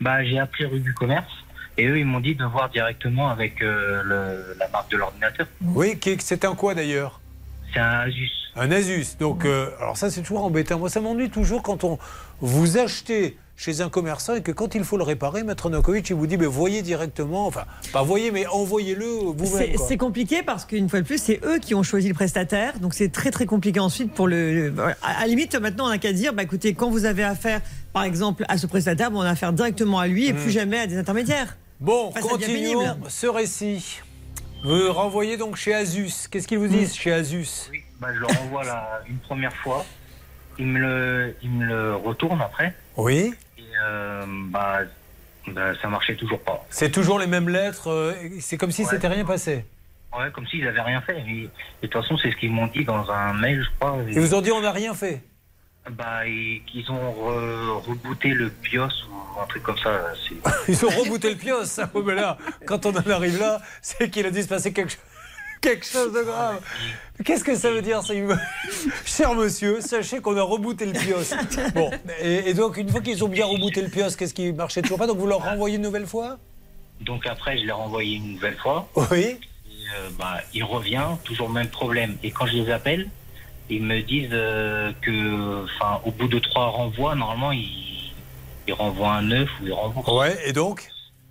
Bah, 0.00 0.24
j'ai 0.24 0.38
appelé 0.38 0.66
rue 0.66 0.80
du 0.80 0.92
commerce 0.94 1.30
et 1.78 1.86
eux, 1.86 1.98
ils 1.98 2.04
m'ont 2.04 2.20
dit 2.20 2.34
de 2.34 2.44
voir 2.44 2.68
directement 2.70 3.30
avec 3.30 3.62
euh, 3.62 4.02
le- 4.04 4.56
la 4.58 4.68
marque 4.68 4.90
de 4.90 4.96
l'ordinateur. 4.96 5.46
Oui, 5.62 5.98
qui- 5.98 6.16
c'est 6.20 6.44
un 6.44 6.54
quoi 6.54 6.74
d'ailleurs? 6.74 7.20
C'est 7.72 7.80
un 7.80 8.00
Asus. 8.00 8.30
Un 8.56 8.70
Asus. 8.70 9.16
Donc, 9.18 9.44
euh, 9.44 9.70
alors 9.80 9.96
ça, 9.96 10.10
c'est 10.10 10.22
toujours 10.22 10.44
embêtant. 10.44 10.78
Moi, 10.78 10.88
ça 10.90 11.00
m'ennuie 11.00 11.30
toujours 11.30 11.62
quand 11.62 11.82
on 11.84 11.98
vous 12.40 12.78
achetez 12.78 13.36
chez 13.56 13.80
un 13.80 13.88
commerçant 13.88 14.34
et 14.34 14.42
que 14.42 14.50
quand 14.50 14.74
il 14.74 14.82
faut 14.82 14.96
le 14.96 15.04
réparer, 15.04 15.44
Maître 15.44 15.70
Nokovic, 15.70 16.10
il 16.10 16.16
vous 16.16 16.26
dit, 16.26 16.36
mais 16.36 16.46
voyez 16.46 16.82
directement, 16.82 17.46
enfin, 17.46 17.64
pas 17.92 18.02
voyez, 18.02 18.30
mais 18.32 18.46
envoyez-le 18.46 19.04
vous-même. 19.06 19.76
C'est 19.88 19.96
compliqué 19.96 20.42
parce 20.42 20.64
qu'une 20.64 20.88
fois 20.88 21.00
de 21.00 21.06
plus, 21.06 21.18
c'est 21.22 21.40
eux 21.44 21.58
qui 21.60 21.74
ont 21.74 21.82
choisi 21.84 22.08
le 22.08 22.14
prestataire. 22.14 22.78
Donc 22.80 22.94
c'est 22.94 23.10
très 23.12 23.30
très 23.30 23.46
compliqué 23.46 23.78
ensuite 23.80 24.12
pour 24.12 24.26
le. 24.26 24.70
le- 24.70 24.74
à 25.02 25.20
la 25.20 25.26
limite, 25.26 25.54
maintenant, 25.54 25.86
on 25.86 25.90
n'a 25.90 25.98
qu'à 25.98 26.12
dire 26.12 26.32
bah, 26.32 26.42
écoutez, 26.42 26.74
quand 26.74 26.90
vous 26.90 27.04
avez 27.04 27.22
affaire, 27.22 27.60
par 27.92 28.02
exemple, 28.02 28.44
à 28.48 28.58
ce 28.58 28.66
prestataire, 28.66 29.10
bon, 29.12 29.18
on 29.20 29.22
a 29.22 29.30
affaire 29.30 29.52
directement 29.52 30.00
à 30.00 30.08
lui 30.08 30.26
et 30.26 30.32
plus 30.32 30.50
jamais 30.50 30.80
à 30.80 30.86
des 30.88 30.98
intermédiaires. 30.98 31.56
Bon, 31.80 32.08
Enfin, 32.08 32.20
continuons 32.20 32.96
ce 33.08 33.26
récit. 33.26 34.00
Vous 34.64 34.92
renvoyez 34.92 35.36
donc 35.36 35.56
chez 35.56 35.74
Asus. 35.74 36.26
Qu'est-ce 36.30 36.48
qu'ils 36.48 36.58
vous 36.58 36.68
disent 36.68 36.94
chez 36.94 37.12
Asus? 37.12 37.70
Bah, 38.00 38.08
je 38.14 38.18
le 38.18 38.26
renvoie 38.26 38.64
là 38.64 39.00
une 39.08 39.18
première 39.18 39.54
fois. 39.54 39.84
Ils 40.58 40.66
me 40.66 40.78
le, 40.78 41.36
ils 41.42 41.50
me 41.50 41.64
le 41.66 41.96
retournent 41.96 42.40
après. 42.40 42.74
Oui. 42.96 43.34
Euh, 43.82 44.24
bah, 44.50 44.80
bah, 45.48 45.72
ça 45.80 45.88
marchait 45.88 46.16
toujours 46.16 46.40
pas. 46.40 46.64
C'est 46.70 46.90
toujours 46.90 47.18
les 47.18 47.26
mêmes 47.26 47.48
lettres. 47.48 47.90
euh, 47.90 48.12
C'est 48.40 48.56
comme 48.56 48.70
si 48.70 48.82
Ouais. 48.82 48.88
c'était 48.90 49.08
rien 49.08 49.24
passé. 49.24 49.64
Ouais, 50.16 50.30
comme 50.32 50.46
s'ils 50.46 50.66
avaient 50.66 50.80
rien 50.80 51.00
fait. 51.00 51.18
Et 51.20 51.48
de 51.82 51.86
toute 51.88 51.92
façon, 52.02 52.16
c'est 52.18 52.30
ce 52.30 52.36
qu'ils 52.36 52.50
m'ont 52.52 52.68
dit 52.68 52.84
dans 52.84 53.10
un 53.10 53.32
mail, 53.34 53.62
je 53.64 53.68
crois. 53.78 53.98
Ils 54.08 54.20
vous 54.20 54.34
ont 54.34 54.40
dit 54.40 54.52
on 54.52 54.60
n'a 54.60 54.70
rien 54.72 54.94
fait. 54.94 55.22
Bah, 55.90 56.26
et 56.26 56.62
qu'ils 56.66 56.90
ont 56.90 57.12
re- 57.12 57.82
rebooté 57.88 58.28
le 58.30 58.48
BIOS 58.62 58.88
ou 59.10 59.40
un 59.40 59.46
truc 59.46 59.62
comme 59.64 59.76
ça. 59.78 59.90
Ils 60.68 60.82
ont 60.86 60.88
rebooté 60.88 61.30
le 61.30 61.36
pios. 61.36 61.62
Oui, 61.94 62.02
mais 62.06 62.14
là, 62.14 62.38
quand 62.66 62.86
on 62.86 62.92
en 62.96 63.10
arrive 63.10 63.38
là, 63.38 63.60
c'est 63.82 64.08
qu'il 64.08 64.24
a 64.24 64.30
dû 64.30 64.42
se 64.42 64.48
passer 64.48 64.72
quelque, 64.72 64.92
cho- 64.92 64.98
quelque 65.64 65.86
chose 65.86 66.12
de 66.12 66.22
grave. 66.22 66.60
Qu'est-ce 67.24 67.44
que 67.44 67.56
ça 67.56 67.70
veut 67.70 67.82
dire 67.82 68.02
ça 68.02 68.14
Cher 69.04 69.34
monsieur, 69.34 69.80
sachez 69.80 70.20
qu'on 70.20 70.36
a 70.36 70.42
rebooté 70.42 70.86
le 70.86 70.92
pios. 70.92 71.16
Bon, 71.74 71.90
et, 72.20 72.50
et 72.50 72.54
donc 72.54 72.76
une 72.76 72.88
fois 72.88 73.00
qu'ils 73.00 73.24
ont 73.24 73.28
bien 73.28 73.46
rebooté 73.46 73.80
le 73.82 73.88
pios, 73.88 74.10
qu'est-ce 74.16 74.34
qui 74.34 74.52
marchait 74.52 74.82
toujours 74.82 74.98
pas 74.98 75.06
Donc 75.06 75.18
vous 75.18 75.26
leur 75.26 75.42
renvoyez 75.42 75.76
une 75.76 75.82
nouvelle 75.82 76.06
fois? 76.06 76.38
Donc 77.00 77.26
après, 77.26 77.58
je 77.58 77.64
l'ai 77.64 77.72
renvoyé 77.72 78.16
une 78.16 78.34
nouvelle 78.34 78.56
fois. 78.56 78.88
Oui. 79.10 79.20
Et, 79.20 79.38
euh, 79.96 80.08
bah, 80.18 80.40
il 80.52 80.64
revient, 80.64 81.06
toujours 81.24 81.48
le 81.48 81.54
même 81.54 81.68
problème. 81.68 82.16
Et 82.22 82.30
quand 82.30 82.46
je 82.46 82.54
les 82.54 82.70
appelle, 82.70 83.08
ils 83.70 83.82
me 83.82 84.00
disent 84.02 84.28
euh, 84.32 84.92
que, 85.02 85.64
enfin, 85.64 86.00
au 86.04 86.10
bout 86.10 86.28
de 86.28 86.38
trois 86.38 86.66
renvois, 86.66 87.14
normalement, 87.14 87.52
ils, 87.52 88.12
ils 88.66 88.74
renvoient 88.74 89.14
un 89.14 89.22
neuf 89.22 89.48
ou 89.60 89.66
ils 89.66 89.72
renvoient. 89.72 90.18
Ouais, 90.20 90.38
et 90.46 90.52
donc? 90.52 90.88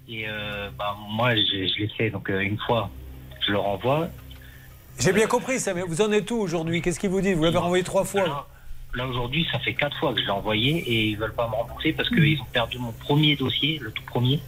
Et 0.07 0.25
euh, 0.27 0.69
bah, 0.77 0.95
moi, 1.09 1.35
je, 1.35 1.41
je 1.41 1.81
l'ai 1.81 1.89
fait. 1.97 2.09
Donc 2.09 2.29
euh, 2.29 2.39
une 2.39 2.57
fois, 2.59 2.89
je 3.45 3.51
le 3.51 3.57
renvoie. 3.59 4.09
J'ai 4.99 5.11
bien 5.13 5.27
compris 5.27 5.59
ça, 5.59 5.73
mais 5.73 5.81
vous 5.81 6.01
en 6.01 6.11
êtes 6.11 6.29
où 6.31 6.35
aujourd'hui? 6.37 6.81
Qu'est-ce 6.81 6.99
qu'ils 6.99 7.09
vous 7.09 7.21
disent 7.21 7.35
Vous 7.35 7.43
l'avez 7.43 7.57
renvoyé 7.57 7.83
trois 7.83 8.03
fois 8.05 8.47
là 8.95 9.07
aujourd'hui, 9.07 9.43
ça 9.51 9.57
fait 9.57 9.73
quatre 9.73 9.97
fois 9.97 10.13
que 10.13 10.19
je 10.19 10.25
l'ai 10.25 10.29
envoyé 10.31 10.77
et 10.77 11.05
ils 11.07 11.17
veulent 11.17 11.33
pas 11.33 11.47
me 11.47 11.55
rembourser 11.55 11.93
parce 11.93 12.09
qu'ils 12.09 12.39
ont 12.39 12.45
perdu 12.53 12.77
mon 12.77 12.91
premier 12.91 13.35
dossier, 13.35 13.79
le 13.81 13.89
tout 13.91 14.03
premier. 14.03 14.39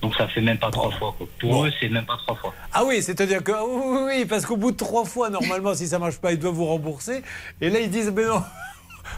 Donc 0.00 0.14
ça 0.16 0.26
fait 0.26 0.40
même 0.40 0.56
pas 0.56 0.70
trois 0.70 0.90
fois. 0.92 1.14
quoi. 1.18 1.26
Pour 1.38 1.50
Bon. 1.50 1.66
eux, 1.66 1.72
c'est 1.78 1.90
même 1.90 2.06
pas 2.06 2.16
trois 2.16 2.34
fois. 2.36 2.54
Ah 2.72 2.82
oui, 2.86 3.02
c'est-à-dire 3.02 3.44
que 3.44 3.52
oui, 3.52 3.82
oui, 3.84 4.00
oui, 4.20 4.24
parce 4.24 4.46
qu'au 4.46 4.56
bout 4.56 4.70
de 4.72 4.76
trois 4.78 5.04
fois, 5.04 5.28
normalement, 5.28 5.74
si 5.74 5.86
ça 5.86 5.98
marche 5.98 6.16
pas, 6.16 6.32
ils 6.32 6.38
doivent 6.38 6.54
vous 6.54 6.64
rembourser. 6.64 7.22
Et 7.60 7.68
là, 7.68 7.78
ils 7.80 7.90
disent, 7.90 8.10
mais 8.16 8.24
non, 8.24 8.42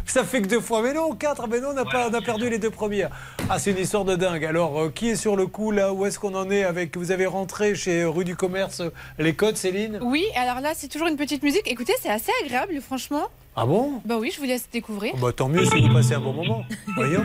ça 0.06 0.24
fait 0.24 0.42
que 0.42 0.48
deux 0.48 0.60
fois. 0.60 0.82
Mais 0.82 0.92
non, 0.94 1.12
quatre, 1.14 1.46
mais 1.48 1.60
non, 1.60 1.68
on 1.74 1.76
a, 1.76 1.84
pas, 1.84 2.08
on 2.10 2.14
a 2.14 2.20
perdu 2.20 2.48
les 2.50 2.58
deux 2.58 2.70
premières. 2.70 3.10
Ah, 3.48 3.58
c'est 3.58 3.70
une 3.72 3.78
histoire 3.78 4.04
de 4.04 4.14
dingue. 4.16 4.44
Alors, 4.44 4.80
euh, 4.80 4.90
qui 4.94 5.10
est 5.10 5.16
sur 5.16 5.36
le 5.36 5.46
coup, 5.46 5.70
là? 5.70 5.92
Où 5.92 6.06
est-ce 6.06 6.18
qu'on 6.18 6.34
en 6.34 6.50
est 6.50 6.64
avec 6.64 6.96
Vous 6.96 7.10
avez 7.12 7.26
rentré 7.26 7.74
chez 7.74 8.04
Rue 8.04 8.24
du 8.24 8.36
Commerce 8.36 8.80
euh, 8.80 8.90
les 9.18 9.34
codes, 9.34 9.56
Céline? 9.56 9.98
Oui, 10.02 10.24
alors 10.36 10.60
là, 10.60 10.70
c'est 10.74 10.88
toujours 10.88 11.08
une 11.08 11.16
petite 11.16 11.42
musique. 11.42 11.62
Écoutez, 11.66 11.92
c'est 12.00 12.10
assez 12.10 12.32
agréable, 12.44 12.80
franchement. 12.80 13.24
Ah 13.56 13.66
bon? 13.66 14.00
Bah 14.04 14.16
oui, 14.18 14.30
je 14.34 14.40
vous 14.40 14.46
laisse 14.46 14.68
découvrir. 14.72 15.14
bah, 15.20 15.32
Tant 15.32 15.48
mieux 15.48 15.64
si 15.66 15.80
vous 15.80 15.92
passez 15.92 16.14
un 16.14 16.20
bon 16.20 16.32
moment. 16.32 16.64
Voyons. 16.96 17.24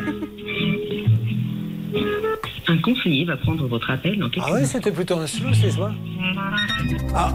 Un 2.68 2.78
conseiller 2.82 3.24
va 3.24 3.38
prendre 3.38 3.66
votre 3.68 3.90
appel 3.90 4.20
dans 4.20 4.30
quelques 4.30 4.46
Ah 4.46 4.52
ouais, 4.54 4.66
c'était 4.66 4.92
plutôt 4.92 5.16
un 5.18 5.26
slow, 5.28 5.54
c'est 5.54 5.72
ça? 5.72 5.90
Ah, 7.16 7.32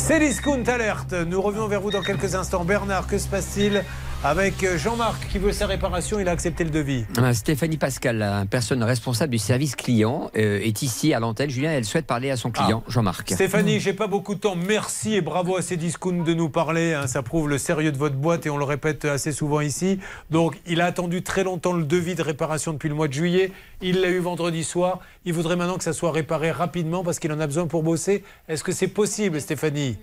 c'est 0.00 0.18
Discount 0.18 0.62
Alerte. 0.66 1.12
Nous 1.12 1.40
revenons 1.42 1.68
vers 1.68 1.80
vous 1.80 1.90
dans 1.90 2.02
quelques 2.02 2.34
instants. 2.34 2.64
Bernard, 2.64 3.06
que 3.06 3.18
se 3.18 3.28
passe-t-il 3.28 3.84
avec 4.22 4.62
euh, 4.64 4.76
Jean-Marc 4.76 5.28
qui 5.28 5.38
veut 5.38 5.52
sa 5.52 5.66
réparation 5.66 6.18
Il 6.20 6.28
a 6.28 6.32
accepté 6.32 6.64
le 6.64 6.70
devis. 6.70 7.04
Euh, 7.18 7.32
Stéphanie 7.32 7.76
Pascal, 7.78 8.46
personne 8.50 8.82
responsable 8.82 9.30
du 9.30 9.38
service 9.38 9.76
client, 9.76 10.30
euh, 10.36 10.60
est 10.60 10.82
ici 10.82 11.14
à 11.14 11.20
l'antenne. 11.20 11.48
Julien, 11.48 11.72
elle 11.72 11.84
souhaite 11.84 12.06
parler 12.06 12.30
à 12.30 12.36
son 12.36 12.50
client, 12.50 12.82
Jean-Marc. 12.88 13.30
Stéphanie, 13.30 13.80
j'ai 13.80 13.92
pas 13.94 14.08
beaucoup 14.08 14.34
de 14.34 14.40
temps. 14.40 14.56
Merci 14.56 15.14
et 15.14 15.20
bravo 15.20 15.56
à 15.56 15.62
ces 15.62 15.76
discounts 15.76 16.24
de 16.24 16.34
nous 16.34 16.48
parler. 16.48 16.92
hein. 16.94 17.06
Ça 17.06 17.22
prouve 17.22 17.48
le 17.48 17.58
sérieux 17.58 17.92
de 17.92 17.98
votre 17.98 18.16
boîte 18.16 18.46
et 18.46 18.50
on 18.50 18.58
le 18.58 18.64
répète 18.64 19.04
assez 19.04 19.32
souvent 19.32 19.60
ici. 19.60 19.98
Donc, 20.30 20.56
il 20.66 20.80
a 20.80 20.86
attendu 20.86 21.22
très 21.22 21.44
longtemps 21.44 21.72
le 21.72 21.84
devis 21.84 22.14
de 22.14 22.22
réparation 22.22 22.72
depuis 22.72 22.88
le 22.88 22.94
mois 22.94 23.08
de 23.08 23.14
juillet. 23.14 23.52
Il 23.80 24.00
l'a 24.02 24.08
eu 24.10 24.18
vendredi 24.18 24.64
soir. 24.64 24.98
Il 25.24 25.32
voudrait 25.34 25.56
maintenant 25.56 25.76
que 25.76 25.84
ça 25.84 25.92
soit 25.92 26.12
réparé 26.12 26.50
rapidement 26.50 27.04
parce 27.04 27.18
qu'il 27.18 27.30
en 27.32 27.40
a 27.40 27.46
besoin 27.46 27.66
pour 27.66 27.82
bosser. 27.82 28.24
Est-ce 28.48 28.64
que 28.64 28.72
c'est 28.72 28.88
possible, 28.88 29.40
Stéphanie? 29.40 29.96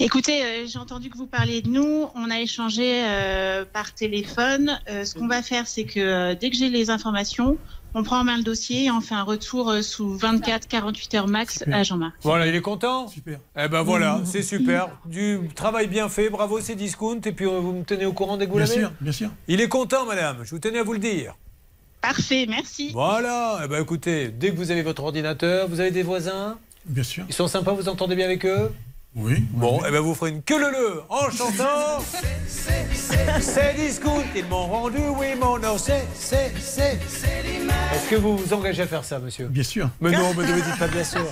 Écoutez, 0.00 0.42
euh, 0.44 0.66
j'ai 0.66 0.78
entendu 0.78 1.08
que 1.10 1.16
vous 1.16 1.26
parliez 1.26 1.62
de 1.62 1.68
nous. 1.68 2.06
On 2.14 2.30
a 2.30 2.40
échangé 2.40 3.04
euh, 3.04 3.64
par 3.64 3.94
téléphone. 3.94 4.78
Euh, 4.90 5.04
ce 5.04 5.14
qu'on 5.14 5.28
va 5.28 5.42
faire, 5.42 5.66
c'est 5.68 5.84
que 5.84 6.00
euh, 6.00 6.34
dès 6.34 6.50
que 6.50 6.56
j'ai 6.56 6.68
les 6.68 6.90
informations, 6.90 7.58
on 7.94 8.02
prend 8.02 8.20
en 8.20 8.24
main 8.24 8.36
le 8.36 8.42
dossier 8.42 8.86
et 8.86 8.90
on 8.90 9.00
fait 9.00 9.14
un 9.14 9.22
retour 9.22 9.70
euh, 9.70 9.82
sous 9.82 10.16
24-48 10.16 11.16
heures 11.16 11.28
max 11.28 11.62
à 11.70 11.82
Jean-Marc. 11.84 12.14
Voilà, 12.22 12.46
il 12.48 12.54
est 12.56 12.60
content? 12.60 13.06
Super. 13.08 13.38
Eh 13.56 13.68
ben 13.68 13.82
voilà, 13.82 14.20
c'est 14.24 14.42
super. 14.42 14.88
Du 15.06 15.40
travail 15.54 15.86
bien 15.86 16.08
fait, 16.08 16.28
bravo, 16.28 16.60
c'est 16.60 16.74
discount. 16.74 17.20
Et 17.24 17.32
puis 17.32 17.46
euh, 17.46 17.60
vous 17.60 17.72
me 17.72 17.84
tenez 17.84 18.06
au 18.06 18.12
courant 18.12 18.36
dès 18.36 18.46
que 18.46 18.50
vous 18.50 18.56
Bien 18.58 18.66
l'avez? 18.66 18.80
sûr, 18.80 18.92
bien 19.00 19.12
sûr. 19.12 19.30
Il 19.46 19.60
est 19.60 19.68
content, 19.68 20.06
madame. 20.06 20.38
Je 20.44 20.50
vous 20.50 20.58
tenais 20.58 20.78
à 20.80 20.82
vous 20.84 20.92
le 20.94 20.98
dire. 20.98 21.34
Parfait, 22.02 22.46
merci. 22.48 22.90
Voilà. 22.92 23.60
Eh 23.64 23.68
ben 23.68 23.80
écoutez, 23.82 24.28
dès 24.28 24.50
que 24.50 24.56
vous 24.56 24.70
avez 24.70 24.82
votre 24.82 25.02
ordinateur, 25.04 25.68
vous 25.68 25.80
avez 25.80 25.90
des 25.92 26.02
voisins 26.02 26.58
Bien 26.84 27.04
sûr. 27.04 27.24
Ils 27.28 27.34
sont 27.34 27.46
sympas, 27.48 27.72
vous 27.72 27.88
entendez 27.88 28.16
bien 28.16 28.24
avec 28.26 28.44
eux 28.44 28.72
Oui. 29.14 29.44
Bon, 29.52 29.80
eh 29.86 29.90
ben 29.92 30.00
vous 30.00 30.14
ferez 30.14 30.30
une 30.30 30.42
queue 30.42 30.58
le 30.58 30.70
le 30.72 31.02
en 31.08 31.30
chantant. 31.30 32.02
C'est 33.40 33.74
discount, 33.76 34.22
ils 34.34 34.44
m'ont 34.46 34.66
rendu, 34.66 34.98
oui, 35.16 35.28
mon 35.40 35.58
nom, 35.58 35.78
c'est, 35.78 36.04
c'est, 36.14 36.52
c'est. 36.60 36.98
Est-ce 37.94 38.10
que 38.10 38.16
vous 38.16 38.36
vous 38.36 38.52
engagez 38.52 38.82
à 38.82 38.86
faire 38.86 39.04
ça, 39.04 39.18
monsieur 39.20 39.46
Bien 39.46 39.62
sûr. 39.62 39.88
Mais 40.00 40.10
non, 40.10 40.32
mais 40.36 40.44
ne 40.46 40.52
me 40.54 40.60
dites 40.62 40.78
pas 40.78 40.88
bien 40.88 41.04
sûr. 41.04 41.24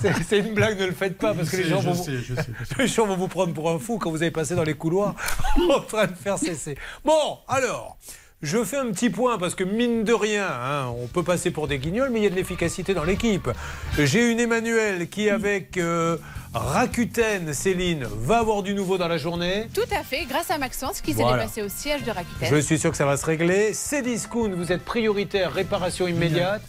C'est- 0.00 0.12
C'est 0.28 0.38
une 0.38 0.54
blague, 0.54 0.78
ne 0.80 0.86
le 0.86 0.92
faites 0.92 1.16
pas, 1.18 1.32
parce 1.34 1.48
que 1.50 1.56
les 1.56 1.64
sais, 1.64 1.68
gens, 1.70 1.80
vont, 1.80 1.94
sais, 1.94 2.18
sais, 2.22 2.46
les 2.78 2.86
gens 2.88 3.06
vont 3.06 3.16
vous 3.16 3.28
prendre 3.28 3.52
pour 3.54 3.70
un 3.70 3.78
fou 3.78 3.98
quand 3.98 4.10
vous 4.10 4.22
allez 4.22 4.30
passer 4.30 4.54
dans 4.54 4.62
les 4.64 4.74
couloirs 4.74 5.14
en 5.76 5.80
train 5.80 6.06
de 6.06 6.14
faire 6.14 6.38
cesser. 6.38 6.76
Bon, 7.04 7.38
alors, 7.48 7.98
je 8.40 8.62
fais 8.62 8.76
un 8.76 8.90
petit 8.92 9.10
point, 9.10 9.36
parce 9.36 9.54
que 9.54 9.64
mine 9.64 10.04
de 10.04 10.12
rien, 10.12 10.46
hein, 10.46 10.94
on 11.02 11.08
peut 11.08 11.24
passer 11.24 11.50
pour 11.50 11.66
des 11.66 11.78
guignols, 11.78 12.10
mais 12.10 12.20
il 12.20 12.22
y 12.22 12.26
a 12.26 12.30
de 12.30 12.36
l'efficacité 12.36 12.94
dans 12.94 13.02
l'équipe. 13.02 13.50
J'ai 13.98 14.30
une 14.30 14.38
Emmanuel 14.38 15.08
qui, 15.08 15.28
avec 15.28 15.76
euh, 15.76 16.16
Rakuten, 16.54 17.52
Céline, 17.52 18.06
va 18.20 18.38
avoir 18.38 18.62
du 18.62 18.74
nouveau 18.74 18.96
dans 18.96 19.08
la 19.08 19.18
journée. 19.18 19.68
Tout 19.74 19.80
à 19.90 20.04
fait, 20.04 20.24
grâce 20.26 20.52
à 20.52 20.58
Maxence 20.58 21.00
qui 21.00 21.14
s'est 21.14 21.24
déplacé 21.24 21.62
au 21.62 21.68
siège 21.68 22.04
de 22.04 22.12
Rakuten. 22.12 22.48
Je 22.48 22.56
suis 22.60 22.78
sûr 22.78 22.92
que 22.92 22.96
ça 22.96 23.06
va 23.06 23.16
se 23.16 23.26
régler. 23.26 23.74
C'est 23.74 24.02
discount, 24.02 24.50
vous 24.50 24.70
êtes 24.70 24.84
prioritaire, 24.84 25.52
réparation 25.52 26.06
immédiate. 26.06 26.62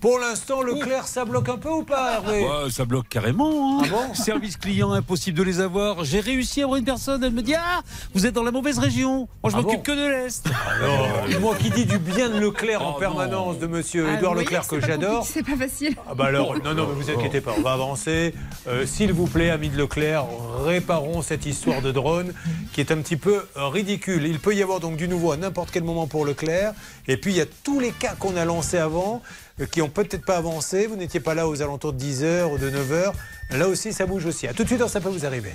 Pour 0.00 0.18
l'instant, 0.18 0.62
Leclerc, 0.62 1.06
ça 1.06 1.26
bloque 1.26 1.50
un 1.50 1.58
peu 1.58 1.68
ou 1.68 1.82
pas, 1.82 2.14
Hervé 2.14 2.42
Ouais, 2.42 2.70
ça 2.70 2.86
bloque 2.86 3.08
carrément. 3.10 3.82
hein. 3.82 4.14
Service 4.14 4.56
client, 4.56 4.92
impossible 4.92 5.36
de 5.36 5.42
les 5.42 5.60
avoir. 5.60 6.04
J'ai 6.04 6.20
réussi 6.20 6.62
à 6.62 6.64
avoir 6.64 6.78
une 6.78 6.86
personne, 6.86 7.22
elle 7.22 7.32
me 7.32 7.42
dit 7.42 7.54
Ah, 7.54 7.82
vous 8.14 8.24
êtes 8.24 8.32
dans 8.32 8.42
la 8.42 8.50
mauvaise 8.50 8.78
région. 8.78 9.28
Moi, 9.42 9.50
je 9.50 9.56
Ah 9.56 9.60
m'occupe 9.60 9.76
bon 9.76 9.82
que 9.82 9.92
de 9.92 10.06
l'Est. 10.08 10.46
Alors, 10.80 11.06
moi 11.42 11.54
qui 11.54 11.68
dis 11.70 11.84
du 11.84 11.98
bien 11.98 12.30
de 12.30 12.38
Leclerc 12.40 12.80
en 12.80 12.94
permanence, 12.94 13.58
de 13.58 13.66
monsieur 13.66 14.06
Ah, 14.10 14.14
Édouard 14.16 14.34
Leclerc 14.34 14.66
que 14.66 14.80
j'adore. 14.80 15.26
C'est 15.26 15.42
pas 15.44 15.56
facile. 15.56 15.94
Ah 16.08 16.14
bah 16.14 16.24
alors, 16.26 16.54
non, 16.64 16.72
non, 16.74 16.86
mais 16.88 16.94
vous 17.02 17.10
inquiétez 17.10 17.42
pas, 17.42 17.52
on 17.58 17.62
va 17.62 17.72
avancer. 17.74 18.34
Euh, 18.68 18.86
S'il 18.86 19.12
vous 19.12 19.26
plaît, 19.26 19.50
amis 19.50 19.68
de 19.68 19.76
Leclerc, 19.76 20.24
réparons 20.64 21.20
cette 21.20 21.44
histoire 21.44 21.82
de 21.82 21.92
drone 21.92 22.32
qui 22.72 22.80
est 22.80 22.90
un 22.90 22.96
petit 23.02 23.16
peu 23.16 23.44
ridicule. 23.54 24.24
Il 24.26 24.38
peut 24.38 24.54
y 24.54 24.62
avoir 24.62 24.80
donc 24.80 24.96
du 24.96 25.08
nouveau 25.08 25.32
à 25.32 25.36
n'importe 25.36 25.70
quel 25.72 25.84
moment 25.84 26.06
pour 26.06 26.24
Leclerc. 26.24 26.72
Et 27.06 27.18
puis, 27.18 27.32
il 27.32 27.36
y 27.36 27.40
a 27.42 27.46
tous 27.64 27.80
les 27.80 27.90
cas 27.90 28.14
qu'on 28.18 28.36
a 28.36 28.46
lancés 28.46 28.78
avant 28.78 29.20
qui 29.64 29.82
ont 29.82 29.88
peut-être 29.88 30.24
pas 30.24 30.36
avancé. 30.36 30.86
Vous 30.86 30.96
n'étiez 30.96 31.20
pas 31.20 31.34
là 31.34 31.48
aux 31.48 31.62
alentours 31.62 31.92
de 31.92 32.02
10h 32.02 32.52
ou 32.52 32.58
de 32.58 32.70
9h. 32.70 33.12
Là 33.58 33.68
aussi, 33.68 33.92
ça 33.92 34.06
bouge 34.06 34.26
aussi. 34.26 34.46
À 34.46 34.54
tout 34.54 34.62
de 34.62 34.68
suite, 34.68 34.86
ça 34.86 35.00
peut 35.00 35.08
vous 35.08 35.26
arriver. 35.26 35.52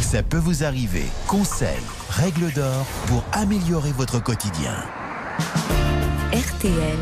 Ça 0.00 0.22
peut 0.22 0.38
vous 0.38 0.64
arriver. 0.64 1.04
Conseils, 1.26 1.68
règles 2.08 2.52
d'or 2.52 2.86
pour 3.06 3.24
améliorer 3.32 3.92
votre 3.92 4.22
quotidien. 4.22 4.74
RTL. 6.32 6.98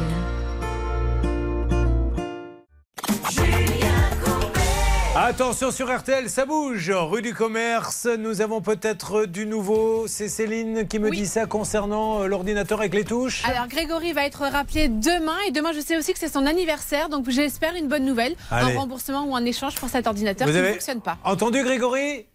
Attention 5.19 5.71
sur 5.71 5.91
RTL, 5.91 6.29
ça 6.29 6.45
bouge. 6.45 6.91
Rue 6.91 7.23
du 7.23 7.33
Commerce, 7.33 8.07
nous 8.19 8.43
avons 8.43 8.61
peut-être 8.61 9.25
du 9.25 9.47
nouveau. 9.47 10.05
C'est 10.09 10.29
Céline 10.29 10.87
qui 10.87 10.99
me 10.99 11.11
dit 11.11 11.25
ça 11.25 11.47
concernant 11.47 12.21
euh, 12.21 12.27
l'ordinateur 12.27 12.81
avec 12.81 12.93
les 12.93 13.03
touches. 13.05 13.43
Alors 13.49 13.67
Grégory 13.67 14.13
va 14.13 14.27
être 14.27 14.43
rappelé 14.43 14.89
demain 14.89 15.37
et 15.49 15.53
demain 15.53 15.73
je 15.75 15.81
sais 15.81 15.97
aussi 15.97 16.13
que 16.13 16.19
c'est 16.19 16.29
son 16.29 16.45
anniversaire 16.45 17.09
donc 17.09 17.31
j'espère 17.31 17.75
une 17.77 17.89
bonne 17.89 18.05
nouvelle, 18.05 18.37
Allez. 18.51 18.75
un 18.75 18.79
remboursement 18.79 19.25
ou 19.25 19.35
un 19.35 19.47
échange 19.47 19.77
pour 19.77 19.89
cet 19.89 20.07
ordinateur 20.07 20.47
Vous 20.47 20.53
qui 20.53 20.61
ne 20.61 20.73
fonctionne 20.73 21.01
pas. 21.01 21.17
entendu 21.25 21.63
Grégory? 21.63 22.27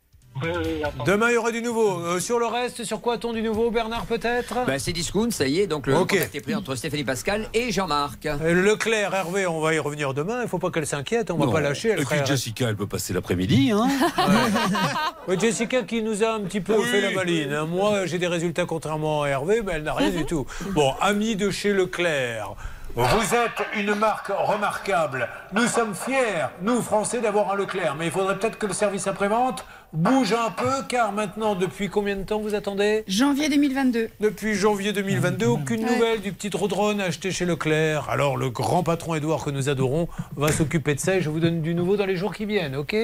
Demain, 1.05 1.29
il 1.29 1.33
y 1.33 1.37
aura 1.37 1.51
du 1.51 1.61
nouveau. 1.61 1.99
Euh, 1.99 2.19
sur 2.19 2.39
le 2.39 2.45
reste, 2.45 2.83
sur 2.83 3.01
quoi 3.01 3.15
a-t-on 3.15 3.33
du 3.33 3.41
nouveau, 3.43 3.69
Bernard, 3.69 4.05
peut-être? 4.05 4.65
Ben, 4.65 4.79
c'est 4.79 4.93
discount, 4.93 5.29
ça 5.29 5.45
y 5.45 5.59
est, 5.59 5.67
donc 5.67 5.87
le 5.87 5.95
Ok. 5.95 6.11
contact 6.11 6.33
est 6.33 6.39
pris 6.41 6.55
entre 6.55 6.73
Stéphanie 6.75 7.03
Pascal 7.03 7.47
et 7.53 7.71
Jean-Marc. 7.71 8.27
Leclerc, 8.41 9.13
Hervé, 9.13 9.45
on 9.45 9.59
va 9.59 9.73
y 9.73 9.79
revenir 9.79 10.13
demain. 10.13 10.37
Il 10.39 10.43
ne 10.43 10.47
faut 10.47 10.57
pas 10.57 10.71
qu'elle 10.71 10.87
s'inquiète, 10.87 11.29
on 11.31 11.37
ne 11.37 11.45
va 11.45 11.51
pas 11.51 11.61
lâcher. 11.61 11.89
Elle 11.89 12.01
Et 12.01 12.05
puis 12.05 12.17
Jessica, 12.25 12.69
elle 12.69 12.75
peut 12.77 12.87
passer 12.87 13.13
l'après-midi. 13.13 13.71
Hein. 13.73 13.87
Oui, 15.27 15.37
Jessica 15.39 15.83
qui 15.83 16.01
nous 16.01 16.23
a 16.23 16.33
un 16.33 16.39
petit 16.41 16.61
peu 16.61 16.75
Oui. 16.75 16.85
fait 16.85 17.01
la 17.01 17.11
maline. 17.11 17.53
hein. 17.53 17.65
Moi, 17.67 18.05
j'ai 18.07 18.17
des 18.17 18.27
résultats 18.27 18.65
contrairement 18.65 19.21
à 19.23 19.27
Hervé, 19.29 19.61
mais 19.63 19.73
elle 19.73 19.83
n'a 19.83 19.93
rien 19.93 20.09
du 20.09 20.25
tout. 20.25 20.47
Bon, 20.71 20.93
amis 20.99 21.35
de 21.35 21.51
chez 21.51 21.73
Leclerc. 21.73 22.55
Vous 22.95 23.35
êtes 23.35 23.65
une 23.77 23.93
marque 23.95 24.29
remarquable. 24.35 25.29
Nous 25.53 25.67
sommes 25.67 25.93
fiers, 25.95 26.47
nous 26.61 26.81
Français, 26.81 27.21
d'avoir 27.21 27.51
un 27.53 27.55
Leclerc. 27.55 27.95
Mais 27.97 28.05
il 28.07 28.11
faudrait 28.11 28.37
peut-être 28.37 28.57
que 28.57 28.65
le 28.65 28.73
service 28.73 29.07
après-vente 29.07 29.63
bouge 29.93 30.33
un 30.33 30.49
peu, 30.51 30.83
car 30.87 31.11
maintenant, 31.11 31.55
depuis 31.55 31.89
combien 31.89 32.15
de 32.15 32.23
temps 32.23 32.39
vous 32.39 32.55
attendez 32.55 33.03
Janvier 33.07 33.49
2022. 33.49 34.09
Depuis 34.19 34.53
janvier 34.55 34.93
2022, 34.93 35.45
aucune 35.47 35.83
Ouais. 35.83 35.93
nouvelle 35.93 36.21
du 36.21 36.31
petit 36.31 36.49
drone 36.49 37.01
acheté 37.01 37.31
chez 37.31 37.45
Leclerc. 37.45 38.09
Alors, 38.09 38.37
le 38.37 38.49
grand 38.49 38.83
patron 38.83 39.15
Édouard 39.15 39.43
que 39.43 39.49
nous 39.49 39.67
adorons 39.69 40.07
va 40.35 40.51
s'occuper 40.51 40.95
de 40.95 40.99
ça 40.99 41.15
et 41.17 41.21
je 41.21 41.29
vous 41.29 41.39
donne 41.39 41.61
du 41.61 41.73
nouveau 41.75 41.97
dans 41.97 42.05
les 42.05 42.15
jours 42.15 42.33
qui 42.33 42.45
viennent, 42.45 42.75
ok? 42.75 42.95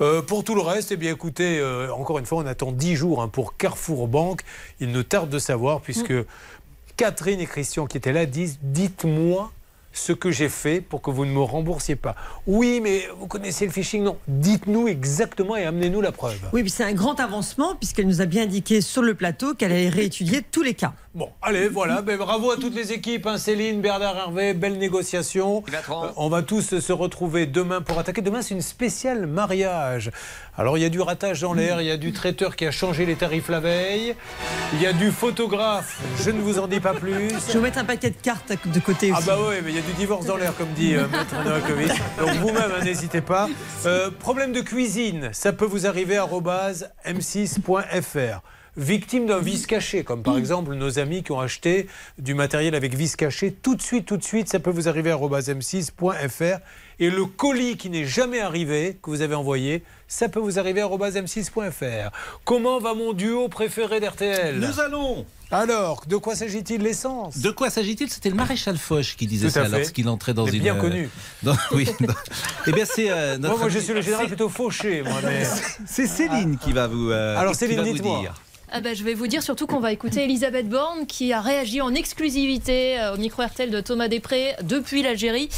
Euh, 0.00 0.22
Pour 0.22 0.42
tout 0.44 0.54
le 0.54 0.62
reste, 0.62 0.92
eh 0.92 0.96
bien, 0.96 1.12
écoutez, 1.12 1.58
euh, 1.58 1.92
encore 1.92 2.18
une 2.18 2.26
fois, 2.26 2.38
on 2.42 2.46
attend 2.46 2.72
10 2.72 2.96
jours 2.96 3.22
hein, 3.22 3.28
pour 3.28 3.56
Carrefour 3.56 4.08
Banque. 4.08 4.40
Il 4.80 4.90
nous 4.92 5.02
tarde 5.02 5.28
de 5.28 5.38
savoir, 5.38 5.80
puisque 5.80 6.14
Catherine 6.96 7.40
et 7.40 7.46
Christian 7.46 7.86
qui 7.86 7.98
étaient 7.98 8.12
là 8.12 8.24
disent 8.24 8.58
Dites-moi 8.62 9.52
ce 9.96 10.12
que 10.12 10.30
j'ai 10.30 10.48
fait 10.48 10.80
pour 10.80 11.02
que 11.02 11.10
vous 11.10 11.24
ne 11.24 11.30
me 11.30 11.40
remboursiez 11.40 11.96
pas. 11.96 12.14
Oui, 12.46 12.80
mais 12.82 13.08
vous 13.18 13.26
connaissez 13.26 13.66
le 13.66 13.72
phishing 13.72 14.02
Non. 14.04 14.16
Dites-nous 14.28 14.88
exactement 14.88 15.56
et 15.56 15.64
amenez-nous 15.64 16.00
la 16.00 16.12
preuve. 16.12 16.38
Oui, 16.52 16.68
c'est 16.68 16.84
un 16.84 16.92
grand 16.92 17.18
avancement 17.20 17.74
puisqu'elle 17.74 18.06
nous 18.06 18.20
a 18.20 18.26
bien 18.26 18.42
indiqué 18.42 18.80
sur 18.80 19.02
le 19.02 19.14
plateau 19.14 19.54
qu'elle 19.54 19.72
allait 19.72 19.88
réétudier 19.88 20.42
tous 20.42 20.62
les 20.62 20.74
cas. 20.74 20.92
Bon, 21.16 21.30
allez, 21.40 21.68
voilà. 21.68 22.02
Ben, 22.06 22.18
bravo 22.18 22.50
à 22.50 22.56
toutes 22.56 22.74
les 22.74 22.92
équipes. 22.92 23.26
hein. 23.26 23.38
Céline, 23.38 23.80
Bernard 23.80 24.16
Hervé, 24.18 24.52
belle 24.52 24.76
négociation. 24.76 25.64
Euh, 25.72 26.08
on 26.16 26.28
va 26.28 26.42
tous 26.42 26.78
se 26.78 26.92
retrouver 26.92 27.46
demain 27.46 27.80
pour 27.80 27.98
attaquer. 27.98 28.20
Demain, 28.20 28.42
c'est 28.42 28.52
une 28.54 28.60
spéciale 28.60 29.26
mariage. 29.26 30.10
Alors, 30.58 30.76
il 30.76 30.82
y 30.82 30.84
a 30.84 30.90
du 30.90 31.00
ratage 31.00 31.40
dans 31.40 31.54
l'air, 31.54 31.80
il 31.80 31.86
y 31.86 31.90
a 31.90 31.96
du 31.96 32.12
traiteur 32.12 32.54
qui 32.54 32.66
a 32.66 32.70
changé 32.70 33.06
les 33.06 33.14
tarifs 33.16 33.48
la 33.48 33.60
veille, 33.60 34.14
il 34.74 34.82
y 34.82 34.86
a 34.86 34.92
du 34.92 35.10
photographe, 35.10 36.00
je 36.22 36.30
ne 36.30 36.40
vous 36.40 36.58
en 36.58 36.66
dis 36.68 36.80
pas 36.80 36.92
plus. 36.92 37.30
Je 37.30 37.52
vais 37.52 37.52
vous 37.54 37.60
mettre 37.60 37.78
un 37.78 37.84
paquet 37.84 38.10
de 38.10 38.16
cartes 38.16 38.52
de 38.66 38.80
côté 38.80 39.10
Ah 39.14 39.18
aussi. 39.18 39.26
bah 39.26 39.38
oui, 39.48 39.54
mais 39.64 39.70
il 39.70 39.76
y 39.76 39.78
a 39.78 39.82
du 39.82 39.92
divorce 39.94 40.26
dans 40.26 40.36
l'air, 40.36 40.54
comme 40.56 40.72
dit 40.74 40.94
euh, 40.94 41.08
Maître 41.08 41.34
Novakovic. 41.44 41.92
Donc 42.20 42.30
vous-même, 42.36 42.72
hein, 42.78 42.84
n'hésitez 42.84 43.22
pas. 43.22 43.48
Euh, 43.86 44.10
problème 44.10 44.52
de 44.52 44.60
cuisine, 44.60 45.30
ça 45.32 45.52
peut 45.54 45.64
vous 45.66 45.86
arriver 45.86 46.18
arobase 46.18 46.90
m6.fr. 47.06 48.40
victimes 48.76 49.26
d'un 49.26 49.38
vice 49.38 49.66
caché, 49.66 50.04
comme 50.04 50.22
par 50.22 50.36
exemple 50.38 50.74
nos 50.74 50.98
amis 50.98 51.22
qui 51.22 51.32
ont 51.32 51.40
acheté 51.40 51.86
du 52.18 52.34
matériel 52.34 52.74
avec 52.74 52.94
vice 52.94 53.16
caché. 53.16 53.52
Tout 53.52 53.74
de 53.74 53.82
suite, 53.82 54.06
tout 54.06 54.16
de 54.16 54.24
suite, 54.24 54.48
ça 54.48 54.58
peut 54.60 54.70
vous 54.70 54.88
arriver 54.88 55.10
à 55.10 55.16
m6.fr. 55.16 56.58
Et 56.98 57.10
le 57.10 57.26
colis 57.26 57.76
qui 57.76 57.90
n'est 57.90 58.06
jamais 58.06 58.40
arrivé, 58.40 58.96
que 59.02 59.10
vous 59.10 59.20
avez 59.20 59.34
envoyé, 59.34 59.82
ça 60.08 60.28
peut 60.30 60.40
vous 60.40 60.58
arriver 60.58 60.80
à 60.80 60.86
m6.fr. 60.88 62.10
Comment 62.44 62.78
va 62.80 62.94
mon 62.94 63.12
duo 63.12 63.48
préféré 63.48 64.00
d'RTL 64.00 64.58
Nous 64.60 64.80
allons 64.80 65.26
Alors, 65.50 66.04
de 66.06 66.16
quoi 66.16 66.34
s'agit-il 66.34 66.80
l'essence? 66.80 67.38
De 67.38 67.50
quoi 67.50 67.68
s'agit-il? 67.68 68.08
C'était 68.10 68.30
le 68.30 68.34
maréchal 68.36 68.78
Foch 68.78 69.14
qui 69.18 69.26
disait 69.26 69.50
ça 69.50 69.68
lorsqu'il 69.68 70.08
entrait 70.08 70.32
dans 70.32 70.46
une. 70.46 70.62
bien 70.62 70.76
euh, 70.76 70.80
connu. 70.80 71.10
dans- 71.42 71.56
oui. 71.72 71.86
dans- 72.00 72.14
Eh 72.66 72.72
bien, 72.72 72.86
c'est. 72.86 73.10
euh, 73.10 73.36
Moi, 73.38 73.48
notre 73.50 73.58
moi, 73.58 73.68
je 73.68 73.78
suis 73.78 73.92
le 73.92 74.00
général 74.00 74.26
plutôt 74.28 74.48
fauché, 74.48 75.02
moi. 75.02 75.20
Mais... 75.22 75.44
C'est 75.86 76.06
Céline 76.06 76.56
qui 76.56 76.72
va 76.72 76.86
vous. 76.86 77.10
euh, 77.10 77.36
Alors, 77.36 77.54
Céline, 77.54 77.82
dites-moi. 77.82 78.24
Ah 78.72 78.80
bah, 78.80 78.94
je 78.94 79.04
vais 79.04 79.14
vous 79.14 79.28
dire 79.28 79.42
surtout 79.44 79.66
qu'on 79.66 79.78
va 79.78 79.92
écouter 79.92 80.24
Elisabeth 80.24 80.68
Borne 80.68 81.06
qui 81.06 81.32
a 81.32 81.40
réagi 81.40 81.80
en 81.80 81.94
exclusivité 81.94 82.98
euh, 82.98 83.14
au 83.14 83.16
micro 83.16 83.42
RTL 83.44 83.70
de 83.70 83.80
Thomas 83.80 84.08
Després 84.08 84.56
depuis 84.62 85.02
l'Algérie 85.02 85.48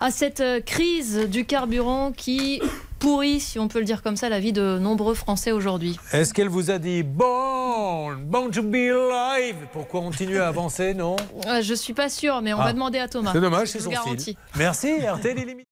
à 0.00 0.10
cette 0.10 0.40
euh, 0.40 0.60
crise 0.60 1.28
du 1.30 1.44
carburant 1.44 2.10
qui 2.10 2.60
pourrit, 2.98 3.38
si 3.38 3.58
on 3.60 3.68
peut 3.68 3.78
le 3.78 3.84
dire 3.84 4.02
comme 4.02 4.16
ça, 4.16 4.28
la 4.28 4.40
vie 4.40 4.52
de 4.52 4.78
nombreux 4.80 5.14
Français 5.14 5.52
aujourd'hui. 5.52 5.96
Est-ce 6.12 6.34
qu'elle 6.34 6.48
vous 6.48 6.70
a 6.72 6.78
dit 6.78 7.04
Born, 7.04 8.24
born 8.24 8.50
to 8.50 8.62
be 8.62 8.74
alive? 8.90 9.56
Pourquoi 9.72 10.00
continuer 10.00 10.38
à 10.40 10.48
avancer, 10.48 10.92
non? 10.92 11.14
Euh, 11.46 11.62
Je 11.62 11.74
suis 11.74 11.94
pas 11.94 12.08
sûre, 12.08 12.42
mais 12.42 12.52
on 12.52 12.60
Ah. 12.60 12.64
va 12.64 12.72
demander 12.72 12.98
à 12.98 13.06
Thomas. 13.06 13.30
C'est 13.32 13.40
dommage, 13.40 13.68
c'est 13.68 13.80
son 13.80 13.90
garantis. 13.90 14.36
Merci, 14.56 14.88
RTL. 15.06 15.62